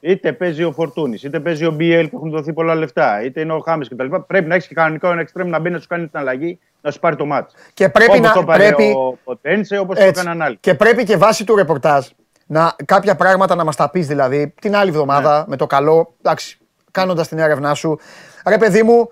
Είτε 0.00 0.32
παίζει 0.32 0.64
ο 0.64 0.72
Φορτούνης, 0.72 1.22
είτε 1.22 1.40
παίζει 1.40 1.64
ο 1.66 1.70
Μπιέλ 1.70 2.08
που 2.08 2.16
έχουν 2.16 2.30
δοθεί 2.30 2.52
πολλά 2.52 2.74
λεφτά, 2.74 3.22
είτε 3.24 3.40
είναι 3.40 3.52
ο 3.52 3.58
Χάμε 3.60 3.84
κτλ. 3.84 4.16
Πρέπει 4.26 4.48
να 4.48 4.54
έχεις 4.54 4.66
και 4.66 4.74
κανονικό 4.74 5.10
ένα 5.10 5.20
εξτρέμ 5.20 5.48
να 5.48 5.58
μπει 5.58 5.70
να 5.70 5.78
σου 5.78 5.86
κάνει 5.86 6.08
την 6.08 6.18
αλλαγή, 6.18 6.58
να 6.80 6.90
σου 6.90 6.98
πάρει 7.00 7.16
το 7.16 7.24
μάτι. 7.26 7.54
Και 7.74 7.88
πρέπει 7.88 8.10
όπως 8.10 8.26
να. 8.28 8.32
το 8.32 8.44
πάρε 8.44 8.64
Πρέπει, 8.64 8.92
ο 8.96 9.18
Ποτένσε, 9.24 9.78
όπως 9.78 9.98
το 9.98 10.04
έτσι. 10.04 10.20
έκαναν 10.20 10.42
άλλοι. 10.42 10.56
Και 10.56 10.74
πρέπει 10.74 11.04
και 11.04 11.16
βάσει 11.16 11.44
του 11.44 11.56
ρεπορτάζ 11.56 12.06
να, 12.46 12.74
κάποια 12.84 13.14
πράγματα 13.14 13.54
να 13.54 13.64
μας 13.64 13.76
τα 13.76 13.90
πεις 13.90 14.06
δηλαδή 14.06 14.54
την 14.60 14.76
άλλη 14.76 14.88
εβδομάδα 14.88 15.38
Ναι. 15.38 15.44
με 15.46 15.56
το 15.56 15.66
καλό. 15.66 16.14
Εντάξει, 16.22 16.58
κάνοντας 16.90 17.28
την 17.28 17.38
έρευνά 17.38 17.74
σου. 17.74 17.98
Ρε 18.46 18.58
παιδί 18.58 18.82
μου, 18.82 19.10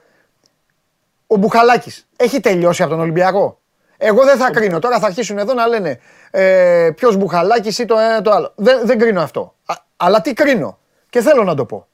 ο 1.27 1.37
Μπουχαλάκης 1.37 2.07
έχει 2.17 2.41
τελειώσει 2.41 2.83
από 2.83 2.91
τον 2.91 3.01
Ολυμπιακό; 3.01 3.61
Εγώ 3.97 4.25
δεν 4.25 4.37
θα 4.37 4.51
κρίνω. 4.51 4.79
Τώρα 4.79 4.99
θα 4.99 5.07
αρχίσουν 5.07 5.39
εδώ 5.39 5.55
να 5.55 5.67
λένε 5.67 5.99
ε, 6.31 6.91
ποιος 6.95 7.17
Μπουχαλάκης 7.17 7.79
ή 7.79 7.85
το 7.85 7.99
ένα 7.99 8.23
το 8.23 8.31
άλλο. 8.31 8.53
Δεν, 8.57 8.81
δεν 8.87 8.99
κρίνω 8.99 9.21
αυτό. 9.21 9.55
Α, 10.01 10.07
αλλά 10.07 10.21
τι 10.21 10.33
κρίνω. 10.33 10.79
Και 11.11 11.21
θέλω 11.21 11.45
να 11.45 11.55
το 11.55 11.65
πω. 11.65 11.87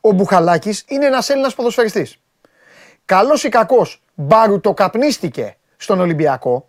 Ο 0.00 0.12
Μπουχαλάκης 0.12 0.84
είναι 0.88 1.06
ένας 1.06 1.28
Έλληνας 1.28 1.54
ποδοσφαιριστής. 1.54 2.20
Καλός 3.04 3.44
ή 3.44 3.48
κακός, 3.48 4.02
μπαρουτοκαπνίστηκε 4.14 5.56
στον 5.76 6.00
Ολυμπιακό. 6.00 6.68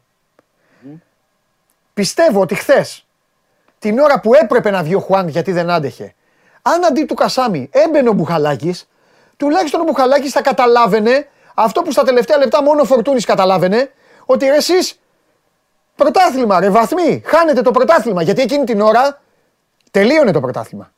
Πιστεύω 1.93 2.41
ότι 2.41 2.55
χθες, 2.55 3.07
την 3.79 3.99
ώρα 3.99 4.19
που 4.19 4.33
έπρεπε 4.33 4.69
να 4.69 4.83
βγει 4.83 4.95
ο 4.95 4.99
Χουάν 4.99 5.27
γιατί 5.27 5.51
δεν 5.51 5.69
άντεχε, 5.69 6.15
αν 6.61 6.85
αντί 6.85 7.05
του 7.05 7.13
Κασάμι 7.13 7.69
έμπαινε 7.71 8.09
ο 8.09 8.13
Μπουχαλάκης, 8.13 8.89
τουλάχιστον 9.37 9.81
ο 9.81 9.83
Μπουχαλάκης 9.83 10.31
θα 10.31 10.41
καταλάβαινε 10.41 11.27
αυτό 11.53 11.81
που 11.81 11.91
στα 11.91 12.03
τελευταία 12.03 12.37
λεπτά 12.37 12.63
μόνο 12.63 12.81
ο 12.81 12.85
Φορτούνης 12.85 13.25
καταλάβαινε, 13.25 13.91
ότι 14.25 14.45
ρε 14.45 14.55
εσείς 14.55 14.99
πρωτάθλημα, 15.95 16.59
ρε 16.59 16.69
βαθμοί, 16.69 17.21
χάνετε 17.25 17.61
το 17.61 17.71
πρωτάθλημα. 17.71 18.21
Γιατί 18.21 18.41
εκείνη 18.41 18.63
την 18.63 18.81
ώρα 18.81 19.21
τελείωνε 19.91 20.31
το 20.31 20.39
πρωτάθλημα. 20.39 20.91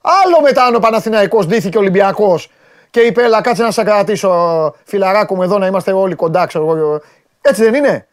Άλλο 0.00 0.40
μετά 0.42 0.64
αν 0.64 0.74
ο 0.74 0.78
Παναθηναϊκός 0.78 1.46
ντύθηκε 1.46 1.76
ο 1.76 1.80
Ολυμπιακός 1.80 2.50
και 2.90 3.00
είπε 3.00 3.22
έλα 3.22 3.40
κάτσε 3.40 3.62
να 3.62 3.70
σε 3.70 3.82
κρατήσω 3.84 4.74
φιλαράκο 4.84 5.34
μου 5.34 5.42
εδώ 5.42 5.58
να 5.58 5.66
είμαστε 5.66 5.92
όλοι 5.92 6.14
κοντά 6.14 6.46
ξέρω 6.46 6.64
εγώ. 6.78 7.00
Έτσι 7.40 7.62
δεν 7.62 7.74
είναι. 7.74 8.06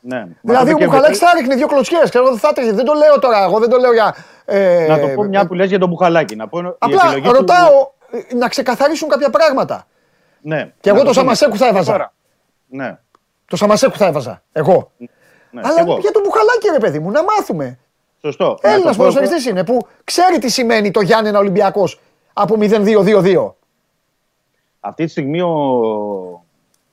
Ναι. 0.00 0.26
Δηλαδή 0.40 0.70
Μα 0.70 0.76
ο 0.76 0.78
το 0.78 0.84
Μπουχαλάκης 0.84 1.18
και- 1.18 1.24
θα 1.24 1.32
ρίχνει 1.38 1.54
δύο 1.54 1.66
κλωτσιές. 1.66 2.08
Ξέρω, 2.08 2.36
θα 2.36 2.48
έτρεχε. 2.48 2.72
Δεν 2.72 2.84
το 2.84 2.92
λέω 2.92 3.18
τώρα 3.18 3.42
εγώ, 3.44 3.58
δεν 3.58 3.68
το 3.68 3.76
λέω 3.76 3.92
για... 3.92 4.14
ε, 4.44 4.86
Να 4.88 4.98
το 5.00 5.06
πω 5.08 5.22
μια 5.22 5.46
που 5.46 5.54
λες 5.54 5.68
για 5.68 5.78
τον 5.78 5.88
Μπουχαλάκη. 5.88 6.36
Να 6.36 6.48
πω, 6.48 6.58
η 6.58 6.62
Απλά 6.78 7.02
επιλογή 7.04 7.26
του- 7.28 7.32
ρωτάω 7.32 7.90
ε, 8.30 8.34
να 8.34 8.48
ξεκαθαρίσουν 8.48 9.08
κάποια 9.08 9.30
πράγματα. 9.30 9.86
Ναι. 10.40 10.72
Και 10.80 10.88
εγώ 10.88 10.98
Να 10.98 11.04
το 11.04 11.10
δούμε. 11.10 11.22
Σαμασέκου 11.22 11.56
θα 11.56 11.66
έβαζα. 11.66 11.92
Τώρα. 11.92 12.12
Ναι. 12.68 12.98
Το 13.46 13.56
Σαμασέκου 13.56 13.96
θα 13.96 14.06
έβαζα. 14.06 14.42
Εγώ. 14.52 14.90
ναι. 14.98 15.60
Αλλά 15.64 15.74
και 15.74 15.80
εγώ. 15.80 15.98
για 15.98 16.10
το 16.10 16.20
μπουχαλάκι, 16.20 16.68
ρε 16.72 16.78
παιδί 16.78 16.98
μου, 16.98 17.10
να 17.10 17.22
μάθουμε. 17.22 17.78
Σωστό. 18.20 18.58
Να 18.62 18.70
Έλληνας 18.70 18.96
το 18.96 19.02
πω- 19.02 19.06
ποδοσφαιριστής 19.06 19.46
είναι 19.50 19.64
που 19.64 19.86
ξέρει 20.04 20.38
τι 20.38 20.50
σημαίνει 20.50 20.90
το 20.90 21.00
Γιάννενα 21.00 21.38
Ολυμπιακός 21.38 22.00
από 22.32 22.56
0-2-2-2. 22.60 23.54
Αυτή 24.80 25.04
τη 25.04 25.10
στιγμή 25.10 25.40
ο, 25.40 25.48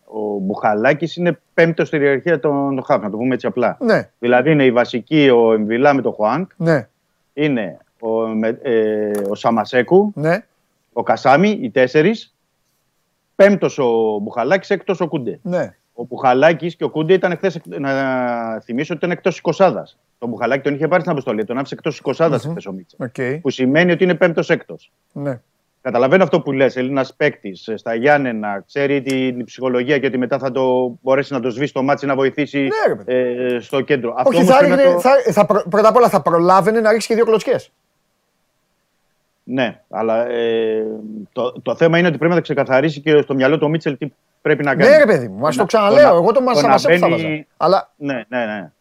ο 0.06 0.20
Μπουχαλάκης 0.42 1.16
είναι 1.16 1.40
πέμπτος 1.54 1.88
στη 1.88 1.98
ιεραρχία 1.98 2.40
των, 2.40 2.76
των 2.76 2.84
χαφ, 2.84 3.02
να 3.04 3.10
το 3.10 3.18
πούμε 3.18 3.34
έτσι 3.34 3.48
απλά. 3.48 3.78
Ναι, 3.80 4.10
Δηλαδή 4.20 4.52
είναι 4.52 4.66
η 4.66 4.72
βασική 4.72 5.30
ο 5.30 5.54
Εμβιλά 5.54 5.94
με 5.94 6.02
τον 6.02 6.14
Χουάνκ, 6.14 6.52
ναι, 6.58 6.88
είναι 7.34 7.78
ο, 8.00 8.10
με- 8.10 8.60
ε, 8.62 9.12
ο 9.30 9.36
Σαμασέκου, 9.36 10.12
ναι. 10.16 10.46
ο 10.94 11.04
Κασάμι, 11.04 11.50
οι 11.50 11.70
τέσσερις. 11.70 12.30
Πέμπτος 13.36 13.78
ο 13.80 14.18
Μπουχαλάκης, 14.22 14.70
έκτος 14.70 15.00
ο 15.02 15.08
Κούντε. 15.08 15.40
ναι. 15.42 15.76
Ο 15.98 16.04
Μπουχαλάκης 16.04 16.76
και 16.76 16.84
ο 16.84 16.90
Κούντε 16.90 17.14
ήταν 17.14 17.36
χθες, 17.38 17.60
να 17.66 17.92
θυμίσω 18.60 18.94
ότι 18.94 19.06
ήταν 19.06 19.12
εκτός 19.18 19.42
20. 19.58 19.72
Το 20.20 20.28
Μπουχαλάκη 20.28 20.64
τον 20.64 20.74
είχε 20.74 20.88
πάρει 20.88 21.00
στην 21.00 21.12
αποστολή, 21.12 21.46
τον 21.46 21.58
άφησε 21.58 21.74
εκτός 21.74 22.02
20 22.04 22.30
mm-hmm. 22.30 22.58
ο 22.68 22.72
Μίτσα. 22.72 22.98
Οκ. 23.00 23.42
Που 23.42 23.50
σημαίνει 23.50 23.92
ότι 23.92 24.04
είναι 24.04 24.16
πέμπτος 24.16 24.50
έκτος. 24.50 24.92
Ναι. 25.12 25.40
Καταλαβαίνω 25.82 26.24
αυτό 26.24 26.42
που 26.42 26.52
λες, 26.52 26.76
Έλληνα 26.76 27.06
παίκτης 27.18 27.70
στα 27.76 27.96
Γιάννενα, 27.96 28.64
ξέρει 28.68 29.02
την 29.02 29.44
ψυχολογία 29.46 30.00
και 30.00 30.06
ότι 30.06 30.18
μετά 30.18 30.40
θα 30.40 30.52
το 30.52 30.96
μπορέσει 31.02 31.34
να 31.34 31.40
το 31.40 31.50
σβήσει 31.50 31.74
το 31.74 31.84
ματς 31.84 32.06
να 32.06 32.16
βοηθήσει 32.16 32.60
Ναι, 32.60 32.94
ρε 32.94 32.96
παιδί. 32.96 33.14
ε, 33.56 33.60
στο 33.60 33.82
κέντρο. 33.82 34.14
Αυτό 34.18 34.30
Όχι, 34.30 34.38
όμως 34.38 34.52
θα 34.52 34.58
πρέπει 34.58 34.72
να 34.72 34.78
ρίχνε, 34.78 34.94
το- 34.94 35.00
θα, 35.00 35.12
θα, 35.32 35.46
πρω- 35.46 35.68
πρώτα 35.70 35.88
απ' 35.88 35.96
όλα 35.96 36.10
θα 36.10 36.22
προλάβαινε 36.22 36.80
να 36.80 36.92
ρίξει 36.92 37.08
και 37.08 37.16
δύο 37.16 37.26
κλωτσιές. 37.26 37.72
Ναι, 39.44 39.82
αλλά 39.90 40.28
ε, 40.30 40.86
το, 41.32 41.52
το 41.62 41.76
θέμα 41.76 41.98
είναι 41.98 42.08
ότι 42.08 42.18
πρέπει 42.18 42.34
να 42.34 42.42
ξεκαθαρίσει 42.42 43.02
και 43.02 43.22
στο 43.22 43.34
μυαλό 43.34 43.58
του 43.58 43.64
ο 43.66 43.70
Μίτσελ 43.70 43.98
τι 43.98 44.08
πρέπει 44.46 44.64
να 44.64 44.76
κάνει. 44.76 44.90
Ναι, 44.90 44.98
ρε 44.98 45.06
παιδί 45.06 45.28
μου, 45.28 45.38
μα 45.38 45.50
το 45.50 45.56
να- 45.58 45.66
ξαναλέω. 45.66 46.10
να- 46.10 46.16
Εγώ 46.16 46.32
το 46.32 46.42
να 46.42 46.54
Σαμασέκου 46.54 47.00
θα 47.00 47.08
μπαίνει- 47.08 47.22
βάζα. 47.24 47.46
Αλλά 47.58 47.92
Ναι, 47.96 48.14
ναι, 48.28 48.46
ναι. 48.46 48.72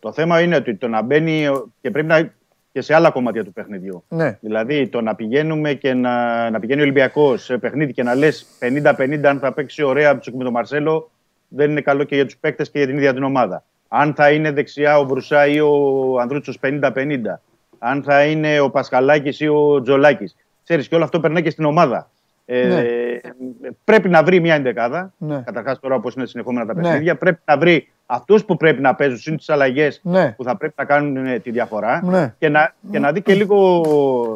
Το 0.00 0.12
θέμα 0.12 0.40
είναι 0.40 0.56
ότι 0.56 0.74
το 0.74 0.88
να 0.88 1.02
μπαίνει 1.02 1.46
και 1.80 1.90
πρέπει 1.90 2.06
να 2.06 2.30
και 2.72 2.80
σε 2.80 2.94
άλλα 2.94 3.10
κομμάτια 3.10 3.44
του 3.44 3.52
παιχνιδιού. 3.52 4.04
ναι. 4.08 4.38
Δηλαδή 4.40 4.88
το 4.88 5.00
να 5.00 5.14
πηγαίνουμε 5.14 5.72
και 5.72 5.94
να, 5.94 6.50
να 6.50 6.60
πηγαίνει 6.60 6.80
ο 6.80 6.82
Ολυμπιακός 6.82 7.44
σε 7.44 7.58
παιχνίδι 7.58 7.92
και 7.92 8.02
να 8.02 8.14
λες 8.14 8.46
50-50 8.58 9.28
αν 9.28 9.38
θα 9.38 9.52
παίξει 9.52 9.82
ωραία 9.82 10.14
με 10.32 10.44
τον 10.44 10.52
Μαρσέλο, 10.52 11.10
δεν 11.48 11.70
είναι 11.70 11.80
καλό 11.80 12.04
και 12.04 12.14
για 12.14 12.24
τους 12.24 12.36
παίκτες 12.36 12.70
και 12.70 12.78
για 12.78 12.86
την 12.86 12.96
ίδια 12.96 13.14
την 13.14 13.22
ομάδα. 13.22 13.64
Αν 13.88 14.14
θα 14.14 14.30
είναι 14.30 14.50
δεξιά 14.50 14.98
ο 14.98 15.06
Βρουσά 15.06 15.46
ή 15.46 15.60
ο 15.60 15.70
Ανδρούτσος 16.20 16.58
50-50. 16.58 17.40
Αν 17.78 18.02
θα 18.02 18.24
είναι 18.24 18.60
ο 18.60 18.70
Πασχαλάκης 18.70 19.40
ή 19.40 19.48
ο 19.48 19.82
Τζολάκης. 19.82 20.36
Ξέρεις 20.64 20.88
και 20.88 20.94
όλο 20.94 21.04
αυτό 21.04 21.20
περνάει 21.20 21.42
και 21.42 21.50
στην 21.50 21.64
ομάδα. 21.64 22.10
Ε, 22.50 22.66
Ναι. 22.66 22.82
Πρέπει 23.84 24.08
να 24.08 24.22
βρει 24.22 24.40
μια 24.40 24.54
ενδεκάδα. 24.54 25.12
Ναι. 25.18 25.42
Καταρχάς, 25.44 25.78
τώρα 25.80 25.94
όπως 25.94 26.14
είναι 26.14 26.26
συνεχόμενα 26.26 26.66
τα 26.66 26.74
Ναι. 26.74 26.82
παιχνίδια, 26.82 27.16
πρέπει 27.16 27.40
να 27.44 27.58
βρει 27.58 27.88
αυτούς 28.06 28.44
που 28.44 28.56
πρέπει 28.56 28.80
να 28.80 28.94
παίζουν, 28.94 29.18
συν 29.18 29.36
τις 29.36 29.48
αλλαγές 29.48 30.00
Ναι. 30.04 30.32
που 30.36 30.44
θα 30.44 30.56
πρέπει 30.56 30.74
να 30.76 30.84
κάνουν 30.84 31.26
ε, 31.26 31.38
τη 31.38 31.50
διαφορά. 31.50 32.00
Ναι. 32.04 32.34
Και, 32.38 32.48
να, 32.48 32.74
και 32.90 32.98
να 32.98 33.12
δει 33.12 33.22
και 33.22 33.34
λίγο, 33.34 33.82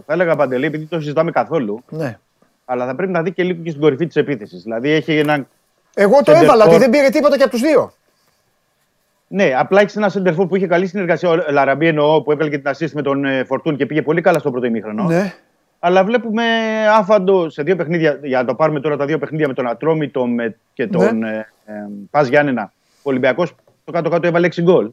θα 0.06 0.12
έλεγα 0.12 0.36
Παντελή, 0.36 0.66
επειδή 0.66 0.84
το 0.84 1.00
συζητάμε 1.00 1.30
καθόλου, 1.30 1.82
ναι. 1.90 2.18
αλλά 2.64 2.86
θα 2.86 2.94
πρέπει 2.94 3.12
να 3.12 3.22
δει 3.22 3.32
και 3.32 3.42
λίγο 3.42 3.62
και 3.62 3.68
στην 3.70 3.82
κορυφή 3.82 4.06
της 4.06 4.16
επίθεσης. 4.16 4.62
Δηλαδή 4.62 4.90
έχει 4.90 5.18
έναν. 5.18 5.48
Εγώ 5.94 6.22
το 6.22 6.32
Center 6.32 6.42
έβαλα 6.42 6.64
ότι 6.64 6.74
for. 6.74 6.78
δεν 6.78 6.90
πήρε 6.90 7.08
τίποτα 7.08 7.36
και 7.36 7.42
από 7.42 7.52
τους 7.52 7.60
δύο. 7.60 7.92
Ναι, 9.28 9.52
απλά 9.58 9.80
έχεις 9.80 9.96
ένα 9.96 10.10
center 10.14 10.36
for 10.40 10.48
που 10.48 10.56
είχε 10.56 10.66
καλή 10.66 10.86
συνεργασία. 10.86 11.28
Ο 11.30 11.36
Λαραμπή 11.50 11.86
εννοώ 11.86 12.22
που 12.22 12.32
έβγαλε 12.32 12.50
και 12.50 12.58
την 12.58 12.70
assist 12.74 12.90
με 12.92 13.02
τον 13.02 13.24
ε, 13.24 13.44
Φορτούν 13.44 13.76
και 13.76 13.86
πήγε 13.86 14.02
πολύ 14.02 14.20
καλά 14.20 14.38
στο 14.38 14.50
πρώτο 14.50 14.66
ημίχρονο. 14.66 15.02
Ναι. 15.04 15.32
Αλλά 15.84 16.04
βλέπουμε 16.04 16.42
άφαντο 16.98 17.50
σε 17.50 17.62
δύο 17.62 17.76
παιχνίδια, 17.76 18.18
για 18.22 18.38
να 18.38 18.44
το 18.44 18.54
πάρουμε 18.54 18.80
τώρα 18.80 18.96
τα 18.96 19.04
δύο 19.04 19.18
παιχνίδια 19.18 19.48
με 19.48 19.54
τον 19.54 19.66
Ατρόμητο 19.68 20.26
με, 20.26 20.56
και 20.74 20.86
τον 20.86 21.18
Ναι. 21.18 21.30
ε, 21.30 21.38
ε, 21.66 21.72
Πας 22.10 22.28
Γιάννενα. 22.28 22.72
Ο 22.96 23.00
Ολυμπιακός 23.02 23.54
το 23.84 23.92
κάτω-κάτω 23.92 24.26
έβαλε 24.26 24.46
6 24.46 24.62
γκολ. 24.62 24.90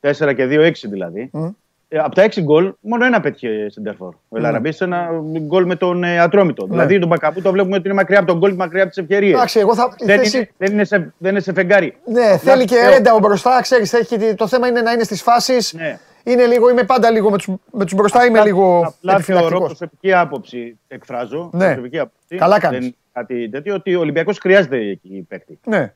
4 0.00 0.34
και 0.34 0.46
2, 0.50 0.60
6 0.60 0.88
δηλαδή. 0.88 1.28
Μμ. 1.32 1.48
Ε, 1.88 1.98
από 1.98 2.14
τα 2.14 2.22
6 2.22 2.40
γκολ, 2.42 2.72
μόνο 2.80 3.04
ένα 3.04 3.20
πέτυχε 3.20 3.66
σεντερφόρ. 3.70 4.14
Ο 4.28 4.36
Ελαραμπής 4.36 4.76
σε 4.76 4.84
ένα 4.84 5.08
γκολ 5.38 5.66
με 5.66 5.76
τον 5.76 6.04
ε, 6.04 6.18
Ατρόμητο. 6.18 6.66
Δηλαδή 6.66 6.98
τον 6.98 7.08
Μπακαπού 7.08 7.42
το 7.42 7.50
βλέπουμε 7.52 7.76
ότι 7.76 7.86
είναι 7.88 7.96
μακριά 7.96 8.18
από 8.18 8.26
τον 8.26 8.38
γκολ 8.38 8.50
και 8.50 8.56
μακριά 8.56 8.82
από 8.82 8.92
τις 8.92 8.98
ευκαιρίες. 9.02 9.32
Εντάξει, 9.34 9.58
εγώ 9.58 9.74
θα. 9.74 9.94
η 9.98 10.04
Δεν, 10.04 10.18
θέση- 10.18 10.34
είναι, 10.36 10.48
δεν, 10.58 10.72
είναι 10.72 10.84
σε, 10.84 11.12
δεν 11.18 11.30
είναι 11.30 11.40
σε 11.40 11.52
φεγγάρι. 11.52 11.96
Ναι, 12.04 12.36
θέλει 12.38 12.64
και 12.64 12.74
λέω. 12.76 12.90
ρέντα 12.90 13.14
ο 13.14 13.18
μπροστά, 13.18 13.58
ξέρεις. 13.62 13.94
Το 14.36 14.46
θέμα 14.48 14.66
είναι 14.68 14.80
να 14.80 14.92
είναι 14.92 15.02
στις 15.02 15.22
φάσεις. 15.22 15.72
Ναι. 15.72 15.98
Είναι 16.24 16.46
λίγο, 16.46 16.70
είμαι 16.70 16.82
πάντα 16.84 17.10
λίγο 17.10 17.30
με 17.30 17.36
τους 17.36 17.48
με 17.72 17.84
τους 17.84 17.94
μπροστά, 17.94 18.26
είμαι 18.26 18.40
λίγο 18.44 18.76
Απλά 18.76 18.90
θεωρώ 18.92 19.16
επιφυλακτικός. 19.16 19.66
προσωπική 19.66 20.12
άποψη, 20.12 20.78
εκφράζω. 20.88 21.50
Ναι. 21.52 21.64
Προσωπική 21.66 21.98
άποψη. 21.98 22.36
Καλά 22.36 22.58
κάνεις. 22.60 22.78
Δεν 22.78 22.86
είναι 22.86 22.96
κάτι 23.12 23.48
τέτοιο, 23.48 23.74
ότι 23.74 23.94
ο 23.94 24.00
Ολυμπιακός 24.00 24.38
χρειάζεται 24.38 24.76
εκεί 24.76 25.26
παίκτη. 25.28 25.58
Ναι, 25.66 25.92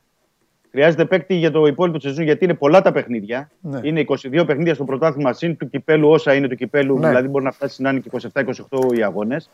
Χρειάζεται 0.70 1.04
παίκτη 1.04 1.34
για 1.34 1.50
το 1.50 1.66
υπόλοιπο 1.66 1.98
της 1.98 2.08
σεζόν 2.08 2.24
γιατί 2.24 2.44
είναι 2.44 2.54
πολλά 2.54 2.82
τα 2.82 2.92
παιχνίδια. 2.92 3.50
Ναι. 3.60 3.80
Είναι 3.82 4.04
22 4.08 4.46
παιχνίδια 4.46 4.74
στο 4.74 4.84
πρωτάθλημα 4.84 5.32
συν 5.32 5.56
του 5.56 5.70
κυπέλου 5.70 6.08
όσα 6.10 6.34
είναι 6.34 6.48
του 6.48 6.54
κυπέλου, 6.56 6.98
Ναι. 6.98 7.08
δηλαδή 7.08 7.28
μπορεί 7.28 7.44
να 7.44 7.50
φτάσει 7.52 7.82
να 7.82 7.90
είναι 7.90 7.98
και 8.00 8.10
27-28 8.32 8.94
οι 8.96 9.02
αγώνες. 9.02 9.50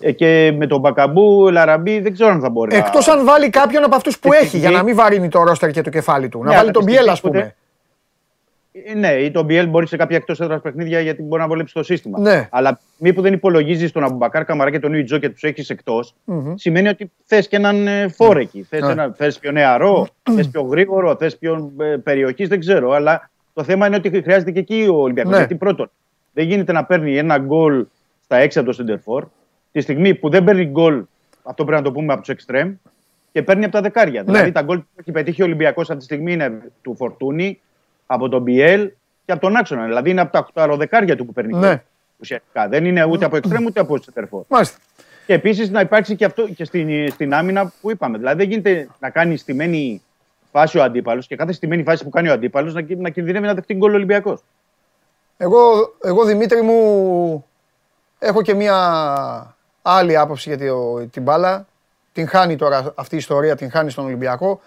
Ε, 0.00 0.12
και 0.12 0.54
με 0.58 0.66
τον 0.66 0.80
Μπακαμπού, 0.80 1.48
Ελ 1.50 1.62
Αραμπί 1.62 2.00
δεν 2.00 2.12
ξέρω 2.12 2.30
αν 2.30 2.40
θα 2.40 2.50
μπορεί. 2.50 2.76
Εκτός 2.76 3.06
να... 3.06 3.12
αν 3.12 3.24
βάλει 3.24 3.50
κάποιον 3.50 3.84
από 3.84 3.96
αυτούς 3.96 4.18
που 4.18 4.28
Στη 4.28 4.36
έχει, 4.36 4.46
στιγμή- 4.46 4.68
για 4.68 4.76
να 4.76 4.82
μην 4.84 4.94
βαρύνει 4.94 5.28
το 5.28 5.42
ρόστερ 5.42 5.70
και 5.70 5.80
το 5.82 5.90
κεφάλι 5.90 6.28
του. 6.28 6.38
Να 6.38 6.44
Ναι, 6.44 6.48
βάλει 6.50 6.60
αλλά 6.62 6.70
τον 6.70 6.82
στη 6.82 6.90
Μπιέλ, 6.92 7.08
ας 7.08 7.18
στιγμή 7.18 7.36
που 7.36 7.42
πούμε. 7.42 7.56
Ε, 8.72 8.94
Ναι, 8.94 9.08
ή 9.08 9.30
τον 9.30 9.44
Μπιέλ 9.44 9.68
μπορεί 9.68 9.86
σε 9.86 9.96
κάποια 9.96 10.16
εκτός 10.16 10.40
έδρας 10.40 10.60
παιχνίδια 10.60 11.00
γιατί 11.00 11.22
μπορεί 11.22 11.42
να 11.42 11.48
βολέψει 11.48 11.74
το 11.74 11.82
σύστημα. 11.82 12.20
Ναι. 12.20 12.48
Αλλά 12.50 12.80
μήπως 12.98 13.22
δεν 13.22 13.32
υπολογίζεις 13.32 13.92
τον 13.92 14.04
Αμπουμπακάρ 14.04 14.44
Καμαρά 14.44 14.70
και 14.70 14.78
τον 14.78 14.94
Ιουτζό 14.94 15.18
και 15.18 15.28
τους 15.28 15.42
έχεις 15.42 15.70
εκτός, 15.70 16.14
σημαίνει 16.54 16.88
ότι 16.88 17.10
θες 17.24 17.48
και 17.48 17.56
έναν 17.56 17.86
ε, 17.86 18.08
φορ 18.08 18.36
εκεί. 18.36 18.62
Θες 18.62 18.80
Ναι. 18.80 18.90
ένα, 18.92 19.12
θες 19.16 19.38
πιο 19.38 19.50
νεαρό, 19.50 20.06
θες 20.34 20.48
πιο 20.48 20.62
γρήγορο, 20.62 21.16
θες 21.16 21.38
πιο 21.38 21.72
ε, 21.80 21.96
περιοχής, 21.96 22.48
δεν 22.48 22.60
ξέρω. 22.60 22.90
Αλλά 22.90 23.30
το 23.54 23.62
θέμα 23.62 23.86
είναι 23.86 23.96
ότι 23.96 24.22
χρειάζεται 24.22 24.50
και 24.50 24.58
εκεί 24.58 24.86
ο 24.90 24.96
Ολυμπιακός. 24.96 25.32
Ναι. 25.32 25.38
Γιατί 25.38 25.54
πρώτον, 25.54 25.90
δεν 26.32 26.46
γίνεται 26.46 26.72
να 26.72 26.84
παίρνει 26.84 27.16
ένα 27.16 27.38
γκολ 27.38 27.86
στα 28.24 28.36
έξι 28.36 28.58
από 28.58 28.66
το 28.68 28.74
Σεντερφόρ, 28.74 29.24
τη 29.72 29.80
στιγμή 29.80 30.14
που 30.14 30.28
δεν 30.28 30.44
παίρνει 30.44 30.64
γκολ, 30.64 31.02
αυτό 31.42 31.64
πρέπει 31.64 31.82
να 31.82 31.88
το 31.88 31.92
πούμε 31.92 32.12
από 32.12 32.20
τους 32.20 32.30
εξτρέμ, 32.30 32.74
και 33.32 33.42
παίρνει 33.42 33.64
από 33.64 33.72
τα 33.72 33.80
δεκάρια. 33.80 34.22
Ναι. 34.22 34.32
Δηλαδή 34.32 34.52
τα 34.52 34.62
γκολ 34.62 34.78
που 34.78 34.86
έχει 35.00 35.12
πετύχει 35.12 35.42
ο 35.42 35.44
Ολυμπιακός 35.44 35.88
αυτή 35.88 35.98
τη 35.98 36.04
στιγμή 36.04 36.32
είναι 36.32 36.62
του 36.82 36.94
Φορτούνη, 36.96 37.60
από 38.10 38.28
τον 38.28 38.42
Μπιέλ 38.42 38.90
και 39.24 39.32
από 39.32 39.40
τον 39.40 39.56
Άξονα. 39.56 39.84
Δηλαδή 39.84 40.10
είναι 40.10 40.20
από 40.20 40.32
τα 40.52 40.66
8 40.72 40.76
δεκάρια 40.78 41.16
του 41.16 41.26
που 41.26 41.32
παίρνει. 41.32 41.52
Ναι. 41.54 41.66
γκολ, 41.66 41.82
Ουσιαστικά. 42.20 42.68
Δεν 42.68 42.84
είναι 42.84 43.04
ούτε 43.04 43.24
από 43.24 43.36
εξτρέμ 43.36 43.64
ούτε 43.64 43.80
από 43.80 43.98
Σεντερφόρ. 44.02 44.42
Μάλιστα. 44.48 44.78
Και 45.26 45.32
επίσης 45.34 45.70
να 45.70 45.80
υπάρξει 45.80 46.16
και 46.16 46.24
αυτό 46.24 46.48
και 46.48 46.64
στην, 46.64 47.10
στην 47.10 47.34
άμυνα 47.34 47.72
που 47.80 47.90
είπαμε. 47.90 48.18
Δηλαδή 48.18 48.36
δεν 48.38 48.48
γίνεται 48.48 48.88
να 48.98 49.10
κάνει 49.10 49.36
στημένη 49.36 50.02
φάση 50.52 50.78
ο 50.78 50.82
αντίπαλος 50.82 51.26
και 51.26 51.36
κάθε 51.36 51.52
στημένη 51.52 51.82
φάση 51.82 52.04
που 52.04 52.10
κάνει 52.10 52.28
ο 52.28 52.32
αντίπαλος 52.32 52.74
να, 52.74 52.84
να 52.96 53.08
κινδυνεύει 53.10 53.46
να 53.46 53.54
δεχτεί 53.54 53.74
γκολ 53.74 53.92
ο 53.92 53.94
Ολυμπιακός. 53.94 54.40
Εγώ, 55.36 55.60
εγώ 56.02 56.24
Δημήτρη 56.24 56.62
μου 56.62 57.44
έχω 58.18 58.42
και 58.42 58.54
μια 58.54 58.76
άλλη 59.82 60.16
άποψη 60.16 60.48
για 60.54 60.58
τη- 60.58 61.06
την 61.06 61.22
μπάλα. 61.22 61.66
Την 62.12 62.28
χάνει 62.28 62.56
τώρα 62.56 62.92
αυτή 62.96 63.14
η 63.14 63.18
ιστορία, 63.18 63.56
την 63.56 63.70
χάνει 63.70 63.90
στον 63.90 64.04
Ολυμπιακό. 64.04 64.60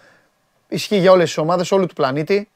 Ισχύει 0.68 0.98
για 0.98 1.12
όλες 1.12 1.26
τις 1.26 1.38
ομάδες, 1.38 1.72
όλου 1.72 1.86
του 1.86 1.94
πλανήτη. 1.94 2.50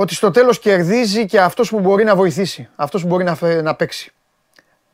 Ότι 0.00 0.14
στο 0.14 0.30
τέλος 0.30 0.58
κερδίζει 0.58 1.26
και 1.26 1.40
αυτός 1.40 1.70
που 1.70 1.80
μπορεί 1.80 2.04
να 2.04 2.14
βοηθήσει, 2.16 2.68
αυτός 2.76 3.02
που 3.02 3.08
μπορεί 3.08 3.24
να, 3.24 3.34
φε- 3.34 3.62
να 3.62 3.74
παίξει. 3.74 4.12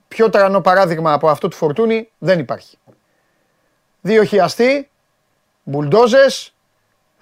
Πιο 0.08 0.30
τρανό 0.30 0.60
παράδειγμα 0.60 1.12
από 1.12 1.28
αυτό 1.28 1.48
του 1.48 1.56
Φορτούνη 1.56 2.10
δεν 2.18 2.38
υπάρχει. 2.38 2.78
Δύο 4.00 4.24
χιαστοί, 4.24 4.90
μπουλντόζες, 5.62 6.54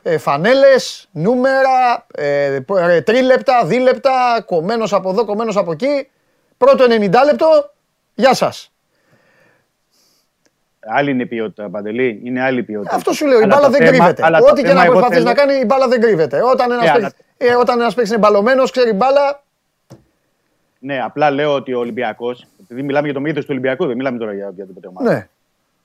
ε, 0.03 0.19
φανέλες, 0.19 1.09
νούμερα, 1.13 2.07
ε, 2.15 2.59
πο- 2.67 2.77
ε, 2.79 3.01
τρίλεπτα, 3.01 3.65
δίλεπτα, 3.65 4.43
κομμένος 4.47 4.93
από 4.93 5.11
εδώ, 5.11 5.25
κομμένος 5.25 5.57
από 5.57 5.73
εκεί. 5.73 6.09
Πρώτο 6.57 6.85
90 6.85 7.25
λεπτό, 7.25 7.73
γεια 8.15 8.35
σας. 8.35 8.73
Άλλη 10.87 11.11
είναι 11.11 11.23
η 11.23 11.27
ποιότητα, 11.27 11.71
Παντελή. 11.71 12.21
Είναι 12.25 12.43
άλλη 12.43 12.59
η 12.59 12.63
ποιότητα. 12.63 12.95
Αυτό 12.95 13.13
σου 13.13 13.27
λέω, 13.27 13.39
η 13.41 13.43
Αλλά 13.43 13.55
μπάλα 13.55 13.67
το 13.67 13.71
δεν 13.73 13.81
θέμα- 13.81 13.91
κρύβεται. 13.91 14.25
αλλά 14.25 14.39
το 14.39 14.45
Ό,τι 14.47 14.61
και 14.61 14.67
θέμα 14.69 14.79
να 14.81 14.85
εγώ 14.85 14.93
προσπαθείς 14.93 15.17
θέλω- 15.23 15.29
να 15.29 15.35
κάνει, 15.45 15.55
η 15.61 15.65
μπάλα 15.67 15.89
δεν 15.89 16.01
κρύβεται. 16.01 16.43
Όταν 16.43 16.71
ένας, 16.71 16.85
Ναι, 16.85 16.93
παίκτης, 16.93 17.13
ε, 17.51 17.55
όταν 17.61 17.81
ένας 17.81 17.95
παίκτης 17.95 18.13
είναι 18.13 18.21
μπαλωμένος, 18.21 18.71
ξέρει 18.71 18.93
μπάλα, 18.93 19.43
Ναι, 20.79 21.03
απλά 21.03 21.31
λέω 21.31 21.55
ότι 21.55 21.75
ο 21.75 21.79
Ολυμπιακός, 21.79 22.47
επειδή 22.63 22.83
μιλάμε 22.83 23.05
για 23.05 23.15
το 23.15 23.21
μέγεθο 23.21 23.41
του 23.41 23.47
Ολυμπιακού, 23.51 23.87
δεν 23.87 23.97
μιλάμε 23.97 24.19
τώρα 24.19 24.33
για 24.35 24.49
οποιαδήποτε 24.49 24.87
ομάδα. 24.89 25.13
ναι. 25.13 25.29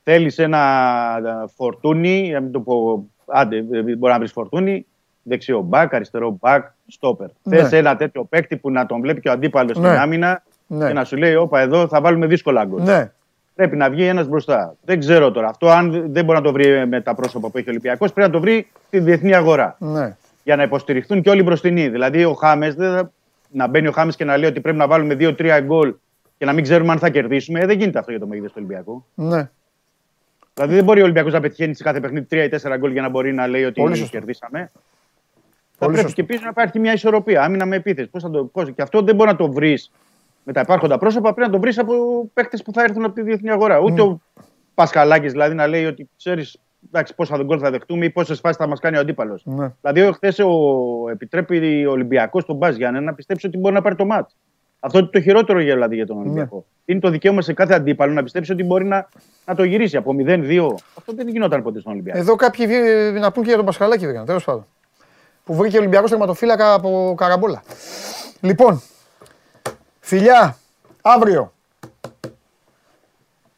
Θέλεις 0.04 0.38
ένα 0.38 0.58
ε, 1.26 1.48
φορτούνι, 1.56 2.30
να 2.30 2.40
μην 2.40 2.52
το 2.52 2.60
πω. 2.60 3.04
Άντε, 3.26 3.56
ε, 3.56 3.62
μπορεί 3.82 4.12
να 4.12 4.18
βρεις 4.18 4.32
φορτούνι, 4.32 4.86
δεξιό 5.22 5.60
μπακ, 5.60 5.94
αριστερό 5.94 6.36
μπακ, 6.40 6.64
στόπερ. 6.88 7.26
Ναι. 7.42 7.56
Θες 7.56 7.72
ένα 7.72 7.96
τέτοιο 7.96 8.24
παίκτη 8.24 8.56
που 8.56 8.70
να 8.70 8.86
τον 8.86 9.00
βλέπει 9.00 9.20
και 9.20 9.28
ο 9.28 9.32
αντίπαλος 9.32 9.76
στην 9.76 9.82
Ναι. 9.88 9.98
άμυνα 9.98 10.42
Ναι. 10.66 10.86
και 10.86 10.92
να 10.92 11.04
σου 11.04 11.16
λέει: 11.16 11.34
Όπα, 11.34 11.60
εδώ 11.60 11.88
θα 11.88 12.00
βάλουμε 12.00 12.26
δύσκολα 12.26 12.64
γκολ. 12.64 12.82
ναι. 12.82 13.10
Πρέπει 13.54 13.76
να 13.76 13.90
βγει 13.90 14.04
ένας 14.04 14.26
μπροστά. 14.28 14.74
Δεν 14.84 14.98
ξέρω 15.00 15.30
τώρα. 15.30 15.48
Αυτό, 15.48 15.68
αν 15.68 15.90
δεν 16.12 16.24
μπορεί 16.24 16.38
να 16.38 16.44
το 16.44 16.52
βρει 16.52 16.86
με 16.86 17.00
τα 17.00 17.14
πρόσωπα 17.14 17.50
που 17.50 17.58
έχει 17.58 17.68
ο 17.68 17.70
Ολυμπιακός, 17.70 18.12
πρέπει 18.12 18.28
να 18.28 18.34
το 18.34 18.40
βρει 18.40 18.66
στη 18.86 18.98
διεθνή 18.98 19.34
αγορά. 19.34 19.76
ναι. 19.78 20.16
Για 20.48 20.56
να 20.56 20.62
υποστηριχθούν 20.62 21.22
και 21.22 21.30
όλοι 21.30 21.42
μπροστινοί. 21.42 21.88
Δηλαδή, 21.88 22.24
ο 22.24 22.32
Χάμες 22.32 22.76
να 23.50 23.66
μπαίνει 23.66 23.86
ο 23.86 23.92
Χάμες 23.92 24.16
και 24.16 24.24
να 24.24 24.36
λέει 24.36 24.48
ότι 24.50 24.60
πρέπει 24.60 24.78
να 24.78 24.86
βάλουμε 24.86 25.16
2-3 25.18 25.60
γκολ 25.62 25.94
και 26.38 26.44
να 26.44 26.52
μην 26.52 26.62
ξέρουμε 26.62 26.92
αν 26.92 26.98
θα 26.98 27.10
κερδίσουμε. 27.10 27.60
Ε, 27.60 27.66
δεν 27.66 27.78
γίνεται 27.78 27.98
αυτό 27.98 28.10
για 28.10 28.20
το 28.20 28.26
μέγεθο 28.26 28.46
του 28.46 28.52
Ολυμπιακού. 28.56 29.04
Ναι. 29.14 29.50
Δηλαδή 30.54 30.74
δεν 30.74 30.84
μπορεί 30.84 31.00
ο 31.00 31.02
Ολυμπιακός 31.02 31.32
να 31.32 31.40
πετυχαίνει 31.40 31.74
σε 31.74 31.82
κάθε 31.82 32.00
παιχνίδι 32.00 32.26
3 32.30 32.34
ή 32.34 32.48
4 32.62 32.76
γκολ 32.78 32.92
για 32.92 33.02
να 33.02 33.08
μπορεί 33.08 33.32
να 33.32 33.46
λέει 33.46 33.64
ότι 33.64 33.80
Πολύ 33.80 33.96
σωστό. 33.96 34.16
κερδίσαμε. 34.16 34.58
Θα 34.58 34.78
Πολύ 35.78 35.92
πρέπει 35.92 36.08
σωστό. 36.08 36.22
και 36.22 36.24
πίσω 36.26 36.42
να 36.42 36.48
υπάρχει 36.48 36.78
μια 36.78 36.92
ισορροπία. 36.92 37.42
Άμυνα 37.42 37.66
με 37.66 37.76
επίθεση. 37.76 38.08
Πώς 38.08 38.22
θα 38.22 38.30
το, 38.30 38.44
πώς, 38.44 38.72
και 38.72 38.82
αυτό 38.82 39.02
δεν 39.02 39.14
μπορεί 39.14 39.30
να 39.30 39.36
το 39.36 39.52
βρεις 39.52 39.90
με 40.44 40.52
τα 40.52 40.60
υπάρχοντα 40.60 40.98
πρόσωπα. 40.98 41.34
Πρέπει 41.34 41.50
να 41.50 41.54
το 41.54 41.60
βρεις 41.60 41.78
από 41.78 41.94
παίκτες 42.34 42.62
που 42.62 42.72
θα 42.72 42.82
έρθουν 42.82 43.04
από 43.04 43.14
τη 43.14 43.22
διεθνή 43.22 43.50
αγορά. 43.50 43.78
Ούτε 43.78 44.02
ο 44.02 44.20
Πασχαλάκης 44.74 45.32
δηλαδή 45.32 45.54
να 45.54 45.66
λέει 45.66 45.84
ότι 45.84 46.08
ξέρεις 46.16 46.56
πόσα 47.16 47.42
γκολ 47.42 47.58
θα 47.62 47.70
δεχτούμε 47.70 48.04
ή 48.04 48.10
πόσες 48.10 48.40
φάσεις 48.40 48.56
θα 48.56 48.66
μας 48.66 48.80
κάνει 48.80 48.96
ο 48.96 49.00
αντίπαλος. 49.00 49.42
Ναι. 49.44 49.72
Δηλαδή, 49.80 50.12
χθες 50.12 50.38
ο, 50.38 50.48
επιτρέπει 51.10 51.86
ο 51.86 51.90
Ολυμπιακός 51.90 52.44
τον 52.44 52.56
Μπα 52.56 52.70
Γιάννη 52.70 53.00
να 53.00 53.14
πιστέψει 53.14 53.46
ότι 53.46 53.58
μπορεί 53.58 53.74
να 53.74 53.82
πάρει 53.82 53.94
το 53.94 54.04
μάτς. 54.04 54.36
Αυτό 54.80 54.98
είναι 54.98 55.08
το 55.12 55.20
χειρότερο 55.20 55.60
για, 55.60 55.74
δηλαδή, 55.74 55.94
για 55.94 56.06
τον 56.06 56.18
Ολυμπιακό. 56.18 56.64
Είναι 56.84 57.00
το 57.00 57.10
δικαίωμα 57.10 57.42
σε 57.42 57.52
κάθε 57.52 57.74
αντίπαλο 57.74 58.12
να 58.12 58.22
πιστέψει 58.22 58.52
ότι 58.52 58.64
μπορεί 58.64 58.84
να, 58.84 59.08
να 59.46 59.54
το 59.54 59.64
γυρίσει 59.64 59.96
από 59.96 60.14
0-2. 60.18 60.66
Αυτό 60.98 61.12
δεν 61.14 61.28
γινόταν 61.28 61.62
ποτέ 61.62 61.80
στον 61.80 61.92
Ολυμπιακό. 61.92 62.18
Εδώ 62.18 62.36
κάποιοι 62.36 62.66
βγει- 62.66 63.18
να 63.20 63.32
πούν 63.32 63.42
και 63.42 63.48
για 63.48 63.56
τον 63.56 63.66
Πασχαλάκη 63.66 64.04
βρήκαν, 64.04 64.24
τέλος 64.24 64.44
πάντων. 64.44 64.64
Που 65.44 65.54
βρήκε 65.54 65.76
ο 65.76 65.80
Ολυμπιακός 65.80 66.10
τερματοφύλακα 66.10 66.74
από 66.74 67.14
καραμπόλα. 67.16 67.62
Λοιπόν, 68.40 68.82
φιλιά, 70.00 70.56
αύριο. 71.02 71.52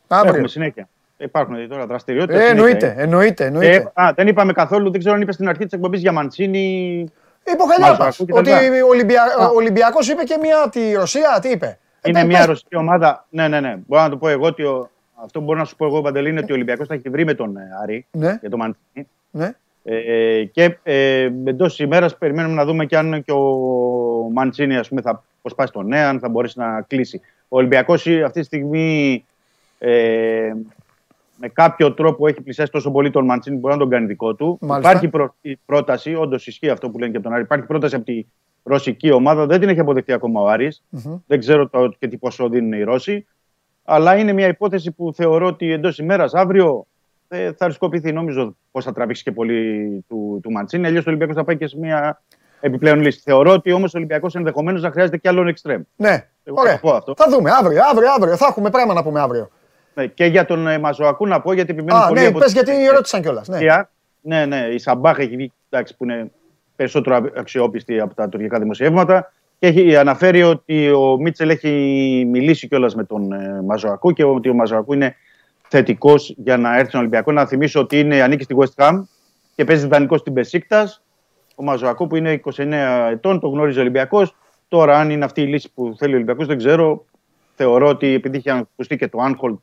Αύριο. 0.09 0.33
Έχουμε 0.33 0.49
συνέχεια. 0.49 0.89
Υπάρχουν 1.21 1.69
τώρα 1.69 1.87
δραστηριότητες. 1.87 2.41
Ε, 2.43 2.51
εννοείται, 2.51 2.95
εννοείται, 2.99 3.45
εννοείται. 3.45 3.91
α, 3.95 4.13
δεν 4.15 4.27
είπαμε 4.27 4.53
καθόλου, 4.53 4.91
δεν 4.91 4.99
ξέρω 5.01 5.15
αν 5.15 5.21
είπες 5.21 5.35
στην 5.35 5.49
αρχή 5.49 5.65
της 5.65 5.73
εκπομπής 5.73 6.01
για 6.01 6.13
Μαντσίνη. 6.13 7.05
Είπε 7.45 7.63
ο 7.63 7.67
Χαλιάπας 7.67 7.99
Μαζακού 7.99 8.25
και 8.25 8.33
τα 8.33 8.39
ότι 8.39 8.51
λοιπά. 8.51 8.85
ο, 8.85 8.89
Ολυμπια... 8.89 9.23
ο 9.53 9.55
Ολυμπιακός 9.55 10.09
είπε 10.09 10.23
και 10.23 10.39
μια 10.43 10.59
από 10.63 10.71
τη 10.71 10.93
Ρωσία, 10.93 11.39
τι 11.43 11.49
είπε; 11.49 11.79
Είναι 12.05 12.21
Ε, 12.21 12.25
μια 12.25 12.37
πες- 12.37 12.47
ρωσική 12.47 12.77
ομάδα. 12.77 13.27
Ναι, 13.31 13.49
ναι, 13.49 13.61
ναι. 13.61 13.77
Μπορώ 13.87 14.03
να 14.03 14.09
το 14.09 14.17
πω 14.17 14.29
εγώ 14.29 14.47
ότι. 14.47 14.63
Ο... 14.63 14.91
Αυτό 15.25 15.39
που 15.39 15.45
μπορώ 15.45 15.59
να 15.59 15.65
σου 15.65 15.77
πω 15.77 15.87
εγώ, 15.87 16.01
Παντελή, 16.01 16.29
είναι 16.29 16.41
ότι 16.41 16.53
ο 16.53 16.55
Ολυμπιακός 16.55 16.87
θα 16.87 16.95
έχει 16.95 17.09
βρει 17.09 17.25
με 17.25 17.35
τον 17.35 17.57
ε, 17.57 17.61
Άρη 17.83 18.07
Ναι, 18.11 18.37
για 18.41 18.51
τον 18.51 18.59
Μαντσίνη. 18.59 19.09
ναι. 19.31 19.55
Ε, 19.85 20.45
και 20.45 20.79
ε, 20.83 21.23
εντός 21.45 21.79
ημέρας 21.79 22.17
περιμένουμε 22.19 22.55
να 22.55 22.65
δούμε 22.65 22.85
και 22.87 22.97
αν 22.97 23.23
και 23.25 23.33
ο 23.33 23.41
Μαντσίνη 24.33 24.77
ας 24.77 24.89
πούμε, 24.89 25.01
θα 25.01 25.23
προσπάσει 25.43 25.73
τον 25.73 25.87
νέα, 25.87 26.09
αν 26.09 26.19
θα 26.19 26.29
μπορέσει 26.29 26.59
να 26.59 26.85
κλείσει. 26.89 27.21
Ο 27.49 27.57
Ολυμπιακός 27.57 28.07
αυτή 28.25 28.41
τη 28.41 28.47
στιγμή 28.47 29.25
ε, 29.79 30.53
με 31.41 31.49
κάποιο 31.49 31.95
τρόπο 31.95 32.27
έχει 32.27 32.41
πλησιάσει 32.41 32.71
τόσο 32.73 32.91
πολύ 32.91 33.11
τον 33.11 33.25
Μαντσίνη 33.25 33.55
που 33.55 33.61
μπορεί 33.61 33.75
να 33.75 33.81
τον 33.81 33.91
κάνει 33.91 34.07
δικό 34.07 34.35
του. 34.35 34.59
Μάλιστα. 34.61 34.91
Υπάρχει 34.91 35.09
προ, 35.09 35.35
η 35.41 35.57
πρόταση, 35.57 36.15
όντως 36.15 36.47
ισχύει 36.47 36.69
αυτό 36.69 36.91
που 36.91 36.99
λένε 36.99 37.11
και 37.11 37.17
από 37.17 37.27
τον 37.27 37.35
Άρη. 37.35 37.43
Υπάρχει 37.43 37.67
πρόταση 37.67 37.95
από 37.95 38.05
τη 38.05 38.27
ρωσική 38.63 39.11
ομάδα, 39.11 39.47
δεν 39.47 39.61
την 39.61 39.69
έχει 39.69 39.81
αποδεχτεί 39.81 40.13
ακόμα 40.13 40.41
ο 40.41 40.47
Άρης. 40.47 40.83
Μμμ. 40.89 41.19
Δεν 41.27 41.39
ξέρω 41.39 41.69
το, 41.69 41.89
και 41.99 42.09
τι 42.09 42.17
ποσό 42.17 42.49
δίνουν 42.49 42.73
οι 42.73 42.83
Ρώσοι. 42.83 43.27
Αλλά 43.85 44.17
είναι 44.17 44.33
μια 44.33 44.47
υπόθεση 44.47 44.91
που 44.93 45.13
θεωρώ 45.15 45.47
ότι 45.47 45.73
εντός 45.73 45.99
ημέρας 45.99 46.35
αύριο 46.35 46.87
ε, 47.29 47.53
θα 47.53 47.67
ρισκοποιηθεί. 47.67 48.13
Νομίζω 48.13 48.57
πώ 48.71 48.81
θα 48.81 48.93
τραβήξει 48.93 49.23
και 49.23 49.33
πολύ 49.33 50.05
του, 50.09 50.41
του 50.43 50.51
Μαντσίνη. 50.51 50.87
Αλλιώς 50.87 51.05
ο 51.07 51.09
Ολυμπιακός 51.09 51.37
θα 51.37 51.45
πάει 51.45 51.57
και 51.57 51.67
σε 51.67 51.79
μια 51.79 52.23
επιπλέον 52.61 53.01
λύση. 53.01 53.21
Θεωρώ 53.21 53.53
ότι 53.53 53.73
όμως 53.73 53.95
ο 53.95 53.97
Ολυμπιακός 53.97 54.35
ενδεχομένως 54.35 54.83
να 54.83 54.91
χρειάζεται 54.91 55.17
και 55.17 55.29
άλλον 55.29 55.49
εξτρέμ. 55.49 55.83
Ναι, 55.97 56.29
Εγώ 56.45 56.57
θα 56.57 56.63
ωραία. 56.63 56.75
το 56.75 56.81
πω 56.81 56.91
αυτό. 56.91 57.15
Θα 57.17 57.31
δούμε 57.31 57.51
αύριο, 57.51 57.81
αύριο, 57.91 58.13
αύριο. 58.13 58.37
Θα 58.37 58.47
έχουμε 58.47 58.71
πράγμα 58.71 58.95
να 58.95 59.03
πούμε 59.03 59.21
αύριο. 59.21 59.51
Ναι, 60.01 60.07
και 60.07 60.25
για 60.25 60.45
τον 60.45 60.67
ε, 60.67 60.79
Μαζοακού 60.79 61.27
να 61.27 61.41
πω 61.41 61.53
γιατί 61.53 61.71
επιμένω 61.73 61.99
Α, 61.99 62.07
πολύ 62.09 62.21
ναι, 62.21 62.27
από 62.27 62.39
πες 62.39 62.53
την- 62.53 62.63
γιατί 62.65 62.87
ρώτησαν 62.87 63.23
κιόλας. 63.23 63.49
Ναι. 63.49 63.55
Τουρκία. 63.57 63.91
Ναι, 64.21 64.47
ναι, 64.47 64.57
η 64.73 64.79
Σαμπάχ 64.79 65.19
έχει 65.19 65.37
βγει, 65.37 65.53
εντάξει, 65.71 65.97
που 65.97 66.05
είναι 66.05 66.31
περισσότερο 66.77 67.17
α- 67.17 67.33
αξιόπιστη 67.37 68.01
από 68.01 68.15
τα 68.15 68.29
τουρκικά 68.29 68.59
δημοσιεύματα. 68.59 69.33
Και 69.59 69.67
έχει 69.67 69.97
αναφέρει 69.97 70.43
ότι 70.43 70.91
ο 70.91 71.17
Μίτσελ 71.21 71.51
έχει 71.51 71.69
μιλήσει 72.31 72.69
κιόλας 72.69 72.95
με 72.95 73.05
τον 73.05 73.33
ε, 73.33 73.63
Μαζοακού 73.65 74.13
και 74.13 74.25
ότι 74.25 74.49
ο 74.49 74.55
Μαζοακού 74.55 74.93
είναι 74.93 75.17
θετικός 75.69 76.35
για 76.37 76.57
να 76.57 76.75
έρθει 76.77 76.89
στον 76.89 77.01
Ολυμπιακό. 77.01 77.33
Να 77.33 77.47
θυμίσω 77.47 77.81
ότι 77.81 77.99
είναι, 77.99 78.23
ανήκει 78.23 78.43
στη 78.43 78.57
West 78.59 78.85
Ham 78.85 79.03
και 79.55 79.65
παίζει 79.65 79.87
δανεικό 79.87 80.17
στην 80.19 80.33
Πεσίκτα. 80.33 80.93
Ο 81.55 81.63
Μαζοακού 81.63 82.07
που 82.07 82.17
είναι 82.17 82.41
29 82.57 83.09
ετών, 83.11 83.41
το 83.41 83.49
γνώριζε 83.49 83.79
ο 83.79 83.83
Ολυμπιακός. 83.83 84.35
Τώρα, 84.69 84.99
αν 84.99 85.11
είναι 85.11 85.25
αυτή 85.25 85.41
η 85.43 85.47
λύση 85.47 85.73
που 85.75 85.95
θέλει 85.99 86.13
ο 86.13 86.17
Ολυμπιακός, 86.17 86.47
δεν 86.47 86.57
ξέρω. 86.57 87.05
Θεωρώ 87.55 87.89
ότι 87.89 88.07
επειδή 88.15 88.37
είχε 88.37 88.51
ακουστεί 88.51 88.97
και 88.97 89.09
το 89.09 89.19
Άνχολτ 89.21 89.59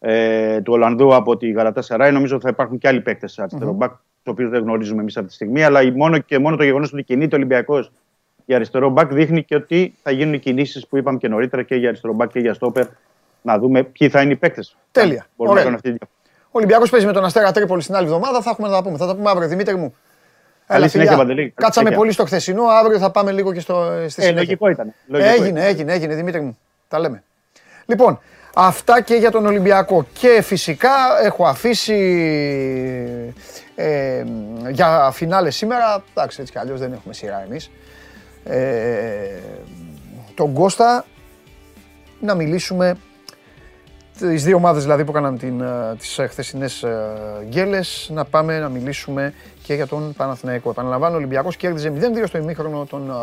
ε, 0.00 0.60
του 0.60 0.72
Ολλανδού 0.72 1.14
από 1.14 1.36
τη 1.36 1.50
Γαλατά 1.50 1.82
Σαράι. 1.82 2.12
Νομίζω 2.12 2.34
ότι 2.34 2.44
θα 2.44 2.50
υπάρχουν 2.50 2.78
και 2.78 2.88
άλλοι 2.88 3.00
παίκτες 3.00 3.32
σε 3.32 3.42
αριστερό 3.42 3.72
μπακ, 3.72 3.90
του 3.90 4.30
οποίου 4.32 4.48
δεν 4.48 4.62
γνωρίζουμε 4.62 5.00
εμείς 5.00 5.16
αυτή 5.16 5.28
τη 5.28 5.34
στιγμή. 5.34 5.62
Αλλά 5.64 5.82
η- 5.82 5.90
μόνο 5.90 6.18
και 6.18 6.38
μόνο 6.38 6.56
το 6.56 6.64
γεγονός 6.64 6.92
ότι 6.92 7.02
κινείται 7.02 7.34
ο 7.34 7.38
Ολυμπιακός 7.38 7.92
για 8.46 8.56
αριστερό 8.56 8.88
μπακ 8.88 9.12
δείχνει 9.12 9.44
και 9.44 9.54
ότι 9.54 9.94
θα 10.02 10.10
γίνουν 10.10 10.34
οι 10.34 10.38
κινήσεις 10.38 10.86
που 10.86 10.96
είπαμε 10.96 11.18
και 11.18 11.28
νωρίτερα 11.28 11.62
και 11.62 11.74
για 11.74 11.88
αριστερό 11.88 12.12
μπακ 12.12 12.30
και 12.30 12.38
για 12.40 12.54
στόπερ. 12.54 12.86
Να 13.42 13.58
δούμε 13.58 13.82
ποιοι 13.82 14.08
θα 14.08 14.20
είναι 14.22 14.32
οι 14.32 14.36
παίκτες. 14.36 14.76
Τέλεια. 14.92 15.26
Μπορούμε 15.36 15.36
Ωραία. 15.36 15.54
να 15.54 15.60
κάνουμε 15.60 15.74
αυτή 15.74 15.90
τη 15.90 15.96
διαφορά. 15.96 16.10
Ο 16.46 16.50
Ολυμπιακός 16.58 16.90
παίζει 16.90 17.06
με 17.06 17.12
τον 17.12 17.24
Αστέρα 17.24 17.52
Τρίπολη 17.52 17.82
την 17.82 17.94
άλλη 17.94 18.06
εβδομάδα. 18.06 18.42
Θα 18.42 18.50
έχουμε 18.50 18.68
να 18.68 18.74
τα 18.74 18.82
πούμε. 18.82 18.96
Θα 18.96 19.06
τα 19.06 19.16
πούμε 19.16 19.30
αύριο, 19.30 19.48
Δημήτρη 19.48 19.76
μου. 19.76 19.94
Καλή 20.66 20.88
συνέχεια, 20.88 21.10
φιλιά. 21.10 21.16
Παντελή. 21.16 21.36
Καλή 21.40 21.50
Κάτσαμε 21.54 21.72
συνέχεια. 21.74 21.98
πολύ 21.98 22.12
στο 22.12 22.24
χθεσινό. 22.24 22.62
Αύριο 22.64 22.98
θα 22.98 23.10
πάμε 23.10 23.32
λίγο 23.32 23.52
και 23.52 23.60
στο, 23.60 23.84
στη 23.84 24.04
Ε, 24.04 24.08
συνέχεια. 24.08 24.32
λογικό 24.34 24.68
ήταν. 24.68 24.92
Λογικό 25.06 25.30
Έγινε, 25.30 25.48
ήταν. 25.48 25.62
έγινε, 25.70 25.92
έγινε, 25.92 26.14
Δημήτρη 26.14 26.40
μου. 26.40 26.58
Τα 26.88 26.98
λέμε. 26.98 27.22
Λοιπόν, 27.86 28.18
αυτά 28.54 29.00
και 29.00 29.14
για 29.14 29.30
τον 29.30 29.46
Ολυμπιακό. 29.46 30.06
Και 30.12 30.40
φυσικά 30.42 30.90
έχω 31.22 31.46
αφήσει 31.46 31.94
ε, 33.74 34.24
για 34.70 35.10
φινάλε 35.12 35.50
σήμερα. 35.50 36.04
Εντάξει, 36.14 36.40
έτσι 36.40 36.52
κι 36.52 36.58
αλλιώς 36.58 36.80
δεν 36.80 36.92
έχουμε 36.92 37.14
σειρά 37.14 37.42
εμείς. 37.46 37.70
Ε, 38.44 38.58
τον 40.34 40.52
Κώστα 40.52 41.04
να 42.20 42.34
μιλήσουμε 42.34 42.96
τις 44.18 44.44
δύο 44.44 44.56
ομάδες 44.56 44.82
δηλαδή 44.82 45.04
που 45.04 45.10
έκαναν 45.10 45.38
την, 45.38 45.60
ε, 45.60 45.94
τις 45.98 46.18
ε, 46.18 46.26
χθεσινές 46.26 46.82
ε, 46.82 46.96
γκέλες 47.48 48.10
να 48.12 48.24
πάμε 48.24 48.58
να 48.58 48.68
μιλήσουμε 48.68 49.34
και 49.62 49.74
για 49.74 49.86
τον 49.86 50.14
Παναθηναϊκό. 50.16 50.70
Επαναλαμβάνω, 50.70 51.14
ο 51.14 51.16
Ολυμπιακός 51.16 51.56
κέρδιζε 51.56 51.92
0-2 51.96 52.22
στο 52.26 52.38
ημίχρονο 52.38 52.84
τον 52.84 53.10
ε, 53.10 53.14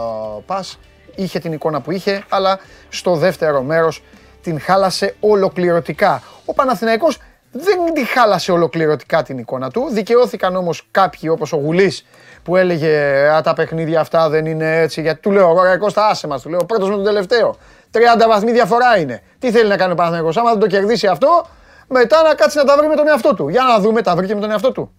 ΠΑΣ. 0.45 0.80
Είχε 1.16 1.40
την 1.40 1.54
εικόνα 1.54 1.82
που 1.82 1.91
είχε, 1.91 2.24
αλλά 2.30 2.60
στο 2.90 3.16
δεύτερο 3.16 3.62
μέρος 3.62 4.04
την 4.48 4.60
χάλασε 4.60 5.15
ολοκληρωτικά. 5.19 6.22
Ο 6.45 6.53
Παναθηναϊκός 6.53 7.19
δεν 7.52 7.94
την 7.94 8.06
χάλασε 8.06 8.52
ολοκληρωτικά 8.52 9.24
την 9.24 9.38
εικόνα 9.38 9.69
του. 9.69 9.88
Δικαιώθηκαν 9.91 10.56
όμως 10.56 10.88
κάποιοι 10.91 11.30
όπως 11.34 11.53
ο 11.53 11.57
Γουλής 11.57 12.06
που 12.44 12.56
έλεγε 12.56 12.90
Α, 13.30 13.41
τα 13.41 13.53
παιχνίδια 13.53 13.99
αυτά 13.99 14.30
δεν 14.30 14.45
είναι 14.45 14.80
έτσι. 14.80 15.02
Γιατί 15.02 15.22
του 15.22 15.32
λέω, 15.32 15.53
Ωραία, 15.53 15.78
Κώστα, 15.78 16.07
άσε 16.07 16.28
μας, 16.28 16.41
του 16.41 16.49
λέω, 16.49 16.60
ο 16.61 16.65
πρώτος 16.65 16.90
με 16.90 16.95
τον 16.95 17.03
τελευταίο. 17.03 17.56
30 17.91 17.99
βαθμοί 18.28 18.52
διαφορά 18.52 18.98
είναι. 18.98 19.22
Τι 19.40 19.52
θέλει 19.52 19.69
να 19.69 19.78
κάνει 19.78 19.91
ο 19.91 19.95
Παναθηναϊκός, 19.95 20.38
άμα 20.38 20.49
δεν 20.49 20.60
το 20.60 20.68
κερδίσει 20.68 21.07
αυτό, 21.07 21.45
μετά 21.88 22.22
να 22.22 22.34
κάτσει 22.34 22.57
να 22.57 22.64
τα 22.64 22.78
βρει 22.78 22.88
με 22.88 22.95
τον 22.95 23.07
εαυτό 23.07 23.34
του. 23.34 23.49
Για 23.49 23.64
να 23.64 23.80
δούμε, 23.80 24.02
τα 24.02 24.15
βρήκε 24.15 24.36
με 24.36 24.41
τον 24.41 24.52
εαυτό 24.52 24.72
του. 24.72 24.91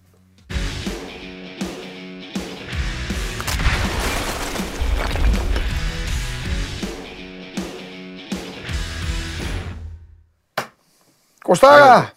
Κωστάρα, 11.49 12.11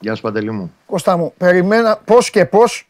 Γεια 0.00 0.14
σου 0.14 0.22
Παντελή 0.22 0.50
μου. 0.50 0.72
Κώστα 0.86 1.16
μου, 1.16 1.32
περιμένα 1.38 1.98
πώς 2.04 2.30
και 2.30 2.44
πώς 2.44 2.88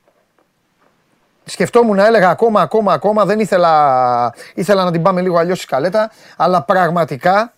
Σκεφτόμουν 1.49 1.97
να 1.97 2.07
έλεγα 2.07 2.29
ακόμα, 2.31 2.61
ακόμα, 2.61 2.93
ακόμα. 2.93 3.25
Δεν 3.25 3.41
ήθελα, 3.41 4.35
ήθελα 4.55 4.85
να 4.85 4.91
την 4.91 5.03
πάμε 5.03 5.21
λίγο 5.21 5.39
αλλιώς 5.39 5.57
στη 5.57 5.67
σκαλέτα. 5.67 6.11
Αλλά 6.37 6.63
πραγματικά 6.63 7.53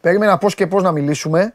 περίμενα 0.00 0.38
πώς 0.38 0.54
και 0.54 0.66
πώς 0.66 0.82
να 0.82 0.92
μιλήσουμε. 0.92 1.54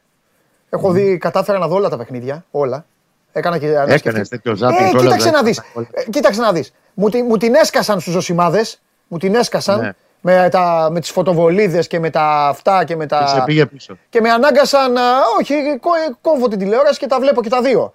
Έχω 0.70 0.92
δει, 0.92 1.18
κατάφερα 1.18 1.58
να 1.58 1.68
δω 1.68 1.76
όλα 1.76 1.90
τα 1.90 1.98
παιχνίδια. 1.98 2.46
Όλα. 2.52 2.86
Έκανα 3.32 3.58
και 3.58 3.68
Έκανες 3.88 4.30
τέτοιο 4.30 4.56
ζάπινγκ, 4.56 4.80
Ε, 4.80 4.90
όλα 4.90 5.02
κοίταξε 5.02 5.26
τα- 5.32 5.38
να 5.38 5.44
δεις. 5.44 5.62
όλα. 5.74 5.88
Ε, 5.92 6.10
κοίταξε 6.10 6.42
να 6.42 6.52
δεις. 6.52 6.74
Μου, 6.94 7.10
τη- 7.10 7.24
μου 7.24 7.38
την 7.38 7.56
έσκασαν 7.56 8.00
στους 8.00 8.14
ζωσιμάδες. 8.14 8.82
Μου 9.08 9.18
την 9.18 9.36
έσκασαν. 9.36 9.96
Ναι. 10.22 10.42
Με, 10.42 10.50
τα, 10.50 10.90
με 10.92 11.00
τις 11.00 11.10
φωτοβολίδες 11.12 11.88
και 11.88 12.00
με 12.00 12.10
τα 12.10 12.48
αυτά 12.48 12.84
και 12.84 12.96
με 12.96 13.06
τα... 13.06 13.20
Και 13.20 13.28
σε 13.40 13.42
πήγε 13.46 13.66
πίσω. 13.66 13.98
Και 14.10 14.22
με 14.22 14.30
ανάγκασαν, 14.30 14.98
α, 14.98 15.02
όχι, 15.40 15.54
κό- 15.80 16.18
κόβω 16.22 16.48
την 16.48 16.60
τηλεόραση 16.60 17.00
και 17.00 17.08
τα 17.08 17.20
βλέπω 17.20 17.42
και 17.42 17.50
τα 17.50 17.62
δύο. 17.62 17.94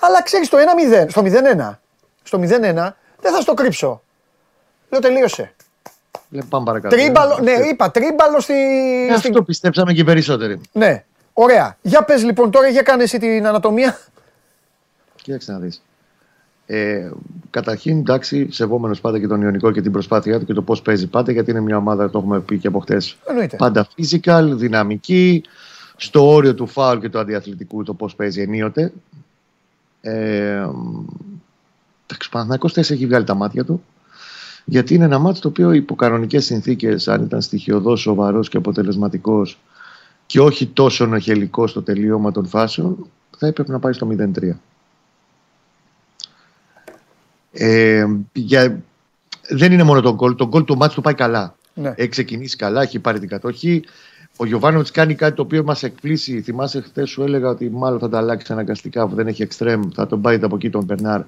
Αλλά 0.00 0.22
ξέρεις 0.22 0.48
το 0.48 0.56
1-0, 1.02 1.06
στο 1.08 1.22
0-1, 1.24 1.76
στο 2.22 2.38
0-1, 2.38 2.46
δεν 3.20 3.32
θα 3.32 3.40
στο 3.40 3.54
κρύψω. 3.54 4.02
Λέω 4.88 5.00
τελείωσε. 5.00 5.54
Λοιπόν, 6.30 6.48
πάμε 6.48 6.64
παρακάτω. 6.64 6.96
Τρίμπαλο, 6.96 7.38
ναι, 7.42 7.50
είπα, 7.52 7.90
τρίμπαλο 7.90 8.40
στη... 8.40 8.54
Ε, 9.10 9.16
στη- 9.16 9.28
Αυτό 9.28 9.42
πιστέψαμε 9.42 9.92
και 9.92 10.00
οι 10.00 10.04
περισσότεροι. 10.04 10.60
Ναι, 10.72 11.04
ωραία. 11.32 11.76
Για 11.82 12.02
πες 12.02 12.24
λοιπόν 12.24 12.50
τώρα, 12.50 12.68
για 12.68 12.82
κάνε 12.82 13.02
εσύ 13.02 13.18
την 13.18 13.46
ανατομία. 13.46 13.98
Κοίταξε 15.22 15.52
να 15.52 15.58
δεις. 15.58 15.82
Ε, 16.66 17.10
καταρχήν, 17.50 17.98
εντάξει, 17.98 18.48
σεβόμενος 18.50 19.00
πάντα 19.00 19.18
και 19.18 19.26
τον 19.26 19.42
Ιωνικό 19.42 19.70
και 19.70 19.80
την 19.80 19.92
προσπάθειά 19.92 20.38
του 20.38 20.44
και 20.44 20.52
το 20.52 20.62
πώς 20.62 20.82
παίζει 20.82 21.06
πάντα, 21.06 21.32
γιατί 21.32 21.50
είναι 21.50 21.60
μια 21.60 21.76
ομάδα, 21.76 22.10
το 22.10 22.18
έχουμε 22.18 22.40
πει 22.40 22.58
και 22.58 22.66
από 22.66 22.78
χτες. 22.78 23.16
Εννοείται. 23.26 23.56
Πάντα 23.56 23.88
physical, 23.96 24.50
δυναμική, 24.52 25.42
στο 25.96 26.32
όριο 26.32 26.54
του 26.54 26.66
φάουλ 26.66 26.98
και 26.98 27.08
του 27.08 27.18
αντιαθλητικού 27.18 27.82
το 27.82 27.94
πώς 27.94 28.14
παίζει 28.14 28.40
ενίοτε. 28.40 28.92
Ε, 30.00 30.12
εντάξει, 32.06 32.26
ο 32.26 32.30
Παναθηναϊκός 32.30 32.72
θες 32.72 32.90
έχει 32.90 33.06
βγάλει 33.06 33.24
τα 33.24 33.34
μάτια 33.34 33.64
του. 33.64 33.82
Γιατί 34.64 34.94
είναι 34.94 35.04
ένα 35.04 35.18
μάτι 35.18 35.40
το 35.40 35.48
οποίο 35.48 35.72
υπό 35.72 35.94
κανονικές 35.94 36.44
συνθήκες, 36.44 37.08
αν 37.08 37.22
ήταν 37.22 37.42
στοιχειοδός, 37.42 38.00
σοβαρός 38.00 38.48
και 38.48 38.56
αποτελεσματικός, 38.56 39.58
και 40.26 40.40
όχι 40.40 40.66
τόσο 40.66 41.06
νοχελικό 41.06 41.66
στο 41.66 41.82
τελείωμα 41.82 42.32
των 42.32 42.46
φάσεων, 42.46 43.06
θα 43.38 43.46
έπρεπε 43.46 43.72
να 43.72 43.78
πάει 43.78 43.92
στο 43.92 44.06
0-3. 44.06 44.56
Ε, 47.58 48.06
για, 48.32 48.82
δεν 49.48 49.72
είναι 49.72 49.82
μόνο 49.82 50.00
το 50.00 50.14
γκολ. 50.14 50.34
Το 50.34 50.48
γκολ 50.48 50.64
του 50.64 50.76
μάτς 50.76 50.94
του 50.94 51.00
πάει 51.00 51.14
καλά. 51.14 51.56
Ναι. 51.74 51.92
Έχει 51.96 52.08
ξεκινήσει 52.08 52.56
καλά, 52.56 52.82
έχει 52.82 52.98
πάρει 52.98 53.18
την 53.18 53.28
κατοχή. 53.28 53.82
Ο 54.36 54.46
Γιωβάνοβιτς 54.46 54.90
κάνει 54.90 55.14
κάτι 55.14 55.36
το 55.36 55.42
οποίο 55.42 55.64
μας 55.64 55.82
εκπλήσει. 55.82 56.40
Θυμάσαι, 56.40 56.80
χθες 56.80 57.10
σου 57.10 57.22
έλεγα 57.22 57.48
ότι 57.48 57.70
μάλλον 57.70 57.98
θα 57.98 58.08
τα 58.08 58.18
αλλάξει 58.18 58.52
αναγκαστικά 58.52 59.08
που 59.08 59.14
δεν 59.14 59.26
έχει 59.26 59.42
εξτρέμ. 59.42 59.82
Θα 59.94 60.06
τον 60.06 60.20
πάει 60.20 60.38
από 60.42 60.56
εκεί 60.56 60.70
τον 60.70 60.84
Μπερνάρ. 60.84 61.20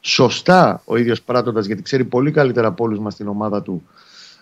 Σωστά 0.00 0.82
ο 0.84 0.96
ίδιος 0.96 1.22
πράττοντα 1.22 1.60
γιατί 1.60 1.82
ξέρει 1.82 2.04
πολύ 2.04 2.30
καλύτερα 2.30 2.68
από 2.68 2.84
όλους 2.84 2.98
μας 2.98 3.16
την 3.16 3.28
ομάδα 3.28 3.62
του. 3.62 3.82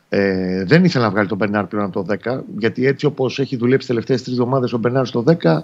Ε, 0.09 0.65
δεν 0.65 0.85
ήθελε 0.85 1.05
να 1.05 1.11
βγάλει 1.11 1.29
τον 1.29 1.37
Μπερνάρ 1.37 1.67
πλέον 1.67 1.85
από 1.85 2.05
το 2.05 2.17
10. 2.25 2.41
Γιατί 2.59 2.87
έτσι 2.87 3.07
όπως 3.07 3.39
έχει 3.39 3.57
δουλέψει 3.57 3.79
τις 3.79 3.87
τελευταίες 3.87 4.23
τρεις 4.23 4.39
εβδομάδες 4.39 4.73
ο 4.73 4.79
Μπερνάρ 4.79 5.07
στο 5.07 5.25
10, 5.27 5.61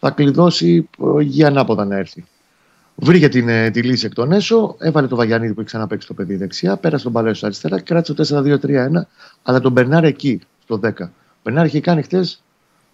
θα 0.00 0.10
κλειδώσει 0.10 0.88
για 1.20 1.46
ανάποδα 1.46 1.84
να 1.84 1.96
έρθει. 1.96 2.24
Βρήκε 2.96 3.28
την, 3.28 3.48
ε, 3.48 3.70
τη 3.70 3.82
λύση 3.82 4.06
εκ 4.06 4.14
των 4.14 4.32
έσω, 4.32 4.76
έβαλε 4.78 5.06
το 5.06 5.16
Βαγιανίδη 5.16 5.52
που 5.52 5.60
έχει 5.60 5.68
ξαναπέξει 5.68 6.06
το 6.06 6.14
παιδί 6.14 6.36
δεξιά, 6.36 6.76
πέρασε 6.76 7.04
τον 7.04 7.12
Παλαίσιο 7.12 7.46
αριστερά, 7.46 7.80
κράτησε 7.80 8.14
το 8.14 8.22
4-2-3-1, 8.24 8.88
αλλά 9.42 9.60
τον 9.60 9.72
Μπερνάρ 9.72 10.04
εκεί, 10.04 10.40
στο 10.62 10.80
10. 10.82 10.90
Ο 11.00 11.08
Μπερνάρ 11.44 11.66
είχε 11.66 11.80
κάνει 11.80 12.02
χτες, 12.02 12.42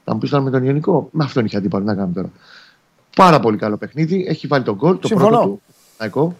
θα 0.04 0.12
μου 0.12 0.18
πεις 0.18 0.30
τώρα 0.30 0.42
με 0.42 0.50
τον 0.50 0.64
Ιωνικό, 0.64 1.08
με 1.12 1.24
αυτόν 1.24 1.44
είχε 1.44 1.56
αντίπαλο 1.56 1.84
να 1.84 1.94
κάνουμε 1.94 2.14
τώρα. 2.14 2.30
Πάρα 3.16 3.40
πολύ 3.40 3.56
καλό 3.56 3.76
παιχνίδι, 3.76 4.24
έχει 4.28 4.46
βάλει 4.46 4.64
τον 4.64 4.74
γκολ, 4.74 4.98
το 4.98 5.06
Συμφωνώ. 5.06 5.28
πρώτο 5.28 5.44
του. 5.48 5.62
Ναϊκό. 5.98 6.36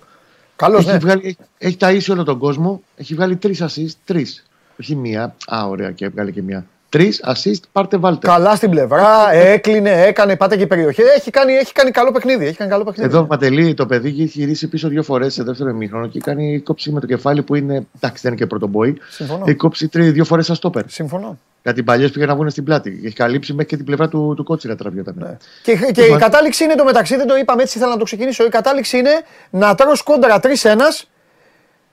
Καλώ, 0.57 0.77
Έχει, 0.77 0.91
ναι. 0.91 0.99
βγάλει, 0.99 1.21
έχει, 1.25 1.37
έχει 1.59 1.77
ταΐσει 1.81 2.13
όλο 2.13 2.25
τον 2.25 2.39
κόσμο, 2.39 2.83
έχει 2.97 3.15
βγάλει 3.15 3.37
τρεις 3.37 3.63
assist, 3.63 3.93
τρεις. 4.05 4.47
Όχι 4.81 4.95
μία, 4.97 5.35
α, 5.55 5.67
ωραία, 5.69 5.91
και 5.91 6.05
έβγαλε 6.05 6.31
και 6.31 6.43
μία. 6.43 6.67
Τρεις 6.91 7.25
assist, 7.27 7.61
πάρτε 7.73 7.97
βάλτε. 7.97 8.27
Καλά 8.27 8.55
στην 8.55 8.71
πλευρά, 8.71 9.33
έκλεινε, 9.33 10.03
έκανε, 10.03 10.37
πάτε 10.37 10.57
και 10.57 10.67
περιοχή. 10.67 11.03
Έχει 11.17 11.31
κάνει, 11.31 11.53
έχει 11.53 11.73
κάνει 11.73 11.91
καλό 11.91 12.13
παιχνίδι. 12.13 12.47
Έχει 12.47 12.57
κάνει 12.57 12.71
καλό 12.71 12.85
παιχνίδι. 12.85 13.09
Εδώ 13.09 13.27
Ματελή, 13.31 13.75
το 13.75 13.87
παιδί 13.87 14.09
έχει 14.09 14.23
γυρίσει 14.25 14.69
πίσω 14.69 14.89
δύο 14.89 15.03
φορές 15.03 15.33
σε 15.35 15.43
δεύτερο 15.43 15.71
ημίχρονο 15.71 16.07
και 16.09 16.21
κάνει 16.21 16.61
κόψη 16.61 16.91
με 16.93 17.01
το 17.01 17.07
κεφάλι 17.07 17.43
που 17.43 17.55
είναι. 17.55 17.87
Εντάξει, 17.97 18.23
δεν 18.23 18.33
είναι 18.33 18.41
και 18.41 18.47
πρωτομπόη. 18.47 18.99
Συμφωνώ. 19.11 19.45
Έχει 19.47 19.57
κόψει 19.57 19.89
τρει, 19.89 20.11
δύο 20.11 20.25
φορές 20.25 20.51
αστόπερ. 20.51 20.83
Συμφωνώ. 20.89 21.39
Κάτι 21.63 21.83
παλιές 21.83 22.11
πήγαν 22.11 22.29
να 22.29 22.35
βγουν 22.35 22.51
στην 22.51 22.65
πλάτη. 22.65 23.01
Έχει 23.05 23.15
καλύψει 23.15 23.53
μέχρι 23.53 23.69
και 23.69 23.77
την 23.77 23.85
πλευρά 23.85 24.09
του, 24.09 24.33
του 24.37 24.45
κότσιρα 24.45 24.77
τραβιόταν. 24.77 25.15
Ναι. 25.19 25.37
Και, 25.63 25.77
και 25.93 26.03
η 26.03 26.17
κατάληξη 26.17 26.65
είναι 26.65 26.75
το 26.75 26.85
μεταξύ, 26.85 27.17
δεν 27.17 27.27
το 27.27 27.37
είπαμε 27.37 27.63
έτσι, 27.63 27.77
ήθελα 27.79 27.93
να 27.93 27.99
το 27.99 28.05
ξεκινήσω. 28.05 28.45
Η 28.45 28.49
κατάληξη 28.49 28.99
είναι 28.99 29.11
να 29.51 29.75
τρως 29.75 30.03
κόντρα 30.03 30.41
3-1 30.43 30.47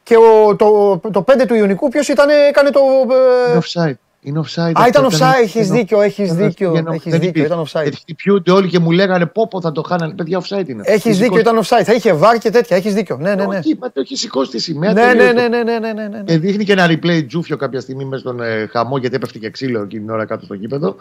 και 0.04 0.16
ο, 0.18 0.56
το, 0.56 0.98
το 1.12 1.26
5 1.28 1.44
του 1.48 1.56
Ιωνικού 1.56 1.90
ποιος 1.90 2.08
ήταν, 2.08 2.30
έκανε 2.50 2.70
το. 2.70 2.80
ε, 3.48 3.52
Είναι 3.52 3.62
offside. 3.64 4.07
Είναι 4.28 4.42
offside. 4.46 4.72
Α, 4.74 4.88
ήταν 4.88 5.06
αυτό, 5.06 5.26
offside, 5.26 5.42
έχεις 5.44 5.70
δίκιο, 5.70 6.02
έχεις 6.02 6.26
ήταν- 6.26 6.38
δίκιο, 6.38 6.72
δεν- 6.72 6.88
έχεις 6.88 7.12
δεν 7.12 7.20
δίκιο, 7.20 7.28
υπήρχε. 7.30 7.48
ήταν 7.48 7.60
offside. 7.66 7.82
Γιατί 7.84 7.98
χτυπιούνται 7.98 8.52
όλοι 8.52 8.68
και 8.68 8.80
μου 8.80 8.92
λέγανε 8.92 9.26
πω 9.26 9.48
πω 9.48 9.62
θα 9.62 9.72
το 9.72 9.82
χάνανε. 9.82 10.14
Παιδιά, 10.14 10.40
offside 10.42 10.68
είναι. 10.70 10.82
Έχεις 10.86 11.06
Έχει 11.06 11.10
δίκιο, 11.10 11.24
σηκώσει- 11.24 11.42
ήταν 11.42 11.60
offside. 11.64 11.84
Θα 11.86 11.94
είχε 11.94 12.14
VAR 12.14 12.38
και 12.38 12.50
τέτοια. 12.50 12.76
Έχεις 12.78 12.94
δίκιο. 12.94 13.18
Ναι, 13.18 13.36
ναι, 13.36 13.46
ναι. 13.46 13.58
Όχι, 13.58 13.78
μα 13.82 13.92
το 13.92 14.00
έχει 14.00 14.16
σηκώσει 14.16 14.52
τη 14.52 14.60
σημαία. 14.60 14.94
Ναι, 14.94 15.02
τελείωσε 15.02 15.32
ναι, 15.32 15.42
το 15.42 15.50
ναι, 15.50 15.64
ναι, 15.64 15.64
ναι, 15.80 15.80
ναι, 15.80 15.94
ναι, 15.94 16.08
ναι. 16.08 16.24
Και 16.24 16.38
δείχνει 16.38 16.64
και 16.64 16.72
ένα 16.72 16.86
replay 16.90 17.26
τζούφιο 17.28 17.58
κάποια 17.58 17.80
στιγμή 17.80 18.06
μέσα 18.06 18.22
στον 18.22 18.42
ε, 18.42 18.68
χαμό 18.72 18.98
γιατί 18.98 19.16
έπεφτε 19.16 19.40
και 19.40 19.50
ξύλο 19.50 19.82
εκείνη 19.82 20.02
την 20.02 20.12
ώρα 20.12 20.26
κάτω 20.26 20.46
στο 20.46 20.54
γήπεδο. 20.54 20.96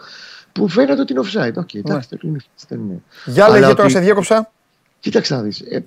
Που 0.51 0.67
φαίνεται 0.67 1.01
ότι 1.01 1.13
είναι 1.13 1.21
offside. 1.25 1.53
OK, 1.57 1.73
εντάξει, 1.73 2.07
δεν 2.11 2.19
είναι. 2.29 2.39
δεν 2.67 2.79
είναι. 2.79 3.01
Για 3.25 3.43
Αλλά 3.45 3.53
λέγε 3.59 3.67
τώρα, 3.71 3.83
ότι- 3.83 3.91
σε 3.91 3.99
διέκοψα. 3.99 4.51
Κοίταξε 4.99 5.35
να 5.35 5.41
δεις. 5.41 5.59
Ε, 5.61 5.85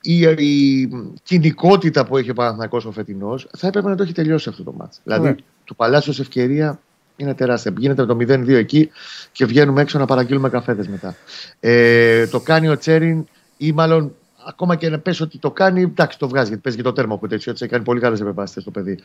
η, 0.00 0.20
η 0.38 0.88
κοινικότητα 1.22 2.06
που 2.06 2.16
έχει 2.16 2.30
ο 2.30 2.34
Παναθηναϊκός 2.34 2.84
ο 2.84 2.90
φετινός 2.92 3.48
θα 3.58 3.66
έπρεπε 3.66 3.88
να 3.88 3.94
το 3.96 4.02
έχει 4.02 4.12
τελειώσει 4.12 4.48
αυτό 4.48 4.62
το 4.62 4.72
μάτς. 4.76 5.00
Δηλαδή, 5.04 5.28
Ναι. 5.28 5.34
Του 5.64 5.76
Παλάσιος 5.76 6.20
ευκαιρία 6.20 6.80
είναι 7.16 7.34
τεράστια. 7.34 7.72
Γίνεται 7.78 8.06
το 8.06 8.16
0-2 8.20 8.48
εκεί 8.48 8.90
και 9.32 9.44
βγαίνουμε 9.46 9.80
έξω 9.80 9.98
να 9.98 10.04
παραγγείλουμε 10.04 10.48
καφέδες 10.48 10.88
μετά. 10.88 11.16
Ε, 11.60 12.26
το 12.26 12.40
κάνει 12.40 12.68
ο 12.68 12.78
Τσέριν 12.78 13.24
ή 13.56 13.72
μάλλον 13.72 14.14
ακόμα 14.46 14.76
και 14.76 14.88
να 14.88 14.98
πες 14.98 15.20
ότι 15.20 15.38
το 15.38 15.50
κάνει, 15.50 15.82
εντάξει 15.82 16.18
το 16.18 16.28
βγάζει 16.28 16.46
γιατί 16.46 16.62
παίζει 16.62 16.78
και 16.78 16.84
το 16.84 16.92
τέρμα 16.92 17.18
που 17.18 17.26
τέτοιο 17.26 17.52
έτσι 17.52 17.66
κάνει 17.66 17.84
πολύ 17.84 18.00
καλές 18.00 18.20
επεμβάσεις 18.20 18.64
το 18.64 18.70
παιδί. 18.70 18.98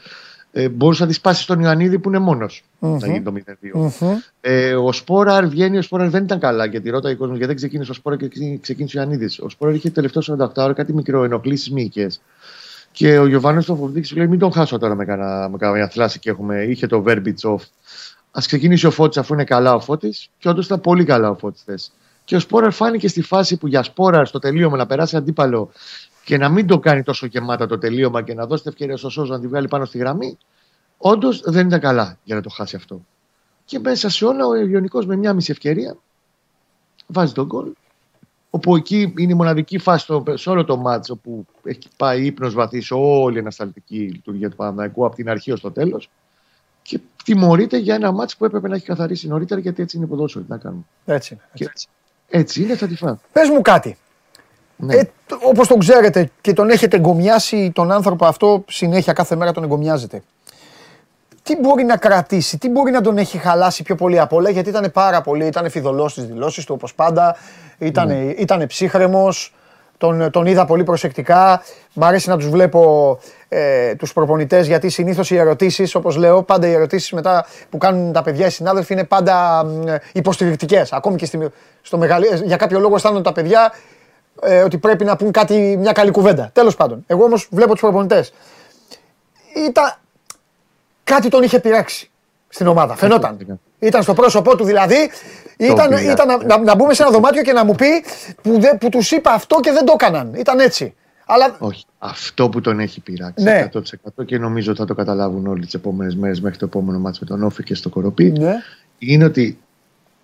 Ε, 0.51 0.69
μπορούσε 0.69 1.01
να 1.01 1.07
τη 1.07 1.13
σπάσει 1.13 1.41
στον 1.41 1.59
Ιωαννίδη 1.59 1.99
που 1.99 2.09
είναι 2.09 2.19
μόνος 2.19 2.63
Μμμ. 2.79 2.97
να 2.97 3.07
γίνει 3.07 3.21
το 3.21 3.31
0-2. 3.31 3.91
Μμμ. 4.01 4.17
Ε, 4.41 4.73
ο 4.75 4.91
Σπόραρ 4.91 5.47
βγαίνει, 5.47 5.77
ο 5.77 5.81
Σπόραρ 5.81 6.09
δεν 6.09 6.23
ήταν 6.23 6.39
καλά 6.39 6.65
γιατί 6.65 6.89
ρωτάει 6.89 7.13
ο 7.13 7.17
κόσμος 7.17 7.37
γιατί 7.37 7.47
δεν 7.47 7.55
ξεκίνησε 7.55 7.91
ο 7.91 7.93
Σπόραρ 7.93 8.19
και 8.19 8.27
ξεκίνησε- 8.27 8.61
ξεκίνησε 8.61 8.97
ο 8.97 9.01
Ιωαννίδης. 9.01 9.39
Ο 9.39 9.49
Σπόραρ 9.49 9.75
είχε 9.75 9.89
τελευταίο 9.89 10.21
48 10.21 10.63
ώρα 10.63 10.73
κάτι 10.73 10.93
μικρό 10.93 11.23
ενοχλήσει 11.23 11.73
μύκε. 11.73 12.07
Και 12.97 13.17
ο 13.17 13.27
Γιωβάνος 13.27 13.63
στο 13.63 13.75
φοβητή 13.75 14.15
λέει: 14.15 14.27
Μην 14.27 14.39
τον 14.39 14.51
χάσω 14.51 14.77
τώρα 14.77 14.95
με 14.95 15.05
κανένα, 15.05 15.49
με 15.49 15.57
κανένα 15.57 15.87
θλάση 15.87 16.19
και 16.19 16.29
έχουμε. 16.29 16.63
Είχε 16.63 16.87
το 16.87 17.03
Verbits 17.07 17.41
off. 17.41 17.61
Α 18.31 18.41
ξεκινήσει 18.45 18.87
ο 18.87 18.91
Φώτης 18.91 19.17
αφού 19.17 19.33
είναι 19.33 19.43
καλά 19.43 19.73
ο 19.73 19.79
Φώτης. 19.79 20.29
Και 20.37 20.49
όντως 20.49 20.65
ήταν 20.65 20.81
πολύ 20.81 21.03
καλά 21.03 21.29
ο 21.29 21.35
Φώτης 21.35 21.61
χθε. 21.61 21.79
Και 22.23 22.35
ο 22.35 22.39
Σπόραρ 22.39 22.71
φάνηκε 22.71 23.07
στη 23.07 23.21
φάση 23.21 23.57
που 23.57 23.67
για 23.67 23.83
Σπόραρ 23.83 24.27
στο 24.27 24.39
τελείωμα 24.39 24.77
να 24.77 24.85
περάσει 24.85 25.15
αντίπαλο 25.15 25.71
και 26.23 26.37
να 26.37 26.49
μην 26.49 26.67
το 26.67 26.79
κάνει 26.79 27.03
τόσο 27.03 27.25
γεμάτα 27.25 27.67
το 27.67 27.77
τελείωμα 27.77 28.21
και 28.21 28.33
να 28.33 28.45
δώσει 28.45 28.61
την 28.63 28.71
ευκαιρία 28.71 28.97
στο 28.97 29.09
Σόζο 29.09 29.33
να 29.33 29.39
τη 29.39 29.47
βγάλει 29.47 29.67
πάνω 29.67 29.85
στη 29.85 29.97
γραμμή. 29.97 30.37
Όντως 30.97 31.41
δεν 31.45 31.67
ήταν 31.67 31.79
καλά 31.79 32.17
για 32.23 32.35
να 32.35 32.41
το 32.41 32.49
χάσει 32.49 32.75
αυτό. 32.75 33.05
Και 33.65 33.79
μέσα 33.79 34.09
σε 34.09 34.25
όλα 34.25 34.45
ο 34.45 34.55
Ιωνικός 34.55 35.05
με 35.05 35.15
μια 35.15 35.33
μισή 35.33 35.51
ευκαιρία 35.51 35.97
βάζει 37.07 37.33
τον 37.33 37.45
γκολ. 37.45 37.71
Όπου 38.49 38.75
εκεί 38.75 39.13
είναι 39.17 39.31
η 39.31 39.35
μοναδική 39.35 39.77
φάση 39.77 40.03
στο, 40.03 40.23
σε 40.33 40.49
όλο 40.49 40.65
το 40.65 40.77
μάτσο 40.77 41.15
που 41.15 41.45
έχει 41.63 41.79
πάει 41.97 42.25
ύπνος 42.25 42.53
βαθύ 42.53 42.81
σε 42.81 42.93
όλη 42.93 43.35
η 43.35 43.39
ανασταλτική 43.39 43.97
λειτουργία 43.97 44.49
του 44.49 44.55
Παναναϊκού 44.55 45.05
από 45.05 45.15
την 45.15 45.29
αρχή 45.29 45.51
ως 45.51 45.61
το 45.61 45.71
τέλος 45.71 46.09
και 46.81 46.99
τιμωρείται 47.23 47.77
για 47.77 47.95
ένα 47.95 48.11
μάτσο 48.11 48.37
που 48.37 48.45
έπρεπε 48.45 48.67
να 48.67 48.75
έχει 48.75 48.85
καθαρίσει 48.85 49.27
νωρίτερα 49.27 49.59
γιατί 49.61 49.81
έτσι 49.81 49.97
είναι 49.97 50.05
ποδόσφαιρο. 50.05 50.43
Τι 50.43 50.51
να 50.51 50.57
κάνουμε. 50.57 50.81
Έτσι 51.05 51.33
είναι. 51.33 51.43
Και 51.53 51.63
έτσι, 51.63 51.87
έτσι 52.27 52.61
είναι, 52.61 52.75
θα 52.75 52.87
τη 52.87 52.95
φάω. 52.95 53.17
Πες 53.31 53.49
μου 53.49 53.61
κάτι. 53.61 53.97
Ναι. 54.75 54.95
Ε, 54.95 55.03
τ- 55.03 55.33
όπως 55.47 55.67
τον 55.67 55.79
ξέρετε 55.79 56.31
και 56.41 56.53
τον 56.53 56.69
έχετε 56.69 56.95
εγκομιάσει 56.97 57.71
τον 57.75 57.91
άνθρωπο 57.91 58.25
αυτό 58.25 58.63
συνέχεια 58.67 59.13
κάθε 59.13 59.35
μέρα 59.35 59.51
τον 59.51 59.63
εγκομιάζετε. 59.63 60.23
Τι 61.47 61.55
μπορεί 61.55 61.83
να 61.83 61.97
κρατήσει, 61.97 62.57
τι 62.57 62.69
μπορεί 62.69 62.91
να 62.91 63.01
τον 63.01 63.17
έχει 63.17 63.37
χαλάσει 63.37 63.83
πιο 63.83 63.95
πολύ 63.95 64.19
απ' 64.19 64.33
όλα, 64.33 64.49
γιατί 64.49 64.69
ήταν 64.69 64.91
πάρα 64.93 65.21
πολύ, 65.21 65.45
ήταν 65.45 65.69
φιδωλός 65.69 66.11
στις 66.11 66.25
δηλώσεις 66.25 66.65
του 66.65 66.73
όπως 66.77 66.93
πάντα, 66.93 67.35
ήταν, 67.77 68.07
Ναι. 68.07 68.13
ήτανε 68.15 68.67
ψύχρεμος, 68.67 69.53
τον, 69.97 70.31
τον 70.31 70.45
είδα 70.45 70.65
πολύ 70.65 70.83
προσεκτικά. 70.83 71.61
Μ' 71.93 72.03
αρέσει 72.03 72.29
να 72.29 72.37
τους 72.37 72.49
βλέπω 72.49 73.19
ε, 73.47 73.95
τους 73.95 74.13
προπονητές 74.13 74.67
γιατί 74.67 74.89
συνήθως 74.89 75.31
οι 75.31 75.37
ερωτήσεις, 75.37 75.95
όπως 75.95 76.15
λέω, 76.15 76.43
πάντα 76.43 76.67
οι 76.67 76.71
ερωτήσεις 76.73 77.11
μετά 77.11 77.45
που 77.69 77.77
κάνουν 77.77 78.11
τα 78.13 78.21
παιδιά 78.21 78.45
οι 78.45 78.49
συνάδελφοι 78.49 78.93
είναι 78.93 79.03
πάντα 79.03 79.63
μ, 79.65 79.87
ε, 79.87 80.01
υποστηρικτικές. 80.13 80.93
Ακόμη 80.93 81.15
και 81.15 81.25
στη, 81.25 81.49
στο 81.81 81.97
μεγαλύ, 81.97 82.27
για 82.43 82.57
κάποιο 82.57 82.79
λόγο 82.79 82.95
αισθάνονται 82.95 83.21
τα 83.23 83.31
παιδιά 83.31 83.73
ε, 84.41 84.61
ότι 84.61 84.77
πρέπει 84.77 85.03
να 85.05 85.15
πούν 85.15 85.31
κάτι, 85.31 85.77
μια 85.79 85.91
καλή 85.91 86.11
κουβέντα. 86.11 86.49
Τέλος 86.53 86.75
πάντων. 86.75 87.03
Εγώ 87.07 87.23
όμως 87.23 87.47
βλέπω 87.51 87.71
τους 87.71 87.81
προπονητές. 87.81 88.33
Ήταν, 89.67 89.93
κάτι 91.07 91.29
τον 91.29 91.43
είχε 91.43 91.59
πειράξει 91.59 92.09
στην 92.49 92.67
ομάδα. 92.67 92.95
Φαινόταν. 92.95 93.59
Ήταν 93.79 94.03
στο 94.03 94.13
πρόσωπό 94.13 94.55
του 94.57 94.63
δηλαδή. 94.63 95.09
Ήταν, 95.57 95.87
πειράζει. 95.87 96.11
ήταν 96.11 96.27
να, 96.27 96.43
να, 96.45 96.57
να 96.63 96.75
μπούμε 96.75 96.93
σε 96.93 97.01
ένα 97.03 97.11
δωμάτιο 97.11 97.41
και 97.41 97.53
να 97.53 97.65
μου 97.65 97.75
πει 97.75 97.87
που, 98.41 98.59
δε, 98.59 98.73
που 98.73 98.89
τους 98.89 99.11
είπα 99.11 99.31
αυτό 99.31 99.59
και 99.59 99.71
δεν 99.71 99.85
το 99.85 99.91
έκαναν. 99.99 100.33
Ήταν 100.33 100.59
έτσι. 100.59 100.93
Αλλά 101.25 101.55
Όχι. 101.59 101.85
Αυτό 101.99 102.49
που 102.49 102.61
τον 102.61 102.79
έχει 102.79 103.01
πειράξει 103.01 103.43
Ναι. 103.43 103.69
100% 104.17 104.25
και 104.25 104.37
νομίζω 104.37 104.71
ότι 104.71 104.79
θα 104.79 104.85
το 104.85 104.93
καταλάβουν 104.93 105.47
όλοι 105.47 105.65
τις 105.65 105.73
επόμενες 105.73 106.15
μέρες 106.15 106.41
μέχρι 106.41 106.57
το 106.57 106.65
επόμενο 106.65 106.99
μάτσο 106.99 107.19
με 107.23 107.27
τον 107.35 107.43
Όφη 107.43 107.63
και 107.63 107.75
στο 107.75 107.89
Κοροπή. 107.89 108.31
ναι, 108.31 108.53
είναι 108.99 109.23
ότι 109.25 109.57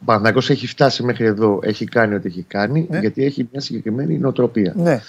ο 0.01 0.05
Παναθηναϊκός 0.05 0.49
έχει 0.49 0.67
φτάσει 0.67 1.03
μέχρι 1.03 1.25
εδώ, 1.25 1.59
έχει 1.63 1.85
κάνει 1.85 2.13
ό,τι 2.15 2.27
έχει 2.27 2.45
κάνει, 2.47 2.87
Ναι. 2.89 2.99
γιατί 2.99 3.23
έχει 3.25 3.47
μια 3.51 3.61
συγκεκριμένη 3.61 4.17
νοοτροπία. 4.17 4.73
ναι. 4.75 5.01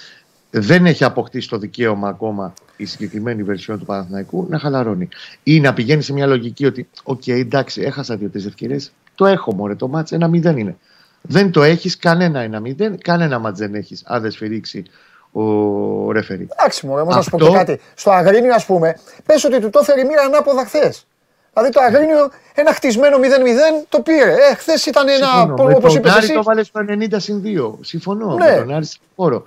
Δεν 0.57 0.85
έχει 0.85 1.03
αποκτήσει 1.03 1.49
το 1.49 1.57
δικαίωμα 1.57 2.07
ακόμα 2.09 2.53
η 2.77 2.85
συγκεκριμένη 2.85 3.43
βερσιόν 3.43 3.79
του 3.79 3.85
Παναθηναϊκού 3.85 4.45
να 4.49 4.59
χαλαρώνει. 4.59 5.09
Ή 5.43 5.59
να 5.59 5.73
πηγαίνει 5.73 6.01
σε 6.01 6.13
μια 6.13 6.25
λογική 6.25 6.65
ότι, 6.65 6.87
οκ, 7.03 7.27
εντάξει, 7.27 7.81
έχασα 7.81 8.15
δύο-τρεις 8.17 8.45
ευκαιρίες. 8.45 8.91
Το 9.15 9.25
έχω 9.25 9.53
μωρέ, 9.53 9.75
το 9.75 9.87
ματς 9.87 10.11
ένα 10.11 10.27
μηδέν 10.27 10.57
είναι. 10.57 10.77
Δεν 11.21 11.51
το 11.51 11.63
έχεις 11.63 11.97
κανένα 11.97 12.39
ένα 12.39 12.59
μηδέν, 12.59 12.97
κανένα 12.97 13.39
ματς 13.39 13.59
δεν 13.59 13.75
έχεις, 13.75 14.03
αν 14.05 14.21
δεν 14.21 14.31
σφυρίξει 14.31 14.83
ο 15.31 16.11
ρεφερή. 16.11 16.47
Εντάξει, 16.57 16.85
μωρέ, 16.87 17.01
όμως 17.01 17.15
να 17.15 17.21
σου 17.21 17.29
πω 17.29 17.35
Αυτό- 17.35 17.49
και 17.51 17.57
κάτι. 17.57 17.79
Στο 17.95 18.11
Αγρίνιο, 18.11 18.53
ας 18.53 18.65
πούμε, 18.65 18.95
πες 19.25 19.43
ότι 19.43 19.59
του 19.59 19.69
το 19.69 19.79
έφερε 19.81 20.01
η 20.01 20.05
μοίρα 20.05 20.21
ανάποδα 20.21 20.65
χθες. 20.65 21.05
Δηλαδή 21.53 21.71
το 21.73 21.81
Αγρίνιο, 21.81 22.29
ένα 22.55 22.73
χτισμένο 22.73 23.17
0-0 23.17 23.85
το 23.89 23.99
πήρε. 23.99 24.31
Ε, 24.31 24.55
χθες 24.55 24.85
ήταν 24.85 25.07
ένα. 25.07 25.27
Συμφωνώ. 25.27 25.63
Με 25.63 25.73
Όπως 25.73 25.91
τον 25.93 26.01
είπες 26.01 26.11
Άρη 26.11 26.23
εσύ. 26.23 26.33
το 26.33 26.43
βάλες 26.43 26.67
στο 26.67 26.79
90 26.89 27.19
συν 27.19 27.41
2. 27.41 27.77
Συμφωνώ. 27.81 28.35
Ναι. 28.35 28.49
Με 28.49 28.55
τον 28.55 28.73
Άρη 28.75 28.85
στον 28.85 29.01
χώρο. 29.15 29.45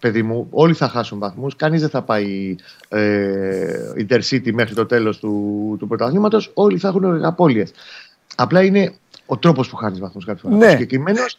Παιδί 0.00 0.22
μου, 0.22 0.46
όλοι 0.50 0.74
θα 0.74 0.88
χάσουν 0.88 1.18
βαθμούς. 1.18 1.56
Κανείς 1.56 1.80
δεν 1.80 1.90
θα 1.90 2.02
πάει 2.02 2.56
ε, 2.88 3.92
Intercity 4.08 4.52
μέχρι 4.52 4.74
το 4.74 4.86
τέλος 4.86 5.18
του, 5.18 5.76
του 5.78 5.86
πρωταθλήματος. 5.86 6.50
Όλοι 6.54 6.78
θα 6.78 6.88
έχουν 6.88 7.24
απώλειες. 7.24 7.70
Απλά 8.36 8.62
είναι 8.62 8.92
ο 9.26 9.36
τρόπος 9.36 9.68
που 9.68 9.76
χάνεις 9.76 9.98
βαθμούς 9.98 10.24
κάποια 10.24 10.42
φορά. 10.42 10.56
Ναι. 10.56 10.66
Ο 10.66 10.70
συγκεκριμένος 10.70 11.38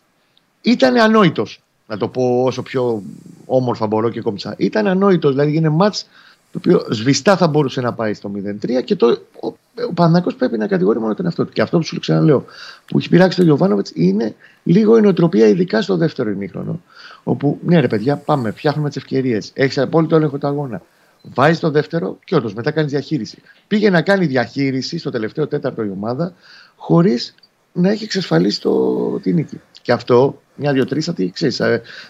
ήταν 0.62 0.98
ανόητος. 0.98 1.62
Να 1.88 1.98
το 1.98 2.08
πω 2.08 2.44
όσο 2.44 2.62
πιο 2.62 3.04
όμορφα 3.46 3.88
μπορώ 3.88 4.10
και 4.10 4.22
κομψά. 4.22 4.54
Ήταν 4.58 4.88
ανόητος. 4.88 5.32
Δηλαδή 5.32 5.56
είναι 5.56 5.70
μάτς 5.70 6.08
το 6.52 6.58
οποίο 6.58 6.86
σβηστά 6.94 7.38
θα 7.38 7.48
μπορούσε 7.48 7.82
να 7.82 7.94
πάει 7.94 8.14
στο 8.14 8.32
0-3 8.36 8.84
και 8.84 8.96
το, 8.96 9.08
ο- 9.42 9.48
ο 9.88 9.94
Παναθηναϊκός 9.94 10.36
πρέπει 10.36 10.58
να 10.58 10.68
κατηγορεί 10.68 11.00
μόνο 11.00 11.14
τον 11.16 11.26
εαυτό 11.26 11.46
του. 11.46 11.52
Και 11.52 11.62
αυτό 11.62 11.78
που 11.78 11.84
σου 11.84 12.00
ξαναλέω, 12.00 12.46
που 12.86 12.98
έχει 12.98 13.10
πειράξει 13.10 13.38
τον 13.38 13.46
Γιωβάνοβιτς 13.46 13.92
είναι 13.96 14.36
λίγο 14.64 14.98
η 14.98 15.02
νοοτροπία, 15.02 15.48
ειδικά 15.48 15.82
στο 15.82 15.98
δεύτερο 15.98 16.30
ημίχρονο. 16.30 16.82
Όπου, 17.30 17.60
ναι, 17.62 17.80
ρε 17.80 17.88
παιδιά, 17.88 18.18
πάμε, 18.18 18.52
φτιάχνουμε 18.52 18.88
τις 18.88 18.98
ευκαιρίες. 18.98 19.52
Έχεις 19.54 19.78
απόλυτο 19.78 20.16
έλεγχο 20.16 20.38
του 20.38 20.48
αγώνα. 20.48 20.82
Βάζεις 21.22 21.60
το 21.60 21.72
δεύτερο 21.72 22.18
και 22.24 22.36
όντως 22.36 22.54
μετά 22.54 22.72
κάνεις 22.72 22.92
διαχείριση. 22.92 23.42
Πήγε 23.68 23.90
να 23.90 24.02
κάνει 24.02 24.26
διαχείριση 24.26 24.98
στο 24.98 25.10
τελευταίο 25.10 25.48
τέταρτο 25.48 25.84
η 25.84 25.90
ομάδα, 25.90 26.34
χωρίς 26.76 27.36
να 27.74 27.90
έχει 27.90 28.04
εξασφαλίσει 28.04 28.62
το, 28.62 29.20
τη 29.20 29.34
νίκη. 29.34 29.62
Και 29.82 29.92
αυτό, 29.92 30.42
μια-δύο-τρει, 30.56 31.02
θα 31.02 31.14
τι 31.14 31.30
ξέρεις. 31.30 31.62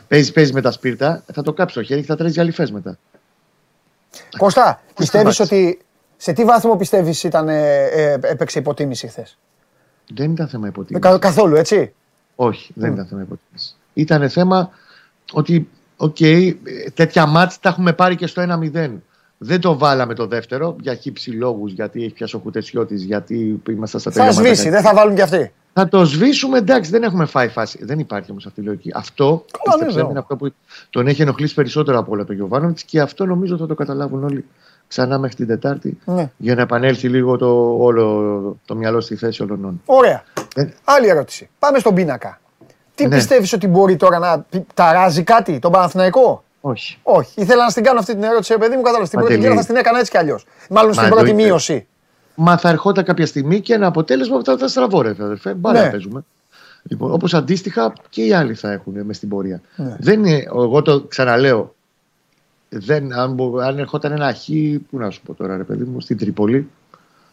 Παίζεις, 0.08 0.32
παίζεις 0.32 0.54
με 0.54 0.62
τα 0.62 0.72
σπίρτα, 0.72 1.24
θα 1.34 1.42
το 1.42 1.54
κάψει 1.54 1.76
το 1.76 1.84
χέρι 1.84 2.00
και 2.02 2.08
θα 2.08 2.16
τρέχει 2.16 2.40
αληφέ 2.40 2.68
μετά. 2.72 2.98
Κώστα, 4.38 4.82
πιστεύεις 4.96 5.40
ότι. 5.40 5.80
Σε 6.18 6.34
τι 6.34 6.44
βάθμο 6.44 6.76
πιστεύεις 6.76 7.24
ήταν, 7.24 7.50
ε, 7.50 7.86
ε, 7.86 8.20
έπαιξε 8.22 8.60
υποτίμηση 8.60 9.08
χθες; 9.08 9.38
Δεν 10.14 10.32
ήταν 10.32 10.48
θέμα 10.48 10.68
υποτίμησης. 10.68 11.12
Κα, 11.12 11.18
καθόλου, 11.18 11.56
έτσι; 11.56 11.94
Όχι, 12.36 12.72
δεν 12.76 12.94
ήταν 12.94 13.06
θέμα 13.06 13.22
υποτίμησης. 13.22 13.78
Ήταν 13.94 14.30
θέμα 14.30 14.72
ότι, 15.32 15.70
OK, 15.98 16.16
okay, 16.20 16.54
τέτοια 16.94 17.26
ματς 17.26 17.60
τα 17.60 17.70
έχουμε 17.70 17.94
πάρει 17.94 18.16
και 18.16 18.28
στο 18.28 18.60
1-0. 18.74 18.92
Δεν 19.38 19.62
το 19.62 19.78
βάλαμε 19.78 20.14
το 20.14 20.28
δεύτερο 20.28 20.76
για 20.80 20.94
χ 20.96 21.14
ψ 21.14 21.32
λόγους, 21.32 21.72
γιατί 21.72 22.04
έχει 22.04 22.14
πιάσει 22.14 22.36
ο 22.36 22.40
Κουτεσιώτη, 22.40 22.96
γιατί 22.96 23.62
είμαστε 23.70 24.00
στα 24.00 24.12
τελειώματα. 24.12 24.42
Θα 24.42 24.48
σβήσει, 24.48 24.70
δεν 24.70 24.82
θα 24.82 24.94
βάλουν 24.94 25.16
κι 25.16 25.22
αυτοί. 25.22 25.52
Θα 25.74 25.88
το 25.88 26.06
σβήσουμε, 26.06 26.58
εντάξει, 26.58 26.92
δεν 26.92 27.04
έχουμε 27.04 27.26
φάει 27.26 27.48
φάση. 27.48 27.86
Δεν 27.86 28.00
υπάρχει 28.00 28.32
όμως 28.32 28.46
αυτή 28.46 28.62
η 28.62 28.64
λογική. 28.64 28.92
Αυτό 28.94 29.46
ναι, 29.94 30.02
είναι 30.10 30.20
αυτό 30.20 30.36
που 30.36 30.54
τον 30.90 31.08
έχει 31.08 31.22
ενοχλήσει 31.22 31.54
περισσότερο 31.54 32.00
από 32.00 32.12
όλα 32.12 32.24
το 32.24 32.34
Γιοβάνοβιτς 32.34 32.84
και 32.84 33.02
αυτό 33.02 33.26
νομίζω 33.26 33.58
θα 33.58 33.66
το 33.66 33.76
καταλάβουν 33.76 34.24
όλοι 34.24 34.46
ξανά 34.88 35.20
μέχρι 35.20 35.36
την 35.36 35.48
Τετάρτη 35.48 35.98
ναι. 36.06 36.32
για 36.38 36.56
να 36.56 36.62
επανέλθει 36.62 37.10
λίγο 37.10 37.38
το, 37.38 37.76
όλο 37.80 38.58
το 38.66 38.76
μυαλό 38.76 39.02
στη 39.02 39.16
θέση 39.16 39.44
όλων. 39.44 39.82
Ωραία. 39.86 40.24
Ε. 40.56 40.68
Άλλη 40.84 41.08
ερώτηση. 41.08 41.50
Πάμε 41.60 41.80
στον 41.80 41.94
πίνακα. 41.96 42.40
Τι 42.98 43.08
ναι. 43.08 43.16
πιστεύεις 43.16 43.54
ότι 43.54 43.68
μπορεί 43.68 43.96
τώρα 43.96 44.20
να 44.20 44.46
ταράζει 44.74 45.24
κάτι, 45.24 45.60
τον 45.60 45.72
Παναθηναϊκό; 45.72 46.44
Όχι. 46.62 47.00
Όχι. 47.04 47.42
Ήθελα 47.42 47.64
να 47.64 47.70
στην 47.70 47.84
κάνω 47.84 48.00
αυτή 48.00 48.14
την 48.14 48.24
ερώτηση, 48.24 48.58
παιδί 48.58 48.76
μου, 48.76 48.82
κατάλαβα. 48.82 49.06
Στην 49.06 49.20
πρώτη 49.20 49.38
γύρα 49.38 49.56
θα 49.56 49.66
την 49.66 49.76
έκανα 49.76 50.00
έτσι 50.00 50.12
κι 50.12 50.18
αλλιώς. 50.18 50.46
Μάλλον 50.70 50.94
στην 50.94 51.10
πρώτη 51.10 51.34
μείωση. 51.34 51.88
Μα 52.36 52.58
θα 52.58 52.70
ερχόταν 52.70 53.04
κάποια 53.04 53.26
στιγμή 53.26 53.62
και 53.62 53.74
ένα 53.74 53.88
αποτέλεσμα 53.88 54.38
που 54.38 54.44
θα 54.44 54.52
ήταν 54.52 54.70
στραβό, 54.70 55.02
ρε 55.02 55.10
αδερφέ. 55.10 55.54
Μπάλα 55.54 55.84
ναι. 55.84 55.90
παίζουμε. 55.90 56.24
Λοιπόν, 56.84 57.12
Όπως 57.12 57.34
αντίστοιχα 57.34 57.94
και 58.10 58.26
οι 58.26 58.34
άλλοι 58.34 58.54
θα 58.54 58.72
έχουν 58.72 58.94
μες 59.06 59.16
στην 59.16 59.30
πορεία. 59.30 59.62
Ναι. 59.76 59.96
Δεν 60.00 60.26
είναι, 60.26 60.44
εγώ 60.46 60.82
το 60.82 61.02
ξαναλέω, 61.02 61.76
δεν, 62.70 63.14
αν, 63.14 63.38
αν 63.64 63.80
ερχόταν 63.80 64.12
ένα 64.12 64.34
χ, 64.34 64.48
πού 64.90 64.98
να 64.98 65.10
σου 65.10 65.22
πω 65.22 65.34
τώρα, 65.34 65.58
ρε 65.58 65.64
παιδί 65.64 65.84
μου, 65.84 66.02
στην 66.02 66.18
Τρίπολη, 66.18 66.70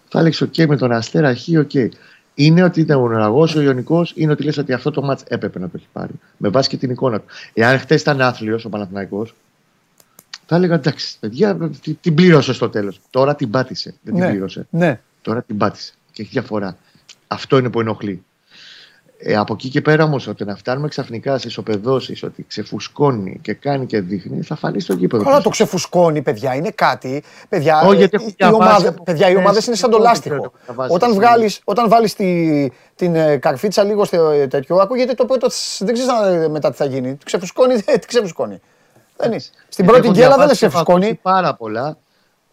θα 0.08 0.18
έλεγες: 0.18 0.42
OK 0.42 0.66
με 0.66 0.76
τον 0.76 0.92
Αστέρα, 0.92 1.34
χ, 1.34 1.48
OK. 1.48 1.88
Είναι 2.34 2.62
ότι 2.62 2.80
ήταν 2.80 2.98
ο 3.00 3.08
Νοραγό, 3.08 3.48
ο 3.56 3.60
Ιωνικός, 3.60 4.12
είναι 4.16 4.32
ότι 4.32 4.42
λες 4.42 4.56
ότι 4.56 4.72
αυτό 4.72 4.90
το 4.90 5.02
μάτς 5.02 5.22
έπρεπε 5.28 5.58
να 5.58 5.66
το 5.66 5.72
έχει 5.76 5.86
πάρει. 5.92 6.12
Με 6.36 6.48
βάση 6.48 6.68
και 6.68 6.76
την 6.76 6.90
εικόνα 6.90 7.20
του. 7.20 7.26
Εάν 7.54 7.78
χτες 7.78 8.00
ήταν 8.00 8.20
άθλιος 8.20 8.64
ο 8.64 8.68
Παναθηναϊκός, 8.68 9.34
θα 10.46 10.56
έλεγα 10.56 10.74
εντάξει, 10.74 11.16
παιδιά, 11.20 11.70
την 12.00 12.14
πλήρωσε 12.14 12.52
στο 12.52 12.68
τέλος. 12.68 13.00
Τώρα 13.10 13.34
την 13.34 13.50
πάτησε. 13.50 13.94
Δεν 14.02 14.14
την 14.14 14.22
Ναι. 14.22 14.30
πλήρωσε. 14.30 14.66
Ναι. 14.70 15.00
Τώρα 15.22 15.42
την 15.42 15.56
πάτησε. 15.56 15.92
Και 16.12 16.22
έχει 16.22 16.30
διαφορά. 16.30 16.76
Αυτό 17.26 17.58
είναι 17.58 17.70
που 17.70 17.80
ενοχλεί. 17.80 18.24
Ε, 19.18 19.36
από 19.36 19.52
εκεί 19.52 19.68
και 19.68 19.80
πέρα 19.80 20.04
όμως, 20.04 20.26
ότι 20.26 20.44
να 20.44 20.56
φτάνουμε 20.56 20.88
ξαφνικά 20.88 21.38
σε 21.38 21.48
ισοπεδώσεις, 21.48 22.22
ότι 22.22 22.44
ξεφουσκώνει 22.48 23.38
και 23.42 23.54
κάνει 23.54 23.86
και 23.86 24.00
δείχνει, 24.00 24.42
θα 24.42 24.56
φανεί 24.56 24.80
στο 24.80 24.92
γήπεδο. 24.92 25.24
Καλά 25.24 25.40
το 25.40 25.48
ξεφουσκώνει, 25.48 26.22
παιδιά. 26.22 26.54
Είναι 26.54 26.70
κάτι. 26.70 27.22
Παιδιά, 27.48 27.80
Όχι, 27.86 27.96
γιατί 27.96 28.14
οι, 28.16 28.18
έχουν 28.18 28.28
οι 28.28 28.34
διαβάσει 28.36 28.68
ομάδες- 28.70 28.88
από 28.88 29.02
παιδιά, 29.02 29.26
οι 29.26 29.30
χθες 29.30 29.44
ομάδε 29.44 29.60
είναι 29.66 29.76
σαν 29.76 29.90
το 29.90 29.96
τι 29.96 30.02
λάστιχο. 30.02 30.36
κόντρες 30.36 30.50
θα 30.66 30.72
βάζεις 30.72 30.94
Όταν, 30.94 31.10
εσύ. 31.10 31.18
βγάλεις, 31.18 31.60
όταν 31.64 31.88
βάλεις 31.88 32.14
τη, 32.14 32.68
την 32.94 33.14
ε, 33.14 33.36
καρφίτσα 33.36 33.82
λίγο 33.84 34.04
στο 34.04 34.30
ε, 34.30 34.46
τέτοιο, 34.46 34.76
ακούγεται 34.76 35.14
το 35.14 35.24
πρώτο. 35.24 35.46
τς, 35.48 35.80
Δεν 35.84 35.94
ξέρεις 35.94 36.48
μετά 36.48 36.70
τι 36.70 36.76
θα 36.76 36.84
γίνει. 36.84 37.18
Ξεφουσκώνει, 37.24 37.74
ε, 37.86 37.96
τι 37.98 38.06
ξεφουσκώνει. 38.06 38.60
Δεν 39.16 39.30
είναι. 39.30 39.40
Στην 39.68 39.86
πρώτη 39.86 40.00
Έχω 40.06 40.12
γκέλα 40.14 40.28
δεν 40.28 40.36
διαβάσει, 40.36 40.64
έχω 40.64 40.72
ξεφουσκώνει. 40.72 41.04
ακούσει 41.04 41.20
Πάρα 41.22 41.54
πολλά. 41.54 41.96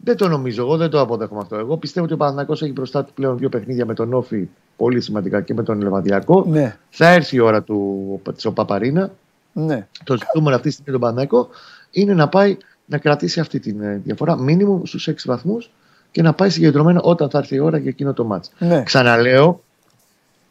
Δεν 0.04 0.18
το 0.18 0.28
νομίζω, 0.28 0.62
εγώ 0.62 0.78
δεν 0.78 0.90
το 0.90 1.00
αποδέχομαι 1.00 1.40
αυτό. 1.42 1.56
Εγώ 1.56 1.78
πιστεύω 1.78 2.06
ότι 2.06 2.14
ο 2.14 2.18
Παναθηναϊκός 2.18 2.62
έχει 2.62 2.72
μπροστά 2.72 3.04
του 3.04 3.14
πλέον 3.14 3.38
δύο 3.38 3.50
παιχνίδια 3.50 3.86
με 3.86 3.94
τον 3.94 4.14
Όφη 4.14 4.48
πολύ 4.78 5.02
σημαντικά 5.02 5.42
και 5.42 5.54
με 5.54 5.64
τον 5.64 5.82
Λεβαδιακό. 5.82 6.46
Ναι, 6.48 6.78
Θα 6.90 7.08
έρθει 7.08 7.36
η 7.36 7.40
ώρα 7.40 7.62
του 7.64 8.22
της 8.36 8.46
ο 8.46 8.52
Παπαρίνα. 8.54 9.12
ναι. 9.54 9.88
Το 10.04 10.18
ζητούμενο 10.18 10.56
αυτή 10.56 10.68
τη 10.68 10.74
στιγμή 10.74 10.92
τον 10.92 11.02
Παναθηναϊκό 11.02 11.50
είναι 11.92 12.14
να 12.14 12.28
πάει 12.30 12.58
να 12.86 12.98
κρατήσει 12.98 13.40
αυτή 13.40 13.60
τη 13.60 13.72
διαφορά, 14.04 14.42
μήνυμου 14.42 14.86
στους 14.86 15.08
6 15.10 15.14
βαθμούς 15.26 15.70
και 16.12 16.22
να 16.22 16.34
πάει 16.34 16.50
συγκεντρωμένα 16.50 17.02
όταν 17.02 17.30
θα 17.30 17.38
έρθει 17.38 17.56
η 17.56 17.60
ώρα 17.60 17.78
για 17.78 17.90
εκείνο 17.90 18.14
το 18.14 18.24
μάτς. 18.24 18.52
ναι. 18.60 18.84
Ξαναλέω, 18.84 19.64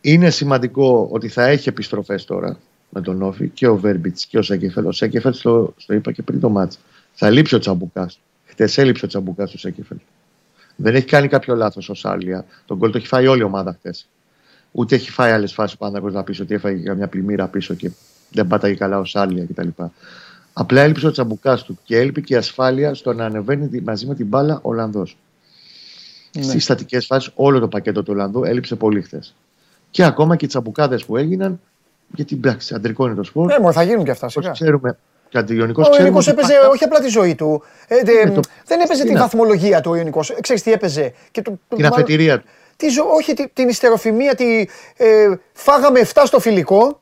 είναι 0.01 0.31
σημαντικό 0.31 1.09
ότι 1.11 1.29
θα 1.29 1.47
έχει 1.47 1.69
επιστροφές 1.69 2.25
τώρα 2.25 2.59
με 2.89 3.01
τον 3.01 3.23
Όφη 3.23 3.49
και 3.49 3.67
ο 3.69 3.77
Βέρμπιτς 3.77 4.27
και 4.27 4.39
ο 4.39 4.43
Σέκεφελ. 4.43 4.87
Ο 4.87 4.93
Σέκεφελ, 4.93 5.35
το, 5.43 5.75
το 5.87 5.95
είπα 5.95 6.13
και 6.13 6.23
πριν 6.23 6.41
το 6.41 6.49
μάτς, 6.49 6.79
θα 7.13 7.31
λείψει 7.31 7.55
ο 7.55 7.59
Τσαμπουκάς. 7.59 8.21
Χτε 8.67 8.83
έλειψε 8.83 9.05
ο 9.05 9.09
Τσαμπουκά 9.09 9.47
του 9.47 9.59
Σέκεφελ. 9.59 9.97
Δεν 10.77 10.95
έχει 10.95 11.05
κάνει 11.07 11.29
κάποιο 11.29 11.55
λάθος 11.55 11.89
ο 11.89 11.95
Σάλια. 11.95 12.45
Τον 12.67 12.77
γκολ 12.77 12.91
το 12.91 12.99
έχει 12.99 13.07
φάει 13.07 13.27
όλη 13.27 13.41
η 13.41 13.45
ομάδα 13.45 13.73
χτε. 13.79 13.95
Ούτε 14.73 14.95
έχει 14.95 15.11
φάει 15.11 15.33
άλλες 15.33 15.53
φάσεις 15.53 15.77
πάνω 15.77 16.11
να 16.11 16.23
πει 16.25 16.43
ότι 16.43 16.55
έφαγε 16.55 16.83
καμιά 16.83 17.07
πλημμύρα 17.09 17.47
πίσω 17.49 17.75
και 17.75 17.91
δεν 18.33 18.47
πάταγε 18.47 18.75
καλά 18.75 18.99
ο 18.99 19.05
Σάλια 19.05 19.45
κτλ. 19.45 19.69
Απλά 20.53 20.81
έλειψε 20.81 21.07
ο 21.07 21.11
Τσαμπουκάς 21.11 21.63
του 21.63 21.79
και 21.85 21.97
έλειπε 21.99 22.21
και 22.21 22.35
η 22.35 22.37
ασφάλεια 22.37 22.95
στο 22.95 23.13
να 23.13 23.25
ανεβαίνει 23.25 23.69
τη- 23.69 23.81
μαζί 23.83 24.07
με 24.07 24.15
την 24.15 24.27
μπάλα 24.27 24.55
ο 24.55 24.61
Ολλανδός. 24.63 25.17
Ναι. 26.37 26.43
Στις 26.43 26.65
στατικές 26.65 27.07
φάσεις, 27.07 27.33
όλο 27.35 27.59
το 27.61 27.69
πακέτο 27.69 28.03
του 28.03 28.13
Ολλανδού 28.13 28.45
έλειψε 28.45 28.77
πολύ 28.77 29.03
χθες. 29.03 29.35
Και 29.91 30.05
ακόμα 30.05 30.37
και 30.37 30.45
οι 30.45 30.49
τσαμπουκάδες 30.49 31.05
που 31.05 31.17
έγιναν, 31.17 31.61
γιατί 32.15 32.35
εντάξει, 32.35 32.75
αντρικό 32.75 33.07
είναι 33.07 33.15
το 33.15 33.23
σπορ. 33.23 33.51
Ε, 33.53 33.59
μωρέ, 33.61 33.73
θα 33.73 33.83
γίνουν 33.83 34.05
και 34.05 34.11
αυτά 34.11 34.27
Όπως 34.27 34.43
σιγά. 34.43 34.51
ξέρουμε, 34.55 34.99
κατηγορικός 35.33 35.87
Ο 35.87 35.91
ξέρουμε 35.91 36.09
Ιωνικός 36.09 36.27
ότι 36.33 36.39
έπαιζε 36.41 36.55
πάντα 36.59 36.69
όχι 36.69 36.85
απλά 36.85 37.01
τη 37.01 37.09
ζωή 37.09 37.35
του. 37.35 37.63
Ε, 37.89 38.03
δε- 38.05 38.25
Ναι, 38.25 38.31
το- 38.31 38.41
δεν 38.67 38.81
έπαιζε 38.81 39.03
τι 39.03 39.09
τη 39.09 39.15
να- 39.15 39.21
βαθμολογία 39.21 39.81
του 39.81 39.91
ο 39.91 39.97
Ιωνικός. 39.97 40.31
Ε, 40.31 40.41
Ξέρεις 40.41 40.63
τι 40.63 40.73
έπαιζε. 40.73 41.13
Και 41.31 41.43
το, 41.43 41.51
το- 41.51 41.59
την 41.69 41.85
μάλλον- 41.85 41.93
αφετηρία 41.93 42.39
του. 42.41 42.47
τη 42.77 42.89
ζω- 42.89 43.11
όχι 43.13 43.35
τη- 43.35 43.49
την 43.49 43.69
ιστεροφημία, 43.69 44.35
τη, 44.35 44.67
ε, 44.97 45.35
φάγαμε 45.53 46.01
7 46.01 46.23
στο 46.27 46.41
φιλικό. 46.41 47.01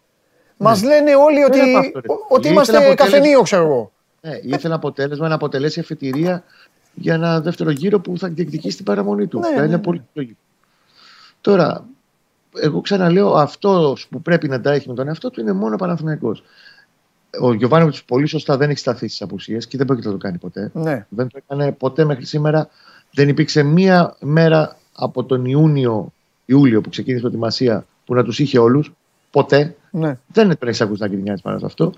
Μας 0.56 0.82
λένε 0.82 1.14
όλοι 1.14 1.44
ότι, 1.44 1.58
είναι 1.58 1.78
αυτό, 1.78 2.00
ρε. 2.00 2.12
ο- 2.12 2.24
ότι 2.28 2.40
Ήθελε 2.40 2.52
είμαστε 2.54 2.76
αποτέλεσμα. 2.76 3.04
καφενείο, 3.04 3.42
ξέρω 3.42 3.62
εγώ. 3.64 3.92
Ναι, 4.20 4.38
ήθελε 4.42 4.74
αποτέλεσμα 4.74 5.28
να 5.28 5.34
αποτελέσει 5.34 5.80
αφετηρία 5.80 6.44
για 6.94 7.14
ένα 7.14 7.40
δεύτερο 7.40 7.70
γύρο 7.70 8.00
που 8.00 8.18
θα 8.18 8.28
διεκδικήσει 8.28 8.76
την 8.76 8.84
παραμονή 8.84 9.26
του. 9.26 9.38
Ναι, 9.38 9.46
θα 9.46 9.50
ναι, 9.54 9.56
είναι 9.66 9.66
ναι. 9.76 9.78
πολύ 9.78 10.04
λογικό. 10.12 10.38
Τώρα, 11.40 11.84
εγώ 12.60 12.80
ξαναλέω, 12.80 13.32
αυτός 13.32 14.06
που 14.10 14.22
πρέπει 14.22 14.48
να 14.48 14.60
τα 14.60 14.72
έχει 14.72 14.88
με 14.88 14.94
τον 14.94 15.08
εαυτό 15.08 15.30
του 15.30 15.40
είναι 15.40 15.52
μόνο 15.52 15.74
ο 15.74 15.76
Παναθηναϊκός. 15.76 16.42
Ο 17.40 17.52
Γιωβάνοβιτς 17.52 18.04
πολύ 18.04 18.26
σωστά 18.26 18.56
δεν 18.56 18.70
έχει 18.70 18.78
σταθεί 18.78 19.08
στις 19.08 19.22
απουσίες 19.22 19.66
και 19.66 19.76
δεν 19.76 19.86
πρόκειται 19.86 20.06
να 20.06 20.12
το 20.12 20.18
κάνει 20.18 20.38
ποτέ. 20.38 20.70
Ναι. 20.74 21.06
Δεν 21.08 21.28
το 21.28 21.38
έκανε 21.44 21.72
ποτέ 21.72 22.04
μέχρι 22.04 22.26
σήμερα. 22.26 22.68
Δεν 23.12 23.28
υπήρξε 23.28 23.62
μία 23.62 24.16
μέρα 24.20 24.76
από 24.94 25.24
τον 25.24 25.44
Ιούνιο, 25.44 26.12
Ιούλιο 26.44 26.80
που 26.80 26.88
ξεκίνησε 26.88 27.18
η 27.18 27.22
προετοιμασία 27.22 27.86
που 28.04 28.14
να 28.14 28.22
τους 28.22 28.38
είχε 28.38 28.58
όλους. 28.58 28.92
Ποτέ. 29.30 29.76
Ναι. 29.90 30.18
Δεν 30.26 30.58
τον 30.58 30.68
έχει 30.68 30.82
ακούσει 30.82 31.02
να 31.02 31.08
γκρινιάζει 31.08 31.42
πάνω 31.42 31.58
σε 31.58 31.66
αυτό. 31.66 31.92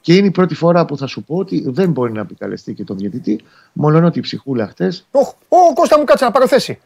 Και 0.00 0.14
είναι 0.14 0.26
η 0.26 0.30
πρώτη 0.30 0.54
φορά 0.54 0.84
που 0.84 0.96
θα 0.96 1.06
σου 1.06 1.22
πω 1.24 1.36
ότι 1.36 1.64
δεν 1.66 1.90
μπορεί 1.90 2.12
να 2.12 2.20
επικαλεστεί 2.20 2.74
και 2.74 2.84
τον 2.84 2.96
διαιτητή, 2.96 3.40
μόνο 3.72 4.06
ότι 4.06 4.18
η 4.18 4.22
ψυχούλα 4.22 4.66
χτε. 4.66 4.92
Οχ, 5.10 5.28
Ω, 5.48 5.72
Κώστα 5.74 5.98
μου 5.98 6.04
κάτσε 6.04 6.24
να 6.24 6.30
πάρω 6.30 6.46
θέση. 6.46 6.78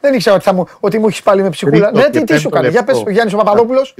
Δεν 0.00 0.14
ήξερα 0.14 0.34
ότι, 0.34 0.44
θα 0.44 0.52
μου, 0.52 0.66
ότι 0.80 0.98
μου 0.98 1.06
έχεις 1.06 1.22
πάλι 1.22 1.42
με 1.42 1.50
ψυχούλα. 1.50 1.90
Ναι, 1.94 2.10
τι, 2.10 2.24
τι 2.24 2.38
σου 2.38 2.48
κάνει. 2.48 2.68
Για 2.68 2.84
πες, 2.84 3.04
Γιάννης 3.08 3.34
ο 3.34 3.36
Παπαδόπουλος. 3.36 3.94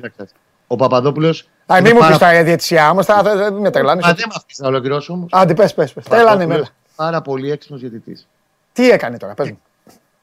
Ο 0.67 0.77
Παπαδόπουλος. 0.77 1.49
Α, 1.67 1.81
μην 1.83 1.93
μου 2.01 2.07
πεις 2.09 2.19
τα 2.19 2.43
διαιτησιά 2.45 2.91
όμως, 2.91 3.07
θα- 3.07 3.23
θα- 3.23 3.37
θα- 3.37 3.51
με 3.53 3.71
τρελάνεις. 3.71 4.05
Μα 4.05 4.13
δεν 4.13 4.25
με 4.29 4.35
αφήσεις 4.37 4.59
να 4.59 4.69
ολοκληρώσω 4.69 5.13
όμως. 5.13 5.29
Άντε, 5.33 5.55
πες, 5.55 5.75
πες, 5.75 5.93
πες. 5.93 6.05
Τρελάνε 6.05 6.47
με. 6.47 6.67
Πάρα 6.97 7.21
πολύ 7.23 7.51
έξυπνος 7.51 7.81
διαιτητής. 7.81 8.29
Τι 8.73 8.91
έκανε 8.91 9.17
τώρα, 9.17 9.35
πες 9.35 9.51
μου. 9.51 9.61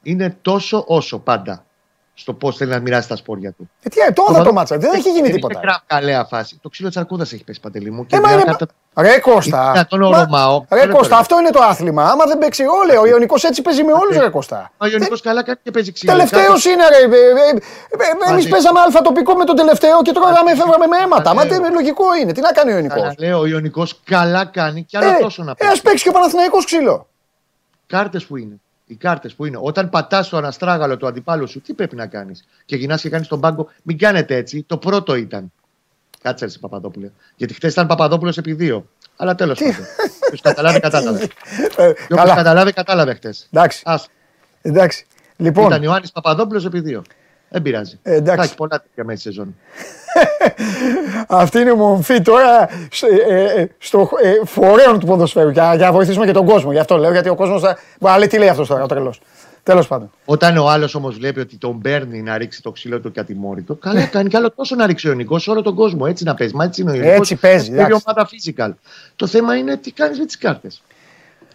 Είναι 0.02 0.36
τόσο 0.42 0.84
όσο 0.86 1.18
πάντα 1.18 1.64
στο 2.16 2.32
πώς 2.32 2.56
θέλει 2.56 2.70
να 2.70 2.78
μοιράσει 2.80 3.08
τα 3.08 3.16
σπόρια 3.16 3.52
του. 3.52 3.70
Ε, 3.82 3.88
τι, 3.88 4.00
ε, 4.00 4.12
το 4.12 4.26
είδα 4.30 4.42
το 4.42 4.52
μάτσα, 4.52 4.78
δεν 4.78 4.90
έχει 4.94 5.10
γίνει 5.10 5.30
τίποτα. 5.30 5.60
Είναι 5.62 5.72
καλέα 5.86 6.24
φάση. 6.24 6.58
Το 6.62 6.68
ξύλο 6.68 6.88
τη 6.88 7.00
Αρκούδα 7.00 7.22
έχει 7.22 7.44
πέσει 7.44 7.60
παντελή 7.60 7.90
μου. 7.90 8.06
Ε, 8.10 8.16
μα 8.16 8.20
μια 8.28 8.32
είναι- 8.32 8.42
κάρτα- 8.44 8.66
Ρε 8.96 9.18
Κώστα. 9.18 9.60
Είναι 9.62 9.70
δυνατόν 9.72 10.02
ο 10.02 10.10
Μα- 10.10 10.18
Ρωμάο. 10.24 10.64
Ρε 10.70 10.80
Τώρα, 10.80 10.92
Κώστα, 10.92 11.08
τώρα. 11.08 11.20
αυτό 11.20 11.38
είναι 11.38 11.50
το 11.50 11.62
άθλημα. 11.62 12.04
Άμα 12.04 12.24
δεν 12.24 12.38
παίξει 12.38 12.62
όλε, 12.82 12.98
ο 12.98 13.06
Ιωνικός 13.06 13.44
έτσι 13.44 13.62
παίζει 13.62 13.84
με 13.84 13.92
όλους 13.92 14.16
ρε 14.16 14.28
Κώστα. 14.28 14.70
Ο 14.78 14.86
Ιωνικός 14.86 15.20
καλά 15.20 15.42
κάνει 15.42 15.58
και 15.62 15.70
παίζει 15.70 15.92
ξύλο. 15.92 16.12
Τελευταίος 16.12 16.62
Κάτω- 16.64 16.70
είναι 16.70 16.82
ρε. 16.88 17.04
Εμείς 17.04 18.32
Μαζί. 18.34 18.48
παίζαμε 18.48 18.80
αλφα 18.80 19.00
τοπικό 19.02 19.34
με 19.34 19.44
τον 19.44 19.56
τελευταίο 19.56 20.02
και 20.02 20.12
τώρα 20.12 20.44
με 20.44 20.50
φεύγαμε 20.54 20.86
με 20.86 20.96
αίματα. 21.04 21.34
Μα 21.34 21.44
Λέω. 21.44 21.60
δεν 21.60 21.72
λογικό 21.72 22.04
είναι. 22.20 22.32
Τι 22.32 22.40
να 22.40 22.52
κάνει 22.52 22.72
ο 22.72 22.74
Ιωνικός; 22.74 23.14
Λέω, 23.18 23.38
ο 23.38 23.46
Ιωνικός 23.46 24.00
καλά 24.04 24.44
κάνει 24.44 24.82
και 24.84 24.96
άλλο 24.98 25.08
Ε, 25.10 25.16
τόσο 25.20 25.42
να 25.42 25.50
ε, 25.50 25.54
παίζει. 25.58 25.74
ας 25.74 25.80
παίξει 25.80 26.02
και 26.02 26.08
ο 26.08 26.12
Παναθηναϊκός 26.12 26.64
ξύλο. 26.64 27.06
Κάρτες 27.86 28.24
που 28.24 28.36
είναι. 28.36 28.60
Οι 28.86 28.94
κάρτες 28.94 29.34
που 29.34 29.44
είναι. 29.44 29.58
Όταν 29.60 29.88
πατάς 29.90 30.28
το 30.28 30.36
αναστράγαλο 30.36 30.96
του 30.96 31.06
αντιπάλου 31.06 31.48
σου, 31.48 31.60
τι 31.60 31.72
πρέπει 31.74 31.96
να 31.96 32.06
κάνεις; 32.06 32.44
Και 32.64 32.76
γυρνάς 32.76 33.00
και 33.00 33.08
κάνεις 33.08 33.28
τον 33.28 33.40
πάγκο. 33.40 33.68
Μην 33.82 33.98
κάνετε 33.98 34.36
έτσι. 34.36 34.62
Το 34.62 34.76
πρώτο 34.78 35.14
ήταν. 35.14 35.52
Κάτσε 36.22 36.44
εσύ 36.44 36.58
Παπαδόπουλε. 36.60 37.10
Γιατί 37.36 37.54
χθες 37.54 37.72
ήταν 37.72 37.86
Παπαδόπουλος 37.86 38.36
επί 38.38 38.52
δύο. 38.52 38.88
Αλλά 39.16 39.34
τέλος 39.34 39.58
πάντων. 39.58 39.84
Ποιος 40.28 40.40
καταλάβει, 40.40 40.80
κατάλαβε. 40.88 41.28
Ε, 41.76 41.92
Ποιο 42.06 42.16
Καλά, 42.16 42.34
καταλάβει, 42.34 42.72
κατάλαβε 42.72 43.14
χθες. 43.14 43.48
εντάξει. 43.52 43.82
Ας. 43.84 44.08
Εντάξει. 44.62 45.06
Λοιπόν, 45.36 45.66
Ήταν 45.66 45.82
Ιωάννης 45.82 46.12
Παπαδόπουλος 46.12 46.64
επί 46.64 46.80
δύο. 46.80 47.02
Δεν 47.54 47.62
πειράζει. 47.62 47.98
Ε, 48.02 48.14
εντάξει. 48.14 48.36
Θα 48.36 48.42
έχει 48.42 48.54
πολλά 48.54 48.80
τέτοια 48.82 49.04
μέσα 49.04 49.18
στη 49.20 49.28
σεζόν. 49.28 49.54
αυτή 51.28 51.58
είναι 51.60 51.70
η 51.70 51.74
μορφή 51.74 52.20
τώρα 52.22 52.68
σε- 52.90 53.06
ε, 53.28 53.60
ε, 53.60 53.66
στο 53.78 54.10
ε, 54.22 54.34
φορέων 54.44 54.98
του 55.00 55.06
ποδοσφαίρου 55.06 55.48
για, 55.50 55.74
για 55.74 55.86
να 55.86 55.92
βοηθήσουμε 55.92 56.26
και 56.26 56.32
τον 56.32 56.46
κόσμο. 56.46 56.72
Γι' 56.72 56.78
αυτό 56.78 56.96
λέω, 56.96 57.12
γιατί 57.12 57.28
ο 57.28 57.34
κόσμος 57.34 57.60
θα. 57.62 57.78
Μα 58.00 58.18
λέει 58.18 58.26
τι 58.26 58.38
λέει 58.38 58.48
αυτός 58.48 58.68
τώρα, 58.68 58.82
ο 58.82 58.86
τρελός. 58.86 59.20
Τέλος 59.62 59.86
πάντων. 59.86 60.10
Όταν 60.24 60.56
ο 60.56 60.68
άλλος 60.68 60.94
όμως 60.94 61.16
βλέπει 61.16 61.40
ότι 61.40 61.56
τον 61.56 61.80
παίρνει 61.80 62.22
να 62.22 62.38
ρίξει 62.38 62.62
το 62.62 62.70
ξύλο 62.70 63.00
του 63.00 63.12
και 63.12 63.20
ατιμόρυτο, 63.20 63.74
καλά 63.74 64.04
κάνει 64.06 64.28
κι 64.28 64.36
άλλο 64.36 64.50
τόσο 64.50 64.74
να 64.74 64.86
ρίξει 64.86 65.06
ο 65.06 65.10
Ιωνικό 65.10 65.38
σε 65.38 65.50
όλο 65.50 65.62
τον 65.62 65.74
κόσμο. 65.74 66.04
Έτσι 66.08 66.24
να 66.24 66.34
παίζει. 66.34 66.54
Μα 66.54 66.64
έτσι 66.64 66.82
είναι 66.82 66.90
ο 66.90 66.94
Ιωνικός. 66.94 67.16
Έτσι 67.18 67.34
παίζει, 67.34 67.70
Παίζει 67.70 67.82
εντάξει. 67.84 68.02
ομάδα 68.06 68.28
physical. 68.30 68.70
Το 69.16 69.26
θέμα 69.26 69.56
είναι 69.56 69.76
τι 69.76 69.90
κάνεις 69.92 70.18
με 70.18 70.24
τις 70.24 70.38
κάρτες. 70.38 70.82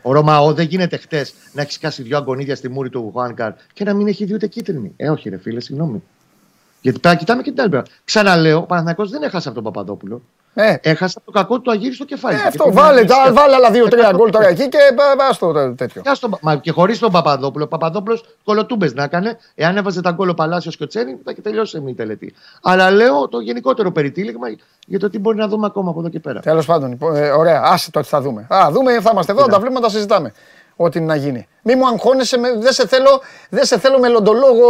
Ο 0.01 0.11
Ρωμαό 0.11 0.53
δεν 0.53 0.65
γίνεται 0.65 0.97
χτες 0.97 1.33
να 1.53 1.61
έχεις 1.61 1.79
κάσει 1.79 2.01
δυο 2.03 2.17
αγκονίδια 2.17 2.55
στη 2.55 2.69
μούρη 2.69 2.89
του 2.89 3.09
Χουάνκαρ 3.13 3.53
και 3.73 3.83
να 3.83 3.93
μην 3.93 4.07
έχει 4.07 4.25
δει 4.25 4.33
ούτε 4.33 4.47
κίτρινη. 4.47 4.93
Ε, 4.97 5.09
όχι, 5.09 5.29
ρε 5.29 5.37
φίλε, 5.37 5.59
συγγνώμη. 5.59 6.03
Γιατί 6.81 6.99
πρέπει 6.99 7.15
να 7.15 7.21
κοιτάμε 7.21 7.41
και 7.41 7.51
την 7.51 7.61
άλλη 7.61 7.69
πλευρά. 7.69 7.89
Ξαναλέω, 8.03 8.57
ο 8.57 8.65
Παναθηναϊκός 8.65 9.09
δεν 9.09 9.23
έχασε 9.23 9.47
από 9.47 9.61
τον 9.61 9.73
Παπαδόπουλο. 9.73 10.21
Ε, 10.61 10.77
Έχασε 10.81 11.15
από 11.21 11.31
το 11.31 11.39
κακό 11.39 11.59
του 11.59 11.71
αγύρι 11.71 11.93
στο 11.93 12.05
κεφάλι. 12.05 12.35
ε, 12.35 12.39
του. 12.41 12.47
αυτό 12.47 12.63
Και 12.63 12.71
βάλε, 12.71 13.01
το- 13.01 13.13
τα- 13.25 13.33
βάλε 13.33 13.55
άλλα 13.55 13.71
δύο-τρία 13.71 14.11
γκολ 14.15 14.29
τώρα 14.31 14.47
εκεί 14.47 14.69
και 14.69 14.77
πα 14.95 15.35
το 15.39 15.51
τε- 15.53 15.75
τέτοιο. 15.77 16.01
Κάτσε 16.01 16.21
τον- 16.21 16.37
Μα 16.41 16.55
και 16.55 16.71
χωρίς 16.71 16.99
τον 16.99 17.11
Παπαδόπουλο. 17.11 17.63
Ο 17.63 17.67
Παπαδόπουλος 17.67 18.23
κολοτούμπες 18.43 18.93
να 18.93 19.03
έκανε. 19.03 19.37
Εάν 19.55 19.77
έβαζε 19.77 20.01
τα 20.01 20.11
γκολ 20.11 20.29
ο 20.29 20.33
Παλάσιος 20.33 20.77
και 20.77 20.83
ο 20.83 20.87
Τσένι, 20.87 21.17
θα 21.25 21.33
και 21.33 21.41
τελειώσει 21.41 21.83
η 21.87 21.93
τελετή. 21.93 22.33
Αλλά 22.61 22.91
λέω 22.91 23.27
το 23.27 23.39
γενικότερο 23.39 23.91
περιτύλιγμα 23.91 24.47
για 24.85 24.99
το 24.99 25.09
τι 25.09 25.19
μπορεί 25.19 25.37
να 25.37 25.47
δούμε 25.47 25.65
ακόμα 25.65 25.89
από 25.89 25.99
εδώ 25.99 26.09
και 26.09 26.19
πέρα. 26.19 26.39
Τέλος 26.39 26.65
πάντων, 26.65 26.89
λοιπόν, 26.89 27.15
ε, 27.15 27.29
ωραία, 27.29 27.61
άσε 27.65 27.91
το 27.91 27.99
ότι 27.99 28.07
θα 28.07 28.21
δούμε. 28.21 28.47
Α, 28.49 28.67
δούμε, 28.71 29.01
θα 29.01 29.09
είμαστε 29.13 29.31
εδώ, 29.31 29.45
τα 29.45 29.59
βλέπουμε, 29.59 29.79
τα 29.81 29.89
συζητάμε. 29.89 30.33
Ό,τι 30.75 30.97
είναι 30.97 31.07
να 31.07 31.15
γίνει. 31.15 31.47
Μη 31.63 31.75
μου 31.75 31.87
αγχώνεσαι, 31.87 32.37
με- 32.37 32.57
δεν 32.57 32.71
σε 32.73 32.87
θέλω, 32.87 33.21
δεν 33.49 33.65
σε 33.65 33.79
θέλω 33.79 33.99
μελλοντολόγο 33.99 34.67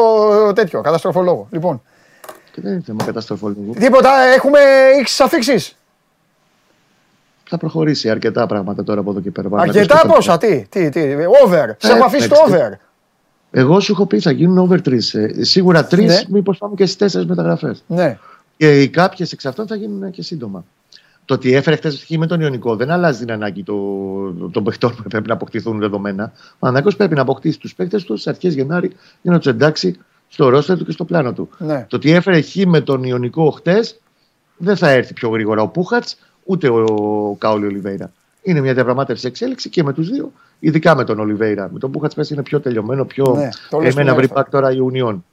ε, 0.50 0.54
τέτοιο, 0.54 0.82
καταστροφολόγο. 0.82 1.48
Λοιπόν, 1.52 1.82
Και 2.52 2.62
δεν 2.62 2.72
είναι 2.72 2.82
θέμα 2.86 3.04
καταστροφολογικού. 3.06 3.74
τίποτα, 3.74 4.10
έχουμε 4.36 4.60
ήξεις 5.00 5.20
αφήξεις. 5.20 5.78
Θα 7.50 7.58
προχωρήσει 7.58 8.10
αρκετά 8.10 8.46
πράγματα 8.46 8.84
τώρα 8.84 9.00
από 9.00 9.10
εδώ 9.12 9.20
και 9.20 9.32
πέρα. 9.32 9.48
Αρκετά 9.52 9.86
Παναθηναϊκός 9.86 10.16
πόσα, 10.26 10.38
τι, 10.38 10.66
τι, 10.70 10.90
τι, 10.90 11.00
over. 11.46 11.66
Σε 11.78 11.92
Ε, 11.92 11.96
έχω 11.96 12.06
αφήσει 12.06 12.30
το 12.30 12.36
εντάξει. 12.48 12.64
over. 12.66 12.78
Εγώ 13.52 13.80
σου 13.80 13.92
έχω 13.92 14.06
πει 14.06 14.20
θα 14.20 14.32
γίνουν 14.32 14.58
over 14.58 14.80
3. 14.90 14.98
σίγουρα 15.42 15.88
3, 15.92 16.06
Ναι. 16.06 16.20
μήπως 16.30 16.58
πάμε 16.58 16.76
και 16.76 16.86
στις 16.86 17.14
4 17.16 17.26
μεταγραφές. 17.26 17.84
Ναι, 17.88 18.18
Και 18.58 18.82
οι 18.82 18.88
κάποιες 18.90 19.32
εξ 19.32 19.46
αυτών 19.46 19.68
θα 19.68 19.76
γίνουν 19.76 20.12
και 20.12 20.22
σύντομα. 20.22 20.66
Το 21.26 21.34
ότι 21.34 21.54
έφερε 21.56 21.76
χθες 21.76 22.04
χ 22.08 22.10
με 22.18 22.28
τον 22.28 22.42
Ιωνικό 22.42 22.76
δεν 22.76 22.90
αλλάζει 22.92 23.20
την 23.20 23.32
ανάγκη 23.32 23.64
το- 23.64 24.50
των 24.52 24.64
παιχτών 24.64 24.96
που 24.96 25.04
πρέπει 25.10 25.28
να 25.28 25.34
αποκτηθούν 25.34 25.80
δεδομένα. 25.80 26.32
Ο 26.60 26.68
Ανάγκο 26.68 26.90
πρέπει 26.98 27.16
να 27.16 27.22
αποκτήσει 27.22 27.60
τους 27.60 27.76
παίκτες 27.76 28.04
τους 28.04 28.20
στις 28.22 28.32
αρχές 28.34 28.54
Γενάρη 28.54 28.92
για 29.22 29.32
να 29.32 29.38
τους 29.38 29.48
εντάξει 29.48 29.98
στο 30.28 30.50
ρόστερ 30.50 30.78
του 30.78 30.86
και 30.86 30.92
στο 30.92 31.06
πλάνο 31.06 31.34
του. 31.34 31.50
ναι. 31.58 31.86
Το 31.90 31.96
ότι 31.96 32.12
έφερε 32.12 32.42
χ 32.42 32.56
με 32.66 32.82
τον 32.82 33.04
Ιωνικό 33.04 33.50
χτε 33.52 33.80
δεν 34.58 34.78
θα 34.78 34.90
έρθει 34.90 35.14
πιο 35.14 35.30
γρήγορα 35.30 35.62
ο 35.62 35.68
Πούχατς 35.68 36.18
ούτε 36.50 36.70
ο 36.70 37.36
Κάολι 37.38 37.66
Ολιβέηρα. 37.66 38.12
Είναι 38.42 38.62
μια 38.62 38.74
διαπραγμάτευση 38.74 39.28
εξέλιξη 39.28 39.70
και 39.70 39.84
με 39.84 39.94
τους 39.94 40.10
δύο, 40.10 40.32
ειδικά 40.60 40.96
με 40.96 41.04
τον 41.04 41.20
Ολιβέηρα. 41.20 41.70
Με 41.74 41.80
τον 41.80 41.92
Πούχατ 41.92 42.14
πέσει 42.14 42.34
είναι 42.34 42.44
πιο 42.44 42.60
τελειωμένο, 42.60 43.06
πιο. 43.06 43.34
Ναι, 43.36 43.50
το 43.70 43.80
λες 43.80 43.94
Εμένα 43.94 44.08
την 44.08 44.16
βρει 44.16 44.26
άλλη 44.26 44.34
πάκ 44.34 44.50
τώρα 44.50 44.72
Ιουνιών. 44.72 45.26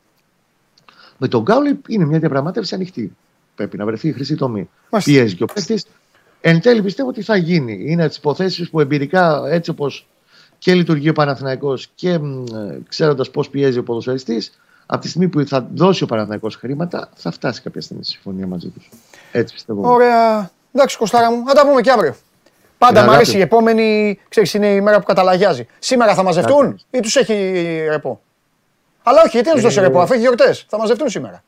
Με 1.18 1.28
τον 1.28 1.42
Γκάουλι 1.42 1.80
είναι 1.88 2.04
μια 2.04 2.18
διαπραγμάτευση 2.18 2.74
ανοιχτή. 2.74 3.16
Πρέπει 3.54 3.76
να 3.76 3.84
βρεθεί 3.84 4.08
η 4.08 4.12
χρυσή 4.12 4.34
τομή. 4.34 4.68
Μάλιστα. 4.90 5.12
Πιέζει 5.12 5.34
και 5.34 5.42
ο 5.42 5.46
παίκτης. 5.46 5.86
Εν 6.40 6.60
τέλει 6.60 6.82
πιστεύω 6.82 7.08
ότι 7.08 7.22
θα 7.22 7.36
γίνει. 7.36 7.84
Είναι 7.86 8.00
από 8.00 8.08
τις 8.08 8.18
υποθέσεις 8.18 8.70
που 8.70 8.80
εμπειρικά 8.80 9.42
έτσι 9.46 9.70
όπως 9.70 10.06
και 10.58 10.74
λειτουργεί 10.74 11.08
ο 11.08 11.12
Παναθηναϊκός 11.12 11.88
και 11.94 12.20
ξέροντας 12.88 13.30
πώς 13.30 13.50
πιέζει 13.50 13.78
ο 13.78 13.82
ποδοσφαιριστής, 13.82 14.58
από 14.86 15.00
τη 15.00 15.08
στιγμή 15.08 15.28
που 15.28 15.46
θα 15.46 15.68
δώσει 15.74 16.02
ο 16.02 16.06
Παναθηναϊκός 16.06 16.56
χρήματα, 16.56 17.10
θα 17.14 17.30
φτάσει 17.30 17.62
κάποια 17.62 17.80
στιγμή 17.80 18.04
στη 18.04 18.12
συμφωνία 18.12 18.46
μαζί 18.46 18.68
τους. 18.68 18.90
Έτσι 19.32 19.54
πιστεύω. 19.54 19.92
Ωραία. 19.92 20.50
Εντάξει, 20.76 20.96
Κωστάρα 20.98 21.30
μου, 21.30 21.42
θα 21.46 21.54
τα 21.54 21.66
πούμε 21.66 21.80
και 21.80 21.90
αύριο. 21.90 22.14
Πάντα 22.78 22.92
Ναι, 22.92 22.98
μου 23.00 23.04
αγάπη. 23.06 23.16
αρέσει 23.24 23.38
η 23.38 23.40
επόμενη, 23.40 24.18
ξέρεις, 24.28 24.54
είναι 24.54 24.66
η 24.66 24.80
μέρα 24.80 24.98
που 24.98 25.04
καταλαγιάζει. 25.04 25.66
Σήμερα 25.78 26.14
θα 26.14 26.22
μαζευτούν 26.22 26.62
Αγάπη. 26.64 26.80
ή 26.90 27.00
τους 27.00 27.16
έχει 27.16 27.34
ρεπό; 27.90 28.20
Αλλά 29.02 29.18
όχι, 29.20 29.28
γιατί 29.30 29.48
να 29.48 29.54
τους 29.54 29.62
δώσει 29.62 29.78
Ε, 29.78 29.82
ρεπό, 29.82 30.00
αφού 30.00 30.12
έχει 30.12 30.22
γιορτές. 30.22 30.66
Θα 30.68 30.78
μαζευτούν 30.78 31.08
σήμερα. 31.08 31.42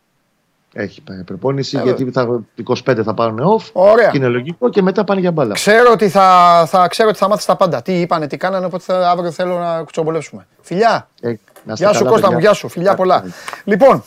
Έχει 0.75 1.01
πάει 1.01 1.23
προπόνηση 1.25 1.77
Ε, 1.79 1.83
γιατί 1.83 2.11
θα, 2.11 2.41
25 2.87 3.03
θα 3.05 3.15
πάρουν 3.15 3.39
off. 3.39 3.65
Ωραία. 3.73 4.11
Και 4.11 4.17
είναι 4.17 4.27
λογικό 4.27 4.69
και 4.71 4.83
μετά 4.83 5.05
πάνε 5.05 5.21
για 5.21 5.31
μπάλα. 5.33 5.55
Ξέρω 5.55 5.91
ότι 5.93 6.09
θα, 6.09 6.65
θα, 6.69 6.89
ξέρω 6.89 7.09
ότι 7.09 7.19
θα 7.19 7.29
μάθεις 7.29 7.45
τα 7.45 7.57
πάντα. 7.57 7.83
Τι 7.83 8.01
είπανε, 8.01 8.27
τι 8.27 8.37
κάνανε, 8.37 8.67
οπότε 8.67 8.83
θα, 8.87 9.11
αύριο 9.11 9.31
θέλω 9.31 9.59
να 9.59 9.79
κουτσομπολεύσουμε. 9.79 10.47
Φιλιά. 10.61 11.09
Ε, 11.21 11.27
να 11.65 11.73
είστε 11.73 11.85
Γεια 11.85 11.93
σου 11.93 11.99
καλά, 11.99 12.11
Κώστα 12.11 12.27
μου, 12.27 12.33
παιδιά. 12.33 12.49
γεια 12.49 12.59
σου. 12.59 12.69
Φιλιά 12.69 12.95
πολλά. 12.95 13.25
Λοιπόν, 13.65 14.05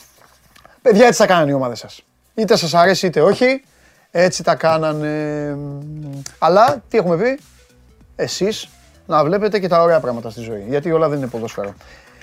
παιδιά 0.81 1.05
έτσι 1.07 1.19
τα 1.19 1.25
κάνανε 1.25 1.51
οι 1.51 1.53
ομάδες 1.53 1.79
σας. 1.79 2.01
Είτε 2.33 2.55
σας 2.55 2.73
αρέσει 2.73 3.05
είτε 3.05 3.21
όχι, 3.21 3.63
έτσι 4.11 4.43
τα 4.43 4.55
κάνανε. 4.55 5.57
Αλλά 6.39 6.83
τι 6.87 6.97
έχουμε 6.97 7.17
πει, 7.17 7.39
εσείς 8.15 8.69
να 9.05 9.23
βλέπετε 9.23 9.59
και 9.59 9.67
τα 9.67 9.81
ωραία 9.81 9.99
πράγματα 9.99 10.29
στη 10.29 10.41
ζωή. 10.41 10.65
Γιατί 10.67 10.91
όλα 10.91 11.09
δεν 11.09 11.17
είναι 11.17 11.27
ποδόσφαιρο. 11.27 11.73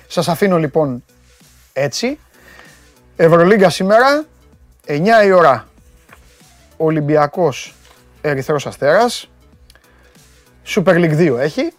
Σας 0.06 0.28
αφήνω 0.28 0.58
λοιπόν 0.58 1.04
έτσι. 1.72 2.18
Ευρωλίγκα 3.16 3.70
σήμερα, 3.70 4.24
9 4.86 5.24
η 5.24 5.32
ώρα. 5.32 5.68
Ολυμπιακός 6.76 7.74
Ερυθρός 8.20 8.66
Αστέρας. 8.66 9.30
Super 10.66 10.94
League 10.94 11.16
2 11.16 11.38
έχει. 11.38 11.72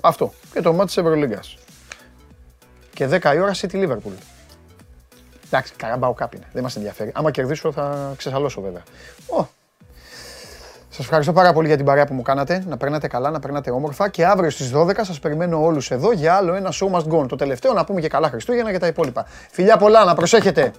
Αυτό. 0.00 0.32
Και 0.52 0.60
το 0.60 0.72
μάτι 0.72 0.86
της 0.86 0.96
Ευρωλίγκας. 0.96 1.56
Και 2.94 3.06
10 3.06 3.34
η 3.34 3.40
ώρα 3.40 3.54
City 3.54 3.74
Liverpool. 3.74 4.16
Εντάξει, 5.46 5.72
καραμπάω 5.76 6.14
είναι. 6.34 6.46
Δεν 6.52 6.62
μας 6.62 6.76
ενδιαφέρει. 6.76 7.10
Άμα 7.14 7.30
κερδίσω 7.30 7.72
θα 7.72 8.14
ξεσαλώσω 8.16 8.60
βέβαια. 8.60 8.82
Ω. 9.26 9.46
Σας 10.96 11.04
ευχαριστώ 11.04 11.32
πάρα 11.32 11.52
πολύ 11.52 11.66
για 11.66 11.76
την 11.76 11.84
παρέα 11.84 12.06
που 12.06 12.14
μου 12.14 12.22
κάνατε. 12.22 12.64
Να 12.66 12.76
περνάτε 12.76 13.06
καλά, 13.06 13.30
να 13.30 13.38
περνάτε 13.38 13.70
όμορφα. 13.70 14.08
Και 14.08 14.26
αύριο 14.26 14.50
στις 14.50 14.72
12 14.74 15.04
σας 15.04 15.18
περιμένω 15.18 15.64
όλους 15.64 15.90
εδώ 15.90 16.12
για 16.12 16.34
άλλο 16.34 16.54
ένα 16.54 16.72
show 16.72 16.90
must 16.90 17.12
go 17.12 17.20
on. 17.20 17.28
Το 17.28 17.36
τελευταίο 17.36 17.72
να 17.72 17.84
πούμε 17.84 18.00
και 18.00 18.08
καλά 18.08 18.28
Χριστούγεννα 18.28 18.72
και 18.72 18.78
τα 18.78 18.86
υπόλοιπα. 18.86 19.26
Φιλιά 19.50 19.76
πολλά, 19.76 20.04
να 20.04 20.14
προσέχετε. 20.14 20.72